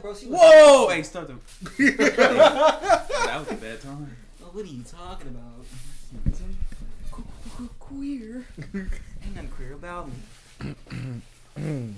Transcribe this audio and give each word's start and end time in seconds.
bro. 0.00 0.14
She 0.14 0.26
was 0.26 0.40
Whoa! 0.40 0.88
Hey, 0.88 1.02
stop 1.02 1.26
the. 1.26 1.34
that 1.92 3.38
was 3.38 3.50
a 3.50 3.54
bad 3.54 3.80
time. 3.80 4.16
Well, 4.40 4.50
what 4.52 4.64
are 4.64 4.68
you 4.68 4.82
talking 4.82 5.28
about? 5.28 5.44
Queer. 7.80 8.46
Ain't 8.74 9.34
nothing 9.34 9.50
queer 9.50 9.72
about 9.72 10.08
me. 10.08 11.94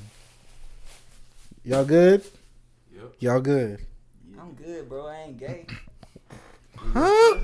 Y'all 1.65 1.85
good? 1.85 2.25
Yep. 2.95 3.15
Y'all 3.19 3.41
good? 3.41 3.81
I'm 4.41 4.53
good, 4.53 4.89
bro. 4.89 5.07
I 5.07 5.17
ain't 5.27 5.39
gay. 5.39 5.67
Huh? 6.95 7.37
What 7.37 7.43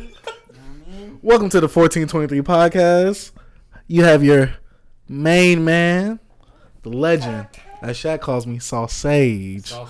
I 0.57 0.91
mean? 0.91 1.19
Welcome 1.23 1.51
to 1.51 1.61
the 1.61 1.69
1423 1.69 2.41
podcast. 2.41 3.33
You 3.87 4.05
have 4.05 4.25
your 4.25 4.55
main 5.09 5.63
man, 5.63 6.19
the 6.83 6.89
legend, 6.89 7.47
as 7.83 7.99
Shaq 7.99 8.23
calls 8.23 8.47
me, 8.47 8.59
Sausage. 8.59 9.73
Oh, 9.75 9.87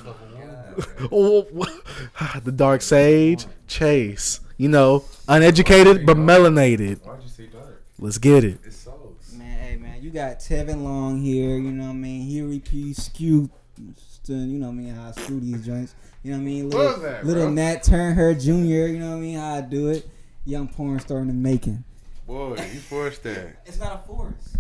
the 2.45 2.53
Dark 2.55 2.83
Sage, 2.83 3.47
Chase. 3.67 4.41
You 4.59 4.69
know, 4.69 5.05
uneducated 5.29 6.07
but 6.07 6.17
melanated. 6.17 7.05
Why'd 7.05 7.23
you 7.23 7.29
say 7.29 7.47
dark? 7.47 7.83
Let's 7.99 8.19
get 8.19 8.45
it. 8.45 8.59
It's 8.65 8.77
sauce. 8.77 9.33
Man, 9.33 9.59
hey, 9.59 9.77
man, 9.77 10.03
you 10.03 10.11
got 10.11 10.39
Tevin 10.39 10.83
Long 10.83 11.21
here. 11.21 11.57
You 11.57 11.73
know 11.73 11.85
what 11.85 11.91
I 11.91 11.95
mean? 11.95 12.23
Huey 12.23 12.61
P. 12.61 12.93
Skew. 12.95 13.51
You 14.29 14.35
know 14.35 14.67
what 14.67 14.73
I 14.73 14.75
mean? 14.75 14.95
How 14.95 15.09
I 15.09 15.13
screw 15.13 15.41
these 15.41 15.65
joints. 15.65 15.95
You 16.23 16.33
know 16.33 16.39
what 16.39 16.43
I 16.43 16.47
mean? 16.47 16.71
Little, 16.71 17.01
that, 17.01 17.27
little? 17.27 17.51
Nat 17.51 17.83
Turner 17.85 18.35
Jr. 18.35 18.51
You 18.51 18.99
know 18.99 19.11
what 19.11 19.17
I 19.17 19.21
mean? 19.21 19.39
How 19.39 19.55
I 19.55 19.61
do 19.61 19.89
it. 19.89 20.09
Young 20.45 20.69
porn 20.69 20.99
star 21.01 21.19
in 21.19 21.29
the 21.29 21.33
making. 21.33 21.85
Boy, 22.27 22.57
you 22.57 22.81
forced 22.81 23.23
that. 23.25 23.59
It's 23.65 23.79
not 23.79 23.95
a 23.95 24.07
force. 24.07 24.57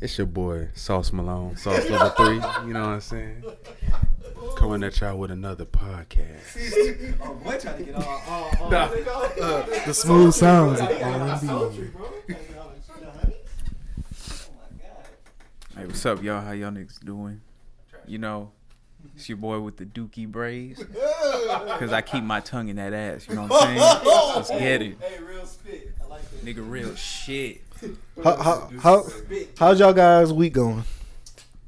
It's 0.00 0.16
your 0.16 0.28
boy, 0.28 0.68
Sauce 0.74 1.12
Malone, 1.12 1.56
Sauce 1.56 1.90
Level 1.90 2.10
3. 2.10 2.34
You 2.68 2.72
know 2.72 2.82
what 2.82 2.88
I'm 2.88 3.00
saying? 3.00 3.42
Coming 4.56 4.84
at 4.84 5.00
y'all 5.00 5.16
with 5.16 5.32
another 5.32 5.64
podcast. 5.64 7.16
Oh, 7.20 7.34
boy, 7.34 7.58
trying 7.58 7.78
to 7.78 7.82
get 7.82 7.94
all, 7.96 8.22
all, 8.28 8.50
all. 8.60 8.70
Nah. 8.70 8.84
Uh, 8.84 9.66
the 9.86 9.92
smooth 9.92 10.32
sounds 10.34 10.80
of 10.80 10.88
R&B. 10.88 11.84
Hey, 15.76 15.86
what's 15.86 16.06
up, 16.06 16.22
y'all? 16.22 16.42
How 16.42 16.52
y'all 16.52 16.70
niggas 16.70 17.04
doing? 17.04 17.40
You 18.06 18.18
know, 18.18 18.52
it's 19.18 19.28
your 19.28 19.36
boy 19.38 19.58
with 19.60 19.76
the 19.76 19.84
dookie 19.84 20.26
braids. 20.30 20.82
Cause 21.78 21.92
I 21.92 22.02
keep 22.02 22.22
my 22.24 22.40
tongue 22.40 22.68
in 22.68 22.76
that 22.76 22.92
ass. 22.92 23.26
You 23.28 23.34
know 23.34 23.46
what 23.46 23.62
I'm 23.64 23.76
saying? 23.76 24.04
Let's 24.36 24.50
get 24.50 24.82
it, 24.82 24.96
Hey, 25.00 25.22
real 25.22 25.44
spit. 25.46 25.92
I 26.02 26.06
like 26.06 26.22
that. 26.30 26.44
nigga. 26.44 26.68
Real 26.70 26.94
shit. 26.94 27.62
How, 28.24 28.36
how, 28.36 28.70
how, 28.82 29.04
how's 29.56 29.78
y'all 29.78 29.92
guys' 29.92 30.32
week 30.32 30.54
going? 30.54 30.82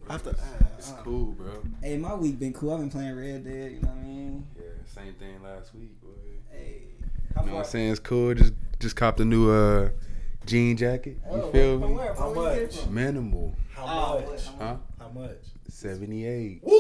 It's 0.09 0.93
cool, 1.05 1.27
bro. 1.33 1.62
Hey, 1.83 1.97
my 1.98 2.15
week 2.15 2.39
been 2.41 2.53
cool. 2.53 2.73
I've 2.75 2.81
been 2.81 2.91
playing 2.91 3.17
Red 3.17 3.45
Dead. 3.45 3.73
You 3.73 3.81
know 3.81 3.89
what 3.89 3.98
I 3.98 4.03
mean? 4.03 4.47
Yeah, 4.56 4.62
same 4.93 5.15
thing 5.15 5.41
last 5.43 5.73
week, 5.75 6.01
boy. 6.03 6.09
Hey. 6.51 6.83
You 7.41 7.47
know 7.47 7.53
what 7.55 7.59
I'm 7.61 7.71
saying? 7.71 7.91
It's 7.93 8.01
cool. 8.01 8.34
Just 8.34 8.55
just 8.81 8.97
copped 8.97 9.21
a 9.21 9.25
new 9.25 9.51
uh 9.53 9.91
jean 10.47 10.77
jacket. 10.77 11.19
You 11.33 11.51
feel 11.53 11.78
From 11.81 11.91
me? 11.91 11.97
where? 11.97 12.15
From 12.17 12.34
where 12.34 12.55
you 12.55 12.67
get 12.67 12.75
it 12.75 12.81
from? 12.81 12.95
Minimal. 12.95 13.55
How 13.77 13.84
Oh, 13.87 14.21
what? 14.23 14.51
Huh? 14.59 14.77
How 15.14 15.20
much? 15.20 15.30
78. 15.69 16.62
That 16.62 16.70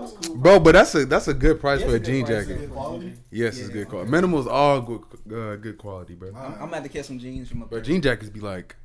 was 0.00 0.12
cool. 0.26 0.36
Bro, 0.36 0.60
but 0.60 0.72
that's 0.72 0.94
a 0.94 1.04
that's 1.06 1.28
a 1.28 1.34
good 1.34 1.60
price 1.60 1.80
for 1.82 1.88
a 1.88 1.92
That's 1.92 2.08
a 2.08 2.12
good 2.12 2.14
jean 2.18 2.26
price, 2.26 2.46
jacket. 2.46 2.60
yeah. 2.62 2.68
quality? 2.68 3.12
Yes, 3.30 3.58
it's 3.58 3.68
Yeah. 3.68 3.72
good 3.74 3.88
quality. 3.88 4.10
Minimal's 4.10 4.46
all 4.46 4.80
good 4.80 5.00
uh, 5.32 5.56
good 5.56 5.78
quality, 5.78 6.14
bro. 6.14 6.30
I'm, 6.34 6.54
I'm 6.62 6.68
about 6.68 6.82
to 6.84 6.88
catch 6.88 7.06
some 7.06 7.18
jeans 7.18 7.48
from 7.48 7.62
up 7.62 7.70
But 7.70 7.84
jean 7.84 8.00
jackets 8.02 8.30
be 8.30 8.40
like 8.40 8.76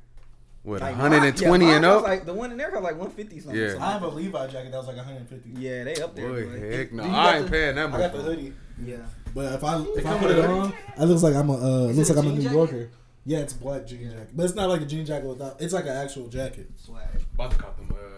what 0.62 0.80
Like, 0.80 0.96
120 0.96 1.66
yeah, 1.66 1.76
and 1.76 1.84
up. 1.84 2.02
Like 2.04 2.24
the 2.24 2.32
one 2.32 2.50
in 2.52 2.56
there 2.56 2.70
was 2.70 2.82
like 2.82 2.96
150 2.96 3.40
something. 3.40 3.60
Yeah. 3.60 3.72
so- 3.72 3.80
I 3.80 3.92
have 3.92 4.02
a 4.02 4.08
Levi 4.08 4.46
jacket 4.48 4.70
that 4.72 4.78
was 4.78 4.86
like 4.86 4.96
150. 4.96 5.50
yeah, 5.60 5.84
they 5.84 5.94
up 5.96 6.14
there. 6.16 6.28
Boy, 6.28 6.46
boy. 6.46 6.70
heck 6.76 6.92
no, 6.92 7.02
Do 7.04 7.08
I 7.10 7.36
ain't 7.36 7.44
the- 7.46 7.50
paying 7.50 7.74
that 7.76 7.90
much. 7.90 8.00
I 8.00 8.02
got 8.04 8.12
the 8.16 8.22
hoodie, 8.22 8.52
Yeah. 8.82 8.96
but 9.34 9.52
if 9.52 9.62
I 9.64 9.80
if 9.82 10.06
I 10.06 10.18
put 10.18 10.30
it 10.30 10.44
on, 10.44 10.72
it 10.98 11.04
looks 11.04 11.22
like 11.22 11.34
I'm 11.34 11.50
a 11.50 11.52
uh, 11.54 11.86
looks 11.92 12.08
like 12.08 12.16
a 12.16 12.20
I'm 12.20 12.26
a 12.28 12.32
New 12.34 12.40
jacket? 12.42 12.54
Yorker. 12.54 12.88
Yeah, 13.26 13.38
it's 13.38 13.54
a 13.54 13.58
black 13.58 13.86
jean 13.86 14.10
jacket, 14.10 14.28
but 14.34 14.44
it's 14.44 14.54
not 14.54 14.68
like 14.68 14.80
a 14.82 14.86
jean 14.86 15.04
jacket 15.06 15.26
without. 15.26 15.60
It's 15.60 15.72
like 15.74 15.84
an 15.84 15.96
actual 15.96 16.28
jacket. 16.28 16.70
Swag. 16.76 17.08
About 17.34 17.50
to 17.52 17.56
cop 17.58 17.76
them 17.78 17.88
uh 17.92 18.13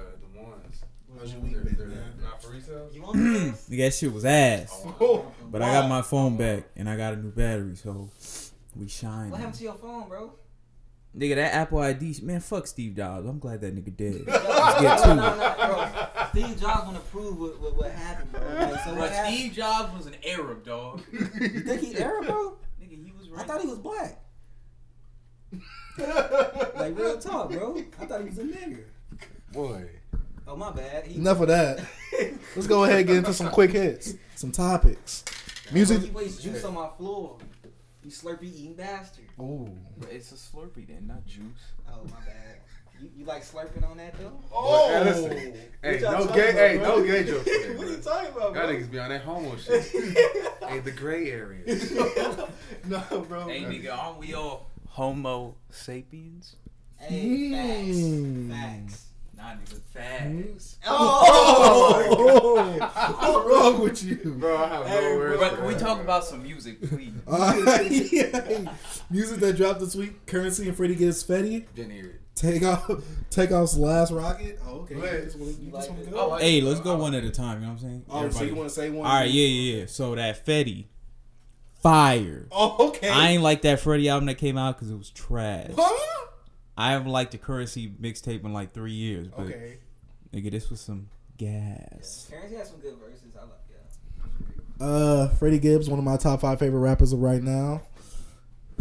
the 1.32 1.40
ones. 1.40 1.52
How's 1.52 1.52
your 1.54 1.62
They're- 1.62 1.62
week 1.64 1.78
been, 1.78 1.88
they're? 1.90 2.28
Not 2.28 2.42
for 2.42 2.50
resale. 2.50 2.88
You 2.92 3.02
want 3.02 3.16
this? 3.16 3.68
Nigga, 3.70 3.78
that 3.78 3.94
shit 3.94 4.12
was 4.12 4.24
ass. 4.24 4.82
Oh, 5.00 5.32
But 5.50 5.62
I 5.62 5.72
got 5.72 5.88
my 5.88 6.02
phone 6.02 6.36
back 6.36 6.64
and 6.76 6.88
I 6.88 6.96
got 6.96 7.14
a 7.14 7.16
new 7.16 7.30
battery, 7.30 7.76
so 7.76 8.08
we 8.74 8.88
shine. 8.88 9.30
What 9.30 9.38
happened 9.40 9.56
to 9.58 9.64
your 9.64 9.74
phone, 9.74 10.08
bro? 10.08 10.32
Nigga, 11.16 11.36
that 11.36 11.54
Apple 11.54 11.78
ID, 11.78 12.16
man, 12.24 12.40
fuck 12.40 12.66
Steve 12.66 12.94
Jobs. 12.94 13.26
I'm 13.26 13.38
glad 13.38 13.62
that 13.62 13.74
nigga 13.74 13.96
dead. 13.96 14.24
Let's 14.26 14.80
get 14.82 14.98
to 15.04 15.12
it. 15.12 15.56
bro. 15.56 16.26
Steve 16.30 16.60
Jobs 16.60 16.84
want 16.84 16.96
to 16.96 17.02
prove 17.10 17.40
what, 17.40 17.58
what, 17.58 17.74
what 17.76 17.90
happened, 17.90 18.32
bro. 18.32 18.42
Like, 18.42 18.84
so 18.84 18.94
what 18.94 19.10
happened? 19.10 19.34
Steve 19.34 19.52
Jobs 19.54 19.96
was 19.96 20.06
an 20.06 20.16
Arab 20.26 20.62
dog. 20.64 21.02
You 21.12 21.60
think 21.60 21.80
he 21.80 21.96
Arab, 21.96 22.26
bro? 22.26 22.58
Nigga, 22.82 23.02
he 23.02 23.12
was 23.16 23.28
I 23.38 23.44
thought 23.44 23.62
he 23.62 23.66
was 23.66 23.78
black. 23.78 24.20
like 26.76 26.98
real 26.98 27.18
talk, 27.18 27.50
bro. 27.50 27.82
I 28.00 28.04
thought 28.06 28.20
he 28.20 28.28
was 28.28 28.38
a 28.38 28.44
nigga. 28.44 28.84
Boy, 29.52 29.88
Oh 30.48 30.56
my 30.56 30.70
bad. 30.70 31.06
He, 31.06 31.16
Enough 31.16 31.40
of 31.40 31.48
that. 31.48 31.80
Let's 32.54 32.66
go 32.66 32.84
ahead 32.84 32.98
and 32.98 33.06
get 33.06 33.16
into 33.16 33.32
some 33.32 33.50
quick 33.50 33.72
hits, 33.72 34.14
some 34.36 34.52
topics. 34.52 35.24
Music. 35.72 36.00
He 36.02 36.10
wastes 36.10 36.42
juice 36.42 36.64
on 36.64 36.74
my 36.74 36.88
floor. 36.96 37.38
You 38.04 38.10
slurpy 38.12 38.44
eating 38.44 38.74
bastard. 38.74 39.24
Ooh. 39.40 39.68
But 39.98 40.12
it's 40.12 40.30
a 40.30 40.36
Slurpee 40.36 40.86
then, 40.86 41.08
not 41.08 41.26
juice. 41.26 41.42
Oh 41.88 42.04
my 42.04 42.24
bad. 42.24 42.60
You, 43.00 43.10
you 43.16 43.24
like 43.24 43.42
slurping 43.44 43.88
on 43.90 43.96
that 43.96 44.16
though? 44.18 44.32
Oh, 44.54 44.88
hey, 44.88 45.04
listen. 45.04 45.54
hey, 45.82 46.00
y'all 46.00 46.12
no 46.12 46.18
talking 46.26 46.34
gay, 46.36 46.50
about, 46.50 46.58
hey, 46.58 46.78
bro? 46.78 46.96
no 46.98 47.04
gay 47.06 47.24
jokes. 47.24 47.44
today, 47.44 47.74
what 47.76 47.86
are 47.86 47.90
you 47.90 47.96
bro. 47.96 48.12
talking 48.12 48.30
about, 48.32 48.42
Y'all 48.42 48.52
bro? 48.52 48.66
niggas 48.68 48.90
be 48.90 48.98
on 49.00 49.08
that 49.10 49.22
homo 49.22 49.56
shit. 49.56 49.82
hey, 50.68 50.78
the 50.78 50.92
gray 50.92 51.30
area. 51.30 51.62
no, 52.86 53.20
bro. 53.28 53.48
Hey, 53.48 53.62
nigga, 53.62 53.92
aren't 53.98 54.18
we 54.18 54.34
all 54.34 54.70
Homo 54.88 55.56
sapiens? 55.70 56.54
Hey, 56.96 57.50
facts. 57.50 57.98
Mm. 57.98 58.50
Facts. 58.50 59.05
Nah, 59.36 59.52
nigga, 59.52 59.80
facts. 59.92 60.78
Oh, 60.86 62.06
what's 63.18 63.46
wrong 63.46 63.80
with 63.82 64.02
you? 64.02 64.16
Bro, 64.38 64.56
I 64.56 64.68
have 64.68 64.86
Hey, 64.86 65.00
no 65.12 65.16
words. 65.18 65.40
But 65.40 65.54
can 65.56 65.66
we 65.66 65.74
talk 65.74 66.00
about 66.00 66.24
some 66.24 66.42
music, 66.42 66.80
please? 66.82 67.12
Uh, 67.28 67.82
yeah. 67.90 68.72
Music 69.10 69.38
that 69.40 69.56
dropped 69.56 69.80
this 69.80 69.94
week. 69.94 70.24
Currency 70.26 70.68
and 70.68 70.76
Freddie 70.76 70.94
Gibbs 70.94 71.22
Fetti. 71.22 71.66
Didn't 71.74 71.92
hear 71.92 72.06
it. 72.06 72.20
Takeoff. 72.34 72.90
Take 73.30 73.50
off's 73.50 73.76
last 73.76 74.12
rocket. 74.12 74.58
Oh, 74.66 74.80
okay. 74.80 74.94
You 74.94 75.00
just 75.24 75.38
you 75.38 75.70
like 75.70 76.10
go? 76.10 76.28
Like 76.28 76.42
Hey, 76.42 76.58
it, 76.58 76.64
let's 76.64 76.80
go 76.80 76.96
one 76.96 77.14
at 77.14 77.24
a 77.24 77.30
time, 77.30 77.60
you 77.60 77.66
know 77.66 77.72
what 77.72 77.82
I'm 77.82 77.88
saying? 77.88 78.04
Oh, 78.08 78.20
so 78.20 78.24
Everybody. 78.26 78.46
you 78.46 78.54
want 78.54 78.68
to 78.68 78.74
say 78.74 78.90
one? 78.90 79.06
All 79.06 79.20
right, 79.20 79.30
yeah, 79.30 79.46
yeah, 79.46 79.78
yeah. 79.80 79.86
So 79.86 80.14
that 80.14 80.46
Fetti, 80.46 80.86
fire. 81.82 82.46
Oh, 82.52 82.88
okay. 82.88 83.08
I 83.08 83.30
ain't 83.30 83.42
like 83.42 83.62
that 83.62 83.80
Freddie 83.80 84.08
album 84.08 84.26
that 84.26 84.36
came 84.38 84.56
out 84.58 84.76
because 84.76 84.90
it 84.90 84.96
was 84.96 85.10
trash. 85.10 85.70
Huh? 85.76 86.26
I 86.76 86.92
haven't 86.92 87.10
liked 87.10 87.32
the 87.32 87.38
Currency 87.38 87.88
mixtape 88.00 88.44
in 88.44 88.52
like 88.52 88.72
three 88.74 88.92
years, 88.92 89.28
but 89.28 89.46
Okay. 89.46 89.78
nigga, 90.32 90.50
this 90.50 90.68
was 90.70 90.80
some 90.80 91.08
gas. 91.38 92.28
Currency 92.30 92.56
has 92.56 92.68
some 92.70 92.80
good 92.80 92.96
verses. 92.98 93.34
I 93.36 93.42
like 93.42 93.50
yeah. 94.80 94.86
Uh, 94.86 95.28
Freddie 95.36 95.58
Gibbs, 95.58 95.88
one 95.88 95.98
of 95.98 96.04
my 96.04 96.16
top 96.16 96.40
five 96.42 96.58
favorite 96.58 96.80
rappers 96.80 97.12
of 97.12 97.20
right 97.20 97.42
now. 97.42 97.82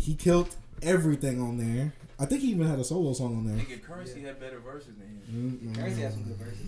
He 0.01 0.13
killed 0.15 0.53
everything 0.81 1.41
on 1.41 1.57
there. 1.57 1.93
I 2.19 2.25
think 2.25 2.41
he 2.41 2.49
even 2.51 2.67
had 2.67 2.79
a 2.79 2.83
solo 2.83 3.13
song 3.13 3.37
on 3.37 3.45
there. 3.45 3.55
Nigga, 3.65 3.81
Currency 3.81 4.21
had 4.21 4.39
better 4.39 4.59
verses 4.59 4.93
than 4.97 5.07
him. 5.07 5.73
Currency 5.75 6.01
has 6.01 6.13
some 6.13 6.23
good 6.23 6.35
verses. 6.37 6.65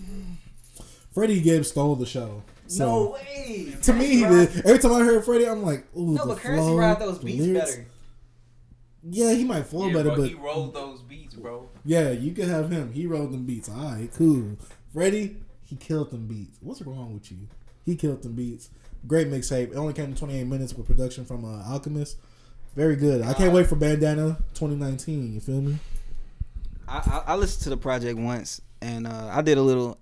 Freddie 1.13 1.41
Gibbs 1.41 1.69
stole 1.69 1.95
the 1.95 2.05
show. 2.05 2.43
So, 2.67 2.85
no 2.85 3.09
way. 3.11 3.73
To 3.81 3.93
me, 3.93 4.05
he 4.07 4.21
Currency 4.23 4.53
did. 4.55 4.65
Every 4.65 4.79
time 4.79 4.91
I 4.93 4.99
heard 5.03 5.25
Freddie, 5.25 5.47
I'm 5.47 5.63
like, 5.63 5.85
ooh, 5.97 6.11
No, 6.13 6.21
the 6.25 6.33
but 6.35 6.37
Currency 6.37 6.61
flow, 6.63 6.77
ride 6.77 6.99
those 6.99 7.19
beats 7.19 7.39
lyrics. 7.45 7.71
better. 7.75 7.87
Yeah, 9.09 9.33
he 9.33 9.43
might 9.45 9.65
flow 9.65 9.87
yeah, 9.87 9.93
better, 9.93 10.09
bro, 10.09 10.17
but 10.17 10.27
he 10.29 10.33
rolled 10.35 10.73
those 10.73 10.86
beats, 10.86 10.86
bro. 11.41 11.69
yeah, 11.85 12.11
you 12.11 12.33
could 12.33 12.47
have 12.47 12.69
him. 12.71 12.93
He 12.93 13.05
wrote 13.07 13.31
them 13.31 13.45
beats. 13.45 13.69
All 13.69 13.75
right, 13.75 14.09
cool. 14.13 14.57
Freddie, 14.93 15.37
he 15.65 15.75
killed 15.75 16.11
them 16.11 16.27
beats. 16.27 16.57
What's 16.61 16.81
wrong 16.81 17.13
with 17.13 17.31
you? 17.31 17.47
He 17.85 17.95
killed 17.95 18.23
them 18.23 18.33
beats. 18.33 18.69
Great 19.05 19.27
mixtape. 19.29 19.71
It 19.71 19.75
only 19.75 19.93
came 19.93 20.13
to 20.13 20.19
28 20.19 20.43
minutes 20.45 20.73
with 20.73 20.87
production 20.87 21.25
from 21.25 21.45
uh, 21.45 21.63
Alchemist. 21.71 22.17
Very 22.75 22.95
good. 22.95 23.21
I 23.21 23.33
can't 23.33 23.53
wait 23.53 23.67
for 23.67 23.75
Bandana 23.75 24.37
2019. 24.53 25.33
You 25.33 25.39
feel 25.39 25.61
me? 25.61 25.77
I, 26.87 26.97
I 27.27 27.31
I 27.33 27.35
listened 27.35 27.63
to 27.63 27.69
the 27.69 27.77
project 27.77 28.19
once, 28.19 28.61
and 28.81 29.07
uh, 29.07 29.29
I 29.31 29.41
did 29.41 29.57
a 29.57 29.61
little, 29.61 29.97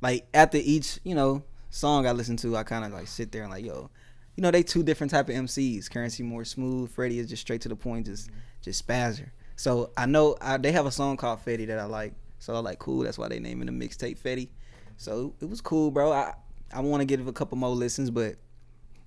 like 0.00 0.26
after 0.34 0.58
each 0.58 0.98
you 1.04 1.14
know 1.14 1.42
song 1.70 2.06
I 2.06 2.12
listened 2.12 2.38
to, 2.40 2.56
I 2.56 2.62
kind 2.62 2.84
of 2.84 2.92
like 2.92 3.08
sit 3.08 3.32
there 3.32 3.42
and 3.42 3.50
like, 3.50 3.64
yo, 3.64 3.90
you 4.36 4.42
know, 4.42 4.50
they 4.50 4.62
two 4.62 4.82
different 4.82 5.10
type 5.10 5.28
of 5.28 5.34
MCs. 5.34 5.90
Currency 5.90 6.22
more 6.22 6.44
smooth. 6.44 6.90
Freddie 6.90 7.18
is 7.18 7.28
just 7.28 7.42
straight 7.42 7.60
to 7.62 7.68
the 7.68 7.76
point, 7.76 8.06
just 8.06 8.30
just 8.62 8.86
spazzer. 8.86 9.30
So 9.62 9.92
I 9.96 10.06
know 10.06 10.36
I, 10.40 10.56
they 10.56 10.72
have 10.72 10.86
a 10.86 10.90
song 10.90 11.16
called 11.16 11.44
Fetti 11.44 11.68
that 11.68 11.78
I 11.78 11.84
like. 11.84 12.14
So 12.40 12.52
I 12.52 12.58
like 12.58 12.80
cool. 12.80 13.04
That's 13.04 13.16
why 13.16 13.28
they 13.28 13.38
naming 13.38 13.66
the 13.66 13.72
mixtape 13.72 14.18
Fetti. 14.18 14.48
So 14.96 15.34
it 15.40 15.48
was 15.48 15.60
cool, 15.60 15.92
bro. 15.92 16.10
I 16.10 16.34
I 16.72 16.80
want 16.80 17.00
to 17.00 17.04
give 17.04 17.20
it 17.20 17.28
a 17.28 17.32
couple 17.32 17.56
more 17.56 17.70
listens, 17.70 18.10
but 18.10 18.34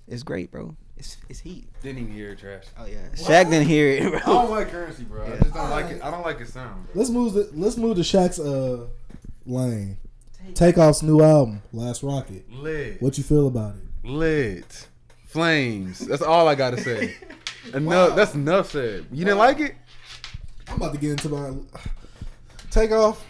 it's 0.07 0.23
great, 0.23 0.51
bro. 0.51 0.77
It's 0.95 1.17
it's 1.27 1.41
heat. 1.41 1.67
Didn't 1.83 2.03
even 2.03 2.13
hear 2.13 2.31
it, 2.31 2.39
trash. 2.39 2.63
Oh 2.79 2.85
yeah, 2.85 3.09
Shaq 3.15 3.49
didn't 3.49 3.67
hear 3.67 3.89
it, 3.89 4.13
I 4.15 4.19
don't 4.19 4.49
like 4.49 4.69
currency, 4.69 5.03
bro. 5.03 5.25
I 5.25 5.39
just 5.39 5.53
don't 5.53 5.69
like 5.69 5.87
it. 5.87 6.01
I 6.01 6.09
don't 6.09 6.23
like 6.23 6.39
his 6.39 6.53
sound, 6.53 6.85
bro. 6.85 7.01
Let's 7.01 7.09
move. 7.09 7.33
The, 7.33 7.49
let's 7.51 7.75
move 7.75 7.97
to 7.97 8.03
Shaq's 8.03 8.39
uh 8.39 8.87
lane. 9.45 9.97
Takeoff's 10.53 11.03
new 11.03 11.21
album, 11.21 11.63
Last 11.73 12.01
Rocket. 12.01 12.49
Lit. 12.49 13.01
What 13.01 13.17
you 13.17 13.25
feel 13.25 13.47
about 13.47 13.75
it? 13.75 14.09
lit, 14.09 14.87
flames. 15.25 15.99
That's 15.99 16.21
all 16.21 16.47
I 16.47 16.55
gotta 16.55 16.79
say. 16.79 17.13
Enough. 17.73 18.15
That's 18.15 18.35
enough 18.35 18.71
said. 18.71 19.07
You 19.11 19.25
didn't 19.25 19.39
like 19.39 19.59
it? 19.59 19.75
I'm 20.69 20.75
about 20.77 20.93
to 20.93 20.99
get 20.99 21.11
into 21.11 21.29
my 21.29 21.53
takeoff. 22.71 23.23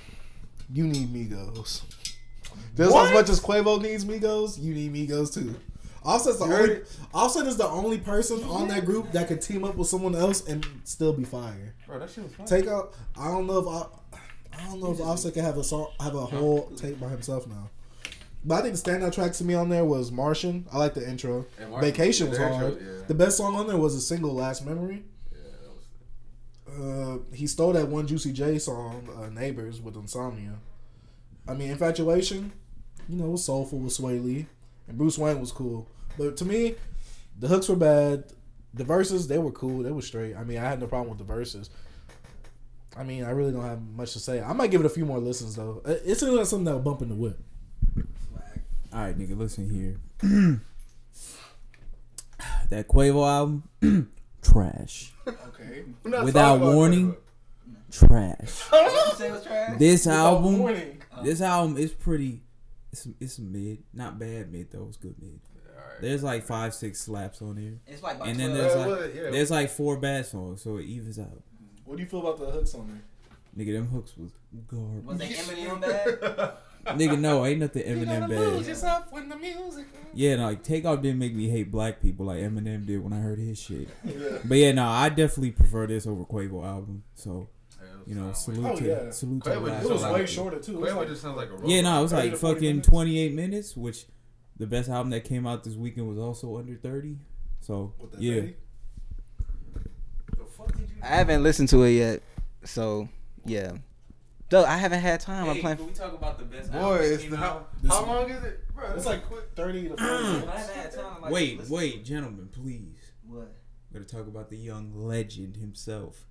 You 0.73 0.85
need 0.87 1.13
Migos. 1.13 1.81
Just 2.75 2.91
What? 2.91 3.07
as 3.07 3.13
much 3.13 3.29
as 3.29 3.39
Quavo 3.39 3.81
needs 3.81 4.05
Migos, 4.05 4.61
you 4.61 4.73
need 4.73 4.93
Migos 4.93 5.33
too. 5.33 5.55
Offset's 6.03 6.37
the 6.37 6.45
only 6.45 6.81
Offset 7.13 7.47
is 7.47 7.57
the 7.57 7.67
only 7.67 7.97
person 7.97 8.43
on 8.43 8.67
that 8.67 8.85
group 8.85 9.11
that 9.13 9.27
could 9.27 9.41
team 9.41 9.63
up 9.63 9.75
with 9.75 9.87
someone 9.87 10.15
else 10.15 10.47
and 10.47 10.65
still 10.83 11.13
be 11.13 11.23
fire. 11.23 11.73
Bro, 11.87 11.99
that 11.99 12.09
shit 12.09 12.23
was 12.23 12.33
fun. 12.33 12.45
Take 12.45 12.67
out. 12.67 12.93
I 13.17 13.27
don't 13.29 13.47
know 13.47 13.57
if 13.59 13.67
I, 13.67 14.59
I 14.61 14.65
don't 14.69 14.79
know 14.81 14.91
if 14.91 14.99
Offset 15.01 15.33
can 15.33 15.43
have 15.43 15.57
a 15.57 15.63
song, 15.63 15.87
have 15.99 16.13
a 16.15 16.25
whole 16.25 16.69
tape 16.77 16.99
by 16.99 17.09
himself 17.09 17.47
now. 17.47 17.69
But 18.43 18.55
I 18.55 18.61
think 18.61 18.75
the 18.75 18.91
standout 18.91 19.13
track 19.13 19.31
to 19.33 19.43
me 19.43 19.55
on 19.55 19.69
there 19.69 19.83
was 19.85 20.11
Martian. 20.11 20.67
I 20.71 20.77
like 20.77 20.93
the 20.93 21.07
intro. 21.07 21.45
Martian- 21.59 21.81
Vacation 21.81 22.29
was 22.29 22.37
the 22.37 22.43
intro, 22.43 22.57
hard. 22.59 22.77
yeah. 22.79 23.05
The 23.07 23.13
best 23.15 23.37
song 23.37 23.55
on 23.55 23.65
there 23.65 23.77
was 23.77 23.95
a 23.95 24.01
single, 24.01 24.33
Last 24.35 24.63
Memory. 24.65 25.03
Uh, 26.77 27.19
he 27.33 27.47
stole 27.47 27.73
that 27.73 27.87
one 27.87 28.07
Juicy 28.07 28.33
J 28.33 28.59
song, 28.59 29.07
uh, 29.17 29.29
Neighbors, 29.29 29.81
with 29.81 29.95
Insomnia. 29.95 30.55
I 31.47 31.53
mean, 31.53 31.71
Infatuation, 31.71 32.51
you 33.07 33.17
know, 33.17 33.25
was 33.25 33.45
soulful 33.45 33.79
with 33.79 33.93
Swae 33.93 34.23
Lee. 34.23 34.47
And 34.87 34.97
Bruce 34.97 35.17
Wayne 35.17 35.39
was 35.39 35.51
cool. 35.51 35.87
But 36.17 36.37
to 36.37 36.45
me, 36.45 36.75
the 37.39 37.47
hooks 37.47 37.69
were 37.69 37.75
bad. 37.75 38.25
The 38.73 38.83
verses, 38.83 39.27
they 39.27 39.37
were 39.37 39.51
cool. 39.51 39.83
They 39.83 39.91
were 39.91 40.01
straight. 40.01 40.35
I 40.35 40.43
mean, 40.43 40.57
I 40.57 40.63
had 40.63 40.79
no 40.79 40.87
problem 40.87 41.09
with 41.09 41.17
the 41.17 41.33
verses. 41.33 41.69
I 42.97 43.03
mean, 43.03 43.23
I 43.23 43.31
really 43.31 43.51
don't 43.51 43.63
have 43.63 43.81
much 43.81 44.13
to 44.13 44.19
say. 44.19 44.41
I 44.41 44.53
might 44.53 44.71
give 44.71 44.81
it 44.81 44.85
a 44.85 44.89
few 44.89 45.05
more 45.05 45.19
listens, 45.19 45.55
though. 45.55 45.81
It's 45.85 46.21
It 46.23 46.27
like 46.27 46.45
something 46.45 46.65
that 46.65 46.73
will 46.73 46.79
bump 46.79 47.01
in 47.01 47.09
the 47.09 47.15
whip. 47.15 47.39
All 48.93 49.01
right, 49.01 49.17
nigga, 49.17 49.37
listen 49.37 49.69
here. 49.69 49.99
that 52.69 52.87
Quavo 52.87 53.27
album, 53.27 53.63
trash. 54.51 55.13
Okay. 55.27 55.83
Without 56.03 56.59
warning, 56.59 57.15
trash. 57.91 58.61
What 58.69 59.09
you 59.11 59.15
say 59.17 59.31
was 59.31 59.43
trash? 59.43 59.77
This 59.79 60.07
album, 60.07 60.97
this 61.23 61.41
album 61.41 61.77
is 61.77 61.91
pretty. 61.93 62.41
It's 62.91 63.07
it's 63.19 63.39
mid, 63.39 63.83
not 63.93 64.19
bad 64.19 64.51
mid 64.51 64.71
though. 64.71 64.85
It's 64.87 64.97
good 64.97 65.15
mid. 65.21 65.39
There's 66.01 66.23
like 66.23 66.43
five, 66.45 66.73
six 66.73 66.99
slaps 66.99 67.41
on 67.41 67.55
here, 67.55 67.79
It's 67.87 68.03
like 68.03 68.19
by 68.19 68.27
and 68.27 68.37
then 68.37 68.49
12. 68.49 68.61
there's 68.61 68.75
Uh, 68.75 68.79
like 68.79 68.87
what? 68.99 69.15
Yeah. 69.15 69.29
there's 69.31 69.51
like 69.51 69.69
four 69.69 69.97
bad 69.97 70.25
songs, 70.25 70.61
so 70.61 70.75
it 70.77 70.83
evens 70.85 71.17
out. 71.17 71.41
What 71.85 71.95
do 71.97 72.03
you 72.03 72.09
feel 72.09 72.19
about 72.19 72.37
the 72.37 72.47
hooks 72.51 72.75
on 72.75 72.87
there? 72.89 73.65
Nigga, 73.65 73.73
them 73.77 73.87
hooks 73.87 74.11
was 74.17 74.31
garbage. 74.67 75.05
was 75.05 75.17
garbage. 75.17 75.37
they 75.47 75.55
Eminem 75.65 75.79
bad? 75.81 76.51
Nigga, 76.85 77.19
no, 77.19 77.45
ain't 77.45 77.59
nothing 77.59 77.83
Eminem 77.83 78.29
bad. 78.29 78.65
yourself 78.65 79.11
when 79.11 79.27
the 79.29 79.35
music. 79.35 79.85
Yeah, 80.13 80.35
no, 80.35 80.45
like 80.45 80.63
Takeoff 80.63 81.01
didn't 81.01 81.19
make 81.19 81.33
me 81.33 81.49
hate 81.49 81.71
black 81.71 82.01
people 82.01 82.27
like 82.27 82.37
Eminem 82.39 82.85
did 82.85 83.03
when 83.03 83.11
I 83.11 83.17
heard 83.19 83.39
his 83.39 83.59
shit. 83.59 83.89
But 84.45 84.57
yeah, 84.57 84.71
no, 84.71 84.85
I 84.87 85.09
definitely 85.09 85.51
prefer 85.51 85.87
this 85.87 86.05
over 86.05 86.23
Quavo 86.23 86.63
album. 86.65 87.03
So 87.15 87.49
you 88.07 88.13
know, 88.13 88.31
salute 88.33 88.65
Oh, 88.65 88.75
to 88.75 88.85
yeah. 88.87 89.09
salute 89.09 89.43
to 89.45 89.49
Quavo 89.49 89.65
the 89.65 89.87
It 89.87 89.89
was 89.91 90.03
way 90.03 90.09
album. 90.09 90.25
shorter 90.27 90.59
too. 90.59 90.73
Quavo 90.73 90.95
like- 90.97 91.07
just 91.07 91.21
sounds 91.23 91.37
like 91.37 91.49
a 91.49 91.67
Yeah, 91.67 91.81
no, 91.81 91.99
it 91.99 92.03
was 92.03 92.13
like 92.13 92.35
fucking 92.37 92.83
28 92.83 93.33
minutes, 93.33 93.75
which 93.75 94.05
the 94.57 94.67
best 94.67 94.87
album 94.89 95.09
that 95.09 95.23
came 95.23 95.47
out 95.47 95.63
this 95.63 95.73
weekend 95.75 96.07
was 96.07 96.17
also 96.19 96.57
under 96.57 96.75
30. 96.75 97.17
So, 97.61 97.93
that 98.11 98.21
yeah. 98.21 98.33
30? 98.41 98.55
I 101.01 101.07
haven't 101.07 101.43
listened 101.43 101.69
to 101.69 101.83
it 101.83 101.91
yet, 101.91 102.21
so 102.63 103.07
yeah. 103.45 103.73
Though 104.49 104.63
I 104.63 104.77
haven't 104.77 104.99
had 105.01 105.19
time. 105.21 105.49
I'm 105.49 105.59
playing. 105.59 105.85
we 105.85 105.91
talk 105.93 106.13
about 106.13 106.37
the 106.37 106.45
best 106.45 106.71
Boy, 106.71 106.97
it's 106.97 107.25
the, 107.25 107.35
how, 107.37 107.65
how 107.87 108.05
long 108.05 108.29
is 108.29 108.43
it? 108.43 108.59
Bro, 108.75 108.93
It's 108.95 109.05
like 109.05 109.25
quick, 109.25 109.45
thirty 109.55 109.83
to 109.83 109.89
forty. 109.89 110.01
Mm. 110.03 110.07
I 110.07 110.31
minutes. 110.39 110.51
haven't 110.51 110.75
had 110.75 110.91
time. 110.93 111.21
Like, 111.21 111.31
Wait, 111.31 111.57
listen- 111.59 111.75
wait, 111.75 112.05
gentlemen, 112.05 112.49
please. 112.51 113.11
What? 113.27 113.51
we 113.91 113.99
Gotta 113.99 114.05
talk 114.15 114.27
about 114.27 114.49
the 114.49 114.57
young 114.57 114.93
legend 114.93 115.55
himself, 115.57 116.25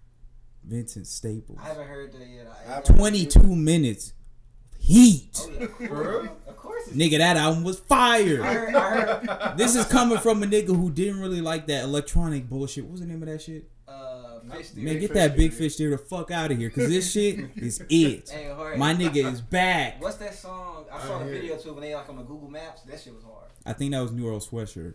Vincent 0.62 1.06
Staples. 1.08 1.58
I 1.60 1.68
haven't 1.68 1.88
heard 1.88 2.12
that 2.12 2.20
yet. 2.28 2.46
I, 2.46 2.70
I 2.70 2.74
haven't- 2.76 2.96
22 2.96 3.40
minutes. 3.56 4.12
Heat. 4.78 5.30
Oh, 5.40 5.50
yeah. 5.58 5.66
For 5.88 6.20
real? 6.20 6.36
Of 6.46 6.56
course. 6.58 6.88
It's, 6.88 6.96
Nigga, 6.96 7.16
that 7.18 7.38
album 7.38 7.64
was 7.64 7.80
I 7.80 7.84
fire. 7.86 8.42
heard. 8.42 8.74
I 8.74 8.90
heard. 8.90 9.56
This 9.58 9.74
is 9.76 9.86
coming 9.86 10.18
from 10.18 10.42
a 10.42 10.46
nigga 10.46 10.76
who 10.76 10.90
didn't 10.90 11.20
really 11.20 11.40
like 11.40 11.66
that 11.68 11.84
electronic 11.84 12.50
bullshit. 12.50 12.84
What 12.84 12.92
was 12.92 13.00
the 13.00 13.06
name 13.06 13.22
of 13.22 13.28
that 13.30 13.40
shit? 13.40 13.64
Uh, 14.50 14.54
fish 14.56 14.74
Man, 14.74 14.98
get 14.98 15.08
Fish 15.08 15.10
that 15.14 15.36
big 15.36 15.52
fish 15.52 15.76
there 15.76 15.90
the 15.90 15.98
fuck 15.98 16.30
out 16.30 16.50
of 16.50 16.58
here, 16.58 16.70
cause 16.70 16.88
this 16.88 17.10
shit 17.10 17.40
is 17.56 17.80
it. 17.88 18.28
Hey, 18.30 18.52
hard. 18.54 18.78
My 18.78 18.94
nigga 18.94 19.32
is 19.32 19.40
back. 19.40 20.00
What's 20.02 20.16
that 20.16 20.34
song? 20.34 20.84
I 20.92 21.00
saw 21.06 21.16
I 21.16 21.18
the 21.20 21.24
hear 21.26 21.34
video 21.34 21.56
too 21.56 21.72
when 21.72 21.82
they 21.82 21.94
like 21.94 22.08
on 22.08 22.16
the 22.16 22.22
Google 22.22 22.50
Maps. 22.50 22.82
That 22.82 23.00
shit 23.00 23.14
was 23.14 23.24
hard. 23.24 23.50
I 23.66 23.72
think 23.72 23.92
that 23.92 24.00
was 24.00 24.12
New 24.12 24.24
World 24.24 24.42
Sweatshirt. 24.42 24.94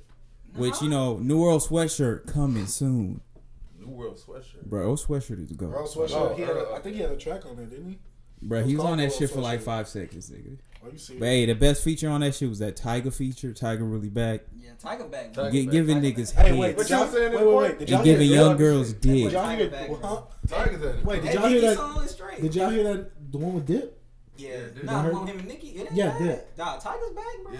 Which 0.55 0.81
you 0.81 0.89
know, 0.89 1.17
New 1.17 1.39
World 1.41 1.61
Sweatshirt 1.61 2.25
coming 2.25 2.65
soon, 2.65 3.21
New 3.79 3.89
World 3.89 4.17
Sweatshirt. 4.17 4.65
bro. 4.65 4.87
Old 4.89 4.99
sweatshirt 4.99 5.43
is 5.43 5.51
go, 5.51 5.67
Earl 5.67 5.87
Sweatshirt. 5.87 6.09
Oh, 6.13 6.33
he 6.35 6.41
had 6.41 6.51
a, 6.51 6.65
Earl. 6.65 6.75
I 6.75 6.79
think 6.79 6.95
he 6.95 7.01
had 7.01 7.11
a 7.11 7.17
track 7.17 7.45
on 7.45 7.55
there, 7.55 7.65
didn't 7.65 7.89
he? 7.89 7.99
bro. 8.41 8.63
He 8.63 8.73
was 8.75 8.81
called 8.81 8.93
on 8.93 8.97
that 8.97 9.13
shit 9.13 9.29
for 9.29 9.41
like 9.41 9.61
five 9.61 9.87
seconds, 9.87 10.29
nigga. 10.31 10.57
Are 10.83 10.89
you 10.89 10.97
serious? 10.97 11.19
But 11.19 11.25
hey, 11.27 11.45
the 11.45 11.55
best 11.55 11.83
feature 11.83 12.09
on 12.09 12.21
that 12.21 12.33
shit 12.35 12.49
was 12.49 12.59
that 12.59 12.75
Tyga 12.77 13.13
feature. 13.13 13.51
Tyga 13.51 13.79
really 13.81 14.09
back, 14.09 14.41
Yeah, 14.57 14.71
Tyga 14.81 15.09
back. 15.11 15.33
Tyga 15.33 15.51
Gi- 15.51 15.63
back, 15.65 15.71
giving 15.71 15.97
Tyga 16.01 16.15
niggas 16.15 16.35
back. 16.35 16.45
Hey, 16.45 16.57
wait, 16.57 16.67
hits 16.77 16.81
did 16.83 16.89
y'all, 16.91 16.99
What 16.99 17.05
y'all 17.05 17.13
saying 17.13 17.33
wait, 17.33 17.41
in 17.41 17.47
wait, 17.47 17.55
wait, 17.57 17.69
did 17.71 17.79
and 17.81 17.89
y'all 17.89 18.03
giving 18.03 18.29
young 18.29 18.51
Yeah, 18.51 18.57
girls 18.57 18.93
did 18.93 19.01
dick. 19.01 19.31
y'all 19.33 19.49
hear, 19.49 19.67
Tyga 19.67 19.71
that- 19.71 19.89
back, 19.89 20.01
huh? 20.01 20.21
Tigers 20.47 20.81
at 20.81 20.95
it. 20.95 21.05
Wait, 21.05 21.21
did 21.23 21.33
y'all 21.33 21.47
hear 21.47 21.61
that? 21.61 21.77
song. 21.77 22.07
Did 22.41 22.55
y'all 22.55 22.69
hear 22.69 22.83
that? 22.83 23.31
The 23.31 23.37
one 23.37 23.53
with 23.55 23.65
Dip? 23.65 24.01
Yeah, 24.37 24.57
dude. 24.73 24.83
nah, 24.85 25.01
Heard- 25.03 25.13
on 25.15 25.27
him 25.27 25.39
and 25.39 25.47
Nicki. 25.49 25.67
It 25.67 25.81
ain't 25.81 25.91
Yeah, 25.91 26.09
bad. 26.17 26.19
Dip. 26.23 26.57
Nah, 26.57 26.77
Tyga's 26.79 27.13
back, 27.13 27.25
bro. 27.43 27.53
Yeah. 27.53 27.59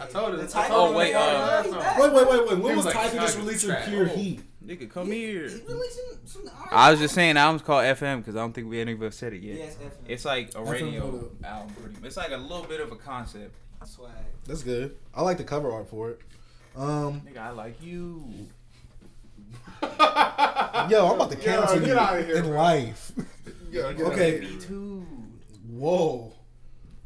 I 0.00 0.06
told 0.06 0.34
her. 0.34 0.40
I 0.42 0.46
Tyga 0.46 0.68
told 0.68 0.94
Oh, 0.94 0.96
wait, 0.98 1.14
uh, 1.14 1.18
last 1.18 1.64
he's 1.66 1.72
time. 1.74 1.82
back. 1.82 1.98
Wait, 1.98 2.12
wait, 2.12 2.28
wait, 2.28 2.40
wait. 2.40 2.48
When 2.50 2.70
He 2.70 2.76
was 2.76 2.76
was 2.76 2.94
like, 2.94 3.10
Tyga 3.10 3.14
just 3.20 3.38
releasing 3.38 3.74
pure 3.86 4.04
Oh. 4.04 4.16
heat? 4.16 4.40
Nigga, 4.64 4.90
come 4.90 5.10
here. 5.10 5.42
He's 5.44 5.62
releasing 5.62 6.04
some. 6.26 6.50
I 6.70 6.90
was 6.90 7.00
just 7.00 7.14
saying 7.14 7.34
the 7.34 7.40
album's 7.40 7.62
called 7.62 7.84
FM 7.84 8.18
because 8.18 8.36
I 8.36 8.40
don't 8.40 8.52
think 8.52 8.68
we 8.68 8.80
any 8.80 8.92
of 8.92 9.02
us 9.02 9.16
said 9.16 9.32
it 9.32 9.42
yet. 9.42 9.56
Yes, 9.56 9.74
FM. 9.76 9.90
It's 10.06 10.24
like 10.24 10.52
a 10.54 10.62
radio 10.62 11.00
hold 11.00 11.36
album, 11.42 11.74
pretty. 11.74 12.06
It's 12.06 12.16
like 12.16 12.30
a 12.32 12.36
little 12.36 12.64
bit 12.64 12.80
of 12.80 12.92
a 12.92 12.96
concept. 12.96 13.54
Swag. 13.84 14.10
That's 14.46 14.62
good. 14.62 14.96
I 15.14 15.22
like 15.22 15.38
the 15.38 15.44
cover 15.44 15.72
art 15.72 15.88
for 15.88 16.10
it. 16.10 16.20
Um, 16.76 17.22
Nigga, 17.22 17.38
I 17.38 17.50
like 17.50 17.82
you. 17.82 18.24
yo, 19.82 19.88
I'm 21.08 21.14
about 21.14 21.30
to 21.30 21.36
Get 21.36 21.44
cancel 21.44 21.76
out- 21.76 21.80
you 21.80 21.86
get 21.86 21.96
outta 21.96 22.22
here, 22.24 22.36
in 22.36 22.42
bro. 22.44 22.56
life. 22.56 23.12
Yeah, 23.70 23.92
get 23.92 24.06
Okay. 24.06 24.36
out. 24.36 24.42
Me 24.50 24.56
too. 24.58 25.06
Whoa. 25.70 26.32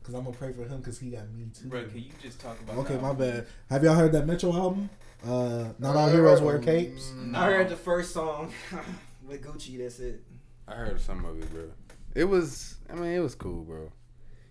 Cause 0.02 0.14
I'm 0.14 0.24
gonna 0.24 0.36
pray 0.36 0.52
for 0.52 0.64
him 0.64 0.78
because 0.78 0.98
he 0.98 1.10
got 1.10 1.30
me 1.30 1.46
too. 1.54 1.68
Bro, 1.68 1.84
can 1.88 1.98
you 1.98 2.10
just 2.20 2.40
talk 2.40 2.58
about 2.60 2.76
Okay, 2.78 2.94
the 2.96 3.00
my 3.02 3.08
album? 3.08 3.30
bad. 3.30 3.46
Have 3.70 3.84
y'all 3.84 3.94
heard 3.94 4.12
that 4.12 4.26
Metro 4.26 4.52
album? 4.52 4.90
Uh, 5.24 5.66
Not 5.78 5.94
all 5.94 6.08
heroes 6.08 6.40
wear 6.40 6.58
capes. 6.58 7.10
Mm, 7.14 7.36
I 7.36 7.46
heard 7.46 7.68
the 7.68 7.76
first 7.76 8.12
song 8.12 8.52
with 9.28 9.42
Gucci. 9.44 9.78
That's 9.78 10.00
it. 10.00 10.24
I 10.66 10.72
heard 10.74 11.00
some 11.00 11.24
of 11.24 11.40
it, 11.40 11.48
bro. 11.52 11.70
It 12.16 12.24
was. 12.24 12.74
I 12.90 12.94
mean, 12.96 13.12
it 13.12 13.20
was 13.20 13.34
cool, 13.36 13.62
bro. 13.62 13.92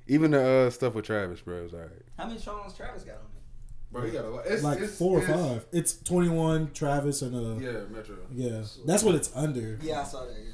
Even 0.07 0.31
the 0.31 0.41
uh, 0.67 0.69
stuff 0.69 0.93
with 0.95 1.05
Travis, 1.05 1.41
bro, 1.41 1.63
was 1.63 1.73
alright. 1.73 1.89
How 2.17 2.27
many 2.27 2.39
songs 2.39 2.73
Travis 2.73 3.03
got 3.03 3.15
on 3.15 3.21
it? 3.21 3.91
Bro, 3.91 4.05
he 4.05 4.11
got 4.11 4.23
a 4.23 4.29
lot. 4.29 4.45
It's, 4.47 4.63
like 4.63 4.79
it's, 4.79 4.97
four 4.97 5.19
or 5.19 5.23
it's- 5.23 5.37
five. 5.39 5.65
It's 5.73 6.01
21, 6.01 6.71
Travis, 6.73 7.21
and 7.21 7.35
uh, 7.35 7.59
yeah. 7.61 7.79
Metro. 7.93 8.15
Yeah, 8.33 8.49
Metro. 8.51 8.67
That's 8.85 9.03
what 9.03 9.15
it's 9.15 9.35
under. 9.35 9.77
Yeah, 9.81 9.99
I 10.01 10.03
saw 10.05 10.25
that. 10.25 10.33
Yeah. 10.37 10.51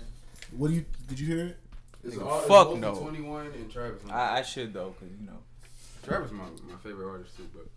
What 0.58 0.70
do 0.70 0.74
you? 0.74 0.86
Did 1.08 1.20
you 1.20 1.28
hear 1.28 1.46
it? 1.48 1.58
It's 2.08 2.16
Nigga, 2.16 2.26
all, 2.26 2.40
fuck 2.42 2.78
no. 2.78 2.96
21 2.96 3.48
and 3.48 3.70
Travis. 3.72 4.02
I, 4.10 4.40
I 4.40 4.42
should 4.42 4.74
though, 4.74 4.96
cause 5.00 5.10
you 5.20 5.26
know 5.28 5.40
Travis 6.04 6.32
my 6.32 6.46
my 6.70 6.78
favorite 6.82 7.10
artist 7.10 7.36
too, 7.38 7.48
but 7.54 7.68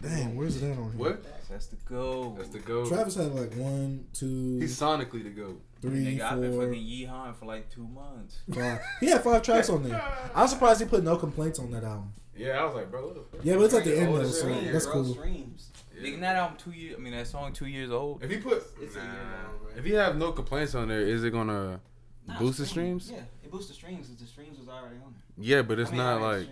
Dang, 0.00 0.36
where's 0.36 0.60
that 0.60 0.70
on 0.72 0.76
here? 0.76 0.84
what? 0.94 1.24
that's 1.50 1.66
the 1.66 1.76
go. 1.88 2.34
That's 2.38 2.50
the 2.50 2.60
go. 2.60 2.86
Travis 2.88 3.16
had 3.16 3.34
like 3.34 3.52
one, 3.54 4.06
two, 4.14 4.58
He's 4.60 4.78
sonically 4.78 5.24
the 5.24 5.30
go. 5.30 5.56
three, 5.82 6.16
Nigga, 6.18 6.20
I've 6.22 6.40
been 6.40 6.52
fucking 6.58 6.82
yeehawing 6.82 7.34
for 7.36 7.46
like 7.46 7.68
two 7.70 7.86
months. 7.88 8.38
five. 8.54 8.80
He 9.00 9.06
had 9.06 9.22
five 9.24 9.42
tracks 9.42 9.68
on 9.68 9.82
there. 9.82 10.00
I'm 10.34 10.48
surprised 10.48 10.80
he 10.80 10.86
put 10.86 11.02
no 11.04 11.16
complaints 11.16 11.58
on 11.58 11.70
that 11.72 11.84
album. 11.84 12.12
Yeah, 12.36 12.60
I 12.60 12.64
was 12.64 12.74
like, 12.76 12.90
bro, 12.90 13.06
what 13.06 13.14
the 13.16 13.36
fuck? 13.36 13.44
Yeah, 13.44 13.56
but 13.56 13.62
it's 13.64 13.74
at 13.74 13.84
the 13.84 13.98
end 13.98 14.14
though, 14.14 14.18
that's 14.22 14.40
so 14.40 14.48
right. 14.48 14.72
that's 14.72 14.86
bro, 14.86 14.94
cool. 14.94 15.14
Streams. 15.14 15.70
Yeah. 15.96 16.08
Nigga, 16.08 16.20
that 16.20 16.36
album 16.36 16.56
two 16.58 16.70
years. 16.70 16.94
I 16.96 17.00
mean, 17.00 17.12
that 17.12 17.26
song 17.26 17.52
two 17.52 17.66
years 17.66 17.90
old. 17.90 18.22
If 18.22 18.30
he 18.30 18.36
put, 18.36 18.64
It's 18.80 18.94
a 18.94 18.98
nah, 19.00 19.04
year 19.04 19.12
long, 19.14 19.58
bro. 19.62 19.70
if 19.76 19.84
he 19.84 19.92
have 19.94 20.16
no 20.16 20.30
complaints 20.32 20.74
on 20.76 20.88
there, 20.88 21.00
is 21.00 21.24
it 21.24 21.30
gonna 21.32 21.80
Nah, 22.28 22.38
boost 22.38 22.58
the 22.58 22.66
streams? 22.66 23.10
Yeah, 23.12 23.22
it 23.48 23.52
boosts 23.52 23.68
the 23.68 23.74
streams 23.74 24.06
because 24.08 24.20
the 24.22 24.26
streams 24.28 24.58
was 24.58 24.68
already 24.68 24.96
on 24.96 25.14
it. 25.16 25.42
Yeah, 25.44 25.62
but 25.62 25.78
it's 25.78 25.88
I 25.90 25.94
mean, 25.94 26.02
not 26.02 26.20
like, 26.20 26.46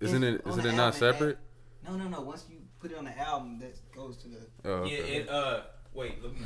isn't 0.00 0.22
It's 0.24 0.44
it? 0.44 0.46
on 0.46 0.52
Isn't 0.58 0.66
it 0.66 0.76
not 0.76 0.94
album, 0.94 0.98
separate? 1.00 1.38
No, 1.86 1.96
no, 1.96 2.08
no. 2.08 2.20
Once 2.20 2.44
you 2.50 2.56
put 2.80 2.92
it 2.92 2.98
on 2.98 3.04
the 3.04 3.18
album, 3.18 3.58
that 3.60 3.74
goes 3.94 4.16
to 4.18 4.28
the. 4.28 4.38
Oh, 4.64 4.84
Yeah, 4.84 4.98
it. 4.98 5.28
Uh, 5.28 5.60
wait, 5.94 6.22
let 6.22 6.32
me. 6.32 6.40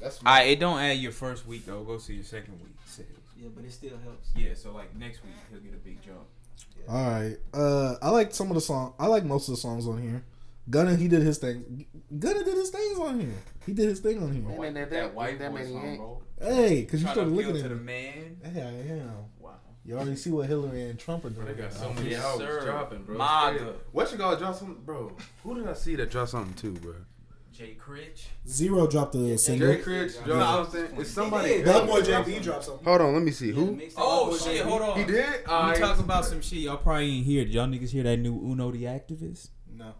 That's 0.00 0.20
I. 0.24 0.42
It 0.44 0.60
don't 0.60 0.78
add 0.78 0.98
your 0.98 1.12
first 1.12 1.46
week 1.46 1.64
though. 1.66 1.80
It 1.82 1.86
goes 1.86 2.06
to 2.06 2.14
your 2.14 2.24
second 2.24 2.54
week 2.62 2.76
sales. 2.84 3.08
Yeah, 3.38 3.48
but 3.54 3.64
it 3.64 3.72
still 3.72 3.96
helps. 4.04 4.30
Yeah, 4.36 4.54
so 4.54 4.72
like 4.72 4.94
next 4.96 5.22
week 5.24 5.34
he'll 5.50 5.60
get 5.60 5.74
a 5.74 5.76
big 5.78 6.02
jump. 6.02 6.20
All 6.88 7.10
right. 7.10 7.36
Uh, 7.52 7.96
I 8.02 8.10
like 8.10 8.34
some 8.34 8.48
of 8.50 8.54
the 8.54 8.60
song. 8.60 8.94
I 8.98 9.06
like 9.06 9.24
most 9.24 9.48
of 9.48 9.54
the 9.54 9.60
songs 9.60 9.86
on 9.86 10.00
here. 10.02 10.22
Gunna, 10.68 10.96
he 10.96 11.06
did 11.08 11.22
his 11.22 11.38
thing. 11.38 11.86
Gunna 12.18 12.42
did 12.44 12.54
his 12.54 12.70
things 12.70 12.98
on 12.98 13.20
here. 13.20 13.34
He 13.64 13.72
did 13.72 13.88
his 13.88 14.00
thing 14.00 14.20
on 14.22 14.32
here. 14.32 14.42
White, 14.42 14.74
that- 14.74 14.90
that 14.90 15.14
white 15.14 15.38
that 15.38 15.50
boy 15.52 15.58
many 15.58 15.70
song, 15.72 15.86
ain't- 15.86 15.98
bro. 15.98 16.22
Hey, 16.40 16.84
cause 16.84 17.00
you 17.00 17.06
started 17.08 17.32
appeal 17.32 17.46
looking 17.48 17.54
to 17.54 17.62
at 17.62 17.68
the 17.70 17.76
me. 17.76 17.84
man. 17.84 18.52
Hey, 18.52 18.62
I 18.62 18.92
am. 18.94 19.06
Wow. 19.08 19.24
You 19.86 19.94
already 19.94 20.16
see 20.16 20.30
what 20.30 20.48
Hillary 20.48 20.82
and 20.90 20.98
Trump 20.98 21.24
are 21.24 21.30
doing. 21.30 21.46
They 21.46 21.54
got 21.54 21.72
so 21.72 21.92
many 21.92 22.10
Yes, 22.10 22.24
albums 22.24 22.48
sir. 22.48 22.64
dropping, 22.64 23.02
bro. 23.04 23.18
MAGA. 23.18 23.74
What 23.92 24.10
you 24.10 24.18
gonna 24.18 24.36
drop 24.36 24.56
something, 24.56 24.82
bro? 24.84 25.12
Who 25.44 25.54
did 25.54 25.68
I 25.68 25.74
see 25.74 25.94
that 25.96 26.10
dropped 26.10 26.30
something 26.30 26.54
too, 26.54 26.72
bro? 26.80 26.94
Jay 27.52 27.74
Critch. 27.74 28.26
Zero 28.48 28.86
dropped 28.88 29.14
a 29.14 29.38
single. 29.38 29.72
Jay 29.72 29.80
Critch 29.80 30.22
dropped 30.24 30.72
something. 30.72 31.00
It's 31.00 31.10
somebody. 31.10 31.62
Bad 31.62 31.68
else. 31.88 31.90
Boy 31.90 32.00
JB 32.02 32.42
dropped 32.42 32.64
something. 32.64 32.84
Hold 32.84 33.00
on, 33.00 33.14
let 33.14 33.22
me 33.22 33.30
see. 33.30 33.52
Who? 33.52 33.80
Oh 33.96 34.36
shit! 34.36 34.62
Hold 34.62 34.82
on. 34.82 34.98
He 34.98 35.04
did. 35.04 35.24
We 35.46 35.52
I 35.52 35.74
talk 35.78 36.00
about 36.00 36.24
some 36.24 36.42
shit 36.42 36.58
y'all 36.58 36.78
probably 36.78 37.18
ain't 37.18 37.24
hear. 37.26 37.44
Did 37.44 37.54
y'all 37.54 37.66
niggas 37.68 37.90
hear 37.90 38.02
that 38.02 38.16
new 38.18 38.34
Uno 38.34 38.72
the 38.72 38.82
Activist? 38.84 39.50
No. 39.72 39.94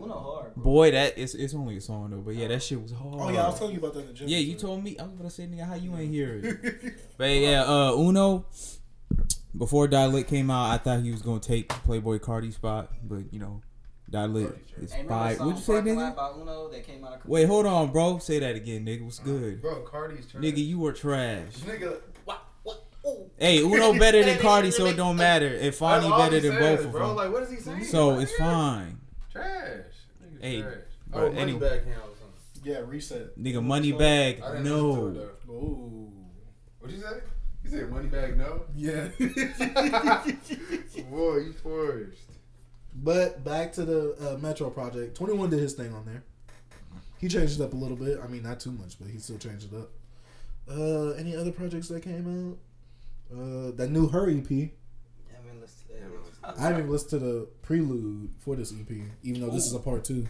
Uno 0.00 0.14
hard. 0.18 0.54
Bro. 0.54 0.62
Boy, 0.64 0.90
that 0.90 1.14
it's 1.16 1.34
it's 1.34 1.54
only 1.54 1.78
a 1.78 1.80
song 1.80 2.10
though, 2.10 2.18
but 2.18 2.34
yeah, 2.34 2.48
that 2.48 2.62
shit 2.62 2.80
was 2.80 2.92
hard. 2.92 3.14
Oh 3.18 3.30
yeah, 3.30 3.44
I 3.44 3.48
was 3.48 3.58
telling 3.58 3.72
you 3.74 3.78
about 3.80 3.94
that 3.94 4.00
in 4.00 4.06
the 4.08 4.12
gym. 4.12 4.28
Yeah, 4.28 4.38
you 4.38 4.54
told 4.56 4.84
me. 4.84 4.98
I 4.98 5.02
was 5.04 5.12
gonna 5.12 5.30
say, 5.30 5.44
nigga, 5.46 5.66
how 5.66 5.74
you 5.74 5.96
ain't 5.96 6.12
hear 6.12 6.40
it? 6.42 6.94
but 7.16 7.30
yeah, 7.30 7.64
uh, 7.64 7.92
Uno. 7.96 8.46
Before 9.56 9.86
Die 9.86 10.06
Lit 10.06 10.26
came 10.28 10.50
out, 10.50 10.70
I 10.70 10.78
thought 10.78 11.00
he 11.00 11.10
was 11.10 11.22
gonna 11.22 11.40
take 11.40 11.68
Playboi 11.68 12.18
Carti's 12.20 12.54
spot, 12.56 12.90
but 13.04 13.32
you 13.32 13.38
know, 13.38 13.60
Die 14.10 14.26
Lit 14.26 14.56
is 14.80 14.92
Hey, 14.92 15.02
remember 15.02 15.08
fire. 15.14 15.36
What'd 15.36 15.56
you 15.56 15.62
say, 15.62 15.72
Parking 15.74 15.96
Lot 15.96 16.12
nigga? 16.12 16.16
by 16.16 16.40
Uno 16.40 16.68
that 16.70 16.86
came 16.86 17.04
out 17.04 17.12
of 17.14 17.26
Wait, 17.26 17.46
hold 17.46 17.66
on, 17.66 17.92
bro. 17.92 18.18
Say 18.18 18.38
that 18.38 18.56
again, 18.56 18.84
nigga. 18.86 19.02
What's 19.04 19.18
good, 19.18 19.60
Bro, 19.62 19.82
Carti's 19.82 20.26
trash. 20.26 20.42
nigga? 20.42 20.66
You 20.66 20.78
were 20.78 20.92
trash. 20.92 21.52
Nigga, 21.66 22.00
what? 22.24 22.42
What? 22.62 22.84
Ooh. 23.06 23.30
Hey, 23.38 23.58
Uno 23.62 23.92
better 23.98 24.22
than 24.24 24.38
Carti, 24.38 24.72
so 24.72 24.86
it 24.86 24.96
don't 24.96 25.16
matter. 25.28 25.48
And 25.48 25.64
that's 25.66 25.78
Fonny 25.78 26.08
better 26.08 26.40
than 26.40 26.52
says, 26.52 26.76
both 26.78 26.86
of 26.86 26.92
bro. 26.92 27.06
them. 27.08 27.16
Like, 27.16 27.32
what 27.32 27.42
is 27.42 27.50
he 27.50 27.56
saying? 27.56 27.84
So 27.84 28.18
it's 28.20 28.34
fine. 28.36 29.00
Trash. 29.30 29.46
Nigga, 30.24 30.40
Hey, 30.42 30.62
trash. 30.62 30.74
but 31.10 31.22
Oh, 31.22 31.26
any- 31.32 31.52
money 31.52 31.58
back 31.58 31.84
came 31.84 31.92
or 31.92 32.16
something. 32.18 32.62
Yeah, 32.64 32.80
reset. 32.86 33.38
Nigga, 33.38 33.56
Moneybagg, 33.56 34.42
I 34.42 34.52
didn't 34.52 34.64
listen 34.64 34.64
to 34.64 34.70
no. 34.70 35.06
it. 35.20 35.38
Ooh. 35.50 36.12
What'd 36.80 36.96
you 36.96 37.02
say? 37.02 37.08
You 37.72 37.78
said 37.78 37.90
Moneybagg 37.90 38.36
no? 38.36 38.64
Yeah. 38.76 39.08
Boy, 41.10 41.36
you 41.38 41.52
forced. 41.54 42.18
but 42.94 43.42
back 43.44 43.72
to 43.74 43.84
the 43.84 44.34
uh, 44.34 44.38
Metro 44.38 44.68
project. 44.68 45.16
Twenty 45.16 45.32
One 45.32 45.48
did 45.48 45.60
his 45.60 45.72
thing 45.72 45.92
on 45.94 46.04
there. 46.04 46.22
He 47.18 47.28
changed 47.28 47.60
it 47.60 47.64
up 47.64 47.72
a 47.72 47.76
little 47.76 47.96
bit. 47.96 48.18
I 48.22 48.26
mean, 48.26 48.42
not 48.42 48.60
too 48.60 48.72
much, 48.72 48.98
but 49.00 49.08
he 49.08 49.18
still 49.18 49.38
changed 49.38 49.72
it 49.72 49.76
up. 49.78 49.90
Uh, 50.70 51.10
any 51.12 51.34
other 51.34 51.50
projects 51.50 51.88
that 51.88 52.02
came 52.02 52.50
out? 52.50 52.58
Uh, 53.34 53.70
that 53.76 53.88
new 53.90 54.06
H.E.R. 54.06 54.28
EP. 54.28 54.50
I 55.30 55.36
haven't 55.36 55.60
listened 55.60 55.88
to 55.88 55.94
that. 56.42 56.58
I 56.58 56.62
haven't 56.62 56.78
even 56.80 56.90
listened 56.90 57.10
to 57.10 57.18
the 57.20 57.48
prelude 57.62 58.30
for 58.40 58.54
this 58.54 58.72
EP, 58.72 58.90
even 59.22 59.40
though 59.40 59.50
this 59.50 59.64
is 59.66 59.72
a 59.72 59.78
part 59.78 60.04
two. 60.04 60.28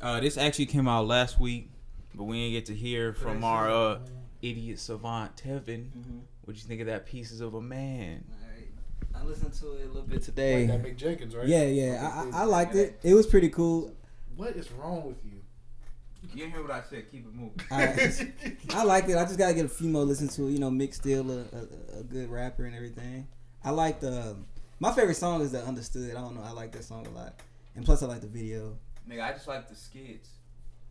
Uh, 0.00 0.18
this 0.20 0.38
actually 0.38 0.66
came 0.66 0.88
out 0.88 1.06
last 1.06 1.38
week, 1.38 1.70
but 2.14 2.24
we 2.24 2.38
didn't 2.38 2.52
get 2.52 2.66
to 2.66 2.74
hear 2.74 3.12
from 3.12 3.44
our 3.44 3.68
uh, 3.70 3.98
idiot 4.40 4.78
savant 4.78 5.36
Tevin. 5.36 5.88
Mhm. 5.90 6.20
What 6.48 6.56
you 6.56 6.62
think 6.62 6.80
of 6.80 6.86
that 6.86 7.04
Pieces 7.04 7.42
of 7.42 7.52
a 7.52 7.60
Man? 7.60 8.24
Alright. 8.42 8.68
I 9.14 9.22
listened 9.22 9.52
to 9.52 9.72
it 9.74 9.84
a 9.84 9.86
little 9.88 10.00
bit 10.00 10.22
today. 10.22 10.66
Like 10.66 10.82
that 10.82 10.90
Mick 10.90 10.96
Jenkins, 10.96 11.36
right? 11.36 11.46
Yeah, 11.46 11.64
yeah, 11.64 12.10
I, 12.32 12.38
I, 12.38 12.40
I 12.40 12.44
liked 12.44 12.74
it. 12.74 12.98
It 13.02 13.12
was 13.12 13.26
pretty 13.26 13.50
cool. 13.50 13.94
What 14.34 14.56
is 14.56 14.72
wrong 14.72 15.04
with 15.06 15.22
you? 15.26 15.42
You 16.22 16.44
didn't 16.44 16.52
hear 16.52 16.62
what 16.62 16.70
I 16.70 16.80
said. 16.88 17.10
Keep 17.10 17.26
it 17.26 17.34
moving. 17.34 17.60
I, 17.70 18.80
I 18.80 18.84
liked 18.84 19.10
it. 19.10 19.18
I 19.18 19.24
just 19.24 19.36
gotta 19.36 19.52
get 19.52 19.66
a 19.66 19.68
few 19.68 19.90
more 19.90 20.04
listen 20.04 20.26
to 20.28 20.46
it. 20.46 20.52
You 20.52 20.58
know, 20.58 20.70
Mick 20.70 20.94
still 20.94 21.30
a, 21.30 21.40
a, 21.40 21.98
a 21.98 22.02
good 22.02 22.30
rapper 22.30 22.64
and 22.64 22.74
everything. 22.74 23.28
I 23.62 23.68
like 23.68 24.00
the 24.00 24.10
uh, 24.10 24.34
my 24.80 24.90
favorite 24.92 25.16
song 25.16 25.42
is 25.42 25.52
the 25.52 25.62
Understood. 25.62 26.16
I 26.16 26.20
don't 26.22 26.34
know. 26.34 26.42
I 26.42 26.52
like 26.52 26.72
that 26.72 26.84
song 26.84 27.06
a 27.08 27.10
lot, 27.10 27.34
and 27.76 27.84
plus 27.84 28.02
I 28.02 28.06
like 28.06 28.22
the 28.22 28.26
video. 28.26 28.78
Nigga, 29.06 29.22
I 29.22 29.32
just 29.32 29.48
like 29.48 29.68
the 29.68 29.76
skits. 29.76 30.30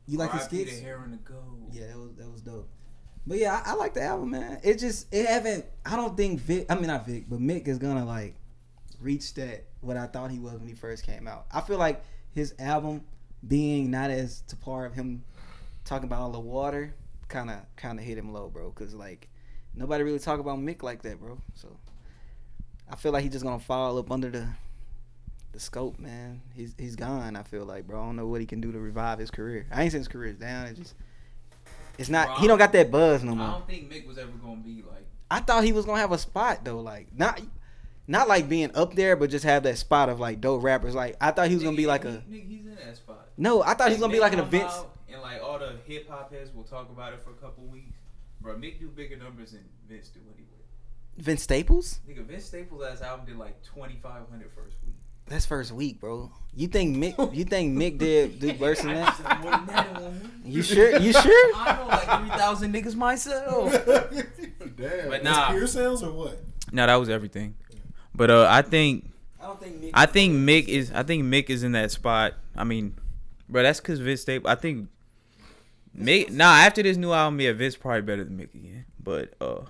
You 0.05 0.19
like 0.19 0.33
the 0.33 0.37
skits? 0.37 0.75
The 0.75 0.83
hair 0.83 1.01
and 1.03 1.13
the 1.13 1.17
gold. 1.17 1.71
Yeah, 1.71 1.87
that 1.87 1.97
was 1.97 2.11
that 2.17 2.31
was 2.31 2.41
dope. 2.41 2.69
But 3.27 3.39
yeah, 3.39 3.61
I, 3.65 3.71
I 3.71 3.73
like 3.75 3.93
the 3.93 4.01
album, 4.01 4.31
man. 4.31 4.59
It 4.63 4.79
just 4.79 5.13
it 5.13 5.27
haven't. 5.27 5.65
I 5.85 5.97
don't 5.97 6.15
think 6.15 6.39
Vic. 6.39 6.65
I 6.69 6.75
mean 6.75 6.87
not 6.87 7.05
Vic, 7.05 7.25
but 7.29 7.39
Mick 7.39 7.67
is 7.67 7.77
gonna 7.77 8.05
like 8.05 8.35
reach 9.01 9.33
that 9.33 9.65
what 9.81 9.97
I 9.97 10.07
thought 10.07 10.31
he 10.31 10.39
was 10.39 10.53
when 10.53 10.67
he 10.67 10.73
first 10.73 11.05
came 11.05 11.27
out. 11.27 11.45
I 11.51 11.59
feel 11.59 11.77
like 11.77 12.01
his 12.31 12.55
album 12.57 13.03
being 13.45 13.91
not 13.91 14.11
as 14.11 14.41
to 14.47 14.55
par 14.55 14.85
of 14.85 14.93
him 14.93 15.23
talking 15.83 16.05
about 16.05 16.21
all 16.21 16.31
the 16.31 16.39
water 16.39 16.95
kind 17.27 17.49
of 17.49 17.59
kind 17.75 17.99
of 17.99 18.05
hit 18.05 18.17
him 18.17 18.31
low, 18.31 18.47
bro. 18.47 18.71
Cause 18.71 18.93
like 18.93 19.27
nobody 19.75 20.05
really 20.05 20.19
talk 20.19 20.39
about 20.39 20.57
Mick 20.59 20.81
like 20.81 21.01
that, 21.01 21.19
bro. 21.19 21.41
So 21.53 21.75
I 22.89 22.95
feel 22.95 23.11
like 23.11 23.23
he's 23.23 23.33
just 23.33 23.43
gonna 23.43 23.59
fall 23.59 23.97
up 23.97 24.09
under 24.09 24.29
the 24.29 24.47
the 25.51 25.59
scope, 25.59 25.99
man. 25.99 26.41
He's 26.55 26.73
he's 26.77 26.95
gone. 26.95 27.35
I 27.35 27.43
feel 27.43 27.65
like, 27.65 27.87
bro. 27.87 28.01
I 28.01 28.05
don't 28.05 28.15
know 28.15 28.27
what 28.27 28.39
he 28.39 28.47
can 28.47 28.61
do 28.61 28.71
to 28.71 28.79
revive 28.79 29.19
his 29.19 29.31
career. 29.31 29.67
I 29.69 29.83
ain't 29.83 29.91
saying 29.91 30.01
his 30.01 30.07
career 30.07 30.31
is 30.31 30.37
down. 30.37 30.67
It's 30.67 30.79
just 30.79 30.95
it's 31.97 32.09
not. 32.09 32.27
Bro, 32.27 32.35
he 32.37 32.47
don't 32.47 32.57
got 32.57 32.71
that 32.73 32.91
buzz 32.91 33.23
no 33.23 33.35
more. 33.35 33.47
I 33.47 33.51
don't 33.51 33.67
think 33.67 33.91
Mick 33.91 34.07
was 34.07 34.17
ever 34.17 34.31
gonna 34.31 34.57
be 34.57 34.83
like. 34.89 35.05
I 35.29 35.39
thought 35.41 35.63
he 35.63 35.73
was 35.73 35.85
gonna 35.85 35.99
have 35.99 36.11
a 36.11 36.17
spot 36.17 36.63
though, 36.63 36.79
like 36.79 37.07
not 37.15 37.41
not 38.07 38.27
like 38.27 38.47
being 38.47 38.71
up 38.75 38.95
there, 38.95 39.15
but 39.15 39.29
just 39.29 39.43
have 39.45 39.63
that 39.63 39.77
spot 39.77 40.09
of 40.09 40.19
like 40.19 40.39
dope 40.41 40.63
rappers. 40.63 40.95
Like 40.95 41.15
I 41.19 41.31
thought 41.31 41.49
he 41.49 41.55
was 41.55 41.63
gonna 41.63 41.77
be 41.77 41.87
like 41.87 42.05
a 42.05 42.23
Nigga, 42.29 42.47
he's 42.47 42.65
in 42.65 42.75
that 42.75 42.95
spot. 42.95 43.27
no. 43.37 43.61
I 43.63 43.73
thought 43.73 43.89
he 43.89 43.93
was 43.95 44.01
gonna 44.01 44.13
be 44.13 44.19
like 44.19 44.33
an 44.33 44.39
event. 44.39 44.71
And 45.11 45.21
like 45.21 45.41
all 45.41 45.59
the 45.59 45.75
hip 45.85 46.09
hop 46.09 46.31
heads 46.31 46.53
will 46.53 46.63
talk 46.63 46.89
about 46.89 47.13
it 47.13 47.19
for 47.23 47.31
a 47.31 47.35
couple 47.35 47.63
weeks. 47.65 47.97
Bro, 48.39 48.55
Mick 48.57 48.79
do 48.79 48.87
bigger 48.87 49.17
numbers 49.17 49.51
than 49.51 49.63
Vince 49.89 50.09
do 50.09 50.19
anyway. 50.33 50.43
Vince 51.17 51.41
Staples. 51.41 51.99
Nigga, 52.07 52.23
Vince 52.23 52.45
Staples' 52.45 52.79
last 52.81 53.01
album 53.01 53.25
did 53.25 53.37
like 53.37 53.61
2,500 53.63 54.51
first 54.55 54.75
week. 54.85 54.86
That's 55.27 55.45
first 55.45 55.71
week, 55.71 55.99
bro. 55.99 56.31
You 56.55 56.67
think 56.67 56.95
Mick? 56.95 57.35
You 57.35 57.43
think 57.43 57.77
Mick 57.77 57.97
did 57.97 58.39
do 58.39 58.53
worse 58.53 58.81
than 58.81 58.95
that? 58.95 59.17
just 59.17 59.41
more 59.41 59.51
than 59.51 59.65
that 59.67 59.87
in 59.87 60.03
one 60.03 60.13
week. 60.21 60.31
You 60.45 60.61
sure? 60.63 60.97
You 60.97 61.13
sure? 61.13 61.55
I 61.55 61.77
know 61.77 61.87
like 61.87 62.29
3,000 62.29 62.73
niggas 62.73 62.95
myself. 62.95 63.71
Damn. 64.75 65.09
But 65.09 65.23
nah, 65.23 65.51
Pure 65.51 65.67
sales 65.67 66.01
or 66.03 66.11
what? 66.11 66.39
No, 66.71 66.85
that 66.87 66.95
was 66.95 67.09
everything. 67.09 67.55
But 68.15 68.31
uh, 68.31 68.47
I 68.49 68.61
think 68.61 69.11
I 69.39 69.45
don't 69.45 69.61
think 69.61 69.81
Mick. 69.81 69.91
I 69.93 70.05
think 70.07 70.33
Mick 70.33 70.67
is 70.67 70.91
I 70.91 71.03
think 71.03 71.23
Mick 71.23 71.49
is 71.49 71.63
in 71.63 71.73
that 71.73 71.91
spot. 71.91 72.33
I 72.55 72.63
mean, 72.63 72.97
bro, 73.47 73.63
that's 73.63 73.79
because 73.79 73.99
Vince 73.99 74.21
Staples. 74.21 74.49
I 74.51 74.55
think 74.55 74.89
Mick. 75.97 76.31
Nah, 76.31 76.53
after 76.53 76.81
this 76.81 76.97
new 76.97 77.13
album, 77.13 77.39
yeah, 77.39 77.51
Vince 77.53 77.75
probably 77.75 78.01
better 78.01 78.23
than 78.23 78.37
Mick 78.37 78.53
again. 78.55 78.85
But 78.99 79.33
uh, 79.39 79.61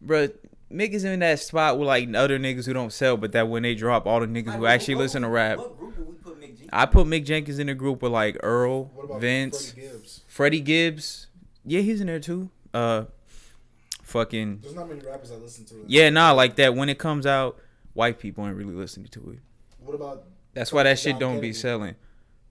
bro, 0.00 0.28
Mick 0.72 0.90
is 0.90 1.04
in 1.04 1.20
that 1.20 1.38
spot 1.40 1.78
with 1.78 1.86
like 1.86 2.08
other 2.14 2.38
niggas 2.38 2.66
who 2.66 2.72
don't 2.72 2.92
sell, 2.92 3.16
but 3.16 3.32
that 3.32 3.48
when 3.48 3.62
they 3.62 3.74
drop, 3.74 4.06
all 4.06 4.20
the 4.20 4.26
niggas 4.26 4.56
who 4.56 4.66
actually 4.66 4.94
listen 4.96 5.22
to 5.22 5.28
rap. 5.28 5.58
What 5.58 5.78
group 5.78 5.98
would 5.98 6.08
we 6.08 6.14
put 6.14 6.68
I 6.72 6.86
put 6.86 7.06
Mick 7.06 7.24
Jenkins 7.24 7.58
in 7.58 7.66
the 7.66 7.74
group 7.74 8.00
with 8.02 8.12
like 8.12 8.38
Earl, 8.42 8.90
Vince, 9.18 9.72
Freddie 9.72 9.80
Gibbs? 9.88 10.24
Freddie 10.26 10.60
Gibbs. 10.60 11.26
Yeah, 11.64 11.80
he's 11.80 12.00
in 12.00 12.06
there 12.06 12.18
too. 12.20 12.50
Uh, 12.72 13.04
fucking 14.02 14.60
There's 14.62 14.74
not 14.74 14.88
many 14.88 15.00
rappers 15.00 15.30
I 15.30 15.34
listen 15.36 15.64
to. 15.66 15.84
yeah, 15.86 16.08
nah, 16.10 16.32
like 16.32 16.56
that. 16.56 16.74
When 16.74 16.88
it 16.88 16.98
comes 16.98 17.26
out, 17.26 17.58
white 17.92 18.18
people 18.18 18.46
ain't 18.46 18.56
really 18.56 18.74
listening 18.74 19.08
to 19.08 19.32
it. 19.32 19.38
What 19.78 19.94
about 19.94 20.24
That's 20.54 20.72
why 20.72 20.84
that 20.84 20.98
shit 20.98 21.12
Dom 21.12 21.20
don't 21.20 21.34
be 21.36 21.48
Kennedy? 21.48 21.52
selling. 21.52 21.94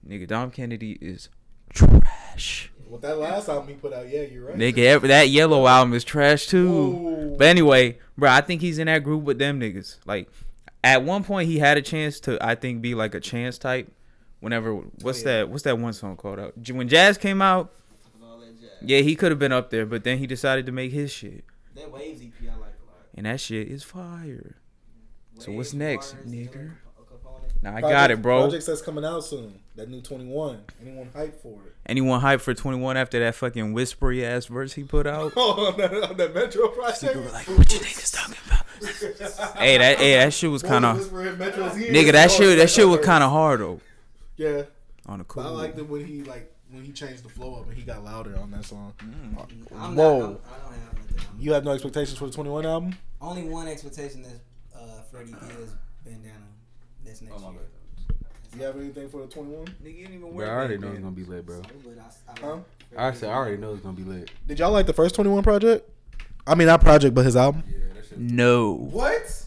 Nigga, 0.07 0.27
Dom 0.27 0.51
Kennedy 0.51 0.97
is 1.01 1.29
trash. 1.73 2.70
With 2.91 3.01
that 3.01 3.17
last 3.17 3.47
album 3.47 3.69
he 3.69 3.75
put 3.75 3.93
out? 3.93 4.09
Yeah, 4.09 4.23
you're 4.23 4.47
right. 4.47 4.57
Nigga, 4.57 4.79
every, 4.79 5.07
that 5.07 5.29
yellow 5.29 5.65
album 5.65 5.93
is 5.93 6.03
trash 6.03 6.47
too. 6.47 6.91
Whoa. 6.91 7.35
But 7.37 7.47
anyway, 7.47 7.97
bro, 8.17 8.29
I 8.29 8.41
think 8.41 8.61
he's 8.61 8.79
in 8.79 8.87
that 8.87 9.03
group 9.03 9.23
with 9.23 9.39
them 9.39 9.59
niggas. 9.59 9.97
Like, 10.05 10.29
at 10.83 11.03
one 11.03 11.23
point 11.23 11.47
he 11.47 11.59
had 11.59 11.77
a 11.77 11.81
chance 11.81 12.19
to, 12.21 12.37
I 12.45 12.55
think, 12.55 12.81
be 12.81 12.93
like 12.93 13.15
a 13.15 13.21
chance 13.21 13.57
type. 13.57 13.89
Whenever, 14.41 14.71
oh, 14.71 14.91
what's 15.01 15.19
yeah. 15.19 15.37
that? 15.37 15.49
What's 15.49 15.63
that 15.63 15.79
one 15.79 15.93
song 15.93 16.17
called 16.17 16.39
uh, 16.39 16.47
out? 16.47 16.69
When 16.69 16.89
Jazz 16.89 17.17
came 17.17 17.41
out, 17.41 17.71
jazz. 18.59 18.69
yeah, 18.81 18.99
he 18.99 19.15
could 19.15 19.31
have 19.31 19.39
been 19.39 19.53
up 19.53 19.69
there, 19.69 19.85
but 19.85 20.03
then 20.03 20.17
he 20.17 20.27
decided 20.27 20.65
to 20.65 20.71
make 20.71 20.91
his 20.91 21.11
shit, 21.11 21.45
That 21.75 21.91
Waves 21.91 22.21
EP 22.21 22.31
I 22.41 22.45
like 22.47 22.59
a 22.59 22.59
lot. 22.59 23.05
and 23.15 23.25
that 23.25 23.39
shit 23.39 23.67
is 23.69 23.83
fire. 23.83 24.57
So 25.39 25.51
what's 25.53 25.73
next, 25.73 26.15
nigga? 26.27 26.51
Taylor 26.51 26.77
Capone. 26.97 27.63
Now 27.63 27.75
I 27.75 27.81
got 27.81 28.11
it, 28.11 28.21
bro. 28.21 28.41
Projects 28.41 28.65
that's 28.65 28.81
coming 28.81 29.05
out 29.05 29.23
soon. 29.23 29.60
That 29.75 29.89
new 29.89 30.01
21. 30.01 30.59
Anyone 30.81 31.09
hype 31.15 31.41
for 31.41 31.53
it? 31.65 31.75
Anyone 31.85 32.19
hype 32.19 32.41
for 32.41 32.53
21 32.53 32.97
after 32.97 33.19
that 33.19 33.35
fucking 33.35 33.71
whispery 33.71 34.25
ass 34.25 34.47
verse 34.47 34.73
he 34.73 34.83
put 34.83 35.07
out? 35.07 35.31
Oh, 35.37 35.67
on 35.71 35.77
that, 35.77 35.93
on 36.11 36.17
that 36.17 36.33
Metro 36.35 36.67
project. 36.67 37.01
People 37.01 37.21
were 37.23 37.29
like, 37.29 37.47
"What 37.47 37.71
you 37.71 37.79
niggas 37.79 38.13
talking 38.13 38.35
about?" 38.47 38.65
hey, 39.59 39.77
that 39.77 39.97
hey, 39.99 40.13
that 40.15 40.33
shit 40.33 40.51
was 40.51 40.61
kind 40.61 40.83
of 40.85 40.97
nigga. 40.97 42.11
That 42.11 42.31
shit 42.31 42.57
that 42.57 42.69
shit 42.69 42.87
was 42.87 42.99
kind 43.05 43.23
of 43.23 43.31
hard 43.31 43.61
though. 43.61 43.79
Yeah, 44.37 44.63
On 45.05 45.19
the 45.19 45.23
but 45.23 45.39
I 45.41 45.43
cool. 45.43 45.53
liked 45.53 45.77
it 45.77 45.87
when 45.87 46.05
he 46.05 46.23
like 46.23 46.53
when 46.69 46.83
he 46.83 46.91
changed 46.91 47.23
the 47.23 47.29
flow 47.29 47.55
up 47.55 47.67
and 47.67 47.77
he 47.77 47.83
got 47.83 48.03
louder 48.03 48.37
on 48.39 48.51
that 48.51 48.65
song. 48.65 48.93
I'm 48.99 49.35
not, 49.35 49.51
Whoa. 49.93 50.15
I'm, 50.23 50.37
I 50.53 50.63
don't 50.63 50.73
have. 50.73 51.27
You 51.39 51.53
have 51.53 51.63
no 51.63 51.71
expectations 51.71 52.17
for 52.17 52.25
the 52.25 52.31
21 52.33 52.65
album? 52.65 52.95
Only 53.21 53.43
one 53.43 53.67
expectation 53.67 54.21
is 54.25 54.39
uh, 54.75 55.01
Freddie 55.11 55.33
is 55.59 55.71
bandana. 56.03 56.33
That's 57.05 57.21
next 57.21 57.35
Oh, 57.37 57.39
my 57.39 57.51
year. 57.51 57.61
Bad. 58.51 58.59
You 58.59 58.65
have 58.65 58.75
anything 58.77 59.09
for 59.09 59.21
the 59.21 59.27
21? 59.27 59.65
Nigga, 59.65 59.85
you 59.85 59.91
didn't 60.07 60.15
even 60.19 60.35
Bro, 60.35 60.45
I 60.45 60.49
already 60.49 60.77
know 60.77 60.89
it's 60.89 60.99
gonna 60.99 61.11
be 61.11 61.23
lit, 61.23 61.45
bro. 61.45 61.61
So, 61.61 61.69
but 61.83 61.97
I, 61.99 62.47
I, 62.47 62.51
Huh? 62.51 62.57
I 62.97 63.13
said 63.13 63.29
I 63.29 63.33
already 63.33 63.57
know 63.57 63.73
it's 63.73 63.81
gonna 63.83 63.95
be 63.95 64.03
lit. 64.03 64.31
Did 64.47 64.59
y'all 64.59 64.71
like 64.71 64.85
the 64.85 64.93
first 64.93 65.15
21 65.15 65.43
project? 65.43 65.89
I 66.45 66.55
mean, 66.55 66.67
not 66.67 66.81
project, 66.81 67.13
but 67.15 67.23
his 67.25 67.35
album. 67.35 67.63
Yeah, 67.67 67.77
that 67.95 68.07
shit. 68.07 68.17
No, 68.19 68.73
What? 68.73 69.45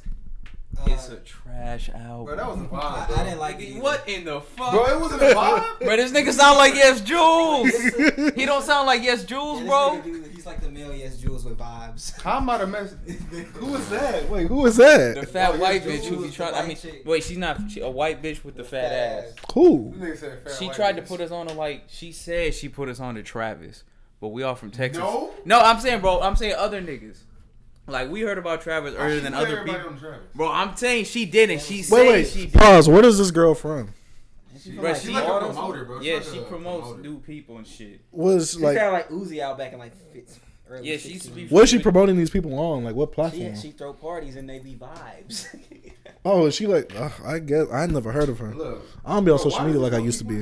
It's 0.87 1.09
a 1.09 1.17
trash 1.17 1.89
album. 1.91 2.25
Bro, 2.27 2.37
that 2.37 2.47
was 2.49 2.59
a 2.59 2.65
vibe. 2.65 3.09
Bro. 3.09 3.17
I 3.17 3.25
didn't 3.25 3.39
like 3.39 3.61
it. 3.61 3.69
Either. 3.71 3.81
what 3.81 4.09
in 4.09 4.25
the 4.25 4.41
fuck? 4.41 4.71
Bro, 4.73 4.85
it 4.87 5.01
wasn't 5.01 5.23
a 5.23 5.25
vibe. 5.35 5.79
Bro, 5.81 5.97
this 5.97 6.13
nigga 6.13 6.33
sound 6.33 6.59
like 6.59 6.75
Yes 6.75 7.01
Julz. 7.03 8.35
he 8.37 8.47
don't 8.47 8.63
sound 8.65 8.87
like 8.87 9.03
Yes 9.03 9.25
Julz, 9.25 9.61
Yeah, 9.61 9.67
bro. 9.67 10.01
dude, 10.03 10.27
he's 10.35 10.47
like 10.47 10.61
the 10.61 10.71
male 10.71 10.95
Yes 10.95 11.17
Julz 11.17 11.45
with 11.45 11.59
vibes. 11.59 11.95
vibes. 11.95 12.21
How 12.23 12.37
am 12.39 12.51
I 12.51 12.59
the 12.59 12.67
mess? 12.67 12.95
Who 13.55 13.75
is 13.75 13.89
that? 13.91 14.29
Wait, 14.29 14.47
who 14.47 14.67
is 14.67 14.77
that? 14.77 15.15
The 15.21 15.27
fat 15.27 15.55
Oh, 15.55 15.59
white 15.59 15.85
yeah, 15.85 15.93
bitch 15.93 16.05
who 16.07 16.23
be 16.23 16.31
trying. 16.31 16.55
I 16.55 16.67
mean, 16.67 16.77
chick. 16.77 17.03
wait, 17.05 17.23
she's 17.25 17.39
not 17.39 17.61
she, 17.71 17.81
a 17.81 17.89
white 17.91 18.23
bitch 18.23 18.45
with 18.45 18.57
the 18.57 18.65
fat 18.65 18.93
ass. 18.93 19.35
Who? 19.55 19.95
She 20.59 20.69
tried 20.71 20.97
to 20.97 21.03
put 21.03 21.21
us 21.21 21.31
on 21.31 21.47
to 21.49 21.55
like. 21.55 21.85
She 21.89 22.13
said 22.13 22.55
she 22.55 22.69
put 22.69 22.89
us 22.89 23.01
on 23.01 23.15
to 23.17 23.23
Travis, 23.23 23.85
but 24.21 24.29
we 24.29 24.43
all 24.43 24.55
from 24.55 24.71
Texas. 24.71 25.03
No? 25.03 25.33
no, 25.45 25.61
I'm 25.61 25.81
saying, 25.81 26.01
bro. 26.01 26.21
I'm 26.21 26.37
saying 26.37 26.55
other 26.57 26.81
niggas. 26.81 27.19
Like 27.87 28.11
we 28.11 28.23
heard 28.23 28.39
about 28.39 28.63
Travis 28.63 28.95
earlier 28.97 29.21
than 29.21 29.35
other 29.35 29.63
people. 29.65 29.93
Bro, 30.35 30.51
I'm 30.51 30.75
saying 30.77 31.05
she 31.05 31.27
didn't. 31.27 31.61
She 31.61 31.83
said 31.83 31.95
Wait, 31.97 32.09
wait. 32.09 32.27
she 32.27 32.47
did. 32.47 32.55
Pause. 32.55 32.89
Where 32.89 33.05
is 33.05 33.19
this 33.19 33.31
girl 33.31 33.55
from? 33.55 33.91
She 34.59 34.73
Bro, 34.73 34.85
like 34.85 34.97
she 34.97 35.07
She's 35.09 35.15
like 35.17 35.25
a 35.25 35.39
promoter, 35.47 35.85
bro. 35.85 35.99
She's 36.01 36.07
Yeah, 36.09 36.15
like 36.15 36.23
she 36.25 36.39
a 36.39 36.43
promotes 36.43 36.87
promoter. 36.89 37.03
new 37.03 37.19
people 37.21 37.59
and 37.59 37.67
shit. 37.67 38.01
Was 38.13 38.53
She 38.53 38.59
like, 38.61 38.79
sounded 38.79 38.93
like 38.93 39.09
Uzi 39.11 39.41
out 39.41 39.59
back 39.59 39.73
in 39.75 39.79
like 39.79 39.95
fifth, 40.13 40.41
early 40.71 40.91
Yeah, 40.91 40.97
she 40.97 41.09
used 41.11 41.27
to 41.27 41.33
be. 41.33 41.47
what 41.49 41.65
is 41.65 41.71
she 41.71 41.79
promoting 41.81 42.17
these 42.17 42.31
people 42.31 42.59
on? 42.59 42.85
Like, 42.85 42.95
what 42.95 43.11
She, 43.11 43.15
platform? 43.15 43.57
she 43.57 43.71
throw 43.73 43.93
parties 43.93 44.37
and 44.37 44.49
they 44.49 44.59
be 44.61 44.75
vibes. 44.75 45.47
Oh, 46.27 46.47
is 46.47 46.55
she 46.55 46.67
like? 46.67 46.95
Uh, 46.99 47.11
I 47.27 47.39
guess 47.39 47.67
I 47.71 47.85
never 47.85 48.11
heard 48.11 48.31
of 48.31 48.39
her. 48.39 48.55
Look. 48.55 48.83
I 49.05 49.13
don't 49.15 49.27
be 49.27 49.31
on 49.31 49.37
Bro, 49.37 49.51
social 49.51 49.67
media 49.67 49.79
like 49.79 49.93
I 49.93 49.99
used 49.99 50.19
to 50.21 50.25
be. 50.25 50.37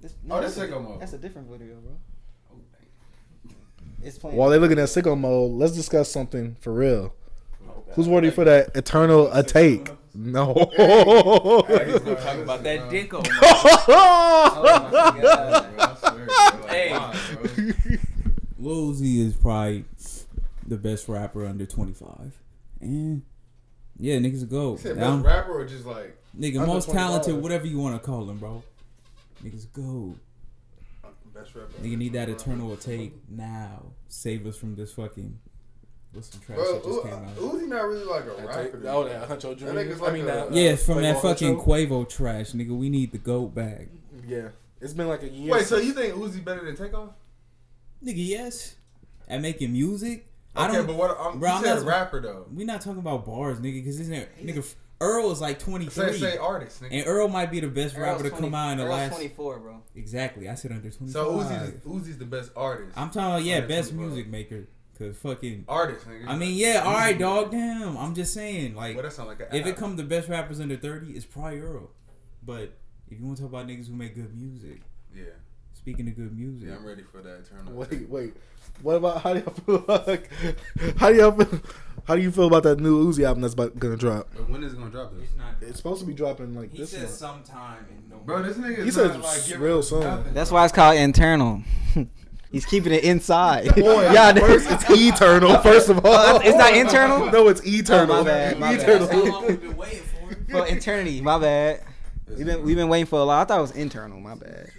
This- 0.00 0.14
Oh, 0.30 0.40
that's 0.40 0.54
that's, 0.54 0.70
a, 0.72 0.96
that's 0.98 1.12
a 1.12 1.18
different 1.18 1.48
video, 1.50 1.74
bro. 1.74 1.92
It's 4.06 4.18
playing. 4.18 4.36
While 4.36 4.50
they 4.50 4.58
looking 4.58 4.78
at 4.78 4.88
sicko 4.88 5.18
mode, 5.18 5.52
let's 5.52 5.72
discuss 5.72 6.10
something 6.10 6.56
for 6.60 6.72
real. 6.72 7.12
Who's 7.94 8.08
worthy 8.08 8.30
for 8.30 8.44
that 8.44 8.76
Eternal 8.76 9.28
Atake? 9.28 9.96
No. 10.14 10.54
Talking 10.54 12.42
about 12.42 12.62
that 12.62 12.88
dicko. 12.88 13.26
oh 13.88 14.90
my 14.92 15.20
god. 15.20 16.68
Hey. 16.68 16.92
Lil 18.58 18.92
Uzi 18.92 19.26
is 19.26 19.34
probably 19.34 19.84
the 20.66 20.76
best 20.76 21.08
rapper 21.08 21.44
under 21.44 21.66
25. 21.66 22.32
And 22.80 23.22
yeah, 23.98 24.18
niggas 24.18 24.48
go. 24.48 24.76
Said 24.76 24.96
best 24.96 25.24
rapper 25.24 25.60
or 25.60 25.64
just 25.64 25.84
like 25.84 26.16
Nigga, 26.38 26.66
most 26.66 26.90
talented, 26.90 27.34
whatever 27.34 27.66
you 27.66 27.78
want 27.78 28.00
to 28.00 28.06
call 28.06 28.28
him, 28.28 28.38
bro. 28.38 28.62
Niggas 29.42 29.66
go. 29.72 30.16
Best 31.36 31.54
rapper? 31.54 31.72
Nigga 31.82 31.98
need 31.98 32.12
that 32.14 32.28
Eternal 32.28 32.70
Atake 32.76 33.12
now. 33.28 33.82
Save 34.08 34.46
us 34.46 34.56
from 34.56 34.74
this 34.74 34.92
fucking. 34.92 35.38
What's 36.12 36.30
some 36.30 36.40
trash 36.40 36.56
Bro, 36.56 36.72
that 36.72 36.84
just 36.84 36.94
U- 36.96 37.02
came 37.02 37.12
out? 37.12 37.36
Uzi 37.36 37.68
not 37.68 37.82
really 37.88 38.04
like 38.04 38.24
a 38.24 38.46
rapper. 38.46 38.82
Oh, 38.86 39.04
that 39.04 39.28
Huncho 39.28 39.58
That 39.58 39.74
nigga's 39.74 40.00
like 40.00 40.14
a- 40.14 40.48
Yeah, 40.54 40.76
from 40.76 41.02
that 41.02 41.20
fucking 41.20 41.56
Huncho? 41.58 41.64
Quavo 41.88 42.08
trash, 42.08 42.52
nigga. 42.52 42.70
We 42.76 42.88
need 42.88 43.12
the 43.12 43.18
goat 43.18 43.54
back. 43.54 43.88
Yeah, 44.26 44.48
it's 44.80 44.94
been 44.94 45.08
like 45.08 45.22
a 45.24 45.28
year. 45.28 45.52
Wait, 45.52 45.66
so 45.66 45.76
you 45.76 45.92
think 45.92 46.14
Uzi 46.14 46.42
better 46.42 46.64
than 46.64 46.74
Takeoff? 46.74 47.10
Nigga, 48.02 48.14
yes. 48.16 48.76
At 49.28 49.42
making 49.42 49.72
music, 49.72 50.26
I 50.54 50.68
Okay, 50.68 50.76
don't. 50.78 50.86
but 50.86 50.96
what? 50.96 51.16
I'm, 51.20 51.38
Bro, 51.38 51.50
you 51.50 51.54
I'm 51.56 51.62
said 51.64 51.74
not- 51.76 51.84
rapper 51.86 52.20
though. 52.22 52.46
we 52.54 52.64
not 52.64 52.80
talking 52.80 53.00
about 53.00 53.26
bars, 53.26 53.58
nigga, 53.58 53.74
because 53.74 54.00
isn't 54.00 54.28
nigga 54.42 54.74
Earl 55.00 55.30
is 55.30 55.40
like 55.40 55.58
23. 55.58 55.90
Say 55.90 56.18
say 56.18 56.36
artist. 56.38 56.82
Nigga. 56.82 56.88
and 56.92 57.06
Earl 57.06 57.28
might 57.28 57.50
be 57.50 57.60
the 57.60 57.68
best 57.68 57.94
Earl's 57.96 58.22
rapper 58.22 58.22
to 58.24 58.30
20 58.30 58.42
come 58.46 58.54
out 58.54 58.70
in 58.72 58.78
the 58.78 58.84
Earl's 58.84 58.92
last. 58.94 59.10
24, 59.16 59.58
bro. 59.58 59.82
Exactly, 59.94 60.48
I 60.48 60.54
said 60.54 60.72
under 60.72 60.90
twenty 60.90 61.12
five. 61.12 61.22
So 61.22 61.32
Uzi's 61.32 61.72
Uzi's 61.84 62.18
the 62.18 62.24
best 62.24 62.50
artist. 62.56 62.96
I'm 62.96 63.10
talking 63.10 63.20
about 63.30 63.42
yeah, 63.44 63.56
Under 63.56 63.68
best 63.68 63.92
music 63.92 64.26
maker, 64.28 64.68
cause 64.98 65.16
fucking. 65.18 65.64
artist, 65.68 66.08
nigga. 66.08 66.28
I 66.28 66.36
mean, 66.36 66.54
yeah, 66.56 66.82
all 66.84 66.94
right, 66.94 67.18
dog. 67.18 67.50
Damn, 67.50 67.96
I'm 67.98 68.14
just 68.14 68.32
saying, 68.32 68.74
like, 68.74 68.94
Well, 68.96 69.02
that 69.04 69.12
sound 69.12 69.28
like 69.28 69.40
an 69.40 69.48
if 69.52 69.66
it 69.66 69.70
app. 69.70 69.76
comes 69.76 69.98
to 70.00 70.06
best 70.06 70.28
rappers 70.30 70.60
under 70.60 70.76
thirty, 70.76 71.12
it's 71.12 71.26
probably 71.26 71.60
Earl. 71.60 71.90
But 72.42 72.72
if 73.10 73.18
you 73.20 73.24
want 73.26 73.36
to 73.36 73.42
talk 73.42 73.52
about 73.52 73.66
niggas 73.66 73.88
who 73.88 73.94
make 73.94 74.14
good 74.14 74.34
music, 74.34 74.80
Yeah, 75.14 75.24
speaking 75.86 76.08
of 76.08 76.16
good 76.16 76.36
music, 76.36 76.68
yeah, 76.68 76.74
I'm 76.74 76.84
ready 76.84 77.04
for 77.04 77.22
that 77.22 77.44
eternal. 77.46 77.72
Wait, 77.74 78.08
wait. 78.08 78.34
What 78.82 78.94
about 78.94 79.22
how 79.22 79.34
do 79.34 79.38
y'all 79.38 79.54
feel 79.54 79.84
like? 79.86 80.28
How 80.98 81.12
do 81.12 81.16
y'all 81.16 81.30
feel? 81.30 81.60
How 82.08 82.16
do 82.16 82.22
you 82.22 82.32
feel 82.32 82.48
about 82.48 82.64
that 82.64 82.80
new 82.80 83.08
Uzi 83.08 83.24
album 83.24 83.42
that's 83.42 83.54
about 83.54 83.78
gonna 83.78 83.96
drop? 83.96 84.26
But 84.34 84.50
when 84.50 84.64
is 84.64 84.72
it 84.72 84.78
gonna 84.78 84.90
drop 84.90 85.12
though? 85.12 85.22
It's 85.22 85.36
not. 85.36 85.54
It's 85.60 85.76
supposed 85.76 86.00
to 86.00 86.06
be 86.06 86.12
dropping 86.12 86.56
like 86.56 86.72
He 86.72 86.78
this 86.78 86.90
said 86.90 87.02
month. 87.02 87.14
sometime 87.14 87.86
in 87.88 88.10
November. 88.10 88.24
Bro, 88.24 88.42
this 88.42 88.56
nigga. 88.56 88.82
He 88.82 88.88
is 88.88 88.94
said 88.96 89.20
like, 89.20 89.60
real 89.60 89.78
us 89.78 89.88
soon. 89.90 90.00
nothing, 90.00 90.34
That's 90.34 90.50
bro. 90.50 90.58
why 90.58 90.64
it's 90.64 90.74
called 90.74 90.96
internal. 90.96 91.62
He's 92.50 92.66
keeping 92.66 92.92
it 92.92 93.04
inside. 93.04 93.72
Boy, 93.76 94.10
Y'all 94.12 94.34
first 94.34 94.68
it's 94.68 94.90
eternal. 94.90 95.56
First 95.62 95.88
of 95.88 96.04
uh, 96.04 96.08
all, 96.08 96.40
it's 96.40 96.56
not 96.56 96.74
internal? 96.74 97.30
No, 97.30 97.46
it's 97.46 97.64
eternal. 97.64 98.16
Oh, 98.16 98.24
my 98.24 98.28
bad, 98.28 98.58
my 98.58 98.76
bad. 98.76 98.80
That's 98.88 99.12
how 99.12 99.18
eternal. 99.18 99.32
long 99.32 99.46
we've 99.46 99.60
been 99.60 99.76
waiting 99.76 100.02
for 100.02 100.32
it. 100.32 100.50
for 100.50 100.66
eternity. 100.66 101.20
My 101.20 101.38
bad. 101.38 101.84
We've 102.28 102.44
been 102.44 102.62
we've 102.64 102.76
been 102.76 102.88
waiting 102.88 103.06
for 103.06 103.20
a 103.20 103.24
lot. 103.24 103.42
I 103.42 103.44
thought 103.44 103.58
it 103.58 103.62
was 103.62 103.70
internal. 103.76 104.18
My 104.20 104.34
bad. 104.34 104.70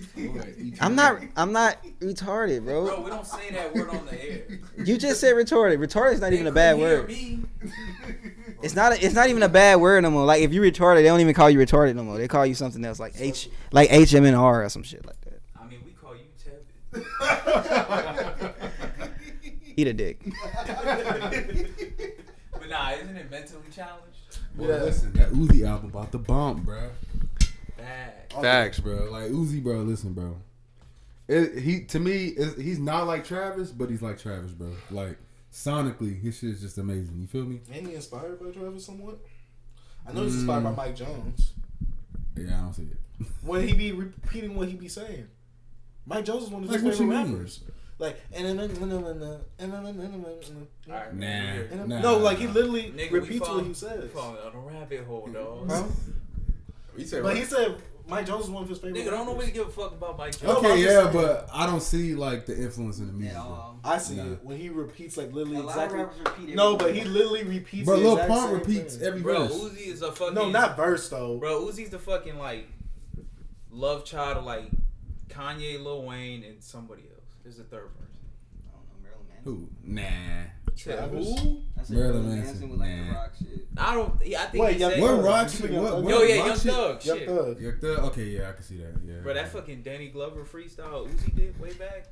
I'm 0.81 0.95
not 0.95 1.21
I'm 1.37 1.53
not 1.53 1.77
retarded, 2.01 2.65
Bro, 2.65 2.85
bro. 2.87 3.01
we 3.01 3.09
don't 3.09 3.25
say 3.25 3.49
that 3.51 3.73
word 3.73 3.89
on 3.89 4.05
the 4.05 4.21
air. 4.31 4.43
You 4.83 4.97
just 4.97 5.21
said 5.21 5.33
retarded. 5.33 5.77
Retarded 5.77 6.13
is 6.15 6.19
not 6.21 6.33
even 6.33 6.47
a 6.47 6.51
bad 6.51 6.77
word. 6.77 7.07
me. 7.07 7.39
It's 8.61 8.75
not. 8.75 8.91
A, 8.91 9.05
it's 9.05 9.13
not 9.15 9.29
even 9.29 9.43
a 9.43 9.49
bad 9.49 9.79
word 9.79 10.01
no 10.03 10.09
more. 10.11 10.25
Like 10.25 10.41
if 10.41 10.51
you 10.53 10.61
retarded, 10.61 10.97
they 10.97 11.03
don't 11.03 11.21
even 11.21 11.33
call 11.33 11.49
you 11.49 11.59
retarded 11.59 11.95
no 11.95 12.03
more. 12.03 12.17
They 12.17 12.27
call 12.27 12.45
you 12.45 12.53
something 12.55 12.83
else, 12.83 12.99
like 12.99 13.13
H, 13.17 13.49
like 13.71 13.91
H 13.93 14.13
M 14.13 14.25
N 14.25 14.33
R 14.35 14.65
or 14.65 14.69
some 14.69 14.83
shit 14.83 15.05
like 15.05 15.19
that. 15.21 15.39
I 15.61 15.65
mean, 15.67 15.79
we 15.85 15.91
call 15.91 16.15
you 16.15 16.25
tepid. 16.43 17.05
Eat 19.77 19.87
a 19.87 19.93
dick. 19.93 20.19
But 22.51 22.69
nah, 22.69 22.91
isn't 22.91 23.15
it 23.15 23.29
mentally 23.31 23.61
challenged? 23.71 24.03
Boy, 24.55 24.65
listen, 24.65 25.13
that 25.13 25.29
Uzi 25.31 25.65
album 25.67 25.89
about 25.91 26.11
the 26.11 26.17
bomb, 26.17 26.63
bro. 26.63 26.89
Bad. 28.41 28.65
Facts, 28.65 28.79
bro. 28.79 29.09
Like 29.11 29.31
Uzi, 29.31 29.61
bro. 29.63 29.77
Listen, 29.77 30.13
bro. 30.13 30.37
It, 31.27 31.59
he 31.61 31.83
to 31.85 31.99
me, 31.99 32.27
is 32.27 32.55
he's 32.55 32.79
not 32.79 33.05
like 33.07 33.25
Travis, 33.25 33.71
but 33.71 33.89
he's 33.89 34.01
like 34.01 34.17
Travis, 34.17 34.51
bro. 34.51 34.71
Like 34.91 35.17
sonically, 35.51 36.19
his 36.21 36.37
shit 36.37 36.51
is 36.51 36.61
just 36.61 36.77
amazing. 36.77 37.19
You 37.19 37.27
feel 37.27 37.43
me? 37.43 37.61
Ain't 37.71 37.87
he 37.87 37.95
inspired 37.95 38.39
by 38.39 38.51
Travis 38.51 38.85
somewhat? 38.85 39.19
I 40.07 40.13
know 40.13 40.23
he's 40.23 40.33
mm. 40.33 40.39
inspired 40.39 40.63
by 40.63 40.71
Mike 40.71 40.95
Jones. 40.95 41.53
Yeah, 42.35 42.57
I 42.57 42.61
don't 42.61 42.73
see 42.73 42.83
it. 42.83 43.27
When 43.41 43.67
he 43.67 43.73
be 43.73 43.91
repeating 43.91 44.55
what 44.55 44.67
he 44.69 44.75
be 44.75 44.87
saying. 44.87 45.27
Mike 46.05 46.23
Jones 46.23 46.43
is 46.43 46.49
one 46.49 46.63
of 46.63 46.69
his 46.69 46.81
Like, 46.81 46.85
what 46.85 46.99
you 46.99 47.09
favorite 47.09 47.23
mean? 47.23 47.33
rappers. 47.33 47.59
Like 47.99 48.21
and 48.31 48.47
then 48.47 48.59
Alright, 50.89 51.13
Nah, 51.15 51.25
and 51.25 51.89
nah. 51.89 51.99
no, 51.99 52.17
like 52.17 52.37
he 52.37 52.47
literally 52.47 52.93
Nigga, 52.95 53.11
we 53.11 53.19
repeats 53.19 53.45
fall- 53.45 53.57
what 53.57 53.65
he 53.65 53.73
says. 53.73 54.03
We 54.03 54.09
falling 54.09 54.37
on 54.37 54.53
a 54.53 54.59
rabbit 54.59 55.03
hole, 55.05 55.27
dog. 55.27 55.67
Bro. 55.67 55.91
You 56.95 57.05
said 57.05 57.23
But 57.23 57.35
he 57.35 57.43
said 57.43 57.75
Mike 58.07 58.25
Jones 58.25 58.45
is 58.45 58.49
one 58.49 58.63
of 58.63 58.69
his 58.69 58.77
favorite. 58.79 58.95
Nigga, 59.01 59.05
don't 59.05 59.13
rappers. 59.19 59.27
nobody 59.33 59.51
give 59.51 59.67
a 59.67 59.71
fuck 59.71 59.91
about 59.91 60.17
Mike 60.17 60.37
Jones. 60.39 60.57
Okay, 60.57 60.81
just 60.81 60.93
yeah, 60.93 61.01
saying. 61.11 61.13
but 61.13 61.49
I 61.53 61.65
don't 61.65 61.81
see 61.81 62.15
like 62.15 62.45
the 62.45 62.55
influence 62.57 62.99
in 62.99 63.07
the 63.07 63.13
music. 63.13 63.33
bro. 63.37 63.43
um, 63.43 63.79
I 63.83 63.97
see 63.97 64.15
Nah. 64.15 64.31
it 64.31 64.39
when 64.43 64.57
he 64.57 64.69
repeats 64.69 65.17
like 65.17 65.33
literally 65.33 65.57
A 65.57 65.63
lot 65.63 65.77
of 65.77 65.83
exactly. 65.83 65.99
rappers 65.99 66.19
repeat 66.39 66.55
No, 66.55 66.77
but 66.77 66.95
he 66.95 67.03
literally 67.03 67.43
repeats. 67.43 67.85
Bro, 67.85 67.97
the 67.97 68.03
Lil 68.03 68.13
exact 68.13 68.29
Pump 68.29 68.41
same 68.49 68.53
repeats 68.59 68.95
thing. 68.95 69.07
every 69.07 69.21
Bro, 69.21 69.47
verse. 69.47 69.57
Uzi 69.59 69.87
is 69.87 70.01
a 70.01 70.11
fucking. 70.11 70.35
No, 70.35 70.49
not 70.49 70.75
verse 70.77 71.09
though. 71.09 71.37
Bro, 71.37 71.65
Uzi's 71.65 71.89
the 71.89 71.99
fucking 71.99 72.37
like 72.37 72.67
love 73.71 74.05
child 74.05 74.37
of 74.37 74.45
like 74.45 74.69
Kanye, 75.29 75.81
Lil 75.83 76.03
Wayne, 76.05 76.43
and 76.43 76.63
somebody 76.63 77.03
else. 77.13 77.25
There's 77.43 77.59
a 77.59 77.63
third 77.63 77.89
person. 77.97 78.15
I 78.69 78.77
don't 78.77 78.87
know, 78.87 79.03
Marilyn 79.03 79.27
Manson. 79.27 79.43
Who? 79.43 79.69
Nah. 79.83 80.51
Said 80.77 80.97
Travis? 80.97 81.39
who? 81.39 81.57
I 81.79 81.83
said 81.83 81.97
Marilyn 81.97 82.13
Marilyn 82.23 82.29
Manson, 82.29 82.45
Manson 82.45 82.69
with 82.69 82.79
like 82.79 82.89
nah. 82.89 83.05
the 83.07 83.11
rock 83.13 83.33
shit. 83.39 83.67
I 83.77 83.95
don't. 83.95 84.25
Yeah, 84.25 84.41
I 84.41 84.45
think 84.45 84.63
Wait, 84.63 84.73
he 84.73 84.79
Young 84.79 84.91
said. 84.91 85.01
What 85.01 85.11
Thug. 85.11 85.25
rock 85.25 85.43
You 85.51 85.57
shit? 85.59 85.71
What, 85.71 86.03
what 86.03 86.09
Yo, 86.09 86.21
yeah, 86.21 86.35
Young? 86.45 86.55
Thug. 86.57 87.05
Young 87.05 87.19
Thug. 87.19 87.59
Young 87.61 87.77
Thug? 87.79 87.99
Okay, 87.99 88.23
yeah, 88.23 88.49
I 88.49 88.51
can 88.53 88.63
see 88.63 88.77
that. 88.77 88.93
Yeah. 89.05 89.19
Bro, 89.21 89.33
that 89.33 89.49
fucking 89.49 89.81
Danny 89.83 90.07
Glover 90.09 90.43
freestyle 90.45 91.07
Uzi 91.07 91.35
did 91.35 91.59
way 91.59 91.73
back. 91.73 92.07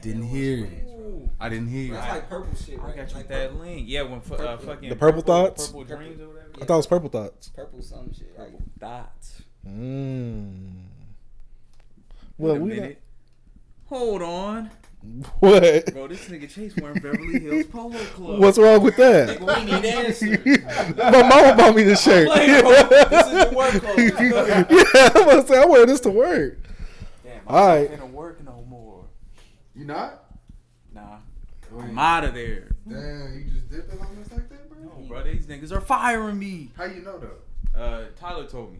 Didn't 0.00 0.22
And 0.22 0.30
it 0.30 0.32
was 0.32 0.38
hear. 0.38 0.62
Wayne's. 0.64 1.30
I 1.40 1.48
didn't 1.48 1.68
hear. 1.68 1.94
That's 1.94 2.08
like 2.12 2.28
purple 2.28 2.56
shit, 2.56 2.78
I 2.78 2.82
right? 2.82 2.96
got 2.96 3.10
you 3.10 3.16
like 3.16 3.28
that 3.28 3.50
purple, 3.50 3.64
link. 3.66 3.84
Yeah, 3.88 4.02
when 4.02 4.20
fu- 4.20 4.34
uh, 4.34 4.58
fucking 4.58 4.88
The 4.90 4.96
Purple 4.96 5.22
Thoughts? 5.22 5.66
Purple 5.66 5.84
Dreams 5.84 6.20
or 6.20 6.28
whatever. 6.28 6.50
I 6.60 6.64
thought 6.64 6.74
it 6.74 6.76
was 6.76 6.86
Purple 6.86 7.08
Thoughts. 7.08 7.48
purple 7.48 7.82
some 7.82 8.12
shit. 8.12 8.38
Like, 8.38 8.52
Purple 8.52 8.66
Dots. 8.78 9.42
Mm. 9.66 10.72
Wait 12.36 12.52
Well, 12.52 12.58
we 12.58 12.70
minute. 12.70 13.00
Hold 13.86 14.22
on, 14.22 14.64
not, 14.64 14.72
what? 15.40 15.92
bro. 15.92 16.08
This 16.08 16.28
nigga 16.28 16.50
Chase 16.50 16.74
wearing 16.76 17.00
Beverly 17.00 17.38
Hills 17.40 17.66
Polo 17.66 17.98
Club. 17.98 18.40
What's 18.40 18.58
wrong 18.58 18.82
with 18.82 18.96
that? 18.96 19.38
Nigga, 19.38 19.56
we 19.58 19.64
need 19.64 19.84
answers. 19.84 20.96
My 20.96 21.22
mama 21.28 21.56
bought 21.56 21.76
me 21.76 21.82
this 21.84 22.02
shirt. 22.02 22.28
Like, 22.28 22.62
bro, 22.62 22.70
this 22.72 23.26
is 23.26 23.50
the 23.50 23.56
work 23.56 23.72
clothes. 23.82 23.98
yeah, 24.94 25.10
I'm 25.14 25.28
gonna 25.28 25.46
say 25.46 25.60
I 25.62 25.64
wear 25.66 25.86
this 25.86 26.00
to 26.00 26.10
work. 26.10 26.58
Damn, 27.22 27.40
I'm 27.46 27.54
All 27.54 27.66
right. 27.66 27.90
not 27.90 28.00
finna 28.00 28.10
work 28.12 28.44
no 28.44 28.64
more. 28.68 29.04
You 29.76 29.84
not? 29.84 30.24
Nah, 30.92 31.18
I'm 31.78 31.98
out 31.98 32.24
of 32.24 32.34
there. 32.34 32.70
Damn, 32.88 33.34
you 33.44 33.50
just 33.52 33.70
dipping 33.70 33.98
on 34.00 34.06
us 34.24 34.32
like 34.32 34.48
that, 34.48 34.70
bro? 34.70 34.78
No, 35.00 35.08
bro, 35.08 35.22
these 35.24 35.46
niggas 35.46 35.72
are 35.72 35.80
firing 35.80 36.38
me. 36.38 36.70
How 36.76 36.84
you 36.84 37.02
know 37.02 37.18
though? 37.18 37.78
Uh, 37.78 38.04
Tyler 38.18 38.46
told 38.46 38.72
me. 38.72 38.78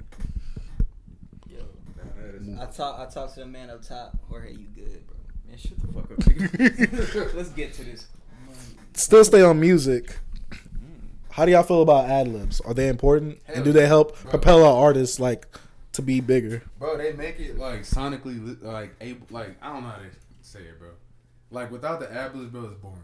Yo, 1.49 1.59
Nah, 1.97 2.05
that 2.23 2.35
is- 2.43 2.59
I 2.61 2.67
talk, 2.77 2.99
I 3.01 3.13
talk 3.13 3.35
to 3.35 3.41
the 3.41 3.47
man 3.47 3.71
up 3.71 3.83
top. 3.83 4.17
Jorge, 4.29 4.53
you 4.53 4.67
good, 4.75 5.07
bro? 5.07 5.14
Shut 5.59 5.79
the 5.81 5.87
fuck 5.89 6.11
up. 6.11 7.35
Let's 7.35 7.51
get 7.51 7.75
to 7.75 7.85
this. 7.85 8.07
Still 8.95 9.25
stay 9.25 9.43
on 9.43 9.59
music. 9.61 10.17
How 11.31 11.45
do 11.45 11.51
y'all 11.51 11.65
feel 11.65 11.83
about 11.83 12.09
ad 12.09 12.29
libs? 12.29 12.61
Are 12.61 12.75
they 12.75 12.89
important? 12.89 13.41
Hell 13.47 13.57
and 13.57 13.65
do 13.65 13.73
they 13.73 13.87
help 13.89 14.21
Bro. 14.23 14.31
propel 14.31 14.65
our 14.65 14.85
artists 14.87 15.19
like 15.19 15.47
to 15.93 16.03
be 16.03 16.21
bigger? 16.21 16.63
Bro, 16.79 16.99
they 16.99 17.13
make 17.13 17.41
it 17.41 17.59
like 17.59 17.81
sonically 17.81 18.63
like 18.63 18.95
able 19.01 19.27
like 19.31 19.57
I 19.61 19.73
don't 19.73 19.83
know 19.83 19.89
how 19.89 19.97
to 19.97 20.11
say 20.43 20.61
it, 20.61 20.79
bro. 20.79 20.91
Like 21.51 21.73
without 21.73 21.99
the 21.99 22.13
ad 22.13 22.37
libs, 22.37 22.51
bro, 22.53 22.67
it's 22.67 22.75
boring. 22.75 23.01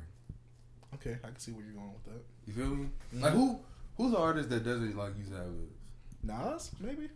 Okay, 0.95 1.19
I 1.25 1.27
can 1.27 1.39
see 1.39 1.51
where 1.51 1.65
you're 1.65 1.75
going 1.75 1.93
with 1.93 2.05
that. 2.05 2.25
You 2.47 2.53
feel 2.53 2.67
me? 2.67 2.89
Mm-hmm. 3.13 3.25
Like 3.25 3.33
who 3.33 3.59
who's 3.97 4.13
the 4.13 4.19
artist 4.19 4.49
that 4.51 4.65
doesn't 4.65 4.97
like 4.97 5.19
use 5.19 5.33
ad 5.33 5.47
libs? 5.49 5.75
Nas, 6.23 6.71
maybe. 6.81 7.09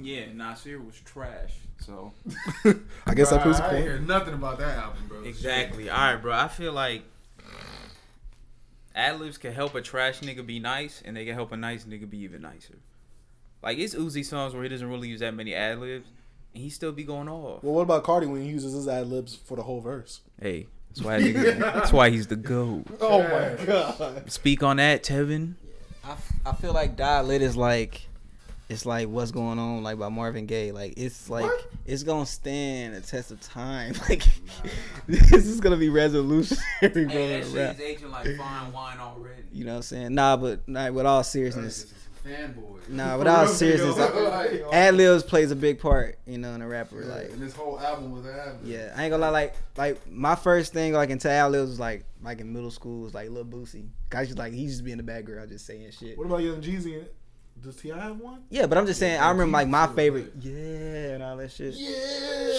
Yeah, 0.00 0.26
Nasir 0.34 0.80
was 0.80 1.00
trash. 1.04 1.54
So 1.80 2.12
I 3.06 3.14
guess 3.14 3.30
that 3.30 3.40
Bruh, 3.40 3.42
proves 3.42 3.58
the 3.58 3.64
I 3.64 3.68
ain't 3.68 3.74
point. 3.76 3.84
hear 3.84 3.98
nothing 3.98 4.34
about 4.34 4.58
that 4.58 4.76
album, 4.78 5.02
bro. 5.08 5.22
exactly. 5.22 5.88
All 5.90 5.96
right, 5.98 6.16
bro. 6.20 6.32
I 6.32 6.48
feel 6.48 6.72
like 6.72 7.02
adlibs 8.94 9.38
can 9.38 9.52
help 9.52 9.74
a 9.74 9.80
trash 9.82 10.20
nigga 10.20 10.44
be 10.46 10.58
nice, 10.58 11.02
and 11.04 11.16
they 11.16 11.24
can 11.24 11.34
help 11.34 11.52
a 11.52 11.56
nice 11.56 11.84
nigga 11.84 12.08
be 12.08 12.18
even 12.18 12.42
nicer. 12.42 12.76
Like 13.62 13.78
it's 13.78 13.94
Uzi 13.94 14.24
songs 14.24 14.54
where 14.54 14.62
he 14.62 14.68
doesn't 14.68 14.88
really 14.88 15.08
use 15.08 15.20
that 15.20 15.34
many 15.34 15.50
adlibs, 15.52 16.04
and 16.54 16.62
he 16.62 16.70
still 16.70 16.92
be 16.92 17.04
going 17.04 17.28
off. 17.28 17.62
Well, 17.62 17.74
what 17.74 17.82
about 17.82 18.04
Carti 18.04 18.28
when 18.30 18.42
he 18.42 18.48
uses 18.48 18.72
his 18.72 18.86
adlibs 18.86 19.36
for 19.36 19.56
the 19.56 19.62
whole 19.62 19.80
verse? 19.80 20.20
Hey, 20.40 20.66
that's 20.88 21.02
why 21.02 21.20
nigga, 21.20 21.58
that's 21.74 21.92
why 21.92 22.10
he's 22.10 22.26
the 22.28 22.36
goat. 22.36 22.84
Oh 23.00 23.22
my 23.22 23.64
god. 23.64 24.30
Speak 24.30 24.62
on 24.62 24.76
that, 24.78 25.02
Tevin. 25.02 25.54
I, 26.04 26.12
f- 26.12 26.32
I 26.46 26.52
feel 26.52 26.72
like 26.72 26.96
Die 26.96 27.20
Lit 27.22 27.42
is 27.42 27.56
like 27.56 28.08
it's 28.68 28.84
like 28.84 29.08
what's 29.08 29.30
going 29.30 29.58
on 29.58 29.82
like 29.84 29.98
by 29.98 30.08
Marvin 30.08 30.46
Gaye. 30.46 30.72
Like 30.72 30.94
it's 30.96 31.30
like 31.30 31.44
What? 31.44 31.72
it's 31.84 32.02
gonna 32.02 32.26
stand 32.26 32.94
a 32.94 33.00
test 33.00 33.30
of 33.30 33.40
time. 33.40 33.94
Like 34.08 34.24
this 35.06 35.46
is 35.46 35.60
gonna 35.60 35.76
be 35.76 35.88
revolutionary, 35.88 36.64
bro. 37.06 37.22
in 37.22 37.52
rap. 37.54 37.78
aging 37.80 38.10
like 38.10 38.36
fine 38.36 38.72
wine 38.72 38.98
already. 38.98 39.42
You 39.52 39.64
know 39.64 39.72
what 39.72 39.76
I'm 39.76 39.82
saying? 39.82 40.14
Nah, 40.14 40.36
but 40.36 40.66
nah, 40.68 40.90
with 40.90 41.06
all 41.06 41.22
seriousness, 41.22 41.92
fanboy. 42.26 42.88
nah, 42.88 43.16
with 43.18 43.28
all 43.28 43.46
seriousness, 43.46 43.96
Like, 43.96 44.62
ad 44.72 44.94
libs 44.94 45.22
plays 45.22 45.50
a 45.52 45.56
big 45.56 45.78
part, 45.78 46.18
you 46.26 46.38
know, 46.38 46.52
in 46.54 46.60
a 46.62 46.66
rapper. 46.66 47.02
yeah, 47.02 47.14
Like 47.14 47.30
and 47.30 47.40
this 47.40 47.54
whole 47.54 47.78
album 47.78 48.10
was 48.12 48.26
ad. 48.26 48.58
Yeah, 48.64 48.92
I 48.96 49.04
ain't 49.04 49.10
gonna 49.12 49.22
lie. 49.22 49.28
Like, 49.30 49.54
like 49.76 50.10
my 50.10 50.34
first 50.34 50.72
thing 50.72 50.92
like 50.92 51.10
into 51.10 51.30
ad 51.30 51.52
libs 51.52 51.70
was 51.70 51.80
like, 51.80 52.04
like 52.22 52.40
in 52.40 52.52
middle 52.52 52.72
school 52.72 53.02
was 53.02 53.14
like 53.14 53.30
Lil 53.30 53.44
Boosie. 53.44 53.88
Guys 54.10 54.26
just 54.26 54.38
like 54.38 54.52
he 54.52 54.66
just 54.66 54.84
being 54.84 54.96
the 54.96 55.02
bad 55.04 55.24
girl, 55.24 55.46
just 55.46 55.66
saying 55.66 55.88
shit. 55.92 56.18
What 56.18 56.26
about 56.26 56.38
Young 56.42 56.60
Jeezy? 56.60 57.04
Does 57.62 57.76
T.I. 57.76 57.98
have 57.98 58.18
one? 58.20 58.42
Yeah, 58.50 58.66
but 58.66 58.78
I'm 58.78 58.86
just 58.86 59.00
saying. 59.00 59.18
I 59.20 59.30
remember 59.30 59.52
like 59.52 59.66
my 59.68 59.86
favorite. 59.88 60.36
lit. 60.36 60.44
Yeah, 60.54 61.14
and 61.14 61.22
all 61.22 61.36
that 61.38 61.50
shit. 61.50 61.74
Yeah. 61.74 61.88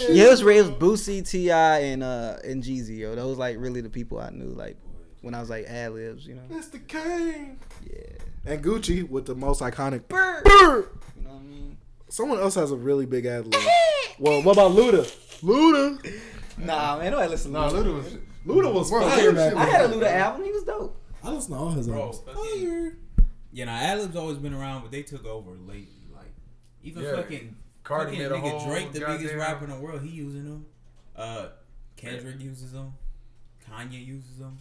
Yeah, 0.10 0.25
it 0.25 0.29
was, 0.31 0.41
it 0.41 0.45
was 0.45 0.69
Boosie, 0.71 1.27
T.I., 1.27 1.79
and 1.79 2.03
uh 2.03 2.38
and 2.43 2.63
Jeezy. 2.63 2.97
Yo, 2.99 3.15
those 3.15 3.38
like 3.38 3.57
really 3.60 3.81
the 3.81 3.89
people 3.89 4.19
I 4.19 4.29
knew 4.31 4.49
like 4.49 4.75
when 5.21 5.33
I 5.33 5.39
was 5.39 5.49
like 5.49 5.65
ad 5.65 5.93
libs. 5.93 6.25
You 6.25 6.36
know. 6.36 6.41
It's 6.51 6.67
the 6.69 6.79
king. 6.79 7.60
Yeah. 7.89 8.51
And 8.53 8.63
Gucci 8.63 9.07
with 9.10 9.25
the 9.25 9.36
most 9.36 9.62
iconic. 9.62 10.07
Brr. 10.07 10.41
Brr. 10.43 10.89
You 11.15 11.23
know 11.23 11.29
what 11.29 11.39
I 11.39 11.43
mean? 11.43 11.77
Someone 12.10 12.39
else 12.39 12.55
has 12.55 12.71
a 12.71 12.77
really 12.77 13.05
big 13.05 13.25
ad 13.25 13.45
lib. 13.45 13.62
well, 14.19 14.41
what 14.43 14.53
about 14.53 14.71
Luda? 14.71 15.03
Luda. 15.41 16.19
Nah, 16.57 16.97
man, 16.97 17.12
nobody 17.12 17.29
listen. 17.29 17.51
Nah, 17.51 17.69
to 17.69 17.75
Luda 17.75 17.83
Luda. 17.86 17.93
was. 17.95 18.17
Luda 18.45 18.73
was 18.73 18.89
Bro, 18.89 19.10
fire 19.10 19.31
Luda 19.31 19.53
I 19.55 19.65
had 19.65 19.89
a 19.89 19.93
Luda 19.93 20.12
album. 20.12 20.45
He 20.45 20.51
was 20.51 20.63
dope. 20.63 21.01
I 21.23 21.29
listen 21.31 21.51
to 21.51 21.57
all 21.57 21.69
his 21.71 21.88
Bro, 21.88 21.99
albums. 22.01 22.19
fucking- 22.25 22.65
Fire. 22.69 22.97
Yeah, 23.51 23.65
now 23.65 23.75
ad 23.75 23.99
libs 23.99 24.15
always 24.15 24.38
been 24.38 24.53
around, 24.53 24.81
but 24.81 24.91
they 24.91 25.03
took 25.03 25.25
over 25.25 25.51
lately. 25.51 25.88
Like 26.13 26.33
even 26.83 27.03
Yeah. 27.03 27.15
fucking 27.15 27.55
Cardi 27.83 28.17
fucking 28.17 28.41
nigga 28.41 28.65
Drake, 28.67 28.91
the 28.91 28.99
biggest 28.99 29.21
goddamn- 29.23 29.39
rapper 29.39 29.63
in 29.65 29.69
the 29.71 29.79
world, 29.79 30.01
he 30.01 30.10
using 30.10 30.43
them. 30.45 30.65
Uh, 31.15 31.47
Kendrick 31.95 32.39
uses 32.41 32.73
them. 32.73 32.93
Kanye 33.69 34.05
uses 34.05 34.38
them. 34.38 34.57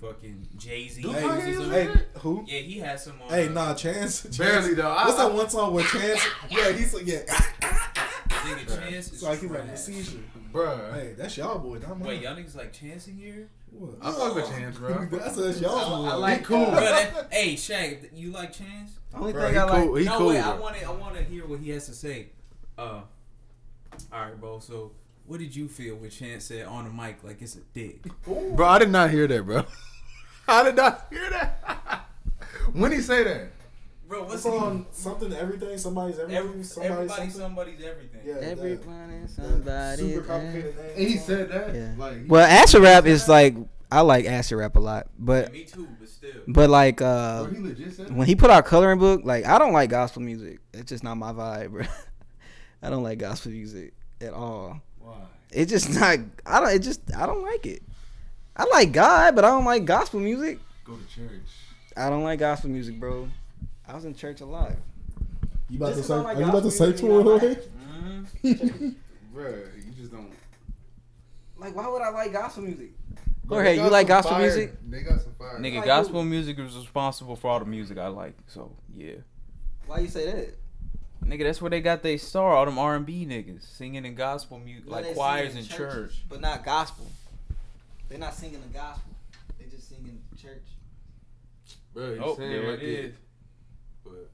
Fucking 0.00 0.46
Jay 0.58 0.88
Z 0.88 1.00
Do 1.02 1.08
uses 1.08 1.58
them. 1.58 1.70
Hey, 1.70 1.88
who? 2.18 2.44
Yeah, 2.46 2.58
he 2.60 2.78
has 2.80 3.04
some. 3.04 3.22
On, 3.22 3.28
Hey, 3.30 3.48
uh, 3.48 3.52
nah, 3.52 3.74
Chance. 3.74 4.22
Chance. 4.24 4.36
Barely 4.38 4.74
though. 4.74 4.90
I, 4.90 5.04
What's 5.06 5.16
that 5.16 5.32
one 5.32 5.48
song 5.48 5.72
where 5.72 5.84
Chance? 5.84 6.20
Yeah, 6.50 6.72
he's 6.72 6.92
like, 6.92 7.06
yeah. 7.06 7.22
Nigga, 8.44 8.78
Chance 8.80 9.06
is 9.08 9.12
It's 9.14 9.22
like 9.22 9.40
he's 9.40 9.50
like 9.50 9.60
the 9.62 9.66
trash. 9.68 9.80
seizure. 9.80 10.18
Bruh. 10.52 10.94
Hey, 10.94 11.14
that's 11.16 11.36
y'all 11.36 11.58
boy, 11.58 11.78
not 11.78 11.98
mine. 11.98 12.08
Wait, 12.08 12.22
y'all 12.22 12.36
niggas 12.36 12.56
like 12.56 12.72
Chance 12.72 13.08
in 13.08 13.16
here? 13.16 13.48
What? 13.72 13.94
I 14.02 14.12
fuck 14.12 14.34
with 14.36 14.48
Chance, 14.48 14.78
bro. 14.78 15.06
That's 15.10 15.36
that's 15.36 15.60
y'all 15.60 16.02
boy. 16.02 16.08
I 16.08 16.14
like 16.14 16.38
He 16.40 16.44
cool. 16.44 16.66
Bro, 16.66 16.80
that, 16.80 17.28
hey, 17.32 17.54
Shaq, 17.54 18.08
you 18.14 18.30
like 18.30 18.52
Chance? 18.52 18.92
Only 19.12 19.32
Bro, 19.32 19.42
thing 19.42 19.52
he 19.54 19.58
I 19.58 19.64
like. 19.64 19.82
cool. 19.84 19.94
He 19.96 20.04
no, 20.04 20.18
cool. 20.18 20.26
wait, 20.28 20.38
I 20.40 20.52
bro. 20.52 20.60
want 20.62 20.76
to. 20.76 20.84
I 20.86 20.90
want 20.92 21.16
to 21.16 21.24
hear 21.24 21.44
what 21.46 21.58
he 21.60 21.70
has 21.70 21.86
to 21.86 21.92
say. 21.92 22.28
Uh, 22.78 23.00
all 24.12 24.20
right, 24.24 24.40
bro. 24.40 24.60
So, 24.60 24.92
what 25.26 25.40
did 25.40 25.54
you 25.56 25.66
feel 25.68 25.96
when 25.96 26.10
Chance 26.10 26.44
said 26.44 26.66
on 26.66 26.84
the 26.84 26.90
mic 26.90 27.24
like 27.24 27.42
it's 27.42 27.56
a 27.56 27.60
dick? 27.72 28.02
Bro, 28.24 28.64
I 28.66 28.78
did 28.78 28.90
not 28.90 29.10
hear 29.10 29.26
that, 29.26 29.42
bro. 29.44 29.64
I 30.48 30.62
did 30.62 30.76
not 30.76 31.06
hear 31.10 31.30
that. 31.30 32.06
when 32.74 32.92
he 32.92 33.00
say 33.00 33.24
that? 33.24 33.48
Bro, 34.06 34.24
what's 34.24 34.34
It's 34.34 34.46
on 34.46 34.86
something, 34.92 35.32
everything, 35.32 35.78
somebody's 35.78 36.18
everything, 36.18 36.36
Every, 36.36 36.62
somebody's 36.62 36.90
everybody, 36.92 37.08
something. 37.22 37.40
somebody's 37.40 37.82
everything. 37.82 38.20
Yeah, 38.24 38.34
that- 38.34 38.44
Everybody, 38.44 39.20
that 39.20 39.30
somebody. 39.30 39.96
Super 40.14 40.26
complicated 40.26 40.76
name. 40.76 40.90
And 40.96 41.08
he 41.08 41.16
said 41.16 41.48
that. 41.50 41.74
Yeah. 41.74 41.94
Like, 41.96 42.16
Well, 42.28 42.44
acid 42.46 42.82
rap 42.82 43.06
is 43.06 43.28
like 43.28 43.56
I 43.90 44.00
like 44.00 44.24
acid 44.26 44.58
rap 44.58 44.76
a 44.76 44.80
lot, 44.80 45.06
but 45.18 45.52
me 45.52 45.64
too, 45.64 45.88
but 45.98 46.08
still. 46.08 46.30
but 46.48 46.68
like 46.68 47.00
uh 47.00 47.44
Bro, 47.44 47.52
he 47.54 47.60
legit 47.60 47.92
said 47.94 48.14
when 48.16 48.26
he 48.26 48.34
put 48.34 48.50
out 48.50 48.64
coloring 48.66 48.98
book, 48.98 49.22
like 49.24 49.46
I 49.46 49.58
don't 49.58 49.72
like 49.72 49.88
gospel 49.90 50.20
music. 50.22 50.58
It's 50.72 50.88
just 50.90 51.04
not 51.04 51.14
my 51.16 51.32
vibe, 51.32 51.70
bro. 51.70 51.84
I 52.82 52.90
don't 52.90 53.02
like 53.02 53.18
gospel 53.18 53.52
music 53.52 53.94
at 54.20 54.32
all. 54.34 54.80
Why? 54.98 55.14
It's 55.50 55.70
just 55.70 55.94
not. 55.94 56.18
I 56.44 56.60
don't. 56.60 56.70
It 56.74 56.80
just 56.80 57.00
I 57.16 57.24
don't 57.26 57.42
like 57.42 57.64
it. 57.66 57.82
I 58.56 58.64
like 58.64 58.92
God, 58.92 59.34
but 59.34 59.44
I 59.44 59.48
don't 59.48 59.64
like 59.64 59.84
gospel 59.84 60.20
music. 60.20 60.58
Go 60.84 60.96
to 60.96 61.06
church. 61.14 61.40
I 61.96 62.10
don't 62.10 62.24
like 62.24 62.40
gospel 62.40 62.70
music, 62.70 62.98
bro. 63.00 63.28
I 63.88 63.94
was 63.94 64.04
in 64.04 64.14
church 64.14 64.40
a 64.40 64.46
lot. 64.46 64.72
You 65.68 65.78
about 65.78 65.94
to 65.94 66.02
say? 66.02 66.14
like 66.14 66.36
Are 66.36 66.40
you 66.40 66.48
about 66.48 66.62
to 66.62 66.70
say 66.70 66.92
to 66.92 67.02
you 67.02 67.08
know, 67.08 67.38
her? 67.38 67.48
like- 67.48 67.62
Mhm. 68.44 68.94
Bruh, 69.34 69.84
you 69.86 69.92
just 69.92 70.12
don't. 70.12 70.30
Like, 71.56 71.74
why 71.74 71.88
would 71.88 72.02
I 72.02 72.10
like 72.10 72.32
gospel 72.32 72.62
music? 72.64 72.90
Bro, 73.44 73.58
Jorge, 73.58 73.76
you 73.76 73.88
like 73.90 74.06
gospel 74.06 74.32
fire- 74.36 74.42
music? 74.42 74.74
They 74.88 75.02
got 75.02 75.20
some 75.20 75.34
fire. 75.34 75.58
Nigga, 75.58 75.76
Like 75.76 75.86
gospel 75.86 76.22
who? 76.22 76.28
music 76.28 76.58
is 76.58 76.74
responsible 76.76 77.36
for 77.36 77.50
all 77.50 77.58
the 77.58 77.64
music 77.64 77.98
I 77.98 78.08
like. 78.08 78.34
So 78.46 78.74
yeah, 78.94 79.14
Why 79.86 79.98
you 80.00 80.08
say 80.08 80.26
that? 80.30 80.58
nigga, 81.28 81.42
that's 81.44 81.60
where 81.60 81.70
they 81.70 81.80
got 81.80 82.02
they 82.02 82.16
star. 82.18 82.54
All 82.54 82.64
them 82.64 82.78
R 82.78 82.94
and 82.96 83.04
B 83.06 83.26
niggas 83.26 83.62
singing 83.76 84.04
in 84.04 84.14
gospel 84.14 84.58
music, 84.58 84.88
Well, 84.90 85.02
like 85.02 85.14
choirs 85.14 85.52
in 85.52 85.58
in 85.58 85.64
churches, 85.64 85.76
church. 86.14 86.24
but 86.28 86.40
not 86.40 86.64
gospel. 86.64 87.06
They're 88.08 88.18
not 88.18 88.34
singing 88.34 88.60
the 88.60 88.68
gospel. 88.78 89.12
They 89.58 89.66
just 89.66 89.88
singing 89.88 90.20
church. 90.40 90.62
Bro, 91.92 92.12
you 92.12 92.20
Oh, 92.22 92.36
saying 92.36 92.50
there 92.50 92.70
like 92.70 92.80
it 92.82 92.88
is. 92.88 93.14
But 94.04 94.30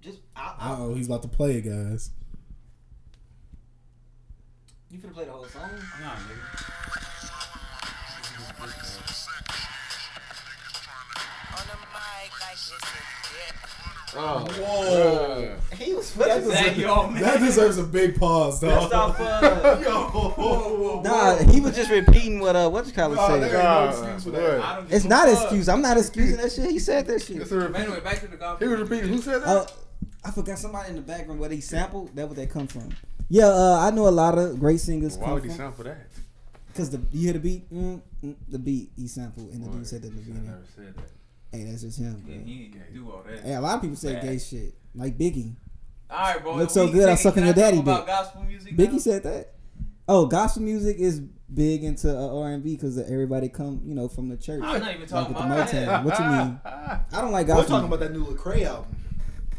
Just 0.00 0.18
I, 0.34 0.54
I, 0.58 0.72
Uh 0.72 0.76
oh, 0.78 0.94
he's 0.94 1.06
about 1.06 1.22
to 1.22 1.28
play 1.28 1.56
it, 1.56 1.62
guys. 1.62 2.10
you 4.90 4.98
finna 4.98 5.12
play 5.14 5.24
the 5.24 5.32
whole 5.32 5.44
song? 5.44 5.70
Nah, 6.00 6.14
nigga. 6.16 7.40
On 14.16 14.44
the 14.44 14.50
mic 14.50 14.58
like 14.60 14.70
this 14.80 14.92
is 14.92 15.44
it. 15.44 15.50
oh, 15.50 15.56
Whoa. 15.70 15.76
He 15.84 15.94
was 15.94 16.14
That 16.14 16.28
fucking. 16.28 16.50
Zach, 16.50 16.76
yo, 16.76 17.06
man. 17.10 17.22
That 17.22 17.40
deserves 17.40 17.78
a 17.78 17.84
big 17.84 18.18
pause, 18.18 18.60
First 18.60 18.90
dog. 18.90 19.10
off, 19.10 19.20
uh, 19.20 19.80
Yo, 19.82 21.00
nah, 21.04 21.36
he 21.52 21.60
was 21.60 21.74
just 21.76 21.90
repeating 21.90 22.40
what 22.40 22.56
uh, 22.56 22.68
what 22.68 22.86
you 22.86 22.92
call 22.92 23.12
it 23.12 23.16
Nah, 23.16 23.28
said. 23.28 23.42
there 23.42 23.52
no 23.62 23.88
excuse 23.88 24.24
for 24.24 24.30
that. 24.30 24.60
I 24.60 24.76
don't 24.76 24.84
give 24.88 24.96
It's 24.96 25.04
not 25.04 25.28
an 25.28 25.34
excuse. 25.34 25.68
I'm 25.68 25.82
not 25.82 25.96
excusing 25.96 26.36
that 26.38 26.52
shit. 26.52 26.70
He 26.70 26.78
said 26.78 27.06
that 27.06 27.22
shit. 27.22 27.36
It's 27.38 27.50
a 27.52 27.54
But 27.56 27.62
repeat. 27.68 27.80
anyway, 27.82 28.00
back 28.00 28.20
to 28.20 28.26
the 28.28 28.36
gospel. 28.36 28.66
He 28.66 28.72
was 28.74 28.88
repeating. 28.88 29.10
Who 29.12 29.20
said 29.22 29.42
that? 29.42 29.48
Uh, 29.48 29.66
I 30.24 30.30
forgot 30.32 30.58
somebody 30.58 30.90
in 30.90 30.96
the 30.96 31.02
background 31.02 31.40
where 31.40 31.50
he 31.50 31.60
sampled. 31.60 32.14
That 32.16 32.26
where 32.26 32.34
they 32.36 32.46
come 32.46 32.66
from. 32.66 32.90
Yeah, 33.28 33.46
uh, 33.46 33.78
I 33.80 33.90
know 33.90 34.08
a 34.08 34.10
lot 34.10 34.36
of 34.38 34.58
great 34.58 34.80
singers 34.80 35.16
Why 35.16 35.24
come 35.26 35.34
would 35.34 35.42
he 35.44 35.48
from. 35.50 35.56
sound 35.58 35.74
for 35.76 35.84
that? 35.84 36.06
Cause 36.74 36.90
the 36.90 37.00
you 37.12 37.20
hear 37.24 37.32
the 37.34 37.38
beat, 37.40 37.72
mm, 37.72 38.00
mm, 38.24 38.34
the 38.48 38.58
beat 38.58 38.90
he 38.96 39.06
sampled, 39.08 39.50
and 39.52 39.62
the 39.64 39.68
dude 39.68 39.86
said 39.86 40.02
that 40.02 40.08
in 40.08 40.14
the 40.16 40.20
I 40.22 40.24
beginning. 40.24 40.46
never 40.46 40.62
said 40.76 40.94
that. 40.96 41.10
Hey, 41.52 41.64
that's 41.64 41.82
just 41.82 41.98
him. 41.98 42.22
Yeah, 42.26 42.36
he 42.44 42.64
ain't 42.64 42.72
gonna 42.74 42.84
do 42.92 43.10
all 43.10 43.22
that. 43.28 43.40
Hey, 43.44 43.54
a 43.54 43.60
lot 43.60 43.76
of 43.76 43.80
people 43.82 43.96
say 43.96 44.14
Bad. 44.14 44.22
gay 44.22 44.38
shit, 44.38 44.74
like 44.94 45.18
Biggie. 45.18 45.54
All 46.08 46.18
right, 46.18 46.42
bro. 46.42 46.54
Look 46.56 46.64
if 46.66 46.70
so 46.70 46.88
good, 46.88 47.08
I'm 47.08 47.16
nigga, 47.16 47.20
sucking 47.20 47.44
your 47.44 47.54
daddy 47.54 47.78
About 47.78 48.00
dick. 48.00 48.06
gospel 48.08 48.42
music. 48.42 48.76
now? 48.78 48.84
Biggie 48.84 49.00
said 49.00 49.22
that. 49.24 49.52
Oh, 50.08 50.26
gospel 50.26 50.62
music 50.62 50.96
is 50.98 51.20
big 51.20 51.84
into 51.84 52.16
uh, 52.16 52.40
R 52.40 52.50
and 52.50 52.62
B 52.64 52.74
because 52.74 52.98
everybody 52.98 53.48
come, 53.48 53.80
you 53.84 53.94
know, 53.94 54.08
from 54.08 54.28
the 54.28 54.36
church. 54.36 54.60
I'm 54.64 54.80
not 54.80 54.94
even 54.94 55.06
talking 55.06 55.34
like 55.34 55.44
about 55.44 55.68
the 55.68 55.76
Motown. 55.76 55.86
that. 55.86 56.04
What 56.04 56.18
you 56.18 56.24
mean? 56.26 56.60
I 57.12 57.20
don't 57.20 57.30
like 57.32 57.46
gospel. 57.46 57.62
We're 57.62 57.68
talking 57.68 57.86
about 57.86 58.00
that 58.00 58.12
new 58.12 58.24
Lecrae 58.26 58.64
album. 58.64 58.96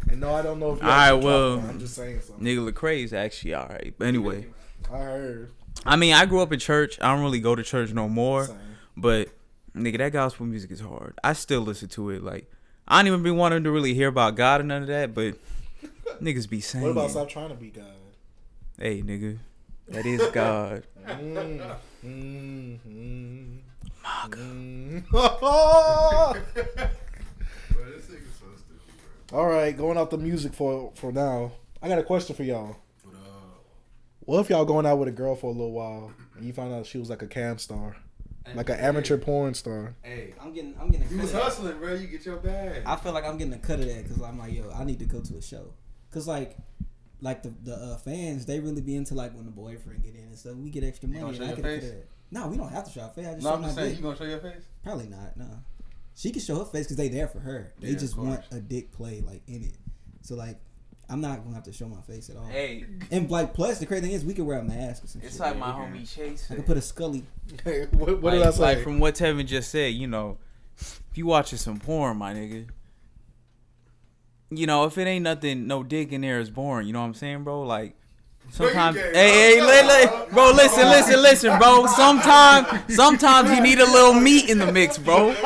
And 0.10 0.20
no, 0.20 0.34
I 0.34 0.42
don't 0.42 0.60
know 0.60 0.74
if 0.74 0.82
you 0.82 0.90
All 0.90 0.90
right, 0.94 1.14
well, 1.14 1.22
talking 1.52 1.60
about 1.64 1.70
it. 1.70 1.74
I'm 1.74 1.80
just 1.80 1.96
saying 1.96 2.20
something. 2.22 2.46
Nigga 2.46 2.70
Lecrae 2.70 3.04
is 3.04 3.14
actually 3.14 3.54
all 3.54 3.68
right. 3.68 3.94
But 3.98 4.08
anyway, 4.08 4.48
I 4.92 4.98
heard. 4.98 5.52
I 5.86 5.96
mean, 5.96 6.14
I 6.14 6.26
grew 6.26 6.42
up 6.42 6.52
in 6.52 6.60
church. 6.60 7.00
I 7.02 7.14
don't 7.14 7.24
really 7.24 7.40
go 7.40 7.56
to 7.56 7.64
church 7.64 7.94
no 7.94 8.10
more. 8.10 8.46
Same. 8.48 8.58
But 8.98 9.30
nigga, 9.76 9.98
that 10.00 10.12
gospel 10.12 10.46
music 10.46 10.72
is 10.72 10.80
hard. 10.80 11.18
I 11.24 11.34
still 11.34 11.62
listen 11.62 11.88
to 11.90 12.10
it. 12.12 12.24
Like 12.24 12.50
I 12.88 13.00
don't 13.00 13.08
even 13.08 13.24
be 13.24 13.32
wanting 13.32 13.64
to 13.64 13.72
really 13.72 13.94
hear 13.94 14.08
about 14.08 14.36
God 14.36 14.62
or 14.62 14.64
none 14.64 14.82
of 14.84 14.88
that. 14.88 15.14
But 15.14 15.36
niggas 16.22 16.50
be 16.50 16.62
saying, 16.62 16.84
What 16.84 16.92
about 16.92 17.12
stop 17.12 17.30
trying 17.30 17.50
to 17.50 17.56
be 17.56 17.70
God? 17.70 17.86
"Hey, 18.78 19.02
nigga, 19.02 19.38
that 19.90 20.06
is 20.06 20.26
God." 20.32 20.84
Mm, 21.06 21.76
mm, 22.04 22.80
mm, 22.88 23.60
mm. 24.30 25.02
All 29.34 29.48
right, 29.48 29.76
going 29.76 29.98
out 29.98 30.10
the 30.10 30.18
music 30.18 30.54
for 30.54 30.92
for 30.96 31.12
now. 31.12 31.54
I 31.82 31.88
got 31.88 32.00
a 32.00 32.04
question 32.04 32.36
for 32.36 32.44
y'all. 32.44 32.78
What 34.22 34.40
if 34.40 34.50
y'all 34.50 34.66
going 34.66 34.86
out 34.86 35.00
with 35.00 35.08
a 35.08 35.12
girl 35.12 35.36
for 35.36 35.48
a 35.48 35.54
little 35.54 35.72
while 35.72 36.12
and 36.38 36.46
you 36.46 36.54
find 36.54 36.74
out 36.74 36.86
she 36.86 36.98
was 36.98 37.10
like 37.10 37.22
a 37.22 37.28
cam 37.28 37.58
star? 37.58 37.96
Like 38.56 38.70
an 38.70 38.80
amateur 38.80 39.18
porn 39.18 39.54
star. 39.54 39.96
Hey, 40.02 40.34
I'm 40.42 40.54
getting, 40.54 40.76
I'm 40.80 40.90
getting. 40.90 41.08
a 41.08 41.12
you 41.12 41.18
was 41.20 41.28
of 41.30 41.34
that. 41.36 41.44
hustling, 41.44 41.78
bro. 41.80 41.94
You 41.94 42.08
get 42.08 42.26
your 42.26 42.38
bag. 42.38 42.84
I 42.86 42.96
feel 42.96 43.14
like 43.14 43.26
I'm 43.26 43.38
getting 43.38 43.54
a 43.54 43.60
cut 43.60 43.80
of 43.80 43.86
that 43.88 44.04
because 44.04 44.22
I'm 44.22 44.38
like, 44.40 44.54
yo, 44.54 44.72
I 44.72 44.84
need 44.84 45.00
to 45.00 45.06
go 45.06 45.22
to 45.22 45.38
a 45.38 45.42
show. 45.42 45.74
Cause 46.12 46.28
like, 46.28 46.58
like 47.22 47.44
the 47.44 47.54
the 47.64 47.74
uh, 47.76 47.98
fans, 47.98 48.46
they 48.46 48.60
really 48.60 48.82
be 48.82 48.96
into 48.96 49.14
like 49.14 49.34
when 49.36 49.46
the 49.46 49.52
boyfriend 49.52 50.04
get 50.04 50.16
in 50.16 50.22
and 50.26 50.38
stuff. 50.38 50.56
We 50.56 50.70
get 50.70 50.84
extra 50.84 51.08
money. 51.08 51.22
gonna 51.22 51.30
and 51.34 51.38
show 51.38 51.44
I 51.44 51.48
your 51.48 51.56
get 51.58 51.66
a 51.66 51.68
cut 51.70 51.82
face? 51.82 51.90
of 51.92 51.96
that. 51.98 52.08
No, 52.32 52.48
we 52.48 52.58
don't 52.58 52.70
have 52.72 52.86
to 52.86 52.92
show 52.92 53.02
our 53.02 53.10
face. 53.10 53.28
I 53.28 53.32
just 53.34 53.44
no, 53.44 53.50
show 53.50 53.56
I'm 53.56 53.62
my 53.62 53.68
just 53.68 53.78
saying, 53.78 53.90
dick. 53.90 53.98
you 53.98 54.04
gonna 54.04 54.18
show 54.18 54.24
your 54.26 54.40
face? 54.40 54.64
Probably 54.84 55.08
not. 55.08 55.38
No, 55.38 55.48
she 56.16 56.32
can 56.32 56.42
show 56.42 56.58
her 56.60 56.66
face 56.66 56.86
because 56.86 56.98
they 56.98 57.10
there 57.10 57.28
for 57.28 57.40
her. 57.40 57.74
They 57.80 57.90
Yeah, 57.90 57.98
just 57.98 58.18
want 58.18 58.42
a 58.52 58.60
dick 58.60 58.92
play 58.92 59.22
like 59.22 59.44
in 59.48 59.64
it. 59.64 59.78
So 60.22 60.36
like, 60.36 60.60
I'm 61.12 61.20
not 61.22 61.44
gonna 61.44 61.56
have 61.56 61.64
to 61.66 61.74
show 61.74 61.88
my 61.88 62.00
face 62.02 62.30
at 62.30 62.38
all. 62.38 62.46
Hey, 62.46 62.86
And 63.12 63.30
like, 63.30 63.54
plus 63.54 63.80
the 63.80 63.86
crazy 63.86 64.04
thing 64.08 64.12
is, 64.12 64.24
we 64.24 64.34
can 64.34 64.46
wear 64.46 64.60
a 64.60 64.64
mask 64.64 65.04
or 65.04 65.08
some 65.08 65.22
it's 65.22 65.34
shit. 65.34 65.42
like 65.42 65.58
my 65.58 65.68
homie 65.72 66.10
Chase. 66.12 66.46
I 66.46 66.48
said. 66.48 66.58
could 66.58 66.66
put 66.66 66.78
a 66.78 66.82
Scully. 66.82 67.24
Hey, 67.66 67.86
what, 67.92 68.22
what 68.22 68.34
like, 68.34 68.42
did 68.42 68.48
I 68.48 68.52
say? 68.52 68.62
Like 68.62 68.84
from 68.84 69.00
what 69.00 69.16
Tevin 69.16 69.46
just 69.46 69.70
said, 69.72 69.94
you 69.94 70.08
know, 70.08 70.38
if 70.80 71.02
you 71.16 71.26
watching 71.26 71.58
some 71.58 71.80
porn, 71.80 72.16
my 72.18 72.34
nigga, 72.34 72.68
you 74.50 74.66
know, 74.68 74.86
if 74.86 74.98
it 74.98 75.06
ain't 75.08 75.24
nothing, 75.24 75.68
no 75.68 75.84
dick 75.84 76.12
in 76.12 76.22
there 76.22 76.40
is 76.40 76.50
boring. 76.50 76.88
You 76.88 76.94
know 76.94 77.00
what 77.02 77.08
I'm 77.08 77.14
saying, 77.14 77.44
bro? 77.44 77.64
Like. 77.64 77.96
Sometimes, 78.50 78.98
gay, 78.98 79.12
hey, 79.14 79.54
hey, 79.54 79.60
bro. 79.60 79.68
li- 79.68 79.84
li- 79.88 80.26
bro, 80.34 80.52
listen, 80.52 80.84
listen, 80.90 81.22
listen, 81.22 81.58
bro. 81.60 81.86
Sometimes, 81.86 82.94
sometimes 82.96 83.50
you 83.52 83.62
need 83.62 83.80
a 83.80 83.86
little 83.86 84.14
meat 84.14 84.50
in 84.50 84.58
the 84.58 84.70
mix, 84.72 84.98
bro. 84.98 85.30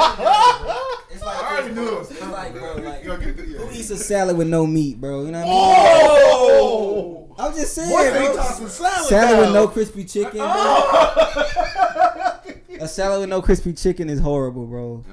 It's 1.12 1.24
like, 1.24 1.44
I 1.44 1.58
already 1.58 1.74
knew 1.76 1.88
it 1.88 2.00
was 2.00 2.12
it's 2.12 2.22
like, 2.22 2.54
bro, 2.54 2.76
like, 2.76 3.04
You 3.04 3.10
gonna 3.12 3.26
get 3.32 3.40
it? 3.40 3.48
who 3.58 3.72
eats 3.72 3.85
a 3.96 4.04
salad 4.04 4.38
with 4.38 4.48
no 4.48 4.66
meat, 4.68 5.00
bro? 5.00 5.26
You 5.26 5.32
know 5.32 5.40
what 5.40 5.48
I 5.48 5.52
mean? 5.52 5.58
oh, 5.58 7.36
I'm 7.38 7.54
just 7.54 7.74
saying, 7.74 7.92
what 7.92 8.14
they 8.14 8.26
bro. 8.28 8.36
tossing 8.36 8.68
salad? 8.68 9.08
Salad 9.08 9.40
with 9.40 9.54
no 9.54 9.68
crispy 9.68 10.06
chicken, 10.06 10.40
bro. 10.40 10.46
a 12.80 12.88
salad 12.88 13.22
with 13.22 13.30
no 13.30 13.42
crispy 13.42 13.74
chicken 13.74 14.10
is 14.10 14.20
horrible, 14.20 14.66
bro. 14.66 15.04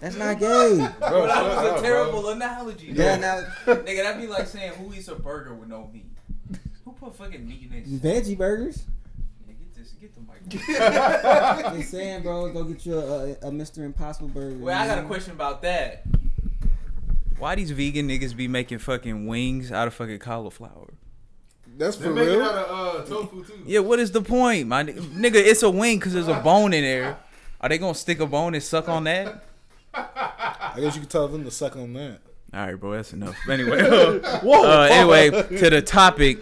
That's 0.00 0.16
not 0.16 0.38
gay. 0.38 0.76
Bro, 0.76 0.86
that 0.98 1.12
was 1.20 1.30
up, 1.30 1.64
a 1.64 1.72
bro. 1.72 1.82
terrible 1.82 2.28
analogy. 2.28 2.88
Yeah, 2.92 3.16
now 3.16 3.40
Nigga, 3.66 4.02
that'd 4.02 4.20
be 4.20 4.26
like 4.26 4.46
saying 4.46 4.72
who 4.72 4.92
eats 4.92 5.08
a 5.08 5.14
burger 5.14 5.54
with 5.54 5.68
no 5.68 5.88
meat. 5.92 6.04
Who 6.84 6.92
put 6.92 7.14
fucking 7.16 7.46
meat 7.48 7.70
in 7.72 8.00
this? 8.00 8.26
veggie 8.28 8.36
burgers. 8.36 8.84
Yeah, 9.48 9.54
get 9.54 9.74
this, 9.74 9.92
get 9.92 10.14
the 10.14 10.20
mic. 10.20 11.72
They 11.74 11.82
saying, 11.82 12.22
bro, 12.22 12.52
go 12.52 12.64
get 12.64 12.84
you 12.84 12.98
a, 12.98 13.00
a, 13.00 13.30
a 13.30 13.50
Mr. 13.50 13.78
Impossible 13.78 14.28
burger. 14.28 14.58
Well, 14.58 14.78
I 14.78 14.86
got 14.86 14.98
a 14.98 15.04
question 15.06 15.32
about 15.32 15.62
that. 15.62 16.02
Why 17.38 17.54
these 17.56 17.70
vegan 17.70 18.08
niggas 18.08 18.36
be 18.36 18.48
making 18.48 18.78
fucking 18.78 19.26
wings 19.26 19.72
out 19.72 19.88
of 19.88 19.94
fucking 19.94 20.18
cauliflower? 20.20 20.94
That's 21.76 21.96
for 21.96 22.12
real. 22.12 22.42
out 22.42 22.54
of 22.54 23.02
uh, 23.02 23.04
tofu 23.04 23.44
too. 23.44 23.62
Yeah, 23.66 23.80
what 23.80 23.98
is 23.98 24.12
the 24.12 24.22
point, 24.22 24.68
my 24.68 24.84
ni- 24.84 24.92
nigga? 24.92 25.34
It's 25.36 25.62
a 25.62 25.70
wing 25.70 25.98
because 25.98 26.12
there's 26.12 26.28
a 26.28 26.40
bone 26.40 26.72
in 26.72 26.84
there. 26.84 27.18
Are 27.60 27.68
they 27.68 27.78
gonna 27.78 27.94
stick 27.94 28.20
a 28.20 28.26
bone 28.26 28.54
and 28.54 28.62
suck 28.62 28.88
on 28.88 29.04
that? 29.04 29.44
I 29.94 30.74
guess 30.80 30.94
you 30.94 31.00
could 31.00 31.10
tell 31.10 31.26
them 31.28 31.44
to 31.44 31.50
suck 31.50 31.76
on 31.76 31.92
that. 31.94 32.20
All 32.52 32.66
right, 32.66 32.74
bro, 32.74 32.92
that's 32.92 33.12
enough. 33.12 33.36
Anyway, 33.48 33.80
uh, 33.82 34.38
Whoa. 34.40 34.82
anyway, 34.82 35.30
to 35.30 35.70
the 35.70 35.82
topic. 35.82 36.38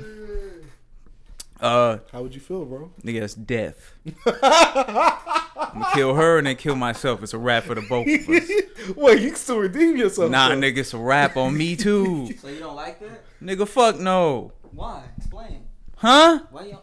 Uh, 1.62 1.98
How 2.10 2.22
would 2.22 2.34
you 2.34 2.40
feel, 2.40 2.64
bro? 2.64 2.90
nigga, 3.04 3.22
it's 3.22 3.34
death. 3.34 3.94
I'm 4.26 5.80
gonna 5.80 5.94
kill 5.94 6.14
her 6.14 6.38
and 6.38 6.46
then 6.46 6.56
kill 6.56 6.74
myself. 6.74 7.22
It's 7.22 7.34
a 7.34 7.38
wrap 7.38 7.64
for 7.64 7.74
the 7.76 7.82
both 7.82 8.06
of 8.06 8.28
us. 8.28 8.94
Wait, 8.96 9.20
you 9.20 9.28
can 9.28 9.36
still 9.36 9.58
redeem 9.58 9.96
yourself. 9.96 10.30
Nah, 10.30 10.48
though. 10.48 10.56
nigga, 10.56 10.78
it's 10.78 10.92
a 10.92 10.98
wrap 10.98 11.36
on 11.36 11.56
me 11.56 11.76
too. 11.76 12.30
So 12.42 12.48
you 12.48 12.58
don't 12.58 12.74
like 12.74 12.98
that? 13.00 13.22
Nigga, 13.40 13.68
fuck 13.68 13.98
no. 13.98 14.52
Why? 14.72 15.04
Explain. 15.16 15.62
Huh? 15.96 16.40
Why 16.50 16.64
you? 16.64 16.78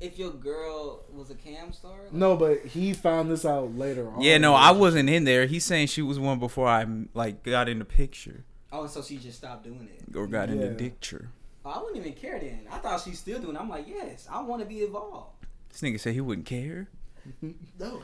If 0.00 0.18
your 0.18 0.30
girl 0.30 1.04
was 1.12 1.30
a 1.30 1.34
cam 1.34 1.72
star, 1.74 1.92
like, 2.04 2.12
No, 2.14 2.36
but 2.36 2.64
he 2.64 2.94
found 2.94 3.30
this 3.30 3.44
out 3.44 3.76
later 3.76 4.08
on. 4.08 4.22
Yeah, 4.22 4.38
no, 4.38 4.54
I 4.54 4.70
wasn't 4.70 5.10
in 5.10 5.24
there. 5.24 5.44
He's 5.44 5.64
saying 5.64 5.88
she 5.88 6.00
was 6.00 6.18
one 6.18 6.38
before 6.38 6.66
I 6.66 6.86
like 7.12 7.42
got 7.42 7.68
in 7.68 7.78
the 7.78 7.84
picture 7.84 8.44
oh, 8.74 8.86
so 8.86 9.02
she 9.02 9.16
just 9.16 9.38
stopped 9.38 9.64
doing 9.64 9.88
it. 9.92 10.16
or 10.16 10.26
got 10.26 10.50
in 10.50 10.60
the 10.60 10.68
picture. 10.74 11.30
Oh, 11.64 11.70
I 11.70 11.78
wouldn't 11.78 11.96
even 11.96 12.12
care 12.12 12.38
then. 12.38 12.66
I 12.70 12.78
thought 12.78 13.00
she's 13.00 13.18
still 13.18 13.40
doing. 13.40 13.56
it. 13.56 13.60
I'm 13.60 13.68
like, 13.70 13.88
yes, 13.88 14.28
I 14.30 14.42
want 14.42 14.60
to 14.62 14.68
be 14.68 14.82
involved. 14.84 15.30
This 15.70 15.80
nigga 15.80 15.98
said 15.98 16.14
he 16.14 16.20
wouldn't 16.20 16.46
care. 16.46 16.88
No. 17.80 18.02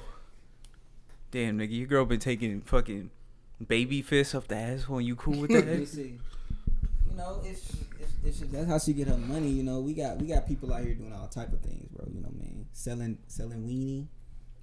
Damn, 1.30 1.58
nigga, 1.58 1.76
your 1.76 1.86
girl 1.86 2.04
been 2.06 2.18
taking 2.20 2.60
fucking 2.62 3.10
baby 3.64 4.02
fists 4.02 4.34
up 4.34 4.48
the 4.48 4.56
asshole 4.56 4.98
and 4.98 5.06
you 5.06 5.14
cool 5.14 5.40
with 5.42 5.50
Let 5.52 5.66
me 5.66 5.76
that? 5.76 5.86
see. 5.88 6.18
You 7.08 7.16
know, 7.16 7.40
if, 7.44 7.70
if, 8.00 8.10
if 8.24 8.38
she, 8.38 8.44
that's 8.46 8.66
how 8.66 8.78
she 8.78 8.92
get 8.94 9.08
her 9.08 9.16
money, 9.18 9.48
you 9.50 9.62
know, 9.62 9.80
we 9.80 9.92
got 9.94 10.16
we 10.18 10.26
got 10.26 10.48
people 10.48 10.72
out 10.72 10.82
here 10.82 10.94
doing 10.94 11.12
all 11.12 11.28
type 11.28 11.52
of 11.52 11.60
things, 11.60 11.86
bro. 11.94 12.06
You 12.12 12.20
know 12.22 12.28
what 12.28 12.40
I 12.40 12.44
mean? 12.44 12.66
Selling 12.72 13.18
selling 13.28 13.66
weenie, 13.66 14.06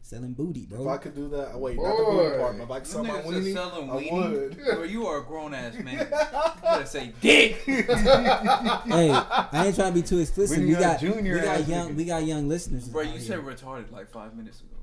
selling 0.08 0.34
booty, 0.34 0.66
bro. 0.66 0.82
If 0.82 0.88
I 0.88 0.98
could 0.98 1.16
do 1.16 1.28
that, 1.30 1.60
wait, 1.60 1.76
not 1.76 1.98
the 1.98 2.04
booty 2.06 2.30
Boy. 2.30 2.38
part, 2.38 2.58
but 2.58 2.64
if 2.64 2.72
I 2.72 2.80
could 2.80 2.88
sell 2.88 3.04
my 3.04 3.22
weenie, 3.22 3.58
I 3.58 4.14
would. 4.14 4.58
Bro, 4.66 4.84
you 4.84 5.06
are 5.06 5.20
a 5.20 5.24
grown 5.24 5.54
ass 5.54 5.76
man. 5.76 5.98
You 6.08 6.62
better 6.74 6.86
say 6.86 7.14
dick. 7.22 7.56
hey, 7.66 7.86
I 7.92 9.64
ain't 9.66 9.76
trying 9.76 9.94
to 9.94 9.94
be 9.94 10.02
too 10.02 10.20
explicit. 10.20 10.60
We 10.60 10.66
We 10.68 10.72
got 10.74 10.82
got 10.82 11.00
junior 11.00 11.36
we 11.36 11.42
got 11.42 11.68
young 11.68 11.90
niggas. 11.90 11.96
we 11.96 12.06
got 12.06 12.24
young 12.26 12.48
listeners. 12.50 12.88
Bro, 12.88 13.02
out 13.02 13.06
you 13.08 13.12
here. 13.14 13.22
said 13.22 13.40
retarded 13.40 13.92
like 13.92 14.10
five 14.10 14.36
minutes 14.36 14.62
ago. 14.62 14.74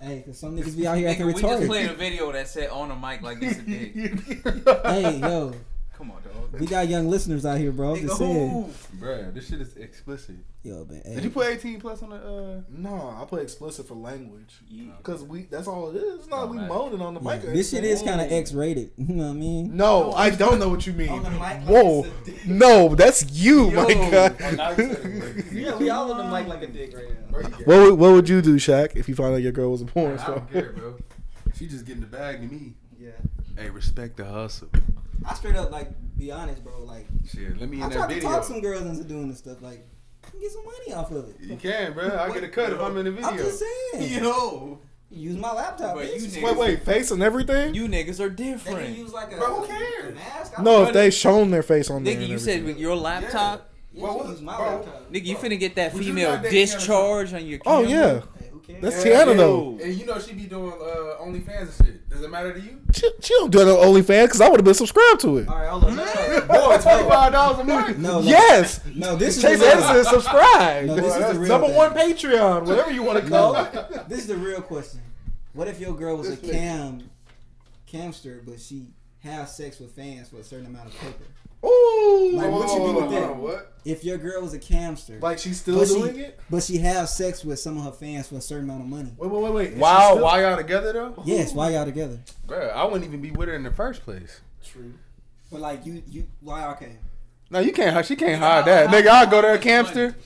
hey, 0.00 0.22
cause 0.26 0.38
some 0.38 0.56
niggas 0.56 0.76
be 0.76 0.86
out 0.86 0.98
here 0.98 1.08
acting 1.08 1.26
Nigga, 1.26 1.34
we 1.34 1.40
just 1.40 1.66
played 1.66 1.90
a 1.90 1.94
video 1.94 2.32
that 2.32 2.48
said 2.48 2.70
on 2.70 2.88
the 2.88 2.94
mic 2.94 3.22
like 3.22 3.40
this 3.40 3.58
a 3.58 3.62
dick. 3.62 3.94
hey, 4.84 5.18
yo, 5.18 5.54
Come 5.96 6.10
on, 6.10 6.18
dog. 6.22 6.60
we 6.60 6.66
got 6.66 6.88
young 6.88 7.08
listeners 7.08 7.46
out 7.46 7.56
here, 7.58 7.72
bro. 7.72 7.94
I'm 7.94 8.02
just 8.02 8.18
saying. 8.18 8.74
Bruh, 8.98 9.32
this 9.32 9.48
shit 9.48 9.62
is 9.62 9.76
explicit. 9.78 10.36
Yo, 10.62 10.84
man. 10.84 11.00
Hey. 11.06 11.14
Did 11.14 11.24
you 11.24 11.30
put 11.30 11.46
18 11.46 11.80
plus 11.80 12.02
on 12.02 12.10
the? 12.10 12.16
uh 12.16 12.60
No, 12.68 13.16
I 13.18 13.24
play 13.24 13.40
explicit 13.42 13.88
for 13.88 13.94
language. 13.94 14.56
Yeah. 14.68 14.90
Cause 15.02 15.22
we, 15.24 15.42
that's 15.44 15.66
all 15.66 15.88
it 15.90 15.96
is. 15.96 16.20
It's 16.20 16.28
not 16.28 16.44
Oh, 16.44 16.46
we 16.48 16.56
man. 16.58 16.68
moaning 16.68 17.00
on 17.00 17.14
the 17.14 17.20
Yeah, 17.20 17.36
mic. 17.36 17.44
or 17.44 17.52
this 17.54 17.70
shit 17.70 17.82
is 17.84 18.02
kind 18.02 18.20
of 18.20 18.30
X-rated. 18.30 18.90
You 18.98 19.14
know 19.14 19.24
what 19.24 19.30
I 19.30 19.34
mean? 19.34 19.74
No, 19.76 20.12
I 20.12 20.28
don't 20.30 20.58
know 20.58 20.68
what 20.68 20.86
you 20.86 20.92
mean. 20.92 21.08
On 21.08 21.22
the 21.22 21.30
mic 21.30 21.40
like 21.40 21.62
Whoa, 21.62 22.04
it's 22.04 22.28
a 22.28 22.30
dick. 22.32 22.46
no, 22.46 22.94
that's 22.94 23.30
you, 23.32 23.70
my 23.70 23.86
Yo. 23.88 24.10
God. 24.10 24.36
Oh, 24.42 24.50
now 24.50 24.70
you 24.70 24.76
said 24.76 25.06
it. 25.06 25.44
Yeah, 25.52 25.76
we 25.76 25.88
all 25.88 26.12
on 26.12 26.18
the 26.18 26.24
mic 26.36 26.46
like 26.46 26.62
a 26.62 26.66
dick 26.66 26.94
right 26.94 27.08
now. 27.08 27.30
Bro, 27.30 27.40
you 27.40 27.48
gay. 27.48 27.64
What 27.64 27.78
would, 27.80 27.94
what 27.98 28.12
would 28.12 28.28
you 28.28 28.42
do, 28.42 28.56
Shaq, 28.56 28.96
if 28.96 29.08
you 29.08 29.14
found 29.14 29.34
out 29.34 29.40
your 29.42 29.52
girl 29.52 29.70
was 29.70 29.80
a 29.80 29.86
porn 29.86 30.18
I 30.18 30.22
star? 30.22 30.34
don't 30.40 30.52
care, 30.52 30.72
bro. 30.72 30.96
She 31.54 31.66
just 31.68 31.86
getting 31.86 32.02
the 32.02 32.06
bag 32.06 32.40
to 32.42 32.54
me. 32.54 32.74
Yeah. 33.00 33.12
Hey, 33.56 33.70
respect 33.70 34.18
the 34.18 34.24
hustle. 34.26 34.68
I 35.26 35.34
straight 35.34 35.56
up 35.56 35.70
like 35.72 35.90
be 36.16 36.30
honest, 36.32 36.62
bro. 36.64 36.82
Like 36.84 37.06
Shit, 37.30 37.58
let 37.60 37.68
me 37.68 37.78
in 37.78 37.82
I 37.82 37.88
that 37.88 37.94
tried 37.94 38.14
to 38.14 38.20
talk 38.20 38.44
some 38.44 38.60
girls 38.60 38.82
into 38.82 39.04
doing 39.04 39.28
this 39.28 39.38
stuff. 39.38 39.60
Like 39.62 39.86
get 40.40 40.50
some 40.50 40.64
money 40.64 40.92
off 40.94 41.10
of 41.10 41.28
it. 41.28 41.36
You 41.40 41.56
can, 41.56 41.92
bro. 41.92 42.16
I 42.18 42.32
get 42.32 42.44
a 42.44 42.48
cut 42.48 42.72
if 42.72 42.80
I'm 42.80 42.96
in 42.98 43.04
the 43.06 43.10
video. 43.12 43.28
I'm 43.28 43.36
just 43.36 43.62
saying. 43.92 44.22
Yo. 44.24 44.78
Use 45.08 45.36
my 45.36 45.52
laptop. 45.52 45.94
Bro, 45.94 46.02
you 46.02 46.14
niggas- 46.16 46.42
Wait, 46.42 46.56
wait, 46.56 46.82
face 46.82 47.12
and 47.12 47.22
everything? 47.22 47.74
You 47.74 47.86
niggas 47.86 48.18
are 48.18 48.28
They 48.28 48.42
can 48.44 48.52
different. 48.54 48.98
use 48.98 49.12
like 49.12 49.32
a, 49.32 49.36
Bro, 49.36 49.60
who 49.60 49.66
cares? 49.68 50.10
a 50.10 50.14
mask. 50.16 50.58
No, 50.60 50.82
if 50.82 50.92
they 50.92 51.10
shown 51.12 51.50
their 51.52 51.62
face 51.62 51.90
on 51.90 52.02
there. 52.02 52.14
Nigga, 52.16 52.20
and 52.22 52.28
you 52.28 52.38
said 52.40 52.64
with 52.64 52.76
your 52.76 52.96
laptop. 52.96 53.70
Yeah, 53.92 54.00
Bro, 54.02 54.10
you 54.10 54.18
what- 54.18 54.28
use 54.30 54.42
my 54.42 54.56
bro. 54.56 54.66
laptop. 54.66 55.12
Nigga, 55.12 55.24
you 55.26 55.36
finna 55.36 55.58
get 55.60 55.76
that 55.76 55.94
Would 55.94 56.04
female 56.04 56.32
not 56.34 56.42
date 56.42 56.50
Tiana 56.52 56.74
discharge 56.76 57.32
on 57.34 57.46
your 57.46 57.60
Oh 57.66 57.82
yeah, 57.82 58.22
Hey, 58.66 58.74
who 58.74 58.80
cares? 58.80 58.94
that's 58.94 59.04
Yeah, 59.06 59.12
Tiana 59.24 59.26
yeah. 59.28 59.34
though. 59.34 59.78
And 59.82 59.94
you 59.94 60.06
know 60.06 60.18
she 60.18 60.32
be 60.34 60.44
doing 60.46 60.72
uh, 60.72 61.22
OnlyFans 61.22 61.78
and 61.78 61.86
shit. 61.86 62.08
Does 62.08 62.22
it 62.22 62.30
matter 62.30 62.52
to 62.52 62.60
you? 62.60 62.80
She, 62.92 63.10
she 63.20 63.34
don't 63.34 63.50
do 63.50 63.60
it 63.60 63.68
on 63.68 63.86
OnlyFans 63.94 64.24
because 64.24 64.40
I 64.40 64.48
would 64.48 64.60
have 64.60 64.64
been 64.64 64.74
subscribed 64.74 65.20
to 65.20 65.38
it. 65.38 65.48
All 65.48 65.56
right, 65.56 65.68
hold 65.68 65.84
on. 65.84 65.96
No, 65.96 66.04
Boy, 66.48 66.78
twenty 66.80 67.08
five 67.08 67.32
dollars 67.32 67.58
a 67.58 67.64
month. 67.64 67.98
no, 67.98 68.20
no. 68.20 68.26
Yes, 68.26 68.80
No, 68.94 69.16
this 69.16 69.36
is 69.36 69.42
Chase 69.42 69.60
the 69.60 69.66
Edison 69.66 69.96
is 69.96 70.08
subscribed. 70.08 70.88
No, 70.88 70.94
this 70.96 71.04
is 71.06 71.14
the 71.14 71.20
That's 71.20 71.38
real 71.38 71.48
number 71.48 71.66
thing. 71.68 71.76
one 71.76 71.92
Patreon, 71.94 72.66
whatever 72.66 72.90
you 72.92 73.02
want 73.02 73.22
to 73.22 73.28
call 73.28 73.52
No, 73.54 73.60
it. 73.64 74.08
this 74.08 74.20
is 74.20 74.26
the 74.28 74.36
real 74.36 74.62
question. 74.62 75.00
What 75.52 75.68
if 75.68 75.78
your 75.80 75.94
girl 75.94 76.16
was 76.16 76.28
a 76.28 76.36
This 76.36 76.40
nigga. 76.40 76.52
cam, 76.52 77.10
camster, 77.86 78.42
but 78.46 78.60
she 78.60 78.86
has 79.22 79.56
sex 79.56 79.78
with 79.80 79.92
fans 79.92 80.28
for 80.28 80.36
a 80.36 80.44
certain 80.44 80.66
amount 80.66 80.88
of 80.88 80.98
paper? 80.98 81.24
Ooh, 81.64 82.30
Like, 82.34 82.50
what 82.50 82.68
you 82.70 82.78
do 82.86 82.92
with 83.00 83.10
that? 83.10 83.36
What? 83.36 83.72
If 83.84 84.02
your 84.04 84.18
girl 84.18 84.42
was 84.42 84.52
a 84.52 84.58
camster, 84.58 85.18
like 85.20 85.38
she's 85.38 85.60
still 85.60 85.78
but 85.78 85.86
doing 85.88 86.14
she, 86.16 86.20
it. 86.22 86.40
but 86.50 86.62
she 86.64 86.78
has 86.78 87.16
sex 87.16 87.44
with 87.44 87.60
some 87.60 87.78
of 87.78 87.84
her 87.84 87.92
fans 87.92 88.26
for 88.28 88.34
a 88.36 88.40
certain 88.40 88.64
amount 88.64 88.82
of 88.82 88.88
money. 88.88 89.12
Wait, 89.16 89.30
wait, 89.30 89.42
wait, 89.42 89.52
wait. 89.52 89.72
Is 89.74 89.78
Wow, 89.78 90.10
still- 90.10 90.24
why 90.24 90.42
y'all 90.42 90.56
together 90.56 90.92
though? 90.92 91.22
Yes, 91.24 91.52
why 91.54 91.70
y'all 91.70 91.84
together? 91.84 92.18
Bro, 92.46 92.68
I 92.70 92.84
wouldn't 92.84 93.04
even 93.04 93.20
be 93.22 93.30
with 93.30 93.48
her 93.48 93.54
in 93.54 93.62
the 93.62 93.70
first 93.70 94.02
place. 94.02 94.40
True. 94.64 94.92
But 95.52 95.60
like 95.60 95.86
you, 95.86 96.02
you, 96.08 96.26
why 96.40 96.66
okay? 96.72 96.96
No, 97.48 97.60
you 97.60 97.72
can't. 97.72 98.04
She 98.04 98.16
can't 98.16 98.40
hide 98.42 98.64
that, 98.64 98.88
nigga. 98.90 99.06
I'll 99.06 99.26
go 99.28 99.40
there, 99.40 99.56
camster. 99.58 100.16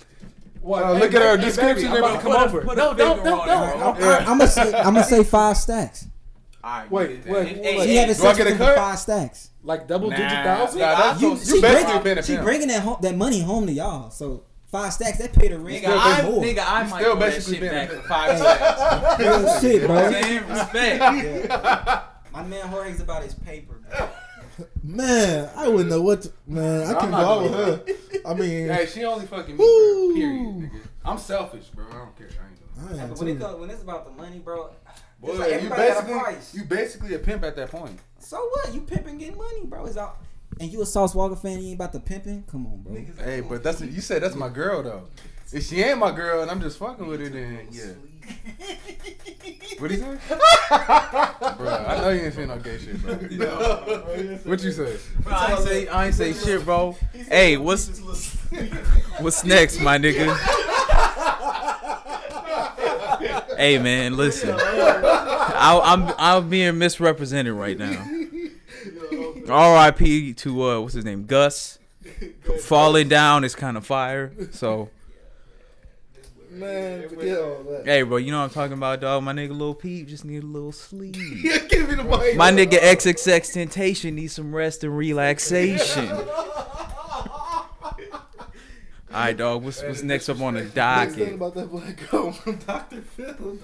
What? 0.63 0.83
Uh, 0.83 0.93
look 0.95 1.13
at 1.15 1.21
her 1.21 1.37
description. 1.37 1.89
I'm 1.91 1.99
about 1.99 2.17
to 2.17 2.21
come 2.23 2.33
over. 2.33 2.63
Put 2.63 2.79
No, 2.79 2.95
don't, 2.95 3.23
don't, 3.23 3.47
don't. 3.47 3.97
it, 3.97 4.01
bro. 4.01 4.11
I'm, 4.11 4.29
I'm 4.29 4.39
gonna 4.39 4.47
say, 4.49 4.73
I'm 4.75 4.95
gonna 4.95 5.05
say 5.05 5.23
five 5.23 5.59
stacks. 5.59 6.07
Alright, 6.63 6.91
Wait, 6.91 7.11
you 7.11 7.17
did 7.17 7.25
that. 7.25 7.33
wait, 7.33 7.47
Hey, 7.49 7.55
wait. 7.55 7.65
hey, 7.65 7.81
She 7.81 7.89
hey, 7.89 7.95
having 7.97 8.15
sex 8.15 8.39
with 8.39 8.47
a 8.49 8.51
him 8.51 8.59
cut? 8.59 8.75
for 8.75 8.81
five 8.81 8.99
stacks. 8.99 9.51
Like 9.63 9.87
double 9.89 10.11
digit 10.11 10.29
thousand? 10.31 10.81
nah, 10.81 10.95
that's- 10.97 11.21
You, 11.23 11.31
you 11.31 11.37
she 11.39 11.61
basically 11.61 11.93
bring- 11.95 12.03
been 12.03 12.19
a 12.19 12.23
she 12.23 12.37
bringing 12.37 12.69
that 12.69 12.83
home, 12.83 12.97
that 13.03 13.17
money 13.17 13.41
home 13.41 13.67
to 13.67 13.73
y'all. 13.73 14.11
So 14.11 14.45
five 14.71 14.93
stacks, 14.93 15.19
that 15.19 15.33
pay 15.33 15.49
the 15.49 15.59
rent. 15.59 15.83
Nigga, 15.85 15.89
I, 15.99 16.23
more. 16.23 16.43
nigga, 16.43 16.65
I 16.67 16.83
might 16.85 16.89
still 17.01 17.13
throw 17.13 17.15
that 17.15 17.19
basically 17.35 17.59
shit 17.61 17.71
back 17.71 17.89
bitch. 17.91 18.03
for 18.03 18.09
five 18.09 18.39
cents. 18.39 19.19
Real 19.21 19.61
shit, 19.61 19.87
bro. 19.87 20.11
Man, 20.11 20.49
respect. 20.49 22.05
My 22.33 22.43
man 22.45 22.69
Jorge's 22.69 23.01
about 23.01 23.23
his 23.25 23.35
paper, 23.35 23.81
bro. 23.91 24.09
Man, 24.85 25.49
I 25.57 25.69
wouldn't 25.69 25.89
know 25.89 26.03
what. 26.03 26.23
To, 26.23 26.33
man, 26.47 26.83
I 26.87 27.01
can 27.01 27.11
go 27.11 27.17
not 27.17 27.25
out 27.25 27.43
with 27.43 27.53
her. 27.55 28.21
I 28.29 28.35
mean, 28.35 28.69
Hey, 28.69 28.85
she 28.87 29.05
only 29.05 29.25
fucking 29.27 29.57
me, 29.57 29.65
Period, 30.15 30.41
nigga. 30.71 30.81
I'm 31.05 31.17
selfish, 31.19 31.65
bro. 31.69 31.87
I 31.91 31.95
don't 31.95 32.17
care. 32.19 32.29
I 32.29 32.83
ain't 32.93 33.01
I 33.01 33.03
am 33.05 33.11
when, 33.15 33.29
it 33.29 33.59
when 33.59 33.71
it's 33.71 33.83
about 33.83 34.05
the 34.05 34.23
money, 34.23 34.39
bro. 34.39 34.71
Boy, 35.21 35.33
like 35.35 35.49
you 35.49 35.55
everybody 35.55 35.89
got 35.89 36.05
a 36.05 36.07
basically 36.07 36.61
you 36.61 36.67
basically 36.67 37.15
a 37.15 37.19
pimp 37.19 37.45
at 37.45 37.55
that 37.57 37.71
point. 37.71 37.99
So 38.19 38.39
what? 38.39 38.75
You 38.75 38.81
pimping, 38.81 39.19
getting 39.19 39.37
money, 39.37 39.65
bro. 39.65 39.85
It's 39.85 39.97
all. 39.97 40.17
And 40.59 40.73
you 40.73 40.83
a 40.83 40.87
Sauce 40.87 41.15
Walka 41.15 41.41
fan? 41.41 41.61
You 41.61 41.69
ain't 41.69 41.75
about 41.75 41.93
the 41.93 42.01
pimping? 42.01 42.45
Come 42.51 42.67
on, 42.67 42.83
bro. 42.83 42.95
Hey, 43.25 43.41
but 43.41 43.63
that's 43.63 43.81
you 43.81 44.01
said 44.01 44.23
that's 44.23 44.35
my 44.35 44.49
girl 44.49 44.83
though. 44.83 45.09
If 45.53 45.67
she 45.67 45.83
ain't 45.83 45.99
my 45.99 46.13
girl 46.13 46.43
and 46.43 46.51
I'm 46.51 46.61
just 46.61 46.79
fucking 46.79 47.07
with 47.07 47.21
her, 47.21 47.29
then 47.29 47.69
yeah. 47.71 47.93
What 49.79 49.91
he 49.91 49.97
say? 49.97 50.05
bro, 50.69 51.69
I 51.69 51.99
know 52.01 52.11
you 52.11 52.23
ain't 52.23 52.35
saying 52.35 52.49
no 52.49 52.59
gay 52.59 52.79
shit, 52.79 53.03
bro. 53.03 53.15
What 54.45 54.63
you 54.63 54.73
say? 54.73 54.97
Bro, 55.21 55.33
I 55.33 55.53
ain't 55.53 55.61
say 55.61 55.89
I 55.89 56.07
ain't 56.07 56.15
say 56.15 56.33
shit, 56.33 56.65
bro. 56.65 56.97
Hey, 57.29 57.57
what's 57.57 57.99
what's 59.21 59.45
next, 59.45 59.81
my 59.81 59.99
nigga? 59.99 60.37
hey 63.61 63.79
man, 63.79 64.17
listen. 64.17 64.57
I, 64.59 65.81
I'm 65.83 66.15
I'm 66.19 66.49
being 66.49 66.79
misrepresented 66.79 67.53
right 67.53 67.79
now. 67.79 68.07
R.I.P. 69.49 70.35
to 70.35 70.63
uh, 70.63 70.81
what's 70.81 70.95
his 70.95 71.05
name, 71.05 71.27
Gus. 71.27 71.79
Falling 72.63 73.09
down 73.09 73.45
is 73.45 73.55
kind 73.55 73.77
of 73.77 73.85
fire. 73.85 74.33
So, 74.53 74.91
Man, 76.51 77.09
forget 77.09 77.39
all 77.39 77.63
that. 77.65 77.83
hey, 77.85 78.03
bro, 78.03 78.17
you 78.17 78.31
know 78.31 78.39
what 78.39 78.45
I'm 78.45 78.51
talking 78.51 78.73
about, 78.73 79.01
dog. 79.01 79.23
My 79.23 79.33
nigga, 79.33 79.57
Lil 79.57 79.75
Peep 79.75 80.09
just 80.09 80.25
need 80.25 80.43
a 80.43 80.47
little 80.47 80.73
sleep. 80.73 81.15
Give 81.15 81.89
me 81.89 81.95
the 81.97 82.05
mic. 82.05 82.37
My 82.37 82.51
nigga 82.51 82.79
XXXTentacion 82.79 84.15
needs 84.15 84.33
some 84.33 84.55
rest 84.55 84.83
and 84.85 84.97
relaxation. 84.97 86.09
All 89.13 89.17
right, 89.21 89.37
dog. 89.37 89.65
What's 89.65 89.83
what's 89.83 90.03
next 90.03 90.29
up 90.29 90.41
on 90.41 90.55
the 90.55 90.61
Next 90.63 91.15
thing 91.15 91.25
docket? 91.25 91.35
about 91.35 91.55
that 91.55 91.71
black 91.71 92.11
girl 92.11 92.33
from 92.33 92.57
Dr. 92.57 93.03
Phil. 93.03 93.27
dog. 93.35 93.59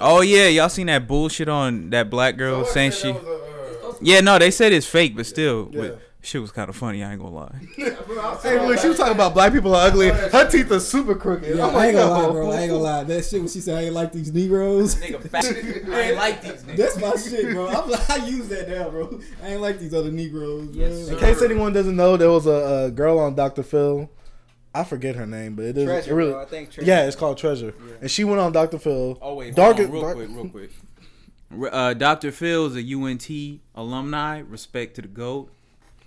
Oh 0.00 0.22
yeah, 0.22 0.48
y'all 0.48 0.68
seen 0.68 0.86
that 0.88 1.06
bullshit 1.06 1.48
on 1.48 1.90
that 1.90 2.10
black 2.10 2.36
girl 2.36 2.64
saying 2.64 2.92
she? 2.92 3.12
Was 3.12 3.22
a, 3.22 3.88
uh, 3.88 3.92
Yeah, 4.00 4.20
no, 4.20 4.38
they 4.38 4.50
said 4.50 4.72
it's 4.72 4.86
fake, 4.86 5.14
but 5.14 5.26
still, 5.26 5.68
Yeah. 5.70 5.80
but 5.80 6.00
shit 6.22 6.40
was 6.40 6.50
kind 6.50 6.68
of 6.68 6.74
funny. 6.74 7.04
I 7.04 7.12
ain't 7.12 7.20
gonna 7.20 7.34
lie. 7.34 7.54
Hey, 8.42 8.58
look, 8.66 8.78
she 8.78 8.88
was 8.88 8.96
talking 8.98 9.14
about 9.14 9.32
black 9.34 9.52
people 9.52 9.74
are 9.74 9.86
ugly. 9.86 10.08
Her 10.10 10.48
teeth 10.50 10.70
are 10.72 10.80
super 10.80 11.14
crooked. 11.14 11.56
Yeah, 11.56 11.64
I'm 11.64 11.70
I 11.70 11.74
like, 11.74 11.88
ain't 11.88 11.96
gonna 11.96 12.26
lie, 12.26 12.30
bro. 12.32 12.50
I 12.50 12.60
ain't 12.60 12.70
gonna 12.70 12.82
lie. 12.82 13.04
That 13.04 13.24
shit 13.24 13.40
when 13.40 13.48
she 13.48 13.60
said 13.60 13.78
I 13.78 13.82
ain't 13.86 13.94
like 13.94 14.12
these 14.12 14.32
Negroes. 14.32 14.96
Nigga, 14.96 15.28
fat. 15.30 15.44
I 15.46 16.00
ain't 16.00 16.16
like 16.16 16.42
these 16.42 16.62
niggas. 16.64 16.76
That's 16.76 16.96
my 16.98 17.14
shit, 17.16 17.54
bro. 17.54 17.68
I'm 17.68 17.88
like, 17.88 18.10
I 18.10 18.16
use 18.26 18.48
that 18.48 18.68
now, 18.68 18.90
bro. 18.90 19.18
I 19.42 19.48
ain't 19.52 19.60
like 19.62 19.78
these 19.78 19.94
other 19.94 20.10
Negroes, 20.10 20.66
bro. 20.68 20.74
Yes, 20.86 21.08
In 21.08 21.18
case 21.18 21.40
anyone 21.40 21.72
doesn't 21.72 21.96
know, 21.96 22.16
there 22.16 22.30
was 22.30 22.46
a, 22.46 22.86
a 22.86 22.90
girl 22.90 23.18
on 23.20 23.34
Dr. 23.34 23.62
Phil. 23.62 24.10
I 24.74 24.84
forget 24.84 25.16
her 25.16 25.26
name, 25.26 25.54
but 25.54 25.66
it 25.66 25.76
is 25.78 25.84
Treasure, 25.84 26.10
it 26.10 26.14
really. 26.14 26.32
bro. 26.32 26.42
I 26.42 26.44
think 26.46 26.70
Treasure. 26.70 26.88
Yeah, 26.88 27.06
it's 27.06 27.16
called 27.16 27.36
Treasure, 27.38 27.74
and 28.00 28.10
she 28.10 28.24
went 28.24 28.40
on 28.40 28.52
Dr. 28.52 28.78
Phil. 28.78 29.18
Oh 29.20 29.34
wait, 29.34 29.54
Dark- 29.54 29.78
on, 29.78 29.90
real 29.90 30.00
dark- 30.02 30.16
quick, 30.16 30.28
real 30.30 30.48
quick. 30.48 30.70
Re- 31.50 31.70
Uh, 31.70 31.92
Dr. 31.94 32.32
Phil's 32.32 32.74
a 32.76 32.80
UNT 32.94 33.28
alumni. 33.74 34.38
Respect 34.40 34.94
to 34.96 35.02
the 35.02 35.08
goat. 35.08 35.50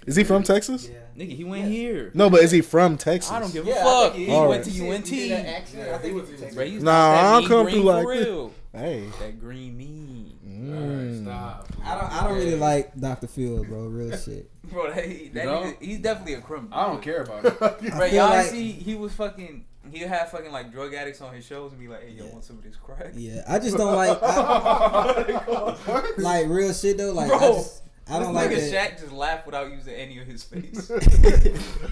Is 0.08 0.16
he 0.16 0.24
from 0.24 0.44
Texas? 0.44 0.88
Yeah. 0.92 1.00
Nigga, 1.26 1.36
he 1.36 1.44
went 1.44 1.66
here. 1.66 2.12
No, 2.14 2.30
but 2.30 2.42
is 2.42 2.52
he 2.52 2.62
from 2.62 2.96
Texas? 2.98 3.32
I 3.32 3.40
don't 3.40 3.52
give 3.54 3.66
a 3.66 3.70
Yeah, 3.70 3.76
I 3.80 3.84
fuck. 3.84 4.14
think 4.14 4.28
He, 4.28 4.34
All 4.34 4.50
went 4.50 4.66
right. 4.66 4.74
to 4.76 4.90
UNT. 4.90 5.08
He 5.08 5.20
did 5.30 5.32
that 5.32 5.46
accent. 5.48 5.90
I 5.90 5.98
think 5.98 6.14
he 6.14 6.20
was 6.22 6.30
Texas. 6.40 6.84
Nah, 6.84 6.92
I 7.12 7.40
don't 7.42 7.48
come 7.50 7.68
through 7.70 7.82
like 7.82 8.08
this. 8.08 8.26
real. 8.28 8.52
Hey. 8.76 9.08
That 9.20 9.40
green 9.40 9.78
mean. 9.78 10.38
Mm. 10.46 11.24
Stop. 11.24 11.68
I 11.84 11.96
don't. 12.00 12.12
I 12.12 12.24
don't 12.28 12.38
really 12.38 12.56
like 12.56 12.94
Dr. 13.00 13.28
Phil, 13.28 13.64
bro. 13.64 13.86
Real 13.86 14.18
shit. 14.18 14.50
Bro, 14.66 14.88
that, 14.88 14.96
that 14.96 15.06
You 15.06 15.32
know? 15.34 15.62
nigga, 15.62 15.82
he's 15.82 16.00
definitely 16.00 16.34
a 16.34 16.42
criminal. 16.42 16.78
I 16.78 16.88
don't 16.88 17.02
care 17.02 17.22
about 17.22 17.46
it. 17.46 17.60
Bro, 17.60 18.06
y'all 18.08 18.30
like- 18.30 18.48
see, 18.48 18.72
he 18.72 18.96
was 18.96 19.14
fucking. 19.14 19.66
He'd 19.92 20.08
have 20.08 20.32
fucking 20.32 20.52
like 20.52 20.72
drug 20.72 20.96
addicts 20.96 21.22
on 21.22 21.32
his 21.36 21.46
shows 21.46 21.72
and 21.72 21.80
be 21.80 21.88
like, 21.88 22.02
"Hey, 22.04 22.14
yo, 22.14 22.26
want 22.26 22.44
some 22.44 22.58
of 22.58 22.64
this 22.64 22.76
crack?" 22.76 23.12
Yeah, 23.14 23.44
I 23.48 23.60
just 23.60 23.78
don't 23.78 23.94
like. 23.96 24.18
I, 24.22 26.12
like 26.18 26.48
real 26.48 26.74
shit 26.74 26.98
though. 26.98 27.12
Like 27.14 27.32
I, 27.32 27.38
just, 27.40 27.84
I 28.10 28.18
don't 28.20 28.34
like 28.34 28.50
nigga 28.50 28.72
that. 28.72 28.94
Shaq 28.94 29.00
just 29.00 29.12
laughed 29.12 29.46
without 29.46 29.70
using 29.72 29.94
any 29.94 30.18
of 30.18 30.26
his 30.26 30.44
face. 30.44 30.88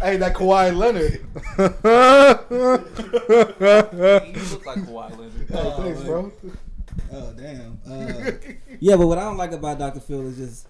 Hey, 0.01 0.17
that 0.17 0.33
Kawhi 0.33 0.75
Leonard. 0.75 1.21
he 4.33 4.39
looked 4.49 4.65
like 4.65 4.79
Kawhi 4.79 5.11
Leonard. 5.11 5.49
Hey, 5.49 5.73
thanks, 5.77 6.01
bro. 6.03 6.31
Oh 7.11 7.33
damn. 7.33 7.79
Uh, 7.87 8.31
yeah, 8.79 8.95
but 8.95 9.07
what 9.07 9.17
I 9.17 9.23
don't 9.23 9.37
like 9.37 9.51
about 9.51 9.79
Dr. 9.79 9.99
Phil 9.99 10.27
is 10.27 10.37
just 10.37 10.67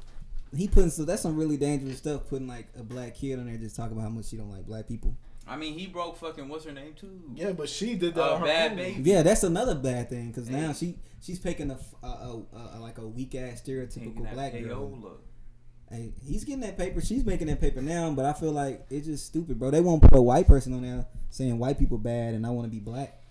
he 0.55 0.67
putting 0.67 0.89
so 0.89 1.05
that's 1.05 1.21
some 1.21 1.35
really 1.35 1.57
dangerous 1.57 1.97
stuff. 1.97 2.27
Putting 2.29 2.47
like 2.47 2.67
a 2.77 2.83
black 2.83 3.15
kid 3.15 3.39
on 3.39 3.47
there 3.47 3.57
just 3.57 3.75
talking 3.75 3.93
about 3.93 4.03
how 4.03 4.09
much 4.09 4.25
she 4.25 4.37
don't 4.37 4.51
like 4.51 4.65
black 4.65 4.87
people. 4.87 5.15
I 5.45 5.57
mean, 5.57 5.73
he 5.77 5.87
broke 5.87 6.17
fucking 6.17 6.47
what's 6.47 6.65
her 6.65 6.71
name 6.71 6.93
too? 6.93 7.21
Yeah, 7.35 7.51
but 7.51 7.67
she 7.67 7.95
did 7.95 8.15
that. 8.15 8.23
Uh, 8.23 8.37
her 8.37 8.45
bad 8.45 8.77
baby. 8.77 9.09
Yeah, 9.09 9.23
that's 9.23 9.43
another 9.43 9.75
bad 9.75 10.09
thing 10.09 10.27
because 10.29 10.49
now 10.49 10.73
she 10.73 10.95
she's 11.21 11.39
picking 11.39 11.71
a 11.71 11.77
like 12.79 12.97
a 12.97 13.07
weak 13.07 13.35
ass 13.35 13.61
stereotypical 13.61 14.31
black 14.33 14.53
girl. 14.53 14.89
payola. 14.89 15.11
Hey, 15.89 16.13
he's 16.25 16.43
getting 16.43 16.61
that 16.61 16.77
paper. 16.77 17.01
She's 17.01 17.25
making 17.25 17.47
that 17.47 17.61
paper 17.61 17.81
now, 17.81 18.09
but 18.11 18.25
I 18.25 18.33
feel 18.33 18.51
like 18.51 18.85
it's 18.89 19.05
just 19.05 19.25
stupid, 19.27 19.59
bro. 19.59 19.69
They 19.69 19.81
won't 19.81 20.01
put 20.01 20.13
a 20.13 20.21
white 20.21 20.47
person 20.47 20.73
on 20.73 20.81
there 20.81 21.05
saying 21.29 21.57
white 21.59 21.77
people 21.77 21.97
bad 21.97 22.33
and 22.33 22.45
I 22.45 22.49
want 22.49 22.65
to 22.65 22.71
be 22.71 22.79
black. 22.79 23.21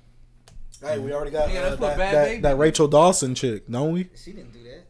Hey, 0.83 0.99
we 0.99 1.13
already 1.13 1.31
got 1.31 1.53
Yeah, 1.53 1.61
uh, 1.61 1.63
that's 1.71 1.81
what 1.81 1.89
that, 1.89 1.99
Bad 1.99 2.15
that, 2.15 2.25
Baby 2.27 2.43
that. 2.43 2.57
Rachel 2.59 2.89
Dawson 2.89 3.35
chick, 3.35 3.69
don't 3.71 3.93
we? 3.93 4.09
She 4.17 4.33
didn't 4.33 4.53
do 4.53 4.63
that. 4.65 4.85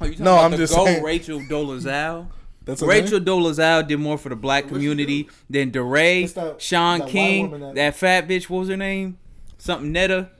Oh, 0.00 0.04
you 0.04 0.10
talking 0.12 0.24
No, 0.24 0.32
about 0.34 0.44
I'm 0.44 0.50
the 0.52 0.56
just 0.58 0.74
GOAT 0.74 0.84
saying. 0.86 1.02
Rachel 1.02 1.40
Dolezal? 1.40 2.26
That's 2.64 2.80
her 2.82 2.86
Rachel 2.86 3.18
name? 3.20 3.24
Dolezal 3.26 3.86
did 3.88 3.98
more 3.98 4.18
for 4.18 4.28
the 4.28 4.36
black 4.36 4.68
community 4.68 5.28
than 5.48 5.70
DeRay, 5.70 6.26
that- 6.26 6.60
Sean 6.60 6.98
that 6.98 7.04
white 7.06 7.12
King, 7.12 7.50
woman 7.50 7.60
that, 7.68 7.74
that- 7.74 7.96
fat 7.96 8.28
bitch. 8.28 8.48
What 8.50 8.60
was 8.60 8.68
her 8.68 8.76
name? 8.76 9.18
Something 9.58 9.92
Netta. 9.92 10.30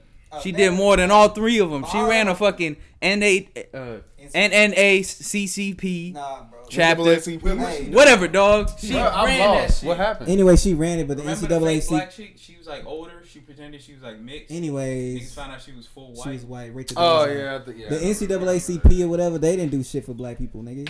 She 0.41 0.51
Netta. 0.51 0.63
did 0.69 0.73
more 0.77 0.95
than 0.97 1.11
all 1.11 1.29
three 1.29 1.59
of 1.59 1.71
them. 1.71 1.83
She 1.91 1.97
Oh. 1.97 2.07
ran 2.07 2.27
a 2.29 2.35
fucking 2.35 2.77
NA, 3.01 3.47
uh, 3.73 3.97
NNACCP 4.33 6.13
Nah, 6.13 6.43
bro. 6.43 6.59
Chapter. 6.71 7.19
Hey, 7.19 7.89
Whatever, 7.91 8.27
dog. 8.27 8.71
She 8.79 8.91
Bro, 8.93 9.01
I'm 9.01 9.25
ran 9.25 9.39
that 9.39 9.61
lost. 9.63 9.79
shit. 9.81 9.87
What 9.87 9.97
happened? 9.97 10.29
Anyway, 10.29 10.55
she 10.55 10.73
ran 10.73 10.99
it, 10.99 11.07
but 11.07 11.17
the 11.17 11.23
Remember 11.23 11.47
the 11.47 11.59
fake 11.59 11.83
NCAA. 11.83 11.89
black 11.89 12.11
chick? 12.11 12.33
She 12.37 12.57
was 12.57 12.67
like 12.67 12.85
older. 12.85 13.23
She 13.27 13.39
pretended 13.39 13.81
she 13.81 13.93
was 13.93 14.01
like 14.01 14.19
mixed. 14.19 14.51
Niggas 14.51 14.57
Anyways, 14.57 15.33
found 15.33 15.51
out 15.51 15.61
she 15.61 15.71
was 15.73 15.85
full 15.87 16.13
white. 16.13 16.23
she 16.23 16.29
was 16.31 16.45
white. 16.45 16.73
Rachel. 16.75 16.97
Oh 16.99 17.25
Dolezal. 17.27 17.37
yeah, 17.37 17.55
I 17.55 17.59
think- 17.59 17.77
yeah. 17.77 17.89
The 17.89 17.95
NCAACP 17.97 19.03
or 19.03 19.07
whatever, 19.07 19.37
they 19.37 19.55
didn't 19.55 19.71
do 19.71 19.83
shit 19.83 20.05
for 20.05 20.13
black 20.13 20.37
people, 20.37 20.61
nigga. 20.63 20.89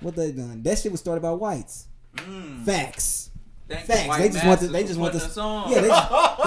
What 0.00 0.14
they 0.16 0.32
done? 0.32 0.62
That 0.62 0.78
shit 0.78 0.92
was 0.92 1.00
started 1.00 1.20
by 1.22 1.32
whites. 1.32 1.86
Mm. 2.16 2.64
Facts. 2.64 3.30
Thank 3.68 3.84
Facts. 3.84 4.16
They 4.18 4.28
just 4.30 4.46
want 4.46 4.60
to. 4.60 4.68
They 4.68 4.84
just 4.84 4.98
want 4.98 5.12
putting 5.12 5.26
to. 5.28 5.32
us 5.32 5.38
on. 5.38 5.70
Yeah, 5.70 5.80
they 5.82 5.88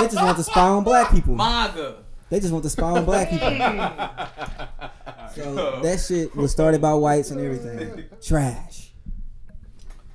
they 0.03 0.09
just 0.09 0.15
want 0.23 0.37
to 0.37 0.43
spy 0.43 0.61
on 0.61 0.83
black 0.83 1.11
people. 1.11 1.35
MAGA. 1.35 1.97
They 2.31 2.39
just 2.39 2.51
want 2.53 2.63
to 2.63 2.69
spy 2.69 2.89
on 2.89 3.05
black 3.05 3.29
people. 3.29 3.49
So 5.35 5.79
that 5.81 5.97
shit 6.01 6.35
was 6.35 6.51
started 6.51 6.81
by 6.81 6.93
whites 6.93 7.31
and 7.31 7.39
everything. 7.39 8.03
Trash. 8.21 8.91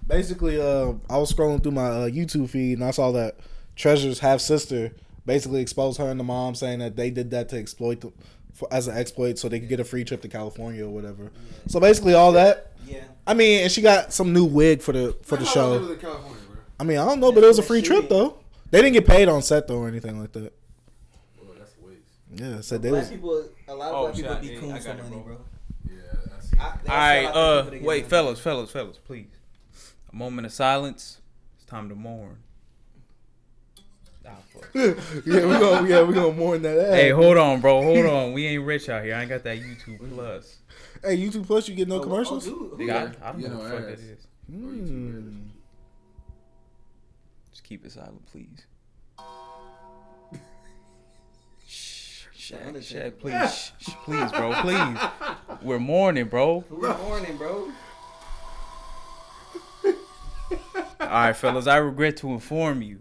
Basically, 0.06 0.60
uh, 0.60 0.92
I 1.08 1.16
was 1.16 1.32
scrolling 1.32 1.62
through 1.62 1.72
my 1.72 1.86
uh, 1.86 2.08
YouTube 2.10 2.50
feed 2.50 2.74
and 2.78 2.84
I 2.84 2.90
saw 2.90 3.12
that 3.12 3.36
Treasure's 3.76 4.18
half 4.18 4.40
sister 4.40 4.92
basically 5.24 5.62
exposed 5.62 5.98
her 5.98 6.10
and 6.10 6.20
the 6.20 6.24
mom, 6.24 6.54
saying 6.54 6.80
that 6.80 6.96
they 6.96 7.08
did 7.08 7.30
that 7.30 7.48
to 7.48 7.58
exploit 7.58 8.02
the, 8.02 8.12
for, 8.52 8.68
as 8.70 8.88
an 8.88 8.96
exploit, 8.98 9.38
so 9.38 9.48
they 9.48 9.58
could 9.58 9.70
get 9.70 9.80
a 9.80 9.84
free 9.84 10.04
trip 10.04 10.20
to 10.20 10.28
California 10.28 10.84
or 10.84 10.90
whatever. 10.90 11.32
So 11.66 11.80
basically, 11.80 12.12
all 12.12 12.32
that. 12.32 12.72
Yeah. 12.86 13.04
I 13.26 13.32
mean, 13.32 13.62
and 13.62 13.72
she 13.72 13.80
got 13.80 14.12
some 14.12 14.34
new 14.34 14.44
wig 14.44 14.82
for 14.82 14.92
the 14.92 15.16
for 15.22 15.36
the 15.36 15.46
How 15.46 15.50
show. 15.50 15.78
was 15.80 15.90
in 15.90 15.96
California, 15.98 16.42
bro? 16.46 16.56
I 16.78 16.84
mean, 16.84 16.98
I 16.98 17.06
don't 17.06 17.20
know, 17.20 17.32
but 17.32 17.42
it 17.42 17.46
was 17.46 17.58
a 17.58 17.62
free 17.62 17.80
trip 17.80 18.10
though. 18.10 18.38
They 18.70 18.82
didn't 18.82 18.92
get 18.92 19.06
paid 19.06 19.28
on 19.28 19.40
set 19.40 19.66
though 19.66 19.78
or 19.78 19.88
anything 19.88 20.20
like 20.20 20.32
that. 20.32 20.52
Boy, 21.38 21.54
that's 21.58 21.72
a 21.82 21.86
waste. 21.86 22.00
Yeah, 22.36 22.60
so 22.60 22.76
they 22.78 22.90
black 22.90 23.02
was. 23.02 23.10
people, 23.10 23.48
a 23.68 23.74
lot 23.74 23.88
of 23.88 23.94
Oh, 23.94 24.02
black 24.04 24.14
people 24.14 24.32
shot, 24.32 24.42
be 24.42 24.48
yeah, 24.48 24.60
coons 24.60 24.84
for 24.86 24.94
money, 24.94 25.08
bro. 25.10 25.18
bro. 25.20 25.36
Yeah, 25.88 25.94
I 26.36 26.40
see. 26.40 26.56
I, 26.58 26.78
they 26.84 26.88
All 26.90 26.96
right, 26.96 27.24
uh, 27.24 27.58
people 27.62 27.70
to 27.72 27.78
get 27.78 27.86
wait, 27.86 27.98
money. 28.02 28.10
fellas, 28.10 28.40
fellas, 28.40 28.70
fellas, 28.70 28.98
please. 28.98 29.28
A 30.12 30.16
moment 30.16 30.46
of 30.46 30.52
silence. 30.52 31.20
It's 31.56 31.64
time 31.64 31.88
to 31.88 31.94
mourn. 31.94 32.38
Ah, 34.28 34.30
fuck. 34.52 34.68
yeah, 34.74 34.92
we 35.24 35.32
gonna 35.58 35.88
yeah 35.88 36.02
we 36.02 36.12
gonna 36.12 36.32
mourn 36.32 36.60
that 36.62 36.76
ass. 36.78 36.94
Hey, 36.94 37.10
hold 37.10 37.36
on, 37.38 37.60
bro. 37.60 37.80
Hold 37.82 38.06
on. 38.06 38.32
We 38.32 38.44
ain't 38.46 38.64
rich 38.64 38.88
out 38.88 39.04
here. 39.04 39.14
I 39.14 39.20
ain't 39.20 39.28
got 39.30 39.44
that 39.44 39.58
YouTube 39.58 40.12
Plus. 40.14 40.56
Hey, 41.02 41.16
YouTube 41.16 41.46
Plus, 41.46 41.68
you 41.68 41.74
get 41.76 41.86
no 41.88 41.96
Oh, 41.96 42.00
commercials. 42.00 42.46
oh, 42.48 42.50
dude, 42.50 42.58
who- 42.70 42.76
Nigga, 42.78 43.22
I, 43.22 43.28
I 43.28 43.32
don't 43.32 43.40
You 43.40 43.48
know 43.48 43.54
know 43.54 43.60
what 43.60 43.70
the 43.70 43.76
fuck 43.80 43.90
ass. 43.92 43.98
that 44.00 44.10
is. 44.10 44.26
Hmm. 44.50 45.38
Just 47.52 47.64
keep 47.64 47.84
it 47.86 47.92
silent, 47.92 48.26
please. 48.26 48.65
Shaq, 52.46 52.76
Shaq, 52.76 53.18
please, 53.18 53.52
shh, 53.52 53.70
shh, 53.90 53.94
please, 54.04 54.30
bro, 54.30 54.52
please. 54.60 54.96
We're 55.62 55.80
mourning, 55.80 56.26
bro. 56.26 56.60
Who 56.68 56.80
morning, 56.80 57.36
bro? 57.36 57.72
All 61.00 61.08
right, 61.08 61.32
fellas, 61.34 61.66
I 61.66 61.78
regret 61.78 62.18
to 62.18 62.28
inform 62.28 62.82
you 62.82 63.00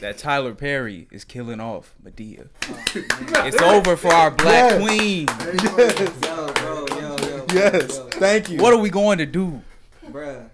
that 0.00 0.16
Tyler 0.16 0.54
Perry 0.54 1.08
is 1.10 1.24
killing 1.24 1.60
off 1.60 1.94
Madea. 2.02 2.48
Oh, 2.70 3.46
it's 3.46 3.60
over 3.60 3.98
for 3.98 4.08
our 4.14 4.30
black 4.30 4.80
Yes. 4.80 4.82
queen. 4.82 5.28
Yo, 5.62 6.52
bro, 6.54 6.86
yo, 6.98 7.18
yo. 7.18 7.46
Yes, 7.52 7.96
yo, 7.98 8.08
thank 8.12 8.48
you. 8.48 8.56
What 8.62 8.72
are 8.72 8.78
we 8.78 8.88
going 8.88 9.18
to 9.18 9.26
do? 9.26 9.60
bruh. 10.06 10.48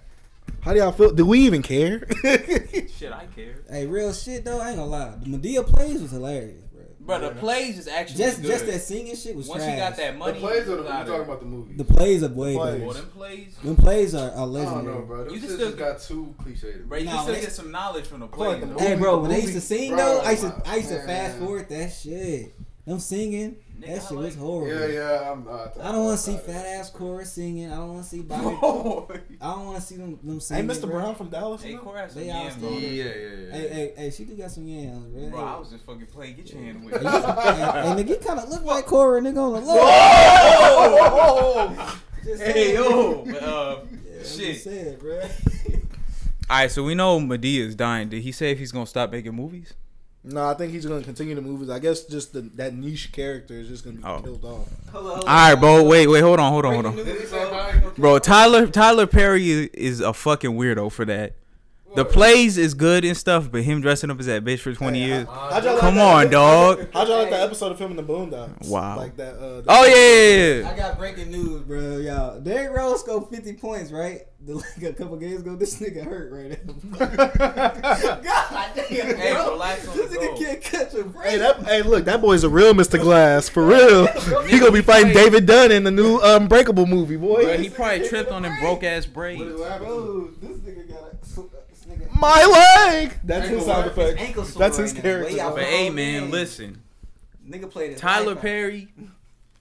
How 0.63 0.73
do 0.73 0.81
y'all 0.81 0.91
feel? 0.91 1.13
Do 1.13 1.25
we 1.25 1.39
even 1.43 1.63
care? 1.63 2.07
Shit, 2.25 3.13
I 3.13 3.27
care. 3.37 3.55
Hey, 3.71 3.87
real 3.87 4.13
shit 4.13 4.45
though. 4.45 4.61
I 4.61 4.71
ain't 4.71 4.79
gonna 4.79 4.91
lie. 4.91 5.15
The 5.23 5.27
Madea 5.39 5.65
plays 5.65 6.03
was 6.03 6.11
hilarious, 6.11 6.65
bro. 7.01 7.19
Bro, 7.19 7.29
the 7.31 7.35
plays 7.37 7.79
is 7.79 7.89
actually 7.89 8.19
Just 8.19 8.43
good. 8.43 8.51
just 8.51 8.67
that 8.67 8.81
singing 8.81 9.17
shit 9.17 9.35
was 9.35 9.49
Once 9.49 9.63
trash. 9.65 9.75
he 9.75 9.81
got 9.81 9.97
that 9.97 10.13
The 10.13 10.19
money, 10.19 10.39
plays 10.41 10.65
he 10.67 10.73
or 10.73 10.77
the, 10.77 10.83
was 10.83 10.91
you 10.93 10.99
talking 10.99 11.15
of 11.15 11.21
about 11.21 11.41
the 11.41 11.47
movie? 11.47 11.75
The 11.75 11.85
plays 11.85 12.23
are 12.23 12.29
way 12.29 12.55
plays. 12.57 12.73
better. 12.75 12.85
Well, 12.85 12.95
them 12.95 13.07
plays, 13.11 13.57
Them 13.65 13.77
plays 13.77 14.15
are, 14.15 14.19
are 14.19 14.31
I 14.31 14.35
don't 14.37 14.53
legendary. 14.53 14.85
know, 14.95 15.01
bro. 15.07 15.25
Them 15.25 15.35
You 15.35 15.41
can 15.41 15.49
shit 15.49 15.57
still 15.59 15.69
just 15.69 15.79
got 15.79 16.01
too 16.01 16.35
cliche. 16.43 16.73
bro, 16.87 16.99
you 16.99 17.05
Nah, 17.07 17.11
can 17.13 17.23
still 17.23 17.35
they- 17.35 17.41
get 17.41 17.53
some 17.53 17.71
knowledge 17.71 18.07
from 18.07 18.21
the 18.21 18.29
feel 18.29 18.39
like 18.39 18.59
plays. 18.59 18.61
the 18.61 18.67
though. 18.75 18.79
Hey, 18.81 18.89
movie- 18.91 19.01
bro, 19.03 19.17
the 19.17 19.21
when 19.23 19.31
they 19.31 19.41
used 19.41 19.55
to 19.55 19.61
sing 19.61 19.91
Bro, 19.91 19.99
though, 19.99 20.21
I 20.21 20.31
used 20.33 20.43
to 20.43 20.63
I 20.67 20.77
used 20.77 20.89
to 20.89 20.95
man. 20.97 21.07
fast 21.07 21.39
forward 21.39 21.69
that 21.69 21.93
shit. 21.93 22.55
Them 22.87 22.99
singing, 22.99 23.57
Nigga, 23.81 23.87
that 23.87 24.05
I 24.05 24.09
shit 24.09 24.19
was 24.19 24.35
horrible. 24.37 24.69
Yeah, 24.69 24.87
yeah. 24.87 25.33
I'm, 25.33 25.49
uh, 25.49 25.69
I 25.83 25.93
don't 25.93 26.05
want 26.05 26.19
to 26.19 26.23
see 26.25 26.37
fat 26.37 26.67
ass 26.67 26.91
chorus 26.91 27.33
singing. 27.33 27.73
I 27.73 27.77
don't 27.77 27.89
want 27.95 28.03
to 28.05 28.09
see 28.11 28.21
Bobby. 28.23 29.21
I 29.41 29.53
don't 29.55 29.65
want 29.67 29.77
to 29.77 29.83
see 29.83 29.97
them 29.97 30.19
them 30.23 30.35
Hey, 30.35 30.39
singing. 30.41 30.67
Mr. 30.69 30.83
bro. 30.83 30.91
Brown 30.91 31.15
from 31.15 31.29
Dallas. 31.31 31.63
Hey, 31.63 31.71
you 31.71 31.77
know? 31.77 31.83
Cora 31.83 32.01
has 32.01 32.13
some 32.13 32.23
yams, 32.23 32.57
bro. 32.57 32.69
Yeah, 32.71 32.79
yeah, 32.79 33.05
yeah. 33.05 33.53
Hey, 33.53 33.69
hey, 33.69 33.93
hey, 33.97 34.11
she 34.11 34.25
do 34.25 34.35
got 34.37 34.51
some 34.51 34.67
yams, 34.67 35.07
bro. 35.07 35.29
Bro, 35.31 35.39
Hey, 35.39 35.45
I 35.45 35.57
was 35.59 35.71
just 35.71 35.85
fucking 35.87 36.07
playing. 36.07 36.37
Get 36.37 36.53
your 36.53 36.63
hand 36.63 36.83
away. 36.83 36.93
hey, 36.99 37.05
you- 37.05 37.11
hey, 37.11 37.23
hey, 37.23 37.95
nigga, 38.05 38.09
you 38.09 38.17
kind 38.17 38.39
of 38.41 38.49
look 38.51 38.65
like 38.65 38.85
Cora, 38.87 39.21
nigga 39.23 39.39
on 39.39 39.53
the 39.55 39.61
low. 39.61 39.77
Just 42.25 42.43
hey 42.43 42.53
saying. 42.53 42.75
yo, 42.75 43.25
but, 43.25 43.43
uh, 43.43 43.79
Yeah, 43.83 44.19
I'm 44.19 44.25
shit. 44.27 44.53
just 44.53 44.65
saying, 44.65 44.97
bro. 44.99 45.21
All 46.51 46.51
right, 46.51 46.71
so 46.71 46.83
we 46.83 46.95
know 46.95 47.19
Madea's 47.21 47.75
dying. 47.75 48.09
Did 48.11 48.23
he 48.23 48.33
say 48.33 48.51
if 48.51 48.59
he's 48.59 48.73
gonna 48.73 48.87
stop 48.87 49.11
making 49.13 49.35
movies? 49.35 49.73
No, 50.23 50.47
I 50.47 50.55
think 50.55 50.73
he's 50.73 50.85
gonna 50.85 51.03
continue 51.03 51.35
the 51.35 51.41
movies. 51.41 51.71
I 51.71 51.79
guess 51.79 52.05
just 52.05 52.35
the, 52.35 52.43
that 52.57 52.75
niche 52.75 53.11
character 53.11 53.55
is 53.55 53.69
just 53.69 53.85
gonna 53.85 53.97
be 53.97 54.05
Oh. 54.05 54.21
killed 54.21 54.45
off. 54.45 54.69
All 54.95 55.23
right, 55.25 55.55
bro. 55.55 55.83
Wait, 55.83 56.07
wait, 56.09 56.21
hold 56.21 56.39
on, 56.39 56.53
hold 56.53 56.67
on, 56.67 56.75
hold 56.75 56.87
on. 56.87 56.97
Did 56.97 57.07
he 57.21 57.27
say 57.27 57.39
how 57.51 57.71
he 57.71 57.81
gonna 57.81 57.95
Bro, 57.95 58.19
Tyler 58.19 58.67
Tyler 58.67 59.07
Perry 59.07 59.49
is, 59.51 59.69
is 59.73 60.01
a 60.01 60.13
fucking 60.13 60.51
weirdo 60.53 60.93
for 60.93 61.05
that. 61.07 61.37
The 61.97 62.05
plays 62.05 62.57
is 62.57 62.75
good 62.75 63.05
and 63.05 63.17
stuff, 63.17 63.51
but 63.51 63.63
him 63.63 63.81
dressing 63.81 64.11
up 64.11 64.21
as 64.21 64.27
that 64.27 64.45
bitch 64.45 64.61
for 64.61 64.73
twenty 64.75 65.01
Hey, 65.01 65.07
years. 65.09 65.27
How'd 65.27 65.65
y'all 65.65 65.73
like 65.73 65.81
Come 65.81 65.95
that- 65.97 66.15
on, 66.27 66.31
dog. 66.31 66.87
How'd 66.93 67.09
y'all 67.09 67.19
like 67.19 67.31
that 67.31 67.41
episode 67.43 67.73
of 67.73 67.79
film 67.79 67.91
in 67.91 67.97
the 67.97 68.03
Boondocks? 68.05 68.69
Wow. 68.69 68.97
Like 68.97 69.17
that. 69.17 69.35
Uh, 69.35 69.61
the- 69.61 69.65
Oh 69.69 69.85
yeah, 69.85 69.95
yeah, 69.95 70.61
yeah. 70.63 70.71
I 70.71 70.77
got 70.77 70.99
breaking 70.99 71.31
news, 71.33 71.63
bro. 71.63 71.99
Y'all, 71.99 72.39
Derrick 72.41 72.77
Rose 72.77 73.01
scored 73.01 73.29
50 73.29 73.55
points, 73.55 73.91
right? 73.91 74.21
The, 74.43 74.55
like 74.55 74.83
a 74.85 74.93
couple 74.95 75.17
games 75.17 75.41
ago, 75.43 75.55
this 75.57 75.79
nigga 75.81 76.03
hurt 76.05 76.33
right 76.33 76.67
now. 76.67 76.97
God 78.23 78.71
damn, 78.75 79.17
Hey, 79.17 79.33
bro. 79.33 79.51
relax 79.53 79.87
on 79.89 79.97
This 79.97 80.13
nigga 80.17 80.39
can't 80.39 80.61
catch 80.63 80.95
a 80.95 81.05
break. 81.05 81.27
Hey, 81.29 81.39
that, 81.39 81.63
hey, 81.65 81.83
look, 81.83 82.05
that 82.07 82.21
boy's 82.23 82.45
a 82.45 82.49
real 82.49 82.73
Mr. 82.73 82.99
Glass 83.01 83.49
for 83.49 83.67
real. 83.67 84.07
he 84.47 84.59
gonna 84.59 84.73
be 84.73 84.81
fighting 84.81 85.13
David 85.13 85.45
Dunn 85.47 85.71
in 85.73 85.85
the 85.85 85.91
new 85.91 86.21
Unbreakable 86.23 86.87
movie, 86.87 87.17
boy. 87.17 87.43
Bro, 87.45 87.59
he 87.59 87.69
probably 87.69 88.09
tripped 88.09 88.31
on 88.31 88.43
them 88.43 88.57
broke 88.61 88.83
ass 88.85 89.05
braids. 89.07 89.43
Bro, 89.43 90.31
this 90.41 90.57
nigga 90.59 90.89
got 90.89 91.03
a. 91.13 91.17
This 91.69 91.85
nigga. 91.87 92.10
My 92.21 92.45
leg. 92.93 93.19
That's 93.25 93.49
his 93.49 93.65
sound 93.65 93.87
work. 93.87 93.97
effect. 93.97 94.21
ankle 94.21 94.43
That's 94.45 94.79
right 94.79 94.83
his 94.83 94.95
now. 94.95 95.01
character. 95.01 95.35
Way 95.35 95.41
out 95.41 95.55
But 95.55 95.65
hey, 95.65 95.91
man, 95.91 96.21
games. 96.23 96.33
listen. 96.33 96.83
Nigga 97.49 97.71
played 97.71 97.93
his 97.93 98.01
Tyler 98.01 98.35
life. 98.35 98.41
Perry 98.43 98.89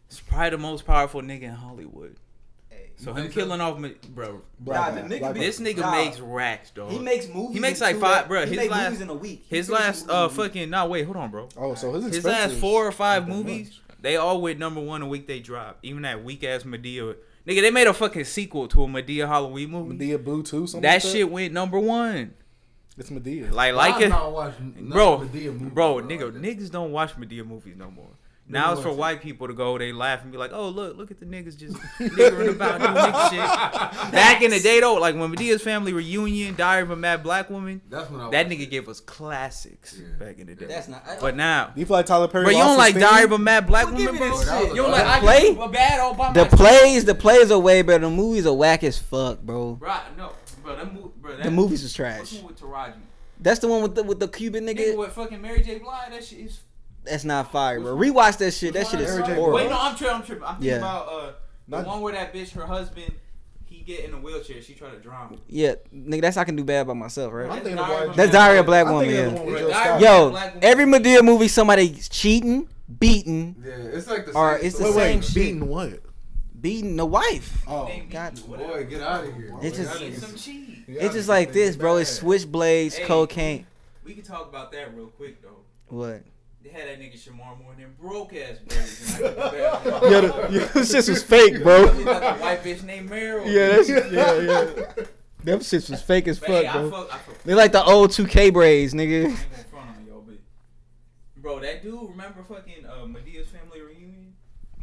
is 0.10 0.20
probably 0.20 0.50
the 0.52 0.58
most 0.58 0.86
powerful 0.86 1.22
nigga 1.22 1.44
in 1.44 1.52
Hollywood. 1.52 2.16
So 2.98 3.12
You 3.16 3.24
him 3.24 3.32
killing 3.32 3.62
off, 3.62 3.80
me- 3.80 3.96
bro. 4.10 4.42
Nah, 4.66 4.92
the 4.92 5.02
nigga 5.02 5.34
be- 5.34 5.40
This 5.40 5.62
nigga 5.62 5.78
Nah. 5.78 5.92
makes 5.92 6.20
racks, 6.20 6.72
dog. 6.72 6.92
He 6.92 7.00
makes 7.00 7.30
movies. 7.30 7.54
He 7.54 7.60
makes 7.62 7.80
in 7.80 7.86
like 7.86 7.96
two- 7.96 8.02
five- 8.02 8.26
bruh, 8.28 8.44
He 8.44 8.50
his 8.50 8.58
make 8.58 8.72
last- 8.72 8.84
movies 8.90 9.02
in 9.02 9.10
a 9.10 9.14
week. 9.14 9.46
He 9.50 9.56
His 9.56 9.70
last 9.70 10.10
uh 10.10 10.12
in 10.14 10.20
a 10.20 10.28
week. 10.28 10.32
fucking 10.36 10.70
nah 10.70 10.86
wait 10.86 11.06
hold 11.06 11.16
on 11.16 11.32
bro. 11.32 11.48
Oh, 11.56 11.76
so 11.76 11.94
his 11.94 12.14
His 12.14 12.26
last 12.26 12.56
four 12.56 12.86
or 12.86 12.92
five 12.92 13.26
movies, 13.26 13.68
much. 13.88 13.98
they 14.02 14.18
all 14.18 14.42
went 14.42 14.60
number 14.60 14.82
one 14.82 15.02
a 15.02 15.08
week 15.08 15.28
they 15.28 15.40
dropped. 15.40 15.80
Even 15.86 16.02
that 16.02 16.26
weak 16.26 16.44
ass 16.44 16.64
Madea. 16.64 17.16
Nigga, 17.48 17.62
they 17.62 17.72
made 17.72 17.88
a 17.88 17.94
fucking 17.94 18.26
sequel 18.26 18.68
to 18.68 18.84
a 18.84 18.88
Madea 18.88 19.28
Halloween 19.30 19.72
movie. 19.72 19.96
Madea 19.96 20.22
Boo 20.22 20.44
too. 20.44 20.68
Something 20.68 20.82
that 20.82 21.02
like 21.02 21.14
shit 21.14 21.32
went 21.32 21.54
number 21.54 21.80
one. 21.80 22.34
It's 23.00 23.10
Madea. 23.10 23.52
Like 23.52 23.74
like 23.74 23.96
I'm 23.96 24.02
it, 24.04 24.10
not 24.10 24.32
watching 24.32 24.72
bro, 24.90 25.14
of 25.14 25.22
movies, 25.34 25.50
bro, 25.74 26.02
bro. 26.02 26.08
nigga, 26.08 26.34
Like, 26.34 26.44
niggas 26.44 26.70
don't 26.70 26.92
watch 26.92 27.14
Madea 27.16 27.46
movies 27.46 27.76
no 27.78 27.90
more. 27.90 28.10
Now 28.52 28.74
it's 28.74 28.82
for 28.82 28.92
white 28.92 29.22
people 29.22 29.46
to 29.48 29.54
go. 29.54 29.78
They 29.78 29.92
laugh 29.94 30.24
and 30.24 30.32
be 30.32 30.38
like, 30.40 30.50
"Oh, 30.52 30.70
look, 30.70 30.98
look 30.98 31.12
at 31.12 31.20
the 31.20 31.26
niggas 31.28 31.56
just 31.56 31.78
niggering 32.00 32.50
about 32.50 32.80
doing 32.82 32.94
nigga 32.94 33.30
shit." 34.02 34.12
Back 34.12 34.42
in 34.42 34.50
the 34.50 34.60
day, 34.60 34.80
though, 34.80 34.96
like 34.96 35.14
when 35.16 35.32
Madea's 35.32 35.62
family 35.62 35.94
reunion, 35.94 36.56
Diary 36.56 36.82
of 36.82 36.90
a 36.90 36.96
Mad 36.96 37.22
Black 37.22 37.52
Woman, 37.52 37.80
That's 37.92 38.10
when 38.10 38.20
I 38.22 38.32
that 38.32 38.50
nigga 38.50 38.62
it. 38.62 38.72
gave 38.72 38.90
us 38.90 39.02
classics 39.02 39.96
Yeah. 40.02 40.08
back 40.18 40.40
in 40.40 40.48
the 40.48 40.56
day. 40.56 40.66
That's 40.66 40.88
not. 40.88 41.04
But 41.22 41.36
now, 41.36 41.74
you 41.76 41.86
feel 41.86 41.98
like 41.98 42.08
Tyler 42.08 42.28
Perry? 42.28 42.46
bro, 42.46 42.52
you 42.54 42.58
don't 42.58 42.76
like 42.78 42.96
steam? 42.96 43.02
Diary 43.04 43.26
of 43.26 43.32
a 43.34 43.38
Mad 43.38 43.68
Black 43.68 43.86
Don't 43.86 43.94
Woman, 44.04 44.18
bro? 44.18 44.42
shit. 44.42 44.70
You 44.70 44.76
don't 44.82 44.92
like 44.92 45.04
The 45.04 45.10
I 45.12 45.20
play? 45.20 45.54
can 45.56 45.72
bad 45.72 46.00
all 46.00 46.16
by 46.16 46.34
The 46.34 46.42
myself. 46.46 46.60
plays, 46.60 47.06
the 47.06 47.14
plays 47.16 47.52
are 47.52 47.60
way 47.60 47.84
better. 47.84 48.06
The 48.06 48.10
movies 48.10 48.48
are 48.48 48.54
whack 48.56 48.84
as 48.84 48.98
fuck, 48.98 49.42
bro. 49.42 49.76
Bro, 49.76 49.94
no, 50.18 50.32
bro, 50.76 50.86
that 50.86 50.94
movie, 50.94 51.10
bro, 51.22 51.36
that 51.38 51.44
The 51.44 51.52
movies 51.52 51.80
is 51.84 51.90
What's 51.90 52.32
trash. 52.32 52.42
with 52.44 52.60
Taraji? 52.60 52.94
That's 53.40 53.60
the 53.60 53.68
one 53.68 53.82
with 53.82 53.96
the 53.96 54.04
with 54.04 54.20
the 54.20 54.28
Cuban 54.28 54.66
Nigga, 54.66 54.78
nigga. 54.94 54.98
with 54.98 55.12
fucking 55.14 55.42
Mary 55.42 55.62
J. 55.64 55.80
Blige, 55.80 56.12
that 56.12 56.24
shit 56.24 56.40
is. 56.40 56.60
That's 57.06 57.24
not 57.24 57.52
fire, 57.52 57.80
bro. 57.80 57.96
Rewatch 57.96 58.38
that 58.40 58.52
shit. 58.52 58.74
That 58.74 58.88
shit 58.88 59.00
is 59.02 59.18
Mary 59.18 59.34
horrible. 59.36 59.54
Wait, 59.54 59.70
no, 59.70 59.78
I'm 59.80 59.96
tripping. 59.96 60.16
I'm 60.16 60.24
tripping. 60.24 60.44
I'm 60.44 60.54
thinking 60.56 60.70
Yeah. 60.72 60.76
about 60.78 61.08
uh 61.08 61.32
the 61.68 61.78
Not- 61.78 61.88
one 61.88 62.02
where 62.02 62.14
that 62.14 62.34
bitch, 62.34 62.52
her 62.52 62.66
husband, 62.66 63.14
he 63.66 63.82
get 63.82 64.04
in 64.04 64.14
a 64.14 64.18
wheelchair. 64.18 64.62
She 64.62 64.74
try 64.74 64.90
to 64.90 64.98
drown 64.98 65.30
him. 65.30 65.40
Yeah, 65.48 65.76
nigga, 65.96 66.22
that's 66.22 66.36
I 66.38 66.44
can 66.44 66.56
do 66.58 66.64
bad 66.66 66.88
by 66.88 66.94
myself, 66.94 67.32
I'm 67.32 67.38
right? 67.40 67.52
thinking 67.64 67.76
Diary 67.78 67.96
of 67.96 68.10
of 68.10 68.14
a 68.14 68.18
That's 68.18 68.34
Mad 68.34 68.40
Diary 68.40 68.58
of 68.60 68.66
Black 68.66 68.86
Woman. 68.88 69.06
thinking 69.08 69.26
of 69.26 69.32
the 69.32 69.32
Yeah. 69.32 69.38
one 69.40 69.46
with 69.46 69.54
Bro, 69.56 69.62
Joe 69.62 69.70
Diary 69.70 69.86
Scott. 69.86 69.96
of 69.96 70.02
Yo, 70.02 70.30
Black 70.32 70.54
Woman. 70.56 70.64
every 70.64 70.86
Madea 70.86 71.24
movie, 71.24 71.48
somebody's 71.48 72.10
cheating, 72.10 72.68
beating, 73.00 73.56
Yeah, 73.66 73.72
it's 73.98 74.08
like 74.08 74.26
the 74.26 74.34
Or 74.34 74.58
same 74.58 74.66
it's 74.68 74.78
the 74.78 74.84
Wait, 74.86 74.94
same 74.94 75.20
wait, 75.20 75.24
shit. 75.26 75.36
beating 75.36 75.68
what? 75.68 76.00
Beating 76.62 76.96
the 76.98 77.06
wife. 77.06 77.64
Oh, 77.68 77.90
God. 78.10 78.40
Boy, 78.48 78.86
get 78.90 79.02
out 79.02 79.26
of 79.26 79.36
here. 79.36 79.54
It's 79.62 79.78
just- 79.78 80.22
some 80.22 80.36
cheese. 80.36 80.78
It's 80.88 81.14
just 81.14 81.30
like 81.30 81.54
this, 81.54 81.76
bro. 81.76 81.98
It's 81.98 82.20
switchblades, 82.20 82.96
Hey. 82.96 83.06
cocaine. 83.06 83.66
We 84.04 84.14
can 84.16 84.24
talk 84.24 84.50
about 84.50 84.72
that 84.72 84.96
real 84.96 85.08
quick 85.08 85.42
though. 85.42 85.50
What? 85.88 86.24
They 86.64 86.70
had 86.72 86.88
that 86.88 87.00
nigga 87.00 87.14
Shemar 87.18 87.58
Moore 87.62 87.74
and 87.74 87.84
them 87.84 87.96
broke 88.02 88.34
ass 88.34 88.58
brothers. 88.58 89.20
and 89.20 89.26
I 89.26 89.30
can 89.30 89.36
do 89.36 89.36
bad. 89.92 90.12
Yeah, 90.12 90.22
the, 90.22 90.48
yeah, 90.52 90.66
this 90.74 90.92
shit 90.92 91.08
was 91.08 91.24
fake, 91.24 91.62
bro. 91.64 91.88
He 91.94 92.04
the 92.04 92.14
white 92.36 92.64
bitch 92.64 92.84
named 92.84 93.10
Meryl. 93.10 93.46
Yeah, 93.46 93.68
that's 93.70 93.90
yeah, 93.90 94.40
yeah. 94.42 95.04
Them 95.44 95.60
shits 95.60 95.90
was 95.90 96.02
fake 96.02 96.28
as 96.28 96.38
But 96.40 96.50
hey, 96.50 96.66
fuck, 96.66 96.76
I 96.76 96.80
bro. 96.80 96.92
fuck, 96.92 97.14
I 97.14 97.18
fuck. 97.20 97.44
They 97.44 97.54
like 97.54 97.72
the 97.72 97.84
old 97.84 98.10
2K 98.12 98.52
braids, 98.52 98.94
nigga. 98.94 99.00
I 99.00 99.28
ain't 99.28 99.36
gonna 99.38 99.64
front 99.70 99.90
on 99.98 100.06
y'all, 100.08 100.22
but 100.28 100.38
bro, 101.38 101.60
that 101.60 101.82
dude, 101.82 102.10
remember 102.10 102.44
fucking 102.44 102.86
uh, 102.86 103.06
Madea's 103.06 103.48
family 103.48 103.69
reunion? 103.69 103.69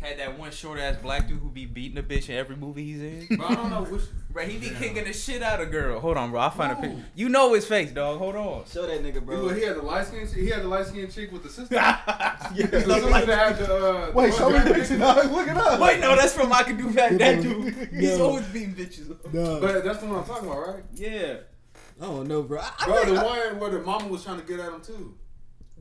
Had 0.07 0.18
that 0.20 0.38
one 0.38 0.52
short 0.52 0.78
ass 0.78 0.96
black 1.02 1.26
dude 1.26 1.38
who 1.40 1.48
be 1.50 1.66
beating 1.66 1.98
a 1.98 2.02
bitch 2.02 2.28
in 2.28 2.36
every 2.36 2.54
movie 2.54 2.84
he's 2.84 3.00
in. 3.00 3.36
Bro, 3.36 3.46
I 3.46 3.54
don't 3.57 3.70
know 3.70 3.82
which. 3.84 4.02
Bro, 4.30 4.44
he 4.44 4.57
be 4.59 4.70
kicking 4.70 5.02
the 5.04 5.12
shit 5.12 5.42
out 5.42 5.61
of 5.61 5.70
girl. 5.72 5.98
Hold 5.98 6.16
on, 6.16 6.30
bro. 6.30 6.40
I'll 6.40 6.50
find 6.50 6.72
a 6.72 6.76
picture. 6.76 7.04
You 7.16 7.28
know 7.28 7.54
his 7.54 7.66
face, 7.66 7.90
dog. 7.90 8.18
Hold 8.18 8.36
on. 8.36 8.64
Show 8.70 8.86
that 8.86 9.02
nigga, 9.02 9.24
Bro, 9.24 9.48
he 9.48 9.62
had 9.62 9.76
the 9.76 9.82
light 9.82 10.07
skin. 10.07 10.28
He 10.28 10.48
had 10.48 10.62
the 10.62 10.68
light 10.68 10.86
skin 10.86 11.11
chick 11.11 11.32
with 11.32 11.42
the 11.42 11.48
sister. 11.48 11.74
Yeah. 12.54 12.66
The 12.66 12.80
sister 12.82 13.11
that 13.11 13.26
had 13.28 13.59
the. 13.59 13.74
Uh, 13.74 14.11
wait, 14.14 14.30
the 14.30 14.36
show 14.36 14.48
me 14.48 14.54
one 14.54 14.64
the 14.66 14.72
that- 14.74 14.78
picture, 14.80 14.98
dog. 14.98 15.30
Look 15.32 15.48
it 15.48 15.57
up. 15.57 15.80
Wait, 15.80 15.98
no, 16.00 16.14
that's 16.14 16.32
from 16.34 16.52
I 16.52 16.62
Can 16.62 16.76
Do 16.76 16.90
That. 16.92 17.18
That 17.18 17.42
dude. 17.42 17.74
He's 17.92 18.16
No. 18.18 18.26
always 18.26 18.46
beating 18.46 18.74
bitches. 18.74 19.09
No, 19.32 19.61
But 19.61 19.82
that's 19.84 19.98
the 19.98 20.07
one 20.07 20.16
I'm 20.20 20.24
talking 20.24 20.48
about, 20.48 20.68
right? 20.68 20.84
Yeah. 20.94 21.38
I 22.00 22.04
don't 22.04 22.28
know, 22.28 22.42
bro. 22.44 22.61
I, 22.61 22.70
I 22.80 22.84
Bro, 22.86 22.94
think- 23.04 23.18
the 23.18 23.24
one 23.24 23.59
where 23.61 23.70
the 23.70 23.80
mama 23.80 24.07
was 24.07 24.22
trying 24.22 24.38
to 24.40 24.46
get 24.46 24.61
at 24.61 24.72
him 24.72 24.80
too. 24.82 25.14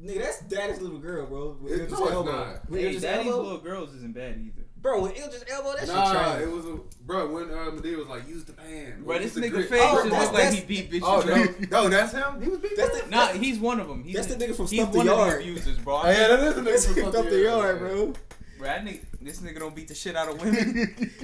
Nigga, 0.03 0.19
that's 0.19 0.41
daddy's 0.41 0.81
little 0.81 0.99
girl, 0.99 1.25
bro. 1.25 1.57
With 1.61 1.71
It- 1.71 1.75
Idris 1.83 1.91
no, 1.99 2.03
it's 2.05 2.11
Elba. 2.13 2.31
not. 2.31 2.69
With 2.69 2.79
Hey, 2.81 2.85
Daddy's 2.99 3.03
Elba? 3.05 3.41
Little 3.41 3.57
Girls 3.59 3.93
isn't 3.95 4.13
bad 4.13 4.37
either. 4.37 4.61
Bro, 4.81 5.01
with 5.01 5.13
Idris 5.17 5.43
Elba, 5.49 5.69
that 5.71 5.79
shit 5.79 5.87
Nah, 5.87 6.11
trash. 6.13 6.41
it 6.41 6.51
was 6.51 6.65
a 6.65 6.77
bro 7.05 7.31
when 7.33 7.43
uh, 7.49 7.71
Madea 7.71 7.97
was 7.97 8.07
like, 8.07 8.27
use 8.27 8.43
the 8.43 8.53
pan. 8.53 9.01
Bro, 9.03 9.15
Use 9.15 9.23
this 9.23 9.33
the 9.33 9.41
nigga 9.41 9.51
grit. 9.53 9.69
face 9.69 9.81
Oh, 9.83 10.07
just 10.09 10.31
look 10.31 10.33
like 10.33 10.53
he 10.53 10.61
beat 10.65 10.91
bitches. 10.91 11.01
Oh 11.03 11.21
bro. 11.23 11.35
no, 11.35 11.83
no, 11.83 11.89
that's 11.89 12.11
him. 12.11 12.41
He 12.41 12.49
was 12.49 12.59
beating. 12.59 12.77
That's 12.77 13.01
the, 13.01 13.09
Nah, 13.09 13.27
he's 13.29 13.57
one 13.57 13.79
of 13.79 13.87
them. 13.87 14.03
He's 14.03 14.15
That's 14.15 14.27
the 14.27 14.35
nigga 14.35 14.55
from 14.55 14.67
he's 14.67 14.79
Stump 14.81 14.91
the 14.91 14.97
one 14.99 15.09
of 15.09 15.17
the 15.17 15.37
abusers, 15.39 15.77
bro. 15.79 16.01
Oh, 16.03 16.07
yeah, 16.09 16.27
that 16.27 16.39
is 16.43 16.55
the 16.55 16.61
nigga 16.61 16.65
That's 16.65 16.85
from 16.85 16.95
picked 16.95 17.15
up 17.15 17.25
the 17.29 17.39
yard, 17.41 17.79
bro. 17.79 18.05
Bro, 18.59 18.67
that 18.67 18.85
nigga, 18.85 19.01
this 19.25 19.41
nigga 19.41 19.59
don't 19.59 19.75
beat 19.75 19.87
the 19.87 19.95
shit 19.95 20.15
out 20.15 20.29
of 20.29 20.39
women. 20.41 20.95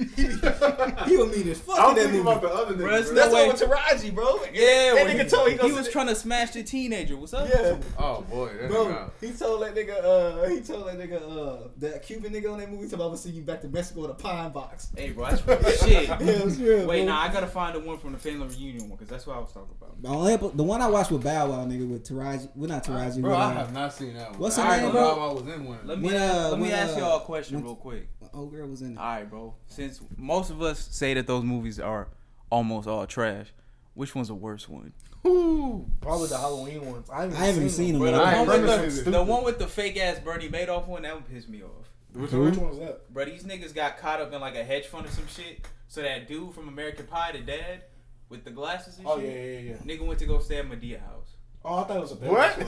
He 1.06 1.16
was 1.16 1.36
mean 1.36 1.48
as 1.48 1.58
fuck 1.60 1.78
I'm 1.78 1.90
in 1.90 1.96
that 1.96 2.02
thinking 2.02 2.24
movie. 2.24 2.30
about 2.38 2.42
the 2.42 2.48
other 2.48 2.74
nigga. 2.74 2.78
Bro, 2.78 2.94
it's 2.96 3.06
bro. 3.10 3.14
no 3.14 3.22
That's 3.22 3.34
way. 3.34 3.66
the 3.66 3.66
one 3.66 3.70
with 3.70 4.02
Taraji, 4.02 4.14
bro. 4.14 4.40
yeah, 4.52 4.94
that 4.94 5.06
when 5.06 5.16
nigga 5.16 5.30
told 5.30 5.50
he 5.50 5.58
he 5.58 5.72
was 5.72 5.88
trying 5.88 6.06
to 6.08 6.14
smash 6.14 6.50
the 6.50 6.62
teenager. 6.62 7.16
What's 7.16 7.34
up? 7.34 7.48
Yeah. 7.48 7.76
Oh 7.98 8.22
boy, 8.22 8.50
that 8.60 8.68
Bro, 8.70 8.86
nigga. 8.86 9.10
he 9.20 9.32
told 9.32 9.62
that 9.62 9.74
nigga, 9.74 10.04
uh, 10.04 10.48
he 10.48 10.60
told 10.60 10.86
that 10.88 10.98
nigga, 10.98 11.22
uh, 11.64 11.68
that 11.78 12.02
Cuban 12.02 12.32
nigga 12.32 12.52
on 12.52 12.58
that 12.58 12.70
movie, 12.70 12.88
told 12.88 13.00
I'm 13.02 13.08
gonna 13.08 13.16
see 13.16 13.30
you 13.30 13.42
back 13.42 13.60
to 13.62 13.68
Mexico 13.68 14.02
with 14.02 14.10
a 14.10 14.14
pine 14.14 14.50
box. 14.50 14.88
Hey, 14.96 15.10
bro, 15.10 15.30
that's 15.30 15.46
real 15.46 15.62
shit. 15.88 16.08
Yeah, 16.08 16.16
it's 16.20 16.56
real, 16.58 16.86
Wait, 16.86 17.04
bro. 17.04 17.12
nah, 17.14 17.20
I 17.22 17.32
gotta 17.32 17.46
find 17.46 17.74
the 17.74 17.80
one 17.80 17.98
from 17.98 18.12
the 18.12 18.18
family 18.18 18.46
reunion 18.48 18.88
one 18.88 18.90
because 18.98 19.08
that's 19.08 19.26
what 19.26 19.36
I 19.36 19.40
was 19.40 19.52
talking 19.52 19.74
about. 19.80 20.02
The 20.02 20.08
only 20.08 20.36
the 20.36 20.62
one 20.62 20.80
I 20.82 20.88
watched 20.88 21.10
with 21.10 21.22
Bow 21.24 21.50
Wow, 21.50 21.64
nigga, 21.66 21.88
with 21.88 22.08
Taraji. 22.08 22.48
We're 22.54 22.66
not 22.68 22.84
Taraji, 22.84 23.20
Bro, 23.22 23.34
I 23.34 23.44
uh, 23.44 23.52
have 23.54 23.72
not 23.72 23.92
seen 23.92 24.14
that 24.14 24.30
one. 24.32 24.40
What's 24.40 24.58
I 24.58 24.62
her 24.62 24.68
already 24.68 24.82
name, 24.86 24.94
know 24.94 25.14
bro? 25.14 25.30
I 25.30 25.32
was 25.32 25.54
in 25.54 25.64
one. 25.64 25.78
Let 25.84 25.98
me 26.00 26.06
When, 26.08 26.16
uh, 26.16 26.48
let 26.50 26.58
me 26.58 26.62
when, 26.68 26.72
ask 26.72 26.96
uh, 26.96 27.00
y'all 27.00 27.16
a 27.18 27.20
question 27.20 27.62
real 27.62 27.74
quick. 27.76 27.91
Old 28.34 28.50
girl 28.52 28.68
was 28.68 28.82
in 28.82 28.92
it. 28.92 28.98
All 28.98 29.04
right, 29.04 29.28
bro. 29.28 29.54
Since 29.66 30.00
most 30.16 30.50
of 30.50 30.62
us 30.62 30.88
say 30.90 31.14
that 31.14 31.26
those 31.26 31.44
movies 31.44 31.78
are 31.80 32.08
almost 32.50 32.88
all 32.88 33.06
trash, 33.06 33.48
which 33.94 34.14
one's 34.14 34.28
the 34.28 34.34
worst 34.34 34.68
one? 34.68 34.92
Ooh, 35.26 35.86
probably 36.00 36.28
the 36.28 36.38
Halloween 36.38 36.84
ones. 36.90 37.08
I 37.10 37.22
haven't, 37.22 37.36
I 37.36 37.44
haven't 37.46 37.70
seen 37.70 37.92
them. 37.92 38.02
Bro, 38.02 38.12
but 38.12 38.30
the, 38.32 38.66
one 38.66 38.82
with 38.82 39.04
the, 39.04 39.10
the 39.10 39.22
one 39.22 39.44
with 39.44 39.58
the 39.58 39.68
fake 39.68 39.96
ass 39.96 40.18
Bernie 40.18 40.48
Madoff 40.48 40.86
one 40.88 41.02
that 41.02 41.14
one 41.14 41.22
pissed 41.22 41.48
me 41.48 41.62
off. 41.62 41.70
Which 42.12 42.32
Which 42.32 42.56
one? 42.56 42.56
one 42.56 42.68
was 42.70 42.78
that? 42.78 43.12
Bro, 43.12 43.26
these 43.26 43.44
niggas 43.44 43.74
got 43.74 43.98
caught 43.98 44.20
up 44.20 44.32
in 44.32 44.40
like 44.40 44.56
a 44.56 44.64
hedge 44.64 44.86
fund 44.86 45.06
or 45.06 45.10
some 45.10 45.26
shit. 45.28 45.66
So 45.88 46.02
that 46.02 46.26
dude 46.26 46.54
from 46.54 46.68
American 46.68 47.06
Pie, 47.06 47.32
the 47.32 47.38
dad 47.40 47.82
with 48.28 48.44
the 48.44 48.50
glasses 48.50 48.98
and 48.98 49.06
Oh 49.06 49.20
shit, 49.20 49.28
yeah, 49.28 49.58
yeah, 49.72 49.76
yeah. 49.84 49.96
nigga 49.96 50.06
went 50.06 50.18
to 50.20 50.26
go 50.26 50.38
stay 50.40 50.58
at 50.58 50.68
Madea 50.68 51.00
house. 51.00 51.36
Oh, 51.64 51.76
I 51.76 51.84
thought 51.84 51.96
it 51.96 52.00
was 52.00 52.12
a 52.12 52.16
What? 52.16 52.56
that 52.58 52.66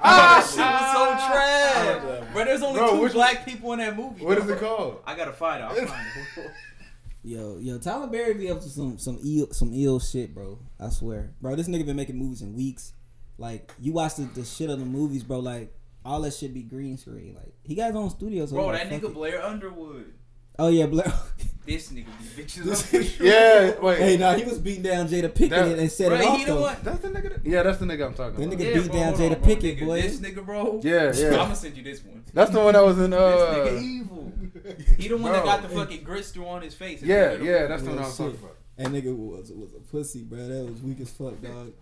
ah, 0.00 0.40
shit 0.40 0.58
was 0.58 2.08
so 2.08 2.20
trash. 2.22 2.32
Bro, 2.32 2.44
there's 2.46 2.62
only 2.62 2.78
Bro, 2.78 2.90
two 2.96 3.00
which- 3.02 3.12
black 3.12 3.44
people 3.44 3.72
in 3.74 3.80
that 3.80 3.96
movie. 3.96 4.24
What 4.24 4.38
is 4.38 4.44
bro. 4.44 4.54
it 4.54 4.60
called? 4.60 5.02
I 5.06 5.14
gotta 5.14 5.32
find 5.32 5.62
it. 5.62 5.66
I'll 5.66 5.86
find 5.86 6.06
it. 6.38 6.50
Yo, 7.26 7.56
yo, 7.58 7.78
Tyler 7.78 8.06
Perry 8.08 8.34
be 8.34 8.50
up 8.50 8.60
to 8.60 8.68
some 8.68 8.98
some 8.98 9.18
ill 9.24 9.50
some 9.50 9.72
ill 9.72 9.98
shit, 9.98 10.34
bro. 10.34 10.58
I 10.78 10.90
swear, 10.90 11.32
bro. 11.40 11.56
This 11.56 11.68
nigga 11.68 11.86
been 11.86 11.96
making 11.96 12.18
movies 12.18 12.42
in 12.42 12.54
weeks. 12.54 12.92
Like 13.38 13.72
you 13.80 13.92
watch 13.94 14.16
the, 14.16 14.24
the 14.24 14.44
shit 14.44 14.68
of 14.68 14.78
the 14.78 14.84
movies, 14.84 15.22
bro. 15.22 15.38
Like 15.38 15.74
all 16.04 16.20
that 16.20 16.34
shit 16.34 16.52
be 16.52 16.62
green 16.62 16.98
screen. 16.98 17.34
Like 17.34 17.54
he 17.62 17.74
got 17.76 17.86
his 17.86 17.96
own 17.96 18.10
studio. 18.10 18.44
So 18.44 18.56
Bro, 18.56 18.72
he 18.72 18.76
that 18.76 18.90
nigga 18.90 19.04
it. 19.04 19.14
Blair 19.14 19.42
Underwood. 19.42 20.12
Oh 20.58 20.68
yeah, 20.68 20.86
Blair. 20.86 21.12
This 21.66 21.90
nigga 21.90 22.04
be 22.36 22.42
bitches 22.42 22.70
up. 22.70 23.20
Yeah, 23.20 23.80
wait. 23.80 23.98
hey, 23.98 24.16
nah, 24.18 24.34
he 24.34 24.44
was 24.44 24.58
beating 24.58 24.82
down 24.82 25.08
Jada 25.08 25.34
Pickett 25.34 25.48
That- 25.48 25.66
and, 25.68 25.80
and 25.80 25.90
set 25.90 26.08
Bro, 26.10 26.18
it 26.20 26.24
off 26.26 26.36
he 26.38 26.44
the 26.44 26.52
though. 26.52 26.60
one. 26.60 26.76
That's 26.82 26.98
the 26.98 27.08
nigga. 27.08 27.22
That, 27.42 27.46
yeah, 27.46 27.62
that's 27.62 27.78
the 27.78 27.86
nigga 27.86 28.06
I'm 28.06 28.12
talking 28.12 28.38
That 28.38 28.46
about. 28.54 28.58
nigga 28.58 28.64
Yeah, 28.74 28.80
beat 28.82 28.90
bro, 28.90 29.00
down 29.00 29.14
hold 29.14 29.18
Jada 29.20 29.34
on, 29.34 29.38
bro, 29.40 29.46
Pickett, 29.46 29.78
nigga, 29.78 29.86
boy. 29.86 30.02
This 30.02 30.20
nigga, 30.20 30.44
bro. 30.44 30.80
Yeah, 30.84 31.12
yeah. 31.14 31.26
I'm 31.28 31.32
gonna 31.38 31.56
send 31.56 31.76
you 31.78 31.82
this 31.82 32.04
one. 32.04 32.22
That's 32.34 32.50
the 32.50 32.60
one 32.60 32.74
that 32.74 32.84
was 32.84 32.98
in. 32.98 33.10
This 33.12 33.18
Uh, 33.18 33.54
nigga 33.54 33.82
evil. 33.82 34.32
He 34.98 35.08
the 35.08 35.16
one 35.16 35.32
that 35.32 35.44
got 35.46 35.62
the 35.62 35.68
fucking 35.70 36.04
grit 36.04 36.26
through 36.26 36.46
on 36.48 36.60
his 36.60 36.74
face. 36.74 37.02
yeah, 37.02 37.32
yeah, 37.32 37.66
that's 37.66 37.82
the 37.82 37.88
one 37.88 37.98
I 37.98 38.02
Real 38.02 38.08
was 38.08 38.16
talking 38.18 38.34
about. 38.42 38.56
That 38.76 38.86
nigga 38.88 39.16
was 39.16 39.50
was 39.52 39.72
a 39.72 39.80
pussy, 39.90 40.22
bro. 40.22 40.46
That 40.46 40.70
was 40.70 40.82
weak 40.82 41.00
as 41.00 41.10
fuck, 41.12 41.40
dog. 41.40 41.72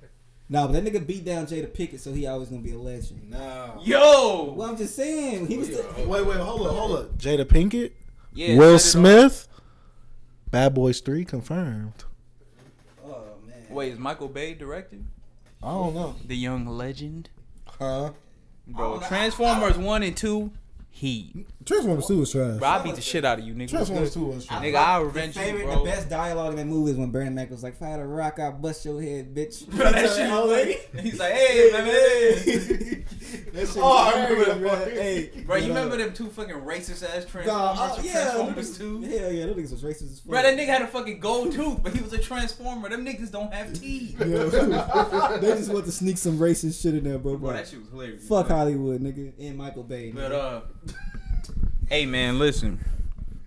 Nah, 0.49 0.69
but 0.69 0.75
that 0.75 0.85
nigga 0.85 1.05
beat 1.05 1.25
down 1.25 1.47
Jada 1.47 1.73
Pickett, 1.75 2.01
so 2.01 2.13
he 2.13 2.29
always 2.29 2.51
gonna 2.51 2.63
be 2.63 2.73
a 2.73 2.79
legend. 2.79 3.31
No. 3.31 3.81
Yo. 3.83 4.55
Well, 4.57 4.69
I'm 4.69 4.77
just 4.77 4.95
saying, 4.95 5.49
he 5.49 5.59
was. 5.59 5.71
The, 5.71 5.85
Wait, 6.07 6.25
wait, 6.25 6.37
hold 6.37 6.69
on, 6.69 6.75
hold 6.77 6.99
on. 7.01 7.05
Jada 7.19 7.45
Pinkett, 7.45 7.93
Yeah, 8.35 8.57
Will 8.57 8.79
Smith, 8.79 9.47
Bad 10.51 10.75
Boys 10.75 11.01
Three 11.01 11.25
confirmed. 11.25 12.05
oh 13.05 13.25
man. 13.47 13.57
Wait, 13.71 13.93
is 13.93 13.99
Michael 13.99 14.29
Bay 14.29 14.55
directing? 14.55 15.09
I 15.63 15.71
don't 15.71 15.95
know. 15.95 16.17
The 16.25 16.37
young 16.37 16.67
legend. 16.67 17.31
Huh? 17.67 18.13
Bro, 18.67 19.01
Transformers 19.01 19.77
one 19.77 20.03
and 20.03 20.17
two. 20.17 20.51
He. 20.95 21.47
Transformers 21.65 22.07
Two 22.07 22.19
was 22.19 22.31
trash. 22.31 22.59
Bro, 22.59 22.69
I 22.69 22.83
beat 22.83 22.95
the 22.97 23.01
shit 23.01 23.25
out 23.25 23.39
of 23.39 23.45
you, 23.47 23.55
nigga. 23.55 23.71
Transformers 23.71 24.13
Two 24.15 24.27
was 24.27 24.45
trash. 24.47 24.63
Nigga, 24.63 24.75
I'll 24.77 25.01
The 25.01 25.07
revenge 25.07 25.37
you, 25.37 25.43
favorite, 25.43 25.65
bro. 25.65 25.79
the 25.79 25.85
best 25.91 26.09
dialogue 26.11 26.51
in 26.51 26.57
that 26.57 26.67
movie 26.67 26.91
is 26.93 26.97
when 26.99 27.11
Bernie 27.11 27.31
Mac 27.31 27.51
was 27.51 27.63
like, 27.63 27.75
"If 27.75 27.83
I 27.83 27.89
had 27.89 28.01
a 28.01 28.05
rock, 28.07 28.39
I'll 28.39 28.53
bust 28.53 28.85
your 28.85 29.01
head, 29.01 29.35
bitch." 29.35 29.67
Bro, 29.71 29.91
that 29.91 30.11
shit 30.15 30.31
old 30.31 30.51
lady. 30.51 30.79
He's 31.01 31.19
like, 31.19 31.33
hey, 31.33 31.71
man, 31.73 31.85
hey. 31.87 33.05
That 33.53 33.67
shit 33.69 33.77
Oh, 33.79 33.97
I 34.15 34.23
remember 34.29 34.45
that 34.47 34.61
bro. 34.61 34.77
Hey, 34.95 35.31
Bro, 35.47 35.57
you 35.57 35.63
but, 35.69 35.71
uh, 35.73 35.75
remember 35.85 35.97
them 35.97 36.13
two 36.15 36.29
fucking 36.29 36.55
racist 36.57 37.03
ass 37.05 37.25
Transformers 37.25 37.47
God, 37.47 37.99
oh, 37.99 38.03
yeah, 38.03 38.13
Transformers 38.13 38.79
2? 38.79 38.99
niggas- 39.01 39.19
Hell 39.21 39.33
yeah, 39.33 39.47
them 39.47 39.55
niggas 39.55 39.71
was 39.73 39.83
racist 39.83 40.13
as 40.13 40.21
fuck. 40.21 40.31
Bro, 40.31 40.43
that 40.43 40.59
nigga 40.59 40.67
had 40.67 40.83
a 40.83 40.87
fucking 40.87 41.21
gold 41.21 41.53
tooth, 41.53 41.83
but 41.83 41.95
he 41.95 42.03
was 42.03 42.13
a 42.13 42.19
Transformer. 42.19 42.89
Them 42.89 43.05
niggas 43.05 43.31
don't 43.31 43.53
have 43.53 43.73
teeth. 43.73 44.19
Yo, 44.21 44.49
they 45.41 45.49
just 45.57 45.71
want 45.73 45.85
to 45.87 45.93
sneak 45.93 46.19
some 46.19 46.39
racist 46.39 46.83
shit 46.83 46.95
in 46.95 47.05
there, 47.05 47.19
bro. 47.19 47.33
Bro, 47.37 47.41
bro. 47.51 47.53
that 47.55 47.69
shit 47.69 47.81
was 47.81 47.89
hilarious. 47.91 48.27
Fuck 48.27 48.49
Hollywood, 48.49 49.01
nigga, 49.03 49.33
and 49.39 49.57
Michael 49.57 49.83
Bay. 49.85 50.11
But 50.13 50.33
nigga. 50.33 50.35
uh, 50.57 50.61
hey 51.89 52.07
man, 52.07 52.39
listen, 52.39 52.85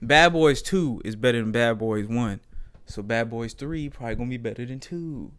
Bad 0.01 0.33
Boys 0.33 0.61
Two 0.61 1.01
is 1.05 1.15
better 1.15 1.39
than 1.41 1.51
Bad 1.51 1.77
Boys 1.79 2.07
One, 2.07 2.39
so 2.85 3.01
Bad 3.01 3.29
Boys 3.29 3.53
Three 3.53 3.89
probably 3.89 4.15
gonna 4.15 4.29
be 4.29 4.37
better 4.37 4.65
than 4.65 4.79
two. 4.79 5.31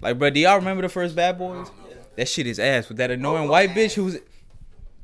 Like, 0.00 0.18
bro, 0.18 0.30
do 0.30 0.40
y'all 0.40 0.56
remember 0.56 0.82
the 0.82 0.88
first 0.88 1.14
Bad 1.16 1.38
Boys? 1.38 1.70
That 2.16 2.28
shit 2.28 2.46
is 2.46 2.58
ass 2.58 2.88
with 2.88 2.98
that 2.98 3.10
annoying 3.10 3.48
white 3.48 3.70
bitch 3.70 3.94
who's. 3.94 4.16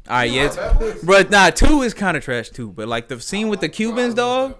All 0.09 0.17
right, 0.17 0.31
yeah, 0.31 0.47
it's- 0.47 1.03
bro. 1.05 1.23
Nah, 1.31 1.51
two 1.51 1.83
is 1.83 1.95
kind 1.95 2.17
of 2.17 2.25
trash 2.25 2.51
too, 2.51 2.71
but 2.73 2.89
like 2.89 3.09
the 3.09 3.21
scene 3.21 3.49
with 3.49 3.61
the 3.61 3.69
Cubans, 3.69 4.15
dog. 4.15 4.57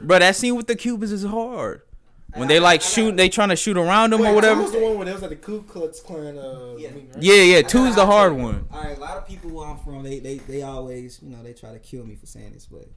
Bro, 0.00 0.18
that 0.18 0.36
scene 0.36 0.56
with 0.56 0.66
the 0.66 0.76
Cubans 0.76 1.12
is 1.12 1.24
hard. 1.24 1.82
When 2.36 2.48
they 2.48 2.60
like 2.60 2.82
shoot, 2.82 3.16
they 3.16 3.28
trying 3.28 3.48
to 3.50 3.56
shoot 3.56 3.76
around 3.76 4.10
them 4.12 4.20
or 4.22 4.34
whatever. 4.34 4.62
was 4.62 4.72
the 4.72 4.78
one 4.80 4.96
where 4.96 5.04
they 5.06 5.12
was 5.12 5.22
at 5.22 5.30
the 5.30 5.36
Ku 5.36 5.62
Klux 5.62 6.00
Klan. 6.00 6.36
Uh, 6.38 6.74
Yeah. 6.78 6.90
meeting, 6.90 7.10
right? 7.14 7.22
Yeah, 7.22 7.34
yeah, 7.42 7.58
I 7.58 7.62
two's 7.62 7.92
a 7.92 7.96
the 7.96 8.06
hot 8.06 8.12
hard 8.12 8.32
take. 8.34 8.42
one. 8.42 8.68
All 8.72 8.82
right, 8.82 8.96
a 8.96 9.00
lot 9.00 9.16
of 9.16 9.26
people 9.26 9.50
where 9.50 9.66
I'm 9.68 9.78
from, 9.78 10.02
they 10.02 10.18
they 10.18 10.36
they 10.38 10.62
always, 10.62 11.20
you 11.22 11.30
know, 11.30 11.42
they 11.42 11.52
try 11.52 11.72
to 11.72 11.78
kill 11.78 12.04
me 12.04 12.14
for 12.14 12.26
saying 12.26 12.52
this, 12.52 12.66
but 12.66 12.88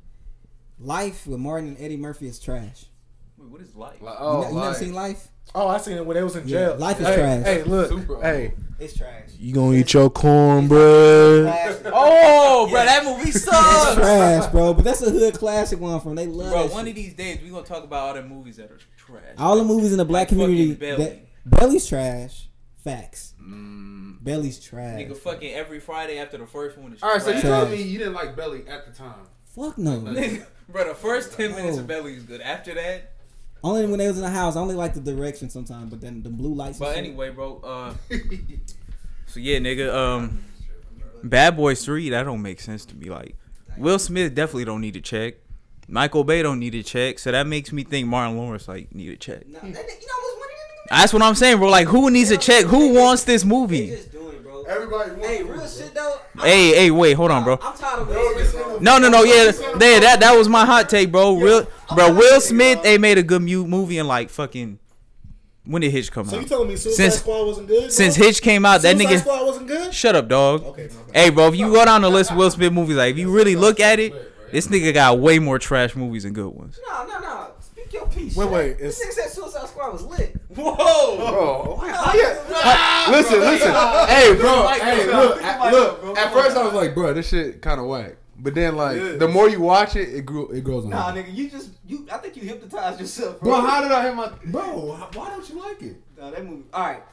Life 0.80 1.28
with 1.28 1.40
Martin 1.40 1.70
and 1.70 1.78
Eddie 1.82 1.98
Murphy 1.98 2.28
is 2.28 2.40
trash. 2.40 2.86
Wait, 3.38 3.50
what 3.50 3.62
is 3.62 3.76
life? 3.76 4.02
Like, 4.02 4.18
you, 4.20 4.26
oh, 4.26 4.42
ne- 4.42 4.50
you 4.50 4.60
never 4.62 4.74
seen 4.76 4.94
Life? 4.94 5.28
Oh, 5.56 5.68
I 5.68 5.78
seen 5.80 5.98
it 5.98 6.06
when 6.06 6.16
they 6.16 6.24
was 6.24 6.36
in 6.36 6.48
Yeah, 6.48 6.68
jail. 6.68 6.78
Life 6.78 7.00
is 7.02 7.08
hey, 7.08 7.16
trash. 7.16 7.44
Hey, 7.46 7.64
look. 7.64 7.90
Super 7.90 8.22
hey, 8.22 8.54
It's 8.80 8.96
trash. 8.96 9.30
you 9.40 9.54
gonna 9.54 9.78
eat 9.78 9.94
your 9.94 10.10
corn, 10.10 10.68
Classic. 10.68 11.88
Oh, 11.94 12.68
bro, 12.70 12.86
that 12.86 13.04
movie 13.04 13.30
It's 13.30 13.44
sucks. 13.44 13.96
trash, 13.96 14.52
bro. 14.52 14.74
But 14.74 14.86
that's 14.86 15.02
a 15.02 15.10
hood 15.10 15.34
classic 15.36 15.80
one 15.80 16.00
from. 16.02 16.16
They 16.16 16.28
love 16.28 16.52
Bro, 16.52 16.68
one 16.68 16.86
shit. 16.86 16.90
of 16.90 16.96
these 16.96 17.14
days 17.14 17.40
we 17.42 17.50
gonna 17.50 17.66
talk 17.66 17.84
about 17.84 18.08
all 18.10 18.14
the 18.22 18.28
movies 18.28 18.58
that 18.58 18.70
are 18.72 18.78
trash. 19.10 19.36
All 19.38 19.58
the 19.58 19.64
movies 19.64 19.92
in 19.92 19.98
the 19.98 20.06
black 20.06 20.22
Like 20.22 20.30
community. 20.30 20.74
Belly. 20.76 21.04
That, 21.04 21.20
Belly's 21.46 21.86
trash. 21.88 22.48
Facts. 22.84 23.34
Mm. 23.42 24.24
Belly's 24.24 24.60
trash. 24.60 25.00
Nigga, 25.02 25.18
fucking 25.18 25.54
every 25.54 25.80
Friday 25.80 26.18
after 26.20 26.38
the 26.38 26.46
first 26.48 26.78
one 26.78 26.94
is 26.94 27.04
All 27.04 27.12
right, 27.12 27.22
so 27.22 27.28
you 27.28 27.34
trash. 27.42 27.44
telling 27.44 27.72
me 27.72 27.82
you 27.82 27.98
didn't 27.98 28.14
like 28.14 28.36
Belly 28.36 28.64
at 28.68 28.86
the 28.86 28.92
time? 28.92 29.14
Fuck 29.56 29.78
no. 29.78 30.00
Nigga, 30.00 30.46
bro, 30.70 30.88
the 30.88 30.96
first 30.96 31.34
ten 31.34 31.52
minutes 31.52 31.76
No. 31.78 31.82
of 31.82 31.88
Belly 31.88 32.14
is 32.14 32.24
good. 32.24 32.42
After 32.42 32.74
that, 32.76 33.14
Only 33.64 33.86
when 33.88 34.00
they 34.00 34.08
was 34.08 34.18
in 34.18 34.24
the 34.24 34.30
house. 34.30 34.56
I 34.56 34.60
only 34.62 34.76
like 34.76 34.94
the 34.94 35.02
direction 35.02 35.50
sometimes, 35.50 35.90
but 35.90 36.00
then 36.02 36.24
the 36.24 36.30
blue 36.30 36.54
lights. 36.54 36.80
but 36.80 36.96
anyway, 36.96 37.30
bro. 37.32 37.60
Uh, 37.62 37.94
so 39.28 39.40
yeah, 39.40 39.58
nigga. 39.60 39.94
Um, 39.94 40.44
Bad 41.24 41.58
Boys 41.58 41.84
Three. 41.84 42.10
That 42.10 42.24
don't 42.24 42.42
make 42.42 42.60
sense 42.62 42.86
to 42.86 42.96
me. 42.96 43.10
Like, 43.10 43.36
Will 43.78 44.00
Smith 44.00 44.34
definitely 44.36 44.66
don't 44.66 44.82
need 44.82 44.94
to 44.94 45.02
check. 45.02 45.36
Michael 45.92 46.24
Bay 46.24 46.44
don't 46.44 46.60
need 46.60 46.76
a 46.76 46.84
check. 46.84 47.18
So 47.20 47.32
that 47.32 47.48
makes 47.48 47.72
me 47.72 47.84
think 47.84 48.08
Martin 48.08 48.38
Lawrence 48.38 48.68
like 48.68 48.94
need 48.94 49.12
a 49.12 49.18
check. 49.18 49.48
Nah, 49.48 49.60
that, 49.60 49.68
you 49.68 49.74
know 49.74 49.76
what's 49.82 50.40
one 50.40 50.50
of 50.50 50.90
That's 50.90 51.14
what 51.14 51.22
I'm 51.24 51.36
saying, 51.36 51.58
bro. 51.58 51.70
Like, 51.70 51.88
who 51.88 52.10
needs 52.12 52.32
a 52.32 52.38
check? 52.38 52.66
Who 52.66 52.94
wants 52.94 53.24
this 53.24 53.42
them? 53.42 53.50
They 53.50 53.56
movie? 53.56 53.88
just 53.88 54.12
doing, 54.12 54.36
it, 54.36 54.44
bro. 54.44 54.64
Everybody 54.64 55.12
wants 55.12 55.26
Hey, 55.28 55.44
real 55.44 55.68
shit 55.68 55.94
though. 55.96 56.18
Hey, 56.40 56.70
hey, 56.76 56.92
wait, 56.92 57.14
hold 57.14 57.32
on, 57.32 57.44
bro. 57.44 57.58
I'm 57.62 57.76
tired 57.76 58.02
of 58.02 58.08
Will 58.08 58.46
Smith. 58.46 58.82
No, 58.82 58.98
no, 59.00 59.10
no. 59.10 59.24
Yeah, 59.24 59.52
there. 59.78 60.00
That 60.00 60.20
that 60.20 60.34
was 60.38 60.48
my 60.48 60.64
hot 60.66 60.90
take, 60.90 61.12
bro. 61.12 61.36
Real, 61.38 61.68
oh, 61.90 61.96
bro. 61.96 62.14
Will 62.14 62.40
Smith. 62.40 62.84
They 62.84 62.98
made 62.98 63.18
a 63.18 63.24
good 63.24 63.42
movie 63.42 63.98
in 63.98 64.08
like 64.08 64.30
fucking. 64.30 64.80
When 65.66 65.82
did 65.84 65.92
Hitch 65.92 66.12
come 66.12 66.26
So 66.26 66.38
you 66.38 66.42
out? 66.42 66.48
telling 66.48 66.68
me 66.70 66.76
Suicide 66.78 66.96
Since- 67.04 67.20
Squad 67.20 67.46
wasn't 67.46 67.68
good? 67.68 67.92
Since? 67.92 68.16
Hitch 68.16 68.42
came 68.42 68.66
out, 68.66 68.82
that 68.82 68.98
Suicide 68.98 69.14
nigga. 69.18 69.20
Squad 69.20 69.46
wasn't 69.46 69.68
good. 69.68 69.94
Shut 69.94 70.16
up, 70.16 70.28
dog. 70.28 70.64
Okay, 70.64 70.88
my 70.88 71.12
bad. 71.14 71.16
Hey, 71.16 71.30
bro. 71.30 71.48
If 71.50 71.56
you 71.58 71.72
go 71.72 71.86
down 71.86 72.02
the 72.02 72.10
list 72.10 72.32
of 72.32 72.38
Will 72.38 72.50
Smith 72.50 72.74
movies, 72.74 72.96
like 72.96 73.12
if 73.12 73.18
you 73.20 73.30
really 73.32 73.56
look 73.56 73.80
at 73.80 74.00
it, 74.00 74.14
this 74.52 74.68
nigga 74.68 74.94
got 74.94 75.20
way 75.20 75.40
more 75.40 75.60
trash 75.60 75.96
movies 75.96 76.24
than 76.24 76.34
good 76.34 76.54
ones. 76.54 76.80
No, 76.90 77.06
no, 77.08 77.20
no. 77.20 77.48
Speak 77.60 77.94
your 77.94 78.08
piece. 78.08 78.36
Wait, 78.36 78.50
wait, 78.50 78.78
This 78.80 79.00
it's- 79.02 79.16
nigga 79.18 79.24
said 79.24 79.32
Suicide 79.32 79.68
Squad 79.70 79.94
was 79.94 80.04
lit. 80.04 80.36
Whoa. 80.56 80.76
Bro, 81.18 81.76
how 81.78 82.14
you- 82.14 82.36
how- 82.54 83.12
listen, 83.12 83.40
listen. 83.40 83.72
Hey, 84.08 84.36
bro. 84.36 84.68
Hey, 84.68 85.06
look, 85.08 85.42
at, 85.44 85.72
look. 85.72 86.18
At 86.18 86.34
first, 86.34 86.58
I 86.58 86.64
was 86.64 86.74
like, 86.74 86.94
bro, 86.94 87.14
this 87.14 87.30
shit 87.30 87.62
kind 87.62 87.80
of 87.80 87.88
whack. 87.88 88.16
But 88.42 88.56
then, 88.56 88.78
like, 88.78 89.20
the 89.20 89.28
more 89.28 89.50
you 89.50 89.60
watch 89.60 89.98
it, 89.98 90.08
it 90.16 90.26
grew, 90.26 90.48
it 90.50 90.64
grows 90.64 90.86
on. 90.86 90.92
Nah, 90.92 91.14
you. 91.14 91.22
nigga, 91.24 91.36
you 91.36 91.50
just 91.50 91.72
you. 91.86 92.08
I 92.10 92.18
think 92.20 92.38
you 92.38 92.44
hypnotized 92.44 93.00
yourself, 93.02 93.42
Bro, 93.42 93.52
bro. 93.60 93.70
how 93.70 93.82
did 93.82 93.92
I 93.92 94.02
hit 94.04 94.16
my? 94.16 94.32
Bro, 94.46 95.08
why 95.14 95.30
don't 95.30 95.50
you 95.50 95.60
like 95.60 95.82
it? 95.82 95.98
Nah, 96.18 96.32
that 96.32 96.46
movie. 96.46 96.64
All 96.74 96.84
right. 96.84 97.04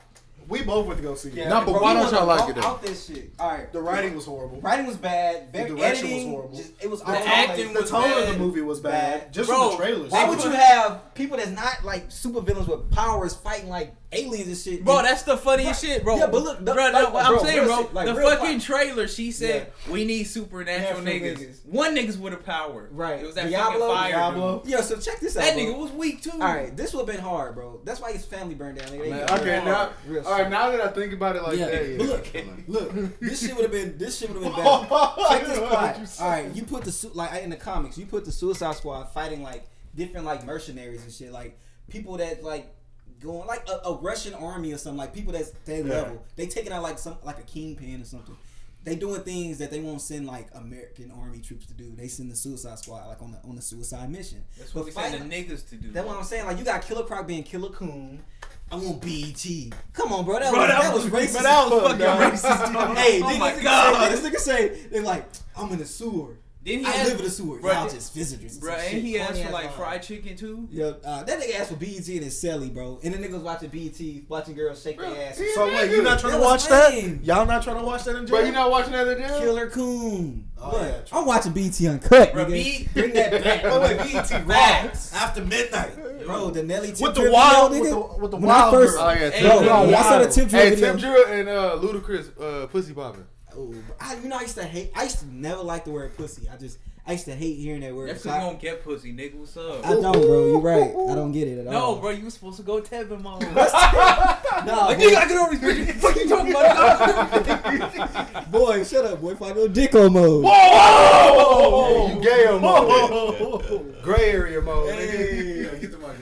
We 0.49 0.63
both 0.63 0.87
went 0.87 0.99
to 0.99 1.03
go 1.03 1.15
see 1.17 1.31
it. 1.31 1.35
Yeah, 1.35 1.49
Nah, 1.49 1.65
but 1.65 1.73
bro, 1.73 1.83
why 1.83 1.95
we 1.95 2.01
don't 2.01 2.13
y'all 2.13 2.27
like 2.27 2.49
it, 2.51 2.57
walk? 2.57 2.65
Out 2.65 2.83
this 2.83 3.07
shit. 3.07 3.31
All 3.39 3.51
right. 3.51 3.73
The 3.73 3.81
writing 3.81 4.15
was 4.15 4.27
horrible. 4.27 4.61
Writing 4.61 4.87
was 4.87 4.97
bad. 4.97 5.53
Very 5.53 5.71
direction 5.71 6.15
was 6.15 6.23
horrible. 6.25 6.57
Just, 6.57 6.73
it 6.83 6.89
was 6.91 7.01
The 7.01 7.07
all 7.09 7.15
tone, 7.15 7.27
acting 7.27 7.73
the 7.73 7.81
was 7.81 7.91
tone 7.91 8.23
of 8.23 8.29
the 8.29 8.39
movie 8.39 8.61
was 8.61 8.81
bad. 8.81 9.21
Bad. 9.23 9.33
Just 9.33 9.49
Bro, 9.51 9.71
from 9.71 9.79
the 9.79 9.85
trailers. 9.85 10.11
Why 10.13 10.29
would 10.29 10.43
you 10.45 10.51
have 10.51 11.15
people 11.15 11.37
that's 11.37 11.51
not 11.51 11.85
like 11.85 12.11
super 12.13 12.41
villains 12.41 12.69
with 12.69 12.91
powers 12.93 13.35
fighting 13.35 13.69
like 13.69 13.95
aliens 14.13 14.47
and 14.47 14.57
shit? 14.57 14.85
Bro, 14.85 14.99
And- 14.99 15.07
that's 15.09 15.23
the 15.23 15.37
funniest 15.37 15.83
Right. 15.83 15.93
shit, 15.95 16.05
bro. 16.05 16.17
Yeah, 16.17 16.27
but 16.29 16.43
look, 16.43 16.65
the- 16.65 16.73
bro, 16.75 16.85
like- 16.85 16.93
no, 16.93 17.11
what 17.11 17.27
bro, 17.27 17.39
I'm 17.41 17.45
saying, 17.45 17.67
bro, 17.67 17.77
shit, 17.83 17.95
like 17.95 18.07
the 18.07 18.15
fucking 18.15 18.61
fight. 18.61 18.63
trailer, 18.63 19.09
she 19.09 19.33
said 19.33 19.73
we 19.91 20.05
need 20.05 20.25
supernatural 20.25 21.03
Natural 21.03 21.21
niggas. 21.21 21.39
niggas. 21.39 21.67
One 21.67 21.97
niggas 21.97 22.19
with 22.19 22.33
a 22.35 22.37
power. 22.37 22.89
right. 22.93 23.21
It 23.21 23.27
was 23.27 23.35
that 23.35 23.49
Diablo, 23.51 23.89
fucking 23.89 23.97
fire. 23.97 24.13
Diablo. 24.13 24.61
dude. 24.63 24.73
Yo, 24.73 24.81
so 24.81 24.97
check 24.99 25.19
this 25.21 25.37
out. 25.37 25.43
That 25.43 25.55
bro. 25.55 25.65
nigga 25.65 25.79
was 25.79 25.91
weak 25.93 26.23
too. 26.23 26.31
All 26.35 26.39
right, 26.39 26.77
this 26.77 26.93
would 26.95 27.01
have 27.09 27.17
been 27.17 27.25
hard, 27.25 27.55
bro. 27.57 27.81
That's 27.85 28.01
why 28.01 28.13
his 28.13 28.25
family 28.25 28.55
burned 28.55 28.79
down. 28.79 28.89
Nigga. 28.89 29.03
They 29.03 29.11
Man, 29.11 29.27
got 29.27 29.41
okay, 29.41 29.63
now, 29.65 29.91
Real 30.07 30.27
all 30.27 30.36
right, 30.43 30.51
now 30.51 30.71
that 30.71 30.81
I 30.81 30.89
think 30.89 31.13
about 31.13 31.37
it 31.37 31.43
like 31.43 31.59
Yeah, 31.59 31.67
that, 31.67 31.89
yeah. 31.89 31.97
but 31.99 32.07
look, 32.07 32.95
look, 32.95 33.21
this 33.21 33.41
shit 33.41 33.55
would 33.55 33.63
have 33.65 33.73
been 33.73 33.99
this 33.99 34.19
shit 34.19 34.31
would 34.33 34.43
have 34.43 34.55
been 34.55 34.65
better. 34.65 34.87
Check 35.29 35.47
this 35.47 35.59
plot. 35.59 36.01
All 36.21 36.29
right, 36.31 36.55
you 36.55 36.63
put 36.65 36.85
the 36.85 36.93
su- 36.93 37.11
like 37.15 37.43
in 37.43 37.51
the 37.51 37.57
comics, 37.57 37.97
you 37.99 38.07
put 38.07 38.25
the 38.25 38.33
Suicide 38.33 38.75
Squad 38.77 39.05
fighting 39.13 39.43
like 39.43 39.67
different 39.95 40.27
like 40.27 40.45
mercenaries 40.45 41.03
and 41.03 41.13
shit, 41.13 41.33
like 41.33 41.59
people 41.89 42.17
that 42.19 42.43
like 42.45 42.73
going 43.21 43.47
like 43.47 43.67
a, 43.69 43.89
a 43.89 43.95
Russian 43.97 44.35
army 44.35 44.73
or 44.73 44.79
something, 44.79 44.99
like 44.99 45.15
people 45.15 45.33
that's 45.33 45.51
their 45.65 45.83
level. 45.85 46.25
They 46.37 46.47
taking 46.47 46.73
out 46.73 46.83
like 46.83 46.99
some 46.99 47.17
like 47.25 47.39
a 47.39 47.43
kingpin 47.43 48.03
or 48.03 48.05
something. 48.05 48.37
They 48.85 48.95
doing 48.95 49.23
things 49.23 49.59
that 49.59 49.73
they 49.73 49.81
won't 49.81 50.01
send 50.01 50.29
like 50.29 50.47
American 50.55 51.11
army 51.11 51.41
troops 51.41 51.67
to 51.67 51.75
do. 51.75 51.93
They 51.97 52.07
send 52.07 52.31
the 52.31 52.37
Suicide 52.37 52.79
Squad 52.79 53.09
like 53.09 53.21
on 53.21 53.33
the 53.33 53.39
on 53.43 53.57
the 53.57 53.63
suicide 53.63 54.09
mission. 54.13 54.45
That's 54.57 54.73
what 54.75 54.85
we 54.85 54.93
But 54.93 55.11
send 55.11 55.15
the 55.15 55.19
fighting- 55.35 55.49
niggas 55.49 55.69
to 55.71 55.75
do. 55.77 55.91
that's 55.91 56.07
what 56.07 56.17
I'm 56.17 56.23
saying. 56.23 56.47
Like 56.47 56.57
you 56.59 56.65
got 56.65 56.83
Killer 56.83 57.03
Croc 57.03 57.27
being 57.27 57.43
Killer 57.43 57.71
Coon. 57.71 58.23
I 58.71 58.75
want 58.77 59.01
BET. 59.01 59.47
Come 59.93 60.13
on, 60.13 60.25
bro. 60.25 60.41
That 60.41 60.51
Bro, 60.53 60.61
was 60.61 60.69
that 60.69 60.83
that 60.83 60.95
was 60.95 61.05
was- 61.11 61.13
racist. 61.13 61.35
but 61.35 61.43
that 61.45 61.71
was 61.71 61.83
fuck, 61.83 61.91
fucking 61.93 61.99
dog. 61.99 62.33
racist, 62.33 62.73
dog. 62.73 62.97
Hey, 62.97 63.23
Oh 63.23 63.27
niggas, 63.27 63.39
my 63.39 63.53
niggas 63.53 63.63
God. 63.63 64.03
Say, 64.03 64.11
this 64.11 64.21
nigga 64.31 64.39
say 64.39 64.69
they're 64.91 65.03
like, 65.03 65.25
I'm 65.57 65.73
in 65.73 65.79
the 65.79 65.87
sewer. 65.87 66.35
Then 66.67 66.81
he 66.81 66.85
I 66.85 66.91
asked, 66.91 67.09
live 67.11 67.19
in 67.21 67.25
the 67.25 67.31
sewer. 67.31 67.59
Bruh, 67.61 67.73
Y'all 67.75 67.89
just 67.89 68.13
visitors. 68.13 68.59
bro, 68.59 68.73
Some 68.77 68.81
and 68.97 69.03
he 69.07 69.19
asked 69.21 69.35
corny 69.35 69.45
for 69.47 69.53
like 69.53 69.65
line. 69.67 69.75
fried 69.75 70.03
chicken 70.03 70.37
too. 70.37 70.69
Yeah, 70.71 70.93
uh, 71.05 71.23
that 71.23 71.41
nigga 71.41 71.61
asked 71.61 71.71
for 71.71 71.77
BET 71.77 71.97
and 72.09 72.25
his 72.25 72.35
celly, 72.43 72.75
bro. 72.75 72.99
And 73.05 73.15
the 73.15 73.19
nigga 73.19 73.35
was 73.35 73.43
watching 73.43 73.69
BET, 73.71 74.29
watching 74.29 74.55
girls 74.57 74.83
shake 74.83 74.99
their 74.99 75.29
ass. 75.29 75.41
So 75.55 75.67
wait, 75.69 75.91
you 75.93 76.03
not 76.03 76.19
trying 76.19 76.33
That 76.33 76.39
to 76.39 76.45
was 76.45 76.63
watch 76.65 76.69
that? 76.69 76.93
lame. 76.93 77.21
Y'all 77.23 77.47
not 77.47 77.63
trying 77.63 77.79
to 77.79 77.85
watch 77.85 78.03
that 78.05 78.17
in 78.17 78.27
jail? 78.27 78.37
Bro, 78.37 78.47
you 78.47 78.53
not 78.53 78.71
watching 78.71 78.93
that 78.93 79.07
in 79.07 79.19
jail? 79.19 79.39
Killer 79.39 79.71
Coon. 79.71 80.49
Oh, 80.61 80.71
What? 80.71 80.83
yeah. 80.83 81.01
I'm 81.19 81.25
watching 81.27 81.53
BET 81.53 81.81
Uncut, 81.83 82.33
Bro, 82.33 82.47
nigga. 82.47 82.51
B- 82.53 82.89
Bring 82.95 83.13
that 83.15 83.31
back. 83.45 83.63
Oh 83.65 83.81
wait, 83.81 83.99
BET 83.99 84.27
Facts. 84.27 85.13
Raw 85.13 85.19
after 85.21 85.45
midnight, 85.45 86.25
bro. 86.27 86.51
The 86.51 86.63
Nelly 86.65 86.89
Tip 86.93 87.01
With 87.01 87.15
the 87.15 87.31
wild- 87.31 87.73
video, 87.73 87.83
with 87.85 87.93
nigga. 87.93 88.15
the- 88.17 88.23
with 88.23 88.31
the 88.33 88.37
When 88.39 88.51
I 88.51 88.59
wild 88.63 88.75
first- 88.75 88.95
girl. 88.97 89.05
Oh 89.05 89.11
yeah, 89.11 89.31
Hey, 89.31 89.41
Tim 89.43 89.49
Bro, 89.51 89.59
Drill. 89.63 89.85
when 89.87 89.95
I 89.95 90.03
saw 90.03 90.19
the 90.19 90.29
Tip 90.33 90.49
Drill 90.49 90.63
Hey, 90.63 90.71
video. 90.71 90.93
Tip 90.93 91.01
Drill 91.01 91.27
and 91.29 91.49
uh, 91.49 91.79
Ludacris, 91.81 92.41
uh, 92.65 92.67
pussy 92.67 92.93
popping. 92.93 93.25
Oh, 93.57 93.75
I, 94.01 94.15
you 94.17 94.29
know, 94.29 94.37
I 94.37 94.43
used 94.43 94.57
to 94.57 94.65
hate. 94.65 94.91
I 94.95 95.05
used 95.05 95.21
to 95.21 95.27
never 95.35 95.63
like 95.63 95.85
the 95.85 95.91
word 95.91 96.17
pussy. 96.17 96.49
I 96.49 96.57
just, 96.57 96.79
I 97.07 97.13
used 97.13 97.25
to 97.27 97.35
hate 97.35 97.55
hearing 97.55 97.81
that 97.81 97.95
word. 97.95 98.11
That's 98.11 98.23
So 98.23 98.29
you 98.31 98.35
I, 98.35 98.41
don't 98.41 98.61
get 98.61 98.83
pussy, 98.85 99.13
nigga. 99.15 99.35
What's 99.37 99.57
up? 99.57 99.85
I 99.87 99.91
don't, 99.91 100.13
bro. 100.13 100.47
You're 100.47 100.61
right. 100.61 100.91
I 100.91 101.15
don't 101.15 101.33
get 101.33 101.49
it 101.49 101.59
at 101.61 101.65
no, 101.67 101.79
all. 101.79 101.97
bro, 101.97 102.11
you 102.11 102.25
was 102.25 102.35
supposed 102.35 102.57
to 102.59 102.63
go 102.63 102.81
Tevin 102.81 103.23
mode. 103.23 103.43
Nah, 104.67 104.87
like, 104.87 104.99
boy, 104.99 105.05
nigga, 105.05 105.17
I 105.17 105.29
get 105.29 105.37
over 105.37 105.55
these 105.55 105.61
bitches. 105.87 105.95
Fuck 106.01 106.17
you 106.17 106.29
talking 106.29 106.51
about? 106.51 108.47
boy, 108.51 108.83
shut 108.85 109.05
up, 109.05 109.21
boy. 109.21 109.33
If 109.33 109.43
I 109.43 109.53
go 109.53 109.69
dicko 109.69 110.11
mode. 110.13 110.45
Oh, 110.47 112.09
you 112.15 112.21
gay 112.23 112.47
mode. 112.59 114.03
Gray 114.03 114.31
area 114.31 114.61
mode. 114.61 114.95
nigga. 114.95 115.81
Get 115.81 115.91
the 115.93 115.99
mic. 115.99 116.17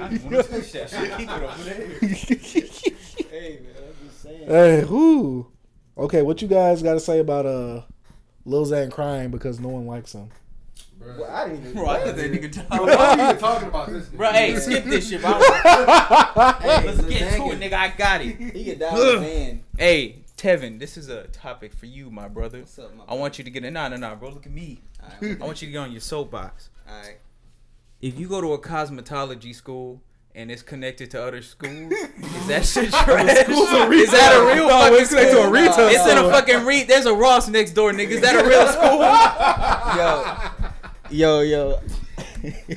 I 0.00 0.08
just 0.08 0.24
want 0.24 0.36
to 0.36 0.42
touch 0.42 0.72
that 0.72 0.90
shit. 0.90 1.16
Keep 1.16 1.30
it 1.30 1.42
over 1.42 1.64
there. 1.64 1.86
Hey, 3.30 3.58
man, 3.62 3.74
I'm 3.76 4.08
just 4.08 4.22
saying. 4.22 4.46
Hey, 4.48 4.80
who? 4.86 5.46
Okay, 5.98 6.22
what 6.22 6.40
you 6.40 6.48
guys 6.48 6.82
got 6.82 6.94
to 6.94 7.00
say 7.00 7.18
about 7.18 7.44
uh 7.44 7.82
Lil 8.44 8.64
Xan 8.66 8.90
crying 8.90 9.30
because 9.30 9.58
no 9.58 9.68
one 9.68 9.86
likes 9.86 10.12
him? 10.12 10.30
Bro, 10.98 11.24
I 11.28 11.48
didn't 11.48 11.60
even. 11.60 11.72
Bro, 11.74 11.86
I 11.88 12.04
thought 12.04 12.16
that 12.16 12.32
nigga 12.32 12.68
Bro, 12.68 12.86
talk. 12.86 12.86
why 12.86 12.94
are 12.94 13.16
you 13.16 13.24
even 13.24 13.38
talking 13.38 13.68
about 13.68 13.88
this? 13.88 14.08
Bro, 14.08 14.30
hey, 14.32 14.56
skip 14.56 14.84
this 14.84 15.08
shit, 15.08 15.20
bro. 15.20 15.32
Hey, 15.38 16.86
Let's 16.86 17.04
get 17.04 17.36
to 17.36 17.50
it, 17.50 17.60
nigga. 17.60 17.72
I 17.72 17.88
got 17.96 18.20
it. 18.20 18.36
He 18.36 18.64
get 18.64 18.78
down 18.78 18.94
with 18.94 19.20
man. 19.20 19.64
Hey, 19.76 20.16
Tevin, 20.36 20.78
this 20.78 20.96
is 20.96 21.08
a 21.08 21.24
topic 21.28 21.72
for 21.74 21.86
you, 21.86 22.10
my 22.10 22.28
brother. 22.28 22.60
What's 22.60 22.78
up, 22.78 22.90
my 22.92 23.04
brother? 23.04 23.12
I 23.12 23.14
want 23.14 23.38
you 23.38 23.44
to 23.44 23.50
get 23.50 23.64
in. 23.64 23.74
Nah, 23.74 23.88
nah, 23.88 23.96
nah, 23.96 24.14
bro. 24.14 24.30
Look 24.30 24.46
at 24.46 24.52
me. 24.52 24.78
Alright, 25.02 25.40
I 25.40 25.44
want 25.44 25.62
you 25.62 25.68
to 25.68 25.72
get 25.72 25.78
on 25.78 25.90
your 25.92 26.00
soapbox. 26.00 26.70
alright. 26.88 27.18
If 28.00 28.18
you 28.18 28.28
go 28.28 28.40
to 28.40 28.52
a 28.52 28.58
cosmetology 28.60 29.52
school 29.54 30.00
and 30.34 30.50
it's 30.50 30.62
connected 30.62 31.10
to 31.12 31.22
other 31.22 31.42
schools, 31.42 31.92
is 31.92 32.46
that 32.46 32.64
shit 32.64 32.90
trash? 33.04 33.48
is 33.48 34.10
that 34.12 34.34
a 34.40 34.54
real 34.54 34.68
No, 34.68 34.78
fucking 34.80 35.00
it's 35.00 35.08
connected 35.10 35.32
to 35.32 35.38
a 35.40 35.42
school? 35.42 35.52
retail 35.52 35.88
It's 35.88 36.06
in 36.06 36.18
a 36.18 36.30
fucking 36.30 36.64
re. 36.64 36.82
There's 36.84 37.06
a 37.06 37.14
Ross 37.14 37.48
next 37.48 37.72
door, 37.72 37.92
nigga. 37.92 38.08
Is 38.10 38.20
that 38.20 38.34
a 38.36 38.48
real 38.48 38.66
school? 38.68 39.00
Yo, 41.10 41.40
yo. 41.40 41.80
Yo. 42.42 42.54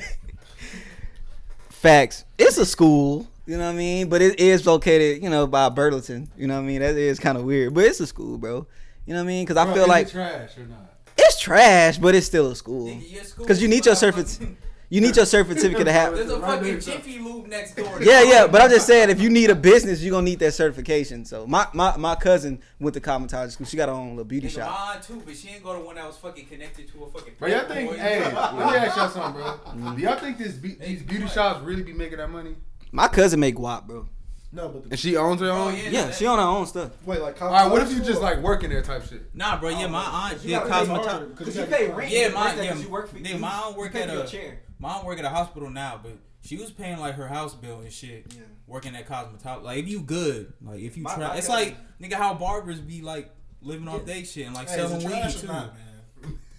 Facts. 1.70 2.24
It's 2.38 2.58
a 2.58 2.66
school. 2.66 3.26
You 3.46 3.58
know 3.58 3.66
what 3.66 3.72
I 3.74 3.76
mean? 3.76 4.08
But 4.08 4.22
it 4.22 4.38
is 4.38 4.64
located, 4.66 5.22
you 5.22 5.28
know, 5.28 5.46
by 5.46 5.68
Burleson. 5.68 6.30
You 6.36 6.46
know 6.46 6.54
what 6.54 6.60
I 6.62 6.66
mean? 6.66 6.80
That 6.80 6.96
is 6.96 7.18
kind 7.18 7.36
of 7.36 7.44
weird. 7.44 7.74
But 7.74 7.84
it's 7.84 7.98
a 8.00 8.06
school, 8.06 8.38
bro. 8.38 8.66
You 9.04 9.14
know 9.14 9.20
what 9.20 9.24
I 9.24 9.26
mean? 9.26 9.44
Because 9.44 9.56
I 9.56 9.64
Bro, 9.64 9.74
feel 9.74 9.82
is 9.82 9.88
it 9.88 9.90
like 9.90 10.10
trash 10.10 10.58
or 10.58 10.66
not. 10.66 10.94
it's 11.18 11.40
trash, 11.40 11.98
but 11.98 12.14
it's 12.14 12.26
still 12.26 12.52
a 12.52 12.54
school. 12.56 12.86
Nigga, 12.86 13.12
your 13.12 13.24
school 13.24 13.44
Because 13.44 13.60
you 13.60 13.66
need 13.66 13.84
your 13.84 13.94
not 13.94 13.98
certificate. 13.98 14.30
fucking- 14.30 14.56
You 14.92 15.00
need 15.00 15.16
your 15.16 15.24
certificate 15.24 15.86
to 15.86 15.90
have. 15.92 16.14
There's 16.14 16.30
a 16.30 16.38
fucking. 16.38 16.80
Jiffy 16.80 17.18
Lube 17.18 17.46
next 17.48 17.76
door. 17.76 18.02
Yeah, 18.02 18.22
yeah, 18.24 18.46
but 18.46 18.60
I'm 18.60 18.68
just 18.68 18.86
saying, 18.86 19.08
if 19.08 19.22
you 19.22 19.30
need 19.30 19.48
a 19.48 19.54
business, 19.54 20.02
you're 20.02 20.10
gonna 20.10 20.26
need 20.26 20.38
that 20.40 20.52
certification. 20.52 21.24
So 21.24 21.46
my 21.46 21.66
my, 21.72 21.96
my 21.96 22.14
cousin 22.14 22.60
went 22.78 22.92
to 22.92 23.00
cosmetology 23.00 23.52
school. 23.52 23.66
She 23.66 23.78
got 23.78 23.88
her 23.88 23.94
own 23.94 24.10
little 24.10 24.24
beauty 24.24 24.48
Nigga, 24.48 24.54
shop. 24.66 24.70
mine 24.94 25.00
too, 25.02 25.22
but 25.24 25.34
she 25.34 25.48
ain't 25.48 25.64
go 25.64 25.72
to 25.72 25.80
one 25.82 25.94
that 25.94 26.06
was 26.06 26.18
fucking 26.18 26.44
connected 26.44 26.92
to 26.92 27.04
a 27.04 27.10
fucking. 27.10 27.32
Bro, 27.38 27.48
y'all 27.48 27.60
think? 27.68 27.88
Playboy. 27.88 27.96
Hey, 27.96 28.20
let 28.22 28.54
me 28.54 28.76
ask 28.76 28.96
y'all 28.98 29.08
something, 29.08 29.40
bro. 29.42 29.58
Mm. 29.68 29.96
Do 29.96 30.02
y'all 30.02 30.18
think 30.18 30.36
this 30.36 30.52
be- 30.52 30.74
these 30.74 31.02
beauty 31.02 31.26
shops 31.26 31.62
really 31.64 31.82
be 31.82 31.94
making 31.94 32.18
that 32.18 32.28
money? 32.28 32.54
My 32.90 33.08
cousin 33.08 33.40
make 33.40 33.56
guap, 33.56 33.86
bro. 33.86 34.06
No, 34.54 34.68
but 34.68 34.84
And 34.90 35.00
she 35.00 35.16
owns 35.16 35.40
her 35.40 35.46
Oh, 35.48 35.68
own. 35.68 35.74
yeah, 35.76 35.88
Yeah, 35.88 36.10
she 36.10 36.26
on 36.26 36.38
her 36.38 36.44
own 36.44 36.66
stuff. 36.66 36.90
wait, 37.06 37.22
like 37.22 37.40
All 37.40 37.50
right, 37.50 37.70
what 37.70 37.80
if 37.80 37.90
you 37.90 38.00
just 38.02 38.20
like 38.20 38.36
working 38.42 38.68
there 38.68 38.82
type 38.82 39.06
shit? 39.08 39.34
Nah, 39.34 39.58
bro. 39.58 39.70
Yeah, 39.70 39.86
my 39.86 40.04
aunt 40.04 40.42
did 40.42 40.50
gotta 40.50 40.68
pay 40.68 40.74
cosmetology. 40.92 41.36
Because 41.38 41.56
you 41.56 41.64
pay 41.64 41.88
rent. 41.88 42.10
Yeah, 42.12 42.28
my 42.28 42.44
work 42.48 42.56
there 42.56 42.64
yeah, 42.66 42.70
'cause 42.72 42.82
you 42.82 42.88
work 42.90 43.08
for 43.08 43.16
nigga, 43.16 43.28
you- 43.30 43.38
my 43.38 43.48
aunt 43.50 43.76
work 43.78 43.94
at 43.94 44.10
a 44.10 44.26
chair. 44.28 44.60
My 44.82 44.94
aunt 44.94 45.06
work 45.06 45.18
at 45.18 45.24
a 45.24 45.28
hospital 45.30 45.70
now, 45.70 45.98
but 46.02 46.12
she 46.42 46.56
was 46.56 46.70
paying 46.70 46.98
like 46.98 47.14
her 47.14 47.28
house 47.28 47.54
bill 47.54 47.80
and 47.80 47.92
shit. 47.92 48.26
Yeah. 48.34 48.42
Working 48.66 48.96
at 48.96 49.06
cosmetology, 49.08 49.62
like 49.62 49.78
if 49.78 49.88
you 49.88 50.00
good, 50.00 50.52
like 50.62 50.80
if 50.80 50.96
you 50.96 51.04
My- 51.04 51.14
try, 51.14 51.28
my 51.28 51.36
it's 51.36 51.46
cousin- 51.46 51.74
like 52.00 52.00
nigga 52.00 52.14
how 52.14 52.34
barbers 52.34 52.80
be 52.80 53.00
like 53.00 53.30
living 53.60 53.86
off 53.88 54.04
they 54.04 54.24
shit 54.24 54.46
and 54.46 54.54
like 54.54 54.68
selling 54.68 55.04
weed 55.06 55.30
too. 55.30 55.48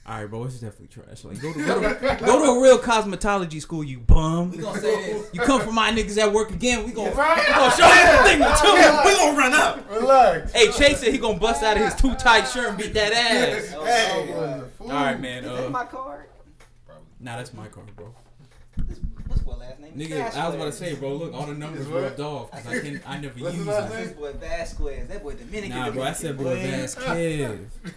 All 0.06 0.16
right, 0.20 0.26
bro, 0.30 0.44
it's 0.44 0.56
definitely 0.60 0.88
trash. 0.88 1.24
Like 1.24 1.42
go 1.42 1.54
to 1.54 1.66
go 1.66 1.82
to, 1.82 2.18
go 2.26 2.46
to 2.46 2.52
a 2.52 2.62
real 2.62 2.78
cosmetology 2.78 3.62
school, 3.62 3.86
you 3.86 4.00
bum. 4.00 4.52
We 4.52 4.58
gonna 4.58 4.80
say 4.82 5.14
this. 5.14 5.30
You 5.34 5.40
come 5.42 5.62
from 5.62 5.76
my 5.76 5.92
niggas 5.92 6.18
at 6.18 6.32
work 6.34 6.52
again. 6.52 6.84
We 6.86 6.92
gonna, 6.92 7.10
we 7.12 7.16
gonna 7.16 7.72
show 7.72 7.88
you 7.88 8.18
the 8.18 8.24
thing 8.24 8.40
too. 8.40 9.10
We 9.10 9.16
gonna 9.16 9.38
run 9.38 9.54
up. 9.54 9.90
Relax. 9.90 10.52
Hey, 10.52 10.72
Chase 10.74 11.00
said 11.00 11.14
he 11.14 11.18
gonna 11.20 11.40
bust 11.40 11.64
out 11.64 11.78
of 11.78 11.84
his 11.84 11.96
too 11.96 12.14
tight 12.16 12.44
shirt 12.50 12.68
and 12.70 12.78
beat 12.78 12.94
that 12.94 13.14
ass. 13.14 13.70
Hey, 13.70 14.62
All 14.82 14.88
right, 14.90 15.20
man. 15.20 15.46
is 15.46 15.50
that 15.52 15.68
Uh, 15.68 15.70
my 15.70 15.86
card? 15.86 16.26
Nah, 17.24 17.38
that's 17.38 17.54
my 17.54 17.68
car, 17.68 17.84
bro. 17.96 18.14
This- 18.78 19.00
What's 19.28 19.46
my 19.46 19.56
last 19.56 19.80
name? 19.80 19.94
Nigga, 19.94 20.36
I 20.36 20.48
was 20.48 20.56
about 20.56 20.66
to 20.66 20.72
say, 20.74 20.96
bro. 20.96 21.14
Look, 21.16 21.34
all 21.34 21.46
the 21.46 21.54
numbers 21.54 21.88
rubbed 21.88 22.20
off 22.20 22.52
because 22.52 22.68
I 22.68 22.80
can 22.82 23.02
I 23.08 23.20
never 23.20 23.40
What's 23.40 23.56
use 23.56 23.66
his 23.66 23.68
last 23.68 23.90
them. 23.90 23.98
name? 24.00 24.08
This 24.10 24.18
boy 24.18 24.34
Vasquez. 24.34 25.08
That 25.08 25.24
boy 25.24 25.34
Dominican. 25.36 25.70
Nah, 25.78 25.90
bro. 25.92 26.04
I 26.04 26.12
said, 26.14 26.38
boy, 26.38 26.44
Dominican, 26.44 26.80
Vasquez. 26.82 27.60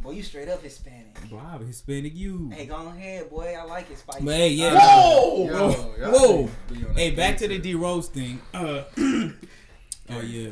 Boy, 0.00 0.12
you 0.12 0.22
straight 0.22 0.48
up 0.48 0.62
Hispanic. 0.62 1.18
Bro, 1.28 1.40
I'm 1.40 1.66
Hispanic 1.66 2.14
you. 2.14 2.50
Hey, 2.54 2.66
go 2.66 2.76
ahead, 2.76 3.28
boy. 3.28 3.56
I 3.58 3.64
like 3.64 3.90
it 3.90 3.98
spicy. 3.98 4.24
But 4.24 4.36
hey, 4.36 4.50
yeah. 4.50 4.78
Whoa! 4.78 5.46
Whoa! 5.46 5.48
Yo, 5.48 5.94
y'all 5.98 6.12
Whoa! 6.12 6.50
be 6.72 6.80
Hey, 6.94 7.10
back 7.10 7.36
to 7.38 7.48
the 7.48 7.58
D 7.58 7.74
Rose 7.74 8.06
thing. 8.06 8.40
Uh, 8.54 8.84
oh 8.96 10.20
yeah. 10.20 10.50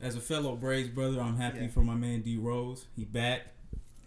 As 0.00 0.16
a 0.16 0.20
fellow 0.20 0.56
Braves 0.56 0.88
brother, 0.88 1.20
I'm 1.20 1.36
happy 1.36 1.60
Yeah. 1.60 1.68
for 1.68 1.80
my 1.80 1.94
man 1.94 2.22
D 2.22 2.36
Rose. 2.38 2.86
He 2.96 3.04
back. 3.04 3.42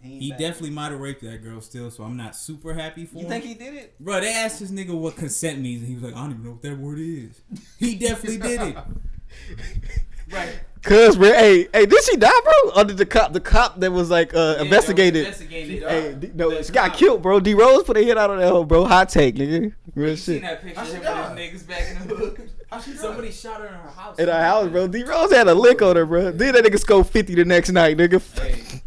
Ain't 0.04 0.22
He 0.22 0.30
back. 0.30 0.38
definitely 0.38 0.70
might 0.70 0.90
have 0.92 1.00
raped 1.00 1.22
that 1.22 1.42
girl 1.42 1.60
still, 1.60 1.90
so 1.90 2.04
I'm 2.04 2.16
not 2.16 2.34
super 2.36 2.74
happy 2.74 3.04
for 3.06 3.18
You 3.18 3.24
him. 3.24 3.28
think 3.30 3.44
he 3.44 3.54
did 3.54 3.74
it? 3.74 3.94
Bro, 4.00 4.20
they 4.20 4.32
asked 4.34 4.60
this 4.60 4.70
nigga 4.70 4.98
what 4.98 5.16
consent 5.16 5.60
means, 5.60 5.80
and 5.80 5.88
he 5.88 5.94
was 5.94 6.02
like, 6.04 6.14
I 6.14 6.22
don't 6.22 6.30
even 6.32 6.44
know 6.44 6.50
what 6.52 6.62
that 6.62 6.78
word 6.78 6.98
is. 7.00 7.40
He 7.78 7.94
definitely 7.96 8.38
did 8.38 8.60
it. 8.62 8.76
right. 10.32 10.60
Cause, 10.82 11.16
bro, 11.18 11.28
hey, 11.34 11.68
hey, 11.74 11.84
did 11.84 12.02
she 12.04 12.16
die, 12.16 12.30
bro? 12.42 12.72
Or 12.76 12.84
did 12.84 12.96
the 12.96 13.04
cop, 13.04 13.34
the 13.34 13.40
cop 13.40 13.80
that 13.80 13.92
was 13.92 14.08
like 14.10 14.32
uh, 14.32 14.56
investigated? 14.60 15.26
Investigated. 15.26 15.82
Hey, 15.82 16.14
D- 16.14 16.30
no, 16.34 16.48
The 16.50 16.64
she 16.64 16.72
got 16.72 16.90
cop. 16.90 16.98
killed, 16.98 17.20
bro. 17.22 17.38
D 17.38 17.52
Rose 17.52 17.82
put 17.84 17.98
a 17.98 18.00
hit 18.02 18.16
out 18.16 18.30
on 18.30 18.38
that 18.38 18.48
hoe, 18.48 18.64
bro. 18.64 18.86
Hot 18.86 19.10
take, 19.10 19.34
nigga. 19.36 19.74
Real 19.94 20.10
You 20.12 20.16
seen 20.16 20.40
that 20.40 20.62
picture 20.62 20.80
of 20.80 20.86
How 20.86 20.90
she 20.90 20.96
him 20.96 21.02
died? 21.02 21.30
with 21.36 21.38
his 21.52 21.62
niggas 21.64 21.68
back 21.68 22.00
in 22.00 22.08
the 22.08 22.14
hood? 22.16 22.50
Somebody 22.98 23.30
shot 23.30 23.60
her 23.60 23.66
in 23.66 23.74
her 23.74 23.90
house. 23.90 24.18
In 24.18 24.28
her 24.28 24.40
house, 24.40 24.68
bro. 24.70 24.88
D 24.88 25.02
Rose 25.04 25.30
had 25.32 25.48
a 25.48 25.54
lick 25.54 25.82
on 25.82 25.96
her, 25.96 26.06
bro. 26.06 26.30
Then 26.30 26.54
that 26.54 26.64
nigga 26.64 26.78
scored 26.78 27.08
50 27.08 27.34
the 27.34 27.44
next 27.44 27.70
night, 27.72 27.98
nigga. 27.98 28.22
Hey. 28.40 28.80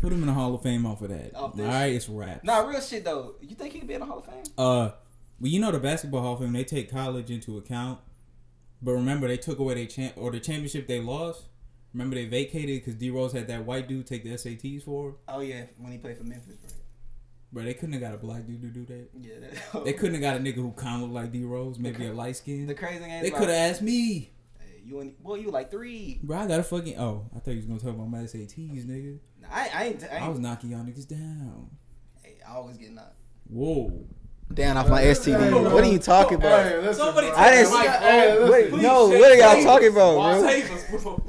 Put 0.00 0.12
him 0.12 0.20
in 0.20 0.26
the 0.26 0.32
Hall 0.32 0.54
of 0.54 0.62
Fame 0.62 0.86
off 0.86 1.02
of 1.02 1.10
that. 1.10 1.34
Off 1.34 1.58
All 1.58 1.66
right, 1.66 1.92
it's 1.92 2.08
rap. 2.08 2.42
Nah, 2.42 2.60
real 2.60 2.80
shit 2.80 3.04
though. 3.04 3.34
You 3.40 3.54
think 3.54 3.72
he 3.72 3.80
could 3.80 3.88
be 3.88 3.94
in 3.94 4.00
the 4.00 4.06
Hall 4.06 4.18
of 4.18 4.24
Fame? 4.24 4.44
Uh, 4.56 4.90
well, 5.38 5.50
you 5.50 5.60
know 5.60 5.70
the 5.70 5.78
basketball 5.78 6.22
Hall 6.22 6.34
of 6.34 6.40
Fame, 6.40 6.52
they 6.52 6.64
take 6.64 6.90
college 6.90 7.30
into 7.30 7.58
account. 7.58 8.00
But 8.82 8.92
remember, 8.92 9.28
they 9.28 9.36
took 9.36 9.58
away 9.58 9.74
their 9.74 9.86
champ 9.86 10.14
or 10.16 10.30
the 10.30 10.40
championship 10.40 10.86
they 10.86 11.00
lost. 11.00 11.44
Remember, 11.92 12.14
they 12.16 12.26
vacated 12.26 12.80
because 12.80 12.94
D 12.94 13.10
Rose 13.10 13.32
had 13.32 13.48
that 13.48 13.66
white 13.66 13.88
dude 13.88 14.06
take 14.06 14.24
the 14.24 14.30
SATs 14.30 14.84
for. 14.84 15.16
Oh 15.28 15.40
yeah, 15.40 15.64
when 15.78 15.92
he 15.92 15.98
played 15.98 16.16
for 16.16 16.24
Memphis, 16.24 16.56
bro. 16.56 16.70
Bro, 17.52 17.64
they 17.64 17.74
couldn't 17.74 17.94
have 17.94 18.02
got 18.02 18.14
a 18.14 18.18
black 18.18 18.46
dude 18.46 18.62
to 18.62 18.68
do 18.68 18.86
that. 18.86 19.08
Yeah. 19.20 19.48
That, 19.72 19.84
They 19.84 19.92
couldn't 19.92 20.14
have 20.14 20.22
got 20.22 20.36
a 20.36 20.38
nigga 20.38 20.56
who 20.56 20.70
kind 20.72 20.96
of 20.96 21.10
looked 21.10 21.14
like 21.14 21.32
D 21.32 21.44
Rose, 21.44 21.78
maybe 21.78 22.06
a 22.06 22.12
light 22.12 22.36
skin. 22.36 22.66
The 22.66 22.74
crazy 22.74 23.00
thing 23.00 23.22
They 23.22 23.30
could 23.30 23.48
have 23.48 23.72
asked 23.72 23.82
me. 23.82 24.30
Hey, 24.58 24.82
you 24.84 25.00
and 25.00 25.18
boy, 25.20 25.36
you 25.36 25.50
like 25.50 25.70
three. 25.70 26.20
Bro, 26.22 26.38
I 26.38 26.46
got 26.46 26.60
a 26.60 26.62
fucking. 26.62 26.96
Oh, 26.98 27.28
I 27.34 27.40
thought 27.40 27.50
you 27.50 27.56
was 27.56 27.66
gonna 27.66 27.80
talk 27.80 27.90
about 27.90 28.08
my 28.08 28.18
SATs, 28.18 28.86
nigga. 28.86 29.18
Nah, 29.40 29.48
I, 29.52 29.70
I 29.74 29.84
ain't. 29.84 30.04
I, 30.04 30.14
ain't 30.16 30.24
I 30.24 30.28
was 30.28 30.38
knocking 30.38 30.70
y'all 30.70 30.80
niggas 30.80 31.08
down. 31.08 31.70
hey, 32.22 32.36
I 32.48 32.54
always 32.54 32.76
get 32.76 32.92
knocked. 32.92 33.14
Whoa. 33.48 34.04
Down 34.52 34.76
off 34.76 34.88
my 34.88 35.02
STD. 35.02 35.72
What 35.72 35.84
are 35.84 35.86
you 35.86 35.98
talking 35.98 36.38
about? 36.38 36.64
Hey, 36.66 36.76
listen, 36.78 36.94
Somebody 36.94 37.28
bro. 37.28 37.36
I 37.36 37.50
didn't 37.50 37.70
take 37.72 37.90
Hey, 37.90 38.34
bro. 38.36 38.46
listen. 38.46 38.72
Wait, 38.72 38.82
no, 38.82 39.08
what 39.08 39.30
are 39.30 39.36
y'all 39.36 39.62
talking 39.62 39.88
about, 39.92 40.14
bro? 40.14 40.42
Save 40.48 40.70
us, 40.72 41.02
bro. 41.02 41.22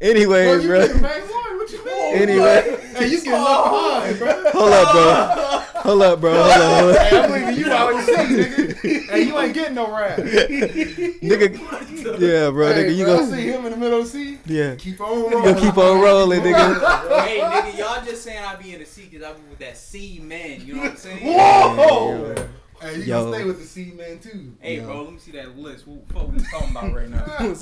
Anyways, 0.00 0.62
you 0.62 0.68
bro. 0.68 1.00
back? 1.00 1.22
What 1.30 1.72
you 1.72 1.84
mean? 1.84 2.14
Anyway, 2.16 2.78
Hey, 2.94 3.06
you 3.08 3.16
getting 3.24 3.32
left 3.32 3.64
behind, 3.64 4.18
bro. 4.18 4.50
hold 4.52 4.72
up, 4.72 4.92
bro. 4.92 5.80
Hold 5.82 6.02
up, 6.02 6.20
bro. 6.20 6.34
Hold 6.42 6.52
up, 6.52 6.80
hold 6.80 6.94
up. 6.94 7.02
Hey, 7.02 7.18
I'm 7.18 7.30
leaving 7.32 7.56
you 7.58 7.72
out 7.72 7.94
with 7.94 8.06
the 8.06 8.12
nigga. 8.12 9.03
Hey, 9.14 9.22
you 9.24 9.38
ain't 9.38 9.54
getting 9.54 9.74
no 9.74 9.90
ride. 9.90 10.18
nigga. 10.18 12.20
Yeah, 12.20 12.50
bro. 12.50 12.72
Hey, 12.72 12.84
Nigga, 12.84 12.96
you 12.96 13.04
bro, 13.04 13.14
I 13.14 13.16
go. 13.18 13.30
see 13.30 13.42
him 13.42 13.64
in 13.66 13.70
the 13.72 13.76
middle 13.76 13.98
of 14.00 14.04
the 14.04 14.10
seat. 14.10 14.40
Yeah. 14.46 14.74
Keep 14.76 15.00
on 15.00 15.18
You 15.18 15.30
rolling. 15.30 15.54
gonna 15.54 15.60
keep 15.60 15.78
on 15.78 16.00
rolling, 16.00 16.40
nigga. 16.42 17.20
hey, 17.24 17.40
nigga, 17.40 17.78
y'all 17.78 18.04
just 18.04 18.22
saying 18.22 18.44
I 18.44 18.56
be 18.56 18.74
in 18.74 18.80
the 18.80 18.86
seat 18.86 19.10
because 19.10 19.26
I 19.26 19.32
be 19.32 19.40
with 19.48 19.58
that 19.60 19.76
C 19.76 20.20
man. 20.22 20.66
You 20.66 20.74
know 20.74 20.82
what 20.82 20.90
I'm 20.92 20.96
saying? 20.96 21.24
Whoa! 21.24 22.34
Hey, 22.80 22.96
you 22.96 23.02
Yo. 23.04 23.24
gonna 23.24 23.36
stay 23.36 23.44
with 23.46 23.60
the 23.60 23.66
seat 23.66 23.96
man 23.96 24.18
too. 24.18 24.54
Hey, 24.60 24.76
Yo. 24.76 24.84
bro, 24.86 25.02
let 25.04 25.12
me 25.14 25.18
see 25.18 25.30
that 25.32 25.56
list. 25.56 25.86
What 25.86 26.06
the 26.08 26.14
fuck 26.14 26.32
we 26.32 26.38
talking 26.40 26.70
about 26.70 26.94
right 26.94 27.08
now? 27.08 27.54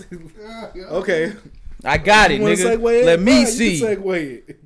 Okay. 0.97 1.33
I 1.85 1.99
got 1.99 2.31
it, 2.31 2.37
You 2.37 2.43
wanna 2.43 2.55
nigga. 2.55 2.77
segue 2.79 3.01
in? 3.01 3.07
Let 3.07 3.21
me 3.21 3.33
Fine, 3.33 3.41
you 3.41 3.47
see. 3.47 4.57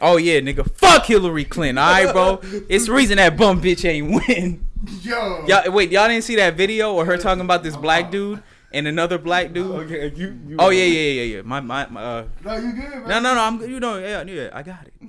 Can 0.00 0.08
segue 0.08 0.12
it. 0.12 0.14
Oh 0.14 0.16
yeah, 0.16 0.40
nigga. 0.40 0.70
Fuck 0.76 1.06
Hillary 1.06 1.44
Clinton. 1.44 1.78
All 1.78 1.90
right, 1.90 2.12
bro. 2.12 2.40
It's 2.68 2.86
the 2.86 2.92
reason 2.92 3.16
that 3.16 3.36
bum 3.36 3.60
bitch 3.60 3.88
ain't 3.88 4.10
win. 4.28 4.66
Yo. 5.02 5.44
Y'all 5.46 5.70
wait, 5.72 5.90
y'all 5.90 6.08
didn't 6.08 6.24
see 6.24 6.36
that 6.36 6.54
video 6.54 6.94
or 6.94 7.04
her 7.04 7.16
talking 7.16 7.42
about 7.42 7.62
this 7.62 7.76
black 7.76 8.10
dude 8.10 8.42
and 8.72 8.86
another 8.86 9.18
black 9.18 9.52
dude? 9.52 9.70
Okay, 9.70 10.12
you. 10.14 10.38
you 10.46 10.56
Oh 10.58 10.70
yeah, 10.70 10.84
yeah, 10.84 11.22
yeah, 11.22 11.36
yeah. 11.36 11.42
My 11.42 11.60
my, 11.60 11.86
my 11.88 12.02
uh, 12.02 12.24
No, 12.44 12.56
you 12.56 12.72
good, 12.72 12.90
man. 12.90 13.08
no, 13.08 13.20
no, 13.20 13.34
no. 13.34 13.40
I'm 13.40 13.60
you 13.62 13.80
know 13.80 13.98
yeah, 13.98 14.22
yeah. 14.22 14.50
I 14.52 14.62
got 14.62 14.86
it. 14.86 15.08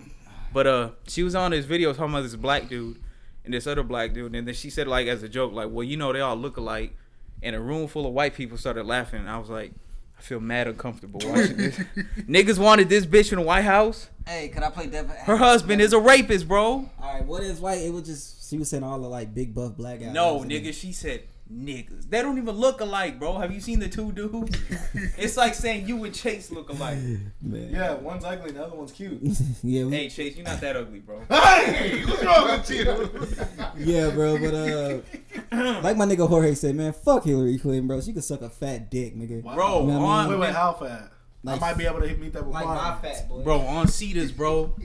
But 0.54 0.68
uh, 0.68 0.90
she 1.08 1.24
was 1.24 1.36
on 1.36 1.52
this 1.52 1.66
video 1.66 1.94
talking 1.94 2.14
about 2.14 2.24
this 2.24 2.36
black 2.36 2.68
dude 2.68 3.02
and 3.46 3.54
this 3.54 3.68
other 3.68 3.84
black 3.84 4.14
dude, 4.14 4.36
and 4.36 4.48
then 4.48 4.54
she 4.54 4.70
said 4.70 4.88
like 4.88 5.08
as 5.08 5.24
a 5.24 5.30
joke, 5.30 5.54
like, 5.54 5.70
well, 5.72 5.84
you 5.84 5.98
know, 5.98 6.12
they 6.12 6.20
all 6.20 6.36
look 6.36 6.58
alike, 6.58 6.96
and 7.42 7.56
a 7.56 7.60
room 7.60 7.88
full 7.88 8.06
of 8.06 8.14
white 8.14 8.34
people 8.34 8.58
started 8.58 8.86
laughing. 8.86 9.22
And 9.22 9.30
I 9.30 9.38
was 9.38 9.50
like, 9.50 9.74
I 10.22 10.24
feel 10.24 10.40
mad 10.40 10.68
uncomfortable 10.68 11.20
watching 11.24 11.58
this. 11.58 11.76
Niggas 12.30 12.60
wanted 12.60 12.90
this 12.90 13.08
bitch 13.08 13.32
in 13.32 13.40
the 13.40 13.44
White 13.44 13.64
House. 13.64 14.08
Hey, 14.28 14.50
can 14.50 14.64
I 14.64 14.70
play 14.70 14.86
Devin? 14.86 15.16
Her 15.16 15.36
husband 15.36 15.82
is 15.82 15.94
a 15.94 16.00
rapist, 16.00 16.48
bro. 16.48 16.88
All 17.02 17.14
right, 17.14 17.26
what 17.26 17.42
is 17.42 17.60
white? 17.60 17.80
It 17.80 17.92
was 17.92 18.04
just 18.04 18.48
she 18.48 18.60
was 18.60 18.70
saying 18.70 18.84
all 18.84 19.00
the 19.00 19.08
like 19.08 19.34
big 19.34 19.56
buff 19.56 19.76
black 19.76 20.00
guys. 20.00 20.14
No, 20.14 20.42
nigga, 20.42 20.76
she 20.76 20.92
said 20.92 21.24
niggas. 21.52 22.10
They 22.10 22.22
don't 22.22 22.38
even 22.38 22.56
look 22.56 22.82
alike, 22.82 23.20
bro. 23.20 23.38
Have 23.38 23.52
you 23.52 23.60
seen 23.60 23.80
the 23.80 23.90
two 23.90 24.12
dudes? 24.12 24.58
it's 25.18 25.38
like 25.38 25.54
saying 25.54 25.88
you 25.88 26.04
and 26.04 26.14
Chase 26.14 26.52
look 26.52 26.70
alike. 26.70 26.98
Man. 27.42 27.70
Yeah, 27.72 27.94
one's 27.96 28.24
ugly, 28.24 28.52
the 28.52 28.66
other 28.66 28.76
one's 28.76 28.92
cute. 28.92 29.20
yeah, 29.64 29.86
we, 29.86 29.92
Hey, 29.92 30.10
Chase, 30.10 30.36
you're 30.36 30.46
not 30.46 30.62
that 30.62 30.76
ugly, 30.76 31.00
bro. 31.00 31.22
hey, 31.30 32.04
what's 32.06 32.24
wrong 32.24 32.48
with 32.52 32.70
you? 32.70 33.94
yeah, 33.94 34.10
bro. 34.10 34.38
But 34.38 34.54
uh, 34.54 35.82
like 35.82 35.98
my 35.98 36.06
nigga 36.06 36.28
Jorge 36.28 36.54
said, 36.56 36.76
man, 36.76 36.94
fuck 36.94 37.26
Hillary 37.26 37.58
Clinton, 37.58 37.88
bro. 37.88 38.02
She 38.02 38.14
could 38.14 38.24
suck 38.24 38.42
a 38.42 38.50
fat 38.50 38.90
dick, 38.90 39.16
nigga. 39.16 39.44
Bro, 39.44 39.82
You 39.82 39.88
know 39.88 40.00
what 40.00 40.08
I 40.08 40.24
on 40.24 40.30
Wait, 40.30 40.40
wait, 40.40 40.54
how 40.56 40.74
fat? 40.74 41.12
I 41.46 41.56
might 41.58 41.78
be 41.78 41.86
able 41.86 42.02
to 42.02 42.16
meet 42.18 42.34
that 42.34 42.48
Like 42.48 42.66
my 42.66 42.98
fat 43.02 43.28
boy. 43.28 43.44
bro, 43.44 43.60
on 43.62 43.88
Cedars, 43.88 44.32
bro. 44.32 44.76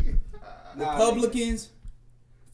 Republicans, 0.74 1.70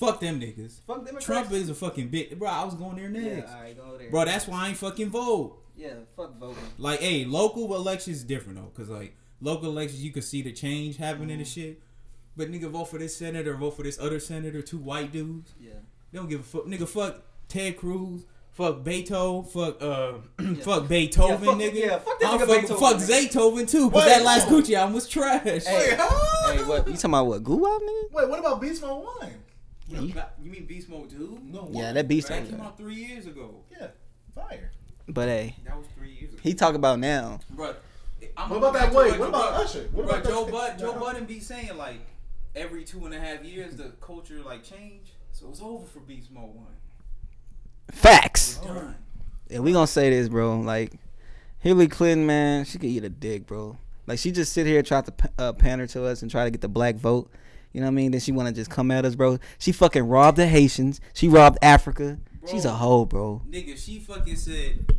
fuck 0.06 0.20
them 0.20 0.40
niggas. 0.40 0.80
Fuck 0.86 0.98
Democrats. 1.04 1.24
Trump 1.26 1.52
is 1.52 1.68
a 1.70 1.74
fucking 1.74 2.08
bitch. 2.10 2.38
bro. 2.38 2.48
I 2.48 2.64
was 2.64 2.74
going 2.74 2.96
there 2.96 3.10
Yeah, 3.10 3.36
next, 3.36 3.52
all 3.52 3.60
right, 3.60 3.76
go 3.76 3.96
there. 3.98 4.10
bro. 4.10 4.24
That's 4.24 4.46
why 4.46 4.64
I 4.64 4.68
ain't 4.68 4.76
fucking 4.76 5.10
vote. 5.10 5.58
yeah, 5.76 5.94
fuck 6.16 6.38
voting. 6.38 6.56
Like, 6.78 7.00
hey, 7.00 7.24
local 7.24 7.74
elections 7.74 8.18
is 8.18 8.24
different 8.24 8.58
though, 8.58 8.70
cause 8.76 8.88
like 8.88 9.14
local 9.40 9.68
elections 9.70 10.04
you 10.04 10.12
can 10.12 10.22
see 10.22 10.42
the 10.42 10.52
change 10.52 10.96
happening 10.96 11.38
and 11.38 11.46
shit. 11.46 11.80
But 12.36 12.50
nigga, 12.50 12.70
vote 12.70 12.86
for 12.86 12.98
this 12.98 13.14
senator, 13.16 13.54
vote 13.54 13.72
for 13.76 13.82
this 13.82 13.98
other 13.98 14.18
senator, 14.20 14.62
two 14.62 14.78
white 14.78 15.12
dudes. 15.12 15.52
Yeah. 15.60 15.72
They 16.10 16.18
don't 16.18 16.28
give 16.30 16.40
a 16.40 16.44
fuck. 16.44 16.64
Nigga, 16.66 16.88
fuck 16.88 17.22
Ted 17.48 17.76
Cruz. 17.76 18.24
Fuck 18.52 18.84
Beethoven. 18.84 19.44
Fuck 19.50 19.82
uh, 19.82 20.12
fuck 20.62 20.86
Beethoven, 20.86 21.40
Yeah, 21.42 21.46
fuck- 21.46 21.58
nigga. 21.58 21.74
yeah, 21.74 21.98
fuck 21.98 22.20
that 22.20 22.28
I'll 22.28 22.38
nigga 22.38 22.46
fuck, 22.46 22.60
Beethoven, 22.60 22.76
fuck. 22.80 22.96
Zaytoven 23.08 23.70
too, 23.70 23.90
cause 23.90 24.04
Wait, 24.04 24.08
that 24.08 24.22
last. 24.24 24.46
Gucci 24.48 24.74
album 24.74 24.94
was 24.94 25.08
trash. 25.08 25.42
Hey, 25.42 25.60
hey, 25.64 25.96
what 26.64 26.86
you 26.86 26.92
talking 26.92 27.10
about? 27.10 27.26
What 27.28 27.42
goo 27.44 27.66
out, 27.66 27.80
nigga? 27.80 28.12
Wait, 28.12 28.28
what 28.28 28.38
about 28.40 28.60
Beast 28.60 28.82
Mode 29.90 30.14
1? 30.14 30.24
You 30.42 30.50
mean 30.50 30.64
Beast 30.66 30.88
Mode 30.88 31.10
2? 31.10 31.38
No, 31.44 31.68
Yeah, 31.72 31.92
that 31.92 32.08
beast. 32.08 32.28
That 32.28 32.48
came 32.48 32.60
out 32.60 32.76
three 32.78 32.94
years 32.94 33.26
ago. 33.26 33.62
Yeah, 33.70 33.88
fire. 34.34 34.70
But 35.08 35.28
hey, 35.28 35.56
That 35.64 35.76
was 35.76 35.86
three 35.96 36.10
years 36.12 36.32
ago. 36.32 36.40
he 36.42 36.54
talk 36.54 36.74
about 36.74 36.98
now. 36.98 37.40
Bro, 37.50 37.74
I'm 38.36 38.50
What 38.50 38.56
about 38.58 38.72
that? 38.74 38.90
to 38.90 38.94
what 39.18 39.28
about 39.28 39.52
Usher? 39.64 39.88
What 39.92 40.06
Bro, 40.06 40.14
about 40.16 40.24
Joe 40.24 40.46
Bud, 40.50 40.78
Joe 40.78 40.98
Budden 40.98 41.24
be 41.24 41.40
saying 41.40 41.76
like 41.76 42.00
every 42.54 42.84
two 42.84 43.04
and 43.06 43.14
a 43.14 43.18
half 43.20 43.42
years 43.44 43.76
the 43.76 43.92
culture 44.00 44.40
like 44.42 44.62
change, 44.62 45.12
so 45.32 45.48
it's 45.50 45.60
over 45.60 45.84
for 45.86 46.00
Beast 46.00 46.30
Mode 46.30 46.54
One. 46.54 46.66
Facts. 47.90 48.56
Done. 48.58 48.96
And 49.50 49.62
we 49.64 49.72
gonna 49.72 49.86
say 49.86 50.10
this, 50.10 50.28
bro. 50.28 50.60
Like 50.60 50.92
Hillary 51.58 51.88
Clinton, 51.88 52.26
man, 52.26 52.64
she 52.64 52.78
could 52.78 52.88
eat 52.88 53.04
a 53.04 53.08
dick, 53.10 53.46
bro. 53.46 53.76
Like 54.06 54.18
she 54.18 54.32
just 54.32 54.52
sit 54.52 54.66
here 54.66 54.82
try 54.82 55.00
to 55.02 55.12
uh, 55.38 55.52
pander 55.52 55.86
to 55.88 56.04
us 56.06 56.22
and 56.22 56.30
try 56.30 56.44
to 56.44 56.50
get 56.50 56.60
the 56.60 56.68
black 56.68 56.94
vote. 56.96 57.30
You 57.72 57.80
know 57.80 57.86
what 57.86 57.92
I 57.92 57.94
mean? 57.94 58.10
Then 58.12 58.20
she 58.20 58.32
wanna 58.32 58.52
just 58.52 58.70
come 58.70 58.90
at 58.90 59.04
us, 59.04 59.14
bro. 59.14 59.38
She 59.58 59.72
fucking 59.72 60.02
robbed 60.06 60.36
the 60.38 60.46
Haitians. 60.46 61.00
She 61.14 61.28
robbed 61.28 61.58
Africa. 61.62 62.18
She's 62.50 62.64
a 62.64 62.72
hoe, 62.72 63.04
bro. 63.04 63.40
Nigga, 63.48 63.76
she 63.78 64.00
fucking 64.00 64.34
said, 64.36 64.92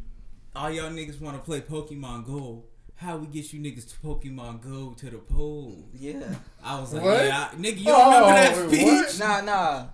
all 0.56 0.72
y'all 0.72 0.90
niggas 0.90 1.20
want 1.20 1.36
to 1.36 1.44
play 1.44 1.60
Pokemon 1.62 2.26
Go. 2.26 2.64
How 2.96 3.18
we 3.18 3.28
get 3.28 3.52
you 3.52 3.60
niggas 3.60 3.90
to 3.90 3.96
Pokemon 3.98 4.62
Go 4.62 4.94
to 4.98 5.10
the 5.10 5.18
polls? 5.18 5.84
Yeah. 5.94 6.22
I 6.64 6.80
was 6.80 6.94
like, 6.94 7.04
What? 7.04 7.26
yeah, 7.26 7.50
I, 7.52 7.56
nigga, 7.56 7.78
you 7.80 7.86
Oh, 7.88 8.12
don't 8.12 8.30
remember 8.30 8.70
that 8.70 8.72
wait, 8.72 9.10
speech? 9.10 9.20
Nah, 9.20 9.42
nah. 9.42 9.86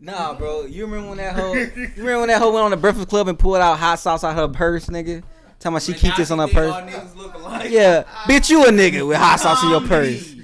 Nah, 0.00 0.34
bro. 0.34 0.64
You 0.64 0.86
remember 0.86 1.08
when 1.10 1.18
that 1.18 1.34
hoe? 1.36 1.52
You 1.54 1.70
remember 1.96 2.18
when 2.20 2.28
that 2.28 2.40
hoe 2.42 2.52
went 2.52 2.64
on 2.64 2.70
the 2.72 2.76
Breakfast 2.76 3.08
Club 3.08 3.28
and 3.28 3.38
pulled 3.38 3.56
out 3.58 3.78
hot 3.78 4.00
sauce 4.00 4.24
out 4.24 4.34
her 4.34 4.48
purse, 4.48 4.86
nigga? 4.86 5.22
Talking 5.60 5.74
about 5.74 5.82
she 5.82 5.92
Like, 5.92 6.00
keep 6.00 6.16
this 6.16 6.30
on 6.32 6.38
her 6.38 6.46
think 6.46 6.56
purse. 6.56 6.72
All 6.74 6.82
niggas 6.82 7.16
look 7.16 7.34
alike. 7.34 7.70
Yeah, 7.70 8.02
bitch, 8.28 8.48
you 8.50 8.64
a 8.64 8.70
nigga 8.70 9.06
with 9.06 9.16
hot 9.18 9.38
sauce 9.40 9.62
in 9.62 9.70
your 9.70 9.80
purse. 9.88 10.34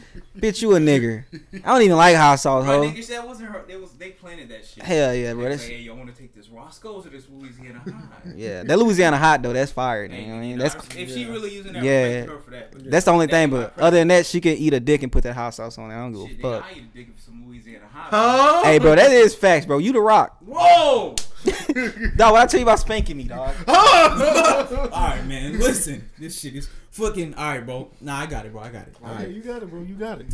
Zombie. 0.45 0.53
Bitch, 0.53 0.63
you 0.63 0.75
a 0.75 0.79
nigger. 0.79 1.25
I 1.65 1.73
don't 1.73 1.83
even 1.83 1.97
like 1.97 2.17
hot 2.17 2.37
sauce, 2.37 2.65
Bro, 2.65 2.83
hoe. 2.85 2.91
nigga, 2.91 3.07
that 3.09 3.27
wasn't 3.27 3.49
her. 3.51 3.65
They 3.67 3.77
was 3.77 3.93
they 3.93 4.11
planted 4.11 4.49
that 4.51 4.67
shit. 4.67 4.83
Hell 4.85 5.15
yeah, 5.15 5.33
bro. 5.33 5.45
They 5.45 5.49
That's, 5.51 5.63
say, 5.63 5.75
hey, 5.77 5.83
y'all 5.83 5.97
want 5.97 6.15
to 6.15 6.21
take 6.21 6.35
this 6.35 6.49
Roscoe's 6.49 7.07
or 7.07 7.11
this 7.11 7.27
Louisiana 7.31 7.79
High? 7.81 8.33
yeah, 8.37 8.63
that 8.65 8.79
Louisiana 8.79 9.17
hot 9.19 9.43
though. 9.43 9.53
That's 9.53 9.73
fire. 9.73 10.07
Hey, 10.09 10.21
You 10.23 10.27
know 10.29 10.33
what 10.35 10.39
I 10.39 10.41
mean? 10.43 10.59
That's 10.59 10.75
if 10.97 11.11
she 11.13 11.25
really 11.27 11.55
using 11.55 11.73
that, 11.73 11.83
Yeah. 11.83 12.25
her 12.27 12.39
for 12.39 12.51
that. 12.51 12.73
But 12.73 12.91
that's 12.91 13.05
the 13.05 13.13
only 13.13 13.27
that 13.27 13.33
thing. 13.33 13.51
But 13.51 13.79
other 13.79 13.97
than 13.99 14.09
that, 14.09 14.27
she 14.27 14.41
can 14.41 14.57
eat 14.57 14.73
a 14.75 14.81
dick 14.81 15.03
and 15.03 15.11
put 15.11 15.23
that 15.25 15.35
hot 15.35 15.55
sauce 15.55 15.79
on 15.79 15.91
it. 15.91 15.95
I 15.95 15.99
don't 15.99 16.13
give 16.13 16.29
Shit, 16.29 16.39
a 16.39 16.43
nigga, 16.43 16.43
fuck. 16.61 16.65
I 16.65 16.73
eat 16.73 16.85
a 16.93 16.97
dick 16.97 17.09
of 17.09 17.21
some 17.21 17.47
Louisiana 17.47 17.85
hot. 17.93 18.11
Huh? 18.11 18.63
Hey, 18.65 18.79
bro, 18.79 18.95
that 18.95 19.11
is 19.11 19.35
facts, 19.35 19.67
bro. 19.67 19.79
You 19.79 19.93
the 19.93 20.01
rock. 20.01 20.37
Whoa! 20.45 21.15
dog, 22.17 22.33
what 22.33 22.43
I 22.43 22.47
tell 22.47 22.61
you 22.61 22.65
about 22.67 22.79
spanking 22.81 23.17
me, 23.17 23.25
dog? 23.25 23.55
all 23.69 23.75
right, 23.75 25.25
man. 25.27 25.59
Listen, 25.59 26.09
this 26.19 26.41
shit 26.41 26.55
is 26.57 26.69
fucking. 26.91 27.35
All 27.35 27.49
right, 27.49 27.65
bro. 27.65 27.91
Nah, 28.01 28.21
I 28.21 28.27
got 28.27 28.47
it, 28.47 28.53
bro. 28.53 28.63
I 28.63 28.71
got 28.71 28.87
it. 28.89 28.97
All 29.03 29.11
Okay, 29.15 29.25
right. 29.25 29.31
you 29.35 29.43
got 29.43 29.63
it, 29.63 29.71
bro. 29.71 29.83
You 29.83 29.95
got 29.95 30.21
it. 30.21 30.27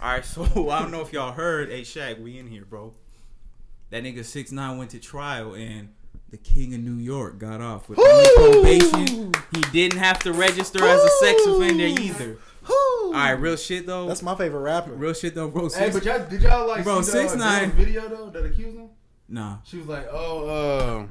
All 0.00 0.10
right, 0.12 0.24
so 0.24 0.42
I 0.70 0.80
don't 0.80 0.90
know 0.90 1.00
if 1.00 1.12
y'all 1.12 1.32
heard. 1.32 1.70
Hey, 1.70 1.82
Shaq, 1.82 2.20
we 2.22 2.38
in 2.38 2.46
here, 2.48 2.64
bro. 2.64 2.92
That 3.90 4.04
nigga 4.04 4.24
six 4.24 4.52
nine 4.52 4.76
went 4.78 4.90
to 4.90 4.98
trial 4.98 5.54
and 5.54 5.88
the 6.30 6.36
king 6.36 6.74
of 6.74 6.80
New 6.80 7.02
York 7.02 7.38
got 7.38 7.62
off 7.62 7.88
with 7.88 7.98
probation. 7.98 9.32
He 9.54 9.60
didn't 9.72 9.98
have 9.98 10.18
to 10.24 10.32
register 10.34 10.84
as 10.84 11.02
a 11.02 11.08
sex 11.20 11.46
offender 11.46 11.84
either. 11.86 12.38
All 12.68 13.12
right, 13.14 13.30
real 13.32 13.56
shit 13.56 13.86
though. 13.86 14.06
That's 14.06 14.22
my 14.22 14.34
favorite 14.34 14.60
rapper. 14.60 14.92
real 14.92 15.14
shit 15.14 15.34
though, 15.34 15.48
bro. 15.48 15.64
Hey, 15.70 15.90
Six, 15.90 15.94
but 15.94 16.04
y'all, 16.04 16.28
did 16.28 16.42
y'all 16.42 16.68
like 16.68 16.84
Bro, 16.84 17.00
see 17.00 17.12
the, 17.12 17.18
6ix9ine. 17.24 17.64
uh, 17.64 17.74
video 17.74 18.08
though 18.08 18.28
that 18.28 18.44
accused 18.44 18.76
him? 18.76 18.90
Nah. 19.28 19.58
She 19.64 19.78
was 19.78 19.86
like, 19.86 20.06
"Oh, 20.10 20.48
uh, 20.48 21.06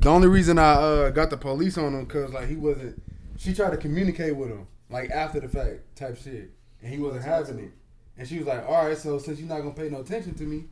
the 0.00 0.08
only 0.08 0.28
reason 0.28 0.58
I 0.58 0.72
uh, 0.72 1.10
got 1.10 1.30
the 1.30 1.36
police 1.36 1.76
on 1.78 1.94
him 1.94 2.04
because 2.04 2.32
like 2.32 2.48
he 2.48 2.56
wasn't." 2.56 3.02
She 3.36 3.54
tried 3.54 3.70
to 3.70 3.76
communicate 3.76 4.36
with 4.36 4.48
him 4.50 4.66
like 4.88 5.10
after 5.10 5.40
the 5.40 5.48
fact 5.48 5.96
type 5.96 6.16
shit, 6.16 6.50
and 6.80 6.92
he 6.92 6.98
wasn't 6.98 7.24
having 7.24 7.58
it. 7.58 7.72
And 8.16 8.26
she 8.28 8.38
was 8.38 8.46
like, 8.46 8.66
"All 8.66 8.86
right, 8.86 8.96
so 8.96 9.18
since 9.18 9.38
you're 9.38 9.48
not 9.48 9.58
gonna 9.58 9.74
pay 9.74 9.88
no 9.88 10.00
attention 10.00 10.34
to 10.34 10.44
me, 10.44 10.64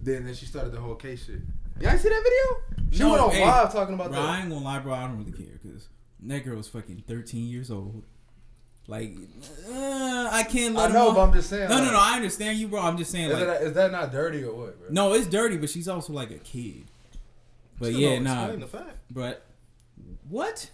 then 0.00 0.24
then 0.24 0.34
she 0.34 0.46
started 0.46 0.72
the 0.72 0.80
whole 0.80 0.94
case 0.96 1.26
shit." 1.26 1.40
Y'all 1.80 1.96
see 1.96 2.08
that 2.10 2.22
video? 2.22 2.90
She 2.90 2.98
No, 2.98 3.10
went 3.10 3.22
on 3.22 3.30
hey, 3.30 3.46
live 3.46 3.72
talking 3.72 3.94
about 3.94 4.10
Bro, 4.10 4.20
I 4.20 4.40
ain't 4.40 4.50
gonna 4.50 4.64
lie, 4.64 4.78
bro. 4.80 4.92
I 4.92 5.06
don't 5.06 5.18
really 5.18 5.32
care 5.32 5.58
because 5.62 5.88
that 6.24 6.44
girl 6.44 6.56
was 6.56 6.68
fucking 6.68 7.04
13 7.08 7.48
years 7.48 7.70
old. 7.70 8.02
Like, 8.90 9.12
uh, 9.72 10.28
I 10.32 10.42
can't 10.42 10.74
let 10.74 10.90
I 10.90 10.92
let 10.92 10.92
know, 10.94 11.08
her. 11.10 11.14
but 11.14 11.20
I'm 11.22 11.32
just 11.32 11.48
saying. 11.48 11.68
no, 11.68 11.76
no, 11.78 11.82
like, 11.84 11.92
no. 11.92 11.98
I 12.00 12.16
understand 12.16 12.58
you, 12.58 12.66
bro. 12.66 12.80
I'm 12.82 12.98
just 12.98 13.12
saying, 13.12 13.30
Is, 13.30 13.38
like, 13.38 13.46
that, 13.46 13.62
is 13.62 13.72
that 13.74 13.92
not 13.92 14.10
dirty 14.10 14.42
or 14.42 14.52
what, 14.52 14.80
bro? 14.80 14.88
no, 14.90 15.12
it's 15.12 15.28
dirty, 15.28 15.56
but 15.58 15.70
she's 15.70 15.86
also 15.86 16.12
like 16.12 16.32
a 16.32 16.38
kid. 16.38 16.84
But 17.78 17.92
yeah, 17.92 18.16
don't 18.16 18.24
nah. 18.24 18.40
explain 18.46 18.60
the 18.60 18.66
fact. 18.66 18.96
But 19.08 19.46
what? 20.28 20.68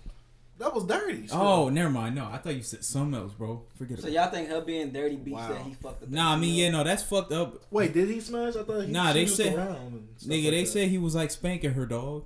That 0.59 0.75
was 0.75 0.87
dirty. 0.87 1.27
still. 1.27 1.39
Oh, 1.43 1.69
never 1.69 1.91
mind. 1.91 2.15
No, 2.15 2.25
I 2.33 2.39
thought 2.39 2.55
you 2.55 2.63
said 2.63 2.83
something 2.83 3.21
else, 3.21 3.35
bro. 3.35 3.65
Forget 3.77 3.99
it. 3.99 4.03
So 4.03 4.09
y'all 4.09 4.31
think 4.31 4.49
her 4.49 4.63
being 4.63 4.91
dirty 4.91 5.17
beats 5.17 5.37
Wow. 5.37 5.49
that 5.51 5.61
he 5.61 5.75
fucked 5.75 6.01
the 6.01 6.07
Nah, 6.17 6.33
I 6.33 6.37
mean, 6.39 6.55
yeah, 6.55 6.71
no, 6.71 6.83
that's 6.83 7.03
fucked 7.03 7.33
up. 7.33 7.63
Wait, 7.71 7.93
did 7.93 8.09
he 8.09 8.21
smash? 8.21 8.57
I 8.57 8.63
thought 8.63 8.87
he. 8.87 8.91
Nah, 8.91 9.13
they 9.13 9.25
was 9.25 9.35
said- 9.37 9.55
around 9.55 10.09
Nigga, 10.25 10.45
like 10.45 10.51
they 10.53 10.61
that. 10.63 10.69
said 10.69 10.89
he 10.89 10.97
was 10.97 11.15
like 11.15 11.31
spanking 11.31 11.75
her 11.75 11.85
dog. 11.85 12.25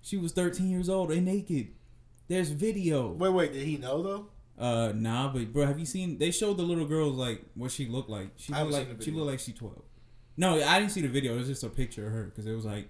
She 0.00 0.16
was 0.16 0.32
13 0.32 0.70
years 0.70 0.88
old 0.88 1.12
and 1.12 1.26
naked. 1.26 1.68
There's 2.28 2.48
video. 2.50 3.08
Wait, 3.12 3.28
wait. 3.28 3.52
Did 3.52 3.64
he 3.66 3.76
know 3.76 4.02
though? 4.02 4.26
Uh, 4.58 4.92
nah, 4.94 5.32
but 5.32 5.52
bro, 5.52 5.66
have 5.66 5.78
you 5.78 5.86
seen? 5.86 6.18
They 6.18 6.30
showed 6.32 6.56
the 6.56 6.64
little 6.64 6.84
girls 6.86 7.14
like 7.16 7.42
what 7.54 7.70
she 7.70 7.86
looked 7.86 8.10
like. 8.10 8.30
She 8.36 8.52
looked 8.52 8.72
like 8.72 9.02
she 9.02 9.10
looked 9.12 9.26
like 9.30 9.38
she 9.40 9.52
twelve. 9.52 9.82
No, 10.36 10.54
I 10.62 10.78
didn't 10.80 10.92
see 10.92 11.00
the 11.00 11.08
video. 11.08 11.34
It 11.34 11.38
was 11.38 11.46
just 11.48 11.62
a 11.64 11.68
picture 11.68 12.06
of 12.06 12.12
her 12.12 12.24
because 12.24 12.46
it 12.46 12.54
was 12.54 12.64
like, 12.64 12.88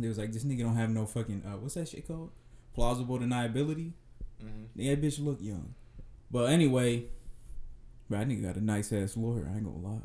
it 0.00 0.06
was 0.06 0.18
like 0.18 0.32
this 0.32 0.44
nigga 0.44 0.60
don't 0.60 0.76
have 0.76 0.90
no 0.90 1.04
fucking 1.06 1.42
uh, 1.46 1.56
what's 1.58 1.74
that 1.74 1.88
shit 1.88 2.06
called? 2.06 2.30
Plausible 2.74 3.18
deniability. 3.18 3.92
Mhm. 4.42 4.66
Yeah, 4.74 4.94
that 4.94 5.02
bitch 5.02 5.22
look 5.22 5.40
young. 5.40 5.74
But 6.30 6.44
anyway, 6.50 7.04
bro, 8.08 8.18
that 8.20 8.28
nigga 8.28 8.42
got 8.42 8.56
a 8.56 8.64
nice 8.64 8.92
ass 8.92 9.16
lawyer. 9.16 9.48
I 9.50 9.56
ain't 9.56 9.64
gonna 9.64 9.78
lie. 9.78 10.00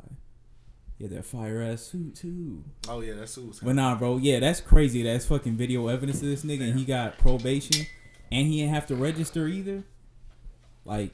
Yeah, 0.98 1.08
that 1.08 1.24
fire 1.24 1.62
ass 1.62 1.80
suit 1.82 2.14
too. 2.14 2.64
Oh 2.86 3.00
yeah, 3.00 3.14
that's 3.14 3.34
who 3.34 3.46
was. 3.46 3.60
But 3.60 3.74
nah, 3.76 3.94
bro, 3.94 4.18
yeah, 4.18 4.40
that's 4.40 4.60
crazy. 4.60 5.02
That's 5.02 5.24
fucking 5.24 5.56
video 5.56 5.88
evidence 5.88 6.20
of 6.20 6.28
this 6.28 6.44
nigga, 6.44 6.68
and 6.68 6.78
he 6.78 6.84
got 6.84 7.16
probation, 7.18 7.86
and 8.30 8.46
he 8.46 8.58
didn't 8.60 8.74
have 8.74 8.86
to 8.88 8.94
register 8.96 9.48
either. 9.48 9.84
Like, 10.90 11.12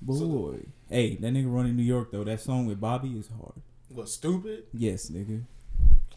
boy, 0.00 0.60
hey, 0.88 1.16
that 1.16 1.34
nigga 1.34 1.54
running 1.54 1.76
New 1.76 1.82
York 1.82 2.10
though. 2.10 2.24
That 2.24 2.40
song 2.40 2.64
with 2.64 2.80
Bobby 2.80 3.10
is 3.10 3.28
hard. 3.28 3.60
What 3.90 4.08
stupid? 4.08 4.64
Yes, 4.72 5.10
nigga. 5.10 5.42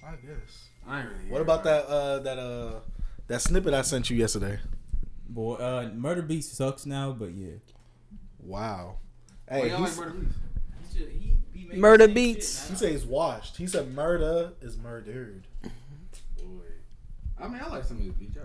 I 0.01 0.12
guess. 0.12 0.70
I 0.88 1.01
ain't 1.01 1.10
really 1.10 1.32
What 1.32 1.41
about 1.41 1.66
that? 1.66 1.86
Uh, 1.86 2.20
that 2.20 2.39
uh, 2.39 2.80
that 3.28 3.41
snippet 3.41 3.74
I 3.74 3.82
sent 3.82 4.10
you 4.10 4.16
yesterday. 4.16 4.60
Boy, 5.28 5.56
uh, 5.56 5.89
Murda 5.89 6.26
Beat 6.26 6.45
sucks 6.45 6.86
now, 6.86 7.12
but 7.12 7.34
yeah. 7.34 7.56
Wow. 8.39 8.99
Hey, 9.49 9.64
Hey, 9.64 9.70
y'all 9.72 9.82
like 9.82 9.91
Murda 9.91 10.14
Beatz? 10.14 10.34
He's 10.80 10.93
just, 10.93 11.12
he, 11.12 11.38
beat 11.51 11.78
Murder 11.78 12.08
beats. 12.08 12.70
He 12.70 12.76
says 12.76 12.91
he's 12.91 13.06
washed. 13.06 13.58
He 13.58 13.68
said 13.68 13.93
murder 13.93 14.53
is 14.62 14.78
murdered. 14.78 15.45
Boy. 15.62 16.72
I 17.38 17.49
mean, 17.49 17.60
I 17.62 17.68
like 17.68 17.84
some 17.84 17.97
of 17.97 18.03
his 18.03 18.14
beats. 18.14 18.38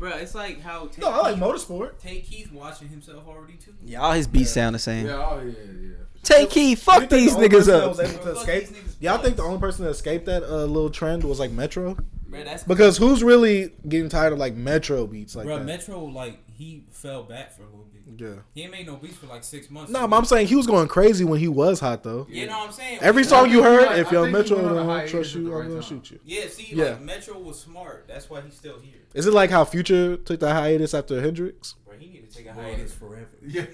Y'all 0.00 0.08
tripping. 0.10 0.18
Bro, 0.18 0.22
it's 0.22 0.34
like 0.34 0.60
how 0.60 0.86
Take 0.86 0.98
No, 0.98 1.08
I 1.10 1.18
like 1.18 1.34
Keith- 1.34 1.42
motorsport. 1.44 1.98
Tay 1.98 2.20
Keith 2.20 2.52
watching 2.52 2.88
himself 2.88 3.26
already 3.28 3.54
too. 3.54 3.74
Yeah, 3.84 4.00
all 4.00 4.12
his 4.12 4.26
beats 4.26 4.50
sound 4.52 4.74
the 4.74 4.78
same. 4.78 5.06
Yeah, 5.06 5.14
oh 5.14 5.40
yeah, 5.44 5.52
yeah. 5.80 5.88
Take 6.22 6.50
key, 6.50 6.70
You 6.70 6.76
fuck 6.76 6.98
think 7.00 7.10
the 7.10 7.16
these 7.16 7.34
only 7.34 7.48
niggas 7.48 7.52
person 7.52 7.72
that 7.72 7.82
up. 7.82 7.88
was 7.90 8.00
able 8.00 8.12
to 8.12 8.34
Fuck 8.34 8.36
escape? 8.48 8.68
these 8.68 8.76
niggas 8.78 8.94
Y'all 9.00 9.18
think 9.18 9.36
the 9.36 9.42
only 9.42 9.58
person 9.58 9.84
that 9.84 9.90
escaped 9.90 10.26
that 10.26 10.44
uh, 10.44 10.64
little 10.66 10.88
trend 10.90 11.24
was 11.24 11.40
like 11.40 11.50
Metro? 11.50 11.96
Bro, 12.28 12.44
that's 12.44 12.62
Because 12.62 12.96
who's 12.96 13.24
really 13.24 13.72
getting 13.88 14.08
tired 14.08 14.32
of 14.32 14.38
like 14.38 14.54
Metro 14.54 15.06
beats 15.08 15.34
like 15.34 15.46
bro, 15.46 15.58
that? 15.58 15.64
Metro 15.64 15.98
like 16.04 16.38
he 16.52 16.84
fell 16.90 17.24
back 17.24 17.52
for 17.52 17.62
a 17.62 17.66
little 17.66 17.86
bit. 17.91 17.91
Yeah. 18.18 18.34
He 18.54 18.62
ain't 18.62 18.72
made 18.72 18.86
no 18.86 18.96
beats 18.96 19.16
for 19.16 19.26
like 19.26 19.44
six 19.44 19.70
months. 19.70 19.90
No, 19.90 20.06
but 20.06 20.16
I'm 20.16 20.24
saying 20.24 20.46
he 20.46 20.54
was 20.56 20.66
going 20.66 20.88
crazy 20.88 21.24
when 21.24 21.38
he 21.40 21.48
was 21.48 21.80
hot 21.80 22.02
though. 22.02 22.26
You 22.30 22.46
know 22.46 22.58
what 22.58 22.66
I'm 22.68 22.72
saying? 22.72 22.98
Every 23.00 23.24
song 23.24 23.50
you 23.50 23.62
heard, 23.62 23.92
he- 23.94 24.00
if 24.00 24.08
I 24.08 24.10
your 24.12 24.26
Metro 24.30 24.56
went 24.56 24.68
on 24.68 24.72
a 24.90 24.98
don't 24.98 25.08
trust 25.08 25.30
at 25.30 25.34
the 25.34 25.40
you, 25.40 25.54
I'm 25.56 25.68
gonna 25.68 25.80
time. 25.80 25.82
shoot 25.82 26.10
you. 26.10 26.18
Yeah, 26.24 26.48
see, 26.48 26.68
Yeah. 26.74 26.84
like 26.84 27.00
Metro 27.02 27.38
was 27.38 27.60
smart. 27.60 28.04
That's 28.08 28.28
why 28.30 28.40
he's 28.42 28.54
still 28.54 28.78
here. 28.80 29.00
Is 29.14 29.26
it 29.26 29.32
like 29.32 29.50
how 29.50 29.64
Future 29.64 30.16
took 30.16 30.40
that 30.40 30.52
hiatus 30.52 30.94
after 30.94 31.20
Hendrix? 31.20 31.74
Bro, 31.86 31.96
he 31.98 32.06
need 32.08 32.30
to 32.30 32.36
take 32.36 32.46
a 32.46 32.52
hiatus 32.52 32.92
forever. 32.92 33.28
Yeah. 33.46 33.66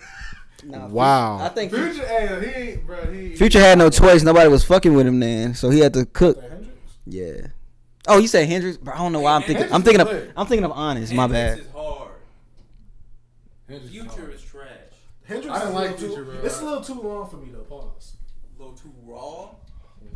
Nah, 0.64 0.89
Wow. 0.89 1.39
I 1.39 1.49
think 1.51 1.72
Future, 1.72 2.05
hey, 2.05 2.41
he 2.41 2.61
ain't, 2.70 2.86
bro. 2.86 3.12
He 3.12 3.36
Future 3.36 3.61
had 3.61 3.78
no 3.78 3.91
choice. 3.91 4.22
Nobody 4.24 4.49
was 4.49 4.64
fucking 4.64 4.93
with 4.93 5.07
him 5.07 5.20
then, 5.20 5.55
so 5.55 5.70
he 5.70 5.78
had 5.78 5.95
to 5.95 6.05
cook. 6.07 6.36
Yeah. 7.07 7.49
Oh, 8.09 8.18
you 8.18 8.26
said 8.26 8.49
Hendrix? 8.49 8.76
Bro, 8.78 8.95
I 8.95 8.99
don't 8.99 9.12
know 9.12 9.20
why 9.20 9.34
I'm 9.34 9.43
thinking. 9.43 9.70
I'm 9.72 9.82
thinking 9.82 10.01
of. 10.01 10.09
I'm 10.36 10.47
thinking 10.47 10.64
of 10.64 10.72
Honest. 10.72 11.12
My 11.12 11.26
bad. 11.26 11.64
Hendrix 13.69 13.85
is 13.85 13.95
is 13.95 14.03
Future 14.14 14.31
is 14.33 14.43
trash. 14.43 14.69
Hendrix 15.25 15.55
I 15.57 15.59
didn't 15.61 15.75
like 15.75 15.91
little 15.91 15.99
Future, 16.09 16.25
too, 16.25 16.31
bro. 16.31 16.41
It's 16.43 16.61
a 16.61 16.64
little 16.64 16.81
too 16.85 17.01
long 17.03 17.29
for 17.29 17.37
me 17.37 17.51
though. 17.53 17.59
Pause. 17.61 18.14
A 18.59 18.62
little 18.62 18.77
too 18.77 18.93
raw. 19.05 19.51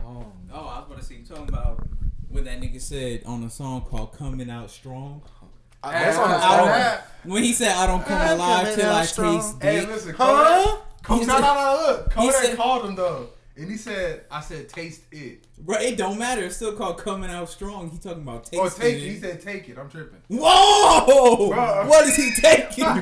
Oh, 0.05 0.27
I 0.53 0.57
was 0.57 0.85
about 0.87 0.99
to 0.99 1.05
say 1.05 1.17
you 1.17 1.25
talking 1.25 1.49
about 1.49 1.87
when 2.29 2.45
that 2.45 2.61
nigga 2.61 2.81
said 2.81 3.23
on 3.27 3.43
a 3.45 3.51
song 3.51 3.83
called 3.83 4.13
"Coming 4.17 4.49
Out 4.51 4.71
Strong." 4.71 5.23
That's 5.85 6.17
on 6.17 6.31
his 6.31 6.43
I 6.43 6.57
don't- 6.57 6.69
album. 6.69 7.05
When 7.25 7.43
he 7.43 7.53
said, 7.53 7.77
"I 7.77 7.87
don't 7.87 8.05
come 8.07 8.21
I'm 8.21 8.31
alive 8.37 8.75
till 8.75 8.91
I 8.91 9.05
strong. 9.05 9.37
taste 9.39 9.63
Hey, 9.63 9.81
dick." 9.81 9.89
listen, 9.89 10.15
Huh? 10.15 10.27
Kodak, 10.65 11.03
Kodak, 11.03 11.21
He 11.21 11.27
no, 11.27 11.33
said- 11.35 11.41
no, 11.41 11.55
no, 11.55 11.87
look. 11.87 12.11
Kodak 12.11 12.35
said- 12.37 12.57
called 12.57 12.85
him 12.87 12.95
though, 12.95 13.29
and 13.57 13.71
he 13.71 13.77
said, 13.77 14.25
"I 14.31 14.41
said 14.41 14.69
taste 14.69 15.03
it." 15.13 15.45
Bro, 15.59 15.79
it 15.79 15.97
don't 15.97 16.19
matter. 16.19 16.43
It's 16.45 16.57
still 16.57 16.73
called 16.73 16.99
"Coming 16.99 17.31
Out 17.31 17.49
Strong." 17.51 17.91
He 17.91 17.99
talking 17.99 18.23
about 18.23 18.39
oh, 18.39 18.51
tasting 18.51 18.61
Or 18.61 18.71
take 18.71 18.95
it. 18.97 19.03
it. 19.03 19.11
He 19.11 19.19
said, 19.21 19.41
"Take 19.41 19.69
it." 19.69 19.79
I'm 19.79 19.89
tripping. 19.91 20.21
Whoa! 20.29 21.49
Bro. 21.51 21.87
What 21.89 22.07
is 22.07 22.17
he 22.17 22.31
taking? 22.41 22.85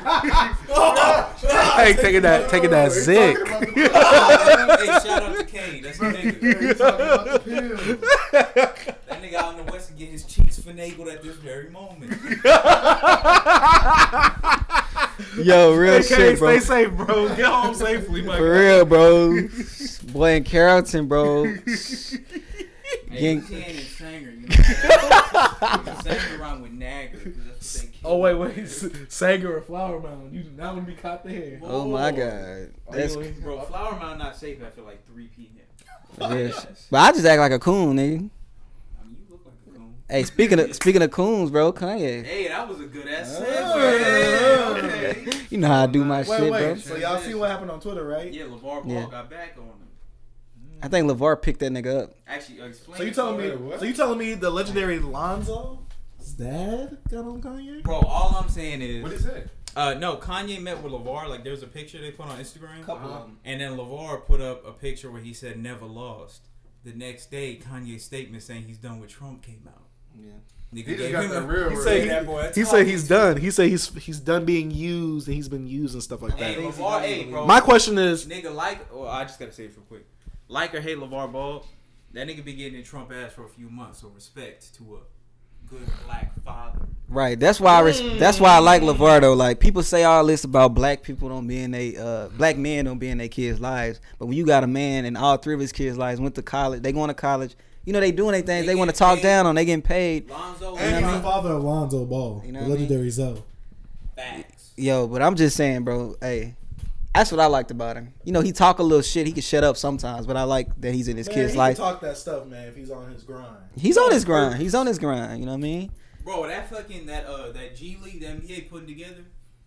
Oh, 0.73 1.73
hey, 1.77 1.93
taking 1.93 2.21
that, 2.21 2.49
taking 2.49 2.69
that 2.71 2.91
He's 2.91 3.03
zick. 3.03 3.37
talking 3.45 3.73
hey, 3.75 3.85
shout 3.87 5.23
out 5.23 5.37
to 5.37 5.43
Kane. 5.45 5.83
That's 5.83 5.97
the 5.97 6.05
nigga. 6.05 6.61
He's 6.61 6.77
talking 6.77 7.05
about 7.05 7.25
the 7.25 7.39
pills. 7.39 7.97
That 8.31 9.21
nigga 9.21 9.33
out 9.35 9.59
in 9.59 9.65
the 9.65 9.71
west 9.71 9.87
can 9.89 9.97
get 9.97 10.09
his 10.09 10.23
cheeks 10.25 10.59
finagled 10.59 11.11
at 11.13 11.21
this 11.23 11.35
very 11.37 11.69
moment. 11.69 12.11
Yo, 15.43 15.75
real 15.75 15.93
Hey, 15.93 16.01
shit, 16.01 16.39
bro. 16.39 16.57
stay 16.57 16.65
safe, 16.85 16.91
bro. 16.93 17.27
Get 17.35 17.45
home 17.45 17.73
safely, 17.75 18.21
my 18.21 18.37
For 18.37 18.51
real, 18.53 18.85
bro. 18.85 19.47
Boy 20.13 20.31
in 20.35 20.43
Carrollton, 20.43 21.07
bro. 21.07 21.45
Hey, 21.45 21.57
Gang- 23.09 23.41
he 23.41 23.55
ain't 23.57 23.67
in 23.69 23.75
Sanger, 23.85 24.31
you 24.31 24.47
know. 24.47 24.55
Sanger 26.01 26.41
around 26.41 26.61
with 26.61 26.71
Nagger. 26.71 27.17
'cause 27.19 27.33
that's 27.45 27.77
what 27.83 27.91
they 27.91 27.97
Oh 28.03 28.17
wait, 28.17 28.33
wait, 28.35 28.67
Sanger 29.11 29.55
or 29.57 29.61
Flower 29.61 29.99
Mound? 29.99 30.33
You 30.33 30.43
do 30.43 30.49
not 30.57 30.75
want 30.75 30.87
to 30.87 30.91
be 30.93 30.97
caught 30.97 31.23
there. 31.23 31.59
Oh 31.63 31.87
my 31.87 32.11
god. 32.11 32.71
That's 32.91 33.15
Bro, 33.15 33.61
Flower 33.61 33.97
Mound 33.99 34.19
not 34.19 34.35
safe 34.35 34.61
after 34.63 34.81
like 34.81 35.05
3 35.07 35.27
p.m. 35.27 36.31
real 36.35 36.51
shit. 36.51 36.85
But 36.89 36.97
I 36.99 37.11
just 37.11 37.25
act 37.25 37.39
like 37.39 37.51
a 37.51 37.59
coon, 37.59 37.97
nigga. 37.97 38.01
I 38.01 39.05
mean, 39.05 39.17
you 39.19 39.25
look 39.29 39.45
like 39.45 39.53
a 39.67 39.77
coon. 39.77 39.93
Hey, 40.11 40.23
speaking 40.23 40.59
of 40.59 40.75
speaking 40.75 41.01
of 41.01 41.09
coons, 41.11 41.51
bro, 41.51 41.71
Kanye. 41.71 42.25
Hey, 42.25 42.49
that 42.49 42.67
was 42.67 42.81
a 42.81 42.85
good 42.85 43.07
ass 43.07 43.37
Oh. 43.39 43.43
segue. 43.45 44.83
Okay. 44.83 45.31
You 45.49 45.57
know 45.57 45.67
how 45.69 45.83
I 45.83 45.87
do 45.87 46.03
my 46.03 46.17
Wait, 46.19 46.25
shit, 46.27 46.51
wait. 46.51 46.59
bro. 46.59 46.75
So 46.75 46.95
y'all 46.97 47.17
see 47.19 47.33
what 47.33 47.49
happened 47.49 47.71
on 47.71 47.79
Twitter, 47.79 48.05
right? 48.05 48.31
Yeah, 48.31 48.43
LeVar 48.43 48.61
Ball 48.61 48.83
Yeah. 48.87 49.07
got 49.09 49.29
back 49.29 49.55
on 49.57 49.63
him. 49.63 49.87
I 50.83 50.89
think 50.89 51.09
LeVar 51.09 51.41
picked 51.41 51.59
that 51.61 51.71
nigga 51.71 52.03
up. 52.03 52.15
Actually, 52.27 52.59
uh, 52.61 52.65
explain. 52.65 52.97
So 52.97 53.03
you 53.03 53.11
telling 53.11 53.37
me? 53.37 53.55
what? 53.55 53.79
So 53.79 53.85
you 53.85 53.93
telling 53.93 54.17
me 54.17 54.33
the 54.33 54.49
legendary 54.49 54.99
Lonzo's 54.99 55.77
dad 56.37 56.97
got 57.09 57.23
on 57.25 57.41
Kanye? 57.41 57.81
Bro, 57.83 57.99
all 58.01 58.35
I'm 58.41 58.49
saying 58.49 58.81
is, 58.81 59.03
What 59.03 59.13
he 59.13 59.17
say? 59.19 59.43
uh, 59.77 59.93
no, 59.93 60.17
Kanye 60.17 60.61
met 60.61 60.81
with 60.83 60.91
LeVar. 60.91 61.29
Like, 61.29 61.45
there's 61.45 61.63
a 61.63 61.67
picture 61.67 62.01
they 62.01 62.11
put 62.11 62.25
on 62.27 62.37
Instagram. 62.37 62.83
Couple 62.85 63.13
of 63.13 63.21
them. 63.21 63.37
And 63.45 63.61
then 63.61 63.77
LeVar 63.77 64.25
put 64.25 64.41
up 64.41 64.65
a 64.67 64.73
picture 64.73 65.09
where 65.09 65.21
he 65.21 65.33
said 65.33 65.57
never 65.57 65.85
lost. 65.85 66.47
The 66.83 66.91
next 66.93 67.29
day, 67.31 67.57
Kanye's 67.63 68.03
statement 68.03 68.43
saying 68.43 68.63
he's 68.63 68.77
done 68.79 68.99
with 68.99 69.09
Trump 69.11 69.43
came 69.43 69.67
out. 69.67 69.83
Yeah. 70.23 70.31
Nigga 70.73 70.87
He 70.87 70.95
just 70.95 71.11
got 71.11 71.23
him 71.25 71.29
that 71.31 71.43
a- 71.43 71.47
real 71.47 71.69
He 71.71 71.75
said 71.77 72.09
that 72.09 72.25
boy, 72.25 72.51
he, 72.53 72.61
he 72.61 72.65
said 72.65 72.87
he's 72.87 73.07
done. 73.07 73.37
He 73.37 73.51
said 73.51 73.67
he's 73.69 73.93
he's 73.95 74.19
done 74.19 74.45
being 74.45 74.71
used 74.71 75.27
and 75.27 75.35
he's 75.35 75.49
been 75.49 75.67
used 75.67 75.93
and 75.95 76.01
stuff 76.03 76.21
like 76.21 76.33
Hey, 76.37 76.55
that. 76.55 76.63
LeVar, 76.73 77.01
hey, 77.01 77.23
bro. 77.25 77.45
My 77.45 77.59
question 77.59 77.97
is, 77.97 78.25
nigga, 78.25 78.53
like, 78.55 78.93
well, 78.93 79.07
I 79.09 79.23
just 79.23 79.37
gotta 79.39 79.51
say 79.51 79.65
it 79.65 79.73
real 79.75 79.85
quick. 79.89 80.05
Like 80.47 80.73
or 80.73 80.79
hate 80.81 80.97
LeVar 80.97 81.31
Ball, 81.31 81.65
that 82.13 82.27
nigga 82.27 82.43
be 82.43 82.53
getting 82.53 82.77
in 82.79 82.83
Trump 82.85 83.11
ass 83.11 83.33
for 83.33 83.43
a 83.45 83.49
few 83.49 83.69
months, 83.69 83.99
so 84.01 84.07
respect 84.09 84.73
to 84.75 84.95
a 84.95 85.69
good 85.69 85.87
black 86.05 86.33
father. 86.43 86.79
Right. 87.09 87.37
That's 87.37 87.59
why 87.59 87.75
I 87.75 87.81
res- 87.81 88.19
that's 88.19 88.39
why 88.39 88.51
I 88.55 88.59
like 88.59 88.81
LeVar 88.81 89.19
though. 89.21 89.33
Like 89.33 89.59
people 89.59 89.83
say 89.83 90.05
all 90.05 90.25
this 90.25 90.45
about 90.45 90.73
black 90.73 91.03
people 91.03 91.27
don't 91.27 91.47
be 91.47 91.59
in 91.59 91.71
they 91.71 91.97
uh 91.97 92.29
black 92.29 92.55
men 92.57 92.85
don't 92.85 92.97
be 92.99 93.09
in 93.09 93.17
their 93.17 93.27
kids' 93.27 93.59
lives. 93.59 93.99
But 94.19 94.27
when 94.27 94.37
you 94.37 94.45
got 94.45 94.63
a 94.63 94.67
man 94.67 95.03
and 95.03 95.17
all 95.17 95.35
three 95.35 95.53
of 95.53 95.59
his 95.59 95.73
kids' 95.73 95.97
lives 95.97 96.21
went 96.21 96.35
to 96.35 96.41
college, 96.41 96.81
they 96.81 96.93
going 96.93 97.09
to 97.09 97.13
college, 97.13 97.55
you 97.85 97.93
know 97.93 97.99
they 97.99 98.11
doing 98.11 98.31
their 98.33 98.41
things, 98.41 98.65
They 98.65 98.73
they, 98.73 98.75
want 98.75 98.89
to 98.91 98.95
talk 98.95 99.17
paid. 99.17 99.23
down 99.23 99.45
on, 99.47 99.55
they 99.55 99.65
getting 99.65 99.81
paid. 99.81 100.29
Lonzo, 100.29 100.75
And 100.75 100.95
and 100.95 101.05
I 101.05 101.07
he's 101.09 101.11
mean- 101.15 101.23
father 101.23 101.51
of 101.53 101.63
Lonzo 101.63 102.05
Ball, 102.05 102.41
You 102.45 102.51
know 102.51 102.59
the 102.63 102.65
what 102.69 102.75
I 102.75 102.77
mean? 102.79 102.81
legendary 102.89 103.09
Zoe. 103.09 103.43
facts. 104.15 104.71
Yo, 104.77 105.07
but 105.07 105.21
I'm 105.21 105.35
just 105.35 105.55
saying, 105.55 105.83
bro, 105.83 106.15
hey. 106.21 106.55
That's 107.13 107.29
what 107.29 107.41
I 107.41 107.47
liked 107.47 107.71
about 107.71 107.97
him. 107.97 108.13
You 108.23 108.31
know, 108.31 108.39
he 108.39 108.53
talk 108.53 108.79
a 108.79 108.83
little 108.83 109.01
shit. 109.01 109.27
He 109.27 109.33
can 109.33 109.41
shut 109.41 109.65
up 109.65 109.75
sometimes, 109.75 110.25
but 110.25 110.37
I 110.37 110.43
like 110.43 110.69
that 110.79 110.93
he's 110.93 111.09
in 111.09 111.17
his 111.17 111.27
kid's 111.27 111.57
life. 111.57 111.75
talk 111.75 111.99
that 111.99 112.15
stuff, 112.17 112.45
man, 112.47 112.69
if 112.69 112.75
he's 112.77 112.89
on 112.89 113.11
his 113.11 113.23
grind. 113.23 113.57
He's 113.77 113.97
on 113.97 114.11
his 114.13 114.23
grind. 114.23 114.61
He's 114.61 114.73
on 114.73 114.87
his 114.87 114.97
grind. 114.97 115.41
You 115.41 115.45
know 115.45 115.51
what 115.51 115.57
I 115.57 115.61
mean? 115.61 115.91
Bro, 116.23 116.47
that 116.47 116.69
fucking 116.69 117.07
that 117.07 117.25
uh 117.25 117.51
that 117.51 117.75
G 117.75 117.97
League 118.01 118.21
the 118.21 118.27
NBA 118.27 118.69
putting 118.69 118.87
together, 118.87 119.25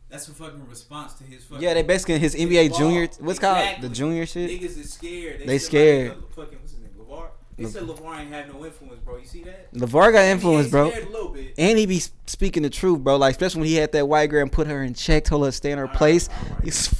that's 0.09 0.27
a 0.29 0.31
fucking 0.33 0.67
response 0.71 1.13
to 1.15 1.25
his 1.25 1.45
fucking. 1.45 1.63
Yeah, 1.63 1.75
they 1.75 1.83
basically 1.83 2.19
his 2.19 2.33
his 2.33 2.47
NBA 2.49 2.71
ball. 2.71 2.79
junior. 2.79 3.09
What's 3.21 3.39
called 3.39 3.83
the 3.83 3.91
junior 3.91 4.25
shit. 4.25 4.49
Niggas 4.51 4.79
is 4.79 4.95
scared. 4.95 5.43
They 5.45 5.59
said, 5.59 5.67
scared. 5.67 6.09
Like, 6.17 6.33
fucking 6.35 6.59
what's 7.57 7.73
his 7.73 7.75
name? 7.83 7.87
They 7.89 7.95
said 7.95 8.05
Levar 8.05 8.21
ain't 8.21 8.33
have 8.33 8.55
no 8.55 8.65
influence, 8.65 9.01
bro. 9.01 9.17
You 9.19 9.25
see 9.27 9.43
that? 9.45 9.73
Levar 9.75 10.13
got 10.13 10.25
influence, 10.25 10.69
bro. 10.71 10.89
A 10.91 11.01
little 11.07 11.29
bit. 11.31 11.55
And 11.59 11.79
he 11.79 11.87
be 11.87 12.03
speaking 12.27 12.63
the 12.63 12.71
truth, 12.71 13.01
bro. 13.01 13.17
Like 13.17 13.33
especially 13.33 13.61
when 13.61 13.69
he 13.69 13.75
had 13.77 13.93
that 13.93 14.09
white 14.09 14.27
girl 14.29 14.43
and 14.43 14.53
put 14.53 14.67
her 14.67 14.83
in 14.83 14.95
check, 14.95 15.25
told 15.25 15.45
her 15.45 15.49
to 15.49 15.53
stay 15.53 15.73
in 15.73 15.79
her 15.79 15.89
place. 15.89 16.29
He's- 16.63 16.95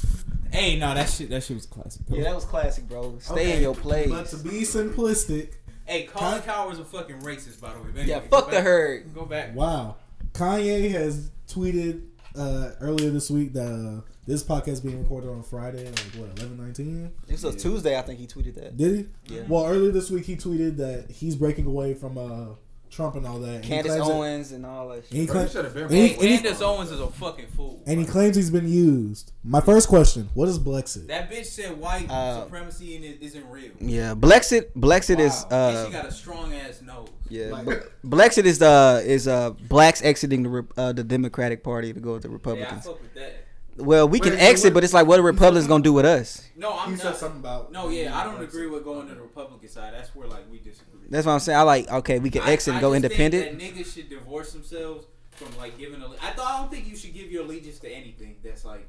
Hey, 0.51 0.77
no, 0.77 0.93
that 0.93 1.09
shit 1.09 1.29
that 1.31 1.43
shit 1.43 1.55
was 1.57 1.65
classic. 1.65 2.01
yeah, 2.07 2.23
that 2.23 2.33
was 2.35 2.45
classic, 2.45 2.87
bro. 2.87 3.17
Stay 3.19 3.57
in 3.57 3.61
your 3.61 3.75
place. 3.75 4.09
But 4.09 4.27
to 4.27 4.37
be 4.37 4.61
simplistic, 4.61 5.49
Hey, 5.85 6.03
Colin 6.03 6.41
Cowherd's 6.43 6.79
a 6.79 6.85
fucking 6.85 7.19
racist, 7.19 7.59
by 7.59 7.73
the 7.73 7.79
way. 7.79 7.89
But 7.93 8.05
Yeah, 8.05 8.21
fuck 8.21 8.49
the 8.49 8.61
herd. 8.61 9.13
Go 9.13 9.25
back. 9.25 9.53
wow, 9.53 9.97
Kanye 10.33 10.89
has 10.91 11.29
tweeted 11.49 12.03
uh, 12.37 12.71
earlier 12.79 13.09
this 13.11 13.29
week 13.29 13.51
that 13.53 13.67
uh, 13.67 14.09
this 14.27 14.43
podcast 14.43 14.83
being 14.83 15.01
recorded 15.01 15.29
on 15.29 15.43
Friday, 15.43 15.85
like 15.85 15.99
what 16.15 16.37
eleven 16.39 16.57
nineteen. 16.57 17.11
This 17.27 17.43
was 17.43 17.55
Tuesday, 17.55 17.97
I 17.97 18.01
think 18.01 18.19
he 18.19 18.27
tweeted 18.27 18.55
that. 18.55 18.75
Did 18.77 19.07
he? 19.27 19.35
Yeah. 19.35 19.43
Well, 19.47 19.65
earlier 19.65 19.91
this 19.91 20.09
week 20.09 20.25
he 20.25 20.35
tweeted 20.35 20.77
that 20.77 21.11
he's 21.11 21.35
breaking 21.35 21.65
away 21.67 21.93
from 21.93 22.17
uh, 22.17 22.55
Trump 22.89 23.15
and 23.15 23.27
all 23.27 23.39
that. 23.39 23.55
And 23.55 23.65
he 23.65 23.69
Candace 23.71 23.91
claims 23.93 24.07
that- 24.07 24.13
Owens 24.13 24.51
and 24.53 24.65
all 24.65 24.87
that 24.89 24.95
and 24.95 25.05
he, 25.19 25.25
Bro, 25.25 25.33
cla- 25.33 25.43
you 25.43 25.49
should 25.49 25.65
have 25.65 25.73
been. 25.73 25.83
and 25.83 25.91
he- 25.93 26.07
Hey, 26.07 26.13
and 26.13 26.21
he- 26.23 26.37
Candace 26.37 26.61
Owens 26.61 26.91
is 26.91 26.99
a 27.01 27.07
fucking 27.07 27.47
fool. 27.47 27.83
and 27.85 27.99
he 27.99 28.05
bro. 28.05 28.13
claims 28.13 28.35
he's 28.35 28.49
been 28.49 28.67
used. 28.69 29.31
My 29.43 29.61
first 29.61 29.87
question: 29.89 30.29
What 30.33 30.47
is 30.49 30.57
Blexit? 30.57 31.07
that 31.07 31.29
bitch 31.29 31.45
said 31.45 31.77
white 31.79 32.09
Uh, 32.09 32.43
supremacy 32.45 32.95
and 32.95 33.05
it 33.05 33.17
isn't 33.21 33.47
real. 33.49 33.71
Yeah, 33.79 34.15
Blexit. 34.15 34.71
Blexit 34.75 35.19
is 35.19 35.45
Wow. 35.51 35.67
and 35.69 35.77
uh 35.77 35.85
she 35.85 35.91
got 35.91 36.05
a 36.05 36.11
strong 36.11 36.53
ass 36.53 36.81
nose. 36.81 37.09
yeah. 37.29 37.47
Like- 37.49 37.65
Ble- 37.65 38.17
Blexit 38.17 38.45
is 38.45 38.61
uh 38.61 39.01
is 39.05 39.27
uh 39.27 39.51
blacks 39.51 40.01
exiting 40.01 40.43
the 40.43 40.65
uh, 40.77 40.93
the 40.93 41.03
Democratic 41.03 41.63
Party 41.63 41.93
to 41.93 41.99
go 41.99 42.13
with 42.13 42.23
the 42.23 42.29
Yeah, 42.29 42.31
I 42.31 42.37
Republicans. 42.37 42.85
fuck 42.85 43.01
with 43.01 43.13
that. 43.15 43.44
Well, 43.77 44.07
we 44.07 44.19
can 44.21 44.31
Wait, 44.33 44.39
so 44.39 44.45
exit, 44.45 44.65
what- 44.69 44.73
but 44.75 44.83
it's 44.85 44.93
like 44.93 45.05
what 45.07 45.17
the 45.17 45.23
Republicans 45.23 45.67
gonna 45.67 45.83
do 45.83 45.91
with 45.93 46.05
us? 46.05 46.41
No, 46.55 46.77
I'm 46.77 46.91
he 46.91 46.95
not. 46.95 47.01
said 47.01 47.15
something 47.17 47.41
about 47.41 47.71
No, 47.73 47.89
yeah, 47.89 48.17
I 48.17 48.23
don't 48.23 48.41
agree 48.41 48.67
with 48.67 48.83
going 48.85 49.07
to 49.09 49.15
the 49.15 49.21
Republican 49.21 49.67
side. 49.67 49.93
That's 49.93 50.15
where 50.15 50.27
like 50.27 50.49
we 50.49 50.59
disagree. 50.59 51.01
That's 51.09 51.25
what 51.25 51.33
I'm 51.33 51.39
saying. 51.39 51.59
I 51.59 51.63
like 51.63 51.91
okay, 51.91 52.19
we 52.19 52.29
can 52.29 52.43
I- 52.43 52.51
exit 52.51 52.69
and 52.69 52.77
I 52.77 52.81
go 52.81 52.93
just 52.93 53.03
independent. 53.03 53.59
Think 53.59 53.75
that 53.75 53.81
niggas 53.83 53.93
should 53.93 54.09
divorce 54.09 54.53
themselves 54.53 55.05
from 55.31 55.55
like 55.57 55.77
giving. 55.77 56.01
A, 56.01 56.05
I 56.21 56.31
thought 56.31 56.51
I 56.53 56.57
don't 56.61 56.71
think 56.71 56.87
you 56.87 56.95
should 56.95 57.13
give 57.13 57.29
your 57.31 57.43
allegiance 57.43 57.79
to 57.79 57.89
anything 57.91 58.37
that's 58.43 58.63
like 58.63 58.87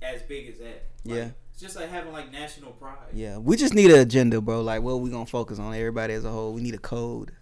as 0.00 0.22
big 0.22 0.48
as 0.48 0.58
that. 0.58 0.84
Like, 1.04 1.16
Yeah. 1.16 1.28
it's 1.52 1.60
just 1.60 1.76
like 1.76 1.90
having 1.90 2.12
like 2.14 2.32
national 2.32 2.72
pride. 2.72 2.96
Yeah, 3.12 3.36
we 3.36 3.56
just 3.58 3.74
need 3.74 3.90
an 3.90 3.98
agenda, 4.00 4.40
bro. 4.40 4.62
Like, 4.62 4.80
what 4.82 5.00
we 5.00 5.10
gonna 5.10 5.26
focus 5.26 5.58
on? 5.58 5.74
Everybody 5.74 6.14
as 6.14 6.24
a 6.24 6.30
whole. 6.30 6.54
We 6.54 6.62
need 6.62 6.74
a 6.74 6.78
code. 6.78 7.32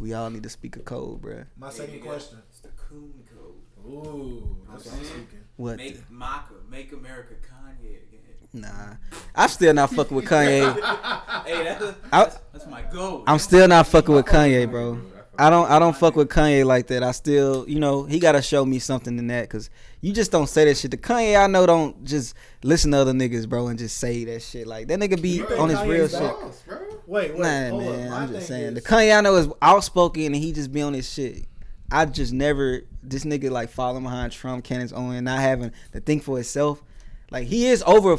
We 0.00 0.14
all 0.14 0.30
need 0.30 0.42
to 0.42 0.48
speak 0.48 0.74
a 0.76 0.80
code, 0.80 1.20
bro. 1.20 1.44
My 1.56 1.68
Hey, 1.70 1.74
second 1.76 2.00
nigga, 2.00 2.02
question. 2.04 2.38
It's 2.50 2.58
the 2.60 2.68
coon 2.70 3.12
code. 3.32 3.54
Ooh, 3.86 4.56
that's 4.70 4.84
what 4.86 4.94
I'm 4.94 5.04
speaking. 5.04 5.44
What? 5.58 5.76
Make 5.76 6.10
Maka, 6.10 6.54
make 6.70 6.92
America 6.92 7.34
Kanye 7.34 7.98
again. 8.08 8.20
Nah, 8.54 8.94
I'm 9.34 9.48
still 9.50 9.74
not 9.74 9.90
fucking 9.92 10.16
with 10.16 10.24
Kanye. 10.24 10.72
Hey, 11.48 11.64
that's, 11.64 11.82
a, 11.82 11.94
I- 12.12 12.24
that's, 12.24 12.38
that's 12.52 12.66
my 12.66 12.82
goal. 12.82 13.24
I'm 13.26 13.38
still 13.38 13.66
not 13.68 13.86
fucking 13.86 14.14
with 14.14 14.26
Kanye, 14.26 14.70
bro. 14.70 15.00
I 15.40 15.50
don't 15.50 15.70
I 15.70 15.78
don't 15.78 15.96
fuck 15.96 16.16
with 16.16 16.28
Kanye 16.28 16.64
like 16.64 16.88
that. 16.88 17.02
I 17.04 17.12
still, 17.12 17.64
you 17.68 17.78
know, 17.78 18.02
he 18.04 18.18
gotta 18.18 18.42
show 18.42 18.64
me 18.64 18.78
something 18.80 19.16
in 19.18 19.28
that 19.28 19.42
because 19.42 19.70
you 20.00 20.12
just 20.12 20.32
don't 20.32 20.48
say 20.48 20.64
that 20.64 20.76
shit. 20.76 20.90
The 20.90 20.96
Kanye 20.96 21.40
I 21.42 21.46
know 21.46 21.64
don't 21.64 22.04
just 22.04 22.34
listen 22.64 22.90
to 22.90 22.98
other 22.98 23.12
niggas, 23.12 23.48
bro, 23.48 23.68
and 23.68 23.78
just 23.78 23.98
say 23.98 24.24
that 24.24 24.42
shit. 24.42 24.66
Like 24.66 24.88
that 24.88 24.98
nigga 24.98 25.20
be 25.22 25.36
You 25.36 25.46
on 25.56 25.68
his 25.70 25.80
real 25.82 26.06
Kanye's 26.06 26.10
shit. 26.12 26.20
boss, 26.20 26.62
bro? 26.66 26.78
Wait, 27.06 27.32
wait, 27.34 27.40
Nah, 27.40 27.68
hold 27.70 27.82
up. 27.84 27.96
man, 27.96 28.12
I'm 28.12 28.28
just 28.32 28.48
saying. 28.48 28.64
is- 28.76 28.82
The 28.82 28.82
Kanye 28.82 29.16
I 29.16 29.20
know 29.20 29.36
is 29.36 29.48
outspoken 29.62 30.24
and 30.26 30.36
he 30.36 30.52
just 30.52 30.72
be 30.72 30.82
on 30.82 30.92
his 30.92 31.08
shit. 31.10 31.44
I 31.90 32.04
just 32.04 32.32
never 32.32 32.82
this 33.02 33.24
nigga 33.24 33.50
like 33.50 33.70
following 33.70 34.02
behind 34.02 34.32
Trump, 34.32 34.64
Candace 34.64 34.92
Owen, 34.94 35.24
not 35.24 35.40
having 35.40 35.72
to 35.92 36.00
think 36.00 36.22
for 36.22 36.36
himself. 36.36 36.82
Like 37.30 37.46
he 37.46 37.66
is 37.66 37.82
over. 37.86 38.16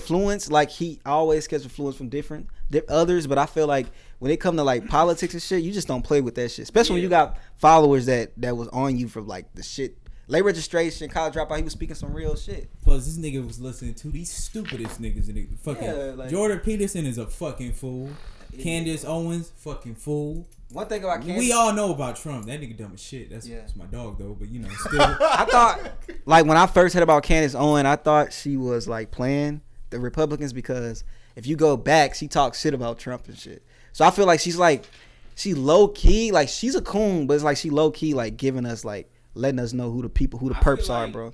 Like 0.50 0.70
he 0.70 1.00
always 1.06 1.48
gets 1.48 1.64
influence 1.64 1.96
from 1.96 2.10
different 2.10 2.48
di- 2.70 2.82
others, 2.88 3.28
but 3.28 3.38
I 3.38 3.46
feel 3.46 3.68
like 3.68 3.88
when 4.20 4.32
it 4.32 4.38
come 4.38 4.56
to 4.58 4.64
like 4.64 4.88
politics 4.88 5.34
and 5.34 5.42
shit, 5.42 5.64
you 5.64 5.72
just 5.72 5.88
don't 5.88 6.04
play 6.04 6.22
with 6.22 6.36
that 6.36 6.50
shit. 6.52 6.64
Especially 6.64 6.96
when 6.96 7.04
you 7.04 7.10
got 7.10 7.38
followers 7.58 8.06
that 8.08 8.32
that 8.38 8.56
was 8.56 8.68
on 8.70 8.98
you 8.98 9.08
for 9.08 9.22
like 9.22 9.54
the 9.56 9.64
shit, 9.64 9.98
late 10.28 10.44
registration, 10.44 11.10
college 11.10 11.34
dropout. 11.34 11.58
He 11.58 11.64
was 11.64 11.74
speaking 11.74 11.96
some 11.96 12.14
real 12.14 12.36
shit. 12.36 12.70
Plus, 12.84 13.06
this 13.06 13.18
nigga 13.18 13.46
was 13.46 13.60
listening 13.60 13.94
to 13.96 14.10
these 14.10 14.32
stupidest 14.32 15.02
niggas 15.02 15.28
in 15.30 15.36
the 15.36 15.48
fucking. 15.64 15.84
Yeah, 15.84 16.14
like- 16.16 16.30
Jordan 16.30 16.60
Peterson 16.60 17.06
is 17.06 17.18
a 17.18 17.26
fucking 17.28 17.74
fool. 17.74 18.10
Candace 18.60 19.06
Owens, 19.06 19.52
fucking 19.58 19.96
fool. 19.96 20.48
One 20.72 20.88
thing 20.88 21.04
about 21.04 21.22
Candace, 21.22 21.40
We 21.40 21.52
all 21.52 21.74
know 21.74 21.92
about 21.94 22.16
Trump. 22.16 22.46
That 22.46 22.62
nigga 22.62 22.78
dumb 22.78 22.92
as 22.94 23.02
shit. 23.02 23.30
That's, 23.32 23.48
Yeah. 23.48 23.58
that's 23.58 23.76
my 23.76 23.86
dog 23.86 24.20
though. 24.20 24.36
But 24.40 24.50
you 24.50 24.60
know, 24.60 24.70
still. 24.88 25.02
I 25.02 25.46
thought, 25.50 25.80
like 26.26 26.46
when 26.46 26.58
I 26.58 26.68
first 26.68 26.94
heard 26.94 27.02
about 27.04 27.24
Candace 27.24 27.56
Owen, 27.56 27.86
I 27.86 27.96
thought 27.96 28.32
she 28.34 28.56
was 28.56 28.88
like 28.88 29.10
playing 29.12 29.62
the 29.90 30.00
Republicans 30.00 30.54
because 30.54 31.04
if 31.36 31.48
you 31.48 31.56
go 31.56 31.76
back, 31.76 32.14
she 32.14 32.28
talks 32.28 32.60
shit 32.62 32.74
about 32.76 33.00
Trump 33.00 33.28
and 33.28 33.38
shit. 33.38 33.64
So 33.94 34.06
I 34.06 34.12
feel 34.12 34.28
like 34.28 34.40
she's 34.40 34.58
like, 34.58 34.86
she 35.36 35.56
low 35.56 35.88
key, 35.88 36.32
like 36.32 36.50
she's 36.50 36.76
a 36.76 36.82
coon, 36.82 37.26
but 37.26 37.34
it's 37.34 37.44
like 37.44 37.58
she 37.58 37.72
low 37.72 37.90
key 37.90 38.14
like 38.14 38.38
giving 38.38 38.66
us 38.68 38.86
like 38.86 39.10
letting 39.34 39.60
us 39.60 39.74
know 39.74 39.90
who 39.90 40.04
the 40.04 40.10
people, 40.10 40.38
who 40.40 40.50
the 40.50 40.56
I 40.56 40.60
feel 40.64 40.78
perps 40.78 40.90
are, 40.92 41.08
bro. 41.08 41.34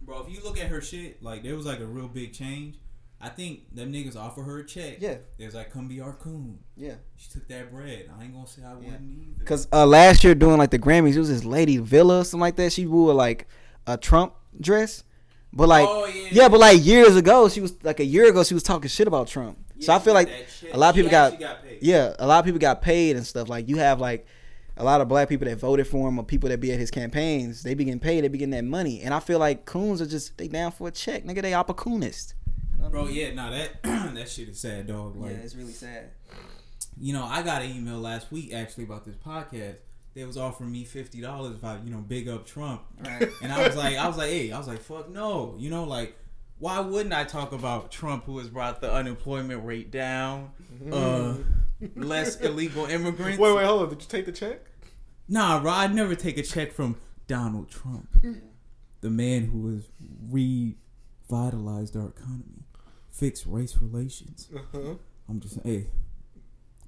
Bro, 0.00 0.22
if 0.26 0.30
you 0.32 0.40
look 0.42 0.58
at 0.58 0.68
her 0.68 0.80
shit, 0.80 1.22
like 1.22 1.42
there 1.42 1.56
was 1.56 1.66
like 1.66 1.80
a 1.80 1.86
real 1.86 2.08
big 2.08 2.32
change. 2.32 2.76
I 3.20 3.30
think 3.30 3.74
them 3.74 3.92
niggas 3.92 4.14
offer 4.14 4.42
her 4.42 4.58
a 4.58 4.66
check. 4.66 4.98
Yeah. 5.00 5.16
There's 5.38 5.54
like, 5.54 5.70
come 5.72 5.88
be 5.88 6.00
our 6.00 6.12
coon. 6.12 6.58
Yeah. 6.76 6.94
She 7.16 7.30
took 7.30 7.48
that 7.48 7.72
bread. 7.72 8.10
I 8.18 8.24
ain't 8.24 8.34
gonna 8.34 8.46
say 8.46 8.62
I 8.62 8.74
wouldn't 8.74 9.10
either. 9.10 9.44
Cause 9.44 9.66
uh, 9.72 9.86
last 9.86 10.22
year 10.22 10.34
doing 10.34 10.58
like 10.58 10.70
the 10.70 10.78
Grammys, 10.78 11.14
it 11.14 11.18
was 11.18 11.28
this 11.30 11.44
lady 11.44 11.78
Villa, 11.78 12.24
something 12.24 12.40
like 12.40 12.56
that. 12.56 12.72
She 12.72 12.86
wore 12.86 13.14
like 13.14 13.48
a 13.86 13.96
Trump 13.96 14.34
dress, 14.60 15.02
but 15.52 15.68
like 15.68 15.86
Oh, 15.88 16.04
yeah. 16.06 16.28
yeah, 16.30 16.48
but 16.48 16.60
like 16.60 16.84
years 16.84 17.16
ago, 17.16 17.48
she 17.48 17.60
was 17.62 17.72
like 17.82 18.00
a 18.00 18.04
year 18.04 18.28
ago, 18.28 18.44
she 18.44 18.52
was 18.54 18.62
talking 18.62 18.88
shit 18.88 19.06
about 19.08 19.28
Trump. 19.28 19.58
so 19.80 19.94
I 19.94 19.98
feel 19.98 20.12
like 20.14 20.28
a 20.72 20.76
lot 20.78 20.90
of 20.90 20.94
people 20.94 21.10
got, 21.10 21.38
got 21.40 21.62
paid. 21.64 21.78
yeah, 21.80 22.14
a 22.18 22.26
lot 22.26 22.38
of 22.40 22.44
people 22.44 22.60
got 22.60 22.82
paid 22.82 23.16
and 23.16 23.26
stuff. 23.26 23.48
Like 23.48 23.66
you 23.68 23.76
have 23.78 23.98
like 23.98 24.26
a 24.76 24.84
lot 24.84 25.00
of 25.00 25.08
black 25.08 25.30
people 25.30 25.48
that 25.48 25.56
voted 25.56 25.86
for 25.86 26.06
him 26.06 26.18
or 26.18 26.22
people 26.24 26.50
that 26.50 26.60
be 26.60 26.70
at 26.70 26.78
his 26.78 26.90
campaigns. 26.90 27.62
They 27.62 27.72
be 27.72 27.84
getting 27.84 27.98
paid. 27.98 28.24
They 28.24 28.28
be 28.28 28.36
getting 28.36 28.50
that 28.50 28.64
money, 28.64 29.00
and 29.00 29.14
I 29.14 29.20
feel 29.20 29.38
like 29.38 29.64
coons 29.64 30.02
are 30.02 30.06
just 30.06 30.36
they 30.36 30.48
down 30.48 30.70
for 30.72 30.88
a 30.88 30.90
check, 30.90 31.24
nigga. 31.24 31.40
They 31.40 31.54
opportunist. 31.54 32.34
Bro, 32.90 33.08
yeah, 33.08 33.32
nah, 33.34 33.50
that 33.50 33.82
that 33.82 34.28
shit 34.28 34.48
is 34.48 34.60
sad, 34.60 34.86
dog. 34.86 35.16
Like, 35.16 35.32
yeah, 35.32 35.36
it's 35.38 35.54
really 35.54 35.72
sad. 35.72 36.10
you 36.98 37.12
know, 37.12 37.24
I 37.24 37.42
got 37.42 37.62
an 37.62 37.70
email 37.70 37.98
last 37.98 38.30
week 38.32 38.52
actually 38.54 38.84
about 38.84 39.04
this 39.04 39.16
podcast. 39.16 39.76
They 40.14 40.24
was 40.24 40.36
offering 40.38 40.72
me 40.72 40.84
fifty 40.84 41.20
dollars 41.20 41.56
if 41.56 41.64
I, 41.64 41.78
you 41.84 41.90
know, 41.90 41.98
big 41.98 42.28
up 42.28 42.46
Trump. 42.46 42.82
Right. 43.04 43.28
And 43.42 43.52
I 43.52 43.66
was 43.66 43.76
like, 43.76 43.96
I 43.96 44.06
was 44.06 44.16
like, 44.16 44.30
hey, 44.30 44.50
I 44.52 44.58
was 44.58 44.66
like, 44.68 44.80
fuck 44.80 45.10
no. 45.10 45.56
You 45.58 45.68
know, 45.68 45.84
like, 45.84 46.16
why 46.58 46.80
wouldn't 46.80 47.12
I 47.14 47.24
talk 47.24 47.52
about 47.52 47.90
Trump 47.90 48.24
who 48.24 48.38
has 48.38 48.48
brought 48.48 48.80
the 48.80 48.90
unemployment 48.92 49.64
rate 49.66 49.90
down? 49.90 50.52
Uh 50.90 51.34
less 51.96 52.36
illegal 52.40 52.86
immigrants. 52.86 53.38
Wait, 53.38 53.54
wait, 53.56 53.66
hold 53.66 53.82
on. 53.82 53.88
Did 53.90 54.00
you 54.00 54.08
take 54.08 54.24
the 54.24 54.32
check? 54.32 54.60
Nah, 55.28 55.60
bro, 55.60 55.70
I'd 55.72 55.94
never 55.94 56.14
take 56.14 56.38
a 56.38 56.42
check 56.42 56.72
from 56.72 56.96
Donald 57.26 57.68
Trump. 57.68 58.08
The 59.02 59.10
man 59.10 59.46
who 59.46 59.70
has 59.74 59.82
revitalized 60.30 61.96
our 61.96 62.08
economy, 62.08 62.55
fixed 63.16 63.46
race 63.46 63.78
relations. 63.80 64.48
Uh-huh. 64.54 64.94
I'm 65.28 65.40
just 65.40 65.54
saying, 65.62 65.64
hey, 65.64 65.86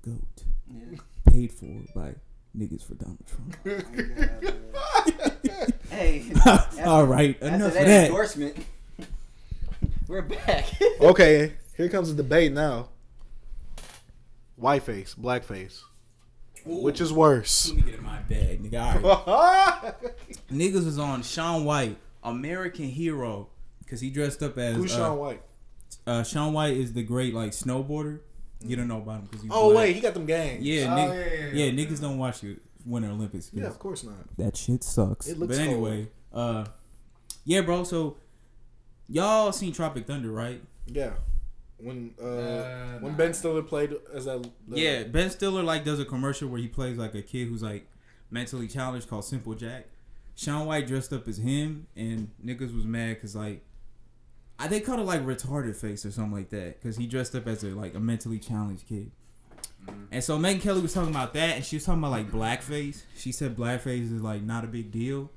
goat. 0.04 0.44
Yeah. 0.70 0.98
Paid 1.24 1.52
for 1.52 1.82
by 1.94 2.14
niggas 2.56 2.86
for 2.86 2.94
Donald 2.94 3.24
Trump. 3.26 3.56
hey, 5.90 6.30
All 6.84 7.06
right, 7.06 7.34
after 7.42 7.54
enough 7.54 7.72
that 7.72 7.80
of 7.82 7.86
that. 7.86 8.06
endorsement, 8.08 8.56
we're 10.06 10.22
back. 10.22 10.66
Okay, 11.00 11.54
here 11.76 11.88
comes 11.88 12.14
the 12.14 12.22
debate 12.22 12.52
now. 12.52 12.88
White 14.56 14.82
face, 14.82 15.14
black 15.14 15.44
face. 15.44 15.82
Which 16.64 17.00
is 17.00 17.12
worse? 17.12 17.68
Let 17.68 17.76
me 17.76 17.82
get 17.82 17.94
in 17.94 18.02
my 18.04 18.18
bag, 18.22 18.60
nigga. 18.62 19.04
All 19.04 19.24
right. 19.26 19.94
Niggas 20.50 20.84
was 20.84 20.98
on 20.98 21.22
Shaun 21.22 21.64
White, 21.64 21.96
American 22.24 22.86
hero, 22.86 23.48
because 23.78 24.00
he 24.00 24.10
dressed 24.10 24.42
up 24.42 24.58
as 24.58 24.74
Who's 24.76 24.92
uh, 24.92 24.96
Shaun 24.98 25.18
White? 25.18 25.42
Uh, 26.08 26.22
Shaun 26.24 26.52
White 26.54 26.76
is 26.76 26.92
the 26.94 27.02
great 27.02 27.34
like 27.34 27.50
snowboarder. 27.52 28.20
You 28.60 28.76
don't 28.76 28.88
know 28.88 28.98
about 28.98 29.20
him 29.20 29.28
because 29.30 29.46
Oh 29.50 29.70
black. 29.70 29.76
wait, 29.84 29.94
he 29.96 30.00
got 30.00 30.14
them 30.14 30.26
gangs. 30.26 30.64
yeah, 30.64 30.92
Oh, 30.92 30.96
nigg- 30.96 31.08
yeah, 31.14 31.14
yeah, 31.14 31.46
yeah, 31.52 31.64
yeah. 31.66 31.70
niggas 31.86 32.00
don't 32.00 32.18
watch 32.18 32.40
the 32.40 32.56
Winter 32.86 33.10
Olympics. 33.10 33.50
'cause 33.50 33.60
Yeah, 33.60 33.66
of 33.66 33.78
course 33.78 34.02
not. 34.04 34.36
that 34.38 34.56
shit 34.56 34.82
sucks. 34.82 35.28
It 35.28 35.38
looks 35.38 35.56
but 35.56 35.62
anyway, 35.64 36.08
uh, 36.32 36.64
yeah, 37.44 37.60
bro. 37.60 37.84
So 37.84 38.16
y'all 39.08 39.52
seen 39.52 39.72
Tropic 39.72 40.06
Thunder, 40.06 40.30
right? 40.30 40.62
Yeah. 40.86 41.12
When 41.80 42.14
uh, 42.20 42.24
Uh, 42.26 42.98
when 43.00 43.12
nah. 43.12 43.18
Ben 43.18 43.34
Stiller 43.34 43.62
played 43.62 43.94
as 44.12 44.26
a 44.26 44.40
the- 44.66 44.80
yeah, 44.80 45.04
Ben 45.04 45.30
Stiller 45.30 45.62
like 45.62 45.84
does 45.84 46.00
a 46.00 46.04
commercial 46.04 46.48
where 46.48 46.60
he 46.60 46.66
plays 46.68 46.98
like 46.98 47.14
a 47.14 47.22
kid 47.22 47.48
who's 47.48 47.62
like 47.62 47.86
mentally 48.30 48.66
challenged 48.66 49.08
called 49.08 49.24
Simple 49.24 49.54
Jack. 49.54 49.86
Shaun 50.34 50.66
White 50.66 50.86
dressed 50.86 51.12
up 51.12 51.28
as 51.28 51.36
him, 51.38 51.86
and 51.96 52.30
niggas 52.44 52.74
was 52.74 52.84
mad 52.84 53.14
because 53.16 53.36
like 53.36 53.64
I 54.58 54.66
they 54.66 54.80
called 54.80 55.00
it 55.00 55.04
like 55.04 55.24
retarded 55.24 55.76
face 55.76 56.04
or 56.04 56.10
something 56.10 56.32
like 56.32 56.50
that 56.50 56.80
because 56.80 56.96
he 56.96 57.06
dressed 57.06 57.34
up 57.34 57.46
as 57.46 57.62
a 57.62 57.68
like 57.68 57.94
a 57.94 58.00
mentally 58.00 58.38
challenged 58.38 58.88
kid. 58.88 59.12
And 60.10 60.22
so 60.22 60.38
Megyn 60.38 60.60
Kelly 60.60 60.80
was 60.80 60.92
talking 60.92 61.10
about 61.10 61.32
that, 61.34 61.56
and 61.56 61.64
she 61.64 61.76
was 61.76 61.84
talking 61.84 62.00
about 62.00 62.10
like 62.10 62.30
blackface. 62.30 63.02
She 63.16 63.32
said 63.32 63.56
blackface 63.56 64.12
is 64.12 64.22
like 64.22 64.42
not 64.42 64.64
a 64.64 64.66
big 64.66 64.90
deal, 64.90 65.30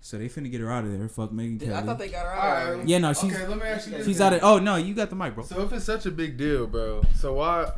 so 0.00 0.18
they 0.18 0.28
finna 0.28 0.50
get 0.50 0.60
her 0.60 0.70
out 0.70 0.84
of 0.84 0.96
there. 0.96 1.08
Fuck 1.08 1.30
Megyn 1.30 1.60
Kelly. 1.60 1.74
I 1.74 1.82
thought 1.82 1.98
they 1.98 2.08
got 2.08 2.24
her 2.24 2.32
out. 2.32 2.76
right. 2.78 2.88
yeah, 2.88 2.98
no, 2.98 3.12
she's 3.12 3.34
okay, 3.34 3.46
let 3.46 3.58
me 3.58 3.64
ask 3.64 3.90
you 3.90 4.02
she's 4.04 4.18
then. 4.18 4.34
out 4.34 4.38
of. 4.38 4.44
Oh 4.44 4.58
no, 4.58 4.76
you 4.76 4.94
got 4.94 5.10
the 5.10 5.16
mic, 5.16 5.34
bro. 5.34 5.44
So 5.44 5.62
if 5.62 5.72
it's 5.72 5.84
such 5.84 6.06
a 6.06 6.10
big 6.10 6.36
deal, 6.36 6.66
bro, 6.66 7.02
so 7.16 7.34
why? 7.34 7.70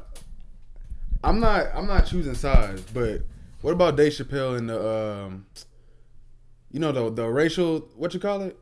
I'm 1.25 1.41
not. 1.41 1.67
I'm 1.75 1.87
not 1.87 2.07
choosing 2.07 2.35
sides, 2.35 2.83
but 2.93 3.23
what 3.63 3.73
about 3.73 3.97
Dave 3.97 4.13
Chappelle 4.13 4.59
and 4.59 4.69
the, 4.69 5.25
um, 5.27 5.47
you 6.71 6.81
know 6.81 6.93
the 6.93 7.11
the 7.11 7.29
racial 7.29 7.89
what 7.97 8.13
you 8.15 8.21
call 8.21 8.43
it? 8.43 8.59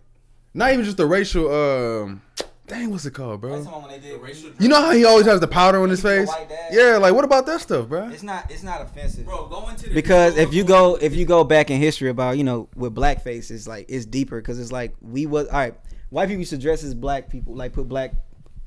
Not 0.52 0.72
even 0.72 0.84
just 0.84 0.96
the 0.96 1.06
racial. 1.06 1.52
Um, 1.52 2.22
dang, 2.66 2.90
what's 2.90 3.06
it 3.06 3.12
called, 3.12 3.40
bro? 3.40 3.62
when 3.62 3.88
they 3.88 3.98
did 3.98 4.54
You 4.58 4.68
know 4.68 4.80
how 4.80 4.90
he 4.92 5.04
always 5.04 5.26
has 5.26 5.40
the 5.40 5.46
powder 5.48 5.80
on 5.80 5.90
his 5.90 6.02
face? 6.02 6.30
Yeah, 6.70 6.96
like 6.96 7.14
what 7.14 7.24
about 7.24 7.46
that 7.46 7.60
stuff, 7.60 7.88
bro? 7.88 8.08
It's 8.08 8.22
not. 8.22 8.50
It's 8.50 8.62
not 8.62 8.80
offensive. 8.80 9.26
Bro, 9.26 9.46
go 9.46 9.68
into 9.68 9.88
the 9.88 9.94
because 9.94 10.36
if 10.36 10.52
you 10.52 10.64
go 10.64 10.96
if 10.96 11.14
you 11.14 11.24
go 11.24 11.44
back 11.44 11.70
in 11.70 11.80
history 11.80 12.10
about 12.10 12.36
you 12.38 12.44
know 12.44 12.68
with 12.74 12.94
blackface 12.94 13.50
it's 13.50 13.68
like 13.68 13.86
it's 13.88 14.06
deeper 14.06 14.40
because 14.40 14.58
it's 14.58 14.72
like 14.72 14.94
we 15.00 15.26
was 15.26 15.46
all 15.48 15.58
right 15.58 15.74
white 16.10 16.26
people 16.28 16.40
used 16.40 16.50
to 16.50 16.58
dress 16.58 16.82
as 16.82 16.94
black 16.94 17.28
people 17.28 17.54
like 17.54 17.72
put 17.72 17.88
black 17.88 18.12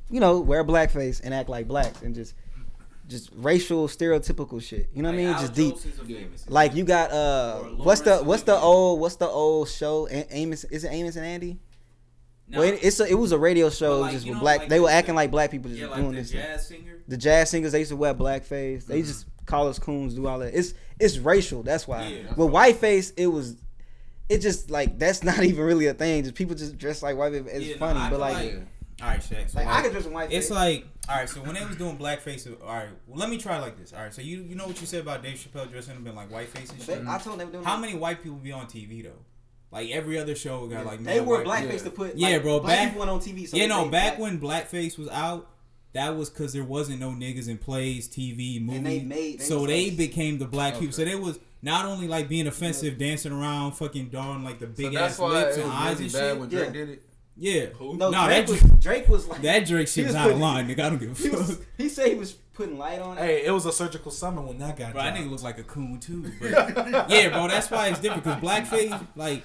you 0.09 0.19
know 0.19 0.39
wear 0.39 0.63
blackface 0.63 1.21
and 1.23 1.33
act 1.33 1.49
like 1.49 1.67
blacks 1.67 2.01
and 2.01 2.15
just 2.15 2.33
just 3.07 3.29
racial 3.35 3.87
stereotypical 3.87 4.61
shit 4.61 4.89
you 4.93 5.03
know 5.03 5.09
what 5.09 5.15
i 5.15 5.17
mean 5.17 5.33
just 5.33 5.53
deep 5.53 5.75
like 6.47 6.73
you 6.73 6.83
got 6.85 7.11
uh 7.11 7.57
what's 7.77 8.01
the 8.01 8.17
what's 8.19 8.43
the 8.43 8.55
old 8.55 8.99
what's 8.99 9.17
the 9.17 9.27
old 9.27 9.67
show 9.67 10.07
A- 10.09 10.25
Amos 10.33 10.63
is 10.65 10.83
it 10.85 10.89
Amos 10.89 11.15
and 11.17 11.25
Andy 11.25 11.59
well 12.51 12.61
it, 12.63 12.79
it's 12.81 12.99
a, 12.99 13.05
it 13.05 13.15
was 13.15 13.31
a 13.31 13.37
radio 13.37 13.69
show 13.69 13.99
like, 13.99 14.11
just 14.11 14.25
with 14.25 14.35
know, 14.35 14.41
black 14.41 14.59
like 14.59 14.69
they 14.69 14.79
were 14.79 14.89
acting 14.89 15.15
like 15.15 15.31
black 15.31 15.51
people 15.51 15.69
just 15.69 15.81
yeah, 15.81 15.87
like 15.87 15.97
doing 15.97 16.11
the 16.11 16.17
this 16.17 16.31
jazz 16.31 16.67
singer. 16.67 16.99
the 17.07 17.17
jazz 17.17 17.49
singers 17.49 17.71
they 17.71 17.79
used 17.79 17.91
to 17.91 17.97
wear 17.97 18.13
blackface. 18.13 18.85
They 18.85 18.99
mm-hmm. 18.99 19.07
just 19.07 19.27
call 19.45 19.67
us 19.67 19.79
coons, 19.79 20.13
do 20.13 20.27
all 20.27 20.39
that. 20.39 20.53
It's 20.53 20.73
it's 20.99 21.17
racial. 21.17 21.63
That's 21.63 21.87
why. 21.87 22.07
Yeah. 22.07 22.33
With 22.35 22.51
whiteface, 22.51 23.11
it 23.17 23.27
was. 23.27 23.57
It 24.29 24.39
just 24.39 24.71
like 24.71 24.97
that's 24.97 25.23
not 25.29 25.43
even 25.43 25.63
really 25.63 25.87
a 25.87 25.93
thing. 25.93 26.23
Just 26.23 26.35
people 26.35 26.55
just 26.55 26.77
dress 26.77 27.03
like 27.03 27.17
white 27.17 27.33
people. 27.33 27.49
It's 27.51 27.65
Yeah, 27.65 27.77
funny, 27.77 27.99
I 27.99 28.09
but 28.09 28.19
like, 28.19 28.35
like- 28.35 28.55
All 29.01 29.07
right, 29.09 29.19
Shaq. 29.19 29.49
So 29.49 29.59
like, 29.59 29.67
I 29.67 29.81
could 29.81 29.91
dress 29.91 30.05
in 30.05 30.13
whiteface. 30.13 30.37
It's 30.37 30.49
like, 30.49 30.87
all 31.09 31.17
right. 31.17 31.29
So 31.29 31.41
when 31.41 31.55
they 31.55 31.65
was 31.65 31.75
doing 31.75 31.97
blackface, 31.97 32.47
all 32.61 32.67
right. 32.67 32.89
Well, 33.07 33.19
let 33.19 33.29
me 33.29 33.37
try 33.37 33.59
like 33.59 33.77
this. 33.77 33.93
All 33.93 34.01
right. 34.01 34.13
So 34.13 34.21
you 34.21 34.43
you 34.43 34.55
know 34.55 34.65
what 34.65 34.79
you 34.79 34.87
said 34.87 35.01
about 35.01 35.23
Dave 35.23 35.37
Chappelle 35.37 35.69
dressing 35.69 35.97
up 35.97 36.05
in 36.05 36.15
like 36.15 36.29
whiteface 36.29 36.71
and 36.71 36.79
They- 36.79 36.95
shit. 36.95 37.07
I 37.07 37.17
told 37.17 37.39
them 37.39 37.51
they. 37.51 37.61
How 37.63 37.77
many 37.77 37.95
white 37.95 38.23
people 38.23 38.37
be 38.37 38.51
on 38.51 38.67
TV 38.67 39.03
though? 39.03 39.11
Like 39.73 39.89
every 39.89 40.17
other 40.19 40.35
show 40.35 40.65
got 40.67 40.85
like 40.85 40.99
They 41.03 41.17
mad 41.17 41.25
wore 41.27 41.43
blackface 41.43 41.71
yeah. 41.79 41.83
to 41.83 41.89
put. 41.89 42.15
Yeah, 42.15 42.27
like, 42.29 42.43
bro, 42.43 42.59
Black 42.59 42.77
back- 42.77 42.87
people 42.89 42.99
went 42.99 43.11
on 43.11 43.19
TV. 43.19 43.47
So 43.47 43.57
yeah, 43.57 43.65
no. 43.67 43.89
Back 43.89 44.17
black- 44.17 44.19
when 44.19 44.39
blackface 44.39 44.97
was 44.97 45.09
out, 45.09 45.49
that 45.93 46.15
was 46.15 46.29
because 46.29 46.53
there 46.53 46.63
wasn't 46.63 46.99
no 46.99 47.09
niggas 47.09 47.47
in 47.49 47.57
plays, 47.57 48.07
TV, 48.07 48.57
And 48.57 48.85
they 48.85 48.99
made- 49.01 49.39
they 49.39 49.43
so 49.43 49.59
was 49.61 49.67
they 49.67 49.89
became 49.89 50.37
the 50.37 50.45
black 50.45 50.77
people. 50.79 50.93
So 50.93 51.03
they 51.03 51.15
was 51.15 51.39
not 51.63 51.85
only 51.85 52.07
like 52.07 52.29
being 52.29 52.45
offensive, 52.47 52.97
dancing 52.99 53.31
around, 53.31 53.71
fucking 53.73 54.09
drawing 54.09 54.43
like 54.43 54.59
the 54.59 54.67
big 54.67 54.93
ass 54.95 55.17
lips 55.19 55.57
and 55.57 55.71
eyes 55.71 55.99
and 55.99 56.11
shit. 56.11 56.37
when 56.37 56.49
Yeah. 56.51 56.69
did 56.69 56.89
it. 56.89 57.03
Yeah. 57.35 57.65
No, 57.81 58.11
Nah, 58.11 58.27
Drake, 58.27 58.45
that 58.45 58.51
was, 58.51 58.61
Drake- 58.61 58.79
Drake 58.79 59.07
was 59.09 59.27
like 59.27 59.41
That 59.41 59.65
Drake 59.65 59.87
He 59.87 59.93
shit 60.01 60.05
was 60.05 60.13
was 60.13 60.23
out 60.23 60.29
of 60.31 60.37
line, 60.39 60.67
nigga. 60.67 60.81
I 60.81 60.89
don't 60.89 60.99
give 60.99 61.17
he, 61.17 61.29
a 61.29 61.31
was, 61.31 61.55
fuck. 61.55 61.65
he 61.79 61.89
said 61.89 62.07
he 62.09 62.13
was 62.15 62.33
putting 62.33 62.77
light 62.77 62.99
on 62.99 63.17
it. 63.17 63.21
Hey, 63.21 63.45
it 63.45 63.49
was 63.51 63.65
a 63.65 63.71
surgical 63.71 64.11
summer 64.11 64.41
when 64.43 64.59
that 64.59 64.77
got 64.77 64.93
Bro, 64.93 65.01
that 65.01 65.15
dropped. 65.15 65.27
nigga 65.27 65.31
look 65.31 65.41
like 65.41 65.57
a 65.57 65.63
coon 65.63 65.99
too. 65.99 66.31
But 66.39 66.51
yeah, 67.09 67.29
bro, 67.29 67.47
that's 67.47 67.71
why 67.71 67.87
it's 67.87 67.99
different. 67.99 68.23
Cause 68.23 68.39
blackface, 68.39 69.07
like, 69.15 69.41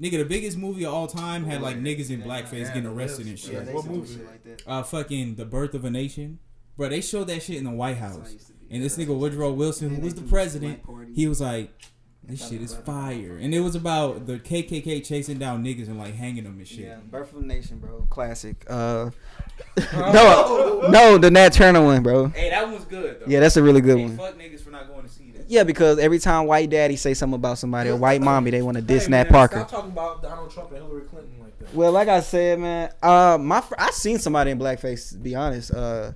nigga, 0.00 0.18
the 0.18 0.24
biggest 0.24 0.56
movie 0.58 0.84
of 0.84 0.92
all 0.94 1.06
time 1.06 1.44
had 1.44 1.62
like 1.62 1.76
niggas 1.76 2.10
in 2.10 2.22
blackface 2.22 2.66
getting 2.72 2.86
arrested 2.86 3.26
and 3.26 3.38
shit. 3.38 3.54
What 3.72 3.72
used 3.74 3.84
to 3.84 3.88
do 3.90 3.96
movie? 3.98 4.14
shit 4.14 4.26
like 4.26 4.44
that. 4.44 4.62
Uh, 4.66 4.82
fucking 4.82 5.34
The 5.36 5.44
Birth 5.44 5.74
of 5.74 5.84
a 5.84 5.90
Nation. 5.90 6.38
Bro, 6.76 6.88
they 6.90 7.00
showed 7.00 7.26
that 7.28 7.42
shit 7.42 7.56
in 7.56 7.64
the 7.64 7.70
White 7.70 7.98
House. 7.98 8.28
it 8.30 8.32
used 8.34 8.46
to 8.48 8.52
be. 8.54 8.74
And 8.74 8.82
this 8.82 8.96
nigga 8.96 9.16
Woodrow 9.16 9.52
Wilson, 9.52 9.94
who 9.94 10.00
was 10.02 10.14
the 10.14 10.22
president, 10.22 10.80
he 11.14 11.28
was 11.28 11.40
like, 11.42 11.70
"This 12.24 12.48
shit 12.48 12.62
is 12.62 12.72
fire," 12.74 13.36
and 13.38 13.52
it 13.54 13.60
was 13.60 13.74
about 13.74 14.26
the 14.26 14.38
KKK 14.38 15.04
chasing 15.04 15.38
down 15.38 15.62
niggas 15.62 15.88
and 15.88 15.98
like 15.98 16.14
hanging 16.14 16.44
them 16.44 16.56
and 16.56 16.66
shit. 16.66 16.86
Yeah, 16.86 16.96
Birth 17.10 17.34
of 17.34 17.42
a 17.42 17.46
Nation, 17.46 17.78
bro. 17.78 18.06
Classic. 18.08 18.64
Uh, 18.70 19.10
no, 19.92 20.88
no, 20.90 21.18
the 21.18 21.30
Nat 21.30 21.50
Turner 21.52 21.82
one, 21.84 22.02
bro. 22.02 22.28
Hey, 22.28 22.48
that 22.50 22.66
one's 22.68 22.84
good 22.86 23.20
though. 23.20 23.26
Yeah, 23.26 23.40
that's 23.40 23.56
a 23.58 23.62
really 23.62 23.80
good 23.82 23.98
Hey, 23.98 24.04
one. 24.06 24.16
fuck 24.16 24.38
niggas 24.38 24.61
Yeah, 25.48 25.64
because 25.64 25.98
every 25.98 26.18
time 26.18 26.46
white 26.46 26.70
daddy 26.70 26.96
say 26.96 27.14
something 27.14 27.34
about 27.34 27.58
somebody 27.58 27.90
or 27.90 27.96
white 27.96 28.20
mommy, 28.20 28.50
they 28.50 28.62
want 28.62 28.76
to 28.76 28.82
diss 28.82 29.04
Hey, 29.06 29.10
Nat 29.10 29.24
man, 29.24 29.32
Parker. 29.32 29.56
Stop 29.60 29.70
talking 29.70 29.90
about 29.92 30.22
Donald 30.22 30.50
Trump 30.50 30.70
and 30.70 30.78
Hillary 30.78 31.02
Clinton 31.02 31.32
like 31.40 31.58
that. 31.58 31.74
Well, 31.74 31.92
like 31.92 32.08
I 32.08 32.20
said, 32.20 32.58
man, 32.60 32.92
uh, 33.02 33.38
my 33.40 33.60
fr- 33.60 33.74
I 33.78 33.90
seen 33.90 34.18
somebody 34.18 34.50
in 34.50 34.58
blackface. 34.58 35.10
To 35.12 35.18
be 35.18 35.34
honest, 35.34 35.72
uh, 35.72 36.12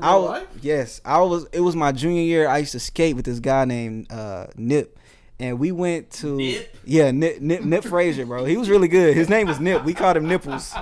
I 0.00 0.12
real 0.12 0.22
was 0.22 0.30
life? 0.30 0.48
yes, 0.62 1.00
I 1.04 1.20
was. 1.20 1.46
It 1.52 1.60
was 1.60 1.76
my 1.76 1.92
junior 1.92 2.22
year. 2.22 2.48
I 2.48 2.58
used 2.58 2.72
to 2.72 2.80
skate 2.80 3.16
with 3.16 3.24
this 3.24 3.40
guy 3.40 3.64
named 3.64 4.10
uh, 4.10 4.46
Nip, 4.56 4.98
and 5.42 5.58
we 5.58 5.72
went 5.72 6.10
to 6.10 6.36
Nip? 6.36 6.76
yeah 6.84 7.10
Nip 7.10 7.40
Nip, 7.40 7.62
Nip 7.64 7.84
Frazier, 7.84 8.24
bro. 8.24 8.44
He 8.44 8.56
was 8.56 8.70
really 8.70 8.88
good. 8.88 9.16
His 9.16 9.28
name 9.28 9.48
was 9.48 9.58
Nip. 9.58 9.84
We 9.84 9.92
called 9.92 10.16
him 10.16 10.28
Nipples. 10.28 10.72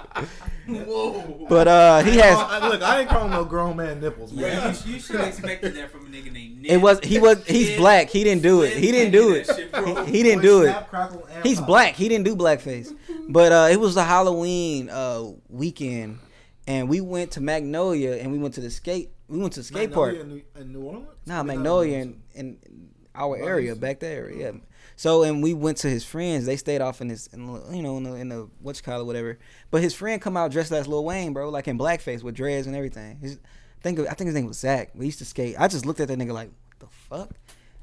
Whoa. 0.67 1.47
But 1.49 1.67
uh, 1.67 2.03
he 2.03 2.19
has. 2.19 2.37
I, 2.37 2.69
look, 2.69 2.83
I 2.83 3.01
ain't 3.01 3.09
calling 3.09 3.31
no 3.31 3.45
grown 3.45 3.77
man 3.77 4.01
nipples, 4.01 4.33
man. 4.33 4.45
Yeah, 4.45 4.77
you, 4.85 4.95
you 4.95 5.01
should 5.01 5.17
have 5.17 5.29
expected 5.29 5.75
that 5.75 5.91
from 5.91 6.07
a 6.07 6.09
nigga 6.11 6.31
named 6.31 6.63
Nick. 6.63 6.71
It 6.71 6.77
was 6.77 7.01
he 7.01 7.19
was 7.19 7.45
he's 7.47 7.77
black. 7.77 8.11
He 8.11 8.23
didn't 8.23 8.43
do 8.43 8.63
it. 8.63 8.77
He 8.77 8.93
didn't 8.93 9.13
do 9.13 9.35
it. 9.35 9.47
That 9.47 9.57
shit, 9.57 9.73
bro. 9.73 10.05
He, 10.05 10.19
he 10.19 10.23
didn't 10.23 10.43
do 10.43 10.63
it. 10.63 10.67
Snap, 10.67 10.89
crackle, 10.89 11.27
and 11.33 11.45
He's 11.45 11.61
black. 11.61 11.95
He 11.95 12.09
didn't 12.09 12.25
do 12.25 12.37
blackface. 12.37 12.95
But 13.29 13.53
uh, 13.53 13.69
it 13.71 13.81
was 13.81 13.95
the 13.95 14.05
Halloween 14.05 14.91
uh, 14.91 15.25
weekend, 15.49 16.19
and 16.67 16.89
we 16.89 17.01
went 17.01 17.33
to 17.33 17.41
Magnolia, 17.41 18.17
and 18.17 18.31
we 18.31 18.39
went 18.39 18.55
to 18.55 18.61
the 18.61 18.71
skate. 18.71 19.11
We 19.27 19.39
went 19.39 19.55
to 19.55 19.61
the 19.61 19.65
skate 19.65 19.93
park. 19.93 20.17
In 20.17 20.29
New, 20.29 20.43
in 20.57 20.73
New 20.73 20.83
Orleans? 20.83 21.09
Nah, 21.27 21.43
Magnolia 21.43 22.05
New 22.05 22.17
in, 22.35 22.59
in 22.63 22.90
our 23.15 23.37
area, 23.37 23.75
back 23.75 24.01
there. 24.01 24.31
Yeah. 24.31 24.53
So 24.97 25.23
and 25.23 25.43
we 25.43 25.55
went 25.55 25.79
to 25.79 25.89
his 25.89 26.05
friends. 26.05 26.45
They 26.47 26.57
stayed 26.57 26.81
off 26.81 27.01
in 27.01 27.09
this, 27.09 27.27
in, 27.29 27.47
you 27.75 27.83
know, 27.83 27.97
in 27.97 28.03
the, 28.03 28.15
in 28.15 28.29
the 28.29 28.49
what 28.61 28.77
you 28.77 28.83
call 28.83 29.01
it, 29.01 29.05
whatever. 29.05 29.39
But 29.71 29.83
his 29.83 29.95
friend 29.95 30.21
come 30.21 30.37
out 30.37 30.51
dressed 30.51 30.73
as 30.73 30.87
Lil 30.87 31.05
Wayne, 31.05 31.33
bro, 31.33 31.49
like 31.49 31.69
in 31.69 31.79
blackface 31.79 32.23
with 32.23 32.35
dreads 32.35 32.67
and 32.67 32.77
everything. 32.77 33.19
His, 33.21 33.39
I 33.79 33.83
think 33.83 33.99
I 34.01 34.13
think 34.13 34.27
his 34.27 34.35
name 34.35 34.47
was 34.47 34.59
Zach. 34.59 34.91
We 34.95 35.07
used 35.07 35.19
to 35.21 35.25
skate. 35.25 35.57
I 35.59 35.69
just 35.69 35.87
looked 35.87 36.01
at 36.01 36.09
that 36.09 36.19
nigga 36.19 36.33
like, 36.33 36.51
what 36.51 36.81
the 36.81 36.87
fuck? 37.09 37.31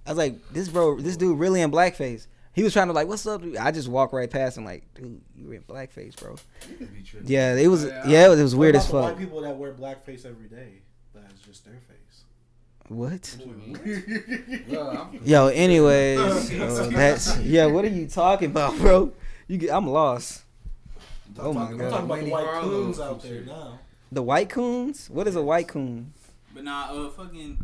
I 0.06 0.12
was 0.12 0.18
like, 0.18 0.36
this 0.54 0.70
bro, 0.70 1.00
this 1.00 1.18
dude 1.18 1.40
really 1.40 1.62
in 1.62 1.72
blackface. 1.72 2.28
He 2.54 2.64
was 2.64 2.74
trying 2.74 2.88
to 2.88 2.94
like, 2.94 3.08
what's 3.08 3.26
up? 3.28 3.42
Dude? 3.42 3.58
I 3.58 3.72
just 3.72 3.88
walked 3.88 4.14
right 4.14 4.30
past 4.30 4.58
him 4.58 4.66
like, 4.66 4.84
dude, 4.96 5.22
you 5.36 5.52
in 5.52 5.62
blackface, 5.64 6.16
bro. 6.16 6.36
Yeah, 7.24 7.56
it 7.56 7.68
was. 7.68 7.86
Yeah, 7.86 8.08
Yeah, 8.08 8.26
it 8.26 8.30
was, 8.30 8.40
it 8.40 8.44
was 8.44 8.56
weird 8.56 8.76
as 8.76 8.86
fuck. 8.86 9.04
White 9.04 9.18
people 9.18 9.42
that 9.42 9.58
wear 9.58 9.74
blackface 9.74 10.26
every 10.26 10.48
day. 10.48 10.82
That's 11.14 11.40
just 11.42 11.66
their 11.66 11.74
face. 11.74 12.07
What? 12.90 13.36
Yo, 15.26 15.48
anyways, 15.48 16.20
uh, 16.54 16.90
that's 16.94 17.38
yeah. 17.40 17.66
What 17.66 17.84
are 17.84 17.90
you 17.90 18.08
talking 18.08 18.52
about, 18.52 18.78
bro? 18.78 19.12
You 19.48 19.58
get, 19.58 19.72
I'm 19.72 19.88
lost. 19.88 20.44
Oh 21.38 21.52
my 21.54 21.68
I'm 21.68 21.78
god, 21.78 21.90
talking 21.90 22.06
about 22.06 22.20
the 22.24 22.30
white 22.32 22.62
coons 22.62 23.00
out 23.00 23.22
there 23.22 23.42
now. 23.42 23.80
the 24.12 24.24
white 24.24 24.50
coons. 24.50 25.10
What 25.10 25.28
is 25.28 25.36
a 25.36 25.42
white 25.42 25.68
coon? 25.68 26.14
But 26.54 26.64
nah, 26.64 26.88
uh, 26.92 27.10
fucking. 27.10 27.60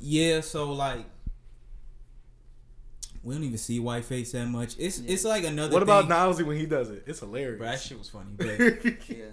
Yeah, 0.00 0.40
so 0.40 0.72
like. 0.72 1.04
We 3.24 3.34
don't 3.34 3.42
even 3.44 3.56
see 3.58 3.80
white 3.80 4.04
face 4.04 4.32
that 4.32 4.46
much. 4.46 4.76
It's 4.78 4.98
it's 5.00 5.24
like 5.24 5.44
another. 5.44 5.72
What 5.72 5.82
about 5.82 6.02
thing. 6.02 6.10
Nowsy 6.10 6.42
when 6.44 6.58
he 6.58 6.66
does 6.66 6.90
it? 6.90 7.04
It's 7.06 7.20
hilarious. 7.20 7.58
Bro, 7.58 7.68
that 7.68 7.80
shit 7.80 7.98
was 7.98 8.08
funny. 8.08 8.26
But 8.36 9.08
Yeah. 9.08 9.24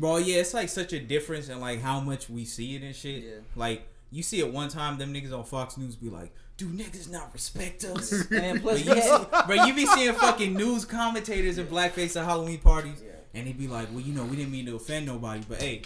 Bro, 0.00 0.18
yeah, 0.18 0.36
it's 0.36 0.54
like 0.54 0.68
such 0.68 0.92
a 0.92 1.00
difference 1.00 1.48
in 1.48 1.60
like 1.60 1.80
how 1.80 2.00
much 2.00 2.28
we 2.28 2.44
see 2.44 2.76
it 2.76 2.82
and 2.82 2.94
shit. 2.94 3.24
Yeah. 3.24 3.30
Like 3.54 3.86
you 4.10 4.22
see 4.22 4.40
it 4.40 4.52
one 4.52 4.68
time, 4.68 4.98
them 4.98 5.12
niggas 5.12 5.36
on 5.36 5.44
Fox 5.44 5.76
News 5.76 5.96
be 5.96 6.08
like, 6.08 6.32
"Do 6.56 6.68
niggas 6.68 7.10
not 7.10 7.32
respect 7.32 7.84
us?" 7.84 8.12
And 8.30 8.62
But 8.62 8.84
you, 8.84 8.94
he 8.94 9.00
see, 9.00 9.18
bro, 9.46 9.64
you 9.64 9.74
be 9.74 9.86
seeing 9.86 10.14
fucking 10.14 10.54
news 10.54 10.84
commentators 10.84 11.58
in 11.58 11.66
blackface 11.66 12.18
at 12.20 12.24
Halloween 12.24 12.58
parties, 12.58 13.02
and 13.34 13.46
they 13.46 13.52
be 13.52 13.68
like, 13.68 13.88
"Well, 13.90 14.00
you 14.00 14.12
know, 14.12 14.24
we 14.24 14.36
didn't 14.36 14.52
mean 14.52 14.66
to 14.66 14.76
offend 14.76 15.06
nobody, 15.06 15.42
but 15.48 15.60
hey." 15.60 15.82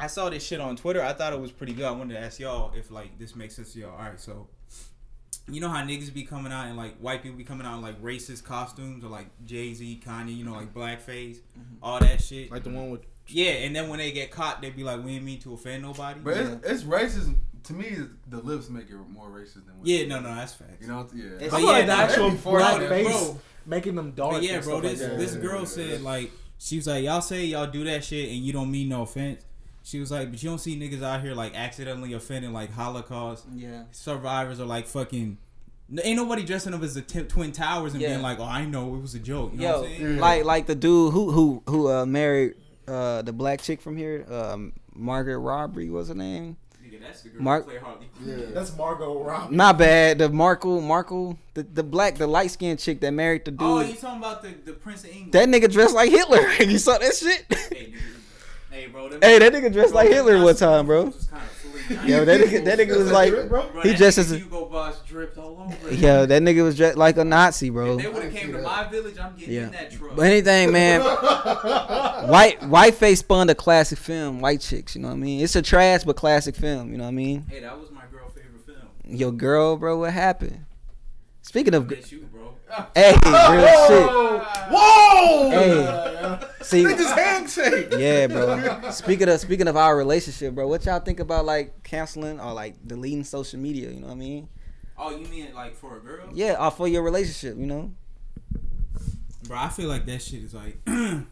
I 0.00 0.06
saw 0.06 0.30
this 0.30 0.46
shit 0.46 0.60
on 0.60 0.76
Twitter. 0.76 1.02
I 1.02 1.12
thought 1.12 1.32
it 1.32 1.40
was 1.40 1.50
pretty 1.50 1.72
good. 1.72 1.84
I 1.84 1.90
wanted 1.90 2.14
to 2.14 2.20
ask 2.20 2.38
y'all 2.38 2.72
if 2.76 2.92
like 2.92 3.18
this 3.18 3.34
makes 3.34 3.56
sense 3.56 3.72
to 3.72 3.80
y'all. 3.80 3.90
All 3.90 3.98
right, 3.98 4.20
so 4.20 4.46
you 5.50 5.60
know 5.60 5.68
how 5.68 5.82
niggas 5.82 6.12
be 6.12 6.22
coming 6.22 6.52
out 6.52 6.66
and 6.66 6.76
like 6.76 6.96
white 6.98 7.22
people 7.22 7.38
be 7.38 7.44
coming 7.44 7.66
out 7.66 7.76
in 7.76 7.82
like 7.82 8.00
racist 8.02 8.44
costumes 8.44 9.04
or 9.04 9.08
like 9.08 9.26
Jay 9.44 9.72
Z, 9.74 10.00
Kanye, 10.04 10.36
you 10.36 10.44
know, 10.44 10.52
like 10.52 10.72
blackface, 10.74 11.38
all 11.82 11.98
that 12.00 12.22
shit. 12.22 12.50
Like 12.50 12.64
the 12.64 12.70
one 12.70 12.90
with 12.90 13.00
Yeah, 13.28 13.50
and 13.50 13.76
then 13.76 13.88
when 13.88 13.98
they 13.98 14.10
get 14.12 14.30
caught, 14.30 14.62
they'd 14.62 14.74
be 14.76 14.84
like, 14.84 15.04
"We 15.04 15.12
didn't 15.12 15.26
mean 15.26 15.38
to 15.40 15.54
offend 15.54 15.82
nobody." 15.82 16.20
But 16.20 16.36
it's, 16.38 16.66
it's 16.68 16.82
racist 16.84 17.34
to 17.64 17.72
me. 17.72 17.96
The 18.28 18.38
lips 18.38 18.68
make 18.70 18.88
it 18.90 18.96
more 19.10 19.28
racist 19.28 19.66
than 19.66 19.78
what 19.78 19.86
yeah, 19.86 20.06
no, 20.06 20.20
no, 20.20 20.34
that's 20.34 20.54
facts. 20.54 20.76
You 20.80 20.88
know, 20.88 21.06
yeah. 21.14 21.24
It's- 21.36 21.50
But 21.50 21.56
I 21.56 21.60
feel 21.60 21.66
like 21.68 21.76
yeah, 21.80 21.86
the 21.86 21.96
nah, 21.96 22.02
actual 22.02 22.30
that'd 22.30 22.42
black 22.44 22.88
face 22.88 23.06
bro. 23.06 23.40
making 23.66 23.94
them 23.96 24.12
dark. 24.12 24.32
But 24.34 24.42
yeah, 24.42 24.54
and 24.54 24.64
bro, 24.64 24.80
this 24.80 25.00
like 25.00 25.10
that. 25.10 25.18
this 25.18 25.34
Yeah, 25.34 25.40
girl 25.40 25.58
yeah, 25.60 25.64
said 25.66 26.00
yeah. 26.00 26.06
like 26.08 26.30
she 26.58 26.76
was 26.76 26.86
like, 26.86 27.04
y'all 27.04 27.20
say 27.20 27.44
y'all 27.44 27.66
do 27.70 27.84
that 27.84 28.02
shit 28.04 28.28
and 28.30 28.38
you 28.38 28.52
don't 28.52 28.70
mean 28.70 28.88
no 28.88 29.02
offense. 29.02 29.44
She 29.84 30.00
was 30.00 30.10
like, 30.10 30.30
but 30.30 30.42
you 30.42 30.48
don't 30.50 30.58
see 30.58 30.78
niggas 30.78 31.02
out 31.02 31.22
here 31.22 31.34
like 31.34 31.54
accidentally 31.54 32.12
offending 32.14 32.52
like 32.52 32.72
Holocaust 32.72 33.44
yeah. 33.54 33.84
survivors 33.90 34.58
or 34.60 34.64
like 34.66 34.86
fucking. 34.86 35.38
Ain't 36.02 36.16
nobody 36.16 36.44
dressing 36.44 36.74
up 36.74 36.82
as 36.82 36.94
the 36.94 37.00
t- 37.00 37.22
twin 37.22 37.50
towers 37.52 37.92
and 37.94 38.02
Yeah. 38.02 38.08
being 38.10 38.22
like, 38.22 38.38
oh, 38.40 38.44
I 38.44 38.66
know 38.66 38.94
it 38.96 39.00
was 39.00 39.14
a 39.14 39.18
joke. 39.18 39.52
You 39.54 39.60
know 39.60 39.64
Yo, 39.64 39.80
what 39.82 39.90
I'm 39.90 39.96
saying? 39.96 40.18
like 40.18 40.44
like 40.44 40.66
the 40.66 40.74
dude 40.74 41.12
who 41.14 41.30
who 41.30 41.62
who 41.66 41.90
uh, 41.90 42.04
married 42.06 42.54
uh, 42.88 43.22
the 43.22 43.32
black 43.32 43.60
chick 43.62 43.80
from 43.80 43.96
here, 43.96 44.24
um, 44.30 44.72
Margaret 44.94 45.38
Robbery 45.38 45.90
was 45.90 46.08
her 46.08 46.14
name. 46.14 46.56
Nigga, 46.84 47.00
that's 47.02 47.22
the 47.22 47.28
girl 47.28 47.42
Mark- 47.42 47.64
who 47.64 47.70
play 47.70 47.78
Harley. 47.80 48.06
Yeah. 48.24 48.36
That's 48.54 48.74
Margot 48.76 49.22
Robbie. 49.22 49.54
Not 49.54 49.76
bad. 49.78 50.18
The 50.18 50.28
Markle 50.30 50.80
Markle 50.80 51.38
the 51.54 51.62
the 51.62 51.82
black 51.82 52.16
the 52.16 52.26
light 52.26 52.50
skinned 52.50 52.78
chick 52.78 53.00
that 53.00 53.12
married 53.12 53.44
the 53.44 53.50
dude. 53.50 53.60
Oh, 53.60 53.80
you 53.80 53.94
talking 53.94 54.18
about 54.18 54.42
the, 54.42 54.54
the 54.64 54.72
Prince 54.72 55.04
of 55.04 55.10
England? 55.10 55.32
that 55.32 55.48
nigga 55.48 55.70
dressed 55.70 55.94
like 55.94 56.10
Hitler. 56.10 56.40
you 56.64 56.78
saw 56.78 56.96
that 56.98 57.14
shit? 57.14 57.44
hey, 57.50 57.92
nigga. 57.92 57.98
hey, 58.70 58.86
bro. 58.86 59.08
them- 59.10 59.20
hey, 59.22 59.38
that 59.38 59.52
nigga 59.52 59.70
dressed 59.72 59.92
bro, 59.92 60.00
like 60.02 60.08
Hitler 60.10 60.42
one 60.42 60.56
time, 60.56 60.86
bro. 60.86 61.04
was 61.06 61.26
kinda 61.26 61.44
flea. 61.44 61.57
Yo, 62.04 62.24
that 62.24 62.40
nigga 62.40 62.64
that 62.64 62.78
nigga 62.78 62.96
was 62.96 63.10
like 63.10 63.32
Bro, 63.48 63.68
he 63.82 63.90
that 63.90 63.96
dressed 63.98 64.18
as 64.18 64.32
a 64.32 64.38
Hugo 64.38 64.66
Boss 64.66 65.00
dripped 65.06 65.38
all 65.38 65.58
over. 65.82 65.94
Yo, 65.94 66.26
that 66.26 66.42
nigga 66.42 66.62
was 66.62 66.76
dressed 66.76 66.98
like 66.98 67.16
a 67.16 67.24
Nazi, 67.24 67.70
bro. 67.70 67.96
If 67.98 68.02
they 68.04 68.08
would 68.10 68.22
have 68.24 68.34
came 68.34 68.52
to 68.52 68.62
my 68.62 68.84
village, 68.88 69.18
I'm 69.18 69.34
getting 69.36 69.54
Yeah. 69.54 69.62
in 69.66 69.70
that 69.72 69.92
truck. 69.92 70.14
But 70.16 70.26
anything, 70.26 70.72
man. 70.72 71.00
White 72.28 72.62
White 72.64 72.94
Face 72.94 73.20
spun 73.20 73.48
a 73.50 73.54
classic 73.54 73.98
film, 73.98 74.40
White 74.40 74.60
Chicks. 74.60 74.94
You 74.96 75.02
know 75.02 75.08
what 75.08 75.14
I 75.14 75.18
mean? 75.18 75.40
It's 75.42 75.56
a 75.56 75.62
trash 75.62 76.04
but 76.04 76.16
classic 76.16 76.54
film. 76.56 76.90
You 76.92 76.98
know 76.98 77.04
what 77.04 77.08
I 77.08 77.12
mean? 77.12 77.46
hey, 77.48 77.60
that 77.60 77.78
was 77.78 77.90
my 77.90 78.02
girl 78.10 78.28
favorite 78.28 78.64
film. 78.66 78.88
Your 79.16 79.32
girl, 79.32 79.76
bro. 79.76 79.98
What 79.98 80.12
happened? 80.12 80.64
Speaking 81.42 81.74
of, 81.74 81.88
That's 81.88 82.12
you, 82.12 82.20
bro. 82.20 82.27
Hey, 82.94 83.12
real 83.24 83.86
shit. 83.88 84.10
Whoa! 84.70 85.50
Hey, 85.50 86.38
see, 86.62 86.84
Niggas 86.84 87.14
handshake. 87.16 87.88
yeah, 87.98 88.26
bro. 88.26 88.90
Speaking 88.90 89.28
of 89.28 89.40
speaking 89.40 89.68
of 89.68 89.76
our 89.76 89.96
relationship, 89.96 90.54
bro. 90.54 90.68
What 90.68 90.84
y'all 90.84 91.00
think 91.00 91.20
about 91.20 91.44
like 91.44 91.82
canceling 91.82 92.40
or 92.40 92.52
like 92.52 92.74
deleting 92.86 93.24
social 93.24 93.58
media? 93.58 93.90
You 93.90 94.00
know 94.00 94.08
what 94.08 94.12
I 94.14 94.16
mean? 94.16 94.48
Oh, 94.98 95.10
you 95.16 95.26
mean 95.28 95.54
like 95.54 95.74
for 95.76 95.96
a 95.96 96.00
girl? 96.00 96.28
Yeah, 96.34 96.56
or 96.64 96.70
for 96.70 96.88
your 96.88 97.02
relationship. 97.02 97.56
You 97.56 97.66
know? 97.66 97.92
Bro, 99.46 99.56
I 99.58 99.68
feel 99.68 99.88
like 99.88 100.04
that 100.06 100.20
shit 100.20 100.42
is 100.42 100.52
like 100.54 100.84
kind 100.84 101.26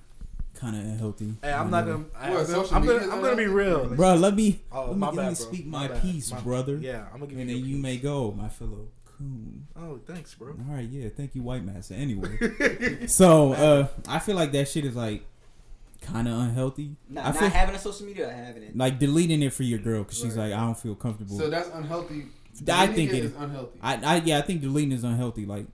of 0.62 0.74
unhealthy. 0.74 1.34
Hey, 1.42 1.52
I'm 1.52 1.70
not 1.70 1.84
gonna. 1.84 2.04
I, 2.16 2.30
What, 2.30 2.72
I'm, 2.72 2.86
gonna. 2.86 3.02
I'm 3.12 3.20
gonna 3.20 3.36
be 3.36 3.46
real. 3.46 3.86
Bro, 3.94 4.14
let 4.14 4.34
me 4.34 4.60
Oh, 4.72 4.86
let 4.86 4.92
me, 4.94 4.96
my 4.98 5.06
let 5.08 5.16
bad, 5.16 5.22
me 5.30 5.34
bro. 5.34 5.34
speak 5.34 5.66
My 5.66 5.88
my, 5.88 5.98
piece, 5.98 6.30
My- 6.32 6.40
brother. 6.40 6.76
Yeah, 6.76 7.04
I'm 7.12 7.20
gonna 7.20 7.26
give 7.26 7.38
And 7.40 7.50
you. 7.50 7.56
then 7.56 7.64
you 7.66 7.74
piece. 7.74 7.82
may 7.82 7.96
go, 7.98 8.32
my 8.32 8.48
fellow 8.48 8.88
coon. 9.18 9.66
Oh, 9.76 10.00
thanks, 10.06 10.34
bro. 10.34 10.48
All 10.48 10.74
right, 10.74 10.88
yeah, 10.88 11.08
thank 11.08 11.34
you, 11.34 11.42
White 11.42 11.64
Master. 11.64 11.94
Anyway, 11.94 13.06
so 13.06 13.52
uh, 13.52 13.88
I 14.08 14.18
feel 14.18 14.36
like 14.36 14.52
that 14.52 14.68
shit 14.68 14.84
is 14.84 14.96
like 14.96 15.24
kind 16.00 16.28
of 16.28 16.38
unhealthy. 16.38 16.96
Not, 17.08 17.36
I 17.36 17.40
not 17.40 17.52
having 17.52 17.74
a 17.74 17.78
social 17.78 18.06
media 18.06 18.28
or 18.28 18.32
having 18.32 18.62
it. 18.62 18.76
like 18.76 18.98
deleting 18.98 19.42
it 19.42 19.52
for 19.52 19.62
your 19.62 19.78
girl 19.78 20.02
because 20.02 20.18
she's 20.18 20.36
like, 20.36 20.52
I 20.52 20.60
don't 20.60 20.78
feel 20.78 20.94
comfortable. 20.94 21.36
So 21.36 21.50
that's 21.50 21.68
unhealthy. 21.70 22.26
I 22.68 22.86
think 22.86 23.12
it 23.12 23.24
is 23.24 23.30
is. 23.32 23.36
unhealthy. 23.36 23.78
I, 23.82 23.96
I 23.96 24.16
yeah, 24.24 24.38
I 24.38 24.42
think 24.42 24.60
deleting 24.60 24.92
is 24.92 25.04
unhealthy. 25.04 25.44
Like, 25.44 25.66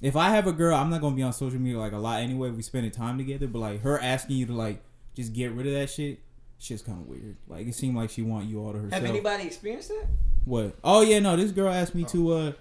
if 0.00 0.16
I 0.16 0.30
have 0.30 0.46
a 0.46 0.52
girl, 0.52 0.76
I'm 0.76 0.90
not 0.90 1.00
gonna 1.00 1.16
be 1.16 1.22
on 1.22 1.32
social 1.32 1.58
media 1.58 1.78
like 1.78 1.92
a 1.92 1.98
lot 1.98 2.20
anyway. 2.20 2.50
If 2.50 2.56
we 2.56 2.62
spending 2.62 2.90
time 2.90 3.18
together, 3.18 3.46
but 3.46 3.58
like 3.58 3.82
her 3.82 3.98
asking 3.98 4.36
you 4.36 4.46
to 4.46 4.52
like 4.52 4.82
just 5.14 5.32
get 5.32 5.52
rid 5.52 5.66
of 5.66 5.72
that 5.74 5.90
shit, 5.90 6.20
shit's 6.58 6.82
kind 6.82 7.00
of 7.00 7.06
weird. 7.06 7.36
Like 7.48 7.66
it 7.66 7.74
seemed 7.74 7.96
like 7.96 8.10
she 8.10 8.22
want 8.22 8.46
you 8.46 8.60
all 8.60 8.72
to 8.72 8.78
herself. 8.78 9.02
Have 9.02 9.10
anybody 9.10 9.44
experienced 9.44 9.88
that? 9.88 10.06
What? 10.44 10.76
Oh 10.84 11.02
yeah, 11.02 11.18
no. 11.18 11.36
This 11.36 11.50
girl 11.50 11.72
asked 11.72 11.94
me 11.94 12.04
to 12.04 12.32
uh 12.32 12.52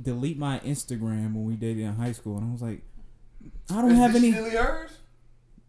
delete 0.00 0.38
my 0.38 0.58
Instagram 0.60 1.34
when 1.34 1.44
we 1.44 1.54
dated 1.54 1.84
in 1.84 1.94
high 1.94 2.12
school, 2.12 2.38
and 2.38 2.48
I 2.48 2.52
was 2.52 2.62
like, 2.62 2.82
I 3.70 3.80
don't 3.82 3.92
Is 3.92 3.98
have 3.98 4.14
any. 4.16 4.32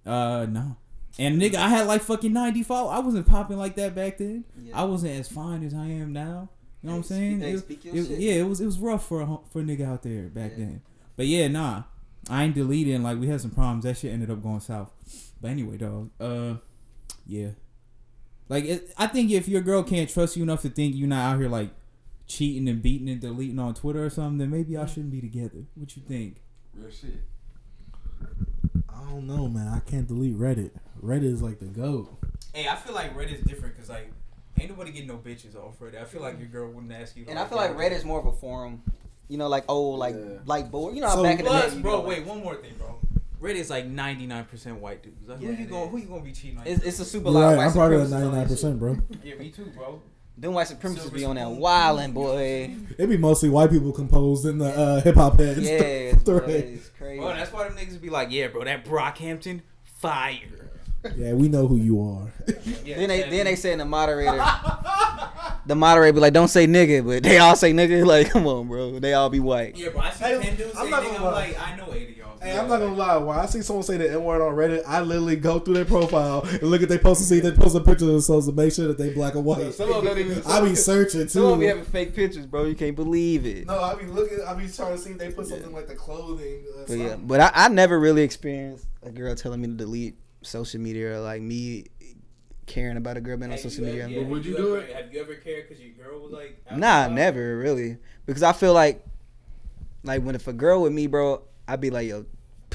Uh, 0.05 0.45
no. 0.49 0.75
And 1.17 1.41
nigga, 1.41 1.55
I 1.55 1.69
had 1.69 1.87
like 1.87 2.01
fucking 2.01 2.33
ninety 2.33 2.61
follow. 2.63 2.89
I 2.89 2.99
wasn't 2.99 3.25
popping 3.27 3.57
like 3.57 3.75
that 3.75 3.95
back 3.95 4.17
then. 4.17 4.43
Yeah. 4.61 4.81
I 4.81 4.83
wasn't 4.83 5.13
as 5.19 5.27
fine 5.29 5.63
as 5.63 5.73
I 5.73 5.85
am 5.87 6.11
now. 6.13 6.49
You 6.81 6.89
know 6.89 6.97
what 6.97 6.97
I'm 6.97 7.03
saying? 7.03 7.41
It- 7.41 7.65
it- 7.69 8.19
yeah, 8.19 8.33
it 8.33 8.47
was 8.47 8.59
it 8.61 8.65
was 8.65 8.77
rough 8.79 9.07
for 9.07 9.21
a 9.21 9.37
for 9.51 9.59
a 9.61 9.63
nigga 9.63 9.85
out 9.87 10.03
there 10.03 10.23
back 10.23 10.51
Yeah. 10.51 10.65
then. 10.65 10.81
But 11.15 11.27
yeah, 11.27 11.47
nah, 11.47 11.83
I 12.29 12.43
ain't 12.43 12.53
deleting. 12.55 13.01
Like 13.01 13.19
we 13.19 13.27
had 13.27 13.39
some 13.41 13.51
problems. 13.51 13.85
That 13.85 13.97
shit 13.97 14.11
ended 14.13 14.29
up 14.29 14.43
going 14.43 14.59
south. 14.59 14.91
But 15.41 15.51
anyway, 15.51 15.77
dog. 15.77 16.11
Uh, 16.19 16.55
yeah. 17.25 17.49
Like 18.49 18.65
it, 18.65 18.93
I 18.97 19.07
think 19.07 19.31
if 19.31 19.47
your 19.47 19.61
girl 19.61 19.81
can't 19.83 20.09
trust 20.09 20.35
you 20.35 20.43
enough 20.43 20.61
to 20.63 20.69
think 20.69 20.95
you're 20.95 21.07
not 21.07 21.33
out 21.33 21.39
here 21.39 21.49
like 21.49 21.71
cheating 22.27 22.67
and 22.67 22.81
beating 22.81 23.09
and 23.09 23.21
deleting 23.21 23.59
on 23.59 23.73
Twitter 23.73 24.03
or 24.03 24.09
something, 24.09 24.37
then 24.39 24.49
maybe 24.49 24.73
y'all 24.73 24.85
shouldn't 24.87 25.11
be 25.11 25.21
together. 25.21 25.65
What 25.75 25.95
you 25.95 26.01
think? 26.07 26.37
Real 26.73 26.89
shit. 26.91 27.21
I 28.89 29.09
don't 29.09 29.27
know, 29.27 29.47
man. 29.47 29.67
I 29.67 29.79
can't 29.79 30.07
delete 30.07 30.37
Reddit. 30.37 30.71
Reddit 31.03 31.23
is 31.25 31.41
like 31.41 31.59
the 31.59 31.65
goat. 31.65 32.09
Hey, 32.53 32.67
I 32.67 32.75
feel 32.75 32.93
like 32.95 33.15
Reddit's 33.15 33.43
different 33.43 33.75
because 33.75 33.89
like 33.89 34.11
ain't 34.59 34.69
nobody 34.69 34.91
getting 34.91 35.07
no 35.09 35.17
bitches 35.17 35.55
off 35.55 35.79
Reddit. 35.79 36.01
I 36.01 36.05
feel 36.05 36.21
like 36.21 36.39
your 36.39 36.47
girl 36.47 36.71
wouldn't 36.71 36.91
ask 36.93 37.15
you. 37.15 37.25
to, 37.25 37.29
And 37.29 37.39
I 37.39 37.45
feel 37.45 37.57
like 37.57 37.75
Reddit's 37.75 38.05
more 38.05 38.19
of 38.19 38.25
a 38.25 38.31
forum. 38.31 38.81
You 39.27 39.37
know, 39.37 39.47
like 39.47 39.65
old, 39.67 39.99
like 39.99 40.15
Yeah. 40.15 40.39
like 40.45 40.71
board. 40.71 40.95
You 40.95 41.01
know 41.01 41.09
how 41.09 41.15
So- 41.15 41.23
back 41.23 41.39
in 41.39 41.45
the 41.45 41.51
Plus, 41.51 41.73
day, 41.73 41.81
bro, 41.81 42.01
know, 42.01 42.07
wait, 42.07 42.25
one 42.25 42.41
more 42.43 42.55
thing, 42.55 42.73
bro. 42.77 42.95
Reddit's 43.41 43.69
like 43.69 43.85
ninety 43.85 44.25
nine 44.25 44.45
percent 44.45 44.79
white 44.79 45.03
dudes. 45.03 45.27
Like, 45.27 45.41
Yeah, 45.41 45.49
who 45.51 45.61
you 45.63 45.67
going? 45.69 45.89
Who 45.89 45.97
you 45.97 46.05
gonna 46.07 46.23
be 46.23 46.31
cheating 46.31 46.57
on? 46.59 46.65
It's, 46.67 46.83
it's 46.83 46.99
a 46.99 47.05
super 47.05 47.25
You're 47.29 47.33
lot. 47.41 47.55
right. 47.57 47.67
I'm 47.67 47.73
part 47.73 47.93
of 47.93 48.01
supremacists 48.01 48.09
that 48.11 48.15
on 48.15 48.21
that 48.31 48.37
99 48.37 48.47
shit. 48.47 48.49
percent, 48.49 48.79
bro. 48.79 48.97
yeah, 49.23 49.35
me 49.35 49.49
too, 49.51 49.65
bro. 49.75 50.01
Them 50.37 50.53
white 50.53 50.67
supremacists 50.67 50.99
Silver 50.99 51.15
be 51.15 51.25
on 51.25 51.35
that 51.37 51.47
wildin', 51.47 52.13
boy. 52.13 52.75
It 52.97 53.07
be 53.07 53.15
mostly 53.17 53.47
white 53.49 53.69
people 53.69 53.93
composed 53.93 54.45
in 54.45 54.57
the 54.57 54.65
uh, 54.65 55.01
hip 55.01 55.15
hop 55.15 55.39
heads. 55.39 55.61
Yes, 55.61 56.21
bro, 56.23 56.37
it's 56.39 56.89
crazy. 56.89 57.19
Bro, 57.19 57.35
that's 57.35 57.53
why 57.53 57.69
them 57.69 57.77
niggas 57.77 58.01
be 58.01 58.09
like, 58.09 58.31
yeah, 58.31 58.47
bro, 58.47 58.65
that 58.65 58.83
Brockhampton 58.83 59.61
fire. 59.85 60.65
Yeah, 61.15 61.33
we 61.33 61.47
know 61.47 61.67
who 61.67 61.77
you 61.77 62.01
are. 62.01 62.31
Yeah, 62.83 62.97
then 62.97 63.09
they 63.09 63.15
exactly. 63.15 63.37
then 63.37 63.45
they 63.45 63.55
say 63.55 63.71
in 63.73 63.79
the 63.79 63.85
moderator, 63.85 64.43
the 65.65 65.75
moderator 65.75 66.13
be 66.13 66.19
like, 66.19 66.33
"Don't 66.33 66.47
say 66.47 66.67
nigga," 66.67 67.03
but 67.05 67.23
they 67.23 67.39
all 67.39 67.55
say 67.55 67.73
nigga. 67.73 68.05
Like, 68.07 68.29
come 68.29 68.45
on, 68.45 68.67
bro. 68.67 68.99
They 68.99 69.13
all 69.13 69.29
be 69.29 69.39
white. 69.39 69.75
Yeah, 69.75 69.89
bro, 69.89 70.01
I 70.01 70.11
see 70.11 70.23
Hey, 70.23 70.41
ten 70.41 70.55
dudes 70.55 70.75
I'm 70.75 70.85
say 70.85 70.91
not 70.91 71.03
nigga, 71.03 71.17
I'm 71.17 71.23
like, 71.23 71.59
I 71.59 71.75
know 71.75 71.83
eight 71.83 71.84
of 71.84 71.84
y'all. 71.84 71.84
Hey, 72.45 72.57
I'm 72.59 72.67
not 72.67 72.79
gonna 72.79 72.93
lie. 72.93 73.17
When 73.17 73.37
I 73.37 73.47
see 73.47 73.61
someone 73.63 73.81
say 73.83 73.97
the 73.97 74.11
N 74.11 74.23
word 74.23 74.39
on 74.41 74.53
Reddit, 74.55 74.83
I 74.85 75.01
literally 75.01 75.35
go 75.35 75.57
through 75.59 75.73
their 75.73 75.85
profile 75.85 76.41
and 76.43 76.61
look 76.63 76.83
at 76.83 76.89
their 76.89 76.99
post 76.99 77.21
and 77.21 77.27
see 77.27 77.37
if 77.39 77.43
they 77.43 77.51
post 77.51 77.75
a 77.75 77.79
picture 77.79 78.05
of 78.05 78.11
themselves 78.11 78.45
to 78.47 78.53
make 78.53 78.71
sure 78.71 78.87
that 78.87 78.99
they 78.99 79.11
black 79.13 79.35
or 79.35 79.41
white. 79.41 79.73
Some 79.73 79.89
of 79.91 80.03
them 80.03 80.05
don't 80.05 80.19
even. 80.19 80.43
I 80.47 80.61
be 80.61 80.75
searching 80.75 81.21
too. 81.21 81.27
Some 81.29 81.43
of 81.45 81.49
them 81.51 81.59
be 81.61 81.65
having 81.65 81.85
fake 81.85 82.13
pictures, 82.15 82.45
bro. 82.45 82.65
You 82.65 82.75
can't 82.75 82.95
believe 82.95 83.47
it. 83.47 83.65
No, 83.65 83.79
I 83.79 83.95
be 83.95 84.05
looking. 84.05 84.39
I 84.45 84.53
be 84.53 84.67
trying 84.67 84.91
to 84.95 84.97
see 84.99 85.11
if 85.11 85.17
they 85.17 85.31
put 85.31 85.47
something 85.47 85.73
like 85.73 85.87
the 85.87 85.95
clothing. 85.95 86.63
Uh, 86.77 86.83
But 86.87 86.97
yeah, 86.99 87.15
but 87.15 87.39
I, 87.39 87.51
I 87.53 87.67
never 87.69 87.99
really 87.99 88.21
experienced 88.21 88.85
a 89.01 89.09
girl 89.09 89.33
telling 89.33 89.61
me 89.61 89.67
to 89.67 89.73
delete 89.73 90.15
social 90.43 90.79
media 90.79 91.15
or 91.15 91.19
like 91.21 91.41
me 91.41 91.85
caring 92.67 92.97
about 92.97 93.17
a 93.17 93.21
girl 93.21 93.37
being 93.37 93.51
on 93.51 93.57
social 93.57 93.85
media. 93.85 94.07
But 94.07 94.27
would 94.27 94.45
you 94.45 94.55
do 94.55 94.75
it? 94.75 94.95
Have 94.95 95.11
you 95.11 95.19
ever 95.19 95.33
cared 95.35 95.67
because 95.67 95.83
your 95.83 95.93
girl 95.93 96.21
was 96.21 96.31
like? 96.31 96.61
Nah, 96.75 97.05
and 97.05 97.15
never 97.15 97.57
really. 97.57 97.97
Because 98.27 98.43
I 98.43 98.53
feel 98.53 98.73
like, 98.73 99.03
like 100.03 100.21
when 100.21 100.35
if 100.35 100.47
a 100.47 100.53
girl 100.53 100.83
with 100.83 100.93
me, 100.93 101.07
bro, 101.07 101.41
I'd 101.67 101.81
be 101.81 101.89
like, 101.89 102.07
yo, 102.07 102.25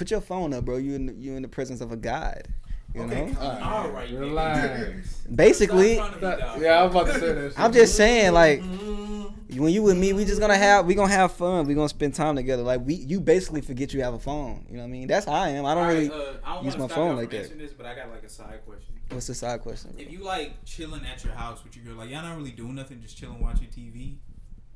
put 0.01 0.10
your 0.10 0.22
phone 0.22 0.55
up, 0.55 0.64
bro. 0.64 0.78
You 0.78 0.94
in 0.94 1.06
the, 1.06 1.12
you 1.12 1.35
in 1.35 1.43
the 1.43 1.48
presence 1.48 1.82
of 1.82 1.93
a 1.93 1.97
god. 1.97 2.48
You 2.94 3.06
know. 3.06 3.36
All 3.39 3.90
right, 3.90 4.09
nigga. 4.09 4.20
Relax. 4.20 5.18
Basically, 5.32 5.94
Stop 5.97 6.09
trying 6.18 6.20
to 6.20 6.36
be 6.36 6.43
down. 6.43 6.62
yeah, 6.62 6.68
I 6.70 6.82
was 6.85 6.94
about 6.94 7.06
to 7.06 7.20
say 7.20 7.32
that. 7.32 7.51
Shit. 7.51 7.60
I'm 7.60 7.72
just 7.72 7.94
saying, 7.97 8.32
like, 8.32 8.62
when 8.62 9.72
you 9.72 9.82
with 9.82 9.98
me, 9.98 10.14
we 10.14 10.24
just 10.24 10.40
gonna 10.40 10.56
have, 10.56 10.86
we 10.86 10.94
gonna 10.94 11.12
have 11.12 11.32
fun. 11.32 11.66
We 11.66 11.74
gonna 11.74 11.90
spend 11.90 12.14
time 12.14 12.35
together. 12.35 12.62
Like 12.62 12.81
we, 12.85 12.94
you 12.94 13.20
basically 13.20 13.60
forget 13.60 13.93
you 13.93 14.02
have 14.02 14.14
a 14.14 14.18
phone. 14.18 14.64
You 14.70 14.77
know 14.77 14.85
what 14.85 14.89
I 14.89 14.90
mean? 14.90 15.06
That's 15.06 15.27
how 15.27 15.32
I 15.32 15.51
am. 15.51 15.66
I 15.66 15.74
don't 15.74 15.82
All 15.85 15.89
right, 15.90 15.98
really. 15.98 16.10
uh, 16.10 16.32
I 16.43 16.55
don't 16.55 16.64
use 16.64 16.78
my 16.78 16.89
phone 16.89 17.16
like 17.16 17.31
that. 17.31 17.59
This, 17.59 17.74
but 17.74 17.85
I 17.85 17.94
got 17.94 18.10
like 18.10 18.24
a 18.24 18.28
side 18.28 18.60
question. 18.64 18.94
What's 19.10 19.27
the 19.27 19.35
side 19.35 19.60
question? 19.60 19.94
If 19.98 20.10
you 20.10 20.20
like 20.24 20.64
chilling 20.64 21.05
at 21.05 21.22
your 21.22 21.35
house 21.35 21.62
with 21.62 21.77
your 21.77 21.85
girl, 21.85 21.97
like 21.97 22.09
y'all 22.10 22.22
not 22.22 22.39
really 22.39 22.52
doing 22.52 22.74
nothing, 22.74 23.02
just 23.02 23.18
chilling 23.18 23.40
watching 23.43 23.66
TV. 23.66 24.16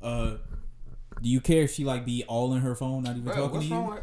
Uh, 0.03 0.37
do 1.21 1.29
you 1.29 1.41
care 1.41 1.63
if 1.63 1.73
she 1.73 1.83
like 1.83 2.05
be 2.05 2.23
all 2.27 2.53
in 2.53 2.61
her 2.61 2.75
phone, 2.75 3.03
not 3.03 3.11
even 3.11 3.23
Bro, 3.23 3.35
talking 3.35 3.51
what's 3.51 3.67
to 3.67 3.73
you? 3.73 3.99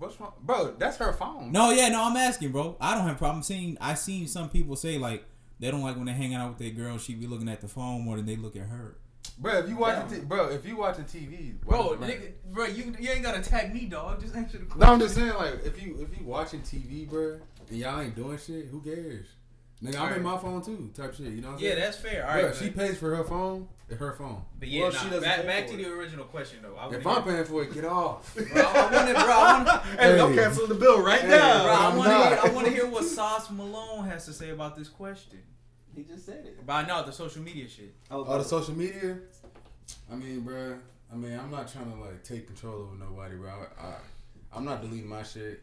Wrong 0.00 0.10
with? 0.10 0.18
What's 0.18 0.20
wrong, 0.20 0.32
bro? 0.42 0.74
That's 0.78 0.96
her 0.98 1.12
phone. 1.12 1.52
No, 1.52 1.70
yeah, 1.70 1.88
no, 1.88 2.04
I'm 2.04 2.16
asking, 2.16 2.52
bro. 2.52 2.76
I 2.80 2.94
don't 2.94 3.06
have 3.06 3.16
a 3.16 3.18
problem 3.18 3.42
seeing. 3.42 3.76
I 3.80 3.94
seen 3.94 4.26
some 4.26 4.48
people 4.48 4.76
say 4.76 4.98
like 4.98 5.24
they 5.60 5.70
don't 5.70 5.82
like 5.82 5.96
when 5.96 6.06
they 6.06 6.12
hanging 6.12 6.34
out 6.36 6.50
with 6.50 6.58
their 6.58 6.70
girl. 6.70 6.98
She 6.98 7.14
be 7.14 7.26
looking 7.26 7.48
at 7.48 7.60
the 7.60 7.68
phone 7.68 8.02
more 8.02 8.16
than 8.16 8.26
they 8.26 8.36
look 8.36 8.56
at 8.56 8.66
her. 8.66 8.96
bro. 9.38 9.58
If 9.58 9.68
you 9.68 9.76
watching, 9.76 10.20
t- 10.20 10.24
bro, 10.26 10.48
if 10.50 10.66
you 10.66 10.76
watching 10.76 11.04
TV, 11.04 11.58
Bro, 11.60 11.82
does 11.82 11.92
it 11.92 12.00
matter? 12.00 12.12
nigga, 12.12 12.32
bro, 12.52 12.64
you 12.66 12.94
you 12.98 13.10
ain't 13.10 13.22
gotta 13.22 13.42
tag 13.42 13.72
me, 13.74 13.86
dog. 13.86 14.20
Just 14.20 14.34
answer 14.34 14.58
the 14.58 14.64
question. 14.66 14.80
No, 14.80 14.92
I'm 14.92 15.00
just 15.00 15.14
saying, 15.14 15.34
like, 15.34 15.64
if 15.64 15.82
you 15.82 15.96
if 16.00 16.18
you 16.18 16.26
watching 16.26 16.60
TV, 16.60 17.08
bro, 17.08 17.38
and 17.70 17.78
y'all 17.78 18.00
ain't 18.00 18.14
doing 18.14 18.38
shit, 18.38 18.66
who 18.66 18.80
cares? 18.80 19.26
Nigga, 19.82 20.00
I'm 20.00 20.14
in 20.14 20.22
my 20.22 20.38
phone 20.38 20.62
too, 20.62 20.90
type 20.94 21.14
shit. 21.14 21.26
You 21.26 21.42
know 21.42 21.48
what 21.48 21.54
I'm 21.58 21.62
Yeah, 21.62 21.70
saying? 21.72 21.80
that's 21.82 21.96
fair. 21.98 22.26
All 22.26 22.32
Bro, 22.34 22.46
right, 22.46 22.56
she 22.56 22.70
but, 22.70 22.76
pays 22.86 22.98
for 22.98 23.14
her 23.14 23.24
phone. 23.24 23.68
It's 23.88 24.00
her 24.00 24.12
phone. 24.14 24.42
but 24.58 24.66
yeah, 24.68 24.82
Well, 24.82 24.92
nah, 24.92 24.98
she 24.98 25.04
doesn't 25.06 25.22
back, 25.22 25.40
pay 25.42 25.46
back 25.46 25.66
to 25.68 25.76
the 25.76 25.88
original 25.92 26.24
question 26.24 26.58
though. 26.62 26.74
I 26.76 26.92
If 26.92 27.06
I'm 27.06 27.22
paying 27.22 27.44
for 27.44 27.62
it, 27.62 27.72
get 27.72 27.84
off. 27.84 28.34
bro, 28.34 28.44
I 28.62 28.92
want 28.92 29.08
to, 29.08 29.14
bro, 29.14 29.22
I 29.22 29.52
want 29.64 29.68
to. 29.68 30.02
Hey, 30.02 30.20
I'm 30.20 30.34
canceling 30.34 30.68
the 30.68 30.74
bill 30.74 31.00
right 31.02 31.20
Hey, 31.20 31.28
now. 31.28 31.66
I 31.66 31.88
I'm 31.90 31.96
want 31.96 32.10
to. 32.10 32.16
Hear, 32.16 32.38
I 32.42 32.48
want 32.54 32.66
to 32.66 32.72
hear 32.72 32.86
what 32.86 33.04
Sauce 33.04 33.48
Malone 33.50 34.06
has 34.06 34.24
to 34.26 34.32
say 34.32 34.50
about 34.50 34.76
this 34.76 34.88
question. 34.88 35.38
He 35.94 36.02
just 36.02 36.26
said 36.26 36.44
it. 36.46 36.66
But 36.66 36.72
I 36.72 36.86
know 36.86 37.04
the 37.06 37.12
social 37.12 37.42
media 37.42 37.68
shit. 37.68 37.94
Oh, 38.10 38.24
the 38.36 38.42
social 38.44 38.74
media. 38.74 39.18
I 40.10 40.16
mean, 40.16 40.40
bro. 40.40 40.78
I 41.12 41.14
mean, 41.14 41.38
I'm 41.38 41.52
not 41.52 41.70
trying 41.72 41.90
to 41.92 41.96
like 42.00 42.24
take 42.24 42.48
control 42.48 42.82
over 42.82 42.96
nobody, 42.96 43.36
bro. 43.36 43.50
I, 43.80 43.86
I, 43.86 43.94
I'm 44.52 44.64
not 44.64 44.82
deleting 44.82 45.08
my 45.08 45.22
shit. 45.22 45.62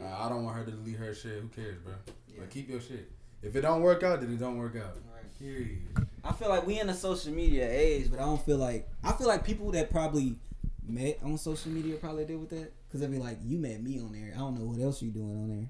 Uh, 0.00 0.04
I 0.06 0.28
don't 0.28 0.44
want 0.44 0.56
her 0.56 0.64
to 0.64 0.70
delete 0.70 0.96
her 0.98 1.12
shit. 1.12 1.40
Who 1.40 1.48
cares, 1.48 1.78
bro? 1.78 1.94
Like, 2.38 2.50
keep 2.50 2.68
your 2.70 2.80
shit. 2.80 3.10
If 3.42 3.56
it 3.56 3.62
don't 3.62 3.80
work 3.82 4.02
out, 4.04 4.20
then 4.20 4.32
it 4.32 4.38
don't 4.38 4.56
work 4.56 4.76
out. 4.76 4.96
Period. 5.38 5.78
I 6.28 6.32
feel 6.32 6.48
like 6.48 6.66
we 6.66 6.80
in 6.80 6.86
the 6.88 6.94
social 6.94 7.32
media 7.32 7.68
age, 7.70 8.10
but 8.10 8.18
I 8.20 8.24
don't 8.24 8.44
feel 8.44 8.58
like 8.58 8.88
I 9.04 9.12
feel 9.12 9.26
like 9.28 9.44
people 9.44 9.70
that 9.72 9.90
probably 9.90 10.36
met 10.86 11.18
on 11.24 11.36
social 11.38 11.70
media 11.72 11.96
probably 11.96 12.24
deal 12.24 12.38
with 12.38 12.50
that 12.50 12.72
because 12.86 13.00
they 13.00 13.06
be 13.06 13.18
like, 13.18 13.38
"You 13.44 13.58
met 13.58 13.82
me 13.82 14.00
on 14.00 14.12
there. 14.12 14.32
I 14.34 14.38
don't 14.38 14.58
know 14.58 14.66
what 14.66 14.80
else 14.80 15.02
you 15.02 15.10
doing 15.10 15.30
on 15.36 15.48
there." 15.48 15.68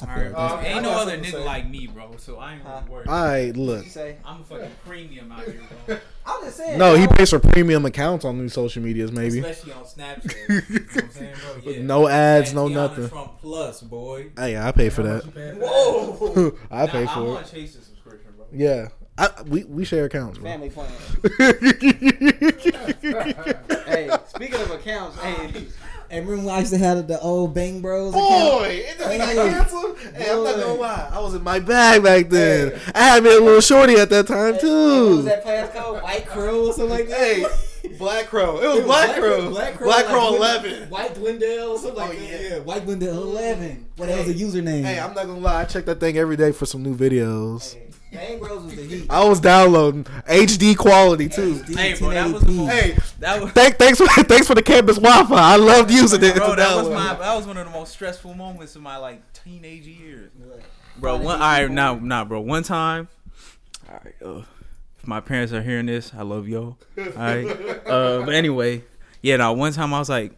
I 0.00 0.04
All 0.04 0.14
feel 0.14 0.24
like 0.24 0.32
that's- 0.32 0.52
Uh, 0.52 0.68
ain't 0.76 0.82
no 0.82 0.90
other 0.90 1.18
nigga 1.18 1.30
say. 1.30 1.44
like 1.44 1.70
me, 1.70 1.86
bro. 1.86 2.16
So 2.16 2.38
I 2.38 2.54
ain't 2.54 2.64
really 2.64 2.82
worried. 2.90 3.08
All 3.08 3.24
right, 3.24 3.56
look. 3.56 3.84
You 3.84 3.90
say? 3.90 4.16
I'm 4.24 4.40
a 4.40 4.44
fucking 4.44 4.70
premium 4.86 5.30
out 5.30 5.44
here, 5.44 5.60
bro. 5.86 5.98
I'm 6.26 6.44
just 6.44 6.56
saying. 6.56 6.78
No, 6.78 6.96
he 6.96 7.06
pays 7.06 7.30
for 7.30 7.38
premium 7.38 7.84
accounts 7.84 8.24
on 8.24 8.38
these 8.40 8.52
social 8.52 8.82
medias, 8.82 9.12
maybe. 9.12 9.38
Especially 9.38 9.72
on 9.72 9.84
Snapchat. 9.84 10.48
you 10.48 10.78
know 10.80 10.86
what 10.92 11.04
I'm 11.04 11.10
saying, 11.10 11.34
bro? 11.62 11.72
Yeah. 11.72 11.82
No 11.82 12.08
ads, 12.08 12.52
no 12.52 12.66
nothing. 12.68 13.08
Trump 13.08 13.38
Plus, 13.40 13.80
boy. 13.82 14.30
Hey, 14.36 14.56
I 14.58 14.72
pay 14.72 14.88
for 14.88 15.02
that. 15.04 15.24
Whoa. 15.60 16.58
I 16.70 16.86
pay 16.88 17.04
nah, 17.04 17.10
I'm 17.12 17.24
for 17.26 17.36
on 17.36 17.42
it. 17.44 17.50
Chase's 17.52 17.86
subscription, 17.86 18.32
bro. 18.36 18.46
Yeah, 18.52 18.88
I, 19.22 19.42
we 19.42 19.62
we 19.64 19.84
share 19.84 20.04
accounts, 20.06 20.38
bro. 20.38 20.50
Family 20.50 20.68
plan. 20.70 20.90
hey, 23.86 24.10
speaking 24.28 24.60
of 24.60 24.70
accounts, 24.72 25.18
hey, 25.20 25.66
Hey, 26.10 26.20
remember 26.20 26.44
when 26.44 26.54
I 26.54 26.58
used 26.58 26.72
to 26.72 26.78
have 26.78 27.06
the 27.08 27.18
old 27.20 27.54
Bang 27.54 27.80
Bros? 27.80 28.12
account? 28.12 28.28
Boy, 28.28 28.82
it 28.86 28.98
doesn't 28.98 29.18
Hey, 29.20 29.34
get 29.34 29.50
canceled. 29.50 29.98
Hey, 30.14 30.30
I'm 30.30 30.44
not 30.44 30.56
gonna 30.56 30.74
lie. 30.74 31.08
I 31.10 31.20
was 31.20 31.34
in 31.34 31.42
my 31.42 31.58
bag 31.58 32.02
back 32.02 32.28
then. 32.28 32.78
I 32.94 33.00
had 33.04 33.22
me 33.24 33.34
a 33.34 33.40
little 33.40 33.62
shorty 33.62 33.94
at 33.94 34.10
that 34.10 34.26
time 34.26 34.54
Hey, 34.54 34.60
What 34.60 35.08
was 35.08 35.18
too. 35.20 35.22
that 35.22 35.42
passcode? 35.44 36.02
White 36.02 36.26
Crow 36.26 36.66
or 36.66 36.72
something 36.74 36.90
like 36.90 37.08
that. 37.08 37.18
Hey, 37.18 37.46
Black 37.96 38.26
Crow. 38.26 38.58
It 38.58 38.66
was, 38.66 38.76
It 38.76 38.78
was 38.78 38.84
Black 38.84 39.16
Crow. 39.16 39.50
Black 39.50 39.74
Crow, 39.76 39.86
Black 39.86 40.04
Crow 40.06 40.32
Glend- 40.32 40.36
11. 40.64 40.90
White 40.90 41.14
Glendale 41.14 41.68
or 41.70 41.78
something 41.78 41.96
like 41.96 42.10
Oh, 42.10 42.12
that. 42.12 42.42
yeah. 42.42 42.48
Yeah, 42.50 42.58
White 42.58 42.84
Glendale 42.84 43.22
11. 43.22 43.86
What 43.96 44.06
the 44.08 44.12
hell's 44.14 44.26
Hey, 44.26 44.32
the 44.34 44.42
username? 44.44 44.84
Hey, 44.84 44.98
I'm 45.00 45.14
not 45.14 45.24
gonna 45.26 45.38
lie. 45.38 45.62
I 45.62 45.64
check 45.64 45.86
that 45.86 45.98
thing 45.98 46.18
every 46.18 46.36
day 46.36 46.52
for 46.52 46.66
some 46.66 46.82
new 46.82 46.94
videos. 46.94 47.74
Hey, 48.12 48.36
Bang 48.36 48.38
Bros 48.40 48.62
was 48.64 48.74
the 48.76 48.82
heat. 48.82 49.06
I 49.08 49.24
was 49.24 49.40
downloading 49.40 50.04
HD 50.04 50.76
quality 50.76 51.30
too. 51.30 51.54
HD, 51.54 51.76
Hey, 51.76 51.98
bro, 51.98 52.10
that 52.10 52.30
was 52.30 52.42
the 52.42 52.66
Hey, 52.66 52.96
That 53.20 53.42
was. 53.42 53.52
thank, 53.52 53.76
thanks 53.76 53.98
for 53.98 54.06
thanks 54.24 54.46
for 54.46 54.54
the 54.54 54.62
campus 54.62 54.98
Wi-Fi. 54.98 55.34
I 55.34 55.56
loved 55.56 55.90
using 55.90 56.22
it. 56.22 56.36
Bro, 56.36 56.50
to 56.50 56.56
that 56.56 56.76
was 56.76 56.90
my 56.90 57.14
that 57.18 57.34
was 57.34 57.46
one 57.46 57.56
of 57.56 57.64
the 57.64 57.72
most 57.72 57.92
stressful 57.92 58.34
moments 58.34 58.76
of 58.76 58.82
my 58.82 58.98
like 58.98 59.22
teenage 59.32 59.86
years. 59.86 60.30
Bro, 60.98 61.16
one 61.16 61.36
all 61.36 61.40
right, 61.40 61.70
nah, 61.70 61.94
nah, 61.94 62.24
bro. 62.24 62.40
One 62.40 62.62
time, 62.62 63.08
all 63.88 64.00
right, 64.04 64.14
uh, 64.22 64.42
if 64.98 65.06
my 65.06 65.20
parents 65.20 65.52
are 65.54 65.62
hearing 65.62 65.86
this, 65.86 66.12
I 66.14 66.22
love 66.22 66.46
y'all. 66.46 66.76
All 66.98 67.04
right, 67.16 67.46
uh, 67.86 68.22
but 68.26 68.34
anyway, 68.34 68.84
yeah, 69.22 69.36
now 69.36 69.54
one 69.54 69.72
time 69.72 69.94
I 69.94 69.98
was 69.98 70.10
like 70.10 70.32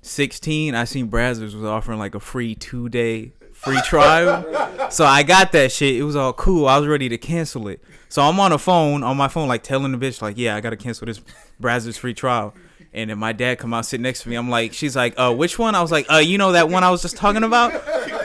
16, 0.00 0.74
I 0.74 0.84
seen 0.84 1.10
Brazzers 1.10 1.54
was 1.54 1.64
offering 1.64 1.98
like 1.98 2.14
a 2.14 2.20
free 2.20 2.54
two 2.54 2.88
day 2.88 3.32
free 3.58 3.80
trial, 3.82 4.90
so 4.90 5.04
I 5.04 5.22
got 5.22 5.52
that 5.52 5.72
shit. 5.72 5.96
It 5.96 6.02
was 6.02 6.16
all 6.16 6.32
cool. 6.32 6.66
I 6.66 6.78
was 6.78 6.88
ready 6.88 7.08
to 7.08 7.18
cancel 7.18 7.68
it. 7.68 7.82
So 8.08 8.22
I'm 8.22 8.38
on 8.40 8.52
the 8.52 8.58
phone, 8.58 9.02
on 9.02 9.16
my 9.16 9.28
phone, 9.28 9.48
like 9.48 9.62
telling 9.62 9.92
the 9.92 9.98
bitch, 9.98 10.22
like, 10.22 10.38
yeah, 10.38 10.56
I 10.56 10.60
gotta 10.60 10.76
cancel 10.76 11.06
this 11.06 11.20
Brazzers 11.60 11.98
free 11.98 12.14
trial. 12.14 12.54
And 12.94 13.10
then 13.10 13.18
my 13.18 13.32
dad 13.32 13.58
come 13.58 13.74
out 13.74 13.84
sit 13.84 14.00
next 14.00 14.22
to 14.22 14.30
me. 14.30 14.36
I'm 14.36 14.48
like, 14.48 14.72
she's 14.72 14.96
like, 14.96 15.12
uh, 15.18 15.34
which 15.34 15.58
one? 15.58 15.74
I 15.74 15.82
was 15.82 15.92
like, 15.92 16.10
uh, 16.10 16.16
you 16.16 16.38
know 16.38 16.52
that 16.52 16.70
one 16.70 16.84
I 16.84 16.90
was 16.90 17.02
just 17.02 17.16
talking 17.16 17.42
about. 17.42 17.72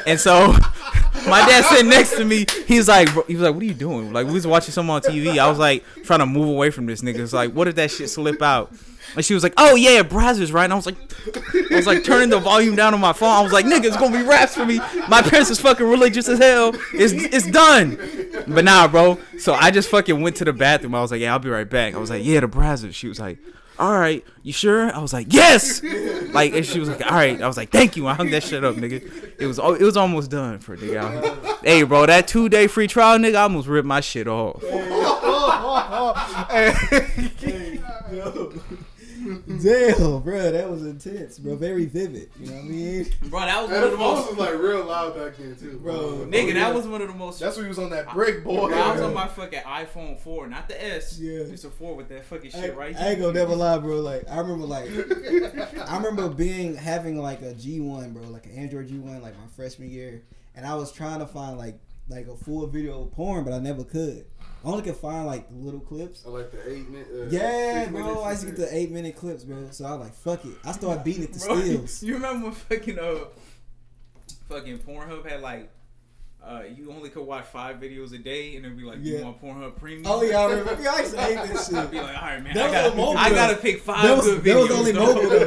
And 0.07 0.17
so 0.19 0.47
my 1.27 1.45
dad 1.45 1.65
sitting 1.65 1.89
next 1.89 2.15
to 2.17 2.25
me. 2.25 2.45
He's 2.65 2.87
like, 2.87 3.09
he 3.27 3.35
was 3.35 3.43
like, 3.43 3.53
"What 3.53 3.61
are 3.61 3.65
you 3.65 3.73
doing?" 3.73 4.13
Like 4.13 4.27
we 4.27 4.33
was 4.33 4.47
watching 4.47 4.71
something 4.71 4.89
on 4.89 5.01
TV. 5.01 5.37
I 5.37 5.49
was 5.49 5.59
like 5.59 5.83
trying 6.03 6.19
to 6.19 6.25
move 6.25 6.47
away 6.47 6.69
from 6.69 6.85
this 6.85 7.01
nigga. 7.01 7.19
It's 7.19 7.33
like, 7.33 7.51
what 7.51 7.65
did 7.65 7.75
that 7.75 7.91
shit 7.91 8.09
slip 8.09 8.41
out? 8.41 8.73
And 9.15 9.23
she 9.23 9.33
was 9.33 9.43
like, 9.43 9.53
"Oh 9.57 9.75
yeah, 9.75 10.01
Brazzers, 10.01 10.53
right?" 10.53 10.63
And 10.63 10.73
I 10.73 10.75
was 10.75 10.85
like, 10.85 10.95
I 11.71 11.75
was 11.75 11.87
like 11.87 12.03
turning 12.03 12.29
the 12.29 12.39
volume 12.39 12.75
down 12.75 12.93
on 12.93 12.99
my 12.99 13.13
phone. 13.13 13.29
I 13.29 13.41
was 13.41 13.53
like, 13.53 13.65
"Nigga, 13.65 13.85
it's 13.85 13.97
gonna 13.97 14.17
be 14.17 14.23
raps 14.23 14.55
for 14.55 14.65
me." 14.65 14.79
My 15.07 15.21
parents 15.21 15.49
is 15.49 15.59
fucking 15.59 15.87
religious 15.87 16.27
as 16.27 16.39
hell. 16.39 16.73
It's 16.93 17.13
it's 17.13 17.49
done. 17.49 17.97
But 18.47 18.65
nah, 18.65 18.87
bro. 18.87 19.19
So 19.37 19.53
I 19.53 19.71
just 19.71 19.89
fucking 19.89 20.21
went 20.21 20.35
to 20.37 20.45
the 20.45 20.53
bathroom. 20.53 20.95
I 20.95 21.01
was 21.01 21.11
like, 21.11 21.21
"Yeah, 21.21 21.33
I'll 21.33 21.39
be 21.39 21.49
right 21.49 21.69
back." 21.69 21.95
I 21.95 21.97
was 21.97 22.09
like, 22.09 22.25
"Yeah, 22.25 22.39
the 22.39 22.47
Brazzers." 22.47 22.93
She 22.93 23.07
was 23.07 23.19
like, 23.19 23.37
"All 23.79 23.97
right, 23.97 24.25
you 24.41 24.53
sure?" 24.53 24.93
I 24.93 24.99
was 24.99 25.13
like, 25.13 25.27
"Yes." 25.29 25.81
Like, 26.33 26.53
and 26.53 26.65
she 26.65 26.79
was 26.79 26.89
like, 26.89 27.05
"All 27.05 27.17
right." 27.17 27.39
I 27.41 27.47
was 27.47 27.57
like, 27.57 27.69
"Thank 27.69 27.95
you." 27.95 28.07
I 28.07 28.15
hung 28.15 28.31
that 28.31 28.43
shit 28.43 28.63
up, 28.63 28.75
nigga. 28.75 29.03
It 29.39 29.45
was 29.45 29.59
it 29.59 29.81
was 29.81 29.97
almost 29.97 30.31
done 30.31 30.59
for 30.59 30.75
nigga. 30.75 31.63
Hey, 31.63 31.83
bro, 31.83 32.05
that 32.07 32.27
two 32.27 32.49
day 32.49 32.67
free 32.67 32.87
trial, 32.87 33.19
nigga, 33.19 33.35
I 33.35 33.43
almost 33.43 33.67
ripped 33.67 33.87
my 33.87 34.01
shit 34.01 34.27
off. 34.27 34.63
Damn, 39.63 40.21
bro, 40.23 40.51
that 40.51 40.69
was 40.69 40.83
intense, 40.85 41.39
bro. 41.39 41.55
Very 41.55 41.85
vivid. 41.85 42.29
You 42.37 42.47
know 42.47 42.55
what 42.55 42.65
I 42.65 42.67
mean? 42.67 43.07
Bro, 43.29 43.39
that 43.39 43.61
was 43.61 43.71
And 43.71 43.93
the 43.93 43.97
most 43.97 44.29
was 44.29 44.37
like 44.37 44.53
real 44.59 44.83
loud 44.83 45.15
back 45.15 45.37
then 45.37 45.55
too, 45.55 45.79
Bro, 45.81 45.93
oh, 45.93 46.27
Nigga, 46.27 46.53
that 46.55 46.75
was 46.75 46.85
one 46.85 47.01
of 47.01 47.07
the 47.07 47.13
most. 47.13 47.39
That's 47.39 47.55
when 47.55 47.65
he 47.65 47.69
was 47.69 47.79
on 47.79 47.89
that 47.91 48.11
brick, 48.11 48.43
boy. 48.43 48.67
Bro, 48.67 48.77
I 48.77 48.91
was 48.91 49.01
on 49.01 49.13
my 49.13 49.27
fucking 49.27 49.61
iPhone 49.61 50.19
4, 50.19 50.47
not 50.47 50.67
the 50.67 50.83
S. 50.83 51.17
Yeah. 51.17 51.39
it's 51.39 51.63
a 51.63 51.69
4 51.69 51.95
with 51.95 52.09
that 52.09 52.25
fucking 52.25 52.51
I, 52.53 52.59
shit 52.59 52.75
right 52.75 52.93
I 52.93 53.11
ain't 53.11 53.21
gonna 53.21 53.31
never 53.31 53.55
lie, 53.55 53.77
bro. 53.77 54.01
Like 54.01 54.29
I 54.29 54.39
remember, 54.39 54.65
like 54.65 54.89
I 55.89 55.95
remember 55.95 56.27
being 56.27 56.75
having 56.75 57.17
like 57.17 57.41
a 57.41 57.53
G 57.53 57.79
one, 57.79 58.11
bro, 58.11 58.23
like 58.23 58.45
an 58.47 58.57
Android 58.57 58.89
G 58.89 58.99
one, 58.99 59.21
like 59.21 59.37
my 59.39 59.47
freshman 59.55 59.89
year, 59.89 60.23
and 60.55 60.65
I 60.65 60.75
was 60.75 60.91
trying 60.91 61.19
to 61.19 61.25
find 61.25 61.57
like 61.57 61.79
like 62.09 62.27
a 62.27 62.35
full 62.35 62.67
video 62.67 63.03
of 63.03 63.11
porn, 63.13 63.45
but 63.45 63.53
I 63.53 63.59
never 63.59 63.85
could. 63.85 64.25
I 64.63 64.67
only 64.69 64.81
could 64.83 64.95
find 64.95 65.25
like 65.25 65.49
the 65.49 65.55
little 65.57 65.81
clips. 65.81 66.23
I 66.25 66.29
like 66.29 66.51
the 66.51 66.71
eight 66.71 66.89
minute. 66.89 67.07
Uh, 67.13 67.25
Yeah, 67.29 67.89
bro. 67.89 67.99
minutes 68.01 68.21
I 68.23 68.29
used 68.31 68.41
to 68.43 68.47
and 68.49 68.57
get 68.57 68.69
the 68.69 68.75
eight 68.77 68.91
minute 68.91 69.15
clips, 69.15 69.43
bro. 69.43 69.67
So 69.71 69.85
I 69.85 69.91
was 69.91 69.99
like, 70.01 70.13
fuck 70.15 70.45
it. 70.45 70.53
I 70.63 70.71
started 70.79 71.03
beating 71.03 71.23
it 71.23 71.33
to 71.33 71.39
Bro, 71.45 71.59
steals. 71.61 72.03
you 72.07 72.13
remember 72.13 72.45
when 72.45 72.55
fucking 72.55 72.97
uh, 72.99 73.25
fucking 74.49 74.79
Pornhub 74.79 75.27
had 75.29 75.41
like, 75.41 75.69
uh, 76.45 76.63
you 76.75 76.91
only 76.91 77.09
could 77.09 77.23
watch 77.23 77.45
five 77.45 77.77
videos 77.77 78.13
a 78.13 78.17
day, 78.17 78.57
and 78.57 78.65
it'd 78.65 78.77
be 78.77 78.83
like, 78.83 78.97
Yeah. 79.01 79.19
you 79.19 79.23
want 79.25 79.41
Pornhub 79.41 79.77
Premium? 79.77 80.03
Oh 80.05 80.21
yeah, 80.23 80.39
I 80.39 80.51
remember. 80.51 80.77
Yeah, 80.83 80.91
I 80.93 80.99
used 80.99 81.13
to 81.13 81.21
hate 81.21 81.35
that 81.35 81.73
I'd 81.73 81.91
be 81.91 81.97
like, 82.01 82.15
all 82.17 82.21
right, 82.21 82.43
man, 82.43 82.53
That 82.53 82.63
I 82.63 82.67
was 82.67 82.73
gotta, 82.73 82.95
mobile, 82.97 83.17
I 83.17 83.29
gotta 83.29 83.55
pick 83.57 83.79
five 83.81 84.03
That 84.03 84.17
was, 84.17 84.25
good 84.25 84.43
that 84.43 84.57
was 84.57 84.71
only 84.71 84.91
dog. 84.91 85.15
mobile 85.15 85.29
though. 85.29 85.39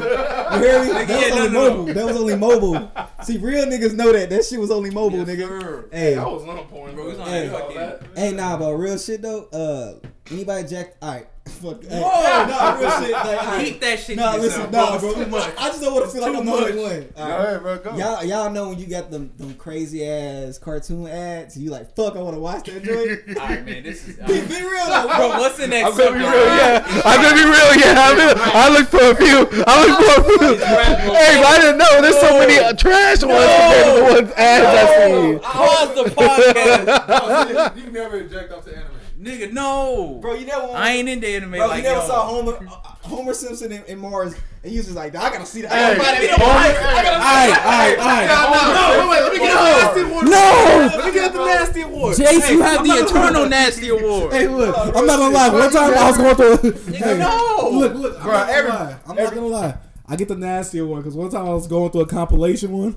You 0.56 0.62
hear 0.62 0.84
me? 0.84 0.90
Nigga, 0.90 1.06
That 1.06 1.08
was 1.08 1.20
yeah, 1.20 1.28
no, 1.28 1.36
only 1.38 1.52
no, 1.52 1.68
no. 1.68 1.76
mobile. 1.76 1.94
That 1.94 2.06
was 2.06 2.16
only 2.16 2.36
mobile. 2.36 2.92
See, 3.24 3.36
real 3.38 3.66
niggas 3.66 3.94
know 3.94 4.10
that. 4.12 4.30
That 4.30 4.44
shit 4.46 4.58
was 4.58 4.70
only 4.70 4.90
mobile, 4.90 5.18
Yes, 5.18 5.28
nigga. 5.28 5.60
sir. 5.60 5.88
Hey, 5.92 6.16
I 6.16 6.24
was 6.26 6.42
on 6.44 6.64
porn, 6.66 6.94
Bro, 6.94 7.04
bro. 7.04 7.10
it's 7.12 7.20
on 7.20 7.28
Hey. 7.28 7.48
fucking. 7.50 7.76
Hey, 8.16 8.32
nah, 8.32 8.56
but 8.56 8.72
real 8.72 8.96
shit 8.96 9.20
though. 9.20 9.44
Uh, 9.52 10.00
anybody 10.30 10.66
jacked? 10.66 10.96
All 11.02 11.10
right, 11.10 11.26
fuck. 11.56 11.82
Hey, 11.82 12.00
Whoa! 12.00 12.46
nah, 12.46 12.78
real 12.78 12.90
shit. 13.00 13.12
Like, 13.12 13.24
all 13.42 13.46
right. 13.46 13.66
Keep 13.66 13.80
that 13.80 13.98
shit. 13.98 14.16
Nah, 14.16 14.36
listen, 14.36 14.60
yourself, 14.60 14.72
nah, 14.72 14.98
bro. 14.98 15.14
Too 15.14 15.26
much. 15.30 15.54
I 15.58 15.68
just 15.68 15.80
don't 15.80 15.94
want 15.94 16.04
to 16.06 16.10
feel 16.10 16.22
like 16.22 16.36
I'm 16.36 16.46
the 16.46 16.52
only 16.52 16.82
one. 16.82 17.08
All 17.16 17.26
Go 17.26 17.34
right. 17.34 17.44
ahead, 17.46 17.62
bro. 17.62 17.78
Go. 17.78 17.96
Y'all, 17.96 18.24
y'all 18.24 18.50
know 18.50 18.68
when 18.70 18.78
you 18.78 18.86
got 18.86 19.10
them, 19.10 19.32
them 19.36 19.54
crazy 19.54 20.06
ass 20.06 20.58
cartoon 20.58 21.06
ads, 21.06 21.56
you 21.56 21.70
like, 21.70 21.94
fuck, 21.94 22.16
I 22.16 22.20
want 22.20 22.36
to 22.36 22.40
watch 22.40 22.66
that 22.66 22.82
joint. 22.82 23.38
All 23.38 23.46
right, 23.46 23.64
man. 23.64 23.82
This 23.82 24.06
is. 24.08 24.16
be, 24.26 24.40
be 24.46 24.62
real 24.62 24.86
though, 24.86 25.06
Bro, 25.06 25.28
what's 25.40 25.56
the 25.56 25.66
next 25.66 25.90
I'm 25.90 25.96
gonna 25.96 26.12
be 26.12 26.24
real, 26.24 26.46
yeah. 26.56 27.02
I'm 27.04 27.22
gonna 27.22 27.36
be 27.36 27.44
real, 27.44 27.70
yeah. 27.80 27.94
I, 27.96 28.12
mean, 28.14 28.34
I 28.36 28.68
looked 28.68 28.90
for 28.90 29.10
a 29.10 29.14
few. 29.14 29.64
I 29.66 29.74
looked 29.82 30.02
for 30.02 30.20
a 30.20 30.24
few. 30.24 30.56
Hey, 30.66 31.40
but 31.40 31.46
I 31.46 31.58
didn't 31.60 31.78
know 31.78 32.02
there's 32.02 32.20
so 32.20 32.38
many 32.38 32.58
uh, 32.58 32.72
trash 32.72 33.22
ones 33.22 33.46
compared 33.46 33.86
to 33.86 33.92
the 33.96 34.04
ones 34.04 34.32
ads 34.36 34.66
I 34.66 35.06
seen. 35.06 35.38
Pause 35.40 35.94
the 35.94 36.04
podcast. 36.10 37.76
you, 37.76 37.82
you 37.84 37.90
never 37.90 38.18
eject 38.18 38.52
off 38.52 38.64
the 38.64 38.76
anime. 38.76 38.85
Nigga, 39.26 39.52
no. 39.52 40.18
Bro, 40.20 40.34
you 40.34 40.46
never. 40.46 40.66
I 40.72 40.92
ain't 40.92 41.08
into 41.08 41.26
anime 41.26 41.50
Bro, 41.50 41.66
like 41.66 41.76
you 41.78 41.82
never 41.82 41.98
y'all. 41.98 42.06
saw 42.06 42.26
Homer, 42.26 42.52
uh, 42.56 42.70
Homer 43.08 43.34
Simpson 43.34 43.72
and, 43.72 43.84
and 43.86 44.00
Mars, 44.00 44.34
and 44.62 44.72
you 44.72 44.78
was 44.78 44.86
just 44.86 44.96
like, 44.96 45.16
I 45.16 45.30
gotta 45.30 45.44
see 45.44 45.62
that. 45.62 45.72
Hey, 45.72 45.78
I 45.84 45.96
gotta 45.96 46.02
find 46.04 46.16
that 46.16 46.38
I 46.38 47.02
gotta- 47.02 47.24
Alright, 47.26 47.98
alright, 47.98 47.98
alright. 47.98 48.74
No, 48.76 48.98
wait, 49.00 49.10
wait, 49.10 49.22
let 49.22 49.32
me 49.32 49.38
get 49.38 49.52
the 49.52 49.64
nasty 49.64 50.00
award. 50.02 50.24
No! 50.26 50.90
Let 50.96 51.04
me 51.06 51.12
get 51.12 51.32
the 51.32 51.44
nasty 51.44 51.80
award. 51.82 52.16
Jace, 52.16 52.50
you 52.50 52.62
have 52.62 52.84
the 52.84 52.92
eternal 52.92 53.48
nasty 53.48 53.88
award. 53.88 54.32
Hey, 54.32 54.46
look, 54.48 54.76
I'm 54.96 55.06
not 55.06 55.18
gonna 55.18 55.34
lie. 55.34 55.48
One 55.50 55.70
time 55.72 55.94
I 55.94 56.08
was 56.10 56.16
going 56.18 56.36
through. 56.60 56.92
Hey, 56.94 57.18
no. 57.18 57.68
Look, 57.72 57.94
look, 57.94 58.16
I'm 58.18 58.22
Bro, 58.24 58.32
not 58.32 58.48
gonna 58.48 58.68
lie. 58.68 58.96
I'm 59.08 59.16
not 59.16 59.34
gonna 59.34 59.46
lie. 59.46 59.74
I 60.08 60.14
get 60.14 60.28
the 60.28 60.36
nastier 60.36 60.86
one 60.86 61.00
because 61.00 61.16
one 61.16 61.30
time 61.30 61.46
I 61.46 61.52
was 61.52 61.66
going 61.66 61.90
through 61.90 62.02
a 62.02 62.06
compilation 62.06 62.70
one. 62.70 62.94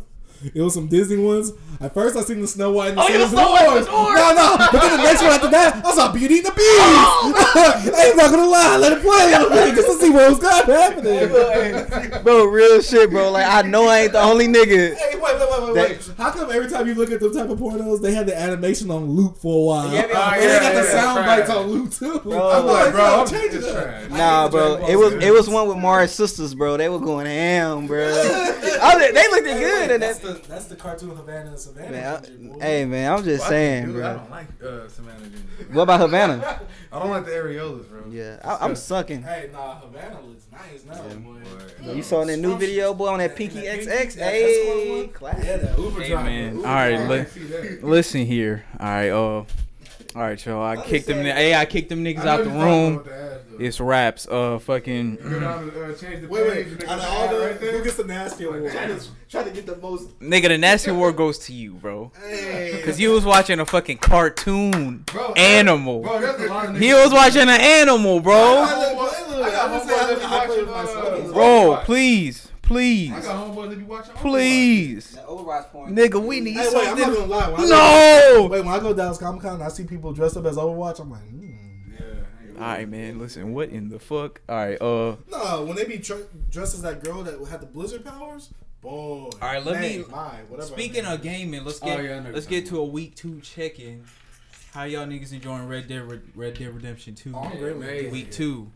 It 0.53 0.61
was 0.61 0.73
some 0.75 0.87
Disney 0.87 1.17
ones. 1.17 1.51
At 1.81 1.93
first, 1.93 2.17
I 2.17 2.21
seen 2.23 2.41
the 2.41 2.47
Snow 2.47 2.73
White 2.73 2.89
and 2.89 2.97
the 2.97 3.01
Oh, 3.03 3.07
yeah, 3.07 3.23
Seven 3.27 3.39
Dwarfs. 3.39 3.63
and 3.63 3.85
the 3.85 3.89
Dwarfs. 3.89 4.15
No, 4.19 4.33
no. 4.35 4.57
But 4.57 4.81
then 4.81 4.97
the 4.97 5.03
next 5.03 5.21
one 5.21 5.31
after 5.31 5.47
that, 5.49 5.85
I 5.85 5.95
saw 5.95 6.11
Beauty 6.11 6.37
and 6.39 6.47
the 6.47 6.51
Beast. 6.51 7.95
I 7.95 8.05
ain't 8.07 8.17
not 8.17 8.31
gonna 8.31 8.45
lie. 8.45 8.75
Let 8.75 8.91
it 8.93 9.01
play 9.01 9.31
a 9.33 9.39
little 9.39 9.49
bit 9.49 9.75
just 9.75 9.87
to 9.87 9.93
see 10.05 10.09
what 10.09 10.29
was 10.29 10.39
gonna 10.39 10.65
happening. 10.65 12.23
bro, 12.23 12.45
real 12.45 12.81
shit, 12.81 13.09
bro. 13.09 13.31
Like 13.31 13.45
I 13.47 13.61
know 13.61 13.87
I 13.87 13.99
ain't 14.01 14.11
the 14.11 14.19
only 14.21 14.47
nigga. 14.47 14.93
Hey, 14.95 15.15
wait, 15.15 15.21
wait, 15.21 15.39
wait, 15.39 15.73
wait, 15.73 15.73
wait. 15.89 16.11
How 16.17 16.31
come 16.31 16.51
every 16.51 16.69
time 16.69 16.85
you 16.85 16.95
look 16.95 17.11
at 17.11 17.21
them 17.21 17.33
type 17.33 17.49
of 17.49 17.57
pornos, 17.59 18.01
they 18.01 18.13
have 18.13 18.25
the 18.25 18.37
animation 18.37 18.91
on 18.91 19.05
loop 19.11 19.37
for 19.37 19.55
a 19.61 19.65
while? 19.65 19.93
Yeah, 19.93 20.01
and 20.01 20.11
yeah, 20.11 20.37
they 20.39 20.59
got 20.59 20.73
the 20.73 20.87
yeah, 20.89 20.91
sound 20.91 21.17
trash. 21.23 21.39
bites 21.39 21.49
on 21.49 21.67
loop 21.67 21.93
too. 21.93 22.19
Bro, 22.19 22.49
I'm 22.49 22.65
like, 22.65 22.91
bro, 22.91 22.91
bro, 22.91 23.21
I'm 23.21 23.27
change 23.27 23.53
it 23.53 23.61
just 23.61 23.69
up. 23.69 23.83
trash. 23.85 24.09
Nah, 24.09 24.49
bro. 24.49 24.85
It 24.85 24.97
was 24.97 25.13
it 25.13 25.31
was 25.31 25.47
one 25.47 25.69
with 25.69 25.77
Mars 25.77 26.11
sisters, 26.11 26.53
bro. 26.55 26.75
They 26.75 26.89
were 26.89 26.99
going 26.99 27.25
ham, 27.25 27.87
bro. 27.87 28.05
I 28.81 29.11
they 29.13 29.27
looked 29.29 29.45
good 29.45 29.91
in 29.91 29.99
That's 30.01 30.19
that. 30.19 30.41
the 30.43 30.47
that's 30.49 30.65
the 30.65 30.75
cartoon 30.75 31.15
Havana 31.15 31.51
and 31.51 31.59
Savannah. 31.69 31.91
Man, 31.91 32.53
I- 32.59 32.63
hey 32.65 32.85
man, 32.85 33.11
I'm 33.13 33.23
just 33.23 33.47
saying, 33.47 33.85
Dude, 33.87 34.03
I 34.03 34.13
bro. 34.13 34.17
don't 34.21 34.31
like 34.31 34.47
uh, 34.63 34.87
Savannah 34.87 35.19
Junior. 35.25 35.73
What 35.73 35.83
about 35.83 35.99
Havana? 36.01 36.61
I 36.91 36.99
don't 36.99 37.09
like 37.09 37.25
the 37.25 37.31
areolas, 37.31 37.87
bro. 37.89 38.03
Yeah, 38.09 38.39
I, 38.43 38.65
I'm 38.65 38.75
sucking. 38.75 39.21
Hey, 39.23 39.49
nah, 39.53 39.75
Havana 39.79 40.19
looks 40.21 40.45
nice 40.51 40.85
now, 40.85 41.01
boy. 41.15 41.39
Boy. 41.85 41.93
You 41.93 42.03
saw 42.03 42.25
that 42.25 42.37
new 42.37 42.57
video, 42.57 42.93
boy, 42.93 43.07
on 43.07 43.19
that 43.19 43.35
Pinky 43.35 43.61
That 43.61 43.79
XX. 43.79 44.15
Hey, 44.17 44.43
escort 44.43 44.97
one? 44.97 45.09
classic. 45.13 45.45
Yeah, 45.45 45.57
that 45.57 45.79
Uber 45.79 46.01
Hey, 46.01 46.09
driver. 46.09 46.23
man. 46.29 46.55
Uber 46.55 46.67
All 46.67 46.73
right, 46.73 46.95
driver. 46.95 47.07
look. 47.17 47.27
See 47.29 47.43
that. 47.45 47.83
Listen 47.83 48.25
here. 48.25 48.63
All 48.79 48.85
right, 48.87 49.09
uh, 49.09 49.43
all 50.15 50.21
right, 50.23 50.43
y'all. 50.45 50.61
I 50.63 50.75
just 50.75 50.87
kicked 50.87 51.07
them. 51.07 51.23
saying- 51.23 51.35
Hey, 51.35 51.53
I 51.55 51.65
kicked 51.65 51.89
them 51.89 52.03
niggas 52.03 52.25
out 52.25 52.43
the 52.43 52.49
room. 52.49 53.03
ass. 53.11 53.39
It's 53.59 53.79
raps. 53.81 54.25
Uh, 54.25 54.57
fucking. 54.57 55.17
Go 55.17 55.37
uh, 55.47 55.93
change 55.93 56.21
the 56.21 56.27
Wait, 56.29 56.47
wait. 56.47 56.83
Out 56.89 56.99
of 56.99 57.05
all 57.05 57.27
the 57.27 57.45
right 57.45 57.55
who 57.57 57.83
gets 57.83 57.97
the 57.97 58.05
nasty 58.05 58.45
award? 58.45 58.71
Try 59.29 59.43
to 59.43 59.51
get 59.51 59.65
the 59.65 59.75
most. 59.77 60.17
Nigga, 60.19 60.47
the 60.47 60.57
nasty 60.57 60.89
award 60.91 61.17
goes 61.17 61.37
to 61.39 61.53
you, 61.53 61.73
bro. 61.73 62.11
Hey. 62.25 62.81
Cause 62.85 62.99
you 62.99 63.11
was 63.11 63.25
watching 63.25 63.59
a 63.59 63.65
fucking 63.65 63.97
cartoon 63.97 65.03
Bro, 65.11 65.33
animal. 65.33 66.01
Bro, 66.01 66.21
there's 66.21 66.41
a 66.41 66.47
lot 66.53 66.69
of 66.69 66.79
He 66.79 66.93
was 66.93 67.11
watching 67.11 67.41
an 67.43 67.49
animal, 67.49 68.21
bro. 68.21 68.33
I 68.33 69.51
got 69.51 69.69
homeboys 69.71 69.87
that 69.87 70.55
be 70.55 70.63
watching, 70.63 71.31
Bro, 71.33 71.81
please, 71.83 72.48
please, 72.69 73.11
I 73.11 73.21
got 73.21 73.47
homeboys 73.55 73.69
that 73.69 73.77
be 73.79 73.83
watching. 73.83 74.13
please, 74.13 75.17
Overwatch 75.27 75.69
porn. 75.71 75.95
nigga, 75.95 76.23
we 76.23 76.39
need 76.39 76.53
Hey, 76.55 76.69
wait, 76.73 76.87
I'm 76.87 76.97
not 76.99 77.13
gonna 77.13 77.25
lie. 77.25 77.49
When 77.49 77.59
I 77.61 77.63
go- 77.63 77.67
No. 78.41 78.47
Wait, 78.51 78.63
when 78.65 78.73
I 78.73 78.79
go 78.79 78.93
Dallas 78.93 79.17
Comic 79.17 79.41
Con 79.41 79.55
and 79.55 79.63
I 79.63 79.69
see 79.69 79.83
people 79.85 80.13
dressed 80.13 80.37
up 80.37 80.45
as 80.45 80.55
Overwatch, 80.55 80.99
I'm 80.99 81.09
like, 81.11 81.21
hmm. 81.27 81.49
Yeah. 81.91 82.05
All 82.55 82.61
right, 82.67 82.87
man. 82.87 83.17
Listen, 83.19 83.53
what 83.53 83.69
in 83.69 83.89
the 83.89 83.99
fuck? 83.99 84.41
All 84.47 84.55
right, 84.55 84.79
uh, 84.81 85.15
No, 85.31 85.65
when 85.65 85.75
they 85.75 85.85
be 85.85 85.97
tr- 85.97 86.13
dressed 86.51 86.75
as 86.75 86.81
that 86.83 87.03
girl 87.03 87.23
that 87.23 87.43
had 87.47 87.61
the 87.61 87.65
Blizzard 87.65 88.05
powers, 88.05 88.49
boy. 88.81 88.89
All 88.91 89.31
right, 89.41 89.65
let 89.65 89.81
me- 89.81 90.03
My, 90.09 90.35
whatever. 90.47 90.67
Speaking 90.67 91.05
of 91.05 91.21
gaming, 91.23 91.65
let's 91.65 91.79
Oh, 91.81 91.85
get 91.87 92.03
yeah, 92.03 92.23
let's 92.31 92.45
get 92.45 92.67
to 92.67 92.77
a 92.79 92.85
week 92.85 93.15
two 93.15 93.39
check 93.41 93.79
in. 93.79 94.03
How 94.73 94.83
y'all 94.83 95.07
niggas 95.07 95.33
enjoying 95.33 95.67
Red 95.67 95.87
Dead 95.87 96.03
Red, 96.09 96.21
Red 96.35 96.53
Dead 96.53 96.71
Redemption 96.75 97.15
Two? 97.15 97.33
Oh, 97.35 97.49
great. 97.57 98.11
Week 98.11 98.29
two. 98.31 98.69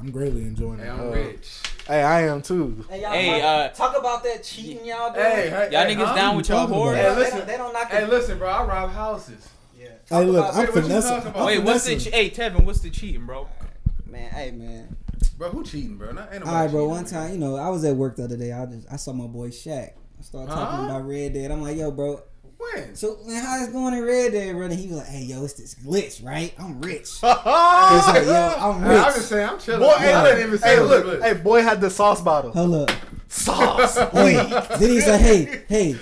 I'm 0.00 0.10
greatly 0.10 0.42
enjoying 0.42 0.78
Hey, 0.78 0.86
it. 0.86 0.90
I'm 0.90 1.00
Uh, 1.00 1.10
rich. 1.12 1.60
Hey, 1.86 2.02
I 2.02 2.22
am 2.22 2.40
too. 2.42 2.84
Hey, 2.88 3.02
y'all, 3.02 3.10
Hey, 3.12 3.40
talk, 3.40 3.44
uh, 3.44 3.68
talk 3.92 3.98
about 3.98 4.22
that 4.24 4.42
cheating 4.42 4.84
y'all 4.86 5.12
doing. 5.12 5.24
Hey, 5.26 5.50
hey, 5.50 5.68
Y'all 5.72 5.84
hey, 5.86 5.94
niggas 5.94 6.06
huh? 6.06 6.14
down 6.14 6.36
with 6.36 6.48
y'all 6.48 6.60
talking 6.66 6.74
whore? 6.76 6.92
about? 6.92 6.96
Hey, 6.96 7.02
Hey, 7.02 7.08
listen, 7.16 7.34
listen. 7.34 7.46
they 7.46 7.56
don't 7.58 7.72
knock 7.72 7.90
Hey, 7.90 8.06
listen, 8.06 8.38
bro. 8.38 8.48
I 8.48 8.64
rob 8.64 8.90
houses. 8.90 9.48
Yeah. 9.78 9.88
Hey, 10.08 10.24
look, 10.24 10.36
about- 10.44 10.54
I'm 10.54 10.66
What 10.66 10.74
you 10.76 10.82
finessing. 10.82 11.10
talking 11.10 11.28
about? 11.30 11.40
I'm 11.40 11.46
Wait, 11.46 11.58
what's 11.64 11.84
the 11.84 11.96
che- 11.96 12.10
hey 12.10 12.30
Tevin? 12.30 12.64
What's 12.64 12.80
the 12.80 12.90
cheating, 12.90 13.26
bro? 13.26 13.48
Man, 14.06 14.30
hey 14.30 14.50
man. 14.52 14.96
Bro, 15.36 15.50
who 15.50 15.64
cheating, 15.64 15.96
bro? 15.96 16.12
Not, 16.12 16.32
ain't 16.32 16.44
All 16.44 16.52
right, 16.54 16.70
bro. 16.70 16.80
cheating, 16.82 16.90
One 16.90 17.04
time, 17.04 17.32
you 17.32 17.38
know, 17.38 17.56
I 17.56 17.68
was 17.68 17.84
at 17.84 17.96
work 17.96 18.16
the 18.16 18.24
other 18.24 18.36
day. 18.36 18.52
I 18.52 18.66
just 18.66 18.86
I 18.90 18.96
saw 18.96 19.12
my 19.12 19.26
boy 19.26 19.48
Shaq. 19.48 19.90
I 20.18 20.22
started 20.22 20.52
talking 20.52 20.76
Huh? 20.78 20.84
about 20.84 21.06
Red 21.06 21.34
Dead. 21.34 21.50
I'm 21.50 21.62
like, 21.62 21.76
yo, 21.76 21.90
bro. 21.90 22.22
When? 22.60 22.94
So 22.94 23.18
man, 23.26 23.42
how 23.42 23.62
it's 23.62 23.72
going 23.72 23.94
in 23.94 24.04
Red 24.04 24.32
Dead, 24.32 24.54
brother? 24.54 24.74
He 24.74 24.88
was 24.88 24.98
like, 24.98 25.06
hey, 25.06 25.22
yo, 25.22 25.44
it's 25.44 25.54
this 25.54 25.74
glitch, 25.74 26.24
right? 26.24 26.52
I'm 26.58 26.80
rich. 26.80 27.10
He's 27.20 27.22
like, 27.22 28.26
yo, 28.26 28.54
I'm 28.58 28.82
Hey, 28.82 28.98
I'm 28.98 29.14
just 29.14 29.28
saying, 29.28 29.48
I'm 29.48 29.58
chilling. 29.58 29.80
Boy, 29.80 29.94
I 29.94 29.98
hey, 29.98 30.24
didn't 30.24 30.46
even 30.46 30.58
say 30.58 30.76
hey, 30.76 30.80
look, 30.80 31.22
hey, 31.22 31.32
boy 31.34 31.62
had 31.62 31.80
the 31.80 31.90
sauce 31.90 32.20
bottle. 32.20 32.52
Hold 32.52 32.74
up. 32.74 32.90
Sauce. 33.28 33.96
Wait. 34.12 34.34
then 34.78 34.90
he's 34.90 35.06
like, 35.06 35.20
hey, 35.20 35.62
hey, 35.68 35.96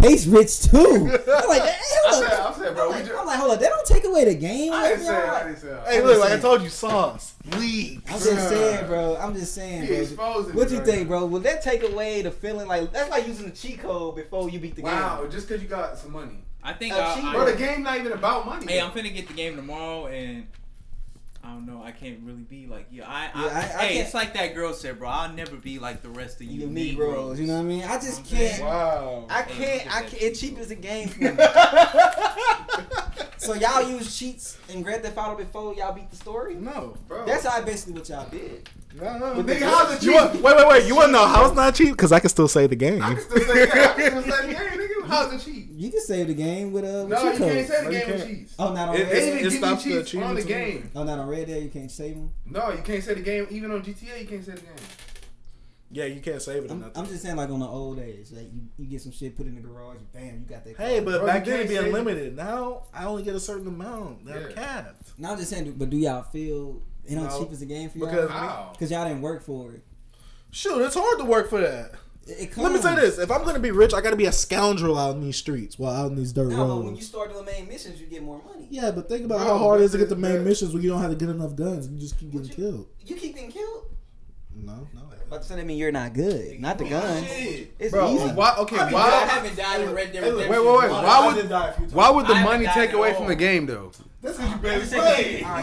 Chase 0.00 0.26
rich 0.26 0.62
too. 0.62 0.78
I'm 0.78 1.48
like, 1.48 1.62
hey, 1.62 1.68
I 1.70 2.00
hold 2.06 2.24
said, 2.24 2.32
up. 2.32 2.56
I 2.56 2.58
said, 2.58 2.74
bro, 2.74 2.92
I'm 2.92 2.98
just. 3.00 3.10
like, 3.10 3.20
I'm 3.20 3.26
like, 3.26 3.38
hold 3.38 3.50
up. 3.52 3.60
They 3.60 3.66
don't 3.68 3.86
take 3.86 4.04
away 4.04 4.24
the 4.24 4.34
game. 4.34 4.72
I 4.72 4.88
didn't 4.88 5.04
say. 5.06 5.14
I 5.16 5.44
didn't 5.44 5.58
say. 5.58 5.80
hey, 5.86 6.02
look, 6.02 6.20
like 6.20 6.32
I 6.32 6.38
told 6.38 6.62
you, 6.62 6.68
sauce. 6.68 7.34
Leave. 7.58 8.02
I'm 8.06 8.18
just 8.18 8.48
saying, 8.48 8.86
bro. 8.86 9.16
I'm 9.16 9.34
just 9.34 9.54
saying, 9.54 10.14
bro. 10.14 10.42
What 10.42 10.68
me 10.68 10.72
you 10.72 10.78
right 10.78 10.86
think, 10.86 11.08
bro? 11.08 11.26
Will 11.26 11.40
that 11.40 11.62
take 11.62 11.82
away 11.82 12.22
the 12.22 12.30
feeling 12.30 12.68
like 12.68 12.92
that's 12.92 13.10
like 13.10 13.26
using 13.26 13.46
the 13.46 13.52
cheat 13.52 13.80
code 13.80 14.16
before 14.16 14.48
you 14.48 14.58
beat 14.58 14.76
the 14.76 14.82
Wow, 14.82 14.90
game? 14.90 15.24
Wow, 15.24 15.30
just 15.30 15.48
because 15.48 15.62
you 15.62 15.68
got 15.68 15.98
some 15.98 16.12
money. 16.12 16.44
I 16.62 16.72
think 16.72 16.94
Uh, 16.94 17.00
I, 17.00 17.14
cheat, 17.14 17.24
I, 17.24 17.32
Bro, 17.32 17.44
the 17.46 17.56
game 17.56 17.82
not 17.82 17.98
even 17.98 18.12
about 18.12 18.46
money. 18.46 18.66
Hey, 18.66 18.80
I'm 18.80 18.92
finna 18.92 19.12
get 19.12 19.26
the 19.26 19.34
game 19.34 19.56
tomorrow, 19.56 20.06
and 20.06 20.46
I 21.44 21.54
don't 21.54 21.66
know. 21.66 21.82
I 21.84 21.90
can't 21.90 22.20
really 22.22 22.42
be 22.42 22.66
like 22.66 22.86
you. 22.92 23.02
I, 23.02 23.28
I, 23.34 23.44
Yeah, 23.44 23.46
I- 23.46 23.58
I 23.58 23.62
hey, 23.62 23.94
can't- 23.94 24.06
it's 24.06 24.14
like 24.14 24.32
that 24.34 24.54
girl 24.54 24.72
said, 24.72 24.98
bro. 24.98 25.08
I'll 25.08 25.32
never 25.32 25.56
be 25.56 25.78
like 25.80 26.00
the 26.02 26.08
rest 26.10 26.40
of 26.40 26.46
you, 26.46 26.60
You 26.62 26.66
Negroes, 26.68 27.40
you 27.40 27.46
know 27.48 27.54
what 27.54 27.60
I 27.60 27.64
mean? 27.64 27.82
I 27.84 27.98
just 27.98 28.24
can't. 28.24 28.62
Wow. 28.62 29.26
I 29.28 29.42
can't. 29.42 29.84
look 29.84 29.94
I 29.94 30.00
can't. 30.02 30.10
that 30.12 30.22
It 30.22 30.34
cheap 30.34 30.58
as 30.58 30.70
a 30.70 30.76
game 30.76 31.08
so 33.38 33.54
y'all 33.54 33.88
use 33.90 34.16
cheats 34.16 34.56
in 34.68 34.82
Grand 34.82 35.02
Theft 35.02 35.18
Auto 35.18 35.36
before 35.36 35.74
y'all 35.74 35.92
beat 35.92 36.10
the 36.10 36.16
story? 36.16 36.54
No, 36.54 36.96
Bro. 37.08 37.26
That's 37.26 37.44
how 37.44 37.60
basically 37.62 37.94
what 37.94 38.08
y'all 38.08 38.28
did. 38.30 38.68
no, 39.00 39.18
no. 39.18 39.34
But 39.42 39.46
nigga, 39.46 39.62
how's 39.62 39.96
it 39.96 40.02
You 40.04 40.12
cheap? 40.12 40.20
want, 40.20 40.34
wait, 40.42 40.56
wait, 40.56 40.68
wait. 40.68 40.86
You 40.86 40.94
want 40.94 41.08
to 41.08 41.12
know 41.12 41.26
how 41.26 41.46
it's 41.46 41.56
not 41.56 41.74
cheap? 41.74 41.90
Because 41.90 42.12
I 42.12 42.20
can 42.20 42.30
still 42.30 42.46
say 42.48 42.68
the 42.68 42.76
game. 42.76 43.02
I 43.02 43.14
can 43.14 43.22
still 43.22 43.40
say, 43.40 43.66
yeah, 43.66 43.72
I 43.96 44.00
can 44.00 44.22
still 44.22 44.36
say 44.36 44.46
the 44.46 44.52
game, 44.52 44.80
nigga. 44.80 45.06
How's 45.08 45.32
it 45.32 45.44
cheat? 45.50 45.71
You 45.82 45.90
can 45.90 46.00
save 46.00 46.28
the 46.28 46.34
game 46.34 46.72
with 46.72 46.84
uh. 46.84 47.06
With 47.06 47.18
No, 47.18 47.24
you 47.24 47.30
cheat 47.30 47.38
can't 47.38 47.52
codes. 47.52 47.68
say 47.68 47.84
the 47.84 47.90
game 47.90 48.10
with 48.12 48.26
can't. 48.26 48.48
Oh, 48.58 48.72
not 48.72 48.88
on 48.90 48.94
It- 48.94 48.98
Red 49.00 49.08
They 49.08 49.16
it's- 49.16 49.24
Dead. 49.24 49.30
didn't 49.32 49.42
give 49.42 49.52
stops 49.58 49.84
the 49.84 50.04
cheats 50.04 50.14
on 50.24 50.34
the 50.36 50.42
game. 50.42 50.90
Oh, 50.94 51.02
not 51.04 51.18
on 51.18 51.28
Red 51.28 51.46
Dead. 51.48 51.62
You 51.62 51.68
can't 51.70 51.90
save 51.90 52.14
them. 52.14 52.30
No, 52.46 52.70
you 52.72 52.82
can't 52.82 53.02
save 53.02 53.16
the 53.16 53.22
game. 53.22 53.46
Even 53.50 53.70
on 53.72 53.82
GTA, 53.82 54.20
you 54.20 54.26
can't 54.28 54.44
save 54.44 54.54
the 54.56 54.60
game. 54.62 54.74
Yeah, 55.90 56.04
you 56.06 56.20
can't 56.22 56.40
save 56.40 56.64
it 56.64 56.70
or 56.70 56.72
I'm, 56.74 56.80
nothing. 56.80 56.96
I'm 56.96 57.06
just 57.06 57.22
saying, 57.22 57.36
like 57.36 57.50
on 57.50 57.58
the 57.60 57.66
old 57.66 57.98
days, 57.98 58.32
like 58.32 58.46
you, 58.54 58.62
you 58.78 58.86
get 58.86 59.02
some 59.02 59.12
shit 59.12 59.36
put 59.36 59.46
in 59.46 59.56
the 59.56 59.60
garage, 59.60 59.98
bam, 60.14 60.24
you 60.24 60.46
got 60.48 60.64
that. 60.64 60.76
Hey, 60.76 60.96
car. 60.96 61.04
but 61.04 61.18
Bro, 61.18 61.26
back 61.26 61.44
you 61.46 61.50
then 61.52 61.60
it'd 61.60 61.68
be 61.68 61.74
can't 61.74 61.84
say- 61.84 61.88
unlimited. 61.90 62.36
Now 62.36 62.84
I 62.94 63.04
only 63.04 63.24
get 63.24 63.34
a 63.34 63.40
certain 63.40 63.66
amount. 63.66 64.24
They're 64.24 64.50
Yeah. 64.50 64.54
capped. 64.54 65.18
now 65.18 65.32
I'm 65.32 65.38
just 65.38 65.50
saying, 65.50 65.74
but 65.76 65.90
do 65.90 65.96
y'all 65.96 66.22
feel 66.22 66.80
you 67.08 67.16
know 67.16 67.24
No. 67.26 67.38
cheap 67.40 67.50
as 67.52 67.60
a 67.60 67.66
game 67.66 67.90
for 67.90 67.98
y'all? 67.98 68.70
Because 68.72 68.90
y'all 68.90 69.06
didn't 69.06 69.20
work 69.22 69.42
for 69.42 69.72
it. 69.72 69.82
Shoot, 70.50 70.80
it's 70.82 70.94
hard 70.94 71.18
to 71.18 71.24
work 71.24 71.50
for 71.50 71.60
that. 71.60 71.92
It, 72.26 72.50
it 72.50 72.56
Let 72.56 72.70
me 72.72 72.78
say 72.78 72.90
comes. 72.94 73.00
this: 73.00 73.18
if 73.18 73.30
I'm 73.30 73.44
gonna 73.44 73.58
be 73.58 73.70
rich, 73.72 73.92
I 73.94 74.00
gotta 74.00 74.16
be 74.16 74.26
a 74.26 74.32
scoundrel 74.32 74.96
out 74.98 75.16
in 75.16 75.22
these 75.22 75.36
streets, 75.36 75.78
while 75.78 75.94
out 75.94 76.10
in 76.10 76.16
these 76.16 76.32
dirt 76.32 76.50
No, 76.50 76.56
but 76.56 76.62
roads. 76.68 76.84
when 76.84 76.96
you 76.96 77.02
start 77.02 77.32
doing 77.32 77.44
main 77.44 77.66
missions, 77.68 78.00
you 78.00 78.06
get 78.06 78.22
more 78.22 78.40
money. 78.44 78.68
yeah, 78.70 78.90
but 78.92 79.08
think 79.08 79.24
about 79.24 79.38
Bro, 79.38 79.46
how 79.48 79.58
hard 79.58 79.80
it 79.80 79.84
is 79.84 79.92
to 79.92 79.98
get 79.98 80.08
the 80.08 80.14
the- 80.14 80.20
main 80.20 80.34
the- 80.34 80.40
missions 80.40 80.72
when 80.72 80.82
you 80.82 80.90
don't 80.90 81.00
have 81.02 81.10
to 81.10 81.16
get 81.16 81.28
enough 81.28 81.56
guns 81.56 81.88
you 81.88 81.98
just 81.98 82.18
keep 82.18 82.30
getting 82.30 82.46
you- 82.48 82.54
killed. 82.54 82.86
You 83.04 83.16
keep 83.16 83.34
getting 83.34 83.50
killed. 83.50 83.86
No, 84.54 84.86
no. 84.94 85.00
But 85.28 85.38
does 85.38 85.48
that 85.48 85.64
mean 85.64 85.78
you're 85.78 85.90
not 85.90 86.12
good? 86.12 86.60
Not 86.60 86.76
the 86.76 86.84
guns. 86.90 87.26
It's 87.78 87.90
Bro, 87.90 88.14
easy. 88.14 88.28
why? 88.34 88.54
Okay, 88.58 88.76
I 88.78 88.92
why? 88.92 89.10
haven't 89.10 89.56
died 89.56 89.80
in 89.80 89.94
Red 89.94 90.12
Dead 90.12 90.22
Wait, 90.24 90.30
Redemption. 90.32 90.50
wait, 90.50 90.78
wait. 90.78 90.90
Why 90.90 91.26
would 91.34 91.92
why 91.92 92.10
would 92.10 92.26
the 92.26 92.34
money 92.34 92.66
take 92.74 92.92
away 92.92 93.14
from 93.14 93.28
the 93.28 93.34
game 93.34 93.64
though? 93.66 93.92
That's 94.20 94.38
what 94.38 94.50
you 94.50 94.56
barely 94.56 94.84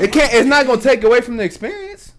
It 0.03 0.11
can't. 0.11 0.33
It's 0.33 0.47
not 0.47 0.65
gonna 0.65 0.81
take 0.81 1.03
away 1.03 1.21
from 1.21 1.37
the 1.37 1.43
experience. 1.43 2.13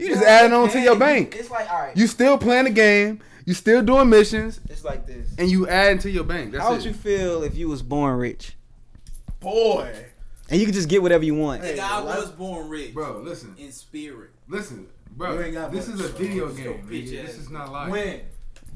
You 0.00 0.08
just 0.08 0.24
add 0.24 0.46
it 0.46 0.52
on 0.52 0.68
to 0.70 0.80
your 0.80 0.96
bank. 0.96 1.36
It's 1.38 1.48
like 1.50 1.70
all 1.72 1.78
right. 1.78 1.96
You 1.96 2.06
still 2.08 2.36
playing 2.38 2.64
the 2.64 2.70
game. 2.70 3.20
You 3.46 3.54
still 3.54 3.80
doing 3.82 4.10
missions, 4.10 4.60
It's 4.68 4.84
like 4.84 5.06
this. 5.06 5.28
and 5.38 5.48
you 5.50 5.68
add 5.68 6.00
to 6.00 6.10
your 6.10 6.24
bank. 6.24 6.52
That's 6.52 6.64
How 6.64 6.72
it. 6.72 6.76
would 6.78 6.84
you 6.84 6.92
feel 6.92 7.42
if 7.44 7.56
you 7.56 7.68
was 7.68 7.80
born 7.80 8.18
rich 8.18 8.56
Boy, 9.40 9.94
and 10.50 10.58
you 10.60 10.66
could 10.66 10.74
just 10.74 10.88
get 10.88 11.00
whatever 11.00 11.24
you 11.24 11.34
want? 11.36 11.62
Nigga, 11.62 11.78
I 11.78 12.00
was 12.02 12.30
born 12.32 12.68
rich. 12.68 12.92
Bro, 12.92 13.20
listen, 13.22 13.54
In 13.58 13.70
spirit. 13.72 14.30
listen, 14.48 14.88
bro. 15.12 15.34
You 15.34 15.42
ain't 15.44 15.54
got 15.54 15.70
This 15.72 15.88
is 15.88 16.00
a 16.00 16.08
video 16.08 16.48
game. 16.50 16.82
bitch 16.88 17.10
This 17.10 17.38
is 17.38 17.48
not 17.48 17.70
life. 17.70 17.90
When? 17.90 18.20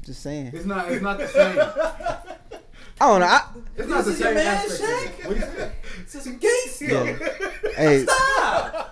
Just 0.05 0.23
saying. 0.23 0.51
It's 0.53 0.65
not. 0.65 0.91
It's 0.91 1.01
not 1.03 1.17
the 1.19 1.27
same. 1.27 1.57
I 3.01 3.07
don't 3.07 3.19
know. 3.21 3.25
I, 3.25 3.41
It's 3.77 3.87
not 3.89 4.05
the 4.05 4.11
This 4.11 4.13
is 4.13 4.19
your 4.19 4.27
same 4.29 4.35
man, 4.35 4.47
aspect. 4.57 4.81
of 4.81 4.87
Shaq? 4.87 5.19
it. 5.19 5.25
What 5.27 5.35
you 5.35 5.41
say? 5.41 5.71
This 6.03 6.15
is 6.15 6.23
some 6.23 6.37
gay 6.37 6.61
stuff. 6.67 7.07
yeah. 7.07 7.47
Hey, 7.77 8.05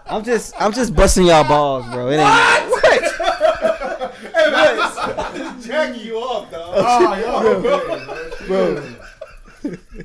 I'm 0.07 0.23
just, 0.23 0.53
I'm 0.60 0.72
just 0.73 0.95
busting 0.95 1.26
y'all 1.27 1.44
balls, 1.48 1.86
bro. 1.94 2.07
It 2.10 2.15
ain't. 2.18 2.22
I'm 4.36 4.77
just 4.77 5.68
jacking 5.68 6.02
you 6.06 6.15
off, 6.18 6.49
dog. 6.49 6.73
Ah, 6.77 7.22
oh, 7.26 7.41
yo, 7.52 8.48
Bro, 8.48 8.84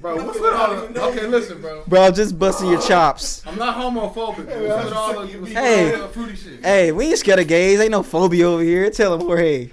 bro. 0.00 0.16
What's 0.26 0.40
with 0.40 0.52
all 0.54 0.86
the? 0.88 1.02
Okay, 1.04 1.26
listen, 1.26 1.60
bro. 1.62 1.84
bro, 1.86 2.02
I'm 2.02 2.14
just 2.14 2.38
busting 2.38 2.68
your 2.68 2.80
chops. 2.80 3.42
I'm 3.46 3.56
not 3.56 3.76
homophobic. 3.76 4.46
Bro. 4.46 4.68
What's 4.68 4.84
with 4.84 4.92
all 4.94 5.26
the, 5.26 5.38
what's 5.38 5.52
Hey. 5.52 6.08
fruity 6.12 6.36
shit? 6.36 6.64
Hey, 6.64 6.92
we 6.92 7.06
ain't 7.06 7.18
scared 7.18 7.38
of 7.38 7.46
gays. 7.48 7.80
Ain't 7.80 7.92
no 7.92 8.02
phobia 8.02 8.48
over 8.48 8.62
here. 8.62 8.90
Tell 8.90 9.14
him, 9.14 9.20
Jorge. 9.20 9.70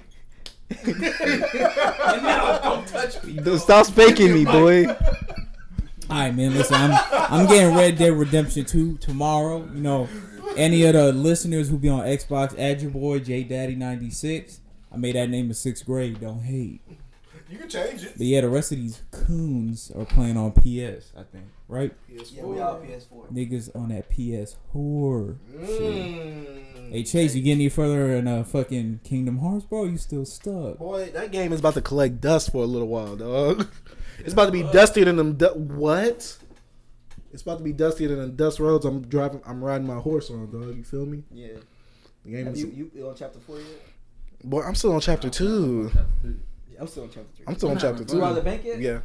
Don't 2.62 2.86
touch 2.86 3.22
me. 3.24 3.34
Don't 3.34 3.58
Stop 3.58 3.86
spanking 3.86 4.32
me, 4.32 4.44
boy. 4.44 4.86
All 4.86 4.96
right, 6.18 6.34
man. 6.34 6.54
Listen, 6.54 6.76
I'm 6.76 6.98
I'm 7.12 7.46
getting 7.46 7.74
Red 7.76 7.96
Dead 7.96 8.12
Redemption 8.12 8.64
2 8.64 8.98
tomorrow. 8.98 9.68
You 9.74 9.80
know, 9.80 10.08
any 10.56 10.84
of 10.84 10.94
the 10.94 11.12
listeners 11.12 11.68
who 11.68 11.78
be 11.78 11.88
on 11.88 12.00
Xbox, 12.00 12.58
add 12.58 12.82
your 12.82 12.90
boy 12.90 13.20
J 13.20 13.44
Daddy 13.44 13.74
96. 13.74 14.60
I 14.92 14.96
made 14.96 15.14
that 15.14 15.30
name 15.30 15.46
in 15.46 15.54
sixth 15.54 15.86
grade. 15.86 16.20
Don't 16.20 16.42
hate. 16.42 16.80
You 17.48 17.58
can 17.58 17.68
change 17.68 18.02
it. 18.02 18.14
But 18.16 18.26
yeah, 18.26 18.40
the 18.40 18.48
rest 18.48 18.72
of 18.72 18.78
these 18.78 19.02
coons 19.10 19.90
are 19.94 20.06
playing 20.06 20.36
on 20.38 20.52
PS. 20.52 21.12
I 21.16 21.22
think, 21.30 21.44
right? 21.68 21.92
Yeah, 22.08 22.44
we 22.44 22.60
all 22.60 22.78
PS4. 22.78 23.32
Niggas 23.32 23.76
on 23.76 23.90
that 23.90 24.08
PS 24.08 24.56
whore. 24.74 25.36
shit. 25.50 25.80
Mm. 25.80 26.71
Hey 26.92 27.04
Chase, 27.04 27.34
you 27.34 27.40
get 27.42 27.52
any 27.52 27.70
further 27.70 28.12
in 28.12 28.28
uh, 28.28 28.44
fucking 28.44 29.00
Kingdom 29.02 29.38
Hearts, 29.38 29.64
bro? 29.64 29.84
You 29.84 29.96
still 29.96 30.26
stuck? 30.26 30.76
Boy, 30.76 31.10
that 31.14 31.32
game 31.32 31.50
is 31.54 31.60
about 31.60 31.72
to 31.72 31.80
collect 31.80 32.20
dust 32.20 32.52
for 32.52 32.62
a 32.62 32.66
little 32.66 32.88
while, 32.88 33.16
dog. 33.16 33.66
It's 34.18 34.34
about 34.34 34.44
to 34.46 34.52
be 34.52 34.62
dustier 34.62 35.06
than 35.06 35.16
them. 35.16 35.32
Du- 35.36 35.54
what? 35.54 36.36
It's 37.32 37.42
about 37.42 37.58
to 37.58 37.64
be 37.64 37.72
dustier 37.72 38.08
than 38.08 38.18
the 38.20 38.28
dust 38.28 38.60
roads 38.60 38.84
I'm 38.84 39.00
driving. 39.08 39.40
I'm 39.46 39.64
riding 39.64 39.86
my 39.86 39.96
horse 39.96 40.30
on, 40.30 40.48
dog. 40.52 40.76
You 40.76 40.84
feel 40.84 41.06
me? 41.06 41.24
Yeah. 41.32 41.54
The 42.24 42.30
game 42.30 42.44
Have 42.44 42.54
is. 42.54 42.62
you, 42.62 42.90
you 42.94 43.08
on 43.08 43.16
chapter 43.16 43.40
four 43.40 43.56
yet? 43.56 43.66
Boy, 44.44 44.62
I'm 44.62 44.74
still 44.74 44.92
on 44.92 45.00
chapter 45.00 45.30
two. 45.30 45.90
Yeah, 46.70 46.80
I'm 46.80 46.86
still 46.88 47.04
on 47.04 47.08
chapter 47.08 47.26
three. 47.34 47.44
I'm 47.48 47.56
still 47.56 47.70
on 47.70 47.78
chapter 47.78 48.04
You 48.14 48.20
robbed 48.20 48.36
the 48.36 48.40
two. 48.42 48.44
bank 48.44 48.64
yet? 48.64 48.80
Yeah. 48.80 48.98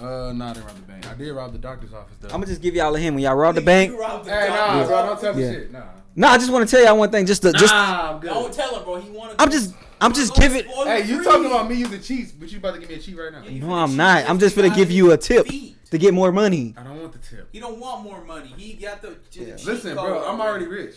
Uh, 0.00 0.32
no, 0.34 0.44
I 0.46 0.52
didn't 0.52 0.66
rob 0.66 0.76
the 0.76 0.82
bank. 0.82 1.06
I 1.08 1.14
did 1.14 1.32
rob 1.32 1.52
the 1.52 1.58
doctor's 1.58 1.94
office 1.94 2.16
though. 2.20 2.28
I'm 2.28 2.32
gonna 2.34 2.46
just 2.46 2.60
give 2.60 2.74
y'all 2.74 2.94
a 2.94 2.98
hint. 2.98 3.14
When 3.14 3.22
y'all 3.22 3.36
rob 3.36 3.54
the 3.54 3.60
bank, 3.72 3.92
You 3.92 4.00
robbed 4.00 4.26
the 4.26 4.32
Hey, 4.32 4.48
nah, 4.48 4.84
bro, 4.86 5.06
don't 5.06 5.20
tell 5.20 5.34
me 5.34 5.42
Yeah. 5.44 5.52
shit. 5.52 5.72
Nah. 5.72 5.84
No, 6.16 6.28
I 6.28 6.38
just 6.38 6.50
want 6.52 6.68
to 6.68 6.76
tell 6.76 6.84
y'all 6.84 6.98
one 6.98 7.10
thing. 7.10 7.26
Just 7.26 7.42
to, 7.42 7.52
just, 7.52 7.72
nah, 7.72 8.12
I'm 8.12 8.20
good. 8.20 8.28
Don't 8.28 8.52
tell 8.52 8.76
him, 8.76 8.84
bro. 8.84 9.00
He 9.00 9.10
wanted. 9.10 9.36
I'm 9.38 9.50
just, 9.50 9.74
I'm 10.00 10.12
just 10.12 10.34
giving. 10.34 10.64
Hey, 10.64 11.04
you 11.06 11.22
talking 11.22 11.46
about 11.46 11.68
me 11.68 11.76
using 11.76 12.00
cheats, 12.00 12.32
but 12.32 12.50
you 12.50 12.58
about 12.58 12.74
to 12.74 12.80
give 12.80 12.88
me 12.88 12.96
a 12.96 12.98
cheat 12.98 13.16
right 13.16 13.32
now. 13.32 13.42
No, 13.66 13.74
I'm 13.74 13.96
not. 13.96 14.28
I'm 14.28 14.38
just 14.38 14.56
gonna 14.56 14.74
give 14.74 14.90
you 14.90 15.12
a 15.12 15.16
tip 15.16 15.46
to 15.46 15.98
get 15.98 16.14
more 16.14 16.32
money. 16.32 16.74
I 16.76 16.82
don't 16.82 17.00
want 17.00 17.12
the 17.12 17.18
tip. 17.18 17.48
He 17.52 17.60
don't 17.60 17.78
want 17.78 18.02
more 18.02 18.24
money. 18.24 18.52
He 18.56 18.74
got 18.74 19.02
the. 19.02 19.08
the 19.08 19.16
cheat 19.30 19.66
Listen, 19.66 19.96
code 19.96 20.06
bro, 20.06 20.28
I'm 20.28 20.40
already 20.40 20.66
rich. 20.66 20.94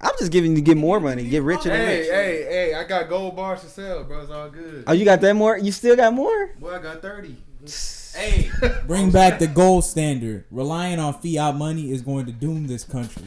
I'm 0.00 0.12
just 0.18 0.32
giving 0.32 0.50
you 0.50 0.56
to 0.56 0.62
get 0.62 0.76
more 0.76 0.98
money, 0.98 1.28
get 1.28 1.42
richer 1.42 1.70
Hey, 1.70 1.98
rich. 1.98 2.08
hey, 2.10 2.44
hey, 2.44 2.74
I 2.74 2.82
got 2.84 3.08
gold 3.08 3.36
bars 3.36 3.60
to 3.60 3.68
sell, 3.68 4.02
bro. 4.02 4.20
It's 4.20 4.30
all 4.32 4.50
good. 4.50 4.82
Oh, 4.86 4.92
you 4.92 5.04
got 5.04 5.20
that 5.20 5.34
more? 5.34 5.56
You 5.56 5.70
still 5.70 5.94
got 5.94 6.12
more? 6.12 6.48
Boy, 6.58 6.74
I 6.74 6.78
got 6.82 7.02
30. 7.02 7.36
Hey, 8.16 8.50
Bring 8.86 9.10
back 9.10 9.38
the 9.38 9.46
gold 9.46 9.84
standard. 9.84 10.46
Relying 10.50 10.98
on 10.98 11.12
fiat 11.12 11.54
money 11.54 11.90
is 11.92 12.00
going 12.00 12.24
to 12.24 12.32
doom 12.32 12.66
this 12.66 12.82
country. 12.82 13.24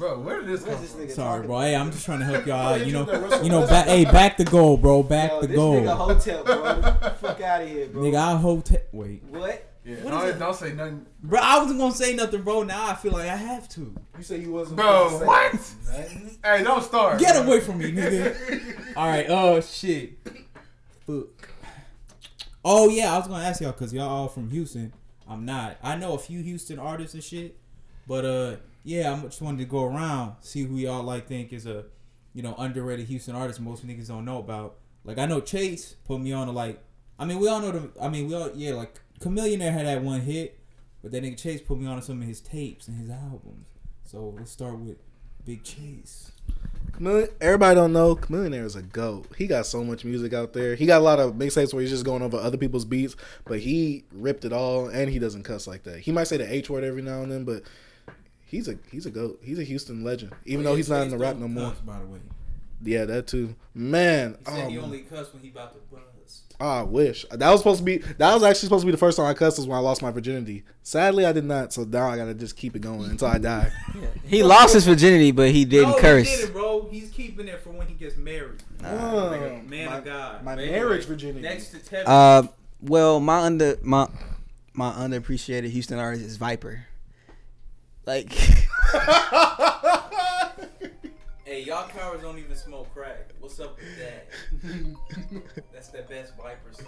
What? 0.00 0.08
Bro, 0.16 0.20
where 0.20 0.40
did 0.40 0.48
this 0.48 0.64
come 0.64 0.80
this 0.80 0.92
from? 0.92 1.00
nigga 1.02 1.10
Sorry, 1.12 1.46
bro. 1.46 1.60
Hey, 1.60 1.76
I'm 1.76 1.90
just 1.92 2.04
trying 2.04 2.20
to 2.20 2.24
help 2.24 2.46
y'all 2.46 2.56
out. 2.74 2.80
you 2.80 2.86
You 2.86 2.92
know, 2.92 3.04
took 3.04 3.12
that 3.14 3.22
Russell 3.22 3.44
you 3.44 3.50
know, 3.50 3.58
Wilson. 3.60 3.74
back, 3.76 3.86
hey, 3.86 4.04
back 4.04 4.36
the 4.36 4.44
gold, 4.44 4.80
bro. 4.82 5.02
Back 5.02 5.30
Yo, 5.30 5.40
the 5.42 5.46
this 5.48 5.56
gold. 5.56 5.84
nigga 5.84 5.96
hotel, 5.96 6.44
bro. 6.44 6.82
Fuck 7.20 7.40
out 7.42 7.62
of 7.62 7.68
here, 7.68 7.86
bro. 7.88 8.02
Nigga, 8.02 8.16
I 8.16 8.36
hotel. 8.38 8.78
Wait, 8.92 9.22
What? 9.24 9.66
Yeah, 9.82 9.96
What 10.02 10.10
don't, 10.10 10.24
is 10.28 10.36
it? 10.36 10.38
don't 10.38 10.54
say 10.54 10.72
nothing. 10.74 11.06
bro. 11.22 11.40
I 11.42 11.58
wasn't 11.58 11.78
gonna 11.78 11.94
say 11.94 12.14
nothing, 12.14 12.42
bro. 12.42 12.62
Now 12.64 12.88
I 12.88 12.94
feel 12.94 13.12
like 13.12 13.28
I 13.30 13.36
have 13.36 13.66
to. 13.70 13.94
You 14.18 14.22
say 14.22 14.38
you 14.38 14.52
wasn't. 14.52 14.76
Bro, 14.76 15.08
supposed 15.08 15.12
to 15.14 15.18
say 15.20 15.26
what? 15.26 15.52
nothing? 15.54 16.38
Hey, 16.44 16.62
don't 16.62 16.82
start. 16.84 17.18
Get 17.18 17.34
bro. 17.34 17.44
away 17.46 17.60
from 17.60 17.78
me, 17.78 17.90
nigga. 17.92 18.94
All 18.96 19.06
right. 19.08 19.24
Oh 19.30 19.60
shit. 19.62 20.18
Fuck. 21.06 21.48
Oh 22.62 22.88
yeah, 22.90 23.14
I 23.14 23.18
was 23.18 23.26
gonna 23.28 23.42
ask 23.42 23.62
y'all 23.62 23.72
because 23.72 23.92
y'all 23.94 24.08
all 24.08 24.28
from 24.28 24.50
Houston. 24.50 24.92
I'm 25.26 25.46
not. 25.46 25.78
I 25.82 25.96
know 25.96 26.12
a 26.12 26.18
few 26.18 26.42
Houston 26.42 26.78
artists 26.78 27.14
and 27.14 27.24
shit, 27.24 27.56
but 28.06 28.24
uh, 28.26 28.56
yeah, 28.82 29.12
I 29.12 29.20
just 29.22 29.42
wanted 29.42 29.58
to 29.58 29.64
go 29.64 29.84
around 29.84 30.36
see 30.40 30.62
who 30.62 30.76
y'all 30.76 31.02
like 31.02 31.26
think 31.26 31.52
is 31.52 31.66
a, 31.66 31.84
you 32.32 32.42
know, 32.42 32.54
underrated 32.58 33.06
Houston 33.06 33.34
artist 33.34 33.60
most 33.60 33.86
niggas 33.86 34.08
don't 34.08 34.24
know 34.24 34.38
about. 34.38 34.76
Like 35.04 35.18
I 35.18 35.26
know 35.26 35.40
Chase 35.40 35.96
put 36.06 36.20
me 36.20 36.32
on 36.32 36.46
to 36.46 36.52
like. 36.52 36.82
I 37.18 37.24
mean, 37.26 37.38
we 37.38 37.48
all 37.48 37.60
know 37.60 37.72
the. 37.72 37.90
I 38.00 38.08
mean, 38.08 38.28
we 38.28 38.34
all 38.34 38.50
yeah, 38.54 38.74
like 38.74 39.00
Chamillionaire 39.20 39.72
had 39.72 39.86
that 39.86 40.02
one 40.02 40.20
hit, 40.20 40.58
but 41.02 41.12
that 41.12 41.22
nigga 41.22 41.36
Chase 41.36 41.60
put 41.60 41.78
me 41.78 41.86
on 41.86 41.96
to 41.96 42.02
some 42.02 42.20
of 42.22 42.28
his 42.28 42.40
tapes 42.40 42.88
and 42.88 42.98
his 42.98 43.10
albums. 43.10 43.66
So 44.04 44.34
let's 44.36 44.50
start 44.50 44.78
with 44.78 44.98
Big 45.44 45.62
Chase. 45.62 46.32
Everybody 47.40 47.76
don't 47.76 47.94
know 47.94 48.14
Chamillionaire 48.14 48.64
is 48.64 48.76
a 48.76 48.82
goat. 48.82 49.26
He 49.38 49.46
got 49.46 49.64
so 49.64 49.82
much 49.84 50.04
music 50.04 50.34
out 50.34 50.52
there. 50.52 50.74
He 50.74 50.84
got 50.84 51.00
a 51.00 51.04
lot 51.04 51.18
of 51.18 51.34
mixtapes 51.34 51.72
where 51.72 51.80
he's 51.80 51.90
just 51.90 52.04
going 52.04 52.20
over 52.20 52.36
other 52.36 52.58
people's 52.58 52.84
beats, 52.84 53.16
but 53.44 53.60
he 53.60 54.04
ripped 54.12 54.44
it 54.44 54.52
all, 54.52 54.88
and 54.88 55.10
he 55.10 55.18
doesn't 55.18 55.44
cuss 55.44 55.66
like 55.66 55.84
that. 55.84 56.00
He 56.00 56.12
might 56.12 56.24
say 56.24 56.36
the 56.36 56.52
H 56.52 56.68
word 56.68 56.84
every 56.84 57.00
now 57.00 57.22
and 57.22 57.32
then, 57.32 57.44
but 57.44 57.62
he's 58.50 58.68
a 58.68 58.76
he's 58.90 59.06
a 59.06 59.10
goat. 59.10 59.40
He's 59.42 59.58
a 59.58 59.64
Houston 59.64 60.02
legend, 60.04 60.32
even 60.44 60.64
though 60.64 60.74
he's 60.74 60.90
not 60.90 61.02
in 61.02 61.10
the 61.10 61.18
rap 61.18 61.36
no 61.36 61.48
more. 61.48 61.72
By 61.86 61.98
the 61.98 62.06
way, 62.06 62.18
Yeah, 62.82 63.04
that 63.06 63.26
too. 63.26 63.54
Man, 63.74 64.36
he 64.40 64.44
said 64.44 64.66
oh, 64.66 64.68
he 64.68 64.78
only 64.78 65.00
cussed 65.00 65.32
when 65.32 65.42
he 65.42 65.50
about 65.50 65.74
to 65.74 65.80
buzz. 65.90 66.00
I 66.60 66.82
wish 66.82 67.24
that 67.30 67.50
was 67.50 67.60
supposed 67.60 67.78
to 67.78 67.84
be. 67.84 67.98
That 68.18 68.34
was 68.34 68.42
actually 68.42 68.66
supposed 68.66 68.82
to 68.82 68.86
be 68.86 68.92
the 68.92 68.98
first 68.98 69.16
time 69.16 69.24
I 69.24 69.32
cussed 69.32 69.56
was 69.56 69.66
when 69.66 69.78
I 69.78 69.80
lost 69.80 70.02
my 70.02 70.10
virginity. 70.10 70.62
Sadly, 70.82 71.24
I 71.24 71.32
did 71.32 71.44
not. 71.44 71.72
So 71.72 71.84
now 71.84 72.08
I 72.08 72.18
gotta 72.18 72.34
just 72.34 72.54
keep 72.54 72.76
it 72.76 72.80
going 72.80 73.10
until 73.10 73.28
I 73.28 73.38
die. 73.38 73.72
He 74.26 74.44
lost 74.44 74.74
his 74.74 74.86
virginity, 74.86 75.32
but 75.32 75.50
he 75.50 75.64
didn't 75.64 75.90
no, 75.90 75.98
curse. 75.98 76.28
He 76.28 76.36
did 76.36 76.44
it, 76.50 76.52
bro. 76.52 76.88
He's 76.90 77.10
keeping 77.10 77.48
it 77.48 77.60
for 77.60 77.70
when 77.70 77.88
he 77.88 77.94
gets 77.94 78.16
married. 78.16 78.62
Oh, 78.84 79.28
Like 79.32 79.40
a 79.40 79.68
man 79.68 79.86
my, 79.86 79.96
of 79.98 80.04
God. 80.04 80.44
my 80.44 80.54
But 80.54 80.66
marriage 80.66 81.04
virginity. 81.06 81.40
Next 81.40 81.70
to 81.70 81.78
Tevin. 81.78 82.04
Uh, 82.06 82.42
well, 82.80 83.18
my 83.18 83.40
under 83.40 83.76
my 83.82 84.06
my 84.72 84.92
underappreciated 84.92 85.70
Houston 85.70 85.98
artist 85.98 86.24
is 86.24 86.36
Viper. 86.36 86.84
Like, 88.06 88.32
Hey, 91.44 91.64
y'all 91.64 91.88
cowards 91.88 92.22
don't 92.22 92.38
even 92.38 92.54
smoke 92.56 92.92
crack. 92.94 93.30
What's 93.40 93.58
up 93.58 93.76
with 93.76 93.98
that? 93.98 94.28
That's 95.72 95.88
the 95.88 96.02
best 96.02 96.36
Viper 96.36 96.72
song. 96.72 96.86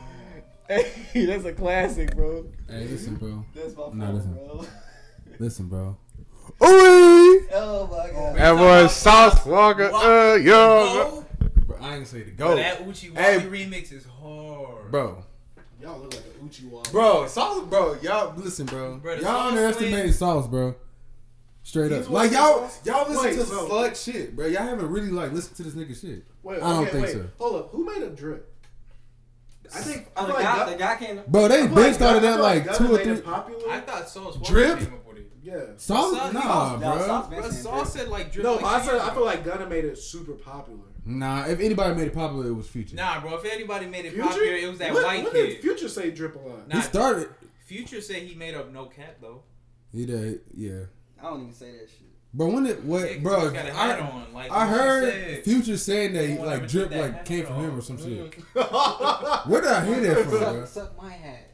hey, 0.69 1.27
that's 1.27 1.45
a 1.45 1.53
classic, 1.53 2.15
bro. 2.15 2.47
Hey, 2.69 2.87
listen, 2.87 3.17
bro. 3.17 3.45
That's 3.55 3.75
my 3.77 3.89
Nah, 3.93 4.05
fault, 4.07 4.15
listen. 4.15 4.35
bro. 4.35 4.65
Listen, 5.39 5.67
bro. 5.69 5.97
Oh 6.61 7.89
my 7.91 8.11
god. 8.13 8.37
That 8.37 8.53
was 8.53 8.95
Sauce 8.95 9.41
Walka. 9.41 9.91
Uh, 9.93 10.37
yo. 10.37 10.45
Go. 10.45 11.25
Bro, 11.67 11.77
I 11.81 11.81
ain't 11.81 11.93
gonna 11.95 12.05
say 12.07 12.23
the 12.23 12.31
Bro, 12.33 12.49
go. 12.49 12.57
that 12.57 12.87
Uchi 12.87 13.09
Hey. 13.15 13.41
Remix 13.41 13.93
is 13.93 14.05
hard. 14.07 14.91
Bro. 14.91 15.25
Y'all 15.81 15.99
look 16.01 16.15
like 16.15 16.23
a 16.41 16.45
Uchi 16.45 16.65
Bro, 16.93 17.27
Sauce, 17.27 17.65
bro. 17.67 17.97
Y'all, 18.03 18.35
listen, 18.37 18.67
bro. 18.67 18.99
Bro, 18.99 19.15
y'all 19.17 19.49
underestimated 19.49 20.15
Sauce, 20.15 20.47
bro. 20.47 20.77
Straight 21.65 21.93
up. 21.93 22.11
Like, 22.11 22.33
y'all, 22.33 22.69
the 22.83 22.91
y'all 22.91 23.09
listen 23.09 23.25
Wait, 23.25 23.35
to 23.37 23.45
so- 23.47 23.69
Slug 23.69 23.97
shit, 23.97 24.35
bro. 24.37 24.47
Y'all 24.47 24.63
haven't 24.63 24.91
really, 24.91 25.11
like, 25.11 25.33
listened 25.33 25.57
to 25.57 25.63
this 25.63 25.75
nigga 25.75 25.99
shit. 26.01 26.25
Wait, 26.43 26.57
I 26.63 26.69
don't 26.69 26.83
okay, 26.83 26.91
think 26.91 27.05
wait. 27.07 27.13
so. 27.13 27.29
Hold 27.39 27.57
up. 27.57 27.71
Who 27.71 27.85
made 27.85 28.03
a 28.03 28.11
drip? 28.11 28.49
I 29.75 29.79
think. 29.79 30.09
I 30.17 30.21
Oh, 30.21 30.27
feel 30.27 30.27
the 30.27 30.33
like 30.35 30.43
guy, 30.45 30.57
Gun- 30.59 30.73
the 30.73 30.77
guy 30.79 30.97
came. 30.97 31.21
Bro, 31.29 31.49
they 31.49 31.55
I 31.55 31.59
feel 31.61 31.69
been 31.69 31.85
like 31.85 31.95
started 31.95 32.23
Gun- 32.23 32.39
I 32.39 32.43
like, 32.43 32.77
two 32.77 32.95
or 32.95 32.99
three. 32.99 33.21
Popular. 33.21 33.71
I 33.71 33.81
thought 33.81 34.09
Sauce 34.09 34.37
Walka 34.37 34.47
Drip? 34.47 34.79
came 34.81 34.87
up 34.95 35.07
with 35.07 35.17
it. 35.19 35.31
yeah. 35.43 35.61
Sauce? 35.77 36.13
Sauce- 36.17 36.33
Nah, 36.35 36.41
Sauce- 36.43 36.81
bro. 36.81 37.07
Sauce 37.07 37.29
been 37.31 37.53
Sauce 37.53 37.93
said 37.93 38.09
like 38.09 38.33
drip. 38.33 38.45
No, 38.45 38.55
like 38.57 38.65
I 38.65 38.85
said 38.85 38.95
I 39.01 39.15
feel 39.15 39.25
like 39.25 39.45
Gunna 39.45 39.67
made 39.69 39.85
it 39.85 39.97
super 39.97 40.33
popular. 40.33 40.81
Nah, 41.07 41.47
if 41.47 41.61
anybody 41.61 41.95
made 41.95 42.09
it 42.09 42.13
popular, 42.15 42.47
it 42.49 42.53
was 42.55 42.67
Future. 42.69 42.97
Nah, 42.97 43.21
bro. 43.21 43.37
If 43.37 43.45
anybody 43.51 43.87
made 43.87 44.05
it 44.05 44.13
Future? 44.13 44.29
popular, 44.29 44.53
it 44.57 44.69
was 44.69 44.79
that 44.79 44.93
when, 44.93 45.03
white 45.05 45.25
when 45.25 45.33
kid. 45.33 45.47
did 45.49 45.61
Future 45.63 45.89
say 45.89 46.11
drip 46.11 46.35
a 46.35 46.39
lot? 46.39 46.69
Nah, 46.69 46.77
he 46.77 46.83
started. 46.83 47.29
Future 47.65 48.01
said 48.01 48.17
he 48.23 48.35
made 48.35 48.55
up 48.55 48.71
no 48.73 48.87
cap 48.87 49.17
though. 49.23 49.43
He 49.93 50.05
did, 50.07 50.41
yeah. 50.55 50.81
I 51.23 51.27
don't 51.27 51.41
even 51.43 51.53
say 51.55 51.71
that 51.73 51.89
shit. 51.89 51.99
Bro, 52.35 52.49
when 52.49 52.67
it 52.67 52.81
Yeah, 52.85 53.19
bro? 53.19 53.49
he 53.51 53.55
got 53.55 53.69
a 53.69 53.73
hat 53.75 54.01
I, 54.01 54.11
on. 54.11 54.33
Like 54.33 54.51
I 54.51 54.57
what 54.57 54.67
she 54.67 54.79
heard 54.79 55.13
said. 55.13 55.45
Future 55.45 55.77
saying 55.77 56.13
that 56.15 56.29
he, 56.29 56.39
like 56.39 56.67
drip 56.67 56.91
that 56.91 57.01
like 57.01 57.25
came 57.25 57.45
from 57.47 57.57
off. 57.57 57.63
him 57.63 57.79
or 57.79 57.83
some 57.83 57.99
shit. 57.99 58.35
Where 59.47 59.61
did 59.61 59.71
I 59.71 59.85
hear 59.85 60.01
that 60.01 60.19
from, 60.23 60.31
bro? 60.31 60.65
Suck, 60.65 60.69
suck 60.69 61.03
my 61.03 61.13
hat. 61.13 61.49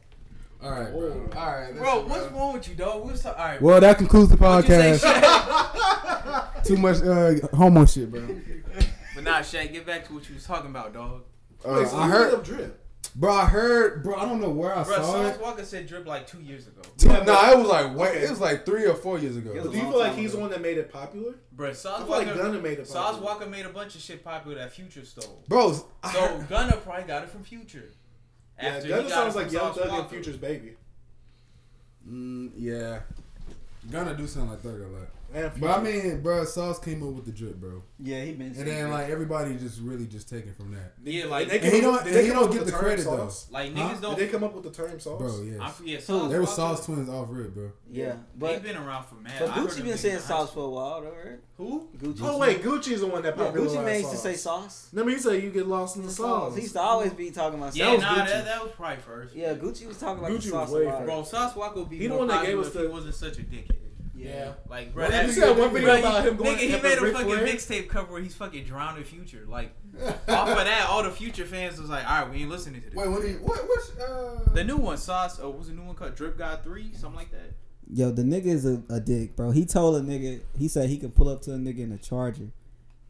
All 0.61 0.71
right, 0.71 0.91
bro. 0.91 1.29
All 1.37 1.51
right, 1.51 1.73
Bro, 1.75 2.07
what's 2.07 2.31
wrong 2.31 2.53
with 2.53 2.67
you, 2.67 2.75
dog? 2.75 3.05
What's 3.05 3.25
all 3.25 3.33
right? 3.33 3.61
Well, 3.61 3.79
that 3.79 3.97
concludes 3.97 4.29
the 4.29 4.35
What'd 4.35 4.67
say, 4.67 4.97
podcast. 5.07 6.63
Too 6.65 6.75
much 6.77 6.97
uh, 7.01 7.47
homo 7.55 7.85
shit, 7.85 8.11
bro. 8.11 8.21
but 9.15 9.23
nah, 9.23 9.39
Shaq, 9.39 9.71
get 9.71 9.85
back 9.85 10.05
to 10.07 10.13
what 10.13 10.27
you 10.27 10.35
was 10.35 10.45
talking 10.45 10.69
about, 10.69 10.93
dog. 10.93 11.23
Uh, 11.65 11.75
Wait, 11.77 11.87
so 11.87 11.97
I 11.97 12.07
heard, 12.09 12.33
made 12.33 12.43
drip? 12.43 12.78
Bro. 13.19 13.33
I 13.33 13.45
heard, 13.47 14.01
bro. 14.01 14.15
I 14.15 14.23
don't 14.23 14.39
know 14.39 14.49
where 14.49 14.73
I 14.73 14.83
Bro, 14.83 14.95
saw 14.95 15.01
Sauce 15.03 15.35
it. 15.35 15.41
Walker 15.41 15.65
said 15.65 15.87
drip 15.87 16.07
like 16.07 16.25
two 16.25 16.39
years 16.41 16.67
ago. 16.67 16.81
No, 17.05 17.23
nah, 17.23 17.51
it 17.51 17.57
was 17.57 17.67
like 17.67 17.93
wait, 17.95 18.23
it 18.23 18.29
was 18.29 18.39
like 18.39 18.65
three 18.65 18.85
or 18.85 18.93
four 18.95 19.19
years 19.19 19.35
ago. 19.35 19.51
Do 19.53 19.77
you 19.77 19.83
feel 19.83 19.99
like 19.99 20.11
time 20.13 20.19
he's 20.21 20.31
the 20.31 20.39
one 20.39 20.49
that 20.51 20.61
made 20.61 20.77
it 20.77 20.89
popular? 20.91 21.33
Bro, 21.51 21.69
I 21.69 21.73
Sauce 21.73 22.01
Walka, 22.03 22.07
like 22.09 22.33
Gunna 22.35 22.59
made 22.61 22.79
it 22.79 22.87
Sauce 22.87 23.15
popular. 23.17 23.25
Walker 23.33 23.45
made 23.47 23.65
a 23.65 23.69
bunch 23.69 23.95
of 23.95 24.01
shit 24.01 24.23
popular 24.23 24.57
that 24.57 24.71
Future 24.71 25.03
stole. 25.03 25.43
Bro, 25.49 25.85
I 26.01 26.13
So 26.13 26.19
heard- 26.21 26.47
Gunna 26.47 26.77
probably 26.77 27.03
got 27.03 27.23
it 27.23 27.29
from 27.29 27.43
Future. 27.43 27.89
Yeah, 28.57 28.69
After 28.69 28.83
he 28.83 28.89
Gunna 28.93 29.09
sounds 29.09 29.35
like 29.35 29.45
from 29.47 29.53
Young 29.55 29.73
Sauce 29.73 29.85
Thug 29.85 29.99
and 29.99 30.09
Future's 30.09 30.37
baby. 30.37 30.75
Mm, 32.09 32.51
yeah, 32.55 32.99
gonna 33.91 34.15
do 34.15 34.27
something 34.27 34.51
like 34.51 34.61
Thug 34.61 34.79
a 34.81 34.87
lot. 34.87 35.07
And 35.31 35.51
But 35.61 35.79
I 35.79 35.83
mean, 35.83 36.21
bro, 36.21 36.43
Sauce 36.45 36.79
came 36.79 37.03
up 37.07 37.13
with 37.13 37.25
the 37.25 37.31
drip, 37.31 37.57
bro, 37.57 37.83
Yeah, 37.99 38.23
he 38.23 38.31
been. 38.33 38.47
and 38.47 38.55
then 38.55 38.79
drip. 38.85 38.91
like 38.91 39.09
everybody 39.09 39.55
just 39.57 39.79
really 39.79 40.07
just 40.07 40.27
taking 40.27 40.53
from 40.55 40.73
that. 40.73 40.93
Yeah, 41.03 41.25
like, 41.25 41.49
they 41.49 41.59
And 41.59 41.65
he 41.65 41.71
come 41.71 41.81
don't- 41.81 41.99
up- 41.99 42.03
they 42.05 42.23
he 42.25 42.29
don't 42.31 42.43
up 42.45 42.51
get 42.51 42.59
with 42.61 42.65
the 42.65 42.71
term 42.71 42.79
credit, 42.81 43.05
though. 43.05 43.29
like 43.51 43.73
niggas 43.75 43.89
Did 43.93 44.01
don't. 44.01 44.17
Did 44.17 44.27
they 44.27 44.31
come 44.31 44.43
up 44.43 44.53
with 44.55 44.63
the 44.63 44.71
term 44.71 44.99
sauce? 44.99 45.19
Bro, 45.19 45.41
yes. 45.43 45.59
I'm, 45.61 45.85
yeah, 45.87 45.99
Sauce 45.99 46.31
They 46.31 46.35
were 46.37 46.41
Walker- 46.45 46.55
Sauce 46.55 46.85
twins 46.87 47.09
off 47.09 47.27
rip, 47.29 47.53
bro. 47.53 47.71
yeah, 47.91 48.05
They've 48.07 48.17
but 48.37 48.63
been 48.63 48.75
around 48.77 49.05
for 49.05 49.15
mad. 49.15 49.33
but 49.39 49.49
I 49.49 49.57
Gucci 49.59 49.83
been 49.83 49.97
saying 49.99 50.15
in 50.15 50.21
high 50.21 50.27
sauce 50.27 50.51
for 50.51 50.65
a 50.65 50.69
while, 50.69 51.01
though, 51.01 51.09
right? 51.11 51.39
Who? 51.57 51.89
Gucci. 52.01 52.19
Oh 52.23 52.37
wait, 52.39 52.63
Gucci's 52.63 53.01
the 53.01 53.07
one 53.07 53.21
that 53.21 53.37
Yeah, 53.37 53.43
popularized 53.45 53.75
Gucci 53.75 53.85
Mane 53.85 53.95
used 53.99 54.09
to 54.11 54.15
sauce. 54.15 54.23
say 54.23 54.35
sauce. 54.35 54.89
Let 54.93 55.05
me 55.05 55.17
say 55.17 55.41
you 55.41 55.51
get 55.51 55.67
lost 55.67 55.95
in 55.97 56.03
the 56.07 56.11
sauce. 56.11 56.55
He 56.55 56.61
used 56.63 56.73
to 56.73 56.81
always 56.81 57.13
be 57.13 57.29
talking 57.29 57.59
about 57.59 57.75
Yeah, 57.75 57.91
sauce. 57.93 58.01
nah, 58.01 58.15
that, 58.25 58.45
that 58.45 58.63
was 58.63 58.71
probably 58.75 58.97
first. 59.03 59.35
Yeah, 59.35 59.53
Gucci 59.53 59.85
was 59.85 59.97
talking 59.99 60.23
about 60.23 60.31
Gucci 60.31 60.43
the 60.45 60.49
sauce 60.49 60.69
was 60.69 60.79
way 60.79 60.85
a 60.85 60.89
lot. 60.89 61.05
Bro, 61.05 61.23
Sauce 61.23 61.53
Walka 61.53 61.75
would 61.75 61.89
be 61.89 61.97
He 61.97 62.03
the 62.07 62.09
more 62.09 62.19
one 62.19 62.27
that 62.29 62.45
gave 62.45 62.55
popular 62.57 62.61
us 62.61 62.67
if 62.67 62.73
the- 62.73 62.81
he 62.81 62.87
wasn't 62.87 63.13
such 63.15 63.37
a 63.37 63.41
dickhead. 63.41 63.75
Yeah. 64.19 64.53
Like, 64.69 64.93
bro, 64.93 65.05
What 65.05 65.11
that 65.11 65.25
you 65.27 65.31
said 65.31 65.57
one 65.57 65.71
video 65.71 65.89
Bro, 65.89 65.99
about 65.99 66.25
him 66.27 66.35
going 66.35 66.57
Nigga, 66.57 66.59
he 66.59 66.81
made 66.81 66.97
a 66.97 67.01
Ric 67.01 67.13
fucking 67.15 67.29
mixtape 67.35 67.87
cover 67.87 68.11
where 68.13 68.21
he's 68.21 68.35
fucking 68.35 68.65
drowning 68.65 69.03
Future. 69.03 69.45
Like, 69.47 69.73
off 70.27 70.49
of 70.49 70.57
that, 70.57 70.87
all 70.89 71.03
the 71.03 71.11
Future 71.11 71.45
fans 71.45 71.79
was 71.79 71.89
like, 71.89 72.09
all 72.09 72.21
right, 72.23 72.31
we 72.31 72.41
ain't 72.41 72.49
listening 72.49 72.81
to 72.81 72.89
this. 72.89 72.95
Wait, 72.95 73.09
when 73.09 73.25
he 73.25 73.33
what 73.35 73.59
what's 73.67 73.97
uh? 73.97 74.49
The 74.53 74.63
new 74.63 74.77
one, 74.77 74.97
Sauce, 74.97 75.39
oh, 75.41 75.49
what 75.49 75.59
was 75.59 75.67
the 75.67 75.73
new 75.73 75.83
one 75.83 75.95
called? 75.95 76.15
Drip 76.15 76.37
God 76.37 76.63
3? 76.63 76.93
Something 76.93 77.15
like 77.17 77.31
that. 77.31 77.53
Yo, 77.91 78.11
the 78.11 78.21
nigga 78.21 78.45
is 78.47 78.65
a, 78.65 78.83
a 78.89 78.99
dick, 78.99 79.35
bro. 79.35 79.51
He 79.51 79.65
told 79.65 79.95
a 79.95 80.01
nigga, 80.01 80.41
he 80.57 80.67
said 80.67 80.89
he 80.89 80.97
could 80.97 81.15
pull 81.15 81.27
up 81.29 81.41
to 81.43 81.53
a 81.53 81.57
nigga 81.57 81.79
in 81.79 81.91
a 81.91 81.97
Charger. 81.97 82.51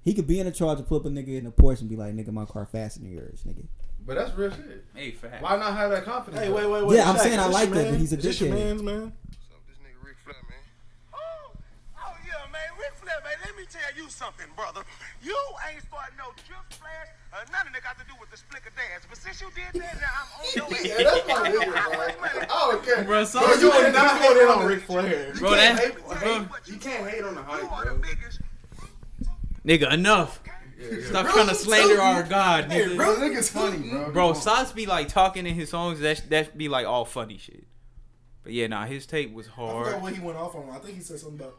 He 0.02 0.14
could 0.14 0.28
be 0.28 0.40
in 0.40 0.48
a 0.48 0.52
Charger, 0.52 0.84
pull 0.84 1.00
up 1.00 1.06
a 1.06 1.10
nigga 1.10 1.38
in 1.38 1.46
a 1.46 1.52
Porsche 1.52 1.82
and 1.82 1.90
be 1.90 1.98
like, 1.98 2.14
nigga, 2.14 2.32
my 2.32 2.46
car 2.46 2.66
faster 2.66 3.02
than 3.02 3.12
yours, 3.12 3.44
nigga. 3.46 3.66
But 4.06 4.16
that's 4.16 4.34
real 4.36 4.50
shit. 4.50 4.86
Hey, 4.96 5.12
fact. 5.12 5.44
Why 5.44 5.58
not 5.58 5.76
have 5.76 5.92
that 5.92 6.06
confidence? 6.06 6.42
Hey, 6.44 6.50
wait, 6.52 6.66
wait, 6.66 6.86
wait. 6.86 6.96
Yeah, 6.96 7.10
I'm 7.10 7.18
saying 7.18 7.40
I 7.40 7.48
like 7.48 7.68
your 7.70 7.78
that, 7.84 7.92
but 7.92 8.00
he's 8.00 8.14
a 8.14 8.18
Is 8.18 8.24
this 8.24 8.40
your 8.42 8.50
dickhead. 8.50 8.54
man's 8.54 8.82
man. 8.82 9.02
What's 9.02 9.52
up, 9.52 9.68
this 9.68 9.78
nigga 9.78 10.04
Ric 10.04 10.16
Flair, 10.24 10.36
man? 10.50 10.58
Oh, 11.14 11.52
oh 11.98 12.14
yeah, 12.26 12.52
man, 12.52 12.62
Ric 12.80 12.96
Flair, 12.96 13.16
man. 13.22 13.34
Let 13.44 13.50
me 13.52 13.58
tell 13.72 13.92
you 13.96 14.10
something, 14.10 14.46
brother. 14.56 14.82
You 15.22 15.36
ain't 15.72 15.84
starting 15.84 16.18
no 16.18 16.32
drip 16.48 16.66
splash 16.72 17.10
or 17.34 17.46
nothing 17.52 17.74
that 17.74 17.84
got 17.84 17.98
to 18.00 18.06
do 18.06 18.14
with 18.20 18.30
the 18.32 18.38
splicker 18.38 18.74
dance. 18.76 19.06
But 19.08 19.18
since 19.18 19.40
you 19.42 19.48
did 19.56 19.82
that, 19.82 19.96
now 20.02 20.10
I'm 20.18 20.30
on 20.40 20.50
your 20.56 20.66
ass. 20.74 20.86
Yeah, 20.86 21.04
that's 21.04 21.28
my 21.28 21.50
nigga, 21.50 21.72
bro. 21.72 22.42
I 22.42 22.72
don't 22.72 22.84
care. 22.84 23.04
Bro, 23.04 23.26
Bro, 23.26 23.54
you 23.54 23.62
You 23.66 23.72
cannot 23.72 23.94
cannot 23.94 24.22
hate 24.22 24.34
hate 24.38 24.48
on 24.48 24.60
on 24.60 24.66
Ric 24.66 24.78
Ric 24.78 24.86
Flair. 24.86 25.34
bro, 25.38 25.50
can't 25.56 25.78
that, 25.78 25.86
hate- 25.86 26.50
bro, 26.50 26.58
You 26.66 26.78
can't 26.78 27.10
hate 27.10 27.24
on 27.24 27.36
the 27.36 27.42
You 27.42 27.48
hype, 27.48 27.72
are 27.72 27.84
bro. 27.86 27.94
the 27.94 28.00
biggest. 28.00 28.42
nigga, 29.66 29.94
enough. 29.94 30.42
Stop 31.08 31.28
trying 31.28 31.48
to 31.50 31.56
slander 31.56 32.02
our 32.02 32.24
God, 32.24 32.72
Hey, 32.72 32.86
nigga. 32.86 32.96
bro, 32.96 33.16
nigga's 33.18 33.50
funny, 33.50 33.90
bro. 33.90 34.12
Bro, 34.12 34.34
Sauce 34.34 34.72
be 34.72 34.86
like 34.86 35.10
talking 35.10 35.46
in 35.46 35.54
his 35.56 35.70
songs. 35.70 36.00
That 36.00 36.24
that 36.30 36.58
be 36.58 36.70
like 36.70 36.86
all 36.88 37.04
funny 37.06 37.38
shit. 37.38 37.66
But 38.44 38.54
yeah, 38.54 38.68
nah, 38.68 38.86
his 38.86 39.06
tape 39.06 39.34
was 39.34 39.46
hard. 39.48 39.70
I 39.70 39.78
forgot 39.80 39.92
hard. 39.92 40.04
what 40.04 40.14
he 40.14 40.22
went 40.22 40.38
off 40.38 40.56
on. 40.56 40.70
I 40.72 40.78
think 40.80 40.96
he 40.96 41.02
said 41.04 41.20
something 41.20 41.40
about. 41.42 41.58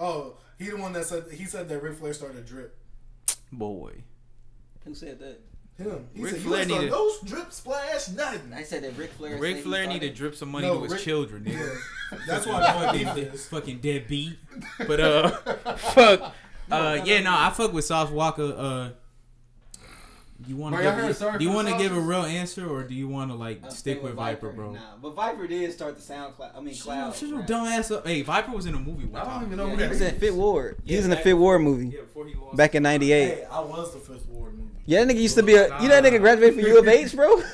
Oh, 0.00 0.34
he 0.58 0.70
the 0.70 0.76
one 0.76 0.92
that 0.94 1.04
said 1.06 1.24
he 1.32 1.44
said 1.44 1.68
that 1.68 1.82
Ric 1.82 1.96
Flair 1.98 2.12
started 2.12 2.44
to 2.46 2.52
drip. 2.52 2.76
Boy, 3.52 4.02
Who 4.84 4.94
said 4.94 5.18
that? 5.20 5.40
Him. 5.82 6.08
He 6.12 6.22
Ric 6.22 6.32
said 6.34 6.42
Flair 6.42 6.62
you 6.64 6.74
ain't 6.74 6.82
needed- 6.82 6.92
started 6.92 7.12
no 7.22 7.28
drip 7.36 7.52
splash 7.52 8.08
nothing. 8.08 8.52
I 8.52 8.62
said 8.64 8.82
that 8.82 8.96
Ric 8.96 9.10
Flair. 9.12 9.32
said 9.32 9.40
Ric 9.40 9.62
Flair 9.62 9.86
needed 9.86 10.08
to 10.10 10.14
drip 10.16 10.34
some 10.34 10.48
money 10.50 10.66
No, 10.66 10.78
to 10.78 10.82
his 10.82 10.92
Ric- 10.94 11.02
children, 11.02 11.44
nigga. 11.44 11.78
Yeah, 12.12 12.18
that's 12.26 12.46
why 12.46 12.86
the 12.92 12.98
beef 12.98 13.06
fucking, 13.06 13.24
is. 13.24 13.46
fucking 13.46 13.78
deadbeat. 13.80 14.38
But 14.88 15.00
uh, 15.00 15.30
fuck. 15.76 16.34
Uh, 16.70 17.00
yeah, 17.04 17.20
no, 17.20 17.30
I 17.32 17.50
fuck 17.50 17.72
with 17.72 17.84
Sauce 17.84 18.10
Walka. 18.10 18.54
Uh, 18.58 18.90
you 20.46 20.54
want 20.56 20.74
Bro, 20.74 20.84
y'all 20.84 20.92
heard 20.92 21.08
to 21.08 21.14
Sorry 21.14 21.38
do 21.38 21.44
you 21.44 21.50
want 21.50 21.66
to 21.68 21.76
give 21.76 21.96
a 21.96 22.00
real 22.00 22.22
answer 22.22 22.68
or 22.68 22.84
do 22.84 22.94
you 22.94 23.08
want 23.08 23.30
to 23.30 23.36
like 23.36 23.60
I'll 23.64 23.70
stick 23.70 23.96
stay 23.98 24.02
with 24.04 24.14
Viper, 24.14 24.50
bro? 24.52 24.72
Nah, 24.72 24.80
but 25.02 25.14
Viper 25.16 25.46
did 25.48 25.72
start 25.72 25.96
the 25.96 26.02
SoundCloud. 26.02 26.56
I 26.56 26.60
mean, 26.60 26.74
Shut 26.74 26.84
Cloud. 26.84 27.04
your- 27.06 27.14
shut 27.14 27.28
your 27.28 27.38
rap. 27.38 27.46
dumb 27.48 27.66
ass 27.66 27.90
up. 27.90 28.06
Hey, 28.06 28.22
Viper 28.22 28.52
was 28.52 28.66
in 28.66 28.74
a 28.74 28.78
movie. 28.78 29.06
One 29.06 29.20
I 29.20 29.24
don't 29.24 29.34
time. 29.34 29.46
even 29.46 29.56
know 29.58 29.64
Yeah, 29.64 29.70
who 29.70 29.76
he 29.76 29.82
that 29.82 29.88
was 29.90 30.00
in 30.00 30.14
is. 30.14 30.20
Fifth 30.20 30.34
Ward. 30.34 30.76
He 30.84 30.94
was 30.96 31.04
in 31.04 31.10
the 31.10 31.16
Fifth 31.16 31.38
Ward 31.38 31.60
movie 31.62 31.86
Yeah, 31.88 32.00
before 32.02 32.26
he 32.26 32.34
lost. 32.36 32.56
back 32.56 32.74
in 32.76 32.82
'98. 32.84 33.28
Hey, 33.38 33.44
I 33.50 33.60
was 33.60 33.92
the 33.94 33.98
Fifth 34.00 34.26
Ward 34.28 34.54
movie. 34.56 34.68
Yeah, 34.86 35.04
that 35.04 35.12
nigga 35.14 35.20
used 35.20 35.34
to 35.36 35.42
be 35.42 35.54
a. 35.56 35.64
You 35.82 35.88
know 35.88 36.00
that 36.00 36.04
nigga 36.04 36.20
graduated 36.20 36.54
from 36.54 36.66
U 36.66 36.78
of 36.78 36.86
H, 36.88 37.14
bro. 37.16 37.42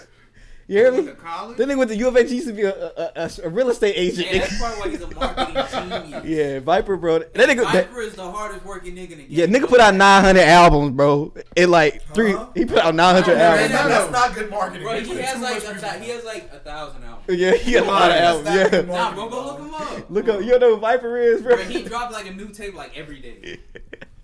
You 0.66 0.78
hear 0.78 0.91
me? 0.93 1.01
Went 1.03 1.09
to 1.19 1.23
college. 1.23 1.59
That 1.59 1.69
nigga 1.69 1.77
went 1.78 1.91
to 1.91 1.97
U 1.97 2.09
of 2.09 2.16
H. 2.16 2.31
He 2.31 2.36
used 2.36 2.47
to 2.49 2.55
be 2.55 2.62
a, 2.62 2.74
a, 2.74 3.11
a, 3.16 3.31
a 3.45 3.49
real 3.51 3.69
estate 3.69 3.95
agent. 3.97 4.28
Yeah, 4.32 4.39
that's 4.39 4.59
probably 4.59 4.81
why 4.81 4.89
he's 4.89 5.03
a 5.03 5.15
marketing 5.15 6.03
genius. 6.03 6.24
yeah, 6.24 6.61
Viper, 6.61 6.97
bro. 6.97 7.19
That 7.19 7.35
nigga. 7.35 7.70
That, 7.70 7.89
Viper 7.89 8.01
is 8.01 8.15
the 8.15 8.31
hardest 8.31 8.65
working 8.65 8.95
nigga 8.95 9.11
in 9.12 9.19
the 9.19 9.24
game. 9.24 9.27
yeah, 9.28 9.45
nigga 9.47 9.69
put 9.69 9.81
out 9.81 9.95
900 9.95 10.41
albums, 10.41 10.93
bro. 10.93 11.35
In 11.57 11.70
like 11.70 12.03
three, 12.15 12.32
Huh? 12.32 12.49
he 12.55 12.65
put 12.65 12.78
out 12.78 12.95
900 12.95 13.31
Oh, 13.31 13.35
man, 13.36 13.43
albums. 13.45 13.70
that- 13.73 13.89
that's 13.89 14.11
not 14.12 14.35
good 14.35 14.51
marketing. 14.51 14.82
Bro, 14.85 15.01
he 15.01 15.15
has 15.20 15.41
like 15.43 15.57
a, 15.59 15.74
people- 15.74 16.01
he 16.01 16.09
has 16.11 16.24
like 16.24 16.51
a 16.53 16.59
thousand 16.61 17.05
albums. 17.05 17.39
Yeah, 17.39 17.53
he 17.55 17.73
got 17.73 17.82
a 17.82 17.86
lot 17.86 18.11
of 18.11 18.16
That's 18.16 18.24
albums. 18.27 18.47
not 18.47 18.55
Yeah. 18.57 18.69
good 18.70 18.89
Nah, 18.89 19.15
bro, 19.15 19.28
go 19.28 19.45
look 19.45 19.59
him 19.59 19.74
up. 19.74 20.11
Look 20.11 20.28
up, 20.28 20.41
you 20.41 20.59
know 20.59 20.74
who 20.77 20.81
Viper 20.81 21.16
is, 21.19 21.43
bro. 21.43 21.57
Bro, 21.57 21.65
he 21.66 21.82
dropped 21.82 22.12
like 22.12 22.27
a 22.27 22.32
new 22.32 22.49
tape 22.49 22.74
like 22.74 22.97
every 22.97 23.20
day. 23.20 23.59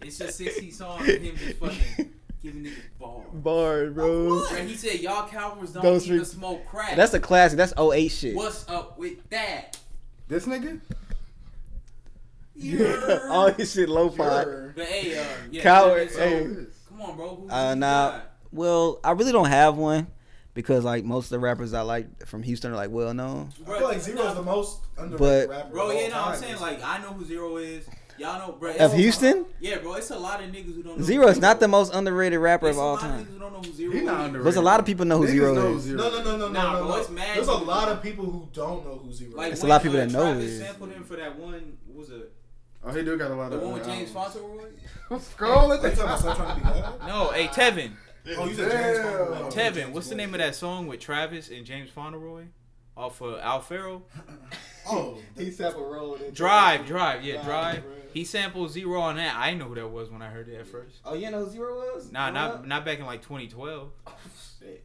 It's 0.03 0.17
just 0.17 0.39
60 0.39 0.71
songs 0.71 1.07
of 1.07 1.21
him 1.21 1.37
just 1.37 1.59
fucking 1.59 2.11
giving 2.43 2.65
niggas 2.65 2.83
bars. 2.99 3.27
Bars, 3.33 3.93
bro. 3.95 4.47
Bro, 4.49 4.57
he 4.67 4.75
said 4.77 5.01
y'all 5.01 5.29
cowards 5.29 5.73
don't, 5.73 5.83
Don't 5.83 6.03
even 6.03 6.25
street- 6.25 6.27
smoke 6.27 6.67
crack. 6.67 6.97
That's 6.97 7.15
a 7.15 7.21
classic. 7.21 7.57
That's 7.59 7.73
08 7.79 8.09
shit. 8.09 8.35
What's 8.35 8.69
up 8.69 8.99
with 8.99 9.29
that? 9.31 9.79
This 10.29 10.47
nigga? 10.47 10.81
Yeah, 12.55 13.21
all 13.31 13.51
his 13.53 13.73
shit 13.73 13.89
low 13.89 14.11
fi. 14.11 14.43
Sure. 14.43 14.73
But 14.77 14.85
hey, 14.87 15.19
uh, 15.19 15.25
yeah, 15.51 15.63
Coward, 15.65 16.11
so- 16.11 16.19
hey. 16.19 16.45
Come 16.89 17.03
on, 17.03 17.17
bro. 17.17 17.29
Who, 17.37 17.43
who 17.47 17.51
Uh, 17.51 17.75
nah. 17.75 18.11
got? 18.11 18.27
Well, 18.53 19.01
I 19.05 19.13
really 19.13 19.33
don't 19.33 19.49
have 19.49 19.77
one 19.77 20.09
because 20.55 20.85
like 20.85 21.05
most 21.05 21.27
of 21.27 21.31
the 21.31 21.39
rappers 21.39 21.73
I 21.73 21.83
like 21.83 22.27
from 22.27 22.43
Houston 22.43 22.73
are 22.73 22.77
like 22.77 22.91
well 22.91 23.15
known. 23.15 23.53
I 23.67 23.79
feel 23.79 23.85
like 23.89 24.01
Z-Ro 24.01 24.27
is 24.29 24.35
the 24.35 24.43
most 24.43 24.81
underrated 24.99 25.19
But- 25.19 25.49
rapper. 25.57 25.71
Bro, 25.71 25.91
of 25.91 25.97
yeah, 25.97 26.03
all 26.03 26.11
no, 26.11 26.33
I'm 26.35 26.37
saying 26.41 26.61
like 26.61 26.83
I 26.85 26.99
know 26.99 27.13
who 27.13 27.25
Z-Ro 27.25 27.57
is. 27.59 27.87
Y'all 28.21 28.39
know, 28.49 28.53
bro. 28.53 28.75
Of 28.77 28.93
Houston, 28.93 29.47
Yeah, 29.61 29.79
bro. 29.79 29.95
It's 29.95 30.11
a 30.11 30.19
lot 30.19 30.43
of 30.45 30.51
niggas 30.51 30.75
who 30.75 30.83
don't 30.83 30.99
know. 30.99 31.05
Z-Ro 31.05 31.25
who 31.25 31.31
is 31.31 31.41
not 31.41 31.59
the 31.59 31.69
most 31.69 31.95
underrated 31.95 32.39
rapper 32.39 32.69
It's 32.69 32.77
of 32.77 32.83
a 32.83 32.87
all 32.87 32.93
lot 32.95 33.03
of 33.05 33.11
time. 33.11 33.25
niggas 33.25 33.33
who 33.33 33.39
don't 33.39 33.53
know 33.55 33.61
who 33.63 33.73
Z-Ro 33.73 33.93
He 33.93 34.01
not 34.03 34.21
is. 34.21 34.27
underrated. 34.27 34.45
There's 34.45 34.57
a 34.57 34.61
lot 34.61 34.81
of 34.81 34.87
people 34.87 35.07
know 35.07 35.17
who 35.19 35.25
Niggas 35.27 35.31
Z-Ro 35.31 35.55
know 35.55 35.75
is. 35.77 35.83
Z-Ro. 35.85 35.97
No, 36.03 36.11
no, 36.11 36.23
no, 36.23 36.37
no, 36.37 36.49
Nah, 36.51 36.73
no, 36.75 36.79
bro, 36.81 36.89
no. 36.89 36.97
it's 37.01 37.09
mad 37.11 37.37
There's 37.37 37.49
a 37.49 37.51
niggas 37.53 37.67
lot 37.67 37.89
of 37.89 38.03
people 38.03 38.25
who 38.27 38.49
don't 38.53 38.85
know 38.85 38.99
who 38.99 39.11
Z-Ro 39.13 39.37
Like 39.39 39.47
is. 39.49 39.53
It's 39.59 39.65
a 39.65 39.67
lot 39.67 39.77
of 39.77 39.83
people 39.83 39.99
that 39.99 40.11
know 40.11 40.33
Travis 40.35 40.51
it. 40.51 40.59
sampled 40.59 40.93
him 40.93 41.05
for 41.05 41.17
that 41.17 41.39
one. 41.39 41.79
What 41.87 41.97
was 41.99 42.11
it? 42.11 42.33
Oh, 42.85 42.91
he 42.93 43.03
do 43.05 43.17
got 43.17 43.31
a 43.31 43.35
lot 43.35 43.51
The 43.51 43.57
of. 43.57 43.63
one 43.63 43.73
with 43.75 43.83
uh, 43.83 43.87
James 43.87 44.15
albums. 44.15 44.35
Fauntleroy? 45.09 45.21
Scroll 45.21 45.73
Are 45.73 45.75
it. 45.77 45.83
you 45.91 45.97
talking 45.97 46.27
about 46.29 46.37
Trying 46.37 46.61
to 46.61 46.99
Be 47.01 47.07
No, 47.07 47.29
hey 47.31 47.47
Tevin. 47.49 47.93
Oh, 48.37 48.45
you 48.47 48.55
said 48.55 48.71
James 48.71 49.55
Damn. 49.55 49.73
Tevin, 49.73 49.93
what's 49.93 50.09
the 50.11 50.15
name 50.15 50.35
of 50.35 50.39
that 50.41 50.55
song 50.55 50.87
with 50.87 51.01
Travis 51.01 51.49
and 51.49 51.65
James 51.65 51.89
Fauntleroy? 51.91 52.45
Off 52.97 53.21
of 53.23 53.39
Al 53.41 53.61
Faro? 53.63 54.03
Oh, 54.91 55.19
He 55.39 55.51
sample 55.51 55.85
roll. 55.89 56.19
Drive, 56.33 56.87
Drive, 56.87 57.25
yeah, 57.25 57.35
Drive, 57.35 57.45
Drive. 57.45 57.83
Drive. 57.83 57.85
He 58.13 58.25
sampled 58.25 58.71
Z-Ro 58.73 59.01
on 59.01 59.17
that. 59.17 59.37
I 59.37 59.47
didn't 59.51 59.61
know 59.61 59.69
who 59.69 59.77
that 59.77 59.89
was 59.89 60.11
when 60.11 60.21
I 60.21 60.29
heard 60.29 60.49
it 60.49 60.57
at 60.59 60.67
first. 60.67 60.97
Oh, 61.05 61.15
you 61.15 61.31
know 61.31 61.45
who 61.45 61.51
Z-Ro 61.51 61.75
was? 61.95 62.11
Nah, 62.11 62.31
Growing 62.31 62.35
not 62.35 62.51
up? 62.55 62.67
not 62.67 62.85
back 62.85 62.99
in 62.99 63.07
like 63.07 63.23
2012. 63.23 63.91
Oh 64.07 64.13
Shit. 64.59 64.85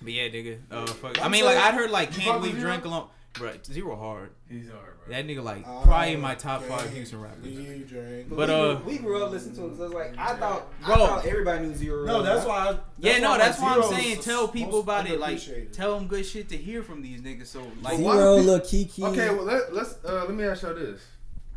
But 0.00 0.12
yeah, 0.12 0.28
nigga. 0.28 0.58
Uh, 0.70 0.86
fuck. 0.86 1.24
I 1.24 1.28
mean, 1.28 1.44
like 1.44 1.56
I'd 1.56 1.74
heard 1.74 1.90
like 1.90 2.12
Can't 2.12 2.22
fuck 2.24 2.34
with 2.34 2.42
Believe 2.52 2.60
Z-Ro? 2.60 2.70
Drink 2.70 2.84
Alone. 2.84 3.08
Bro, 3.34 3.52
Z-Ro 3.64 3.96
hard. 3.96 4.30
He's 4.48 4.68
hard, 4.70 4.80
bro. 4.84 4.91
That 5.08 5.26
nigga 5.26 5.42
like 5.42 5.64
Oh, 5.66 5.82
probably 5.84 6.12
in 6.12 6.20
my 6.20 6.34
top 6.34 6.62
five. 6.62 6.92
Houston 6.92 7.20
rappers. 7.20 7.46
You. 7.46 8.26
But, 8.30 8.48
we, 8.48 8.54
uh, 8.54 8.74
grew, 8.74 8.84
we 8.92 8.98
grew 8.98 9.22
up 9.24 9.32
listening 9.32 9.56
to 9.56 9.64
him. 9.64 9.76
so 9.76 9.84
it's 9.84 9.94
like 9.94 10.16
I 10.16 10.34
thought, 10.36 10.80
Bro. 10.84 10.94
I 10.94 10.98
thought 10.98 11.26
everybody 11.26 11.66
knew 11.66 11.74
Z-Ro. 11.74 12.04
No, 12.04 12.22
that's 12.22 12.46
why. 12.46 12.70
I, 12.70 12.78
Yeah, 12.98 13.18
no, 13.18 13.30
why 13.30 13.38
that's 13.38 13.60
why 13.60 13.74
I'm 13.74 13.82
saying 13.82 14.20
tell 14.20 14.46
people 14.48 14.80
about 14.80 15.08
it. 15.10 15.18
Like, 15.18 15.40
tell 15.72 15.98
them 15.98 16.06
good 16.06 16.24
shit 16.24 16.48
to 16.50 16.56
hear 16.56 16.82
from 16.82 17.02
these 17.02 17.20
niggas. 17.20 17.46
So, 17.48 17.60
like, 17.82 17.98
why 17.98 18.14
Z-Ro, 18.16 18.38
do 18.38 18.42
Lil 18.44 18.60
Keke. 18.60 19.02
Okay, 19.10 19.30
well 19.30 19.44
let, 19.44 19.74
let's 19.74 19.96
uh, 20.04 20.24
let 20.26 20.34
me 20.34 20.44
ask 20.44 20.62
y'all 20.62 20.74
this: 20.74 21.00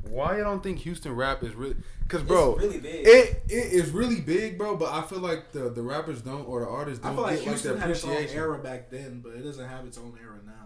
Why 0.10 0.38
you 0.38 0.44
don't 0.44 0.64
think 0.64 0.80
Houston 0.80 1.16
rap 1.16 1.44
is 1.44 1.54
really? 1.54 1.76
Because 2.04 2.22
It's 2.22 2.28
bro, 2.28 2.56
really 2.56 2.80
big. 2.80 3.08
it 3.08 3.44
it 3.48 3.74
is 3.74 3.90
really 3.92 4.22
big, 4.22 4.58
bro. 4.58 4.76
But 4.76 4.92
I 4.94 5.02
feel 5.04 5.20
like 5.20 5.52
the 5.52 5.70
the 5.70 5.82
rappers 5.82 6.22
don't 6.22 6.48
or 6.48 6.62
the 6.62 6.68
artists 6.68 7.04
don't 7.04 7.14
feel 7.16 7.24
like 7.24 7.38
get 7.38 7.38
like 7.38 7.46
the 7.46 7.50
Houston 7.52 7.78
had 7.80 7.90
its 7.92 8.04
own 8.04 8.12
appreciation. 8.12 8.38
era 8.40 8.58
back 8.60 8.90
then, 8.90 9.22
but 9.24 9.34
it 9.34 9.44
doesn't 9.44 9.68
have 9.68 9.86
its 9.86 9.98
own 9.98 10.18
era 10.22 10.38
now. 10.46 10.65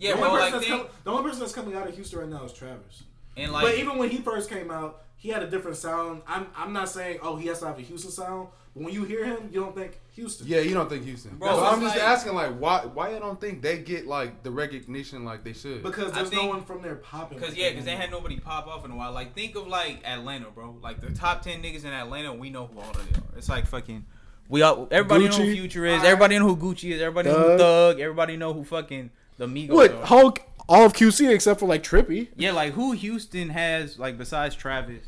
Yeah, 0.00 0.12
the, 0.12 0.18
bro, 0.18 0.28
only 0.28 0.40
like, 0.40 0.52
person 0.52 0.60
that's 0.60 0.66
think, 0.70 0.82
com- 0.82 0.90
the 1.04 1.10
only 1.10 1.22
person 1.24 1.40
that's 1.40 1.52
coming 1.52 1.74
out 1.74 1.88
of 1.88 1.94
Houston 1.94 2.18
right 2.20 2.28
now 2.28 2.44
is 2.44 2.52
Travis. 2.52 3.02
and 3.36 3.52
like, 3.52 3.64
but 3.64 3.74
even 3.76 3.98
when 3.98 4.10
he 4.10 4.18
first 4.18 4.48
came 4.48 4.70
out, 4.70 5.02
he 5.16 5.28
had 5.30 5.42
a 5.42 5.50
different 5.50 5.76
sound. 5.76 6.22
I'm 6.26 6.46
I'm 6.56 6.72
not 6.72 6.88
saying 6.88 7.18
oh 7.22 7.36
he 7.36 7.48
has 7.48 7.60
to 7.60 7.66
have 7.66 7.78
a 7.78 7.82
Houston 7.82 8.10
sound, 8.10 8.48
but 8.74 8.84
when 8.84 8.94
you 8.94 9.04
hear 9.04 9.24
him, 9.24 9.48
you 9.52 9.60
don't 9.60 9.74
think 9.74 9.98
Houston. 10.14 10.46
Yeah, 10.46 10.60
you 10.60 10.74
don't 10.74 10.88
think 10.88 11.04
Houston, 11.04 11.36
Bro, 11.36 11.48
bro? 11.48 11.58
it's 11.64 11.72
I'm 11.72 11.80
just 11.80 11.96
like- 11.96 12.04
asking, 12.04 12.34
like, 12.34 12.58
why 12.58 12.80
why 12.86 13.12
you 13.12 13.18
don't 13.18 13.40
think 13.40 13.60
they 13.62 13.78
get 13.78 14.06
like 14.06 14.42
the 14.44 14.50
recognition 14.50 15.24
like 15.24 15.42
they 15.42 15.52
should? 15.52 15.82
Because 15.82 16.12
I 16.12 16.16
there's 16.16 16.32
no 16.32 16.46
one 16.46 16.64
from 16.64 16.82
there 16.82 16.96
popping. 16.96 17.38
Cause 17.40 17.56
yeah, 17.56 17.72
cause 17.72 17.84
they 17.84 17.96
had 17.96 18.10
nobody 18.10 18.38
pop 18.38 18.66
off 18.68 18.84
in 18.84 18.90
a 18.92 18.96
while. 18.96 19.12
Like 19.12 19.34
think 19.34 19.56
of 19.56 19.66
like 19.66 20.06
Atlanta, 20.06 20.50
bro. 20.50 20.76
Like 20.82 21.00
the 21.00 21.10
top 21.10 21.42
ten 21.42 21.62
niggas 21.62 21.84
in 21.84 21.92
Atlanta, 21.92 22.32
we 22.32 22.50
know 22.50 22.66
who 22.66 22.78
all 22.78 22.90
of 22.90 23.12
them 23.12 23.24
are. 23.32 23.38
It's 23.38 23.48
like 23.48 23.66
fucking. 23.66 24.04
We 24.48 24.62
all 24.62 24.88
everybody 24.90 25.28
know 25.28 25.36
who 25.36 25.52
Future 25.52 25.84
is. 25.84 26.02
Everybody 26.02 26.38
know 26.38 26.54
who 26.54 26.56
Gucci 26.56 26.92
is. 26.92 27.02
Everybody 27.02 27.28
know 27.30 27.38
who 27.38 27.48
Thug. 27.48 27.58
Thug. 27.58 28.00
Everybody 28.00 28.36
know 28.36 28.52
who 28.54 28.64
fucking 28.64 29.10
the 29.38 29.46
Migos 29.46 29.70
What 29.70 29.92
are. 29.92 30.06
Hulk? 30.06 30.42
All 30.68 30.84
of 30.84 30.92
QC 30.92 31.32
except 31.32 31.60
for 31.60 31.66
like 31.66 31.82
Trippy. 31.82 32.28
Yeah, 32.36 32.52
like 32.52 32.74
who 32.74 32.92
Houston 32.92 33.48
has 33.48 33.98
like 33.98 34.18
besides 34.18 34.54
Travis. 34.54 35.02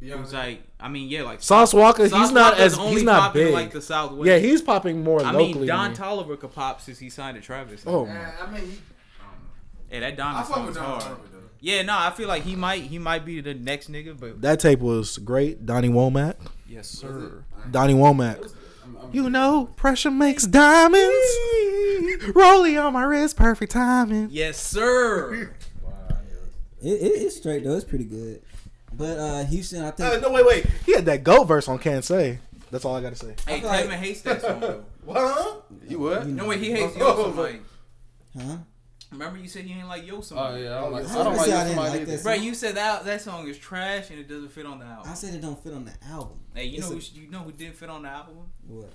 Yeah, 0.00 0.16
Who's 0.18 0.32
like 0.34 0.62
I 0.78 0.88
mean 0.88 1.08
yeah 1.08 1.22
like 1.22 1.42
Sauce 1.42 1.72
Walka, 1.72 2.08
Sauce 2.08 2.20
he's 2.20 2.30
not 2.30 2.52
Walka's 2.54 2.60
as 2.74 2.78
only 2.78 2.92
he's 2.92 3.02
not 3.04 3.20
popping 3.20 3.44
big. 3.46 3.54
like 3.54 3.70
the 3.72 3.80
Southwest. 3.82 4.28
yeah, 4.28 4.38
he's 4.38 4.60
popping 4.62 5.02
more 5.02 5.20
I 5.24 5.30
locally. 5.32 5.60
mean 5.60 5.66
Don. 5.66 5.94
Toliver 5.96 6.38
could 6.38 6.52
pop 6.52 6.80
since 6.82 6.98
he 6.98 7.08
signed 7.10 7.36
to 7.36 7.42
Travis. 7.42 7.82
Oh, 7.86 8.04
Eh, 8.06 8.30
I 8.40 8.50
mean, 8.50 8.60
he, 8.70 8.78
yeah, 9.90 10.00
that 10.00 10.12
I 10.12 10.16
Diamond 10.16 10.46
fuck 10.46 10.54
song 10.56 10.66
with 10.66 10.70
is 10.72 10.76
Don 10.76 11.00
hard. 11.00 11.02
Toliver. 11.02 11.42
Yeah, 11.60 11.82
no, 11.82 11.94
I 11.98 12.10
feel 12.10 12.28
like 12.28 12.44
he 12.44 12.54
might 12.54 12.82
he 12.82 12.98
might 13.00 13.24
be 13.24 13.40
the 13.40 13.54
next 13.54 13.90
nigga, 13.90 14.18
but 14.20 14.40
that 14.42 14.60
tape 14.60 14.78
was 14.80 15.18
great. 15.18 15.66
Donny 15.66 15.88
Womack. 15.88 16.36
yes 16.68 16.86
sir. 16.88 17.42
Donny 17.70 17.94
Womack. 17.94 18.52
I'm, 19.08 19.18
I'm, 19.18 19.24
You 19.24 19.30
know, 19.30 19.70
pressure 19.76 20.10
makes 20.10 20.44
diamonds. 20.46 21.16
Rollie 22.34 22.82
on 22.82 22.92
my 22.92 23.02
wrist, 23.04 23.36
perfect 23.36 23.72
timing. 23.72 24.28
Yes 24.30 24.58
sir. 24.60 25.52
It, 26.80 26.88
it, 26.92 27.04
it's 27.06 27.36
straight 27.36 27.64
though. 27.64 27.74
It's 27.74 27.84
pretty 27.84 28.04
good. 28.04 28.42
But 28.92 29.18
uh, 29.18 29.44
Houston, 29.44 29.82
I 29.84 29.90
think. 29.90 30.12
Uh, 30.14 30.20
no, 30.20 30.32
wait, 30.32 30.46
wait. 30.46 30.66
He 30.86 30.92
had 30.94 31.04
that 31.06 31.22
goat 31.24 31.44
verse 31.44 31.68
on 31.68 31.78
Can't 31.78 32.04
Say. 32.04 32.38
That's 32.70 32.84
all 32.84 32.94
I 32.96 33.00
gotta 33.00 33.16
say. 33.16 33.34
hey, 33.46 33.60
feel 33.60 33.68
like- 33.68 33.82
Kevin 33.84 33.98
hates 33.98 34.20
that 34.22 34.40
song 34.42 34.60
though. 34.60 34.84
What? 35.04 35.64
you 35.88 35.98
what? 36.00 36.26
No 36.26 36.46
way, 36.46 36.58
he 36.58 36.70
hates 36.72 36.94
Yosemite. 36.96 37.60
huh? 38.38 38.56
Remember 39.10 39.38
you 39.38 39.48
said 39.48 39.64
you 39.66 39.74
ain't 39.76 39.88
like 39.88 40.06
Yosemite. 40.06 40.46
Oh 40.46 40.56
yeah, 40.56 40.76
I 40.76 40.80
don't 40.82 40.92
like. 40.92 41.06
I 41.08 41.20
I 41.20 41.24
don't 41.24 41.36
like 41.36 41.46
gonna 41.46 41.58
I 41.58 41.64
didn't 41.64 41.66
somebody 41.76 41.90
like 41.90 42.00
either. 42.02 42.16
that 42.16 42.22
Bro, 42.22 42.32
you 42.34 42.54
said 42.54 42.74
that 42.76 43.04
that 43.06 43.20
song 43.22 43.48
is 43.48 43.56
trash 43.58 44.10
and 44.10 44.18
it 44.18 44.28
doesn't 44.28 44.50
fit 44.52 44.66
on 44.66 44.78
the 44.80 44.84
album. 44.84 45.10
I 45.10 45.14
said 45.14 45.34
it 45.34 45.40
don't 45.40 45.62
fit 45.62 45.72
on 45.72 45.84
the 45.86 45.92
album. 46.10 46.38
Hey, 46.54 46.64
you 46.66 46.80
know 46.80 46.92
It's 46.92 47.08
who 47.08 47.20
you 47.22 47.30
know 47.30 47.38
who 47.40 47.52
did 47.52 47.74
fit 47.74 47.88
on 47.88 48.02
the 48.02 48.08
album? 48.10 48.36
What? 48.66 48.92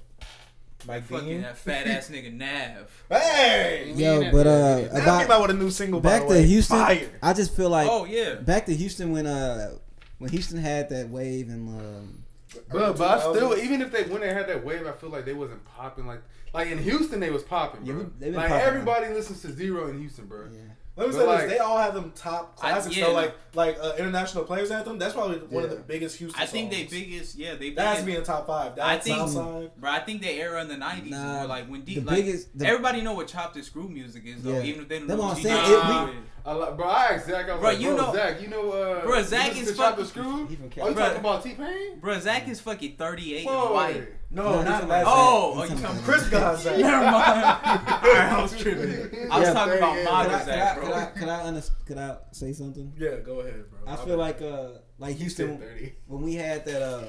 Mike 0.86 1.06
Fucking 1.06 1.42
that 1.44 1.58
fat 1.58 1.88
ass 1.88 2.10
nigga 2.10 2.34
Nav. 2.34 2.92
Hey! 3.10 3.94
Yo, 3.96 4.30
but 4.32 4.46
uh, 4.46 4.76
That 4.82 4.92
came 4.92 5.02
about 5.26 5.32
out 5.32 5.42
with 5.44 5.52
a 5.52 5.54
new 5.54 5.72
single. 5.72 6.00
by 6.02 6.20
back 6.20 6.28
the 6.28 6.36
to. 6.36 6.42
Houston. 6.42 6.78
Fire. 6.78 7.10
I 7.22 7.34
just 7.34 7.56
feel 7.56 7.70
like 7.70 7.88
Oh 7.90 8.04
yeah. 8.06 8.36
back 8.36 8.66
to 8.68 8.76
Houston 8.76 9.12
when 9.14 9.26
uh 9.26 9.72
when 10.20 10.30
Houston 10.30 10.58
had 10.60 10.90
that 10.90 11.10
wave 11.10 11.50
and 11.50 11.70
um, 11.70 12.23
But, 12.72 12.98
but 12.98 13.18
I 13.18 13.20
still, 13.20 13.58
even 13.58 13.82
if 13.82 13.92
they 13.92 14.04
when 14.04 14.22
they 14.22 14.34
had 14.34 14.48
that 14.48 14.64
wave, 14.64 14.86
I 14.88 14.92
feel 14.92 15.10
like 15.10 15.26
they 15.26 15.34
wasn't 15.34 15.64
popping 15.66 16.06
like 16.08 16.22
like 16.54 16.68
in 16.70 16.78
Houston 16.78 17.20
they 17.20 17.32
was 17.32 17.44
popping, 17.44 17.86
Yeah, 17.86 17.94
bro. 17.94 18.04
we- 18.04 18.10
been 18.26 18.34
like 18.36 18.50
popping. 18.50 18.66
everybody 18.66 19.14
listens 19.14 19.42
to 19.42 19.52
Z-Ro 19.52 19.88
in 19.88 20.00
Houston, 20.00 20.26
bro. 20.26 20.46
yeah. 20.52 20.60
Let 20.96 21.08
me 21.08 21.14
But 21.14 21.20
say 21.22 21.26
like- 21.28 21.40
this: 21.42 21.52
they 21.54 21.58
all 21.58 21.78
have 21.80 21.96
them 21.96 22.12
top 22.16 22.56
I- 22.62 22.70
classics. 22.74 22.96
yeah, 22.96 23.06
so 23.06 23.14
like, 23.14 23.36
like 23.56 23.78
uh, 23.82 23.94
international 23.98 24.44
players 24.44 24.70
anthem. 24.70 25.00
That's 25.00 25.16
probably 25.16 25.40
one 25.40 25.64
of 25.64 25.72
the 25.72 25.78
biggest 25.78 26.18
Houston. 26.18 26.40
I 26.40 26.46
think 26.46 26.70
they 26.70 26.84
biggest 26.84 27.36
yeah 27.36 27.56
they 27.56 27.72
That 27.72 27.88
has 27.88 28.00
to 28.02 28.06
be 28.06 28.14
in 28.14 28.20
the 28.20 28.26
top 28.28 28.46
five. 28.46 28.76
That 28.76 28.86
I 28.86 29.00
think- 29.00 29.18
Southside. 29.18 29.72
Bro, 29.78 29.90
I 29.90 30.00
think 30.02 30.22
they 30.22 30.40
era 30.40 30.62
in 30.62 30.68
the 30.68 30.78
nineties 30.78 31.10
Nah, 31.14 31.46
like 31.46 31.68
when 31.68 31.84
the 31.84 31.96
deep 31.96 32.06
like 32.06 32.18
biggest- 32.18 32.56
the- 32.56 32.68
everybody 32.68 33.02
know 33.02 33.14
what 33.16 33.28
chopped 33.28 33.56
and 33.56 33.66
screw 33.66 33.90
music 33.90 34.24
is 34.28 34.44
though, 34.44 34.52
Yeah. 34.60 34.62
even 34.66 34.84
if 34.84 34.88
they 34.90 35.00
don't 35.00 35.08
That's 35.08 35.18
know 35.20 35.28
what 35.30 35.38
what 35.44 35.52
I'm 35.52 36.06
G 36.06 36.12
saying. 36.12 36.24
Dog 36.46 36.56
It- 36.56 36.60
is. 36.60 36.64
I 36.64 36.68
like, 36.70 36.78
bro, 36.78 36.88
I 36.88 37.04
asked 37.06 37.26
Zach. 37.28 37.50
I 37.50 37.52
was 37.54 37.62
Bro, 37.62 37.70
like, 37.72 37.80
you 37.80 37.88
bro, 37.96 37.98
know- 37.98 38.14
Zach, 38.14 38.42
you 38.42 38.48
know, 38.50 38.72
uh, 38.72 39.02
Bro, 39.04 39.24
Zach 39.24 39.58
is 39.58 39.68
to 39.72 39.76
Chop 39.76 39.98
the 39.98 40.06
fucking- 40.06 40.24
Screw. 40.24 40.48
He 40.48 40.56
from 40.56 40.66
Oh, 40.82 40.90
you 40.90 40.94
Bro. 40.96 41.04
talking 41.04 41.20
about 41.20 41.44
T 41.44 41.54
Pain? 41.54 42.00
Bro, 42.00 42.20
Zach 42.20 42.48
is 42.48 42.60
fucking 42.60 42.96
thirty 42.98 43.36
eight 43.36 43.48
and 43.48 43.74
white. 43.74 44.08
No, 44.30 44.44
No, 44.44 44.50
not 44.50 44.56
he's 44.58 44.66
that. 44.66 44.72
talking 44.72 44.86
about 44.90 45.04
Oh, 45.08 45.54
oh, 45.56 45.64
you 45.64 45.70
talking 45.70 45.84
talking 45.84 46.02
Chris 46.02 46.30
got 46.30 46.60
Zach. 46.60 46.78
Never 46.80 47.04
mind. 47.06 47.14
Alright, 47.14 48.32
I 48.34 48.42
was 48.42 48.58
tripping. 48.58 49.32
I 49.32 49.40
was 49.40 49.48
Yeah, 49.48 49.54
talking 49.54 49.78
about 49.78 49.94
38. 49.94 50.06
modern 50.06 50.32
Could 50.32 50.34
I, 50.34 50.34
could, 50.34 50.34
I, 50.34 50.46
Zach, 50.46 50.76
could, 50.80 50.92
I, 50.92 51.04
bro. 51.06 51.12
could, 51.20 51.30
I 51.30 51.44
under, 51.48 51.62
could 51.86 51.98
I 51.98 52.18
say 52.32 52.54
something? 52.54 52.94
Yeah, 52.98 53.16
go 53.18 53.40
ahead, 53.42 53.64
bro. 53.70 53.94
I 53.94 53.96
feel 53.98 54.18
like 54.18 54.42
uh 54.42 54.68
like 55.00 55.16
Houston 55.18 55.62
when 56.08 56.22
we 56.24 56.34
had 56.36 56.66
that 56.66 56.82
uh 56.82 57.04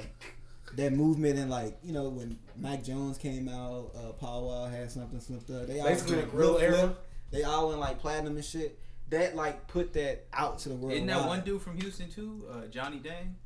that 0.76 0.92
movement 0.92 1.38
and 1.38 1.50
like 1.50 1.78
you 1.82 1.92
know 1.92 2.08
when 2.10 2.38
Mike 2.60 2.84
Jones 2.84 3.16
came 3.16 3.48
out, 3.48 3.92
uh 3.96 4.12
Paul 4.12 4.44
Wall 4.46 4.66
had 4.66 4.90
something 4.90 5.18
slipped 5.20 5.50
up. 5.50 5.66
They 5.66 5.80
all 5.80 5.88
Basically 5.88 6.16
went 6.16 6.30
the 6.30 6.36
grill 6.36 6.52
Lil 6.52 6.60
era. 6.60 6.96
They 7.30 7.42
all 7.44 7.68
went 7.68 7.80
like 7.80 7.98
platinum 8.00 8.36
and 8.36 8.44
shit. 8.44 8.78
That 9.10 9.36
like 9.36 9.66
put 9.66 9.92
that 9.94 10.26
out 10.32 10.58
to 10.60 10.70
the 10.70 10.74
world. 10.74 10.94
Isn't 10.94 11.06
that 11.06 11.26
one 11.26 11.42
dude 11.42 11.62
from 11.62 11.78
Houston 11.80 12.10
too? 12.10 12.44
Uh, 12.50 12.66
Johnny 12.66 12.98
Dang. 12.98 13.36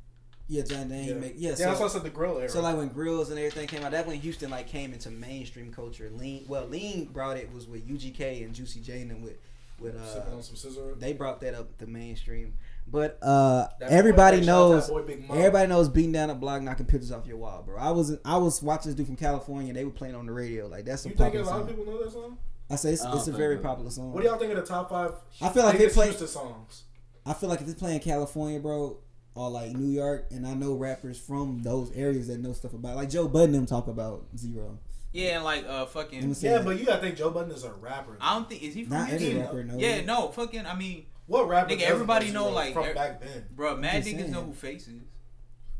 Yeah, 0.49 0.63
John 0.63 0.89
Dane. 0.89 1.07
Yeah, 1.07 1.13
Make, 1.13 1.33
yeah, 1.37 1.49
yeah, 1.49 1.55
so, 1.55 1.63
that's 1.65 1.79
why 1.79 1.85
I 1.85 1.89
said 1.89 2.03
the 2.03 2.09
grill 2.09 2.39
era. 2.39 2.49
so 2.49 2.59
like 2.61 2.75
when 2.75 2.87
grills 2.87 3.29
and 3.29 3.37
everything 3.37 3.67
came 3.67 3.83
out, 3.83 3.91
that 3.91 4.07
when 4.07 4.19
Houston 4.19 4.49
like 4.49 4.67
came 4.67 4.93
into 4.93 5.11
mainstream 5.11 5.71
culture. 5.71 6.09
Lean, 6.11 6.45
well, 6.47 6.65
Lean 6.65 7.05
brought 7.05 7.37
it 7.37 7.53
was 7.53 7.67
with 7.67 7.87
UGK 7.87 8.43
and 8.43 8.55
Juicy 8.55 8.79
J 8.79 9.01
and 9.01 9.23
with 9.23 9.37
with 9.79 9.93
Sipping 10.11 10.33
uh 10.33 10.35
on 10.37 10.43
some 10.43 10.55
scissor. 10.55 10.95
they 10.97 11.13
brought 11.13 11.39
that 11.41 11.53
up 11.53 11.77
the 11.77 11.85
mainstream. 11.85 12.55
But 12.87 13.19
uh 13.21 13.67
That 13.79 13.91
everybody 13.91 14.39
boy, 14.39 14.45
shout 14.45 14.55
out 14.55 14.87
to 14.87 14.91
knows 14.97 15.19
boy, 15.27 15.35
everybody 15.37 15.67
knows 15.67 15.87
beating 15.87 16.13
down 16.13 16.31
a 16.31 16.35
block, 16.35 16.63
knocking 16.63 16.87
pictures 16.87 17.11
off 17.11 17.27
your 17.27 17.37
wall, 17.37 17.61
bro. 17.63 17.77
I 17.77 17.91
was 17.91 18.17
I 18.25 18.37
was 18.37 18.61
watching 18.63 18.89
this 18.89 18.95
dude 18.95 19.05
from 19.05 19.17
California. 19.17 19.69
And 19.69 19.77
they 19.77 19.85
were 19.85 19.91
playing 19.91 20.15
on 20.15 20.25
the 20.25 20.33
radio. 20.33 20.67
Like 20.67 20.85
that's 20.85 21.05
a 21.05 21.09
You 21.09 21.15
think 21.15 21.35
a 21.35 21.43
popular 21.43 21.45
lot 21.45 21.61
of 21.61 21.67
people 21.67 21.85
know 21.85 22.03
that 22.03 22.11
song? 22.11 22.37
I 22.69 22.75
say 22.75 22.91
it's, 22.93 23.03
I 23.03 23.15
it's 23.15 23.27
a 23.27 23.31
very 23.31 23.57
so. 23.57 23.63
popular 23.63 23.89
song. 23.89 24.11
What 24.13 24.21
do 24.21 24.27
y'all 24.29 24.37
think 24.37 24.51
of 24.51 24.57
the 24.57 24.65
top 24.65 24.89
five? 24.89 25.13
I 25.41 25.49
feel 25.49 25.63
like 25.63 25.77
they 25.77 25.89
play- 25.89 26.11
the 26.11 26.27
songs. 26.27 26.83
I 27.25 27.33
feel 27.33 27.49
like 27.49 27.61
if 27.61 27.67
it's 27.67 27.79
playing 27.79 27.99
California, 27.99 28.59
bro, 28.59 28.97
or 29.35 29.49
like 29.49 29.71
New 29.73 29.89
York, 29.91 30.27
and 30.31 30.45
I 30.47 30.53
know 30.53 30.73
rappers 30.73 31.19
from 31.19 31.61
those 31.63 31.91
areas 31.91 32.27
that 32.27 32.39
know 32.39 32.53
stuff 32.53 32.73
about, 32.73 32.95
like 32.95 33.09
Joe 33.09 33.27
Budden, 33.27 33.51
them 33.53 33.65
talk 33.65 33.87
about 33.87 34.25
Z-Ro. 34.37 34.77
Yeah, 35.11 35.35
and 35.37 35.43
like 35.43 35.65
uh 35.67 35.85
fucking. 35.87 36.35
Yeah, 36.39 36.57
that. 36.57 36.65
but 36.65 36.79
you 36.79 36.85
gotta 36.85 37.01
think 37.01 37.17
Joe 37.17 37.31
Budden 37.31 37.51
is 37.51 37.63
a 37.63 37.73
rapper. 37.73 38.17
I 38.21 38.35
don't 38.35 38.47
think 38.47 38.61
is 38.61 38.73
he 38.75 38.83
from 38.83 38.93
not 38.97 39.09
every 39.09 39.25
Houston? 39.27 39.41
rapper 39.41 39.63
knows. 39.63 39.79
Yeah, 39.81 40.01
no, 40.05 40.29
fucking. 40.29 40.65
I 40.67 40.75
mean, 40.75 41.05
What 41.25 41.47
rapper? 41.47 41.73
Nigga, 41.73 41.81
everybody 41.81 42.29
know, 42.31 42.49
like, 42.49 42.73
from 42.73 42.85
er- 42.85 42.93
back 42.93 43.19
then. 43.21 43.45
bro, 43.55 43.75
mad 43.77 44.03
just 44.03 44.15
niggas 44.15 44.19
saying. 44.19 44.31
know 44.31 44.41
who 44.43 44.53
Face 44.53 44.87
is. 44.87 45.01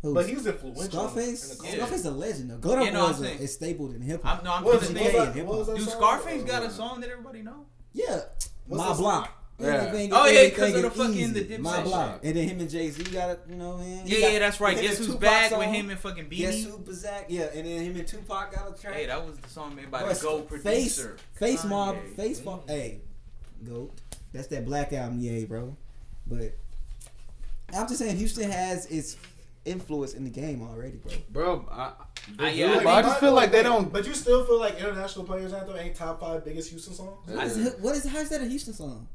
Who? 0.02 0.14
But 0.14 0.30
he's 0.30 0.46
influential. 0.48 0.84
Scarface. 0.86 1.52
in 1.52 1.58
the 1.58 1.78
Yeah. 1.78 2.10
a 2.10 2.12
legend 2.12 2.52
though. 2.52 2.58
Go 2.58 2.76
to 2.78 2.86
Yeah, 2.86 2.92
no, 2.92 3.06
I'm 3.08 3.12
Boys 3.12 3.22
saying- 3.22 3.40
is 3.40 3.54
stapled 3.54 3.96
in 3.96 4.02
hip 4.02 4.24
hop. 4.24 4.44
No, 4.46 4.54
I'm 4.54 4.64
What 4.64 4.80
just 4.80 4.94
was, 4.94 5.02
What 5.02 5.04
what 5.04 5.04
was 5.04 5.12
they 5.14 5.26
that, 5.26 5.36
hip 5.36 5.46
what 5.46 5.58
was 5.58 5.68
hop. 5.68 5.76
that 5.78 5.84
Dude. 5.86 5.94
Scarface 5.94 6.44
got 6.44 6.64
a 6.64 6.72
song 6.72 7.02
that 7.02 7.10
everybody 7.10 7.42
know. 7.42 7.66
Yeah, 7.94 8.22
What's 8.68 8.84
my 8.84 8.94
block. 8.96 9.26
song? 9.26 9.34
Yeah. 9.62 9.68
Everything- 9.74 10.14
Oh, 10.14 10.26
yeah, 10.26 10.50
'cause 10.52 10.74
of 10.74 10.82
the 10.84 10.90
fucking- 10.92 11.14
easy. 11.16 11.32
the 11.34 11.44
Dipset 11.44 11.60
my 11.60 11.82
block. 11.84 12.22
And 12.24 12.34
then 12.38 12.48
him 12.48 12.60
and 12.62 12.70
Jay 12.70 12.90
Z 12.92 13.04
got 13.12 13.32
it. 13.32 13.42
You 13.50 13.56
know, 13.58 13.76
man. 13.78 14.08
He 14.08 14.14
Yeah, 14.16 14.22
got- 14.22 14.32
yeah, 14.34 14.40
that's 14.40 14.62
right. 14.62 14.78
him 14.78 14.84
Guess 14.86 14.98
who's 15.00 15.08
Tupac 15.08 15.20
back 15.22 15.52
with 15.52 15.68
him 15.68 15.90
and 15.90 16.00
fucking 16.00 16.30
Guess 16.30 16.56
Beanie? 16.56 16.64
who 16.64 16.78
Bazak? 16.78 17.26
Yeah, 17.28 17.44
and 17.54 17.68
then 17.68 17.82
him 17.84 17.96
and 17.98 18.08
Tupac 18.08 18.54
got 18.56 18.70
a 18.70 18.82
track. 18.82 18.94
Hey, 18.94 19.06
that 19.08 19.26
was 19.28 19.36
the 19.36 19.50
song 19.50 19.76
made 19.76 19.92
by 19.92 20.00
Bro, 20.04 20.14
the 20.14 20.20
Gold 20.22 20.50
face, 20.62 20.96
producer. 21.02 21.18
face 21.34 21.66
mob, 21.66 21.98
Kanye. 21.98 22.16
face 22.16 22.46
mob. 22.46 22.66
Mm. 22.68 22.70
Hey, 22.70 23.02
goat. 23.68 23.92
That's 24.32 24.48
that 24.48 24.66
black 24.66 24.94
album, 24.94 25.20
yeah, 25.20 25.44
bro. 25.44 25.76
But 26.26 26.54
I'm 27.74 27.86
just 27.88 28.00
saying 28.00 28.16
Houston 28.16 28.50
has 28.50 28.86
its 28.86 29.18
influence 29.65 30.14
in 30.14 30.23
the 30.23 30.30
game 30.30 30.61
already, 30.61 30.98
bro. 30.98 31.11
Bro, 31.30 31.69
I, 31.72 31.81
I- 31.81 31.91
they 32.38 32.53
yeah, 32.56 32.73
do, 32.73 32.80
I 32.80 32.84
but 32.84 32.90
I 32.95 33.02
just 33.02 33.19
feel 33.19 33.34
like 33.34 33.52
they 33.52 33.64
don't. 33.64 33.91
But 33.91 34.06
you 34.06 34.14
still 34.14 34.45
feel 34.45 34.60
like 34.60 34.77
international 34.80 35.26
players 35.26 35.52
anthem 35.53 35.76
ain't 35.77 35.95
top 35.95 36.19
five 36.19 36.44
biggest 36.45 36.69
Houston 36.69 36.94
songs? 36.94 37.27
What 37.27 37.45
is, 37.45 37.76
what 37.80 37.95
is 37.95 38.06
how's 38.06 38.30
that 38.30 38.41
a 38.41 38.45
Houston 38.45 38.73
song? 38.73 39.07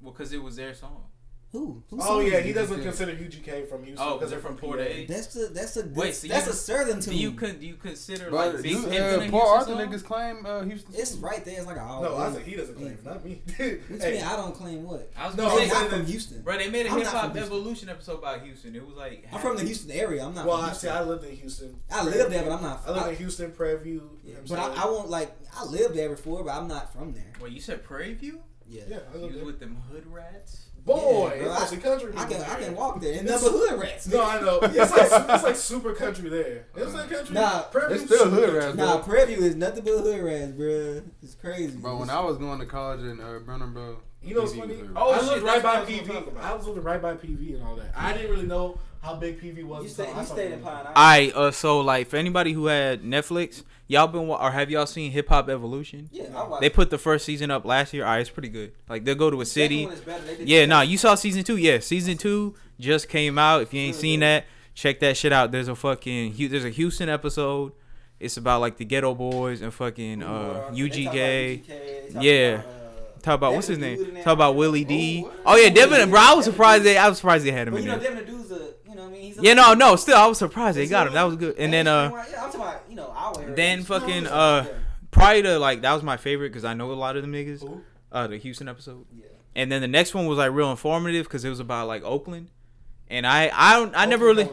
Well, 0.00 0.12
because 0.12 0.32
it 0.32 0.42
was 0.42 0.56
their 0.56 0.74
song. 0.74 1.04
Who? 1.52 1.82
Who 1.90 1.98
Oh 2.00 2.20
yeah, 2.20 2.40
he 2.40 2.54
doesn't 2.54 2.82
consider 2.82 3.12
UGK 3.12 3.68
from 3.68 3.84
Houston. 3.84 4.06
Oh, 4.08 4.14
because 4.14 4.30
they're 4.30 4.40
from 4.40 4.56
Port 4.56 4.78
PA. 4.78 4.84
A. 4.86 5.04
That's 5.04 5.36
a 5.36 5.48
that's 5.48 5.76
a 5.76 5.82
Wait, 5.86 5.94
that's, 6.06 6.18
so 6.20 6.28
that's 6.28 6.46
you- 6.46 6.52
a 6.52 6.54
southern 6.54 7.00
tune. 7.02 7.12
Do 7.12 7.18
you 7.20 7.32
con- 7.32 7.58
do 7.58 7.66
you 7.66 7.74
consider 7.74 8.30
But 8.30 8.54
like 8.54 8.62
Big 8.62 8.72
you, 8.72 8.78
Pimpin' 8.78 9.18
uh, 9.18 9.24
a 9.26 9.30
Port 9.30 9.48
Arthur 9.48 9.72
niggas 9.74 10.02
claim 10.02 10.46
uh, 10.46 10.62
Houston. 10.62 10.94
It's 10.96 11.14
right 11.16 11.44
there. 11.44 11.58
It's 11.58 11.66
like 11.66 11.76
a 11.76 11.80
No, 11.80 12.16
I 12.16 12.32
said 12.32 12.42
he 12.42 12.56
doesn't 12.56 12.74
claim, 12.76 12.96
not 13.04 13.22
me. 13.22 13.42
Which 13.44 13.56
Hey, 14.02 14.12
mean 14.14 14.22
I 14.24 14.34
don't 14.36 14.54
claim 14.54 14.82
what? 14.84 15.12
I 15.14 15.26
was 15.26 15.36
No, 15.36 15.46
gonna 15.48 15.60
I'm 15.62 15.68
say, 15.68 15.74
I'm 15.76 15.76
saying 15.76 15.90
from 15.90 16.06
Houston. 16.06 16.40
bro, 16.42 16.56
they 16.56 16.70
made 16.70 16.86
a 16.86 16.88
I'm 16.90 16.96
hip 16.96 17.04
not 17.04 17.14
hop 17.14 17.36
evolution 17.36 17.88
episode 17.90 18.18
about 18.20 18.40
Houston. 18.42 18.74
It 18.74 18.86
was 18.86 18.96
like 18.96 19.26
I'm 19.30 19.38
from 19.40 19.58
the 19.58 19.64
Houston 19.64 19.90
area. 19.90 20.24
I'm 20.24 20.34
not. 20.34 20.46
well, 20.46 20.56
I 20.56 20.66
Houston. 20.70 20.88
see. 20.88 20.94
I 20.96 21.02
lived 21.02 21.24
in 21.24 21.36
Houston. 21.36 21.76
I 21.90 22.02
live 22.02 22.30
there, 22.30 22.44
but 22.44 22.52
I'm 22.52 22.62
not. 22.62 22.82
I 22.86 22.90
lived 22.92 23.08
in 23.08 23.16
Houston, 23.16 23.52
Prairie 23.52 23.82
View. 23.82 24.10
But 24.48 24.58
I, 24.58 24.86
won't 24.86 25.10
like. 25.10 25.36
I 25.54 25.64
lived 25.66 25.94
there 25.96 26.08
before, 26.08 26.42
but 26.44 26.54
I'm 26.54 26.66
not 26.66 26.94
from 26.94 27.12
there. 27.12 27.32
Well, 27.40 27.50
you 27.50 27.60
said 27.60 27.84
Prairie 27.84 28.14
View. 28.14 28.40
Yeah. 28.66 28.84
yeah, 28.88 28.98
I 29.12 29.16
You 29.16 29.22
lived 29.24 29.34
was 29.36 29.44
with 29.44 29.60
them 29.60 29.76
hood 29.90 30.06
rats. 30.06 30.68
Boy, 30.84 31.34
Yeah, 31.36 31.42
bro, 31.44 31.52
it's 31.62 31.72
I- 31.72 31.76
a 31.76 31.78
country. 31.78 32.12
I 32.16 32.24
can 32.24 32.28
people 32.28 32.44
I 32.52 32.60
can 32.60 32.74
walk 32.74 33.00
there 33.00 33.12
and 33.18 33.28
It's- 33.28 33.42
never 33.42 33.56
hood 33.56 33.80
rats. 33.80 34.06
No, 34.08 34.24
I 34.24 34.40
know. 34.40 34.58
It's 34.62 34.90
like 34.90 35.30
it's 35.30 35.44
like 35.44 35.56
super 35.56 35.92
country 35.94 36.28
there. 36.28 36.66
It's 36.74 36.92
like 36.94 37.08
country. 37.10 37.34
Nah, 37.34 37.62
Prairie 37.62 37.94
It's 37.94 38.04
still 38.04 38.28
hood 38.28 38.52
rats, 38.54 38.76
Nah, 38.76 38.96
bro. 38.96 39.04
Prairie 39.04 39.34
is 39.34 39.54
nothing 39.54 39.84
but 39.84 39.98
hood 39.98 40.22
rats, 40.24 40.52
bro. 40.52 41.02
It's 41.22 41.34
crazy. 41.36 41.76
Bro, 41.76 41.98
when 41.98 42.10
I 42.10 42.20
was 42.20 42.36
going 42.38 42.58
to 42.58 42.66
college 42.66 43.00
in 43.00 43.20
uh, 43.20 43.38
Brenham, 43.44 43.72
bro. 43.74 43.98
You 44.24 44.34
know 44.34 44.42
what's 44.42 44.54
funny? 44.54 44.76
Oh, 44.94 45.10
I 45.12 45.18
shit, 45.18 45.28
lived 45.28 45.46
that's 45.46 45.54
right 45.54 45.62
by 45.62 45.80
what 45.80 45.88
I 45.88 45.92
was 45.98 46.06
gonna 46.08 46.20
talk 46.20 46.34
PV. 46.34 46.42
I 46.44 46.54
was 46.54 46.66
living 46.66 46.82
right 46.84 47.02
by 47.02 47.14
PV 47.14 47.54
and 47.54 47.62
all 47.64 47.76
that. 47.76 47.92
I 47.96 48.12
didn't 48.12 48.30
really 48.30 48.46
know 48.46 48.78
how 49.02 49.14
big 49.16 49.40
PV 49.40 49.64
was. 49.64 49.82
you 49.82 49.88
until 49.90 50.04
stayed 50.04 50.14
I 50.16 50.20
you 50.20 50.26
stayed 50.26 50.52
in 50.52 50.60
Pine 50.60 50.72
Island. 50.74 50.92
I 50.94 51.32
uh 51.34 51.50
so 51.50 51.80
like 51.80 52.06
for 52.08 52.16
anybody 52.16 52.52
who 52.52 52.66
had 52.66 53.02
Netflix, 53.02 53.64
y'all 53.88 54.06
been 54.06 54.28
wa- 54.28 54.36
or 54.46 54.52
have 54.52 54.70
y'all 54.70 54.86
seen 54.86 55.10
Hip 55.10 55.28
Hop 55.28 55.48
Evolution? 55.48 56.08
yeah, 56.12 56.24
I 56.36 56.44
watched. 56.46 56.60
They 56.60 56.70
put 56.70 56.90
the 56.90 56.98
first 56.98 57.24
season 57.24 57.50
up 57.50 57.64
last 57.64 57.92
year. 57.92 58.04
Alright, 58.04 58.20
it's 58.20 58.30
pretty 58.30 58.48
good. 58.48 58.72
Like 58.88 59.04
they'll 59.04 59.16
go 59.16 59.28
to 59.30 59.36
a 59.38 59.40
The 59.40 59.46
city. 59.46 59.84
one 59.86 59.94
is 59.94 60.00
better. 60.02 60.22
They 60.36 60.44
Yeah, 60.44 60.60
the 60.62 60.66
nah, 60.68 60.80
you 60.82 60.98
saw 60.98 61.16
season 61.16 61.42
two. 61.42 61.56
Yeah, 61.56 61.80
season 61.80 62.16
two 62.16 62.54
just 62.78 63.08
came 63.08 63.38
out. 63.38 63.62
If 63.62 63.74
you 63.74 63.80
ain't 63.80 63.96
seen 63.96 64.20
that, 64.20 64.44
check 64.74 65.00
that 65.00 65.16
shit 65.16 65.32
out. 65.32 65.50
There's 65.50 65.66
a 65.68 65.74
fucking 65.74 66.34
there's 66.48 66.64
a 66.64 66.70
Houston 66.70 67.08
episode. 67.08 67.72
It's 68.20 68.36
about 68.36 68.60
like 68.60 68.76
the 68.76 68.86
Geto 68.86 69.18
Boys 69.18 69.62
and 69.62 69.74
fucking 69.74 70.22
uh 70.22 70.70
They 70.72 70.78
UGK. 70.78 71.64
UGK, 71.64 72.12
they 72.14 72.81
talk 73.22 73.34
about, 73.34 73.48
about 73.48 73.54
what's 73.54 73.66
his 73.68 73.78
name? 73.78 73.98
Dude 73.98 74.08
in 74.08 74.14
there. 74.14 74.24
Talk 74.24 74.34
about 74.34 74.56
Willie 74.56 74.84
D. 74.84 75.24
Oh. 75.26 75.32
Oh 75.46 75.56
yeah, 75.56 75.70
Devin. 75.70 76.10
Bro, 76.10 76.20
I 76.20 76.34
was 76.34 76.44
surprised 76.44 76.84
they. 76.84 76.96
I 76.96 77.08
was 77.08 77.18
surprised 77.18 77.44
they 77.44 77.52
had 77.52 77.68
him 77.68 77.74
But 77.74 77.78
in 77.78 77.86
you 77.86 77.92
know, 77.92 77.98
there. 77.98 78.10
Devin 78.10 78.26
the 78.26 78.32
Dude's 78.32 78.52
a, 78.52 78.74
you 78.88 78.94
know 78.94 79.06
I 79.06 79.08
mean? 79.08 79.22
He's 79.22 79.38
Yeah, 79.40 79.54
no, 79.54 79.74
no. 79.74 79.96
Still, 79.96 80.16
I 80.16 80.26
was 80.26 80.38
surprised 80.38 80.76
they 80.76 80.86
got 80.86 81.06
him. 81.06 81.14
That 81.14 81.24
was 81.24 81.36
good. 81.36 81.56
And 81.56 81.72
then 81.72 81.86
uh, 81.86 82.10
yeah, 82.10 82.44
I'm 82.44 82.52
talking 82.52 82.60
about, 82.60 82.82
you 82.88 82.96
know, 82.96 83.12
our 83.16 83.34
then 83.54 83.82
fucking 83.84 84.26
uh, 84.26 84.66
prior 85.10 85.42
to 85.42 85.58
like 85.58 85.82
that 85.82 85.92
was 85.92 86.02
my 86.02 86.16
favorite 86.16 86.50
because 86.50 86.64
I 86.64 86.74
know 86.74 86.90
a 86.90 86.94
lot 86.94 87.16
of 87.16 87.22
them 87.22 87.32
niggas. 87.32 87.60
Who? 87.60 87.82
Uh, 88.10 88.26
the 88.26 88.36
Houston 88.36 88.68
episode. 88.68 89.06
Yeah. 89.14 89.26
And 89.54 89.70
then 89.70 89.80
the 89.82 89.88
next 89.88 90.14
one 90.14 90.26
was 90.26 90.38
like 90.38 90.52
real 90.52 90.70
informative 90.70 91.26
because 91.26 91.44
it 91.44 91.50
was 91.50 91.60
about 91.60 91.86
like 91.88 92.02
Oakland. 92.04 92.48
And 93.08 93.26
I 93.26 93.50
I 93.52 93.78
don't 93.78 93.94
I 93.94 94.06
never 94.06 94.24
really 94.24 94.48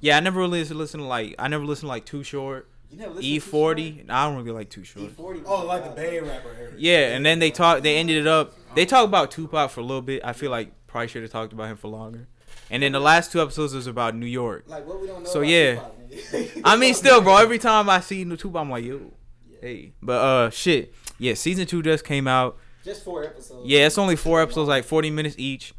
yeah 0.00 0.16
I 0.16 0.20
never 0.20 0.38
really 0.38 0.62
listened 0.62 1.02
to 1.02 1.06
like 1.06 1.34
I 1.38 1.48
never 1.48 1.64
listened 1.64 1.88
to 1.88 1.88
like 1.88 2.04
Too 2.04 2.22
Short 2.22 2.30
You 2.42 2.42
never 2.44 2.62
listened 2.62 2.73
E 3.20 3.38
to 3.38 3.40
forty 3.40 4.04
I 4.08 4.26
don't 4.26 4.36
really 4.36 4.52
like 4.52 4.70
Too 4.70 4.84
Short? 4.84 5.14
Short. 5.16 5.36
E40. 5.36 5.42
Oh, 5.46 5.66
like 5.66 5.84
the 5.84 5.90
Bay 5.90 6.20
rapper 6.20 6.50
area. 6.58 6.74
Yeah, 6.76 7.16
and 7.16 7.24
then 7.24 7.38
they 7.38 7.50
talk. 7.50 7.82
They 7.82 7.96
ended 7.96 8.16
it 8.16 8.26
up. 8.26 8.54
They 8.74 8.86
talk 8.86 9.04
about 9.04 9.30
Tupac 9.30 9.70
for 9.70 9.80
a 9.80 9.84
little 9.84 10.02
bit. 10.02 10.22
I 10.24 10.32
feel 10.32 10.50
like 10.50 10.72
probably 10.86 11.08
should 11.08 11.22
have 11.22 11.32
talked 11.32 11.52
about 11.52 11.70
him 11.70 11.76
for 11.76 11.88
longer. 11.88 12.28
And 12.70 12.82
then 12.82 12.92
the 12.92 13.00
last 13.00 13.32
two 13.32 13.42
episodes 13.42 13.74
was 13.74 13.86
about 13.86 14.14
New 14.14 14.26
York. 14.26 14.64
Like 14.66 14.86
what 14.86 15.00
we 15.00 15.06
don't 15.06 15.24
know. 15.24 15.28
So, 15.28 15.40
about 15.40 15.50
yeah. 15.50 15.80
hip-hop. 16.08 16.62
I 16.64 16.76
mean, 16.76 16.94
still, 16.94 17.20
bro. 17.20 17.36
Every 17.36 17.58
time 17.58 17.90
I 17.90 18.00
see 18.00 18.24
new 18.24 18.36
Tupac, 18.36 18.60
I'm 18.60 18.70
like, 18.70 18.84
yo, 18.84 19.12
hey. 19.60 19.92
But 20.02 20.12
uh, 20.12 20.50
shit. 20.50 20.94
Yeah, 21.18 21.34
season 21.34 21.66
two 21.66 21.82
just 21.82 22.04
came 22.04 22.26
out. 22.26 22.58
Just 22.84 23.04
four 23.04 23.24
episodes. 23.24 23.66
Yeah, 23.66 23.86
it's 23.86 23.98
only 23.98 24.16
four 24.16 24.42
episodes, 24.42 24.68
like 24.68 24.84
40 24.84 25.10
minutes 25.10 25.36
each. 25.38 25.74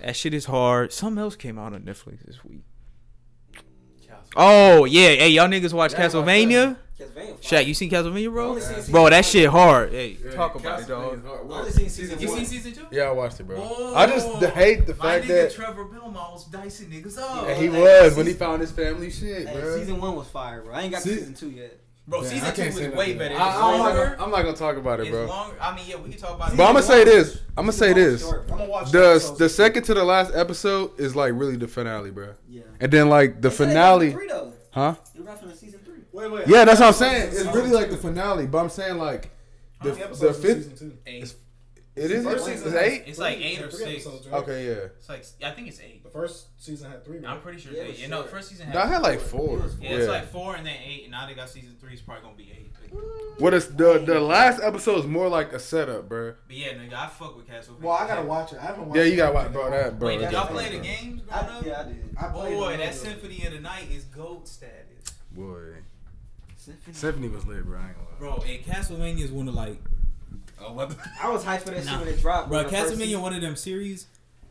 That 0.00 0.16
shit 0.16 0.34
is 0.34 0.46
hard. 0.46 0.92
Something 0.92 1.22
else 1.22 1.36
came 1.36 1.58
out 1.58 1.72
on 1.74 1.82
Netflix 1.82 2.24
this 2.24 2.44
week. 2.44 2.62
Oh 4.36 4.84
yeah, 4.84 5.08
hey 5.10 5.30
y'all 5.30 5.48
niggas 5.48 5.72
watch 5.72 5.92
Yeah, 5.92 6.00
I 6.04 6.08
Castlevania? 6.08 6.76
Castlevania. 6.98 7.40
Shaq, 7.42 7.66
you 7.66 7.74
seen 7.74 7.90
Castlevania, 7.90 8.30
bro? 8.30 8.48
only 8.50 8.60
seen 8.60 8.76
season 8.76 8.92
Bro, 8.92 9.04
that 9.10 9.16
one. 9.16 9.22
shit 9.22 9.48
hard. 9.50 9.92
Hey, 9.92 10.16
Yeah, 10.24 10.30
talk 10.32 10.54
about 10.54 10.80
it, 10.80 10.82
Castlevania's 10.82 10.88
dog. 10.88 11.24
hard. 11.26 11.40
I 11.40 11.42
What? 11.44 11.58
only 11.60 11.70
seen 11.70 11.88
season 11.90 12.18
You 12.20 12.28
one. 12.28 12.36
seen 12.38 12.46
season 12.46 12.72
two? 12.72 12.86
Yeah, 12.90 13.02
I 13.04 13.10
watched 13.12 13.40
it, 13.40 13.44
bro. 13.46 13.56
Whoa. 13.60 13.94
I 13.94 14.06
just 14.06 14.28
hate 14.54 14.86
the 14.86 14.94
My 14.94 15.04
fact 15.18 15.24
nigga 15.24 15.28
that 15.28 15.52
Trevor 15.54 15.84
Belmont 15.84 16.32
was 16.32 16.44
dicing 16.46 16.88
niggas 16.88 17.18
up. 17.18 17.46
Yeah, 17.48 17.54
he 17.54 17.66
Hey, 17.66 17.68
was 17.68 18.02
season- 18.02 18.16
when 18.16 18.26
he 18.26 18.32
found 18.32 18.60
his 18.62 18.70
family 18.72 19.10
shit, 19.10 19.46
Hey, 19.48 19.60
bro. 19.60 19.78
season 19.78 20.00
one 20.00 20.16
was 20.16 20.26
fire, 20.28 20.62
bro. 20.62 20.74
I 20.74 20.82
ain't 20.82 20.92
got 20.92 21.02
to 21.02 21.08
See- 21.08 21.16
season 21.16 21.34
two 21.34 21.50
yet. 21.50 21.78
Bro, 22.08 22.20
Man, 22.20 22.30
season 22.30 22.46
I 22.46 22.50
two 22.52 22.62
can't 22.62 22.74
was 22.74 22.82
way 22.84 22.88
nothing. 22.94 23.18
better. 23.18 23.34
I, 23.34 23.48
It's 23.48 23.56
I'm, 23.56 23.78
not 23.78 23.94
gonna, 23.94 24.16
I'm 24.24 24.30
not 24.30 24.42
gonna 24.42 24.56
talk 24.56 24.76
about 24.76 25.00
it, 25.00 25.10
bro. 25.10 25.26
longer. 25.26 25.56
I 25.60 25.74
mean, 25.74 25.84
yeah, 25.88 25.96
we 25.96 26.10
can 26.10 26.18
talk 26.20 26.36
about 26.36 26.52
it. 26.52 26.56
But 26.56 26.64
I'm 26.66 26.74
gonna 26.74 26.82
say 26.86 27.02
this. 27.04 27.40
I'm 27.56 27.64
gonna 27.64 27.72
say 27.72 27.88
Season 27.94 28.02
this. 28.12 28.20
short, 28.22 28.42
I'm 28.50 28.58
gonna 28.58 28.70
watch 28.70 28.90
The 28.92 29.34
the 29.38 29.48
second 29.48 29.82
to 29.84 29.94
the 29.94 30.04
last 30.04 30.32
episode 30.34 31.00
is 31.00 31.16
like 31.16 31.32
really 31.34 31.56
the 31.56 31.66
finale, 31.66 32.12
bro. 32.12 32.34
Yeah. 32.48 32.62
And 32.80 32.92
then 32.92 33.08
like 33.08 33.40
the 33.42 33.48
They 33.48 33.54
said 33.56 33.66
they 33.68 33.72
finale, 33.72 34.10
got 34.10 34.18
Three, 34.18 34.28
though. 34.28 34.52
huh? 34.70 34.94
They 35.16 35.20
wrapped 35.22 35.40
from 35.40 35.52
season 35.54 35.80
three. 35.84 35.94
Wait, 36.12 36.30
wait. 36.30 36.46
Yeah, 36.46 36.64
that's 36.64 36.78
what 36.78 36.86
I'm 36.86 36.92
saying. 36.92 37.30
It's 37.32 37.44
really 37.46 37.70
like 37.70 37.90
the 37.90 37.96
finale, 37.96 38.46
but 38.46 38.58
I'm 38.58 38.68
saying 38.70 38.98
like 38.98 39.30
the 39.82 39.92
many 39.94 40.14
the 40.14 40.32
fifth. 40.32 40.78
two? 40.78 40.96
Eight. 41.06 41.34
It 41.96 42.10
is. 42.10 42.24
First 42.24 42.46
It's 42.48 42.62
season 42.62 42.78
eight. 42.78 43.04
It's 43.06 43.18
like 43.18 43.38
eight 43.38 43.58
or 43.62 43.68
Three 43.70 43.78
six. 43.78 44.06
episodes, 44.06 44.28
right? 44.28 44.42
Okay, 44.42 44.66
yeah. 44.66 44.72
It's 44.98 45.08
like 45.08 45.24
I 45.42 45.50
think 45.52 45.68
it's 45.68 45.80
eight. 45.80 46.04
The 46.04 46.10
first 46.10 46.62
season 46.62 46.90
had 46.90 47.04
three. 47.06 47.18
Right? 47.20 47.28
I'm 47.32 47.40
pretty 47.40 47.58
sure 47.58 47.72
Yeah, 47.72 47.80
it's 47.82 47.88
it 47.88 47.88
eight. 47.88 47.92
was 47.92 48.02
You 48.02 48.08
know, 48.08 48.16
short. 48.20 48.30
first 48.30 48.48
season 48.50 48.68
No, 48.70 48.78
I 48.80 48.82
had. 48.82 48.92
had 48.92 49.02
like 49.02 49.20
four. 49.20 49.58
Yeah, 49.80 49.90
Yeah. 49.90 49.96
it's 49.96 50.08
like 50.08 50.30
four 50.30 50.56
and 50.56 50.66
then 50.66 50.76
eight, 50.86 51.04
and 51.04 51.12
now 51.12 51.26
they 51.26 51.32
got 51.34 51.48
season 51.48 51.74
three. 51.80 51.94
It's 51.94 52.02
probably 52.02 52.22
gonna 52.24 52.36
be 52.36 52.50
eight. 52.52 52.72
But, 52.92 53.40
What 53.40 53.54
is 53.54 53.68
the 53.74 53.98
the 53.98 54.20
last 54.20 54.60
episode 54.62 54.98
is 55.00 55.06
more 55.06 55.28
like 55.28 55.52
a 55.54 55.58
setup, 55.58 56.08
bro. 56.08 56.34
but 56.46 56.56
yeah, 56.56 56.74
nigga, 56.74 56.92
I 56.94 57.06
fuck 57.08 57.34
with 57.36 57.48
Castlevania. 57.48 57.80
Well, 57.80 57.94
I 57.96 58.06
gotta 58.06 58.22
watch 58.26 58.52
it. 58.52 58.58
I 58.58 58.66
haven't 58.66 58.88
watched 58.88 58.98
Yeah, 58.98 59.04
you 59.04 59.16
gotta 59.16 59.32
watch, 59.34 59.52
bro. 59.52 59.70
That, 59.70 59.98
bro. 59.98 60.08
Wait, 60.08 60.14
did 60.18 60.24
that's 60.24 60.32
y'all 60.34 60.46
play 60.48 60.68
the 60.68 60.76
bro. 60.76 60.84
games 60.84 61.22
growing 61.22 61.46
I, 61.48 61.58
up? 61.58 61.64
yeah, 61.66 61.80
I 61.80 61.84
did. 61.84 62.16
I 62.20 62.28
played 62.28 62.54
Boy, 62.54 62.72
it. 62.74 62.76
that 62.78 62.94
Symphony 62.94 63.44
of 63.46 63.52
the 63.54 63.60
Night 63.60 63.90
is 63.90 64.04
gold 64.04 64.46
status. 64.46 65.14
Boy, 65.32 65.76
Symphony. 66.56 66.94
Symphony 66.94 67.28
was 67.28 67.46
lit, 67.46 67.64
bro. 67.64 67.78
I 67.78 67.88
ain't 67.88 67.94
gonna 67.96 68.08
lie. 68.32 68.36
Bro, 68.38 68.44
and 68.48 68.64
Castlevania 68.64 69.22
is 69.24 69.30
one 69.32 69.48
of 69.48 69.54
like, 69.54 69.78
Oh, 70.60 70.72
what 70.72 70.90
the- 70.90 70.96
I 71.22 71.28
was 71.30 71.44
hyped 71.44 71.60
for 71.60 71.70
that 71.70 71.84
Nah. 71.84 71.92
shit 71.92 72.00
when 72.00 72.08
it 72.08 72.20
dropped. 72.20 72.48
bro, 72.48 72.62
the 72.62 72.68
first 72.68 72.94
Castlevania 72.94 73.20
one 73.20 73.34
of 73.34 73.40
them 73.40 73.56
series 73.56 74.06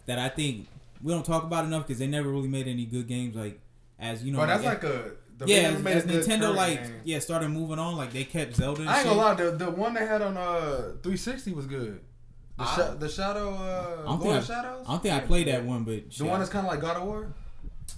that 0.05 0.19
I 0.19 0.29
think 0.29 0.67
we 1.01 1.11
don't 1.13 1.25
talk 1.25 1.43
about 1.43 1.65
enough 1.65 1.87
because 1.87 1.99
they 1.99 2.07
never 2.07 2.29
really 2.29 2.47
made 2.47 2.67
any 2.67 2.85
good 2.85 3.07
games. 3.07 3.35
Like 3.35 3.59
as 3.99 4.23
you 4.23 4.31
know, 4.31 4.39
Bro, 4.39 4.47
that's 4.47 4.63
like, 4.63 4.83
like 4.83 4.91
a. 4.93 5.11
The 5.37 5.47
yeah, 5.47 5.55
as, 5.71 5.83
made 5.83 5.97
as 5.97 6.05
good 6.05 6.23
Nintendo 6.25 6.55
like 6.55 6.81
game. 6.81 6.93
yeah 7.03 7.19
started 7.19 7.49
moving 7.49 7.77
on, 7.77 7.97
like 7.97 8.13
they 8.13 8.23
kept 8.23 8.55
Zelda. 8.55 8.81
And 8.81 8.89
I 8.89 8.99
ain't 8.99 9.07
shit. 9.07 9.15
gonna 9.17 9.21
lie, 9.27 9.33
the 9.33 9.51
the 9.65 9.69
one 9.71 9.93
they 9.93 10.05
had 10.05 10.21
on 10.21 10.37
uh 10.37 10.93
360 11.03 11.51
was 11.51 11.65
good. 11.65 11.99
The, 12.57 12.63
I- 12.63 12.75
sha- 12.77 12.93
the 12.93 13.09
Shadow, 13.09 13.53
I 13.53 13.57
uh, 13.57 13.95
don't 13.97 14.05
Lord 14.05 14.21
think 14.21 14.33
I, 14.35 14.39
Shadows. 14.41 14.85
I 14.87 14.91
don't 14.91 15.03
think 15.03 15.13
I 15.13 15.19
played 15.19 15.47
that 15.47 15.65
one, 15.65 15.83
but 15.83 16.09
the 16.11 16.23
one 16.23 16.39
that's 16.39 16.49
kind 16.49 16.65
of 16.65 16.71
like 16.71 16.79
God 16.79 16.95
of 16.97 17.03
War. 17.03 17.33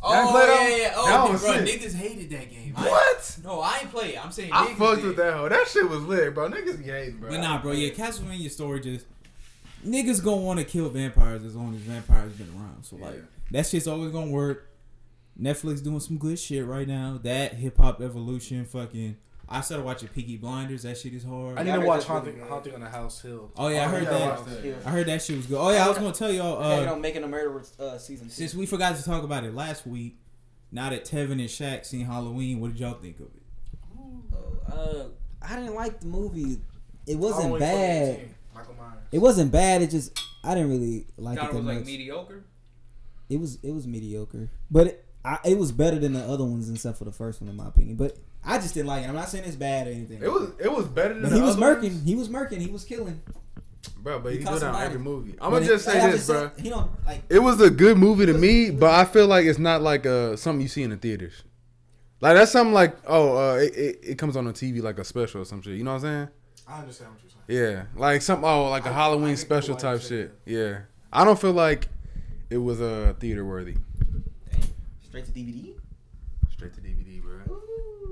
Oh 0.04 0.38
yeah, 0.70 0.78
yeah. 0.78 0.90
That 0.90 0.94
Oh, 0.98 1.24
bro, 1.24 1.32
was 1.32 1.42
sick. 1.42 1.82
niggas 1.82 1.96
hated 1.96 2.30
that 2.30 2.50
game. 2.52 2.74
I- 2.78 2.88
What? 2.88 3.38
no, 3.44 3.62
I 3.62 3.80
ain't 3.80 3.92
play 3.92 4.14
it. 4.16 4.24
I'm 4.24 4.32
saying 4.32 4.52
I 4.54 4.74
fucked 4.76 4.98
did. 5.02 5.08
with 5.08 5.18
that 5.18 5.34
hoe. 5.34 5.50
That 5.50 5.68
shit 5.68 5.90
was 5.90 6.04
lit, 6.04 6.34
bro. 6.36 6.50
Niggas 6.50 6.78
be 6.78 6.86
hating, 6.86 7.18
bro. 7.18 7.30
But 7.32 7.42
nah, 7.42 7.62
bro, 7.62 7.72
yeah, 7.72 7.90
Castlevania 7.92 8.52
story 8.52 8.80
just 8.80 9.06
niggas 9.86 10.24
gonna 10.24 10.42
want 10.42 10.60
to 10.60 10.66
kill 10.66 10.90
vampires 10.90 11.44
as 11.44 11.56
long 11.56 11.74
as 11.76 11.82
vampires 11.82 12.34
been 12.34 12.50
around. 12.56 12.84
So 12.84 12.96
like 12.98 13.16
Yeah. 13.16 13.20
that 13.52 13.66
shit's 13.68 13.88
always 13.88 14.12
gonna 14.12 14.32
work. 14.32 14.70
Netflix 15.40 15.84
doing 15.84 16.00
some 16.00 16.18
good 16.18 16.40
shit 16.40 16.66
right 16.66 16.88
now. 16.88 17.20
That 17.24 17.54
hip 17.56 17.78
hop 17.78 18.02
evolution, 18.02 18.66
fucking. 18.66 19.18
I 19.50 19.62
started 19.62 19.84
watching 19.86 20.10
Peaky 20.10 20.36
Blinders. 20.38 20.84
That 20.84 20.98
shit 20.98 21.14
is 21.14 21.24
hard. 21.24 21.58
I 21.58 21.64
need 21.64 21.70
Yeah, 21.70 21.78
I 21.78 21.80
to 21.80 21.86
watch 21.86 22.00
that's 22.08 22.26
really 22.26 22.40
Haunting, 22.50 22.74
on 22.74 22.82
the 22.82 22.90
House 22.90 23.22
Hill. 23.22 23.52
oh 23.58 23.68
yeah, 23.70 23.86
I 23.86 23.88
heard 23.88 24.04
yeah, 24.04 24.10
that. 24.10 24.22
I 24.22 24.28
watched 24.30 24.46
that. 24.50 24.66
Yeah. 24.66 24.74
I 24.86 24.90
heard 24.90 25.06
that 25.08 25.22
shit 25.22 25.38
was 25.38 25.46
good. 25.46 25.58
Oh 25.58 25.70
yeah, 25.72 25.86
I 25.86 25.88
was 25.90 25.98
gonna 25.98 26.12
tell 26.12 26.32
y'all. 26.32 26.62
Hey, 26.62 26.82
Uh, 26.84 26.86
don't 26.86 27.02
making 27.02 27.24
a 27.24 27.28
murderer 27.28 27.64
uh, 27.80 27.98
season 27.98 28.28
two. 28.28 28.34
since 28.34 28.54
we 28.54 28.66
forgot 28.66 28.96
to 28.98 29.04
talk 29.04 29.24
about 29.24 29.44
it 29.46 29.56
last 29.56 29.88
week, 29.88 30.18
now 30.72 30.90
that 30.90 31.06
Tevin 31.06 31.32
and 31.34 31.42
Shaq 31.44 31.86
seen 31.86 32.06
Halloween, 32.06 32.60
what 32.60 32.72
did 32.74 32.80
y'all 32.82 32.96
think 32.96 33.20
of 33.22 33.28
it? 33.28 34.74
uh, 34.74 35.04
I 35.42 35.56
didn't 35.56 35.76
like 35.76 36.00
the 36.02 36.08
movie. 36.08 36.60
It 37.06 37.16
wasn't 37.18 37.58
bad. 37.60 38.30
Michael 38.54 38.74
Myers. 38.76 39.00
It 39.12 39.20
wasn't 39.20 39.52
bad. 39.52 39.82
It 39.82 39.92
just 39.92 40.20
I 40.44 40.56
didn't 40.56 40.72
really 40.72 41.08
like 41.18 41.38
Thought 41.38 41.46
it 41.46 41.50
it 41.50 41.54
that 41.54 41.58
was 41.60 41.66
like 41.66 41.78
much. 41.78 41.86
mediocre. 41.86 42.44
It 43.30 43.40
was 43.40 43.60
it 43.64 43.72
was 43.72 43.88
mediocre, 43.88 44.50
but 44.72 44.88
it, 44.88 45.06
I, 45.24 45.38
it 45.46 45.58
was 45.58 45.72
better 45.72 46.00
than 46.00 46.14
the 46.14 46.22
other 46.24 46.44
ones 46.44 46.70
except 46.70 46.98
for 46.98 47.06
the 47.06 47.12
first 47.12 47.42
one 47.42 47.50
in 47.50 47.56
my 47.56 47.68
opinion. 47.68 47.96
But 47.98 48.18
I 48.48 48.58
just 48.60 48.74
didn't 48.74 48.88
like 48.88 49.04
it. 49.04 49.10
I'm 49.10 49.16
not 49.16 49.30
saying 49.30 49.44
it's 49.46 49.56
bad 49.56 49.88
or 49.88 49.92
anything. 49.92 50.22
It 50.24 50.32
was 50.32 50.52
it 50.60 50.72
was 50.72 50.86
better 50.88 51.14
than 51.14 51.24
But 51.24 51.30
the 51.32 51.36
he 51.36 51.42
was 51.42 51.56
other 51.58 51.76
murking. 51.76 51.92
ones. 51.92 52.04
He 52.06 52.16
was 52.16 52.30
murking. 52.30 52.62
He 52.62 52.72
was 52.72 52.84
killing. 52.86 53.22
bro. 53.98 54.20
But 54.20 54.32
He 54.34 54.40
he, 54.40 54.44
caught 54.46 54.60
do 54.60 54.66
on 54.66 54.82
every 54.82 55.00
movie. 55.00 55.36
I'm 55.42 55.52
gonna 55.52 55.66
it- 55.66 55.68
just 55.68 55.86
say 55.86 56.00
I'm 56.00 56.12
this, 56.12 56.26
bro. 56.28 56.38
saying, 56.56 56.64
He 56.64 56.70
don't 56.70 56.90
like. 57.06 57.24
It 57.30 57.40
was 57.40 57.60
a 57.62 57.70
good 57.70 57.98
movie 57.98 58.26
to 58.26 58.34
me, 58.34 58.72
but 58.72 58.92
I 58.92 59.06
feel 59.06 59.28
like 59.28 59.46
it's 59.46 59.60
not 59.60 59.82
like 59.82 60.06
uh 60.06 60.36
something 60.38 60.62
you 60.62 60.68
see 60.70 60.84
in 60.84 60.92
the 60.92 60.98
theaters. 60.98 61.44
Like 62.22 62.36
that's 62.36 62.52
something 62.52 62.74
like 62.74 62.96
oh 63.06 63.38
uh 63.38 63.56
it, 63.58 63.76
it, 63.76 64.00
it 64.04 64.16
comes 64.18 64.36
on 64.38 64.46
the 64.46 64.54
TV 64.54 64.82
like 64.82 64.98
a 64.98 65.04
special 65.04 65.42
or 65.42 65.46
some 65.46 65.62
shit. 65.62 65.74
You 65.78 65.84
know 65.84 65.92
what 65.94 66.04
I'm 66.06 66.28
saying? 66.28 66.28
I 66.68 66.80
understand 66.80 67.12
what 67.12 67.22
you're 67.22 67.32
saying. 67.32 67.76
Yeah, 67.76 68.00
like 68.00 68.22
some 68.22 68.44
oh 68.44 68.70
like 68.70 68.86
a 68.86 68.90
I- 68.90 68.92
I 68.92 68.96
Halloween 68.96 69.28
think 69.36 69.40
special 69.40 69.76
type 69.76 70.00
to 70.00 70.04
say 70.06 70.10
shit. 70.10 70.40
Yeah, 70.46 70.80
I 71.14 71.24
don't 71.26 71.40
feel 71.40 71.54
like 71.54 71.88
it 72.50 72.58
was 72.58 72.80
uh 72.82 73.14
theater 73.20 73.46
worthy. 73.46 73.76
Straight 75.04 75.26
to 75.26 75.32
DVD. 75.32 75.74
Straight 76.52 76.74
to 76.74 76.82
DVD, 76.82 77.04
bro. 77.06 77.07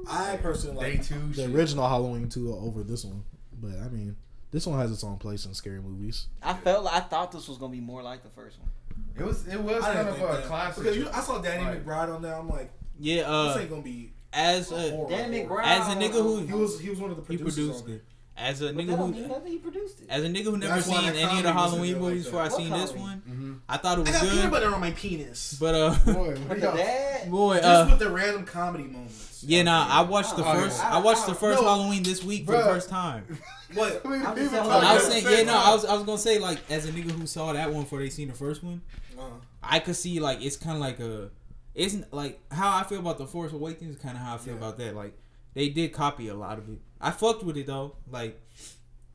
I 0.09 0.37
personally 0.37 0.75
like 0.97 1.03
two. 1.05 1.19
the 1.29 1.43
shit. 1.43 1.49
original 1.51 1.87
Halloween 1.87 2.29
two 2.29 2.53
over 2.53 2.83
this 2.83 3.05
one, 3.05 3.23
but 3.61 3.71
I 3.83 3.89
mean, 3.89 4.15
this 4.51 4.65
one 4.67 4.79
has 4.79 4.91
its 4.91 5.03
own 5.03 5.17
place 5.17 5.45
in 5.45 5.53
scary 5.53 5.81
movies. 5.81 6.27
I 6.43 6.53
felt 6.53 6.83
like 6.85 6.93
I 6.95 6.99
thought 7.01 7.31
this 7.31 7.47
was 7.47 7.57
gonna 7.57 7.71
be 7.71 7.81
more 7.81 8.01
like 8.03 8.23
the 8.23 8.29
first 8.29 8.57
one. 8.59 8.69
It 9.17 9.23
was. 9.25 9.47
It 9.47 9.59
was 9.61 9.83
I 9.83 9.93
kind 9.93 10.07
of 10.09 10.15
think 10.17 10.29
a 10.29 10.33
that. 10.33 10.43
classic. 10.45 10.83
because 10.83 10.97
you, 10.97 11.09
I 11.13 11.21
saw 11.21 11.39
Danny 11.39 11.63
Like- 11.65 11.85
McBride 11.85 12.13
on 12.15 12.21
there. 12.21 12.35
I'm 12.35 12.49
like, 12.49 12.71
Yeah, 12.99 13.17
this 13.17 13.25
uh, 13.27 13.57
ain't 13.61 13.69
gonna 13.69 13.81
be 13.81 14.11
as 14.33 14.71
a 14.71 14.89
horror. 14.91 15.09
Danny 15.09 15.41
McBride. 15.45 15.63
as 15.65 15.87
a 15.87 15.97
nigga 15.97 16.13
who 16.21 16.39
He 16.45 16.53
was 16.53 16.79
he 16.79 16.89
was 16.89 16.99
one 16.99 17.11
of 17.11 17.17
the 17.17 17.21
he 17.23 17.37
producers. 17.37 17.81
produced 17.81 17.85
on 17.85 17.91
it, 17.91 18.03
as 18.37 18.61
a 18.61 18.65
But 18.65 18.75
nigga 18.75 18.87
that 18.87 18.97
don't 18.97 19.11
mean 19.11 19.23
who. 19.29 19.41
He 19.45 19.57
produced 19.57 20.01
it. 20.01 20.09
as 20.09 20.23
a 20.23 20.27
nigga 20.27 20.43
who 20.45 20.57
never 20.57 20.75
That's 20.75 20.87
seen 20.87 20.97
any 21.09 21.37
of 21.37 21.43
the 21.43 21.53
Halloween 21.53 21.99
movies 21.99 22.23
that. 22.25 22.29
before 22.31 22.41
I 22.41 22.47
What 22.49 22.57
seen 22.57 22.69
this 22.71 22.91
comedy? 22.91 22.99
one, 22.99 23.21
Mhm. 23.29 23.59
I 23.69 23.77
thought 23.77 23.97
it 23.97 24.01
was 24.01 24.09
I 24.09 24.11
was 24.11 24.21
got 24.21 24.29
peanut 24.29 24.43
good. 24.43 24.51
butter 24.51 24.73
on 24.75 24.81
my 24.81 24.91
penis. 24.91 25.57
But 25.59 25.75
uh, 25.75 25.89
Boy, 26.05 26.13
what 26.13 26.27
With 26.27 26.49
do 26.49 26.55
the 26.55 26.61
y'all- 26.61 26.75
dad. 26.77 27.31
boy, 27.31 27.55
Just 27.55 27.65
uh, 27.67 27.87
with 27.89 27.99
the 27.99 28.09
random 28.09 28.45
comedy 28.45 28.83
moments. 28.85 29.43
yeah, 29.47 29.63
nah, 29.63 29.87
I 29.89 30.01
watched 30.01 30.35
the 30.35 30.43
Oh, 30.45 30.53
first. 30.53 30.79
yeah. 30.79 30.95
I 30.95 30.99
watched 30.99 31.25
the 31.27 31.35
first 31.35 31.61
No. 31.61 31.67
Halloween 31.67 32.03
this 32.03 32.23
week 32.23 32.45
for 32.45 32.51
the 32.53 32.63
first 32.63 32.89
time. 32.89 33.25
What? 33.73 34.01
I 34.05 34.09
mean, 34.09 34.25
I'm 34.25 34.35
saying, 34.37 34.49
talk 34.51 34.67
like, 34.67 34.83
I 34.83 34.93
was 34.93 35.03
saying, 35.07 35.25
yeah, 35.27 35.43
no. 35.43 35.57
I 35.57 35.73
was, 35.73 35.85
I 35.85 35.93
was 35.95 36.03
gonna 36.03 36.17
say 36.19 36.37
like 36.39 36.59
as 36.69 36.85
a 36.85 36.91
nigga 36.91 37.11
who 37.11 37.25
saw 37.25 37.51
that 37.51 37.73
one 37.73 37.81
before 37.83 37.99
they 37.99 38.09
seen 38.11 38.27
the 38.27 38.33
first 38.33 38.63
one, 38.63 38.81
Uh, 39.17 39.23
I 39.63 39.79
could 39.79 39.95
see 39.95 40.19
like 40.19 40.41
it's 40.41 40.55
kind 40.55 40.75
of 40.75 40.81
like 40.81 40.99
a, 40.99 41.29
it's 41.73 41.95
like 42.11 42.39
how 42.51 42.77
I 42.77 42.83
feel 42.83 42.99
about 42.99 43.17
the 43.17 43.25
Force 43.25 43.51
Awakens, 43.53 43.97
kind 43.97 44.15
of 44.15 44.21
how 44.23 44.35
I 44.35 44.37
feel 44.37 44.53
Yeah. 44.53 44.59
about 44.59 44.77
that. 44.77 44.95
Like 44.95 45.17
they 45.55 45.69
did 45.69 45.91
copy 45.91 46.27
a 46.27 46.35
lot 46.35 46.59
of 46.59 46.69
it. 46.69 46.79
I 47.01 47.09
fucked 47.09 47.43
with 47.43 47.57
it 47.57 47.65
though. 47.65 47.95
Like 48.09 48.39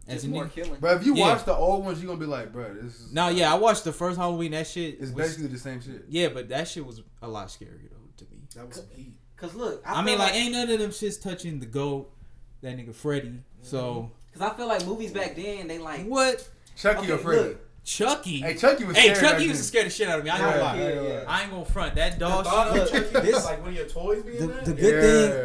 as 0.09 0.17
It's 0.17 0.25
a 0.25 0.29
more 0.29 0.47
nigga. 0.47 0.53
killing. 0.53 0.81
Bro, 0.81 0.93
if 0.97 1.07
you 1.07 1.15
Yeah. 1.15 1.35
watch 1.35 1.45
the 1.45 1.55
old 1.55 1.85
ones, 1.85 2.03
you're 2.03 2.09
gonna 2.09 2.19
be 2.19 2.27
like, 2.27 2.53
bro, 2.53 2.75
this 2.75 2.99
is. 2.99 3.13
No, 3.13 3.29
yeah, 3.29 3.53
I 3.53 3.57
watched 3.57 3.85
the 3.85 3.93
first 3.93 4.19
Halloween. 4.19 4.51
That 4.53 4.67
shit. 4.67 4.95
It's 4.95 5.13
was- 5.13 5.29
basically 5.29 5.49
the 5.49 5.59
same 5.59 5.81
shit. 5.81 6.07
yeah, 6.09 6.29
but 6.29 6.49
that 6.49 6.67
shit 6.67 6.85
was 6.85 7.03
a 7.23 7.29
lot 7.29 7.47
scarier 7.49 7.89
though 7.91 8.09
to 8.17 8.25
me. 8.31 8.43
that 8.57 8.67
was 8.67 8.77
some 8.77 8.87
heat. 8.95 9.15
Cause 9.37 9.55
look, 9.55 9.83
I, 9.87 9.95
I, 9.95 9.97
mean, 10.03 10.17
feel 10.17 10.19
like, 10.19 10.35
ain't 10.35 10.53
none 10.53 10.69
of 10.71 10.79
them 10.79 10.91
shits 10.91 11.21
touching 11.23 11.61
the 11.61 11.67
goat, 11.67 12.13
that 12.61 12.77
nigga 12.77 12.95
Freddy. 12.95 13.41
So 13.63 13.79
mm-hmm. 13.79 14.39
cause 14.39 14.51
I 14.53 14.55
feel 14.57 14.67
like 14.67 14.85
movies 14.85 15.13
back 15.13 15.37
then 15.37 15.69
they 15.69 15.79
like 15.79 16.05
what? 16.07 16.47
Chucky 16.77 17.05
Okay, 17.05 17.13
or 17.13 17.19
Freddy? 17.19 17.49
look. 17.51 17.70
Chucky. 17.85 18.41
Hey, 18.41 18.55
Chucky 18.55 18.85
was. 18.85 18.97
Hey, 18.97 19.09
scary 19.09 19.15
back 19.15 19.23
Chucky 19.23 19.39
then. 19.39 19.49
used 19.49 19.61
to 19.61 19.67
scare 19.67 19.85
the 19.85 19.91
shit 19.91 20.09
out 20.09 20.19
of 20.19 20.25
me. 20.25 20.31
I 20.31 20.35
ain't 20.37 20.45
gonna 20.45 20.63
lie. 20.63 20.79
yeah, 20.79 21.01
yeah. 21.03 21.25
I 21.27 21.43
ain't 21.43 21.51
gonna 21.51 21.65
front 21.65 21.95
that 21.97 22.19
dog 22.19 22.45
The 22.45 22.51
thought 22.51 22.73
shit. 22.75 22.83
of 22.83 23.13
Chucky 23.13 23.27
This- 23.27 23.35
was 23.37 23.45
like 23.47 23.61
one 23.61 23.69
of 23.71 23.75
your 23.75 23.87
toys 23.89 24.23
being 24.23 24.39
The, 24.39 24.47
there. 24.47 24.63
the 24.65 24.73
good 24.75 24.95
Yeah, 24.95 25.01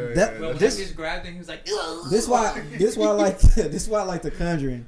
thing 0.06 0.16
that 0.16 0.34
yeah. 0.42 0.48
When 0.48 0.58
this 0.58 0.74
Chucky 0.76 0.84
just 0.86 0.96
grabbed 0.96 1.26
him, 1.26 1.34
he 1.34 1.40
was 1.40 1.48
like, 1.48 1.66
this 2.10 2.28
why 2.28 2.62
this 2.78 2.98
why 2.98 3.08
I 3.08 3.12
like 3.12 3.40
this 3.56 3.88
why 3.88 4.00
I 4.00 4.04
like 4.04 4.22
the 4.22 4.32
Conjuring. 4.32 4.86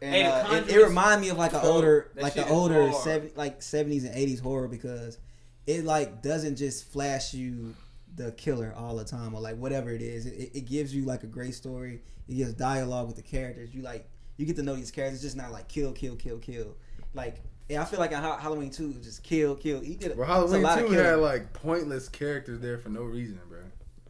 And, 0.00 0.14
Hey, 0.14 0.22
The 0.24 0.28
uh, 0.34 0.38
it, 0.38 0.42
Conjuring 0.46 0.68
it 0.68 0.76
is 0.82 0.88
remind 0.88 1.20
me 1.22 1.28
of 1.30 1.38
like 1.38 1.52
an 1.52 1.60
older 1.62 2.10
That 2.14 2.22
like 2.22 2.32
shit 2.34 2.46
an 2.46 2.52
older 2.52 2.92
seven, 2.92 3.30
like 3.34 3.62
seventies 3.62 4.04
and 4.04 4.14
eighties 4.16 4.40
horror 4.40 4.68
because 4.68 5.18
it 5.66 5.84
like 5.84 6.22
doesn't 6.22 6.56
just 6.56 6.84
flash 6.92 7.34
you 7.34 7.74
the 8.14 8.32
killer 8.32 8.72
all 8.76 8.96
the 8.96 9.04
time 9.04 9.34
or 9.34 9.40
like 9.40 9.56
whatever 9.56 9.90
it 9.90 10.00
is. 10.00 10.24
It, 10.26 10.52
it 10.54 10.64
gives 10.66 10.94
you 10.94 11.04
like 11.04 11.24
a 11.24 11.26
great 11.26 11.54
story. 11.54 12.00
It 12.28 12.34
gives 12.36 12.54
dialogue 12.54 13.08
with 13.08 13.16
the 13.16 13.22
characters. 13.22 13.74
You 13.74 13.82
like 13.82 14.08
you 14.36 14.46
get 14.46 14.56
to 14.56 14.62
know 14.62 14.74
these 14.74 14.90
characters. 14.90 15.16
It's 15.16 15.34
just 15.34 15.36
not 15.36 15.52
like 15.52 15.68
kill, 15.68 15.92
kill, 15.92 16.16
kill, 16.16 16.38
kill. 16.38 16.76
Like 17.14 17.36
yeah, 17.68 17.82
I 17.82 17.84
feel 17.84 17.98
like 17.98 18.12
in 18.12 18.18
Ha- 18.18 18.38
Halloween 18.38 18.70
two, 18.70 18.92
just 18.94 19.22
kill, 19.22 19.56
kill. 19.56 19.80
He 19.80 19.94
did. 19.96 20.14
Bro, 20.14 20.24
it's 20.44 20.52
a 20.52 20.60
Halloween 20.60 20.62
lot 20.62 20.78
of 20.78 20.84
2 20.86 20.90
killing. 20.92 21.04
had 21.04 21.18
like 21.18 21.52
pointless 21.52 22.08
characters 22.08 22.60
there 22.60 22.78
for 22.78 22.90
no 22.90 23.02
reason, 23.02 23.40
bro. 23.48 23.58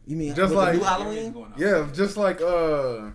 You 0.05 0.15
mean 0.15 0.35
just 0.35 0.53
like- 0.53 0.73
the 0.73 0.77
new 0.79 0.83
Halloween? 0.83 1.53
Yeah, 1.57 1.87
just 1.93 2.17
like 2.17 2.41
uh, 2.41 3.09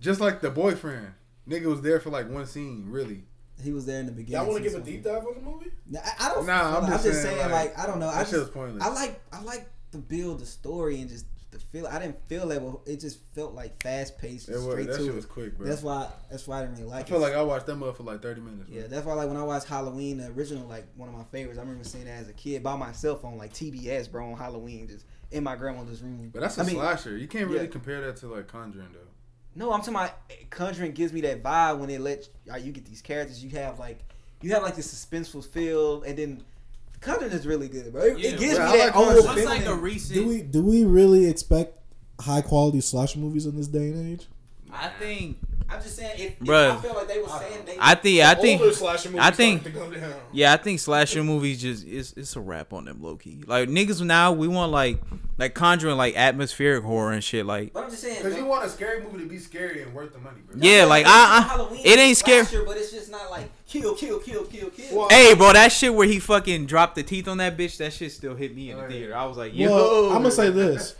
just 0.00 0.20
like 0.20 0.40
the 0.40 0.50
boyfriend. 0.50 1.08
Nigga 1.48 1.66
was 1.66 1.82
there 1.82 2.00
for 2.00 2.10
like 2.10 2.30
one 2.30 2.46
scene, 2.46 2.86
really. 2.88 3.24
He 3.62 3.72
was 3.72 3.86
there 3.86 4.00
in 4.00 4.06
the 4.06 4.12
beginning. 4.12 4.42
Y'all 4.42 4.50
want 4.50 4.64
to 4.64 4.70
give 4.70 4.80
a 4.80 4.84
deep 4.84 5.04
dive 5.04 5.24
on 5.26 5.34
the 5.34 5.40
movie? 5.40 5.70
Nah, 5.88 6.00
I, 6.02 6.26
I 6.26 6.34
don't. 6.34 6.46
Nah, 6.46 6.78
I'm 6.78 6.84
I'm 6.84 6.90
just 6.90 7.04
just, 7.04 7.22
saying, 7.22 7.36
saying, 7.38 7.50
like, 7.50 7.76
like, 7.76 7.78
I 7.78 7.86
don't 7.86 8.00
know. 8.00 8.08
I 8.08 8.18
That 8.18 8.26
shit 8.28 8.38
was 8.38 8.42
just 8.48 8.54
pointless. 8.54 8.82
I 8.82 8.88
like 8.88 9.20
I 9.32 9.42
like 9.42 9.68
to 9.92 9.98
build 9.98 10.40
the 10.40 10.46
story 10.46 11.00
and 11.00 11.08
just 11.08 11.26
the 11.33 11.33
feel. 11.74 11.86
I 11.86 11.98
didn't 11.98 12.26
feel 12.28 12.46
that. 12.48 12.62
It 12.86 13.00
just 13.00 13.18
felt 13.34 13.52
like 13.52 13.82
fast 13.82 14.16
paced, 14.18 14.48
It 14.48 14.54
was, 14.54 14.64
straight 14.64 14.86
that 14.86 14.96
to 14.96 14.98
shit 15.00 15.08
it. 15.08 15.14
was 15.14 15.26
quick, 15.26 15.56
bro. 15.58 15.66
That's 15.66 15.82
why. 15.82 16.08
That's 16.30 16.46
why 16.46 16.58
I 16.58 16.60
didn't 16.62 16.76
really 16.76 16.90
like 16.90 17.00
it. 17.00 17.06
I 17.06 17.10
feel 17.10 17.18
it. 17.18 17.28
like 17.28 17.34
I 17.34 17.42
watched 17.42 17.66
that 17.66 17.76
mother 17.76 17.92
for 17.92 18.04
like 18.04 18.22
30 18.22 18.40
minutes. 18.40 18.70
Bro. 18.70 18.80
yeah, 18.80 18.86
that's 18.86 19.04
why 19.04 19.14
like 19.14 19.28
when 19.28 19.36
I 19.36 19.42
watched 19.42 19.66
Halloween, 19.66 20.18
the 20.18 20.28
original, 20.28 20.66
like 20.66 20.86
one 20.96 21.08
of 21.08 21.14
my 21.14 21.24
favorites. 21.24 21.58
I 21.58 21.62
remember 21.62 21.84
seeing 21.84 22.04
that 22.04 22.18
as 22.18 22.28
a 22.28 22.32
kid 22.32 22.62
by 22.62 22.76
myself 22.76 23.24
on 23.24 23.36
like 23.36 23.52
TBS, 23.52 24.10
bro, 24.10 24.30
on 24.30 24.38
Halloween, 24.38 24.88
just 24.88 25.04
in 25.30 25.44
my 25.44 25.56
grandmother's 25.56 26.02
room. 26.02 26.30
But 26.32 26.42
that's 26.42 26.58
a 26.58 26.62
I 26.62 26.64
mean, 26.64 26.76
slasher. 26.76 27.16
You 27.16 27.26
can't 27.26 27.48
really 27.48 27.64
yeah. 27.64 27.70
compare 27.70 28.00
that 28.02 28.16
to 28.18 28.28
like 28.28 28.46
Conjuring 28.46 28.88
though. 28.92 29.00
No, 29.56 29.72
I'm 29.72 29.80
talking 29.80 29.94
about 29.94 30.12
Conjuring 30.50 30.92
gives 30.92 31.12
me 31.12 31.20
that 31.22 31.42
vibe 31.42 31.78
when 31.78 31.90
it 31.90 32.00
lets 32.00 32.28
uh, 32.50 32.56
you 32.56 32.72
get 32.72 32.84
these 32.86 33.02
characters. 33.02 33.42
You 33.42 33.50
have 33.50 33.78
like 33.78 33.98
you 34.42 34.52
have 34.52 34.62
like 34.62 34.76
this 34.76 34.92
suspenseful 34.92 35.44
feel, 35.44 36.02
and 36.02 36.18
then 36.18 36.44
Conjuring 37.04 37.32
is 37.32 37.46
really 37.46 37.68
good, 37.68 37.92
bro. 37.92 38.02
It, 38.02 38.18
Yeah, 38.18 38.30
it 38.30 38.38
gives 38.38 38.56
bro, 38.56 38.72
me 38.72 38.78
that 38.78 38.86
like 38.86 38.96
old 38.96 39.06
What's 39.14 39.26
feeling. 39.28 39.44
like 39.46 39.66
a 39.66 39.74
recent? 39.74 40.14
Do 40.14 40.26
we 40.28 40.42
do 40.42 40.62
we 40.62 40.84
really 40.84 41.26
expect 41.26 41.78
high 42.20 42.40
quality 42.40 42.80
slasher 42.80 43.18
movies 43.18 43.46
in 43.46 43.56
this 43.56 43.68
day 43.68 43.88
and 43.88 44.12
age? 44.12 44.26
I 44.72 44.88
think. 44.98 45.38
I'm 45.66 45.80
just 45.80 45.96
saying, 45.96 46.12
if, 46.18 46.42
if 46.42 46.48
I 46.50 46.76
feel 46.76 46.94
like 46.94 47.08
they 47.08 47.20
were 47.22 47.28
saying 47.28 47.64
they, 47.64 47.76
I 47.80 47.94
think. 47.94 48.20
I 48.22 48.34
think. 48.34 48.60
I 49.18 49.30
think- 49.30 49.64
to. 49.64 50.14
Yeah, 50.32 50.52
I 50.52 50.56
think 50.58 50.78
slasher 50.78 51.24
movies 51.24 51.60
just 51.62 51.86
it's 51.86 52.12
it's 52.12 52.36
a 52.36 52.40
wrap 52.40 52.72
on 52.72 52.84
them 52.84 53.02
low 53.02 53.16
key. 53.16 53.42
Like 53.46 53.68
niggas 53.68 54.04
now 54.04 54.32
we 54.32 54.46
want 54.46 54.72
like 54.72 55.00
like 55.38 55.54
conjuring 55.54 55.96
like 55.96 56.16
atmospheric 56.16 56.84
horror 56.84 57.12
and 57.12 57.24
shit. 57.24 57.46
Like 57.46 57.72
but 57.72 57.84
I'm 57.84 57.90
just 57.90 58.02
saying, 58.02 58.22
Because 58.22 58.36
you 58.36 58.44
want 58.44 58.64
a 58.66 58.68
scary 58.68 59.02
movie 59.02 59.20
to 59.24 59.28
be 59.28 59.38
scary 59.38 59.82
and 59.82 59.94
worth 59.94 60.12
the 60.12 60.18
money, 60.18 60.40
bro. 60.46 60.56
yeah, 60.60 60.84
like 60.84 61.02
it's 61.06 61.10
not 61.14 61.60
I, 61.60 61.64
I 61.64 61.80
it 61.82 61.98
ain't 61.98 62.16
scary. 62.16 62.44
but 62.66 62.76
it's 62.76 62.92
just 62.92 63.10
not 63.10 63.30
like 63.30 63.48
kill, 63.80 63.94
kill, 63.94 64.18
kill, 64.20 64.44
kill, 64.44 64.70
kill. 64.70 64.96
Well, 64.98 65.08
Hey, 65.08 65.34
bro, 65.34 65.52
that 65.52 65.72
shit 65.72 65.94
where 65.94 66.06
he 66.06 66.18
fucking 66.18 66.66
dropped 66.66 66.94
the 66.94 67.02
teeth 67.02 67.28
on 67.28 67.38
that 67.38 67.56
bitch, 67.56 67.76
that 67.78 67.92
shit 67.92 68.12
still 68.12 68.34
hit 68.34 68.54
me 68.54 68.70
in 68.70 68.78
the 68.78 68.84
Oh, 68.84 68.88
theater. 68.88 69.16
I 69.16 69.24
was 69.26 69.36
like, 69.36 69.54
yo, 69.54 69.68
Well, 69.74 70.06
I'm 70.10 70.18
gonna 70.22 70.30
say 70.30 70.50
this: 70.50 70.94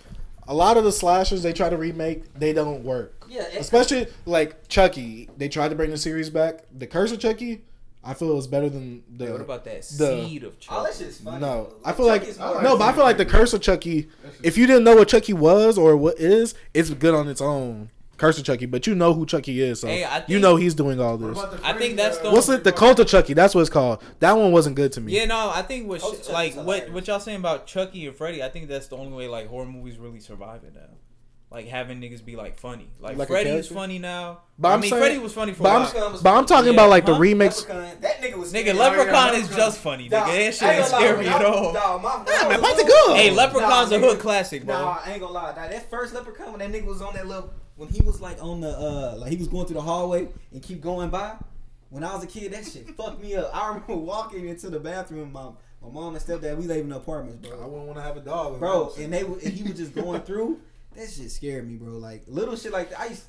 a 0.49 0.55
lot 0.55 0.77
of 0.77 0.85
the 0.85 0.93
slashers 0.93 1.43
they 1.43 1.53
try 1.53 1.69
to 1.71 1.77
remake, 1.77 2.33
they 2.35 2.53
don't 2.53 2.85
work. 2.85 3.25
yeah, 3.29 3.43
it, 3.43 3.61
Especially 3.61 4.07
like 4.27 4.69
Chucky, 4.69 5.29
they 5.37 5.49
tried 5.49 5.69
to 5.69 5.75
bring 5.75 5.91
the 5.91 5.97
series 5.99 6.31
back. 6.31 6.65
The 6.77 6.87
Curse 6.87 7.13
of 7.13 7.21
Chucky, 7.21 7.63
I 8.03 8.13
feel 8.15 8.37
is 8.37 8.47
better 8.47 8.69
than 8.69 9.03
the. 9.17 9.33
what 9.33 9.41
about 9.41 9.65
that 9.65 9.81
the- 9.83 10.27
seed 10.27 10.43
of 10.45 10.53
all 10.69 10.83
Chuck? 10.83 10.87
that 10.87 10.95
shit's 10.95 11.19
funny. 11.19 11.39
no, 11.41 11.65
bro. 11.65 11.77
I 11.85 11.93
feel 11.93 12.07
Chucky's 12.09 12.39
like 12.39 12.63
no, 12.63 12.77
but 12.77 12.85
I 12.85 12.93
feel 12.93 13.05
like 13.05 13.17
the 13.17 13.25
Curse 13.25 13.55
of 13.55 13.63
Chucky. 13.63 14.09
If 14.43 14.59
you 14.59 14.67
didn't 14.67 14.85
know 14.85 14.97
what 14.97 15.09
Chucky 15.09 15.33
was 15.33 15.79
or 15.79 15.97
what 15.97 16.19
is, 16.21 16.55
it's 16.75 16.91
good 16.91 17.15
on 17.15 17.29
its 17.29 17.41
own. 17.41 17.91
Curse 18.17 18.39
of 18.39 18.45
Chucky, 18.45 18.67
but 18.67 18.87
you 18.87 18.95
know 18.95 19.13
who 19.13 19.27
Chucky 19.27 19.61
is, 19.61 19.81
so 19.81 19.89
Hey, 19.89 20.05
I 20.05 20.23
you 20.29 20.39
know 20.39 20.57
he's 20.57 20.75
doing 20.75 21.01
all 21.01 21.17
this. 21.17 21.37
I 21.65 21.73
think 21.73 21.97
that's 21.97 22.19
uh, 22.19 22.23
the- 22.25 22.31
What's 22.31 22.49
it? 22.49 22.63
The 22.65 22.73
Cult 22.73 22.99
of 23.01 23.07
Chucky. 23.09 23.35
That's 23.35 23.55
what 23.55 23.63
it's 23.63 23.71
called. 23.71 24.03
That 24.21 24.33
one 24.33 24.53
wasn't 24.53 24.77
good 24.77 24.93
to 24.93 25.01
me. 25.01 25.13
Yeah, 25.13 25.25
no, 25.25 25.51
I 25.53 25.63
think 25.63 25.89
what 25.89 26.01
Cult 26.01 26.25
sh- 26.25 26.29
like 26.31 26.55
what 26.55 26.91
what 26.91 27.07
y'all 27.09 27.21
saying 27.21 27.39
about 27.39 27.67
Chucky 27.67 28.07
or 28.09 28.13
Freddy, 28.13 28.43
I 28.43 28.49
think 28.49 28.69
that's 28.69 28.87
the 28.89 28.97
only 28.97 29.13
way 29.17 29.29
like 29.29 29.49
horror 29.49 29.67
movies 29.67 29.99
really 29.99 30.21
surviving 30.21 30.75
now. 30.75 30.81
Like 31.51 31.69
having 31.69 32.01
niggas 32.01 32.25
be 32.25 32.35
like 32.35 32.59
funny. 32.59 32.89
Like, 32.99 33.17
Like 33.17 33.29
Freddy 33.29 33.51
is 33.51 33.69
funny 33.69 34.01
now. 34.01 34.41
But 34.59 34.69
I 34.71 34.75
I'm 34.75 34.81
mean, 34.81 34.91
saying- 34.91 35.03
Freddy 35.03 35.19
was 35.19 35.33
funny 35.33 35.53
for 35.53 35.63
But 35.63 35.69
a 35.69 35.75
I'm, 35.77 35.95
while. 36.13 36.21
But 36.23 36.35
I'm 36.35 36.47
talking 36.47 36.67
Yeah, 36.67 36.73
about 36.73 36.91
like 36.91 37.07
the 37.07 37.15
huh? 37.15 37.21
remakes. 37.21 37.61
Leprechaun, 37.69 38.01
that 38.01 38.21
nigga 38.21 38.35
was 38.37 38.53
Nigga, 38.53 38.61
scary. 38.75 38.79
Leprechaun 38.79 39.35
is 39.37 39.49
just 39.55 39.79
funny. 39.79 40.07
Nigga, 40.07 40.11
Dawg, 40.11 40.27
that 40.29 40.55
shit 40.55 40.63
I 40.65 40.71
ain't 40.73 40.79
ain't 40.81 40.87
scary 40.89 41.27
lie, 41.27 41.33
at 41.33 41.45
all. 41.45 41.73
dawg, 41.73 42.03
my- 42.03 42.17
when 42.17 42.29
I 42.29 42.41
man, 42.41 42.49
was 42.49 42.59
about 42.59 42.77
to 42.81 42.85
little- 42.87 43.15
Hey, 43.15 43.31
Leprechaun's 43.31 43.91
Nah, 43.93 43.97
a 43.97 44.01
hood 44.01 44.19
classic, 44.19 44.65
bro. 44.65 44.75
Nah, 44.75 44.99
I 45.05 45.13
ain't 45.13 45.21
gonna 45.21 45.33
lie. 45.33 45.55
Nah, 45.55 45.69
that 45.69 45.91
first 45.91 46.13
Leprechaun 46.15 46.53
when 46.53 46.59
that 46.59 46.73
nigga 46.73 46.87
was 46.87 47.01
on 47.03 47.15
that 47.15 47.27
little 47.29 47.53
when 47.77 47.89
he 47.89 48.03
was 48.03 48.21
like 48.21 48.43
on 48.43 48.61
the 48.61 48.69
uh 48.69 49.15
like 49.19 49.31
he 49.31 49.37
was 49.37 49.49
going 49.49 49.67
through 49.67 49.75
the 49.75 49.83
hallway 49.83 50.29
and 50.53 50.63
keep 50.63 50.81
going 50.81 51.11
by. 51.11 51.37
When 51.91 52.03
I 52.03 52.13
was 52.15 52.25
a 52.25 52.27
kid, 52.27 52.53
that 52.53 52.67
shit 52.67 52.91
fucked 52.91 53.23
me 53.23 53.37
up. 53.37 53.51
I 53.55 53.69
remember 53.69 53.97
walking 53.97 54.49
into 54.49 54.71
the 54.71 54.81
bathroom. 54.81 55.33
My 55.33 55.51
my 55.83 55.91
mom 55.91 56.17
and 56.17 56.25
stepdad 56.25 56.57
we 56.57 56.65
live 56.65 56.85
in 56.85 56.93
apartments, 56.93 57.47
bro. 57.47 57.61
I 57.61 57.67
wouldn't 57.67 57.87
want 57.87 57.99
to 57.99 58.03
have 58.03 58.17
a 58.17 58.21
dog, 58.21 58.59
Bro, 58.59 58.95
and 58.99 59.13
they 59.13 59.21
and 59.21 59.41
he 59.43 59.63
was 59.63 59.79
just 59.79 59.95
going 59.95 60.23
through. 60.23 60.61
That 60.97 61.11
shit 61.11 61.31
scared 61.31 61.69
me, 61.69 61.77
bro. 61.77 61.93
Like 61.99 62.23
little 62.27 62.57
shit 62.57 62.73
like 62.73 62.91
that. 62.91 63.01
I 63.01 63.07
used, 63.07 63.25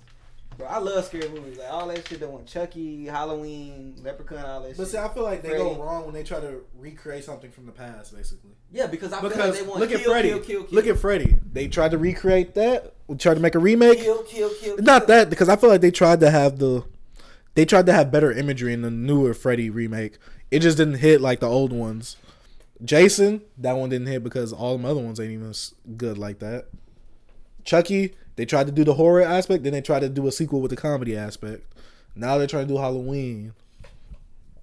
bro. 0.57 0.67
I 0.67 0.79
love 0.79 1.05
scary 1.05 1.29
movies. 1.29 1.57
Like 1.57 1.71
all 1.71 1.87
that 1.87 2.07
shit. 2.07 2.19
That 2.19 2.29
one 2.29 2.45
Chucky, 2.45 3.05
Halloween, 3.05 3.95
Leprechaun, 4.03 4.45
all 4.45 4.61
that 4.61 4.69
shit. 4.69 4.77
But 4.77 4.83
shit. 4.83 4.91
see, 4.93 4.97
I 4.97 5.07
feel 5.09 5.23
like 5.23 5.41
they 5.41 5.49
Freddy. 5.49 5.63
go 5.63 5.75
wrong 5.83 6.05
when 6.05 6.13
they 6.13 6.23
try 6.23 6.39
to 6.39 6.61
recreate 6.77 7.23
something 7.23 7.51
from 7.51 7.65
the 7.65 7.71
past, 7.71 8.15
basically. 8.15 8.51
yeah, 8.71 8.87
because 8.87 9.11
I 9.13 9.19
feel 9.21 9.29
like 9.29 9.37
Because 9.37 9.59
they 9.59 9.65
want 9.65 9.79
look 9.79 9.89
kill, 9.89 9.99
at 9.99 10.05
Freddy. 10.05 10.29
kill, 10.29 10.39
kill, 10.39 10.63
kill, 10.63 10.75
Look 10.75 10.87
at 10.87 10.97
Freddy. 10.99 11.35
They 11.51 11.67
tried 11.67 11.91
to 11.91 11.97
recreate 11.97 12.55
that. 12.55 12.93
We 13.07 13.17
Tried 13.17 13.35
to 13.35 13.39
make 13.39 13.55
a 13.55 13.59
remake. 13.59 13.99
kill, 13.99 14.23
kill, 14.23 14.49
kill. 14.61 14.77
Not 14.77 15.01
kill. 15.03 15.07
that 15.15 15.29
because 15.29 15.47
I 15.49 15.55
feel 15.55 15.69
like 15.69 15.81
they 15.81 15.91
tried 15.91 16.19
to 16.21 16.31
have 16.31 16.57
the, 16.59 16.83
they 17.53 17.65
tried 17.65 17.85
to 17.85 17.93
have 17.93 18.11
better 18.11 18.31
imagery 18.31 18.73
in 18.73 18.81
the 18.81 18.89
newer 18.91 19.33
Freddy 19.33 19.69
remake. 19.69 20.17
It 20.51 20.59
just 20.59 20.77
didn't 20.77 20.95
hit 20.95 21.21
like 21.21 21.39
the 21.39 21.47
old 21.49 21.71
ones. 21.73 22.17
Jason, 22.83 23.41
that 23.57 23.73
one 23.77 23.89
didn't 23.89 24.07
hit 24.07 24.23
because 24.23 24.51
all 24.51 24.77
the 24.77 24.87
other 24.87 24.99
ones 25.01 25.19
ain't 25.19 25.31
even 25.31 25.49
s- 25.51 25.73
good 25.97 26.17
like 26.17 26.39
that. 26.39 26.65
Chucky, 27.63 28.13
they 28.35 28.45
tried 28.45 28.65
to 28.67 28.71
do 28.71 28.83
the 28.83 28.93
horror 28.95 29.21
aspect, 29.21 29.63
then 29.63 29.73
they 29.73 29.81
tried 29.81 30.01
to 30.01 30.09
do 30.09 30.27
a 30.27 30.31
sequel 30.31 30.61
with 30.61 30.71
the 30.71 30.77
comedy 30.77 31.15
aspect. 31.15 31.63
Now 32.15 32.37
they're 32.37 32.47
trying 32.47 32.67
to 32.67 32.73
do 32.73 32.79
Halloween. 32.79 33.53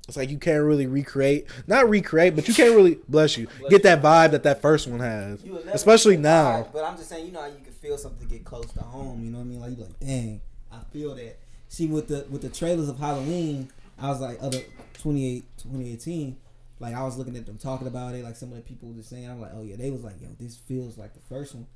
It's 0.09 0.17
like 0.17 0.31
you 0.31 0.39
can't 0.39 0.63
really 0.65 0.87
recreate, 0.87 1.47
not 1.67 1.89
recreate, 1.89 2.35
but 2.35 2.49
you 2.49 2.55
can't 2.55 2.75
really 2.75 2.99
bless 3.09 3.37
you 3.37 3.47
get 3.71 3.83
that 3.85 4.03
vibe 4.03 4.33
that 4.33 4.43
that 4.43 4.61
first 4.61 4.89
one 4.89 5.01
has, 5.01 5.45
You 5.45 5.53
would 5.53 5.65
never 5.65 5.77
especially 5.77 6.17
now. 6.17 6.65
vibe, 6.65 6.73
But 6.73 6.85
I'm 6.85 6.97
just 6.97 7.09
saying, 7.09 7.27
you 7.27 7.33
know 7.33 7.41
how 7.41 7.47
you 7.47 7.61
can 7.63 7.73
feel 7.73 7.97
something 7.97 8.27
get 8.27 8.45
close 8.45 8.71
to 8.73 8.81
home. 8.83 9.25
You 9.25 9.31
know 9.31 9.39
what 9.39 9.45
I 9.45 9.47
mean? 9.47 9.61
Like 9.61 9.71
you 9.79 9.85
like, 9.85 10.01
dang, 10.01 10.41
I 10.73 10.81
feel 10.93 11.15
that. 11.15 11.39
See, 11.69 11.87
with 11.87 12.09
the 12.09 12.27
with 12.29 12.43
the 12.43 12.49
trailers 12.49 12.89
of 12.89 12.99
Halloween, 12.99 13.71
I 13.99 14.09
was 14.09 14.21
like, 14.21 14.39
other 14.43 14.61
28, 14.95 15.45
2018, 15.59 16.37
like 16.81 16.95
I 16.95 17.05
was 17.05 17.17
looking 17.17 17.37
at 17.37 17.47
them 17.47 17.57
talking 17.57 17.87
about 17.87 18.15
it, 18.15 18.25
like 18.25 18.37
some 18.37 18.51
of 18.51 18.57
the 18.57 18.63
people 18.63 18.89
were 18.89 18.95
just 18.97 19.09
saying, 19.09 19.31
I'm 19.31 19.41
like, 19.41 19.53
oh 19.55 19.63
yeah, 19.63 19.77
they 19.77 19.91
was 19.91 20.03
like, 20.03 20.21
yo, 20.21 20.29
this 20.39 20.57
feels 20.57 20.99
like 20.99 21.15
the 21.15 21.21
first 21.21 21.55
one, 21.55 21.67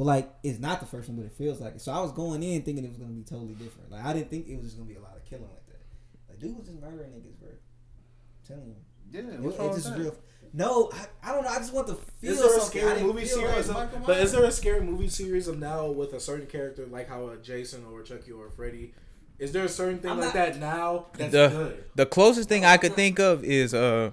but 0.00 0.06
like 0.06 0.32
it's 0.42 0.58
not 0.58 0.80
the 0.80 0.86
first 0.86 1.08
one, 1.10 1.18
but 1.18 1.26
it 1.26 1.32
feels 1.32 1.60
like 1.60 1.74
it. 1.74 1.80
So 1.82 1.92
I 1.92 2.00
was 2.00 2.10
going 2.12 2.42
in 2.42 2.62
thinking 2.62 2.84
it 2.84 2.88
was 2.88 2.96
gonna 2.96 3.10
be 3.12 3.22
totally 3.22 3.52
different. 3.52 3.90
Like 3.90 4.02
I 4.02 4.14
didn't 4.14 4.30
think 4.30 4.48
it 4.48 4.56
was 4.56 4.64
just 4.68 4.78
gonna 4.78 4.88
be 4.88 4.96
a 4.96 5.00
lot 5.02 5.14
of 5.14 5.24
killing 5.26 5.44
like 5.44 5.66
that. 5.66 5.82
Like 6.30 6.38
dude 6.40 6.56
was 6.56 6.66
just 6.68 6.80
murdering 6.80 7.10
niggas, 7.10 7.38
bro. 7.38 7.50
I'm 7.50 8.46
telling 8.48 8.68
you, 8.68 8.76
Yeah, 9.12 9.20
it, 9.34 9.40
what's 9.40 9.56
it 9.56 9.60
wrong 9.60 9.68
with 9.68 9.76
just 9.82 9.90
that? 9.92 9.98
real. 9.98 10.16
No, 10.54 10.90
I, 11.22 11.30
I 11.30 11.34
don't 11.34 11.44
know. 11.44 11.50
I 11.50 11.58
just 11.58 11.72
want 11.74 11.86
to 11.88 11.94
feel 12.20 12.32
Is 12.32 12.38
there 12.40 12.46
a 12.48 12.60
something. 12.60 12.80
Scary 12.80 13.02
movie 13.02 13.26
series? 13.26 13.68
like- 13.68 13.92
of- 13.92 14.06
but 14.06 14.16
is 14.18 14.32
there 14.32 14.44
a 14.44 14.50
scary 14.50 14.80
movie 14.80 15.08
series 15.08 15.46
of 15.48 15.58
now 15.58 15.86
with 15.90 16.14
a 16.14 16.20
certain 16.20 16.46
character 16.46 16.86
like 16.86 17.08
how 17.08 17.28
a 17.28 17.36
Jason 17.36 17.84
or 17.84 18.00
a 18.00 18.04
Chucky 18.04 18.32
or 18.32 18.46
a 18.46 18.50
Freddy? 18.50 18.94
Is 19.38 19.52
there 19.52 19.64
a 19.64 19.68
certain 19.68 19.98
thing 19.98 20.10
I'm 20.12 20.16
like 20.18 20.34
not- 20.34 20.34
that 20.34 20.58
now 20.58 21.06
that's 21.12 21.30
The- 21.32 21.48
good? 21.48 21.84
The 21.94 22.06
closest 22.06 22.48
thing 22.48 22.64
I 22.64 22.78
could 22.78 22.94
think 22.94 23.18
of 23.20 23.44
is 23.44 23.74
uh, 23.74 24.12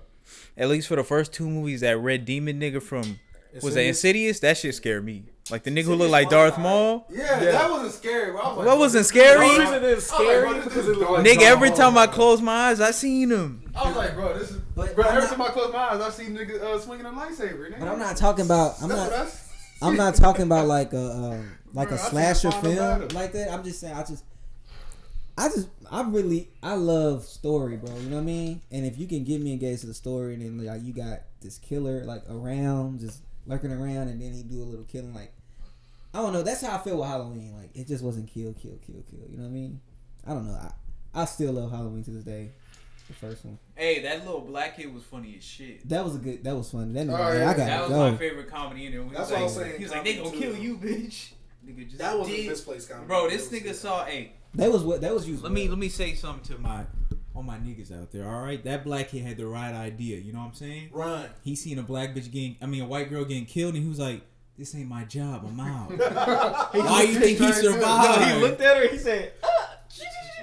at 0.57 0.67
least 0.69 0.89
for 0.89 0.95
the 0.97 1.03
first 1.03 1.31
two 1.33 1.49
movies, 1.49 1.79
that 1.81 1.97
Red 1.97 2.25
Demon 2.25 2.59
nigga 2.59 2.81
from 2.83 3.19
was 3.61 3.73
that 3.75 3.81
Insidious? 3.85 3.87
Insidious? 3.87 4.39
That 4.41 4.57
shit 4.57 4.75
scared 4.75 5.05
me. 5.05 5.23
Like 5.49 5.63
the 5.63 5.71
nigga 5.71 5.83
who 5.83 5.95
looked 5.95 6.11
like 6.11 6.29
Darth 6.29 6.57
Maul. 6.57 7.05
Yeah, 7.09 7.39
that 7.39 7.69
wasn't 7.71 7.93
scary. 7.93 8.31
Bro. 8.31 8.41
I 8.41 8.47
was 8.49 8.57
like, 8.57 8.67
What 8.67 8.77
wasn't 8.79 9.01
The 9.03 9.07
scary? 9.07 9.49
reason 9.59 9.83
it's 9.83 10.11
I 10.11 10.17
was 10.17 10.27
like, 10.27 10.27
scary 10.27 10.57
is 10.59 10.63
because 10.65 10.87
it 10.89 10.97
looked 10.97 11.11
like 11.11 11.25
Nigga, 11.25 11.41
every 11.43 11.69
time 11.71 11.93
Maul. 11.93 12.03
I 12.03 12.07
close 12.07 12.41
my 12.41 12.53
eyes, 12.69 12.81
I 12.81 12.91
seen 12.91 13.29
him. 13.31 13.71
I 13.75 13.87
was 13.87 13.95
like, 13.95 14.13
bro, 14.15 14.37
this 14.37 14.51
is. 14.51 14.57
But- 14.75 14.95
bro, 14.95 15.05
every 15.05 15.21
not- 15.21 15.29
time 15.29 15.41
I 15.41 15.47
close 15.49 15.71
my 15.73 15.79
eyes, 15.79 16.01
I 16.01 16.09
see 16.09 16.23
niggas 16.25 16.61
uh, 16.61 16.79
swinging 16.79 17.05
a 17.05 17.09
lightsaber. 17.11 17.71
Nigga. 17.71 17.79
But 17.79 17.87
I'm 17.87 17.99
not 17.99 18.17
talking 18.17 18.45
about. 18.45 18.75
I'm 18.81 18.89
That's 18.89 18.99
not. 19.01 19.11
what 19.11 19.19
I 19.19 19.23
s- 19.25 19.53
I'm 19.81 19.95
not 20.03 20.15
talking 20.15 20.43
about 20.43 20.67
like 20.67 20.91
a 20.93 21.11
um, 21.11 21.51
like 21.73 21.89
Bro, 21.89 21.97
a 21.97 21.99
I 21.99 22.03
seen 22.03 22.11
slasher 22.11 22.51
film 22.51 23.07
like 23.09 23.31
that. 23.33 23.51
I'm 23.51 23.63
just 23.63 23.79
saying. 23.79 23.93
I 23.95 24.03
just. 24.03 24.23
I 25.37 25.47
just. 25.49 25.69
I 25.91 26.01
really. 26.01 26.49
I 26.63 26.73
love 26.75 27.23
story, 27.23 27.77
bro. 27.77 27.95
You 27.97 28.09
know 28.09 28.15
what 28.17 28.21
I 28.23 28.25
mean? 28.25 28.61
And 28.71 28.85
if 28.85 28.97
you 28.97 29.07
can 29.07 29.23
get 29.23 29.39
me 29.41 29.53
engaged 29.53 29.81
to 29.81 29.87
the 29.87 29.93
story, 29.93 30.33
and 30.33 30.41
then 30.43 30.65
like 30.65 30.81
you 30.83 30.93
got 30.93 31.21
this 31.41 31.57
killer 31.59 32.03
like 32.05 32.23
around, 32.29 32.99
just 32.99 33.21
lurking 33.45 33.71
around, 33.71 34.07
and 34.09 34.19
then 34.21 34.33
he 34.33 34.43
do 34.43 34.61
a 34.61 34.65
little 34.65 34.85
killing, 34.85 35.13
like. 35.13 35.31
I 36.17 36.21
don't 36.21 36.33
know. 36.33 36.41
That's 36.41 36.61
how 36.61 36.75
I 36.75 36.79
feel 36.79 36.97
with 36.97 37.07
Halloween. 37.07 37.53
Like 37.55 37.69
it 37.75 37.87
just 37.87 38.03
wasn't 38.03 38.27
kill, 38.27 38.53
kill, 38.53 38.77
kill, 38.85 39.03
kill. 39.09 39.29
You 39.29 39.37
know 39.37 39.43
what 39.43 39.49
I 39.49 39.51
mean? 39.51 39.81
I 40.25 40.33
don't 40.33 40.47
know. 40.47 40.53
I, 41.13 41.21
I 41.21 41.25
still 41.25 41.53
love 41.53 41.71
Halloween 41.71 42.03
to 42.05 42.11
this 42.11 42.23
day. 42.23 42.51
The 43.07 43.13
first 43.13 43.45
one. 43.45 43.57
Hey, 43.75 44.01
that 44.01 44.25
little 44.25 44.41
black 44.41 44.75
kid 44.75 44.93
was 44.93 45.03
funny 45.03 45.35
as 45.37 45.43
shit. 45.43 45.87
That 45.87 46.03
was 46.03 46.15
a 46.15 46.19
good. 46.19 46.43
That 46.43 46.55
was 46.57 46.69
funny. 46.71 46.91
That, 46.93 47.07
nigga, 47.07 47.19
Oh, 47.19 47.31
hey, 47.31 47.39
yeah. 47.39 47.49
I 47.49 47.53
got 47.53 47.65
That 47.67 47.81
was 47.81 47.89
go. 47.91 48.11
my 48.11 48.17
favorite 48.17 48.49
comedy 48.49 48.85
in 48.87 48.91
there. 48.91 49.03
He 49.03 49.09
That's 49.09 49.19
was 49.21 49.31
what 49.31 49.41
I'm 49.41 49.49
saying, 49.49 49.77
He 49.77 49.83
was 49.83 49.91
like, 49.93 50.03
they 50.03 50.15
gonna 50.15 50.29
comedy 50.29 50.41
kill 50.47 50.57
you, 50.57 50.77
bitch. 50.77 51.31
Nigga 51.65 51.85
just 51.85 51.97
That 51.99 52.17
was 52.19 52.27
a 52.27 52.31
did- 52.31 52.47
misplaced 52.49 52.89
comedy. 52.89 53.07
Bro, 53.07 53.29
this 53.29 53.47
nigga 53.49 53.63
good. 53.63 53.75
saw. 53.75 54.03
Hey, 54.05 54.33
That 54.55 54.71
was 54.71 54.83
what. 54.83 55.01
That 55.01 55.13
was 55.13 55.27
used. 55.27 55.43
let 55.43 55.51
me 55.51 55.67
let 55.69 55.77
me 55.77 55.87
say 55.89 56.15
something 56.15 56.43
to 56.55 56.61
my. 56.61 56.69
my 56.77 56.85
all 57.35 57.43
my 57.43 57.57
niggas 57.57 57.91
out 57.97 58.11
there. 58.11 58.27
All 58.27 58.41
right, 58.41 58.61
that 58.63 58.83
black 58.83 59.09
kid 59.09 59.21
had 59.23 59.37
the 59.37 59.45
right 59.45 59.73
idea. 59.73 60.17
You 60.17 60.33
know 60.33 60.39
what 60.39 60.45
I'm 60.47 60.53
saying? 60.55 60.89
Run. 60.91 61.29
He 61.43 61.55
seen 61.55 61.77
a 61.77 61.83
black 61.83 62.15
bitch 62.15 62.31
getting, 62.31 62.55
I 62.63 62.65
mean, 62.65 62.81
a 62.81 62.87
white 62.87 63.11
girl 63.11 63.23
getting 63.25 63.45
killed, 63.45 63.75
and 63.75 63.83
he 63.83 63.87
was 63.87 63.99
like, 63.99 64.21
"This 64.57 64.75
ain't 64.75 64.89
my 64.89 65.03
job. 65.05 65.45
I'm 65.47 65.59
out." 65.59 65.89
Why 66.73 67.03
you 67.03 67.19
think 67.19 67.39
he 67.39 67.51
survived? 67.51 68.23
he 68.33 68.41
looked 68.41 68.61
at 68.61 68.77
her. 68.77 68.87
He 68.87 68.97
said, 68.97 69.33
uh, 69.43 69.47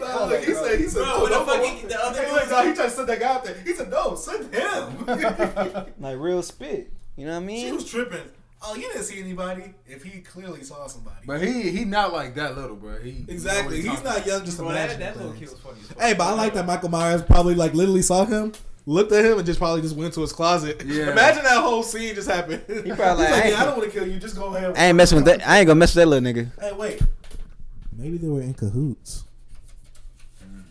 No, 0.00 0.26
look, 0.26 0.44
he 0.44 0.54
said, 0.54 0.78
he 0.80 0.86
said, 0.88 1.04
Bro, 1.04 1.26
no, 1.26 1.44
when 1.46 1.76
the 1.76 1.82
no, 1.82 1.88
the 1.88 2.04
other 2.04 2.22
Hey, 2.22 2.40
dude 2.40 2.50
no, 2.50 2.66
he 2.68 2.74
tried 2.74 2.84
to 2.84 2.90
send 2.90 3.08
that 3.08 3.20
guy 3.20 3.34
out 3.34 3.44
there. 3.44 3.56
He 3.64 3.72
said, 3.74 3.90
no, 3.90 4.14
send 4.16 4.52
him. 4.52 5.92
like 6.00 6.18
real 6.18 6.42
spit. 6.42 6.92
You 7.16 7.26
know 7.26 7.32
what 7.32 7.42
I 7.42 7.46
mean? 7.46 7.66
she 7.66 7.72
was 7.72 7.88
tripping. 7.88 8.28
Oh, 8.66 8.74
you 8.74 8.82
didn't 8.82 9.02
see 9.04 9.20
anybody 9.20 9.74
if 9.86 10.02
he 10.02 10.20
clearly 10.20 10.62
saw 10.64 10.86
somebody. 10.86 11.26
But 11.26 11.42
he 11.42 11.70
he 11.70 11.84
not 11.84 12.12
like 12.12 12.34
that 12.36 12.56
little, 12.56 12.76
bro. 12.76 12.98
He 12.98 13.24
exactly. 13.28 13.82
He's 13.82 14.02
not 14.02 14.26
young, 14.26 14.44
just 14.44 14.56
Bro, 14.58 14.68
that, 14.68 14.96
imagine. 14.96 15.00
that 15.00 15.16
little 15.16 15.32
kid 15.32 15.50
was 15.50 15.58
funny. 15.60 15.78
Hey, 16.00 16.14
but 16.14 16.24
I 16.24 16.32
like 16.32 16.54
that 16.54 16.66
Michael 16.66 16.88
Myers 16.88 17.22
probably 17.22 17.54
like 17.54 17.74
literally 17.74 18.00
saw 18.02 18.24
him, 18.24 18.52
looked 18.86 19.12
at 19.12 19.24
him, 19.24 19.38
and 19.38 19.46
just 19.46 19.58
probably 19.58 19.82
just 19.82 19.96
went 19.96 20.12
to 20.14 20.20
his 20.20 20.32
closet. 20.32 20.82
Yeah. 20.84 21.10
Imagine 21.12 21.42
that 21.44 21.62
whole 21.62 21.82
scene 21.82 22.14
just 22.14 22.28
happened. 22.30 22.62
He 22.68 22.92
probably 22.92 23.24
like, 23.24 23.32
like, 23.32 23.44
I 23.44 23.48
yeah, 23.48 23.54
I 23.56 23.58
ain't- 23.58 23.58
don't 23.60 23.78
want 23.78 23.92
to 23.92 23.98
kill 23.98 24.08
you. 24.08 24.18
Just 24.18 24.36
go 24.36 24.54
ahead. 24.54 24.76
I 24.76 24.86
ain't 24.86 24.96
messing 24.96 25.16
with 25.16 25.24
that. 25.26 25.46
I 25.46 25.58
ain't 25.58 25.66
gonna 25.66 25.78
mess 25.78 25.94
with 25.94 26.02
that 26.04 26.08
little 26.08 26.32
nigga. 26.32 26.50
Hey, 26.60 26.72
wait. 26.72 27.00
Maybe 27.96 28.18
they 28.18 28.28
were 28.28 28.40
in 28.42 28.54
cahoots. 28.54 29.24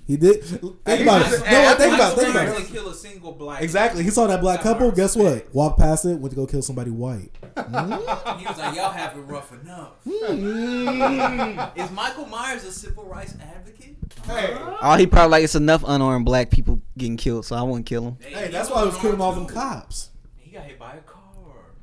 He 0.05 0.17
did. 0.17 0.43
Think 0.43 0.63
about 1.03 1.21
it. 1.31 1.39
No, 1.39 1.67
I- 1.69 1.73
think 1.75 1.93
about 1.95 2.13
it. 2.13 2.15
Think 2.19 2.31
swear 2.31 2.47
about 2.47 2.61
it. 2.61 2.67
kill 2.67 2.89
a 2.89 2.93
single 2.93 3.31
black. 3.31 3.61
Exactly. 3.61 4.03
He 4.03 4.09
saw 4.09 4.27
that 4.27 4.41
black 4.41 4.61
couple. 4.61 4.91
Guess 4.91 5.15
what? 5.15 5.53
Walked 5.55 5.79
past 5.79 6.05
it. 6.05 6.19
Went 6.19 6.31
to 6.31 6.35
go 6.35 6.45
kill 6.45 6.61
somebody 6.61 6.91
white. 6.91 7.31
He 7.55 8.47
was 8.47 8.57
like, 8.57 8.75
y'all 8.75 8.89
have 8.91 9.15
it 9.17 9.21
rough 9.21 9.51
enough. 9.61 9.91
Hmm. 10.03 11.79
Is 11.79 11.91
Michael 11.91 12.25
Myers 12.25 12.63
a 12.63 12.71
civil 12.71 13.05
rights 13.05 13.35
advocate? 13.41 13.95
Hey, 14.25 14.57
Oh, 14.81 14.95
he 14.95 15.07
probably 15.07 15.29
like 15.31 15.43
it's 15.43 15.55
enough 15.55 15.83
unarmed 15.85 16.25
black 16.25 16.49
people 16.49 16.81
getting 16.97 17.17
killed, 17.17 17.45
so 17.45 17.55
I 17.55 17.61
wouldn't 17.61 17.85
kill 17.85 18.03
him. 18.05 18.17
Hey, 18.21 18.49
that's 18.49 18.69
why 18.69 18.81
I 18.81 18.85
was 18.85 18.97
killing 18.97 19.21
all 19.21 19.33
them 19.33 19.45
cops. 19.45 20.09
He 20.37 20.51
got 20.51 20.63
hit 20.63 20.79
by 20.79 20.95
a 20.95 21.01
car. 21.01 21.21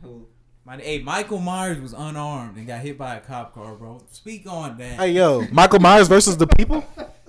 Who? 0.02 0.26
Hey, 0.78 1.00
Michael 1.00 1.38
Myers 1.38 1.80
was 1.80 1.92
unarmed 1.92 2.56
and 2.56 2.66
got 2.66 2.80
hit 2.80 2.96
by 2.98 3.16
a 3.16 3.20
cop 3.20 3.54
car, 3.54 3.74
bro. 3.74 4.02
Speak 4.10 4.46
on 4.46 4.76
that. 4.78 4.98
hey, 5.00 5.12
yo, 5.12 5.46
Michael 5.50 5.80
Myers 5.80 6.08
versus 6.08 6.36
the 6.36 6.46
people 6.46 6.84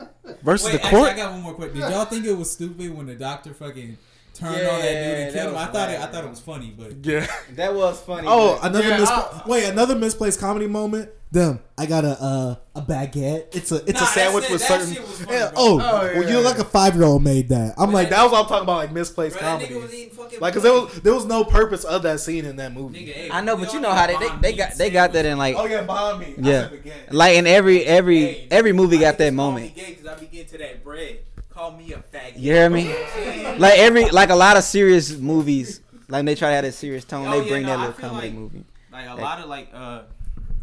versus 0.43 0.67
Wait, 0.67 0.73
the 0.73 0.83
actually, 0.85 0.99
court. 0.99 1.11
I 1.11 1.15
got 1.15 1.31
one 1.31 1.41
more 1.41 1.53
question. 1.53 1.79
Did 1.79 1.89
y'all 1.89 2.05
think 2.05 2.25
it 2.25 2.37
was 2.37 2.51
stupid 2.51 2.95
when 2.95 3.05
the 3.05 3.15
doctor 3.15 3.53
fucking 3.53 3.97
turned 4.33 4.55
on 4.55 4.79
that 4.81 5.03
dude 5.03 5.17
and 5.19 5.33
killed 5.33 5.49
him? 5.53 5.57
I 5.57 5.65
thought 5.67 5.89
it. 5.89 5.99
I 5.99 6.05
thought 6.07 6.23
it 6.23 6.29
was 6.29 6.39
funny, 6.39 6.73
but 6.77 6.93
yeah. 7.05 7.27
That 7.55 7.73
was 7.73 7.99
funny. 8.01 8.27
Oh, 8.29 8.57
but- 8.61 8.69
another 8.71 8.87
Yeah, 8.87 8.97
mispla- 8.99 9.47
wait, 9.47 9.65
another 9.65 9.95
misplaced 9.95 10.39
comedy 10.39 10.67
moment. 10.67 11.09
Them, 11.33 11.59
I 11.77 11.85
got 11.85 12.03
a 12.03 12.21
uh, 12.21 12.55
a 12.75 12.81
baguette. 12.81 13.55
It's 13.55 13.71
a 13.71 13.77
it's 13.87 13.93
Nah, 14.01 14.03
a 14.03 14.07
sandwich 14.07 14.49
with 14.49 14.59
that 14.67 14.67
certain. 14.81 14.93
shit 14.93 15.01
was 15.01 15.21
funny, 15.21 15.31
Yeah, 15.37 15.45
bro. 15.51 15.53
oh, 15.55 15.73
Oh, 15.75 15.79
well, 15.79 16.23
yeah. 16.23 16.29
you 16.29 16.35
look 16.39 16.43
like 16.43 16.59
a 16.59 16.65
five 16.69 16.93
year 16.93 17.05
old 17.05 17.23
made 17.23 17.47
that. 17.49 17.75
I'm 17.77 17.87
But 17.87 17.93
like 17.93 18.09
that- 18.09 18.17
that 18.17 18.23
was 18.23 18.31
what 18.33 18.41
I'm 18.41 18.47
talking 18.47 18.63
about, 18.63 18.75
like 18.75 18.91
misplaced 18.91 19.37
Bro, 19.39 19.47
comedy. 19.47 19.73
nigga 19.73 19.81
was 19.81 19.93
eating 19.93 20.09
fucking. 20.13 20.39
Like, 20.41 20.53
cause 20.53 20.63
there 20.63 20.73
was 20.73 20.93
there 21.01 21.13
was 21.13 21.23
no 21.25 21.45
purpose 21.45 21.85
of 21.85 22.01
that 22.03 22.19
scene 22.19 22.43
in 22.43 22.57
that 22.57 22.73
movie. 22.73 23.05
Nigga, 23.05 23.13
hey, 23.13 23.29
I 23.31 23.39
know, 23.39 23.55
but 23.55 23.73
you 23.73 23.79
know 23.79 23.91
how 23.93 24.07
they 24.07 24.17
they, 24.17 24.29
they 24.41 24.53
got 24.53 24.75
they 24.75 24.89
got 24.89 25.13
that 25.13 25.25
in 25.25 25.37
like 25.37 25.55
Oh 25.57 25.65
yeah, 25.67 25.83
behind 25.83 26.19
me. 26.19 26.33
Yeah. 26.37 26.67
said 26.69 26.83
like 27.11 27.37
in 27.37 27.47
every 27.47 27.85
every 27.85 28.19
Hey, 28.25 28.47
every 28.51 28.73
movie 28.73 28.97
I 28.97 29.01
got 29.01 29.17
that 29.19 29.33
moment. 29.33 29.73
Me 29.73 29.83
I 30.09 30.15
be 30.15 30.25
getting 30.25 30.47
to 30.47 30.57
that 30.57 30.83
bread. 30.83 31.19
Call 31.49 31.71
me 31.71 31.93
a 31.93 31.97
faggot. 31.99 32.33
You 32.35 32.51
hear 32.53 32.69
me? 32.69 32.93
Like 33.57 33.79
every 33.79 34.09
like 34.09 34.31
a 34.31 34.35
lot 34.35 34.57
of 34.57 34.63
serious 34.65 35.15
movies, 35.15 35.79
like 36.09 36.25
they 36.25 36.35
try 36.35 36.49
to 36.49 36.55
have 36.55 36.65
a 36.65 36.71
serious 36.73 37.05
tone. 37.05 37.25
Oh, 37.27 37.31
they 37.39 37.43
yeah, 37.45 37.49
bring 37.49 37.63
no, 37.63 37.69
that 37.69 37.79
little 37.79 37.93
comedy 37.93 38.27
like- 38.27 38.35
movie. 38.37 38.65
Like 38.91 39.07
a 39.07 39.15
lot 39.15 39.39
of 39.39 39.47
like 39.47 39.69
uh. 39.73 40.01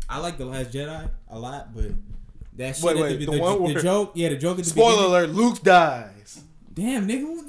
I 0.09 0.19
like 0.19 0.39
the 0.39 0.45
Last 0.47 0.71
Jedi 0.71 1.09
a 1.29 1.39
lot. 1.39 1.75
But 1.75 1.93
that 2.57 2.77
shit 2.77 2.85
Wait, 2.85 2.97
at 2.97 3.03
wait, 3.03 3.19
the, 3.21 3.27
the 3.27 3.33
the, 3.33 3.39
one 3.39 3.53
the 3.59 3.59
where- 3.75 3.83
joke, 3.83 4.13
yeah, 4.15 4.29
the 4.31 4.37
joke 4.37 4.59
at 4.59 4.65
the 4.65 4.71
Spoiler 4.71 4.91
beginning. 4.97 5.13
alert: 5.15 5.31
Luke 5.31 5.63
dies. 5.63 6.41
Damn, 6.75 7.09
nigga. 7.09 7.45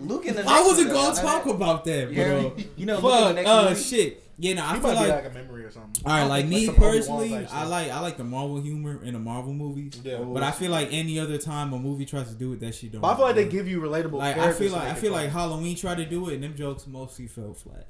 Luke 0.00 0.26
in 0.26 0.34
the 0.36 0.44
I 0.46 0.62
wasn't 0.62 0.90
gonna 0.90 1.14
talk 1.14 1.46
about 1.46 1.84
that, 1.84 2.12
bro. 2.14 2.54
me? 2.56 2.66
You 2.76 2.86
know, 2.86 2.98
Luke 2.98 3.04
in 3.04 3.10
the 3.10 3.24
Fuck, 3.26 3.34
next 3.36 3.48
uh, 3.50 3.68
movie? 3.70 3.80
shit. 3.82 4.22
Yeah, 4.40 4.54
no, 4.54 4.64
I 4.64 4.74
He 4.74 4.80
feel 4.80 4.90
be 4.90 4.96
like 4.96 5.08
like 5.08 5.26
a 5.26 5.30
memory 5.30 5.64
or 5.64 5.70
something. 5.72 6.02
All 6.06 6.12
right, 6.12 6.24
like 6.24 6.46
me 6.46 6.66
some 6.66 6.76
Obi-Wan 6.76 6.92
personally, 6.92 7.36
I 7.36 7.44
stuff. 7.44 7.68
like 7.70 7.90
I 7.90 8.00
like 8.00 8.16
the 8.16 8.24
Marvel 8.24 8.60
humor 8.60 9.02
in 9.02 9.14
the 9.14 9.18
Marvel 9.18 9.52
movies. 9.52 10.00
Yeah. 10.04 10.18
But 10.18 10.44
I 10.44 10.52
feel 10.52 10.70
like 10.70 10.88
any 10.92 11.18
other 11.18 11.38
time 11.38 11.72
a 11.72 11.78
movie 11.78 12.04
tries 12.04 12.28
to 12.28 12.34
do 12.36 12.52
it, 12.52 12.60
that 12.60 12.74
shit 12.76 12.92
don't. 12.92 13.00
But 13.00 13.08
I 13.14 13.16
feel 13.16 13.24
like 13.26 13.34
they 13.34 13.48
give 13.48 13.66
you 13.66 13.80
relatable. 13.80 14.12
like 14.12 14.38
I 14.38 14.52
feel 14.52 14.70
like 14.72 14.84
I 14.84 14.94
feel 14.94 15.10
like 15.12 15.30
Halloween 15.30 15.76
tried 15.76 15.96
to 15.96 16.04
do 16.04 16.28
it, 16.28 16.34
and 16.34 16.42
them 16.44 16.54
jokes 16.54 16.86
mostly 16.86 17.26
fell 17.26 17.52
flat. 17.52 17.88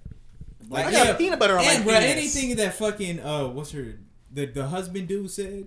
Like 0.68 0.86
I 0.86 0.92
got 0.92 1.18
peanut 1.18 1.38
butter 1.38 1.58
on 1.58 1.64
my 1.64 1.72
and 1.72 1.84
bro, 1.84 1.94
penis. 1.98 2.36
anything 2.36 2.56
that 2.56 2.74
fucking 2.74 3.20
uh, 3.20 3.48
what's 3.48 3.70
her 3.72 3.94
the 4.32 4.46
the 4.46 4.66
husband 4.66 5.08
dude 5.08 5.30
said, 5.30 5.66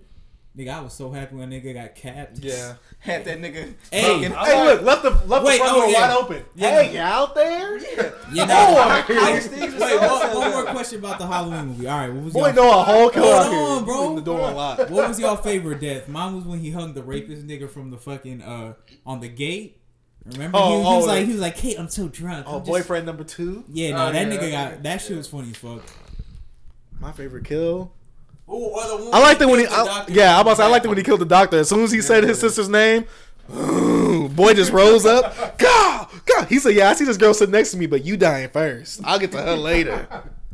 nigga, 0.56 0.70
I 0.74 0.82
was 0.82 0.94
so 0.94 1.12
happy 1.12 1.36
when 1.36 1.50
nigga 1.50 1.74
got 1.74 1.96
capped. 1.96 2.38
Yeah. 2.40 2.76
Had 3.00 3.26
that 3.26 3.40
nigga. 3.40 3.74
Hey, 3.92 4.04
fucking- 4.04 4.32
Hey, 4.32 4.64
look, 4.64 4.82
left 4.84 5.02
the 5.02 5.10
left 5.26 5.44
Wait, 5.46 5.54
the 5.54 5.58
front 5.64 5.74
oh, 5.78 5.82
door 5.82 5.90
yeah. 5.90 6.02
wide 6.08 6.18
open. 6.18 6.46
Yeah. 6.56 6.70
Hey, 6.84 6.94
you 6.94 7.00
out 7.00 7.34
there? 7.34 7.78
you 7.80 8.46
know. 8.46 9.04
Boy, 9.08 9.16
Alex 9.16 9.46
Stevens 9.46 9.82
Wait, 9.82 10.00
one, 10.00 10.36
one 10.38 10.52
more 10.52 10.66
question 10.66 11.00
about 11.00 11.18
the 11.18 11.26
Halloween 11.26 11.66
movie. 11.70 11.88
All 11.88 11.98
right, 11.98 12.14
what 12.14 12.24
was 12.26 12.34
boy, 12.34 12.46
y'all- 12.48 12.56
know 12.56 12.70
a 12.80 12.84
whole 12.84 13.10
killer 13.10 13.26
Hold 13.26 13.46
out 13.46 13.52
here. 13.52 13.60
on, 13.62 13.86
bro. 13.86 14.16
The 14.18 14.22
door 14.22 14.50
unlocked. 14.50 14.90
What 14.92 15.08
was 15.08 15.20
y'all 15.20 15.36
favorite 15.38 15.82
death? 15.82 16.08
Mine 16.08 16.36
was 16.36 16.46
when 16.46 16.60
he 16.60 16.70
hung 16.70 16.94
the 16.94 17.02
rapist 17.02 17.48
nigga 17.48 17.68
from 17.68 17.90
the 17.90 17.98
fucking 17.98 18.44
uh 18.44 18.74
on 19.06 19.20
the 19.20 19.30
gate. 19.30 19.81
Remember 20.26 20.58
Oh, 20.62 20.70
he, 20.70 20.76
was- 20.78 20.84
he 20.86 20.88
oh, 20.94 20.96
was 20.98 21.04
oh, 21.06 21.08
like 21.08 21.26
he 21.26 21.32
was 21.32 21.42
like, 21.42 21.56
Kate, 21.58 21.80
I'm 21.80 21.90
so 21.90 22.08
drunk. 22.08 22.46
Oh, 22.48 22.54
I'm 22.58 22.60
just-" 22.62 22.70
boyfriend 22.70 23.06
number 23.06 23.24
two. 23.24 23.64
Yeah, 23.72 23.92
no, 23.92 24.08
Oh, 24.08 24.12
that 24.12 24.28
yeah, 24.28 24.34
nigga 24.34 24.52
that- 24.52 24.72
got 24.76 24.84
that 24.84 25.02
shit 25.02 25.18
was 25.18 25.28
funny 25.28 25.50
as 25.50 25.58
fuck. 25.58 25.84
My 27.00 27.12
favorite 27.12 27.46
kill. 27.46 27.92
Ooh, 28.50 28.54
or 28.54 28.88
the 28.88 28.98
one 29.06 29.14
I 29.14 29.20
liked 29.20 29.42
it 29.42 29.48
when 29.48 29.60
he. 29.60 29.66
killed 29.66 29.88
the 29.88 29.92
I, 29.92 29.98
doctor. 29.98 30.14
yeah, 30.14 30.38
I 30.38 30.42
about 30.42 30.50
to 30.52 30.56
say, 30.58 30.64
I 30.64 30.68
liked 30.68 30.86
it 30.86 30.90
when 30.90 30.98
he 30.98 31.04
killed 31.04 31.22
the 31.22 31.26
doctor. 31.26 31.58
As 31.58 31.70
soon 31.70 31.84
as 31.84 31.92
he 31.92 32.02
said 32.02 32.24
his 32.24 32.38
sister's 32.40 32.70
name, 32.70 33.06
boy 33.50 34.54
just 34.54 34.72
rose 34.72 35.06
up. 35.06 35.36
God, 35.58 36.08
God. 36.26 36.48
He 36.48 36.60
said, 36.60 36.76
"Yeah, 36.76 36.90
I 36.90 36.94
see 36.94 37.06
this 37.06 37.18
girl 37.18 37.34
sitting 37.34 37.52
next 37.54 37.72
to 37.72 37.78
me, 37.78 37.86
but 37.88 38.04
you 38.06 38.18
dying 38.18 38.50
first. 38.50 39.02
I'll 39.04 39.20
get 39.20 39.32
to 39.32 39.42
her 39.42 39.56
later." 39.56 40.08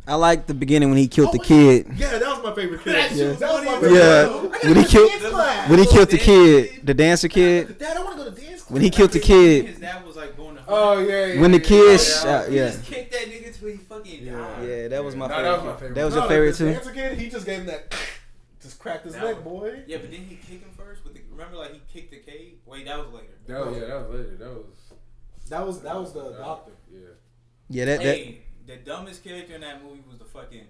I 0.06 0.14
like 0.14 0.46
the 0.46 0.54
beginning 0.54 0.88
when 0.88 0.96
he 0.96 1.06
killed 1.06 1.28
oh, 1.28 1.32
the 1.32 1.38
kid. 1.40 1.86
Yeah, 1.96 2.12
that 2.18 2.22
was 2.22 2.42
my 2.42 2.54
favorite 2.54 2.82
kill. 2.82 2.94
Yeah. 2.94 3.32
That 3.34 3.40
was 3.52 3.64
my 3.66 3.72
favorite 3.78 3.92
Yeah, 3.92 4.26
when 4.68 4.76
he 4.76 4.84
killed 4.86 5.68
when 5.68 5.78
he 5.80 5.86
killed 5.86 6.08
the 6.08 6.16
kid, 6.18 6.80
the 6.86 6.94
dancer 6.94 7.28
kid. 7.28 7.78
Dad, 7.78 7.94
I 7.98 8.02
want 8.02 8.16
to 8.18 8.24
go 8.24 8.30
to 8.30 8.40
dance 8.40 8.57
class. 8.57 8.57
When 8.68 8.82
he 8.82 8.90
killed 8.90 9.12
the 9.12 9.20
kid, 9.20 9.66
His 9.66 9.78
dad 9.78 10.04
was 10.06 10.16
like 10.16 10.36
going 10.36 10.56
to. 10.56 10.62
Oh 10.68 10.98
yeah, 10.98 11.26
yeah. 11.26 11.40
when 11.40 11.52
the 11.52 11.58
yeah, 11.58 11.64
kid, 11.64 11.90
yeah, 11.90 11.96
shot, 11.96 12.48
He 12.48 12.56
yeah, 12.56 12.66
just 12.68 12.84
kicked 12.84 13.12
that 13.12 13.22
nigga 13.22 13.58
till 13.58 13.68
he 13.68 13.76
fucking 13.76 14.24
Yeah. 14.26 14.32
died. 14.38 14.68
yeah, 14.68 14.88
that 14.88 15.04
was 15.04 15.16
my 15.16 15.26
No, 15.26 15.34
favorite. 15.34 15.44
that 15.44 15.54
was 15.56 15.64
my 15.64 15.72
favorite. 15.80 15.94
That 15.94 16.04
was 16.04 16.14
No, 16.14 16.20
your 16.20 16.28
favorite 16.28 16.56
too. 16.56 16.72
Dancer 16.72 16.90
kid, 16.92 17.18
he 17.18 17.30
just 17.30 17.46
gave 17.46 17.60
him 17.60 17.66
that, 17.66 17.94
just 18.62 18.78
cracked 18.78 19.04
his 19.04 19.14
That 19.14 19.24
neck, 19.24 19.34
was- 19.36 19.44
boy. 19.44 19.82
Yeah, 19.86 19.98
but 19.98 20.10
didn't 20.10 20.26
he 20.26 20.36
kick 20.36 20.60
him 20.60 20.70
first? 20.76 21.02
With 21.04 21.14
the, 21.14 21.20
remember, 21.30 21.56
like 21.56 21.72
he 21.72 21.80
kicked 21.92 22.10
the 22.10 22.18
cage. 22.18 22.56
Wait, 22.66 22.84
that 22.84 22.98
was 22.98 23.08
later. 23.14 23.26
That 23.46 23.66
was, 23.66 23.74
yeah, 23.78 23.84
that 23.86 24.08
was 24.10 24.18
later. 24.18 24.36
That 24.36 24.50
was. 24.50 24.64
That 25.48 25.66
was 25.66 25.80
that 25.80 25.96
was 25.96 26.12
the 26.12 26.30
doctor. 26.32 26.72
Yeah. 26.92 26.98
Yeah, 27.70 27.84
that, 27.86 28.02
that 28.02 28.16
Hey, 28.16 28.42
the 28.66 28.76
dumbest 28.76 29.24
character 29.24 29.54
in 29.54 29.62
that 29.62 29.82
movie 29.82 30.02
was 30.06 30.18
the 30.18 30.26
fucking 30.26 30.66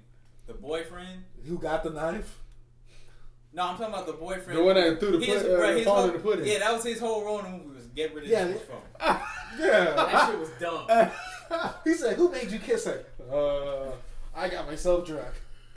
the 0.47 0.55
boyfriend. 0.55 1.25
Who 1.49 1.59
got 1.59 1.83
the 1.83 1.91
knife? 1.91 2.39
No, 3.53 3.63
I'm 3.65 3.77
talking 3.79 3.93
about 3.95 4.07
the 4.07 4.13
boyfriend. 4.13 4.59
The 4.59 4.63
one 4.63 4.75
that 4.77 5.01
threw 5.01 5.19
the 5.19 5.25
His- 5.25 5.43
put- 5.43 5.51
uh, 5.53 5.59
bruh, 5.59 5.77
his 5.77 5.85
fall 5.85 6.03
whole- 6.03 6.11
the 6.13 6.19
pudding. 6.19 6.47
Yeah, 6.47 6.59
that 6.61 6.73
was 6.75 6.85
his 6.85 7.01
whole 7.01 7.25
role 7.25 7.39
in 7.41 7.45
the 7.47 7.51
movie 7.51 7.77
was 7.77 7.78
get 7.95 8.15
rid 8.15 8.25
of 8.25 8.31
Yeah, 8.31 8.45
this 8.45 8.61
they- 8.61 8.67
phone. 8.67 8.83
Yeah. 9.59 9.85
That 9.95 10.31
shit 10.31 10.39
was 10.39 10.51
dumb. 10.61 11.11
he 11.85 11.95
said, 11.95 12.17
"Who 12.17 12.31
made 12.31 12.51
you 12.51 12.59
kiss 12.59 12.85
her?" 12.87 13.05
Uh, 13.33 13.91
I 14.39 14.49
got 14.49 14.67
myself 14.67 15.07
drunk. 15.07 15.27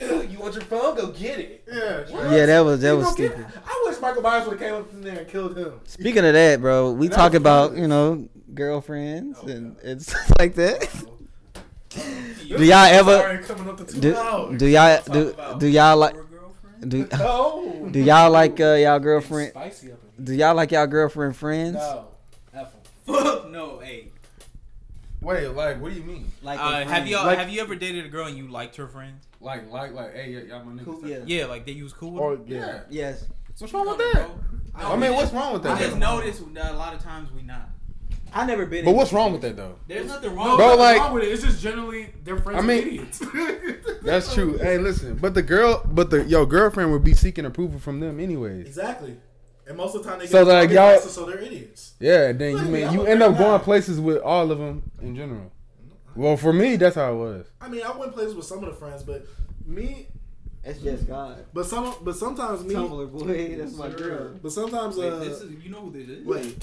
You 0.00 0.38
want 0.40 0.54
your 0.54 0.62
phone? 0.64 0.96
Go 0.96 1.08
get 1.12 1.38
it. 1.38 1.64
Yeah. 1.72 2.04
yeah, 2.30 2.46
that 2.46 2.60
was 2.64 2.80
that 2.80 2.90
You 2.90 2.96
was 2.98 3.06
gonna 3.14 3.16
stupid. 3.30 3.46
I 3.64 3.84
wish 3.88 4.00
Michael 4.00 4.22
Myers 4.22 4.48
would 4.48 4.58
have 4.58 4.68
came 4.68 4.74
up 4.80 4.92
in 4.92 5.00
there 5.00 5.18
and 5.20 5.28
killed 5.28 5.56
him. 5.56 5.78
Speaking 5.84 6.24
of 6.26 6.32
that, 6.34 6.60
bro, 6.60 6.90
we 6.92 7.06
That 7.08 7.14
talk 7.16 7.34
about 7.34 7.70
funny. 7.70 7.82
you 7.82 7.88
know 7.88 8.28
girlfriends 8.52 9.38
Oh, 9.42 9.46
and 9.48 9.76
and 9.78 10.02
stuff 10.02 10.30
like 10.38 10.54
that. 10.56 10.88
Do 11.94 12.64
y'all 12.64 12.86
ever 12.86 13.16
Sorry, 13.18 13.38
coming 13.44 13.68
up 13.68 13.76
to 13.78 13.84
two 13.84 14.00
do, 14.00 14.16
hours. 14.16 14.58
do 14.58 14.66
y'all 14.66 15.02
do 15.10 15.34
do 15.58 15.66
y'all 15.68 15.96
like 15.96 16.16
do 16.86 17.06
do 17.90 18.00
y'all 18.00 18.30
like 18.30 18.60
uh, 18.60 18.74
y'all 18.74 18.98
girlfriend? 18.98 19.52
Spicy 20.14 20.24
Do 20.24 20.34
y'all 20.34 20.54
like 20.54 20.70
y'all 20.70 20.86
girlfriend 20.86 21.36
friends? 21.36 21.74
No. 21.74 22.08
F 22.54 22.72
'em. 23.08 23.14
Fuck 23.14 23.50
no, 23.50 23.78
hey. 23.80 24.08
Wait, 25.20 25.46
like, 25.48 25.80
what 25.80 25.92
do 25.92 25.98
you 25.98 26.04
mean? 26.04 26.30
Like 26.42 26.58
Uh, 26.58 26.70
have 26.80 26.88
friends. 26.88 27.10
you 27.10 27.16
Like- 27.16 27.38
have 27.38 27.48
you 27.48 27.60
ever 27.60 27.74
dated 27.76 28.04
a 28.04 28.08
girl 28.08 28.26
and 28.26 28.36
you 28.36 28.48
liked 28.48 28.76
her 28.76 28.88
friends? 28.88 29.24
Like, 29.40 29.70
like, 29.70 29.92
like, 29.92 30.14
hey, 30.14 30.34
y- 30.34 30.42
y'all 30.48 30.64
my 30.64 30.72
niggas. 30.72 30.84
Cool, 30.84 31.00
type 31.00 31.10
yeah. 31.10 31.16
shit. 31.18 31.28
Yeah, 31.28 31.46
like 31.46 31.64
they 31.66 31.72
use 31.72 31.92
cool 31.92 32.12
with 32.12 32.20
Or 32.22 32.36
them? 32.36 32.44
yeah. 32.48 32.58
Yeah. 32.66 32.80
Yes. 32.90 33.24
What's 33.58 33.72
wrong 33.72 33.86
with 33.88 33.98
that? 33.98 34.30
I 34.74 34.96
mean, 34.96 35.12
what's 35.12 35.32
wrong 35.32 35.52
with 35.52 35.62
that? 35.64 35.76
I 35.76 35.80
just 35.80 35.92
though? 36.00 36.16
noticed 36.16 36.54
that 36.54 36.72
a 36.72 36.76
lot 36.76 36.94
of 36.94 37.02
times 37.02 37.30
we 37.32 37.42
not. 37.42 37.68
I 38.34 38.46
never 38.46 38.64
been. 38.66 38.84
But 38.84 38.92
in- 38.92 38.96
what's 38.96 39.12
wrong 39.12 39.30
with 39.32 39.42
that 39.42 39.56
though? 39.56 39.76
There's 39.86 40.06
nothing 40.06 40.34
wrong. 40.34 40.56
Bro, 40.56 40.70
with 40.70 40.78
like- 40.80 40.98
wrong 40.98 41.14
with 41.14 41.22
it. 41.24 41.28
It's 41.32 41.42
just 41.42 41.60
generally 41.62 42.12
they're 42.24 42.38
friends 42.38 42.62
I 42.62 42.66
mean- 42.66 42.78
with 42.98 43.22
idiots. 43.22 44.00
That's 44.02 44.32
true. 44.34 44.56
Hey, 44.58 44.78
listen, 44.78 45.16
but 45.16 45.34
the 45.34 45.42
girl, 45.42 45.82
but 45.86 46.10
the 46.10 46.24
your 46.24 46.46
girlfriend 46.46 46.90
would 46.92 47.04
be 47.04 47.14
seeking 47.14 47.44
approval 47.44 47.78
from 47.78 48.00
them 48.00 48.18
anyways. 48.18 48.66
exactly. 48.66 49.16
And 49.72 49.78
most 49.78 49.94
of 49.96 50.02
the 50.04 50.10
time 50.10 50.18
they 50.18 50.26
get 50.26 50.32
So, 50.32 50.42
like, 50.42 50.68
y'all- 50.68 50.92
prices, 50.96 51.12
so 51.12 51.24
they're 51.24 51.38
idiots. 51.38 51.94
Yeah, 51.98 52.28
and 52.28 52.38
then 52.38 52.56
you 52.58 52.62
mean 52.64 52.92
you 52.92 53.06
end 53.06 53.22
up 53.22 53.38
going 53.38 53.58
places 53.60 53.98
with 53.98 54.18
all 54.18 54.50
of 54.50 54.58
them 54.58 54.82
in 55.00 55.16
general. 55.16 55.50
Well, 56.14 56.36
for 56.36 56.52
me, 56.52 56.76
that's 56.76 56.96
how 56.96 57.14
it 57.14 57.16
was. 57.16 57.46
I 57.58 57.70
mean, 57.70 57.82
I 57.82 57.96
went 57.96 58.12
places 58.12 58.34
with 58.34 58.44
some 58.44 58.58
of 58.58 58.66
the 58.66 58.72
friends, 58.76 59.02
but 59.02 59.24
me, 59.64 60.08
That's 60.62 60.78
just 60.80 61.08
God. 61.08 61.46
but 61.54 61.64
some, 61.64 61.94
but 62.02 62.16
sometimes 62.16 62.62
me, 62.64 62.74
Tumblr 62.74 63.12
boy, 63.12 63.56
that's 63.56 63.72
my 63.72 63.88
girl. 63.88 64.34
but 64.42 64.52
sometimes 64.52 64.98
Wait, 64.98 65.10
uh, 65.10 65.20
this 65.20 65.40
is 65.40 65.50
you 65.64 65.70
know 65.70 65.80
who 65.80 65.90
this 65.92 66.06
is? 66.06 66.26
Wait. 66.26 66.62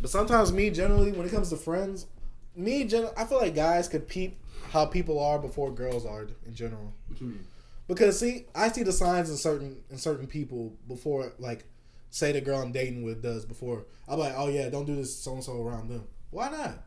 But 0.00 0.10
sometimes 0.10 0.52
me 0.52 0.70
generally 0.70 1.10
when 1.10 1.26
it 1.26 1.30
comes 1.32 1.50
to 1.50 1.56
friends, 1.56 2.06
me 2.54 2.84
gen- 2.84 3.08
I 3.16 3.24
feel 3.24 3.38
like 3.38 3.56
guys 3.56 3.88
could 3.88 4.06
peep 4.06 4.36
how 4.70 4.86
people 4.86 5.18
are 5.18 5.40
before 5.40 5.72
girls 5.72 6.06
are 6.06 6.28
in 6.46 6.54
general. 6.54 6.92
What 7.08 7.20
you 7.20 7.26
mean? 7.26 7.44
Because 7.86 8.18
see, 8.18 8.46
I 8.54 8.68
see 8.68 8.82
the 8.82 8.92
signs 8.92 9.30
in 9.30 9.36
certain 9.36 9.82
in 9.90 9.98
certain 9.98 10.26
people 10.26 10.76
before 10.88 11.32
like 11.38 11.64
say 12.10 12.32
the 12.32 12.40
girl 12.40 12.60
I'm 12.62 12.72
dating 12.72 13.02
with 13.02 13.22
does 13.22 13.44
before. 13.44 13.86
I'm 14.08 14.18
like, 14.18 14.34
oh 14.36 14.48
yeah, 14.48 14.68
don't 14.68 14.86
do 14.86 14.96
this 14.96 15.14
so 15.16 15.34
and 15.34 15.44
so 15.44 15.60
around 15.62 15.88
them. 15.90 16.04
Why 16.30 16.48
not? 16.50 16.82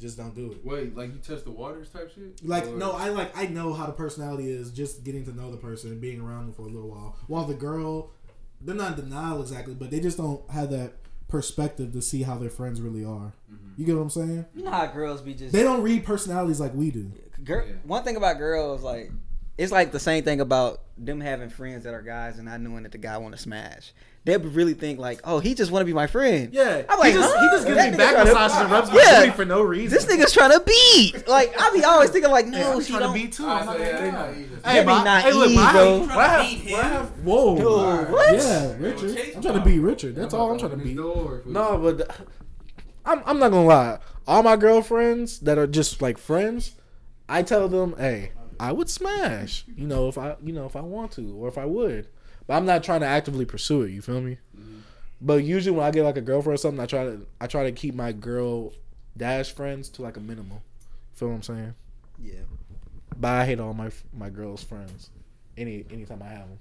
Just 0.00 0.16
don't 0.16 0.34
do 0.34 0.52
it. 0.52 0.64
Wait, 0.64 0.96
like 0.96 1.12
you 1.12 1.18
test 1.18 1.44
the 1.44 1.50
waters 1.50 1.90
type 1.90 2.10
shit? 2.14 2.40
Like 2.46 2.66
Or- 2.66 2.76
no, 2.76 2.92
I 2.92 3.08
like 3.08 3.36
I 3.36 3.46
know 3.46 3.72
how 3.72 3.86
the 3.86 3.92
personality 3.92 4.48
is 4.50 4.70
just 4.70 5.04
getting 5.04 5.24
to 5.24 5.32
know 5.36 5.50
the 5.50 5.56
person 5.56 5.90
and 5.90 6.00
being 6.00 6.20
around 6.20 6.46
them 6.46 6.54
for 6.54 6.62
a 6.62 6.70
little 6.70 6.88
while. 6.88 7.16
While 7.26 7.44
the 7.46 7.54
girl, 7.54 8.12
they're 8.60 8.74
not 8.76 8.96
in 8.98 9.04
denial 9.04 9.42
exactly, 9.42 9.74
but 9.74 9.90
they 9.90 10.00
just 10.00 10.16
don't 10.16 10.48
have 10.50 10.70
that 10.70 10.92
perspective 11.26 11.92
to 11.92 12.00
see 12.00 12.22
how 12.22 12.38
their 12.38 12.48
friends 12.48 12.80
really 12.80 13.04
are. 13.04 13.34
Mm-hmm. 13.52 13.70
You 13.76 13.84
get 13.86 13.96
what 13.96 14.02
I'm 14.02 14.10
saying? 14.10 14.46
You 14.54 14.64
know 14.64 14.70
how 14.70 14.86
girls 14.86 15.20
be 15.20 15.34
just. 15.34 15.52
They 15.52 15.62
don't 15.62 15.82
read 15.82 16.04
personalities 16.04 16.58
like 16.60 16.74
we 16.74 16.90
do. 16.90 17.12
Girl, 17.44 17.66
Yeah. 17.66 17.74
One 17.84 18.02
thing 18.02 18.16
about 18.16 18.38
girls, 18.38 18.82
like, 18.82 19.10
it's 19.58 19.72
like 19.72 19.92
the 19.92 20.00
same 20.00 20.24
thing 20.24 20.40
about 20.40 20.80
them 20.96 21.20
having 21.20 21.50
friends 21.50 21.84
that 21.84 21.92
are 21.94 22.02
guys 22.02 22.36
and 22.36 22.46
not 22.46 22.60
knowing 22.60 22.84
that 22.84 22.92
the 22.92 22.98
guy 22.98 23.18
want 23.18 23.34
to 23.34 23.40
smash. 23.40 23.92
They 24.24 24.36
would 24.36 24.54
really 24.54 24.74
think 24.74 24.98
like, 24.98 25.20
oh, 25.24 25.38
he 25.38 25.54
just 25.54 25.70
want 25.70 25.80
to 25.82 25.86
be 25.86 25.92
my 25.94 26.06
friend. 26.06 26.52
Yeah, 26.52 26.82
I'm 26.88 26.98
like, 26.98 27.12
he 27.12 27.18
just 27.18 27.34
huh? 27.34 27.40
he 27.40 27.46
just 27.56 27.66
gives 27.66 27.76
That 27.78 27.92
me 27.92 27.96
back 27.96 28.14
tryna- 28.14 28.34
massages 28.34 28.58
and 28.62 28.70
rubs 28.70 28.90
my 28.92 28.96
Yeah. 29.02 29.20
booty 29.20 29.32
for 29.32 29.44
no 29.46 29.62
reason. 29.62 29.90
This 29.96 30.04
nigga's 30.04 30.32
trying 30.32 30.50
to 30.52 30.60
beat. 30.60 31.26
Like, 31.26 31.54
I 31.58 31.70
be 31.72 31.82
always 31.82 32.10
thinking 32.10 32.30
like, 32.30 32.46
no, 32.46 32.58
yeah, 32.58 32.70
I'm 32.72 32.82
she 32.82 32.90
trying 32.90 33.02
don't. 33.04 33.14
to 33.14 33.20
beat 33.22 33.32
too. 33.32 33.46
I'm 33.46 33.64
so 33.64 33.70
not 33.72 33.80
yeah, 33.80 33.92
gonna 33.92 34.00
they 34.04 34.10
not 34.10 34.26
that. 34.26 34.36
even- 34.38 34.60
They 34.62 34.80
be 34.80 34.86
but 34.86 34.92
I- 34.92 35.04
naive, 35.22 35.34
look, 35.34 35.54
but 35.54 35.72
bro. 35.72 35.98
have- 36.00 36.08
but 36.08 36.30
have- 36.30 36.40
Beat 36.42 36.58
him? 36.68 37.24
Whoa, 37.24 37.56
Dude, 37.56 38.12
what? 38.12 38.34
Yeah, 38.34 38.76
Richard. 38.78 39.18
I'm 39.36 39.42
trying 39.42 39.54
to 39.58 39.64
beat 39.64 39.78
Richard. 39.78 40.14
That's 40.16 40.34
all 40.34 40.52
I'm 40.52 40.58
trying 40.58 40.70
to 40.72 40.76
beat. 40.76 40.96
No, 40.96 41.40
No, 41.46 41.78
but 41.78 42.16
I'm 43.06 43.22
I'm 43.24 43.38
not 43.38 43.50
gonna 43.50 43.64
lie. 43.66 43.98
All 44.26 44.42
my 44.42 44.56
girlfriends 44.56 45.38
that 45.40 45.56
are 45.56 45.66
just 45.66 46.02
like 46.02 46.18
friends, 46.18 46.74
I 47.30 47.42
tell 47.42 47.66
them, 47.68 47.94
hey, 47.98 48.32
I 48.60 48.72
would 48.72 48.88
smash. 48.88 49.64
You 49.76 49.86
know, 49.86 50.08
if 50.08 50.18
I 50.18 50.36
you 50.42 50.52
know 50.52 50.66
if 50.66 50.76
I 50.76 50.80
want 50.80 51.12
to 51.12 51.36
or 51.36 51.48
if 51.48 51.58
I 51.58 51.64
would, 51.64 52.08
but 52.46 52.54
I'm 52.54 52.66
not 52.66 52.82
trying 52.82 53.00
to 53.00 53.06
actively 53.06 53.44
pursue 53.44 53.82
it. 53.82 53.90
You 53.90 54.02
feel 54.02 54.20
me? 54.20 54.38
But 55.20 55.44
usually 55.44 55.76
when 55.76 55.84
I 55.84 55.90
get 55.90 56.04
like 56.04 56.16
a 56.16 56.20
girlfriend 56.20 56.54
or 56.54 56.58
something, 56.58 56.80
I 56.80 56.86
try 56.86 57.04
to 57.04 57.26
I 57.40 57.46
try 57.46 57.64
to 57.64 57.72
keep 57.72 57.94
my 57.94 58.12
girl 58.12 58.72
dash 59.16 59.52
friends 59.52 59.88
to 59.90 60.02
like 60.02 60.16
a 60.16 60.20
minimal. 60.20 60.62
Feel 61.14 61.28
what 61.28 61.34
I'm 61.34 61.42
saying? 61.42 61.74
Yeah. 62.22 62.40
But 63.16 63.28
I 63.28 63.44
hate 63.44 63.60
all 63.60 63.74
my 63.74 63.90
my 64.12 64.30
girl's 64.30 64.62
friends. 64.62 65.10
Any 65.56 65.84
anytime 65.90 66.22
I 66.22 66.28
have 66.28 66.48
them. 66.48 66.58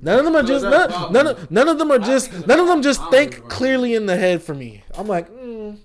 None 0.00 0.18
of 0.18 0.24
them 0.24 0.36
are 0.36 0.42
just 0.42 0.64
none, 0.64 1.12
none 1.12 1.26
of 1.26 1.50
none 1.50 1.68
of 1.68 1.78
them 1.78 1.90
are 1.90 1.98
just 1.98 2.30
think 2.30 2.46
none 2.46 2.58
of 2.58 2.66
them 2.66 2.82
just 2.82 3.00
problem. 3.00 3.20
I 3.20 3.24
don't 3.24 3.30
think 3.30 3.32
think 3.32 3.44
it's 3.44 3.54
a 3.54 3.56
clearly 3.56 3.94
in 3.94 4.06
the 4.06 4.16
head 4.16 4.42
for 4.42 4.54
me. 4.54 4.82
I'm 4.96 5.06
like, 5.06 5.30
mm, 5.30 5.78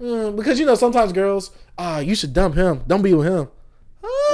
mm, 0.00 0.36
because 0.36 0.58
you 0.58 0.66
know 0.66 0.74
sometimes 0.74 1.12
girls, 1.12 1.50
ah, 1.78 1.98
you 1.98 2.14
should 2.14 2.32
dump 2.32 2.54
him. 2.54 2.82
Don't 2.86 3.02
be 3.02 3.14
with 3.14 3.26
him. 3.26 3.48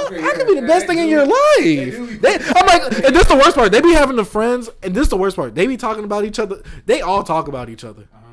Okay, 0.05 0.23
I 0.23 0.31
could 0.33 0.47
be 0.47 0.55
the 0.59 0.67
best 0.67 0.87
they 0.87 0.95
thing 0.95 1.03
in 1.03 1.09
your 1.09 1.25
life. 1.25 1.59
do 1.61 2.17
They, 2.17 2.33
I'm 2.35 2.65
like, 2.65 2.83
and 3.05 3.15
this 3.15 3.27
the 3.27 3.35
worst 3.35 3.55
part. 3.55 3.71
They 3.71 3.81
be 3.81 3.93
having 3.93 4.15
the 4.17 4.25
friends, 4.25 4.69
and 4.83 4.93
this 4.93 5.03
is 5.03 5.09
the 5.09 5.17
worst 5.17 5.35
part. 5.35 5.55
They 5.55 5.67
be 5.67 5.77
talking 5.77 6.03
about 6.03 6.25
each 6.25 6.39
other. 6.39 6.61
They 6.85 7.01
all 7.01 7.23
talk 7.23 7.47
about 7.47 7.69
each 7.69 7.83
other. 7.83 8.03
Uh-huh. 8.13 8.27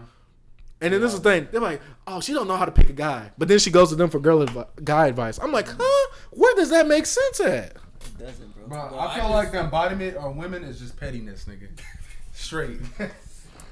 And 0.80 0.94
then 0.94 1.00
this 1.00 1.12
is 1.14 1.20
the 1.20 1.30
thing. 1.30 1.48
They're 1.50 1.60
like, 1.60 1.80
oh, 2.06 2.20
she 2.20 2.32
don't 2.32 2.48
know 2.48 2.56
how 2.56 2.64
to 2.64 2.72
pick 2.72 2.88
a 2.88 2.92
guy. 2.92 3.30
But 3.38 3.48
then 3.48 3.58
she 3.58 3.70
goes 3.70 3.88
to 3.90 3.94
them 3.96 4.10
for 4.10 4.18
girl 4.20 4.44
advi- 4.44 4.66
guy 4.84 5.06
advice. 5.08 5.38
I'm 5.38 5.52
like, 5.52 5.68
huh? 5.68 6.08
Where 6.30 6.54
does 6.56 6.70
that 6.70 6.86
make 6.88 7.06
sense 7.06 7.40
at? 7.40 7.74
Doesn't, 8.18 8.54
bro. 8.54 8.66
Bro, 8.68 8.78
Well, 8.92 9.00
I 9.00 9.06
I 9.06 9.14
feel 9.14 9.22
just- 9.24 9.34
like 9.34 9.52
the 9.52 9.60
embodiment 9.60 10.16
of 10.16 10.36
women 10.36 10.64
is 10.64 10.78
just 10.80 10.96
pettiness, 10.98 11.44
nigga. 11.46 11.68
Straight. 12.32 12.80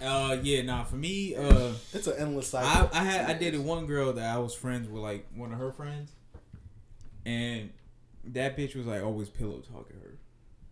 Uh, 0.03 0.37
yeah, 0.43 0.63
nah. 0.63 0.85
For 0.85 0.97
me, 0.97 1.35
uh, 1.35 1.73
It's 1.93 2.07
an 2.07 2.15
endless 2.19 2.49
cycle. 2.49 2.91
I, 2.93 3.01
I 3.01 3.05
had 3.05 3.31
I 3.31 3.35
dated 3.39 3.65
one 3.65 3.87
girl 3.87 4.13
that 4.13 4.35
I 4.35 4.39
was 4.39 4.55
friends 4.55 4.89
with, 4.89 5.03
like 5.03 5.27
one 5.35 5.53
of 5.53 5.59
her 5.59 5.73
friends, 5.73 6.11
and 7.27 7.71
that 8.25 8.57
bitch 8.57 8.75
was 8.77 8.87
like 8.87 9.03
always 9.03 9.29
pillow 9.29 9.59
talking 9.59 9.97
her. 10.03 10.19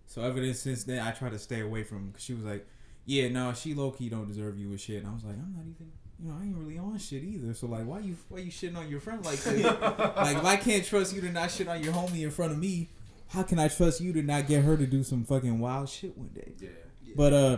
So 0.07 0.23
ever 0.23 0.53
since 0.55 0.85
then, 0.85 1.01
I 1.01 1.11
try 1.11 1.29
to 1.29 1.39
stay 1.39 1.61
away 1.61 1.83
from. 1.83 2.13
Cause 2.13 2.23
she 2.23 2.33
was 2.33 2.45
like, 2.45 2.67
"Yeah, 3.05 3.29
no, 3.29 3.53
she 3.53 3.75
low 3.75 3.91
key 3.91 4.09
don't 4.09 4.29
deserve 4.29 4.59
you 4.59 4.71
and 4.71 4.81
shit." 4.81 4.99
And 4.99 5.09
I 5.09 5.15
was 5.15 5.25
like, 5.25 5.35
"I'm 5.35 5.53
not 5.53 5.63
even." 5.63 5.93
You 6.23 6.31
know, 6.31 6.37
I 6.41 6.45
ain't 6.45 6.57
really 6.57 6.79
on 6.79 6.97
shit 6.99 7.25
either. 7.25 7.53
So 7.55 7.67
like, 7.67 7.85
why 7.85 7.99
you 7.99 8.17
why 8.29 8.39
you 8.39 8.51
shitting 8.53 8.77
on 8.77 8.89
your 8.89 9.01
friend 9.01 9.25
like 9.25 9.41
this? 9.41 9.65
like, 10.17 10.37
if 10.37 10.45
I 10.45 10.57
can't 10.57 10.85
trust 10.85 11.13
you 11.13 11.21
to 11.23 11.31
not 11.31 11.51
shit 11.51 11.67
on 11.67 11.83
your 11.83 11.93
homie 11.93 12.23
in 12.23 12.31
front 12.31 12.53
of 12.53 12.59
me, 12.59 12.89
how 13.29 13.43
can 13.43 13.59
I 13.59 13.67
trust 13.67 14.01
you 14.01 14.13
to 14.13 14.23
not 14.23 14.47
get 14.47 14.63
her 14.63 14.77
to 14.77 14.87
do 14.87 15.03
some 15.03 15.25
fucking 15.25 15.59
wild 15.59 15.89
shit 15.89 16.17
one 16.17 16.29
day? 16.29 16.53
yeah. 16.61 16.69
But 17.17 17.33
uh, 17.33 17.57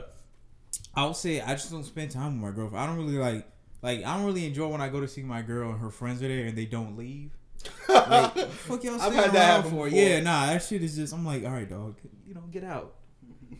I 0.94 1.04
would 1.04 1.16
say 1.16 1.42
I 1.42 1.52
just 1.52 1.70
don't 1.70 1.84
spend 1.84 2.10
time 2.10 2.40
with 2.40 2.50
my 2.50 2.56
girlfriend. 2.56 2.82
I 2.82 2.86
don't 2.86 2.96
really 2.96 3.18
like 3.18 3.46
like 3.82 4.04
I 4.04 4.16
don't 4.16 4.24
really 4.24 4.46
enjoy 4.46 4.68
when 4.68 4.80
I 4.80 4.88
go 4.88 5.00
to 5.00 5.08
see 5.08 5.22
my 5.22 5.42
girl 5.42 5.70
and 5.70 5.80
her 5.80 5.90
friends 5.90 6.22
are 6.22 6.28
there 6.28 6.46
and 6.46 6.56
they 6.56 6.64
don't 6.64 6.96
leave. 6.96 7.36
Like, 7.88 8.48
fuck 8.50 8.84
y'all 8.84 9.00
I've 9.00 9.12
had 9.14 9.32
that 9.32 9.44
happen 9.46 9.70
for? 9.70 9.86
before. 9.86 9.88
Yeah, 9.88 10.20
nah, 10.20 10.46
that 10.46 10.62
shit 10.62 10.82
is 10.82 10.96
just. 10.96 11.12
I'm 11.14 11.24
like, 11.24 11.44
all 11.44 11.50
right, 11.52 11.68
dog, 11.68 11.96
you 12.26 12.34
know, 12.34 12.42
get 12.50 12.64
out. 12.64 12.94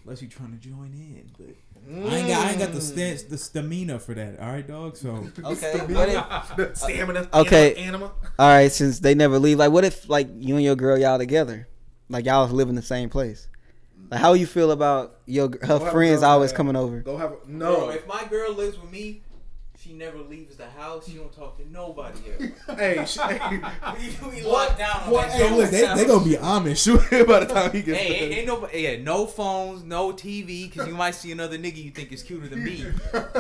Unless 0.05 0.23
you're 0.23 0.31
trying 0.31 0.53
to 0.53 0.59
join 0.59 0.93
in, 0.95 1.31
but 1.39 2.11
I 2.11 2.16
ain't 2.19 2.28
got 2.28 2.47
I 2.47 2.51
ain't 2.51 2.59
got 2.61 2.73
the 2.73 2.81
stance 2.81 3.23
the 3.23 3.37
stamina 3.39 3.99
for 3.99 4.15
that. 4.15 4.39
All 4.41 4.49
right, 4.53 4.66
dog. 4.66 4.97
So 4.97 5.09
Okay. 5.45 5.78
What 5.93 6.09
if, 6.59 6.77
Stamina. 6.77 7.28
Okay. 7.35 7.74
Anima. 7.74 8.12
All 8.39 8.49
right, 8.49 8.70
since 8.70 9.01
they 9.01 9.15
never 9.15 9.39
leave, 9.39 9.59
like, 9.59 9.73
what 9.73 9.85
if 9.85 10.09
like 10.09 10.28
you 10.37 10.55
and 10.57 10.65
your 10.65 10.77
girl 10.77 10.97
y'all 10.99 11.19
together, 11.19 11.69
like 12.09 12.24
y'all 12.24 12.47
live 12.49 12.69
in 12.69 12.74
the 12.77 12.83
same 12.83 13.09
place? 13.09 13.49
Like, 14.11 14.20
how 14.20 14.35
you 14.35 14.47
feel 14.47 14.70
about 14.70 15.16
your 15.27 15.49
her 15.62 15.78
Go 15.78 15.91
friends 15.91 16.20
girl 16.20 16.31
always 16.31 16.51
that- 16.53 16.57
coming 16.57 16.77
over? 16.77 17.01
Go 17.01 17.16
have 17.16 17.33
a, 17.33 17.37
Bro, 17.37 17.47
no. 17.57 17.89
if 17.91 18.07
my 18.07 18.24
girl 18.31 18.53
lives 18.55 18.78
with 18.81 18.91
me, 18.93 19.23
she 19.86 19.92
never 19.92 20.18
leaves 20.18 20.56
the 20.56 20.68
house. 20.68 21.06
She 21.08 21.14
don't 21.16 21.32
talk 21.32 21.56
to 21.58 21.70
nobody 21.70 22.18
else. 22.32 22.52
hey, 22.78 23.04
sh- 23.06 23.18
hey, 23.18 23.60
we, 24.24 24.30
we 24.30 24.42
locked 24.42 24.78
down 24.78 25.02
on 25.04 25.10
Boy, 25.10 25.22
that 25.22 25.30
hey, 25.32 25.50
look, 25.56 25.70
they, 25.70 25.84
house. 25.84 25.98
they 25.98 26.06
gonna 26.06 26.24
be 26.24 26.32
Amish 26.36 27.26
by 27.26 27.40
the 27.40 27.46
time 27.46 27.70
he 27.72 27.82
gets 27.82 27.98
Hey, 27.98 28.08
there. 28.10 28.22
ain't, 28.22 28.38
ain't 28.38 28.46
no, 28.46 28.68
yeah, 28.72 28.96
no 29.02 29.26
phones, 29.26 29.84
no 29.84 30.12
TV, 30.12 30.70
because 30.70 30.88
you 30.88 30.94
might 30.94 31.14
see 31.14 31.30
another 31.32 31.56
nigga 31.58 31.76
you 31.82 31.90
think 31.90 32.12
is 32.12 32.22
cuter 32.22 32.48
than 32.48 32.64
me. 32.64 32.84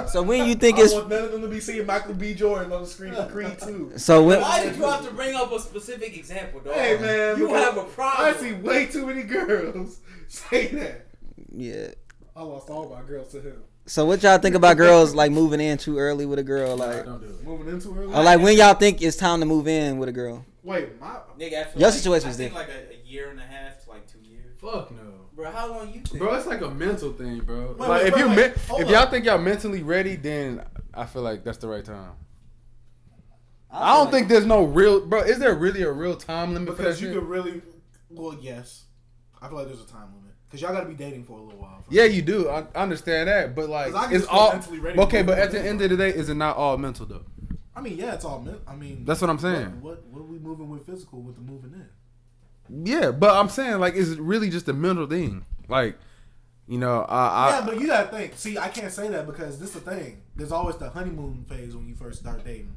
So 0.08 0.22
when 0.22 0.48
you 0.48 0.54
think 0.54 0.78
I 0.78 0.82
it's 0.82 0.94
want 0.94 1.08
none 1.08 1.24
of 1.24 1.32
them 1.32 1.42
to 1.42 1.48
be 1.48 1.60
seeing 1.60 1.84
Michael 1.86 2.14
B. 2.14 2.34
Jordan 2.34 2.72
on 2.72 2.82
the 2.82 2.88
screen 2.88 3.14
for 3.14 3.26
Creed 3.26 3.58
too. 3.60 3.92
so 3.96 4.22
when 4.24 4.40
Why 4.40 4.64
did 4.64 4.76
you 4.76 4.82
have 4.84 5.06
to 5.06 5.12
bring 5.14 5.34
up 5.34 5.52
a 5.52 5.58
specific 5.60 6.16
example, 6.16 6.60
dog? 6.60 6.74
Hey 6.74 6.98
man, 6.98 7.38
you 7.38 7.52
have 7.54 7.76
a 7.76 7.84
problem. 7.84 8.28
I 8.34 8.38
see 8.38 8.52
way 8.52 8.86
too 8.86 9.06
many 9.06 9.22
girls 9.24 9.98
say 10.28 10.68
that. 10.68 11.06
yeah, 11.54 11.88
I 12.34 12.42
lost 12.42 12.70
all 12.70 12.88
my 12.88 13.02
girls 13.02 13.32
to 13.32 13.40
him. 13.40 13.62
So 13.86 14.04
what 14.04 14.22
y'all 14.22 14.38
think 14.38 14.54
about 14.56 14.76
girls 14.76 15.14
like 15.20 15.30
moving 15.30 15.60
in 15.60 15.78
too 15.78 15.98
early 15.98 16.26
with 16.26 16.38
a 16.38 16.42
girl, 16.42 16.76
like, 16.76 17.04
Don't 17.04 17.20
do 17.20 17.26
it. 17.28 17.44
Moving 17.44 17.68
into 17.72 17.88
early. 17.96 18.12
or 18.12 18.22
like 18.22 18.40
when 18.40 18.56
y'all 18.56 18.74
think 18.74 19.00
it's 19.02 19.16
time 19.16 19.40
to 19.40 19.46
move 19.46 19.68
in 19.68 19.98
with 19.98 20.08
a 20.08 20.12
girl? 20.12 20.44
Wait, 20.62 21.00
my 21.00 21.18
Nigga, 21.38 21.60
I 21.60 21.64
feel 21.64 21.80
Your 21.80 21.88
like, 21.90 21.94
situation 21.96 22.28
was 22.28 22.36
think 22.36 22.54
like 22.54 22.68
a, 22.68 22.92
a 22.94 23.06
year 23.06 23.30
and 23.30 23.38
a 23.38 23.44
half 23.44 23.84
to 23.84 23.90
like 23.90 24.06
two 24.10 24.18
years. 24.20 24.58
Fuck 24.60 24.90
no. 24.90 25.02
Bro, 25.34 25.50
how 25.52 25.68
long 25.68 25.88
you 25.92 26.00
think? 26.00 26.18
Bro, 26.18 26.34
it's 26.34 26.46
like 26.46 26.62
a 26.62 26.70
mental 26.70 27.12
thing, 27.12 27.38
bro. 27.40 27.76
Wait, 27.78 27.78
like 27.78 27.88
wait, 27.90 28.06
if 28.08 28.14
wait, 28.14 28.20
you 28.20 28.28
wait. 28.28 28.36
men- 28.36 28.54
Hold 28.68 28.80
if 28.80 28.86
up. 28.88 28.92
y'all 28.92 29.10
think 29.10 29.24
y'all 29.26 29.38
mentally 29.38 29.82
ready, 29.82 30.16
then 30.16 30.64
I 30.94 31.04
feel 31.04 31.22
like 31.22 31.44
that's 31.44 31.58
the 31.58 31.68
right 31.68 31.84
time. 31.84 32.12
I, 33.70 33.78
feel 33.78 33.86
don't 33.96 34.04
like- 34.06 34.12
think 34.14 34.28
there's 34.28 34.46
no 34.46 34.64
real, 34.64 35.06
bro. 35.06 35.20
Is 35.20 35.38
there 35.38 35.54
really 35.54 35.82
a 35.82 35.92
real 35.92 36.16
time 36.16 36.54
limit 36.54 36.70
for 36.70 36.76
because 36.82 36.98
that 36.98 37.02
you 37.06 37.12
shit? 37.12 37.20
could 37.20 37.28
really. 37.28 37.62
Well, 38.10 38.36
yes. 38.40 38.84
I 39.40 39.48
feel 39.48 39.58
like 39.58 39.66
there's 39.66 39.82
a 39.82 39.86
time 39.86 40.08
limit 40.16 40.25
because 40.48 40.60
y'all 40.62 40.72
got 40.72 40.80
to 40.80 40.86
be 40.86 40.94
dating 40.94 41.24
for 41.24 41.38
a 41.38 41.42
little 41.42 41.60
while. 41.60 41.84
Yeah, 41.90 42.04
you 42.04 42.22
do. 42.22 42.48
I 42.48 42.66
I 42.74 42.82
understand 42.82 43.28
that, 43.28 43.54
but 43.54 43.68
like, 43.68 43.92
it's 44.12 44.26
all 44.26 44.52
mentally 44.52 44.78
ready 44.80 44.98
okay. 45.00 45.22
But 45.22 45.38
at 45.38 45.50
the 45.50 45.60
end 45.60 45.80
of 45.82 45.90
the 45.90 45.96
day, 45.96 46.10
is 46.10 46.28
it 46.28 46.34
not 46.34 46.56
all 46.56 46.76
mental 46.78 47.06
though? 47.06 47.24
I 47.74 47.80
mean, 47.82 47.98
yeah, 47.98 48.14
it's 48.14 48.24
all. 48.24 48.40
men- 48.40 48.60
I 48.66 48.74
mean, 48.74 49.04
That's 49.04 49.20
what 49.20 49.28
I'm 49.28 49.38
saying. 49.38 49.82
What, 49.82 50.02
what, 50.04 50.06
what 50.06 50.20
are 50.20 50.24
we 50.32 50.38
moving 50.38 50.70
with 50.70 50.86
physical 50.86 51.20
with 51.20 51.34
the 51.36 51.42
moving 51.42 51.72
in? 51.74 52.86
Yeah, 52.86 53.10
but 53.10 53.36
I'm 53.36 53.48
saying 53.48 53.78
like 53.78 53.94
it's 53.94 54.10
really 54.10 54.50
just 54.50 54.68
a 54.68 54.72
mental 54.72 55.06
thing. 55.06 55.44
Like, 55.68 55.98
you 56.66 56.78
know, 56.78 57.02
I, 57.02 57.26
I 57.28 57.50
yeah, 57.50 57.66
but 57.66 57.80
you 57.80 57.86
gotta 57.86 58.08
think. 58.08 58.32
See, 58.36 58.58
I 58.58 58.68
can't 58.68 58.92
say 58.92 59.08
that 59.08 59.26
because 59.26 59.58
this 59.58 59.74
is 59.74 59.82
the 59.82 59.90
thing. 59.90 60.22
There's 60.34 60.52
always 60.52 60.76
the 60.76 60.90
honeymoon 60.90 61.44
phase 61.48 61.76
when 61.76 61.86
you 61.86 61.94
first 61.94 62.18
start 62.20 62.44
dating, 62.44 62.74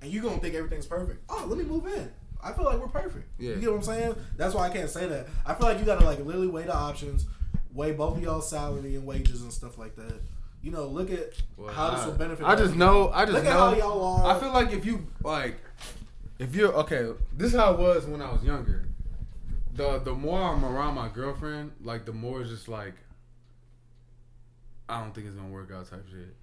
and 0.00 0.12
you 0.12 0.20
gonna 0.22 0.38
think 0.38 0.54
everything's 0.54 0.86
perfect. 0.86 1.24
Oh, 1.28 1.46
let 1.48 1.58
me 1.58 1.64
move 1.64 1.86
in. 1.86 2.12
I 2.42 2.52
feel 2.52 2.64
like 2.64 2.78
we're 2.78 2.88
perfect. 2.88 3.28
Yeah. 3.38 3.54
You 3.54 3.60
get 3.60 3.70
what 3.70 3.76
I'm 3.76 3.82
saying? 3.82 4.16
That's 4.36 4.54
why 4.54 4.66
I 4.66 4.70
can't 4.70 4.90
say 4.90 5.06
that. 5.06 5.26
I 5.46 5.54
feel 5.54 5.66
like 5.68 5.78
you 5.78 5.84
gotta 5.84 6.04
like 6.04 6.18
literally 6.18 6.48
weigh 6.48 6.64
the 6.64 6.74
options, 6.74 7.26
weigh 7.72 7.92
both 7.92 8.16
of 8.16 8.22
y'all's 8.22 8.50
salary 8.50 8.96
and 8.96 9.06
wages 9.06 9.42
and 9.42 9.52
stuff 9.52 9.78
like 9.78 9.94
that. 9.96 10.20
You 10.62 10.70
know, 10.70 10.86
look 10.86 11.10
at 11.10 11.34
how 11.72 11.90
this 11.90 12.04
will 12.06 12.12
benefit. 12.12 12.44
I 12.46 12.54
just 12.54 12.70
both. 12.70 12.76
know. 12.78 13.10
I 13.10 13.24
just 13.24 13.34
Look 13.34 13.44
at 13.44 13.52
know. 13.52 13.58
how 13.58 13.74
y'all 13.74 14.04
are. 14.26 14.36
I 14.36 14.40
feel 14.40 14.52
like 14.52 14.72
if 14.72 14.84
you 14.84 15.06
like, 15.24 15.56
if 16.38 16.54
you're 16.54 16.72
okay, 16.74 17.08
this 17.36 17.52
is 17.52 17.58
how 17.58 17.74
it 17.74 17.78
was 17.80 18.06
when 18.06 18.22
I 18.22 18.30
was 18.32 18.42
younger. 18.44 18.84
The 19.74 19.98
the 19.98 20.12
more 20.12 20.40
I'm 20.40 20.64
around 20.64 20.94
my 20.94 21.08
girlfriend, 21.08 21.72
like 21.82 22.04
the 22.04 22.12
more 22.12 22.42
it's 22.42 22.50
just 22.50 22.68
like, 22.68 22.94
I 24.88 25.00
don't 25.00 25.14
think 25.14 25.26
it's 25.26 25.36
gonna 25.36 25.48
work 25.48 25.70
out 25.72 25.88
type 25.90 26.04
shit. 26.10 26.34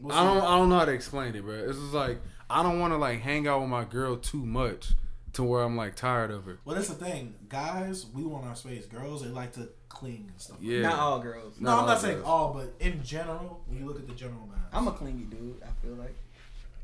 Well, 0.00 0.16
I 0.16 0.24
don't 0.24 0.42
I 0.42 0.56
don't 0.58 0.68
know 0.68 0.78
how 0.78 0.84
to 0.86 0.92
explain 0.92 1.34
it, 1.34 1.42
bro. 1.42 1.54
It's 1.54 1.78
just 1.78 1.92
like 1.92 2.18
I 2.48 2.62
don't 2.62 2.80
want 2.80 2.92
to 2.92 2.96
like 2.96 3.20
hang 3.20 3.46
out 3.46 3.60
with 3.60 3.68
my 3.70 3.84
girl 3.84 4.16
too 4.16 4.44
much 4.44 4.92
to 5.34 5.42
where 5.44 5.62
I'm 5.62 5.76
like 5.76 5.94
tired 5.94 6.30
of 6.30 6.44
her. 6.46 6.58
Well, 6.64 6.74
that's 6.76 6.88
the 6.88 6.94
thing. 6.94 7.34
Guys, 7.48 8.06
we 8.14 8.24
want 8.24 8.46
our 8.46 8.56
space. 8.56 8.86
Girls, 8.86 9.22
they 9.22 9.28
like 9.28 9.52
to 9.52 9.68
cling 9.88 10.26
and 10.30 10.40
stuff. 10.40 10.56
Yeah. 10.60 10.82
Not 10.82 10.98
all 10.98 11.20
girls. 11.20 11.54
No, 11.60 11.70
Not 11.70 11.72
I'm 11.74 11.80
all 11.82 11.86
not 11.88 12.00
saying 12.00 12.16
girls. 12.16 12.26
all, 12.26 12.54
but 12.54 12.74
in 12.84 13.02
general, 13.04 13.62
when 13.66 13.78
you 13.78 13.86
look 13.86 13.98
at 13.98 14.08
the 14.08 14.14
general 14.14 14.46
mass, 14.48 14.58
I'm 14.72 14.88
a 14.88 14.92
clingy 14.92 15.24
dude. 15.24 15.62
I 15.62 15.86
feel 15.86 15.94
like. 15.94 16.16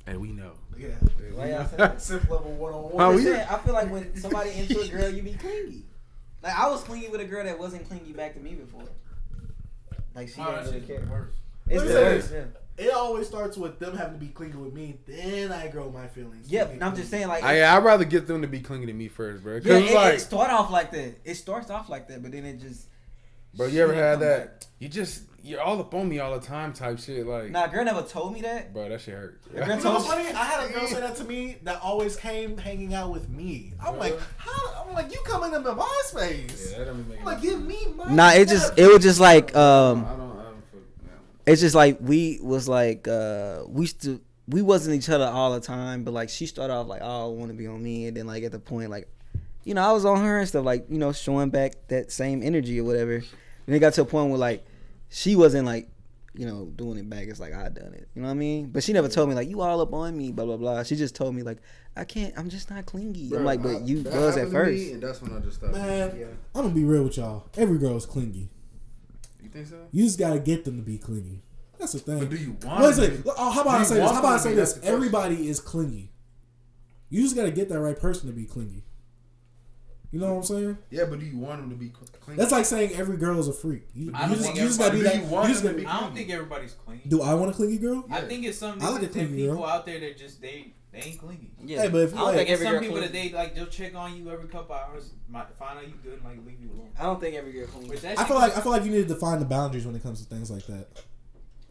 And 0.06 0.20
we 0.20 0.28
know. 0.28 0.52
yeah. 0.78 0.88
Why 1.34 1.50
y'all 1.50 1.66
say 1.66 1.76
that? 1.78 2.00
Simp 2.00 2.30
level 2.30 2.52
one 2.52 2.72
on 2.72 2.96
How 2.96 3.08
one. 3.12 3.16
we- 3.16 3.34
I 3.34 3.58
feel 3.58 3.74
like 3.74 3.90
when 3.90 4.14
somebody 4.16 4.50
into 4.52 4.80
a 4.80 4.86
girl, 4.88 5.10
you 5.10 5.22
be 5.22 5.32
clingy. 5.32 5.82
Like 6.42 6.56
I 6.56 6.68
was 6.68 6.82
clingy 6.84 7.08
with 7.08 7.20
a 7.20 7.24
girl 7.24 7.42
that 7.42 7.58
wasn't 7.58 7.88
clingy 7.88 8.12
back 8.12 8.34
to 8.34 8.40
me 8.40 8.54
before. 8.54 8.84
Like 10.14 10.28
she 10.28 10.40
oh, 10.40 10.52
didn't 10.52 10.66
really 10.66 10.80
care. 10.86 11.28
It's 11.68 11.78
Let 11.82 11.86
me 11.88 11.92
the 11.92 12.00
worst. 12.00 12.32
Yeah. 12.32 12.44
It 12.78 12.92
always 12.92 13.26
starts 13.26 13.56
with 13.56 13.78
them 13.78 13.96
having 13.96 14.18
to 14.18 14.20
be 14.20 14.30
clingy 14.30 14.56
with 14.56 14.74
me, 14.74 14.98
then 15.06 15.50
I 15.50 15.68
grow 15.68 15.90
my 15.90 16.08
feelings. 16.08 16.50
Yep, 16.50 16.74
and 16.74 16.84
I'm 16.84 16.94
just 16.94 17.10
saying 17.10 17.28
like. 17.28 17.42
I 17.42 17.64
I'd 17.76 17.82
rather 17.84 18.04
get 18.04 18.26
them 18.26 18.42
to 18.42 18.48
be 18.48 18.60
clingy 18.60 18.86
to 18.86 18.92
me 18.92 19.08
first, 19.08 19.42
bro. 19.42 19.60
Yeah, 19.64 19.78
it, 19.78 19.94
like, 19.94 20.14
it 20.14 20.20
start 20.20 20.50
off 20.50 20.70
like 20.70 20.90
that. 20.92 21.14
It 21.24 21.34
starts 21.36 21.70
off 21.70 21.88
like 21.88 22.08
that, 22.08 22.22
but 22.22 22.32
then 22.32 22.44
it 22.44 22.60
just. 22.60 22.86
bro, 23.54 23.66
you 23.66 23.82
ever 23.82 23.94
had 23.94 24.20
that? 24.20 24.60
back. 24.60 24.68
You 24.78 24.88
just 24.88 25.22
you're 25.42 25.60
all 25.62 25.78
up 25.80 25.94
on 25.94 26.08
me 26.08 26.18
all 26.18 26.38
the 26.38 26.44
time 26.44 26.72
type 26.72 26.98
shit. 26.98 27.24
Like, 27.26 27.50
Nah, 27.50 27.68
girl 27.68 27.84
never 27.84 28.02
told 28.02 28.34
me 28.34 28.42
that. 28.42 28.74
bro, 28.74 28.88
that 28.88 29.00
shit 29.00 29.14
hurt. 29.14 29.40
The 29.44 29.60
girl 29.60 29.62
You 29.68 29.74
know 29.76 29.80
told 29.80 29.94
what's 29.94 30.08
funny? 30.08 30.28
I 30.28 30.44
had 30.44 30.68
a 30.68 30.72
girl 30.72 30.86
say 30.88 31.00
that 31.00 31.16
to 31.16 31.24
me 31.24 31.56
that 31.62 31.80
always 31.80 32.16
came 32.16 32.58
hanging 32.58 32.92
out 32.94 33.12
with 33.12 33.28
me. 33.30 33.72
I'm 33.82 33.96
like, 33.96 34.18
how? 34.36 34.84
I'm 34.84 34.92
like, 34.92 35.12
you 35.12 35.20
coming 35.24 35.54
into 35.54 35.72
my 35.72 36.00
space? 36.04 36.72
Yeah, 36.72 36.78
that 36.80 36.84
don't 36.86 37.08
make 37.08 37.20
I'm 37.20 37.24
like, 37.24 37.40
give 37.40 37.64
me 37.64 37.78
my. 37.94 38.12
Nah, 38.12 38.32
it 38.32 38.48
just 38.48 38.76
it 38.78 38.86
was 38.92 39.02
just 39.02 39.20
like 39.20 39.54
um. 39.56 40.04
I 40.04 40.08
don't. 40.10 40.20
I 40.20 40.42
don't. 40.42 40.64
fuck- 40.72 40.80
yeah. 41.04 41.10
It's 41.46 41.60
just 41.60 41.74
like 41.74 41.98
we 42.00 42.38
was 42.42 42.68
like 42.68 43.06
uh 43.08 43.62
we 43.68 43.82
used 43.82 44.02
to 44.02 44.20
we 44.48 44.62
wasn't 44.62 44.94
each 44.94 45.08
other 45.08 45.24
all 45.24 45.52
the 45.52 45.60
time 45.60 46.04
but 46.04 46.12
like 46.12 46.28
she 46.28 46.46
started 46.46 46.72
off 46.72 46.86
like 46.86 47.00
oh 47.02 47.26
I 47.26 47.34
want 47.34 47.50
to 47.50 47.56
be 47.56 47.66
on 47.66 47.82
me 47.82 48.06
and 48.06 48.16
then 48.16 48.26
like 48.26 48.42
at 48.42 48.52
the 48.52 48.58
point 48.58 48.90
like 48.90 49.08
you 49.64 49.74
know 49.74 49.82
I 49.82 49.92
was 49.92 50.04
on 50.04 50.20
her 50.22 50.38
and 50.38 50.48
stuff 50.48 50.64
like 50.64 50.86
you 50.88 50.98
know 50.98 51.12
showing 51.12 51.50
back 51.50 51.72
that 51.88 52.12
same 52.12 52.42
energy 52.42 52.80
or 52.80 52.84
whatever 52.84 53.14
and 53.14 53.74
it 53.74 53.78
got 53.78 53.94
to 53.94 54.02
a 54.02 54.04
point 54.04 54.30
where 54.30 54.38
like 54.38 54.64
she 55.08 55.36
wasn't 55.36 55.66
like 55.66 55.88
you 56.34 56.46
know 56.46 56.66
doing 56.76 56.98
it 56.98 57.08
back 57.08 57.28
it's 57.28 57.40
like 57.40 57.54
I 57.54 57.68
done 57.70 57.94
it 57.94 58.08
you 58.14 58.22
know 58.22 58.28
what 58.28 58.32
I 58.32 58.36
mean 58.36 58.66
but 58.66 58.84
she 58.84 58.92
never 58.92 59.08
told 59.08 59.28
me 59.28 59.34
like 59.34 59.48
you 59.48 59.62
all 59.62 59.80
up 59.80 59.92
on 59.94 60.16
me 60.16 60.32
blah 60.32 60.44
blah 60.44 60.56
blah 60.58 60.82
she 60.82 60.94
just 60.94 61.14
told 61.14 61.34
me 61.34 61.42
like 61.42 61.58
I 61.96 62.04
can't 62.04 62.34
I'm 62.36 62.50
just 62.50 62.70
not 62.70 62.86
clingy 62.86 63.30
I'm 63.34 63.44
like 63.44 63.62
but 63.62 63.82
you 63.82 64.02
was 64.02 64.36
at 64.36 64.48
happened 64.48 64.48
me, 64.48 64.52
first 64.52 64.92
and 64.92 65.02
that's 65.02 65.22
when 65.22 65.32
I 65.32 65.40
just 65.40 65.56
stopped. 65.56 65.72
Man, 65.72 66.36
I'm 66.54 66.62
gonna 66.62 66.74
be 66.74 66.84
real 66.84 67.04
with 67.04 67.16
y'all. 67.16 67.46
Every 67.56 67.78
girl's 67.78 68.04
clingy. 68.04 68.50
You 69.56 69.64
think 69.64 69.68
so? 69.82 69.88
You 69.92 70.04
just 70.04 70.18
gotta 70.18 70.38
get 70.38 70.64
them 70.64 70.76
to 70.76 70.82
be 70.82 70.98
clingy. 70.98 71.42
That's 71.78 71.92
the 71.92 71.98
thing. 71.98 72.18
But 72.20 72.30
do 72.30 72.36
you 72.36 72.56
want? 72.62 72.80
What 72.82 72.90
is 72.90 72.98
it? 72.98 73.24
be? 73.24 73.30
Oh, 73.36 73.50
how 73.50 73.62
about 73.62 73.80
I 73.80 73.84
say 73.84 73.94
this? 73.96 74.10
How 74.10 74.18
about 74.18 74.32
I 74.34 74.36
say 74.38 74.54
this? 74.54 74.72
That's 74.72 74.74
the 74.74 74.80
question. 74.80 74.94
Everybody 74.94 75.48
is 75.48 75.60
clingy. 75.60 76.10
You 77.08 77.22
just 77.22 77.36
gotta 77.36 77.50
get 77.50 77.68
that 77.68 77.80
right 77.80 77.98
person 77.98 78.28
to 78.28 78.34
be 78.34 78.44
clingy. 78.44 78.82
You 80.12 80.20
know 80.20 80.32
what 80.34 80.36
I'm 80.38 80.42
saying? 80.44 80.78
Yeah, 80.90 81.04
but 81.10 81.18
do 81.20 81.26
you 81.26 81.36
want 81.36 81.60
them 81.60 81.70
to 81.70 81.76
be 81.76 81.88
clingy? 82.20 82.38
That's 82.40 82.52
like 82.52 82.64
saying 82.64 82.92
every 82.94 83.16
girl 83.16 83.38
is 83.38 83.48
a 83.48 83.52
freak. 83.52 83.82
You, 83.94 84.12
I 84.14 84.22
you 84.22 84.28
don't 84.28 84.36
just, 84.36 84.42
think 84.42 84.56
you 84.56 84.66
just 84.66 84.78
gotta 84.78 84.92
be 84.92 84.98
everybody- 85.06 85.18
that. 85.18 85.22
do 85.22 85.26
you 85.28 85.34
want 85.34 85.48
you 85.48 85.54
just 85.54 85.64
gotta 85.64 85.76
be, 85.76 85.86
I 85.86 86.00
don't 86.00 86.14
think 86.14 86.30
everybody's 86.30 86.72
clingy. 86.72 87.02
do 87.08 87.22
I 87.22 87.34
want 87.34 87.50
a 87.50 87.54
clingy 87.54 87.78
girl? 87.78 88.04
I 88.10 88.20
think 88.22 88.44
it's 88.44 88.58
some 88.58 88.80
I 88.80 88.88
like 88.90 89.02
a 89.02 89.04
niggas 89.04 89.04
and 89.04 89.12
clingy 89.12 89.46
girl. 89.46 89.54
people 89.56 89.66
out 89.66 89.86
there 89.86 90.00
that 90.00 90.16
just 90.18 90.40
they 90.40 90.72
they 90.96 91.08
ain't 91.10 91.18
clingy. 91.18 91.50
yeah 91.64 91.82
Hey, 91.82 91.88
but 91.88 91.98
if 92.02 92.10
you 92.12 92.16
I 92.16 92.20
don't 92.20 92.26
like- 92.28 92.36
think 92.36 92.50
every 92.50 92.64
some 92.66 92.72
girl 92.74 92.82
people 92.82 93.00
that 93.00 93.12
they 93.12 93.30
like 93.30 93.54
they'll 93.54 93.66
check 93.66 93.94
on 93.94 94.16
you 94.16 94.30
every 94.30 94.48
couple 94.48 94.74
hours, 94.74 95.10
might 95.28 95.52
find 95.54 95.78
out 95.78 95.86
you 95.86 95.94
good 96.02 96.14
and 96.14 96.24
like 96.24 96.38
leave 96.46 96.60
you 96.60 96.70
alone. 96.72 96.90
I 96.98 97.02
don't 97.04 97.20
think 97.20 97.34
every 97.36 97.52
girl 97.52 97.66
clingy 97.66 97.88
But 97.88 98.04
I 98.18 98.24
feel 98.24 98.36
like 98.36 98.56
I 98.56 98.60
feel 98.60 98.72
like 98.72 98.84
you 98.84 98.90
need 98.90 99.06
to 99.08 99.14
define 99.14 99.38
the 99.38 99.44
boundaries 99.46 99.86
when 99.86 99.94
it 99.94 100.02
comes 100.02 100.24
to 100.26 100.34
things 100.34 100.50
like 100.50 100.66
that. 100.66 100.88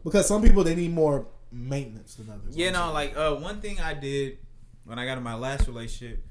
Because 0.04 0.26
some 0.28 0.42
people 0.42 0.62
they 0.64 0.74
need 0.76 0.92
more 0.92 1.26
maintenance 1.52 2.14
than 2.14 2.30
others. 2.30 2.56
Yeah, 2.56 2.70
no, 2.70 2.92
like 2.92 3.16
uh, 3.16 3.34
one 3.36 3.60
thing 3.60 3.80
I 3.80 3.94
did 3.94 4.38
when 4.84 4.98
I 4.98 5.04
got 5.06 5.18
in 5.18 5.24
my 5.24 5.34
last 5.34 5.66
relationship 5.66 6.24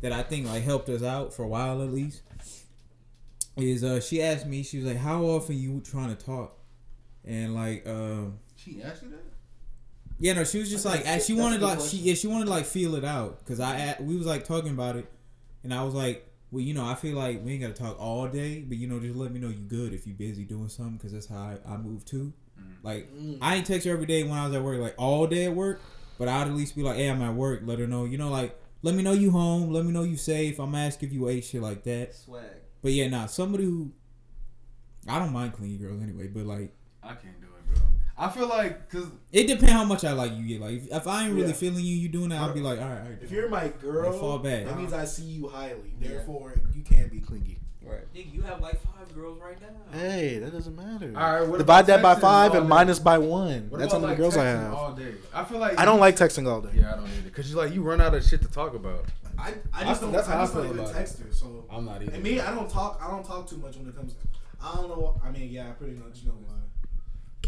that 0.00 0.12
I 0.12 0.22
think 0.22 0.46
like 0.46 0.62
helped 0.62 0.88
us 0.88 1.02
out 1.02 1.32
for 1.34 1.42
a 1.44 1.48
while 1.48 1.82
at 1.82 1.90
least 1.92 2.22
is 3.56 3.84
uh 3.84 4.00
she 4.00 4.22
asked 4.22 4.46
me 4.46 4.62
she 4.62 4.78
was 4.78 4.86
like 4.86 4.96
how 4.96 5.22
often 5.24 5.56
you 5.58 5.80
trying 5.80 6.14
to 6.14 6.24
talk 6.24 6.56
and 7.24 7.54
like 7.54 7.86
um 7.86 8.38
She 8.56 8.82
asked 8.82 9.02
you 9.02 9.10
that? 9.10 9.24
Yeah 10.20 10.34
no 10.34 10.44
she 10.44 10.58
was 10.58 10.70
just 10.70 10.84
like 10.84 11.02
she 11.22 11.32
wanted 11.32 11.60
good 11.60 11.78
like 11.78 11.80
she 11.80 11.96
yeah 11.96 12.14
she 12.14 12.26
wanted 12.26 12.48
like 12.48 12.66
feel 12.66 12.94
it 12.94 13.04
out. 13.04 13.40
Because 13.40 13.58
I 13.58 13.96
we 13.98 14.16
was 14.16 14.26
like 14.26 14.44
talking 14.44 14.70
about 14.70 14.96
it 14.96 15.10
and 15.64 15.74
I 15.74 15.82
was 15.82 15.94
like 15.94 16.28
well 16.50 16.60
you 16.62 16.74
know 16.74 16.84
I 16.84 16.94
feel 16.94 17.16
like 17.16 17.42
we 17.42 17.52
ain't 17.52 17.62
gotta 17.62 17.74
talk 17.74 17.98
all 17.98 18.28
day 18.28 18.60
but 18.60 18.76
you 18.76 18.86
know 18.86 19.00
just 19.00 19.16
let 19.16 19.32
me 19.32 19.40
know 19.40 19.48
you 19.48 19.64
good 19.64 19.94
if 19.94 20.06
you 20.06 20.12
busy 20.12 20.44
doing 20.44 20.68
something 20.68 20.98
because 20.98 21.12
that's 21.12 21.26
how 21.26 21.36
I, 21.38 21.58
I 21.66 21.76
move 21.78 22.04
too. 22.04 22.32
Mm. 22.60 22.84
Like 22.84 23.12
mm. 23.12 23.38
I 23.40 23.56
ain't 23.56 23.66
text 23.66 23.86
her 23.86 23.92
every 23.92 24.06
day 24.06 24.22
when 24.22 24.34
I 24.34 24.46
was 24.46 24.54
at 24.54 24.62
work 24.62 24.78
like 24.78 24.94
all 24.98 25.26
day 25.26 25.46
at 25.46 25.54
work 25.54 25.80
but 26.18 26.28
I'd 26.28 26.48
at 26.48 26.54
least 26.54 26.76
be 26.76 26.82
like 26.82 26.96
hey 26.96 27.08
I'm 27.08 27.22
at 27.22 27.34
work 27.34 27.62
let 27.64 27.78
her 27.78 27.86
know 27.86 28.04
you 28.04 28.18
know 28.18 28.28
like 28.28 28.54
let 28.82 28.94
me 28.94 29.02
know 29.02 29.12
you 29.12 29.30
home 29.30 29.72
let 29.72 29.86
me 29.86 29.92
know 29.92 30.02
you 30.02 30.16
safe 30.16 30.58
I'm 30.58 30.74
asking 30.74 31.08
if 31.08 31.14
you 31.14 31.28
ate 31.28 31.44
shit 31.44 31.62
like 31.62 31.82
that. 31.84 32.14
Swag. 32.14 32.42
But 32.82 32.92
yeah 32.92 33.08
nah 33.08 33.24
somebody 33.24 33.64
who 33.64 33.92
I 35.08 35.18
don't 35.18 35.32
mind 35.32 35.54
clean 35.54 35.78
girls 35.78 36.02
anyway 36.02 36.26
but 36.26 36.44
like 36.44 36.74
I 37.02 37.14
can't 37.14 37.40
do 37.40 37.46
it, 37.46 37.49
bro. 37.49 37.49
I 38.22 38.28
feel 38.28 38.46
like 38.48 38.88
because 38.90 39.06
it 39.32 39.46
depends 39.46 39.72
how 39.72 39.84
much 39.84 40.04
I 40.04 40.12
like 40.12 40.36
you. 40.36 40.46
Get 40.46 40.60
like 40.60 40.74
if, 40.74 40.92
if 40.92 41.06
I 41.06 41.24
ain't 41.24 41.34
really 41.34 41.48
Yeah. 41.48 41.54
feeling 41.54 41.84
you, 41.84 41.96
you 41.96 42.08
doing 42.08 42.28
that, 42.28 42.40
I'll 42.40 42.52
be 42.52 42.60
like, 42.60 42.78
all 42.80 42.88
right. 42.88 42.98
All 43.00 43.04
right 43.08 43.18
If 43.22 43.30
you're 43.30 43.48
my 43.48 43.68
girl, 43.80 44.10
Like, 44.10 44.20
fall 44.20 44.38
back. 44.38 44.66
that 44.66 44.76
means 44.76 44.92
I 44.92 45.04
see 45.06 45.22
you 45.24 45.48
highly. 45.48 45.94
Therefore, 45.98 46.54
you 46.74 46.82
can't 46.82 47.10
be 47.10 47.20
clingy. 47.20 47.58
right 47.82 48.12
Nigga, 48.14 48.32
you 48.34 48.42
have 48.42 48.60
like 48.60 48.78
five 48.82 49.12
girls 49.14 49.38
right 49.40 49.56
now. 49.60 49.98
Hey, 49.98 50.38
that 50.38 50.52
doesn't 50.52 50.76
matter. 50.76 51.12
All 51.16 51.32
right, 51.40 51.48
what 51.48 51.58
Divide 51.58 51.86
that 51.86 52.02
by 52.02 52.14
five 52.14 52.54
and 52.54 52.64
day? 52.64 52.68
minus 52.68 52.98
by 52.98 53.16
one. 53.18 53.70
What 53.70 53.80
That's 53.80 53.92
how 53.92 53.98
many 53.98 54.10
like, 54.10 54.18
girls 54.18 54.36
I 54.36 54.44
have. 54.44 54.74
all 54.74 54.92
day. 54.92 55.14
I 55.34 55.44
feel 55.44 55.58
like 55.58 55.78
I 55.78 55.84
don't 55.86 55.98
like 56.00 56.16
texting 56.16 56.46
all 56.46 56.60
day. 56.60 56.70
Yeah, 56.74 56.92
I 56.92 56.96
don't 56.96 57.08
either. 57.08 57.30
Cause 57.30 57.48
you 57.50 57.56
like 57.56 57.72
you 57.74 57.82
run 57.82 58.00
out 58.02 58.14
of 58.14 58.22
shit 58.24 58.42
to 58.42 58.48
talk 58.48 58.74
about. 58.74 59.06
I, 59.38 59.54
I 59.72 59.80
I 59.80 59.84
just 59.84 60.00
feel- 60.00 60.08
don't. 60.08 60.12
that's 60.16 60.28
how 60.28 60.34
I 60.34 60.38
I 60.40 60.42
just 60.42 60.52
feel 60.52 60.62
don't 60.64 60.72
even 60.72 60.84
about 60.84 60.94
it. 60.94 60.98
text 60.98 61.18
her. 61.20 61.32
So 61.32 61.64
I'm 61.70 61.86
not 61.86 62.02
either. 62.02 62.12
and 62.12 62.22
me, 62.22 62.38
I 62.40 62.54
don't 62.54 62.68
talk. 62.68 63.00
I 63.02 63.10
don't 63.10 63.24
talk 63.24 63.48
too 63.48 63.56
much 63.56 63.76
when 63.78 63.88
it 63.88 63.96
comes. 63.96 64.12
To, 64.12 64.18
I 64.62 64.74
don't 64.76 64.88
know. 64.90 65.18
I 65.24 65.30
mean, 65.30 65.50
yeah, 65.50 65.70
I 65.70 65.72
pretty 65.72 65.94
much 65.94 66.22
know 66.26 66.32
why. 66.32 66.54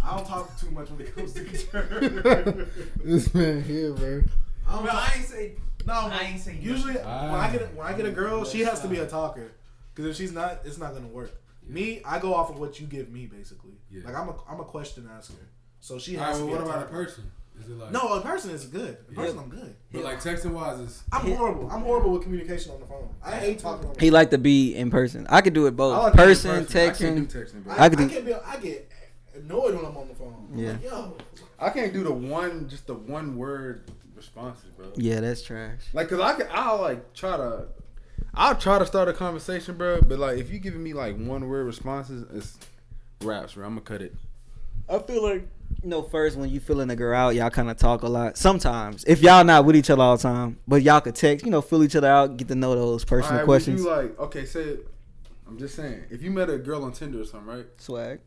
I 0.05 0.17
don't 0.17 0.27
talk 0.27 0.59
too 0.59 0.71
much 0.71 0.91
when 0.91 1.01
it 1.01 1.15
comes 1.15 1.33
to 1.35 1.47
each 1.55 1.67
other. 1.75 2.69
this 3.05 3.33
man 3.35 3.63
here, 3.63 3.93
bro. 3.93 4.23
I 4.69 4.73
don't 4.75 4.83
Bro, 4.85 4.93
I 4.93 5.13
ain't 5.17 5.27
say 5.27 5.53
No, 5.87 5.93
I 5.95 6.21
ain't 6.33 6.41
saying 6.41 6.59
usually 6.63 6.95
when 6.95 7.05
I 7.07 7.51
get 7.53 7.63
a, 7.63 7.67
when 7.67 7.87
I 7.87 7.93
get 7.93 8.07
a 8.07 8.11
girl, 8.13 8.45
she 8.45 8.61
has 8.61 8.81
to 8.81 8.89
be 8.89 8.99
a 8.99 9.05
Ah. 9.05 9.09
talker. 9.09 9.53
Because 9.95 10.11
if 10.11 10.17
she's 10.17 10.33
not, 10.33 10.61
it's 10.65 10.79
not 10.79 10.95
gonna 10.95 11.09
work. 11.09 11.33
Me, 11.67 12.01
I 12.05 12.19
go 12.19 12.35
off 12.35 12.51
of 12.51 12.59
what 12.59 12.81
you 12.81 12.87
give 12.87 13.11
me, 13.11 13.27
basically. 13.27 13.73
Yeah. 13.91 14.03
Like 14.05 14.17
I'm 14.17 14.29
a 14.29 14.35
I'm 14.49 14.61
a 14.61 14.65
question 14.65 15.09
asker, 15.17 15.35
so 15.81 15.99
she 15.99 16.17
All 16.17 16.25
has 16.25 16.37
right, 16.41 16.47
to 16.47 16.51
well, 16.53 16.63
what 16.63 16.67
a 16.67 16.71
about 16.71 16.83
a 16.85 16.91
person? 16.91 17.31
Is 17.61 17.69
it 17.69 17.79
like 17.79 17.93
No, 17.93 18.15
a 18.15 18.21
person 18.23 18.51
is 18.53 18.65
good. 18.65 18.97
A 19.11 19.15
person, 19.15 19.39
I'm 19.39 19.49
good. 19.51 19.77
But 19.93 20.03
like 20.05 20.21
texting 20.21 20.53
wise 20.53 20.81
is 20.81 21.03
I'm 21.13 21.31
horrible. 21.37 21.71
I'm 21.71 21.83
horrible 21.83 22.13
with 22.13 22.23
communication 22.23 22.73
on 22.73 22.81
the 22.81 22.87
phone. 22.87 23.09
I 23.23 23.33
hate 23.33 23.59
talking 23.59 23.87
on 23.87 23.95
the 23.95 24.01
he 24.01 24.07
phone. 24.07 24.15
like 24.15 24.31
to 24.31 24.39
be 24.39 24.75
in 24.75 24.91
person 24.91 25.27
I 25.29 25.43
could 25.43 25.53
do 25.53 25.67
it 25.67 25.77
both 25.77 25.97
like 25.99 26.13
to 26.13 26.17
be 26.17 26.23
in 26.23 26.29
person 26.29 26.51
I 26.51 26.55
can't 26.65 26.67
do 26.99 27.27
texting 27.27 27.63
texting. 27.63 27.69
I, 27.79 27.85
I 27.85 27.89
could 27.91 27.99
do- 27.99 28.05
I, 28.07 28.09
can 28.09 28.25
be, 28.25 28.35
I 28.35 28.57
get 28.57 28.91
annoyed 29.45 29.75
when 29.75 29.85
I'm 29.85 29.97
on 29.97 30.09
the 30.09 30.15
phone. 30.15 30.35
I'm 30.53 30.59
Yeah. 30.59 30.73
like, 30.73 30.85
yo, 30.85 31.17
I 31.59 31.71
can't 31.71 31.93
do 31.93 32.03
the 32.03 32.13
one, 32.13 32.69
just 32.69 32.87
the 32.87 32.95
one 32.95 33.37
word 33.37 33.91
responses, 34.15 34.71
bro. 34.77 34.87
Yeah, 34.97 35.21
that's 35.21 35.43
trash. 35.43 35.81
Like, 35.93 36.09
cause 36.09 36.21
I 36.21 36.35
can, 36.35 36.47
I'll 36.51 36.81
like 36.81 37.13
try 37.15 37.37
to, 37.37 37.67
I'll 38.35 38.57
try 38.57 38.79
to 38.79 38.87
start 38.87 39.09
a 39.09 39.13
conversation, 39.13 39.77
bro. 39.77 40.01
But 40.03 40.19
like, 40.19 40.39
if 40.39 40.51
you 40.51 40.59
giving 40.59 40.83
me 40.83 40.93
like 40.93 41.17
one 41.17 41.49
word 41.49 41.65
responses, 41.65 42.25
it's 42.33 42.59
raps, 43.23 43.55
bro. 43.55 43.67
I'm 43.67 43.73
gonna 43.73 43.81
cut 43.83 44.03
it. 44.03 44.15
I 44.89 44.99
feel 44.99 45.23
like 45.23 45.47
you 45.83 45.89
know, 45.89 46.03
first 46.03 46.37
when 46.37 46.51
you 46.51 46.61
feeling 46.61 46.91
a 46.91 46.97
girl 46.97 47.17
out, 47.17 47.35
y'all 47.35 47.51
kind 47.51 47.71
of 47.71 47.77
talk 47.77 48.03
a 48.03 48.09
lot. 48.09 48.37
Sometimes, 48.37 49.05
if 49.05 49.23
y'all 49.23 49.43
not 49.43 49.65
with 49.65 49.75
each 49.75 49.91
other 49.91 50.03
all 50.03 50.17
the 50.17 50.23
time, 50.23 50.59
but 50.69 50.83
y'all 50.83 51.01
could 51.01 51.15
text, 51.15 51.45
you 51.45 51.51
know, 51.51 51.63
fill 51.63 51.83
each 51.83 51.97
other 51.97 52.09
out, 52.09 52.37
get 52.37 52.49
to 52.49 52.55
know 52.55 52.75
those 52.75 53.05
personal 53.05 53.33
Alright, 53.41 53.47
questions. 53.47 53.81
You 53.81 53.89
like, 53.91 54.19
okay, 54.19 54.45
say, 54.45 54.77
I'm 55.47 55.59
just 55.59 55.75
saying, 55.75 56.05
if 56.11 56.23
you 56.23 56.31
met 56.31 56.51
a 56.51 56.59
girl 56.59 56.85
on 56.85 56.93
Tinder 56.93 57.21
or 57.23 57.25
something, 57.25 57.49
right? 57.49 57.67
Swag. 57.79 58.21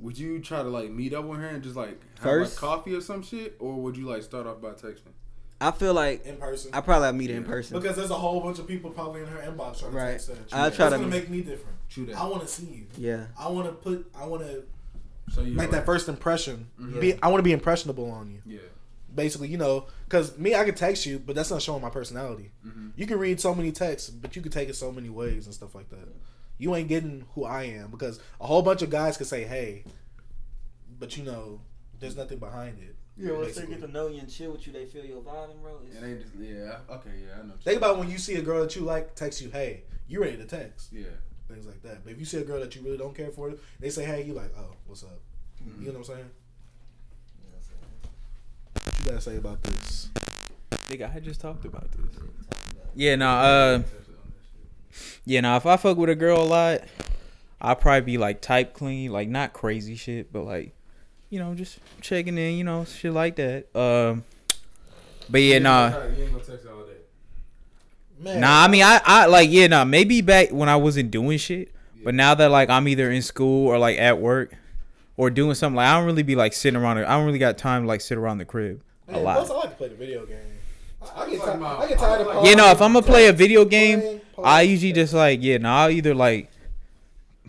Would 0.00 0.18
you 0.18 0.38
try 0.40 0.62
to 0.62 0.68
like 0.68 0.90
meet 0.90 1.12
up 1.14 1.24
with 1.24 1.40
her 1.40 1.46
and 1.46 1.62
just 1.62 1.76
like 1.76 2.00
have 2.16 2.22
First? 2.22 2.54
like 2.54 2.60
coffee 2.60 2.94
or 2.94 3.00
some 3.00 3.22
shit, 3.22 3.56
or 3.58 3.74
would 3.82 3.96
you 3.96 4.06
like 4.06 4.22
start 4.22 4.46
off 4.46 4.60
by 4.60 4.70
texting? 4.70 5.12
I 5.60 5.70
feel 5.72 5.92
like 5.92 6.24
in 6.24 6.36
person. 6.36 6.70
I 6.72 6.80
probably 6.80 7.12
meet 7.18 7.30
her 7.30 7.36
in 7.36 7.44
person. 7.44 7.78
Because 7.78 7.96
there's 7.96 8.08
a 8.10 8.14
whole 8.14 8.40
bunch 8.40 8.58
of 8.58 8.66
people 8.66 8.90
probably 8.90 9.20
in 9.20 9.26
her 9.26 9.38
inbox 9.40 9.80
trying 9.80 9.92
to 9.92 9.98
text 9.98 10.28
her. 10.28 10.34
I'll 10.52 10.64
That's 10.64 10.76
try 10.76 10.88
to- 10.88 10.96
gonna 10.96 11.08
make 11.08 11.28
me 11.28 11.42
different. 11.42 11.76
True 11.90 12.06
that. 12.06 12.16
I 12.16 12.26
want 12.26 12.40
to 12.42 12.48
see 12.48 12.64
you. 12.66 12.86
Yeah. 12.96 13.26
I 13.38 13.48
want 13.48 13.66
to 13.66 13.72
put. 13.72 14.10
I 14.16 14.24
want 14.26 14.42
to 14.46 14.62
So 15.32 15.42
you 15.42 15.48
make 15.50 15.58
like, 15.58 15.70
that 15.72 15.84
first 15.86 16.08
impression. 16.08 16.68
Mhm. 16.80 17.00
Be, 17.00 17.14
I 17.22 17.28
want 17.28 17.40
to 17.40 17.42
be 17.42 17.52
impressionable 17.52 18.10
on 18.10 18.30
you. 18.30 18.40
Yeah. 18.46 18.60
Basically, 19.14 19.48
you 19.48 19.58
know, 19.58 19.86
because 20.08 20.38
me, 20.38 20.54
I 20.54 20.64
can 20.64 20.76
text 20.76 21.04
you, 21.04 21.18
but 21.18 21.34
that's 21.34 21.50
not 21.50 21.60
showing 21.60 21.82
my 21.82 21.90
personality. 21.90 22.52
Mhm. 22.66 22.92
You 22.96 23.06
can 23.06 23.18
read 23.18 23.40
so 23.40 23.54
many 23.54 23.70
texts, 23.72 24.08
but 24.08 24.34
you 24.36 24.40
can 24.42 24.52
take 24.52 24.68
it 24.68 24.76
so 24.76 24.90
many 24.92 25.08
ways 25.10 25.46
and 25.46 25.54
stuff 25.54 25.74
like 25.74 25.90
that. 25.90 26.08
You 26.60 26.76
ain't 26.76 26.88
getting 26.88 27.24
who 27.34 27.44
I 27.44 27.62
am 27.64 27.90
because 27.90 28.20
a 28.38 28.46
whole 28.46 28.60
bunch 28.60 28.82
of 28.82 28.90
guys 28.90 29.16
can 29.16 29.24
say, 29.24 29.44
"Hey," 29.44 29.82
but 30.98 31.16
you 31.16 31.24
know, 31.24 31.62
there's 31.98 32.16
nothing 32.16 32.38
behind 32.38 32.78
it. 32.78 32.94
Yeah, 33.16 33.32
once 33.32 33.56
they 33.56 33.66
get 33.66 33.80
to 33.80 33.88
know 33.88 34.08
you 34.08 34.20
and 34.20 34.30
chill 34.30 34.52
with 34.52 34.66
you, 34.66 34.72
they 34.74 34.84
feel 34.84 35.04
your 35.04 35.22
vibe, 35.22 35.52
and 35.52 35.62
bro. 35.62 35.78
And 35.78 36.04
they 36.04 36.22
just 36.22 36.34
yeah, 36.38 36.78
okay, 36.90 37.10
yeah, 37.24 37.38
I 37.38 37.42
know. 37.46 37.54
what 37.54 37.64
Think 37.64 37.78
about 37.78 37.98
when 37.98 38.10
you 38.10 38.18
see 38.18 38.34
a 38.34 38.42
girl 38.42 38.60
that 38.60 38.76
you 38.76 38.82
like 38.82 39.14
text 39.14 39.40
you, 39.40 39.50
"Hey," 39.50 39.84
you 40.06 40.20
ready 40.22 40.36
to 40.36 40.44
text. 40.44 40.92
Yeah. 40.92 41.04
things 41.48 41.66
like 41.66 41.82
that. 41.82 42.04
But 42.04 42.12
if 42.12 42.18
you 42.20 42.24
see 42.26 42.36
a 42.36 42.44
girl 42.44 42.60
that 42.60 42.76
you 42.76 42.82
really 42.82 42.98
don't 42.98 43.14
care 43.16 43.30
for, 43.30 43.54
they 43.80 43.88
say, 43.90 44.04
"Hey," 44.04 44.22
you 44.24 44.34
like, 44.34 44.52
"Oh, 44.58 44.76
what's 44.86 45.02
up?" 45.02 45.18
Mm-hmm. 45.64 45.80
You 45.80 45.92
know 45.92 45.98
what 45.98 46.08
I'm 46.10 46.14
saying? 46.16 46.30
What 48.74 48.98
you 48.98 49.04
gotta 49.06 49.20
say 49.20 49.36
about 49.36 49.62
this? 49.62 50.08
Nigga, 50.70 51.14
I 51.14 51.20
just 51.20 51.40
talked 51.40 51.64
about 51.64 51.90
this. 51.92 52.22
Yeah, 52.94 53.16
no, 53.16 53.28
uh, 53.30 53.82
yeah, 55.24 55.40
now 55.40 55.56
If 55.56 55.66
I 55.66 55.76
fuck 55.76 55.96
with 55.96 56.10
a 56.10 56.14
girl 56.14 56.40
a 56.40 56.44
lot, 56.44 56.80
I'll 57.60 57.76
probably 57.76 58.02
be 58.02 58.18
like 58.18 58.40
type 58.40 58.74
clean, 58.74 59.12
like 59.12 59.28
not 59.28 59.52
crazy 59.52 59.94
shit, 59.94 60.32
but 60.32 60.42
like, 60.44 60.74
you 61.28 61.38
know, 61.38 61.54
just 61.54 61.78
checking 62.00 62.38
in, 62.38 62.54
you 62.56 62.64
know, 62.64 62.84
shit 62.84 63.12
like 63.12 63.36
that. 63.36 63.66
Um, 63.76 64.24
but 65.28 65.40
yeah, 65.42 65.58
nah. 65.58 65.88
You 65.88 66.24
ain't 66.24 66.32
gonna 66.32 66.44
text 66.44 66.66
all 66.66 66.82
day. 66.84 66.92
Man, 68.18 68.40
Nah, 68.40 68.64
I 68.64 68.68
mean, 68.68 68.82
I, 68.82 69.00
I 69.04 69.26
like, 69.26 69.50
yeah, 69.50 69.66
nah, 69.66 69.84
maybe 69.84 70.20
back 70.22 70.50
when 70.50 70.68
I 70.68 70.76
wasn't 70.76 71.10
doing 71.10 71.38
shit, 71.38 71.72
but 72.02 72.14
now 72.14 72.34
that 72.34 72.50
like 72.50 72.68
I'm 72.70 72.88
either 72.88 73.10
in 73.10 73.22
school 73.22 73.68
or 73.68 73.78
like 73.78 73.98
at 73.98 74.18
work 74.18 74.54
or 75.16 75.30
doing 75.30 75.54
something, 75.54 75.76
like 75.76 75.88
I 75.88 75.96
don't 75.96 76.06
really 76.06 76.22
be 76.22 76.34
like 76.36 76.52
sitting 76.52 76.80
around. 76.80 76.98
I 76.98 77.16
don't 77.16 77.26
really 77.26 77.38
got 77.38 77.58
time 77.58 77.82
to 77.82 77.88
like 77.88 78.00
sit 78.00 78.18
around 78.18 78.38
the 78.38 78.44
crib 78.44 78.82
a 79.08 79.12
man, 79.12 79.24
lot. 79.24 79.36
plus 79.36 79.50
I 79.50 79.54
like 79.54 79.70
to 79.70 79.76
play 79.76 79.88
the 79.88 79.94
video 79.94 80.26
game. 80.26 80.38
I, 81.14 81.22
I 81.22 81.30
get, 81.30 81.40
like 81.40 81.60
I 81.62 81.88
get 81.88 81.98
tired 81.98 82.20
of. 82.22 82.28
I 82.28 82.48
Yeah, 82.48 82.54
no, 82.54 82.70
if 82.70 82.80
I'm 82.80 82.92
gonna 82.92 83.06
play 83.06 83.28
a 83.28 83.32
video 83.32 83.64
game, 83.64 84.20
I 84.42 84.62
usually 84.62 84.92
just 84.92 85.12
like, 85.12 85.42
yeah, 85.42 85.58
no, 85.58 85.70
I'll 85.70 85.90
either 85.90 86.14
like 86.14 86.50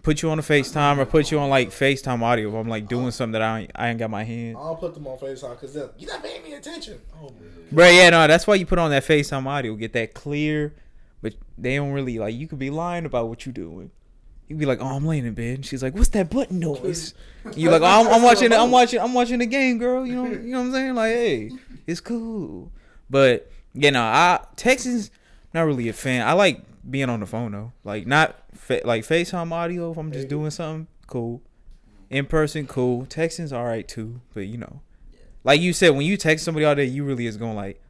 put 0.03 0.21
you 0.21 0.29
on 0.29 0.39
a 0.39 0.41
FaceTime 0.41 0.97
or 0.97 1.05
put 1.05 1.31
you 1.31 1.39
on 1.39 1.49
like 1.49 1.69
FaceTime 1.69 2.21
audio 2.21 2.49
if 2.49 2.55
I'm 2.55 2.67
like 2.67 2.87
doing 2.87 3.11
something 3.11 3.33
that 3.33 3.41
I 3.41 3.61
ain't, 3.61 3.71
I 3.75 3.89
ain't 3.89 3.99
got 3.99 4.09
my 4.09 4.23
hand. 4.23 4.57
I 4.57 4.61
don't 4.61 4.79
put 4.79 4.93
them 4.93 5.07
on 5.07 5.17
FaceTime 5.17 5.59
because 5.59 5.75
you're 5.75 6.11
not 6.11 6.23
paying 6.23 6.43
me 6.43 6.53
attention. 6.53 6.99
Oh. 7.21 7.31
Bro, 7.71 7.89
yeah, 7.89 8.09
no, 8.09 8.27
that's 8.27 8.47
why 8.47 8.55
you 8.55 8.65
put 8.65 8.79
on 8.79 8.89
that 8.91 9.03
FaceTime 9.03 9.45
audio, 9.45 9.75
get 9.75 9.93
that 9.93 10.13
clear, 10.13 10.73
but 11.21 11.35
they 11.57 11.75
don't 11.75 11.91
really 11.91 12.19
like 12.19 12.35
you 12.35 12.47
could 12.47 12.59
be 12.59 12.69
lying 12.69 13.05
about 13.05 13.29
what 13.29 13.45
you're 13.45 13.53
doing. 13.53 13.91
You'd 14.47 14.59
be 14.59 14.65
like, 14.65 14.81
oh, 14.81 14.87
I'm 14.87 15.05
laying 15.05 15.25
in 15.25 15.33
bed. 15.33 15.55
And 15.55 15.65
she's 15.65 15.81
like, 15.81 15.95
what's 15.95 16.09
that 16.09 16.29
button 16.29 16.59
noise? 16.59 17.13
You 17.55 17.71
like, 17.71 17.83
oh, 17.83 17.85
I'm, 17.85 18.07
I'm 18.07 18.21
watching, 18.21 18.51
I'm 18.51 18.69
watching, 18.69 18.99
I'm 18.99 19.13
watching 19.13 19.39
the 19.39 19.45
game, 19.45 19.77
girl. 19.77 20.05
You 20.05 20.15
know, 20.15 20.25
you 20.25 20.39
know 20.39 20.59
what 20.59 20.65
I'm 20.65 20.71
saying? 20.73 20.95
Like, 20.95 21.13
hey, 21.13 21.51
it's 21.87 22.01
cool. 22.01 22.69
But 23.11 23.51
you 23.73 23.91
know, 23.91 24.01
I 24.01 24.39
texting's 24.55 25.11
not 25.53 25.63
really 25.63 25.89
a 25.89 25.93
fan. 25.93 26.25
I 26.25 26.33
like 26.33 26.61
being 26.89 27.09
on 27.09 27.19
the 27.19 27.25
phone 27.25 27.51
though, 27.51 27.73
like 27.83 28.07
not 28.07 28.35
fa- 28.55 28.81
like 28.85 29.03
FaceTime 29.03 29.51
audio. 29.51 29.91
If 29.91 29.97
I'm 29.97 30.11
just 30.11 30.29
doing 30.29 30.49
something, 30.49 30.87
cool. 31.05 31.41
In 32.09 32.25
person, 32.25 32.65
cool. 32.67 33.05
Texans 33.05 33.53
all 33.53 33.65
right 33.65 33.87
too, 33.87 34.21
but 34.33 34.47
you 34.47 34.57
know, 34.57 34.81
like 35.43 35.61
you 35.61 35.73
said, 35.73 35.89
when 35.89 36.05
you 36.05 36.17
text 36.17 36.45
somebody 36.45 36.65
all 36.65 36.73
day, 36.73 36.85
you 36.85 37.03
really 37.03 37.27
is 37.27 37.37
gonna 37.37 37.53
like 37.53 37.81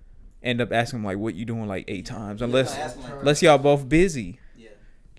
end 0.43 0.59
up 0.59 0.73
asking 0.73 0.99
them 0.99 1.05
like 1.05 1.17
what 1.17 1.35
you 1.35 1.45
doing 1.45 1.67
like 1.67 1.85
eight 1.87 2.05
times, 2.05 2.41
unless 2.41 2.95
unless 3.19 3.41
y'all 3.41 3.57
both 3.59 3.87
busy. 3.87 4.39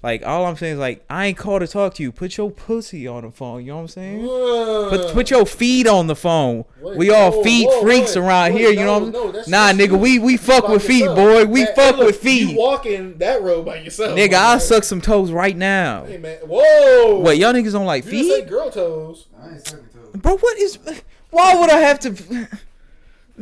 Yeah. 0.03 0.09
Like 0.09 0.27
all 0.27 0.47
I'm 0.47 0.57
saying 0.57 0.75
is 0.75 0.79
like 0.81 1.05
I 1.09 1.27
ain't 1.27 1.39
called 1.39 1.61
to 1.61 1.69
talk 1.69 1.95
to 1.95 2.03
you. 2.03 2.11
Put 2.13 2.37
your 2.37 2.51
pussy 2.51 3.07
on 3.07 3.23
the 3.23 3.31
phone. 3.31 3.61
You 3.61 3.69
know 3.69 3.77
what 3.77 3.83
I'm 3.83 3.89
saying? 3.89 4.27
Whoa. 4.27 4.89
Put 4.91 5.13
put 5.13 5.31
your 5.31 5.47
feet 5.47 5.87
on 5.87 6.09
the 6.09 6.17
phone. 6.17 6.65
Wait, 6.81 6.97
we 6.97 7.11
all 7.11 7.31
whoa, 7.31 7.43
feet 7.45 7.69
whoa, 7.71 7.83
freaks 7.83 8.17
wait, 8.17 8.23
around 8.23 8.53
wait, 8.55 8.61
here. 8.61 8.71
You 8.71 8.77
no, 8.81 8.85
know 8.85 8.93
what 8.99 9.03
I'm 9.07 9.13
no, 9.13 9.27
that's- 9.27 9.49
Nah, 9.49 9.67
that's 9.73 9.79
nigga, 9.79 9.91
you. 9.93 9.97
we 9.99 10.19
we 10.19 10.37
fuck 10.37 10.67
with 10.69 10.85
feet, 10.85 11.01
yourself. 11.05 11.17
boy. 11.17 11.45
We 11.47 11.65
Man, 11.65 11.75
fuck 11.77 11.95
hey, 11.97 12.05
with 12.05 12.15
look, 12.17 12.25
You 12.25 12.47
feet. 12.49 12.57
walking 12.59 13.19
that 13.19 13.43
road 13.43 13.65
by 13.65 13.77
yourself, 13.77 14.19
Nigga, 14.19 14.35
I'll 14.35 14.61
suck 14.61 14.83
some 14.85 15.01
toes 15.01 15.31
right 15.31 15.57
now. 15.57 16.05
Hey 16.05 16.19
man, 16.19 16.39
whoa! 16.47 17.19
What 17.21 17.39
y'all 17.39 17.53
niggas 17.53 17.73
don't 17.73 17.87
like 17.87 18.05
You 18.05 18.11
didn't 18.11 18.41
feet, 18.43 18.49
girl 18.49 18.71
toes. 18.71 19.27
I 19.41 19.51
ain't 19.51 19.67
sucking 19.67 19.87
toes. 19.89 20.21
bro? 20.21 20.37
What 20.37 20.59
is? 20.59 20.79
Why 21.31 21.55
would 21.55 21.71
I 21.71 21.79
have 21.79 21.99
to? 22.01 22.49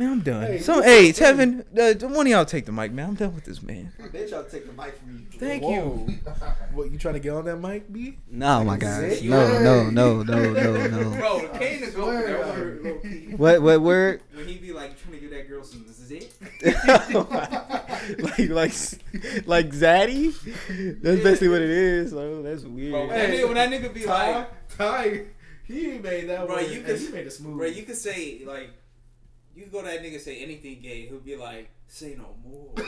Man, 0.01 0.13
I'm 0.13 0.19
done. 0.21 0.41
Hey, 0.47 0.57
so, 0.57 0.77
you 0.77 0.81
hey, 0.81 1.09
Tevin, 1.09 1.59
uh, 1.77 2.07
one 2.07 2.25
of 2.25 2.31
y'all 2.31 2.43
take 2.43 2.65
the 2.65 2.71
mic, 2.71 2.91
man. 2.91 3.09
I'm 3.09 3.13
done 3.13 3.35
with 3.35 3.45
this 3.45 3.61
man. 3.61 3.93
I 4.03 4.07
bet 4.07 4.31
y'all 4.31 4.43
take 4.43 4.65
the 4.65 4.73
mic 4.73 4.97
from 4.97 5.11
you. 5.11 5.39
Thank 5.39 5.61
Whoa. 5.61 6.07
you. 6.07 6.17
What 6.73 6.89
you 6.89 6.97
trying 6.97 7.13
to 7.15 7.19
get 7.19 7.33
on 7.33 7.45
that 7.45 7.57
mic, 7.57 7.91
B? 7.93 8.17
No, 8.31 8.63
my 8.63 8.77
gosh. 8.77 9.21
No, 9.21 9.59
no, 9.61 9.91
no, 9.91 10.23
no, 10.23 10.53
no, 10.53 10.87
no. 10.87 11.09
Bro, 11.19 11.49
Kane 11.59 11.83
is 11.83 11.95
over 11.95 12.13
that 12.13 12.47
word. 12.47 13.37
What 13.37 13.61
what 13.61 13.81
word? 13.81 14.23
When 14.33 14.47
he 14.47 14.55
be 14.57 14.71
like 14.71 14.99
trying 14.99 15.15
to 15.15 15.19
give 15.19 15.29
that 15.29 15.47
girl 15.47 15.63
some 15.63 15.85
zit. 15.87 16.33
like 18.23 18.49
like 18.49 19.45
like 19.45 19.69
Zaddy? 19.69 20.33
That's 21.03 21.21
basically 21.21 21.49
what 21.49 21.61
it 21.61 21.69
is. 21.69 22.09
So 22.09 22.41
that's 22.41 22.63
weird. 22.63 22.91
Bro, 22.93 23.07
when 23.07 23.09
that 23.09 23.29
nigga, 23.29 23.45
when 23.45 23.55
that 23.55 23.69
nigga 23.69 23.93
be 23.93 24.05
like, 24.07 24.47
Ty, 24.77 25.25
he 25.65 25.99
made 25.99 26.29
that 26.29 26.47
Bro, 26.47 26.55
word. 26.55 26.71
you 26.71 26.77
and 26.77 26.85
could- 26.85 26.99
he 26.99 27.09
made 27.09 27.27
it 27.27 27.33
smooth. 27.33 27.57
Bro, 27.57 27.67
you 27.67 27.83
could 27.83 27.97
say 27.97 28.41
like, 28.45 28.69
you 29.55 29.63
could 29.63 29.71
go 29.71 29.81
to 29.81 29.87
that 29.87 30.01
nigga 30.03 30.19
say 30.19 30.41
anything 30.43 30.79
gay. 30.81 31.07
He'll 31.07 31.19
be 31.19 31.35
like, 31.35 31.69
say 31.87 32.17
no 32.17 32.35
more. 32.43 32.71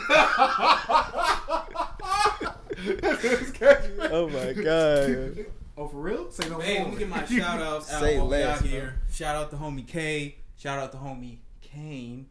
oh 4.10 4.28
my 4.32 4.52
god. 4.52 5.46
oh, 5.76 5.88
for 5.88 5.96
real? 6.00 6.30
Say 6.30 6.44
no 6.48 6.54
more. 6.56 6.62
hey, 6.62 6.78
more. 6.78 6.84
let 6.88 6.92
me 6.94 6.98
get 6.98 7.08
my 7.08 7.24
shout 7.38 7.60
outs 7.60 7.92
out, 7.92 8.00
Say 8.00 8.20
less, 8.20 8.60
out 8.60 8.66
here. 8.66 9.00
Shout 9.12 9.36
out 9.36 9.50
to 9.50 9.56
homie 9.56 9.86
K. 9.86 10.36
Shout 10.58 10.78
out 10.78 10.92
to 10.92 10.98
homie 10.98 11.38
Kane. 11.60 12.26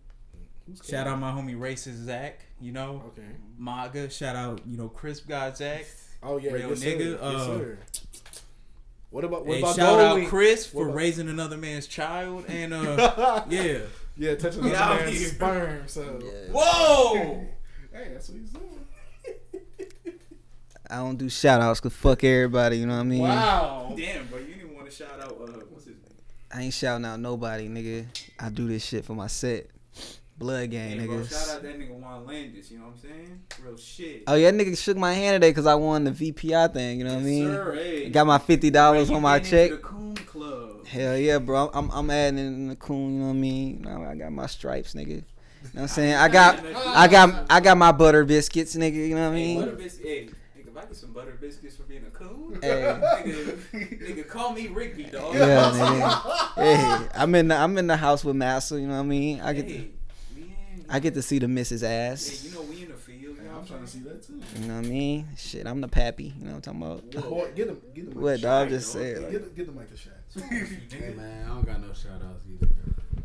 Shout 0.84 1.08
out 1.08 1.20
my 1.20 1.32
homie 1.32 1.58
racist 1.58 2.06
Zach. 2.06 2.40
You 2.60 2.72
know, 2.72 3.04
Okay. 3.08 3.28
MAGA. 3.58 4.10
Shout 4.10 4.36
out, 4.36 4.62
you 4.66 4.78
know, 4.78 4.88
crisp 4.90 5.28
God 5.28 5.58
Zach. 5.58 5.86
Oh 6.22 6.38
yeah, 6.38 6.52
Real 6.54 6.70
yes, 6.70 6.80
sir. 6.80 6.88
nigga, 6.88 7.12
Yes, 7.12 7.20
uh, 7.22 7.46
sir. 7.46 7.78
What 9.10 9.24
about 9.26 9.46
what 9.46 9.56
Hey, 9.58 9.62
about 9.62 9.76
shout 9.76 10.00
Dolly? 10.00 10.24
out 10.24 10.30
Chris 10.30 10.74
What 10.74 10.82
for 10.84 10.88
about- 10.88 10.98
raising 10.98 11.28
another 11.30 11.58
man's 11.58 11.86
child 11.86 12.46
and 12.48 12.74
uh, 12.74 13.44
yeah. 13.50 13.80
Yeah, 14.18 14.35
touching 14.35 14.64
We 14.64 14.69
another 14.69 14.84
out 14.94 14.99
man's 15.02 15.19
here. 15.19 15.30
sperm. 15.30 15.88
So 15.88 16.02
Whoa. 16.52 17.15
hey, 17.94 18.10
that's 18.14 18.30
what 18.30 18.40
he's 18.40 18.49
doing. 18.49 18.88
I 20.90 20.98
don't 20.98 21.18
do 21.18 21.30
shout 21.30 21.61
outs 21.61 21.80
cause 21.80 21.94
fuck 21.94 22.23
everybody, 22.23 22.77
you 22.80 22.85
know 22.85 22.95
what 22.95 22.99
I 23.02 23.03
mean? 23.03 23.22
Wow. 23.22 23.94
Damn, 23.98 24.27
bro, 24.27 24.40
you 24.40 24.53
didn't 24.56 24.76
want 24.76 24.90
to 24.90 24.95
shout 24.95 25.19
out. 25.22 25.31
Uh, 25.31 25.45
what's 25.72 25.85
his 25.85 25.95
name? 25.95 26.03
I 26.52 26.61
ain't 26.64 26.73
shouting 26.73 27.06
out 27.06 27.19
nobody, 27.19 27.68
nigga. 27.69 28.06
I 28.40 28.49
do 28.49 28.68
this 28.68 28.85
shit 28.85 29.06
for 29.06 29.14
my 29.14 29.27
set. 29.27 29.68
Blood 30.38 30.72
gang, 30.72 30.99
Hey, 30.99 31.06
bro, 31.06 31.18
niggas. 31.18 31.30
shout 31.30 31.56
out 31.57 31.64
that 31.64 31.80
nigga 31.80 31.91
Juan 31.91 32.26
Landis. 32.26 32.69
You 32.72 32.80
know 32.80 32.85
what 32.85 32.94
I'm 32.95 32.99
saying? 32.99 33.41
Real 33.64 33.77
shit. 33.77 34.23
Oh 34.27 34.34
yeah, 34.35 34.52
that 34.52 34.57
nigga 34.60 34.77
shook 34.77 34.98
my 34.98 35.14
hand 35.14 35.35
today 35.35 35.52
because 35.52 35.68
I 35.68 35.76
won 35.76 36.03
the 36.03 36.11
VPI 36.11 36.73
thing. 36.73 36.98
You 36.99 37.06
know 37.06 37.14
what 37.14 37.22
I 37.22 37.23
mean? 37.23 37.48
Sir, 37.48 37.73
hey. 37.76 38.10
Got 38.10 38.27
my 38.27 38.40
fifty 38.40 38.69
dollars 38.69 39.10
on 39.10 39.22
my 39.22 39.40
check. 39.40 39.69
into 39.72 39.76
The 39.77 39.81
Coon 39.84 39.98
Club. 39.99 40.03
Hell 40.94 41.18
yeah, 41.18 41.40
bro. 41.40 41.72
I'm 41.74 41.90
I'm 41.91 42.10
adding 42.11 42.38
in 42.38 42.68
the 42.68 42.76
coon. 42.76 43.15
You 43.15 43.20
know 43.22 43.26
what 43.28 43.32
I 43.32 43.38
mean? 43.38 43.82
Now 43.82 44.03
I 44.03 44.15
got 44.15 44.32
my 44.32 44.45
stripes, 44.45 44.94
nigga. 44.94 45.07
You 45.07 45.15
know 45.15 45.24
what 45.74 45.82
I'm 45.84 45.88
saying? 45.88 46.14
I 46.14 46.28
got 46.28 46.64
I 46.64 47.07
got 47.07 47.45
I 47.49 47.60
got 47.60 47.78
my 47.78 47.91
butter 47.91 48.24
biscuits, 48.26 48.76
nigga. 48.76 48.94
You 49.07 49.15
know 49.15 49.30
what 49.30 49.36
I 49.36 49.40
Hey, 49.40 49.56
butter 49.56 49.72
mean? 49.72 49.76
bis- 49.78 49.98
hey, 49.98 50.30
nigga, 50.56 50.68
if 50.68 50.78
I 50.78 50.82
get 50.86 50.95
some 50.95 51.11
butter 51.11 51.36
biscuits 51.41 51.78
for 51.78 51.84
being 51.84 52.06
a 52.06 52.11
coon, 52.11 52.60
Hey. 52.61 52.84
nigga, 53.74 53.99
nigga, 54.07 54.28
call 54.28 54.53
me 54.53 54.68
Rigby, 54.68 55.06
dog. 55.06 55.34
Yeah, 55.34 55.72
nigga. 55.74 56.53
Hey, 56.57 57.07
I'm 57.15 57.34
in 57.34 57.48
the 57.48 57.56
I'm 57.56 57.76
in 57.80 57.88
the 57.88 57.98
house 57.98 58.24
with 58.24 58.36
Massa. 58.36 58.80
You 58.80 58.86
know 58.88 58.94
what 58.98 58.99
I 58.99 59.03
mean? 59.03 59.41
I 59.41 59.53
get 59.53 59.68
to, 59.68 59.74
Hey, 59.74 59.90
I 60.90 60.99
get 60.99 61.15
to 61.15 61.24
see 61.24 61.40
the 61.40 61.48
Mrs. 61.48 61.82
hey, 61.82 62.10
Ass. 62.11 62.44
you 62.45 62.53
know 62.53 62.61
we 62.61 62.84
in 62.84 62.90
the 62.90 62.94
field. 62.94 63.38
You 63.38 63.44
know 63.45 63.49
what 63.49 63.56
I'm 63.56 63.61
I'm 63.61 63.65
trying 63.68 63.82
to 63.86 63.88
see 63.88 63.99
that 64.02 64.22
too. 64.28 64.40
You 64.61 64.68
know 64.68 64.76
what 64.76 64.86
I 64.86 64.90
mean? 64.90 65.28
Shit, 65.38 65.65
I'm 65.65 65.82
the 65.82 65.88
pappy. 65.88 66.36
You 66.38 66.45
know 66.45 66.56
what 66.56 66.68
I'm 66.68 66.80
talking 66.80 67.15
about? 67.15 67.30
Boy, 67.32 67.49
get 67.56 67.68
him, 67.70 67.82
get 67.95 68.03
him. 68.10 68.22
What 68.22 68.41
dog 68.41 68.70
just 68.70 68.91
said? 68.91 69.15
Get, 69.15 69.24
Like, 69.24 69.32
get, 69.32 69.56
get 69.56 69.65
the 69.65 69.72
mic 69.72 69.90
to 69.90 69.95
Shaq. 69.95 70.10
Hey 70.36 71.14
man, 71.16 71.46
I 71.46 71.50
don't 71.50 71.66
got 71.66 71.80
no 71.82 71.94
shout 71.94 72.22
outs 72.28 72.44
either. 72.52 72.72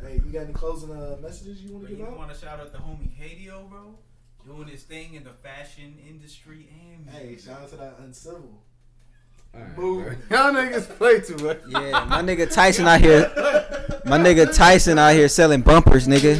Hey, 0.03 0.15
you 0.25 0.31
got 0.33 0.43
any 0.43 0.53
closing 0.53 0.91
uh, 0.93 1.17
messages 1.23 1.63
you 1.63 1.73
want 1.73 1.85
Bro, 1.85 1.89
to 1.89 1.97
you 1.97 1.99
give 2.05 2.09
out? 2.13 2.19
want 2.19 2.33
to 2.33 2.39
shout 2.39 2.61
out 2.61 2.71
the 2.73 2.79
homie 2.79 3.11
Hadio, 3.19 3.69
bro? 3.69 3.95
Doing 4.47 4.69
his 4.69 4.83
thing 4.83 5.15
in 5.15 5.25
the 5.25 5.33
fashion 5.43 5.97
industry 6.07 6.69
and 6.71 7.09
Hey, 7.09 7.37
shout 7.39 7.63
out 7.63 7.71
to 7.71 7.77
that 7.77 7.95
uncivil. 8.01 8.63
Alright, 9.55 9.75
Boo. 9.77 10.03
bro. 10.03 10.13
Y'all 10.31 10.53
niggas 10.53 10.89
play 10.99 11.21
too 11.21 11.37
much. 11.39 11.61
yeah, 11.69 12.05
my 12.05 12.21
nigga 12.23 12.53
Tyson 12.53 12.87
out 12.87 13.01
here. 13.01 13.31
My 14.05 14.19
nigga 14.25 14.55
Tyson 14.55 14.99
out 14.99 15.15
here 15.15 15.29
selling 15.29 15.63
bumpers, 15.63 16.07
nigga. 16.07 16.37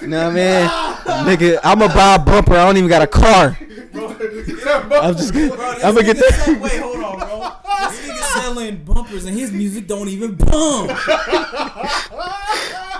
You 0.00 0.08
know 0.08 0.28
what 0.30 0.36
I 0.36 1.24
mean? 1.26 1.36
Nigga, 1.36 1.58
I'ma 1.64 1.88
buy 1.88 2.14
a 2.16 2.18
bumper. 2.18 2.54
I 2.54 2.64
don't 2.66 2.76
even 2.76 2.88
got 2.88 3.02
a 3.02 3.06
car. 3.08 3.58
I'm 3.94 5.16
just 5.16 5.32
Bro, 5.32 5.50
I'm 5.84 5.94
gonna 5.94 6.02
get 6.04 6.16
that. 6.16 6.58
Wait, 6.60 6.80
hold 6.80 6.96
on, 7.04 7.18
bro. 7.18 7.31
This 7.90 8.00
nigga 8.08 8.40
selling 8.40 8.84
bumpers 8.84 9.24
and 9.24 9.36
his 9.38 9.50
music 9.52 9.86
don't 9.86 10.08
even 10.08 10.34
bump. 10.34 10.90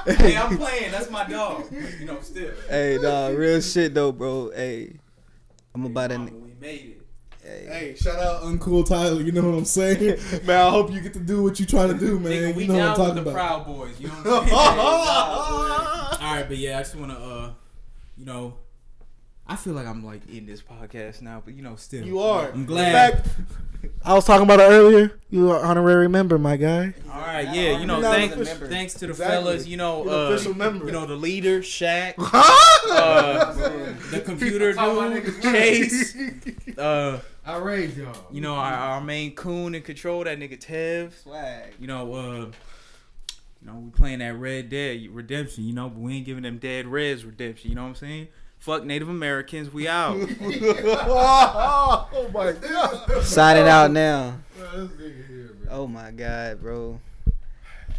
hey, 0.06 0.36
I'm 0.36 0.56
playing. 0.58 0.90
That's 0.92 1.10
my 1.10 1.24
dog. 1.28 1.64
You 2.00 2.06
know, 2.06 2.20
still. 2.20 2.50
Hey, 2.68 2.98
dog, 3.00 3.36
real 3.36 3.60
shit 3.60 3.94
though, 3.94 4.12
bro. 4.12 4.50
Hey, 4.54 4.96
I'm 5.74 5.82
gonna 5.82 5.94
buy 5.94 6.08
that. 6.08 6.20
We 6.20 6.52
made 6.60 6.80
it. 6.80 6.98
Hey, 7.42 7.66
Hey, 7.68 7.94
shout 7.96 8.18
out 8.20 8.42
Uncool 8.42 8.86
Tyler. 8.86 9.20
You 9.20 9.32
know 9.32 9.42
what 9.42 9.58
I'm 9.58 9.64
saying, 9.64 10.18
man. 10.46 10.60
I 10.66 10.70
hope 10.70 10.92
you 10.92 11.00
get 11.00 11.12
to 11.14 11.20
do 11.20 11.42
what 11.42 11.58
you 11.58 11.66
trying 11.66 11.88
to 11.88 11.98
do, 11.98 12.18
man. 12.20 12.32
Nigga, 12.32 12.54
we 12.54 12.62
you 12.64 12.68
know 12.68 12.76
down 12.76 12.98
what 12.98 13.00
I'm 13.10 13.16
with 13.16 13.24
talking 13.24 13.24
the 13.24 13.30
about. 13.30 13.64
Proud 13.64 13.66
Boys. 13.66 14.00
You 14.00 14.08
know 14.08 14.14
what 14.14 14.42
I'm 14.42 14.48
saying? 14.48 14.58
All 16.28 16.36
right, 16.36 16.44
but 16.48 16.56
yeah, 16.56 16.78
I 16.78 16.82
just 16.82 16.94
want 16.94 17.10
to, 17.10 17.18
uh, 17.18 17.50
you 18.16 18.24
know, 18.26 18.54
I 19.46 19.56
feel 19.56 19.72
like 19.74 19.86
I'm 19.88 20.04
like 20.04 20.28
in 20.28 20.46
this 20.46 20.62
podcast 20.62 21.20
now, 21.20 21.42
but 21.44 21.54
you 21.54 21.62
know, 21.62 21.74
still, 21.74 22.04
You 22.06 22.20
are. 22.20 22.48
I'm 22.50 22.60
In 22.60 22.66
glad. 22.66 23.24
Fact, 23.90 23.94
I 24.04 24.14
was 24.14 24.24
talking 24.24 24.44
about 24.44 24.60
it 24.60 24.64
earlier. 24.64 25.18
You 25.30 25.50
are 25.50 25.64
honorary 25.64 26.08
member, 26.08 26.38
my 26.38 26.56
guy. 26.56 26.94
All 27.10 27.20
right, 27.20 27.54
yeah, 27.54 27.78
you 27.78 27.86
know, 27.86 28.00
You're 28.00 28.10
thanks, 28.12 28.50
thanks 28.50 28.94
to 28.94 29.06
the 29.06 29.10
Exactly. 29.12 29.34
fellas, 29.36 29.66
you 29.66 29.76
know, 29.76 30.04
You're 30.04 30.12
uh, 30.12 30.16
official 30.30 30.54
member. 30.54 30.86
you 30.86 30.92
know, 30.92 31.06
the 31.06 31.14
leader, 31.16 31.60
Shaq, 31.60 32.14
uh, 32.18 33.52
the 34.10 34.20
computer 34.20 34.72
dude, 34.72 35.42
Chase, 35.42 36.16
uh, 36.78 37.20
I 37.46 37.56
raised 37.58 37.96
y'all. 37.96 38.14
you 38.30 38.40
know, 38.40 38.54
our, 38.54 38.72
our 38.72 39.00
main 39.00 39.34
coon 39.34 39.74
in 39.74 39.82
control, 39.82 40.24
that 40.24 40.38
nigga 40.38 40.58
Tev, 40.58 41.12
swag. 41.22 41.72
you 41.80 41.86
know, 41.86 42.12
uh, 42.14 42.46
you 43.60 43.66
know, 43.68 43.74
we 43.76 43.90
playing 43.90 44.18
that 44.18 44.34
Red 44.36 44.68
Dead 44.70 45.06
Redemption, 45.10 45.64
you 45.64 45.72
know, 45.72 45.88
but 45.88 46.00
we 46.00 46.14
ain't 46.16 46.26
giving 46.26 46.42
them 46.42 46.58
Dead 46.58 46.86
Reds 46.86 47.24
redemption, 47.24 47.70
you 47.70 47.76
know 47.76 47.82
what 47.82 47.88
I'm 47.90 47.94
saying? 47.94 48.28
Fuck 48.62 48.84
Native 48.84 49.08
Americans, 49.08 49.72
we 49.72 49.88
out. 49.88 50.16
oh 50.40 52.30
my 52.32 52.52
god. 52.52 53.24
Signing 53.24 53.66
out 53.66 53.90
now. 53.90 54.38
Bro, 54.56 54.88
here. 54.98 55.50
Oh 55.68 55.88
my 55.88 56.12
god, 56.12 56.60
bro. 56.60 57.00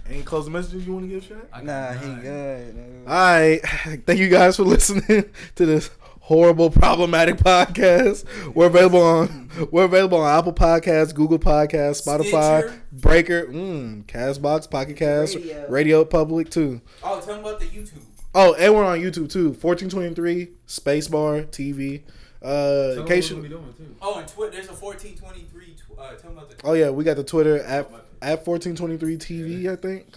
Any 0.09 0.21
closing 0.23 0.53
messages 0.53 0.87
you 0.87 0.93
want 0.93 1.09
to 1.09 1.19
give, 1.19 1.23
Shaq? 1.25 1.63
Nah, 1.63 1.91
he 1.91 2.21
good. 2.21 2.75
no. 2.77 3.11
All 3.11 3.13
right. 3.13 3.59
Thank 4.05 4.19
you 4.21 4.29
guys 4.29 4.55
for 4.55 4.63
listening 4.63 5.29
to 5.55 5.65
this 5.65 5.89
horrible, 6.21 6.69
problematic 6.69 7.35
podcast. 7.35 8.23
We're 8.55 8.67
available 8.67 9.01
on 9.01 9.49
we're 9.69 9.83
available 9.83 10.19
on 10.19 10.39
Apple 10.39 10.53
Podcasts, 10.53 11.13
Google 11.13 11.39
Podcasts, 11.39 12.07
Spotify, 12.07 12.61
Stitcher. 12.61 12.81
Breaker, 12.93 13.47
mm, 13.47 14.05
Castbox, 14.05 14.71
Pocket 14.71 14.95
Cast, 14.95 15.35
Radio. 15.35 15.65
Radio 15.67 16.05
Public 16.05 16.49
too. 16.49 16.79
oh, 17.03 17.19
tell 17.19 17.35
them 17.35 17.39
about 17.39 17.59
the 17.59 17.65
YouTube. 17.65 17.99
Oh, 18.35 18.53
and 18.55 18.73
we're 18.73 18.83
on 18.83 18.99
YouTube 18.99 19.31
too. 19.31 19.49
1423 19.49 20.49
Spacebar 20.67 21.45
TV. 21.47 22.01
Uh, 22.43 22.99
in 23.01 23.07
case 23.07 23.29
you, 23.29 23.35
doing 23.47 23.73
too. 23.77 23.95
Oh, 24.01 24.19
and 24.19 24.27
Twitter, 24.27 24.51
there's 24.51 24.67
a 24.67 24.73
1423, 24.73 25.75
tw- 25.75 25.97
uh, 25.97 26.09
tell 26.15 26.29
them 26.31 26.37
about 26.37 26.49
the 26.49 26.55
oh 26.65 26.73
yeah, 26.73 26.89
we 26.89 27.03
got 27.03 27.15
the 27.15 27.23
Twitter 27.23 27.57
at 27.59 27.89
at 28.21 28.45
1423 28.45 29.17
TV. 29.17 29.71
I 29.71 29.75
think 29.77 30.07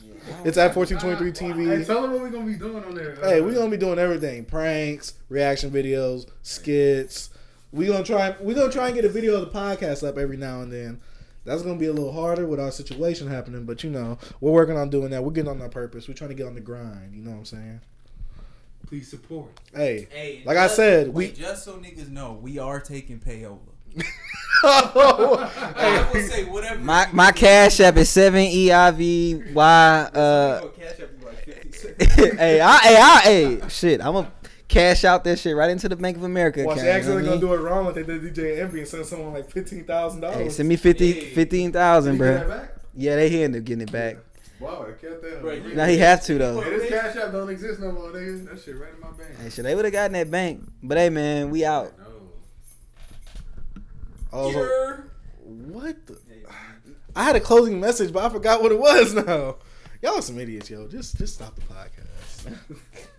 it's 0.44 0.56
at 0.56 0.74
1423 0.74 1.26
Hey, 1.48 1.54
TV. 1.82 1.86
tell 1.86 2.02
them 2.02 2.12
what 2.12 2.22
we 2.22 2.30
gonna 2.30 2.46
be 2.46 2.54
doing 2.56 2.82
on 2.82 2.94
there. 2.94 3.16
Hey, 3.22 3.40
we 3.40 3.54
gonna 3.54 3.70
be 3.70 3.76
doing 3.76 3.98
everything: 3.98 4.44
pranks, 4.44 5.14
reaction 5.28 5.70
videos, 5.70 6.26
skits. 6.42 7.30
We 7.70 7.86
gonna 7.86 8.02
try. 8.02 8.34
We 8.40 8.54
gonna 8.54 8.72
try 8.72 8.86
and 8.86 8.94
get 8.96 9.04
a 9.04 9.08
video 9.08 9.40
of 9.40 9.52
the 9.52 9.56
podcast 9.56 10.06
up 10.06 10.18
every 10.18 10.36
now 10.36 10.62
and 10.62 10.72
then. 10.72 11.00
That's 11.44 11.62
gonna 11.62 11.78
be 11.78 11.86
a 11.86 11.92
little 11.92 12.12
harder 12.12 12.44
with 12.48 12.58
our 12.58 12.72
situation 12.72 13.28
happening, 13.28 13.66
but 13.66 13.84
you 13.84 13.90
know, 13.90 14.18
we're 14.40 14.50
working 14.50 14.76
on 14.76 14.90
doing 14.90 15.10
that. 15.10 15.22
We're 15.22 15.30
getting 15.30 15.50
on 15.50 15.62
our 15.62 15.68
purpose. 15.68 16.08
We're 16.08 16.14
trying 16.14 16.30
to 16.30 16.34
get 16.34 16.46
on 16.48 16.54
the 16.54 16.60
grind. 16.60 17.14
You 17.14 17.22
know 17.22 17.30
what 17.30 17.36
I'm 17.38 17.44
saying? 17.44 17.80
Please 18.86 19.08
support. 19.10 19.48
Hey, 19.74 20.06
Hey, 20.10 20.42
Like 20.46 20.56
I 20.56 20.66
said, 20.68 21.08
wait, 21.08 21.30
we- 21.30 21.36
just 21.36 21.64
so 21.64 21.74
niggas 21.78 22.08
know, 22.08 22.32
we 22.40 22.58
are 22.58 22.80
taking 22.80 23.18
payola. 23.18 23.58
hey, 23.96 24.02
I 24.66 26.10
will 26.12 26.22
say 26.22 26.44
whatever. 26.44 26.80
My 26.80 27.08
my 27.12 27.32
cash 27.32 27.80
app 27.80 27.96
is 27.96 28.08
seven 28.08 28.40
e 28.42 28.70
i 28.72 28.90
v 28.90 29.42
y. 29.54 30.10
Uh, 30.14 30.68
Cash 30.68 31.00
up 31.00 31.10
you 31.20 31.26
like 31.26 31.44
50 31.44 31.72
cents. 31.78 32.36
hey, 32.38 32.60
I, 32.60 32.76
hey, 32.78 32.96
I, 33.00 33.20
hey, 33.22 33.60
shit. 33.68 34.00
I'm 34.00 34.12
gonna 34.14 34.32
cash 34.68 35.04
out 35.04 35.24
that 35.24 35.38
shit 35.38 35.56
right 35.56 35.70
into 35.70 35.88
the 35.88 35.96
Bank 35.96 36.16
of 36.16 36.24
America 36.24 36.62
watch, 36.64 36.78
account. 36.78 36.86
they 36.86 36.86
you 36.88 36.92
know 36.92 36.98
accidentally 36.98 37.22
what 37.22 37.28
I 37.28 37.38
gonna 37.40 37.40
mean? 37.40 37.58
do 37.58 37.64
it 37.64 37.68
wrong 37.70 37.84
like 37.86 37.94
they 37.94 38.02
did 38.02 38.34
DJ 38.34 38.60
Envy 38.60 38.78
and 38.80 38.88
send 38.88 39.06
someone 39.06 39.32
like 39.32 39.50
fifteen 39.50 39.84
thousand 39.84 40.20
dollars. 40.20 40.36
Hey, 40.36 40.48
send 40.50 40.68
me 40.68 40.76
50, 40.76 41.12
Hey. 41.12 41.20
15,000, 41.34 42.18
bro. 42.18 42.48
back? 42.48 42.72
Yeah, 42.94 43.16
they 43.16 43.44
ended 43.44 43.62
up 43.62 43.66
getting 43.66 43.82
it 43.82 43.92
back. 43.92 44.16
Wow, 44.60 44.86
I 44.88 44.92
kept 44.92 45.22
that. 45.22 45.40
Bro, 45.42 45.52
you- 45.52 45.74
Now 45.74 45.86
he 45.86 45.98
have 45.98 46.22
to 46.24 46.38
though. 46.38 46.60
Hey, 46.60 46.70
this 46.78 46.88
cash 46.88 47.16
app 47.16 47.32
don't 47.32 47.50
exist 47.50 47.80
no 47.80 47.92
more, 47.92 48.10
nigga. 48.10 48.48
That 48.48 48.60
shit 48.62 48.76
right 48.78 48.94
in 48.94 49.00
my 49.00 49.10
bank. 49.10 49.38
Hey, 49.42 49.50
shit, 49.50 49.64
they 49.64 49.74
would 49.74 49.84
have 49.84 49.92
gotten 49.92 50.12
that 50.12 50.30
bank. 50.30 50.62
But 50.82 50.96
hey, 50.98 51.10
man, 51.10 51.50
we 51.50 51.64
out. 51.64 51.92
No. 51.98 52.04
Oh, 54.32 54.52
so- 54.52 55.02
what? 55.44 56.06
The? 56.06 56.18
I 57.14 57.24
had 57.24 57.36
a 57.36 57.40
closing 57.40 57.80
message, 57.80 58.12
but 58.12 58.24
I 58.24 58.28
forgot 58.28 58.62
what 58.62 58.72
it 58.72 58.78
was 58.78 59.14
now. 59.26 59.56
Y'all 60.02 60.18
are 60.18 60.22
some 60.22 60.38
idiots, 60.38 60.68
yo. 60.68 60.86
Just 60.88 61.16
just 61.16 61.34
stop 61.34 61.54
the 61.54 61.62
podcast. 61.62 62.58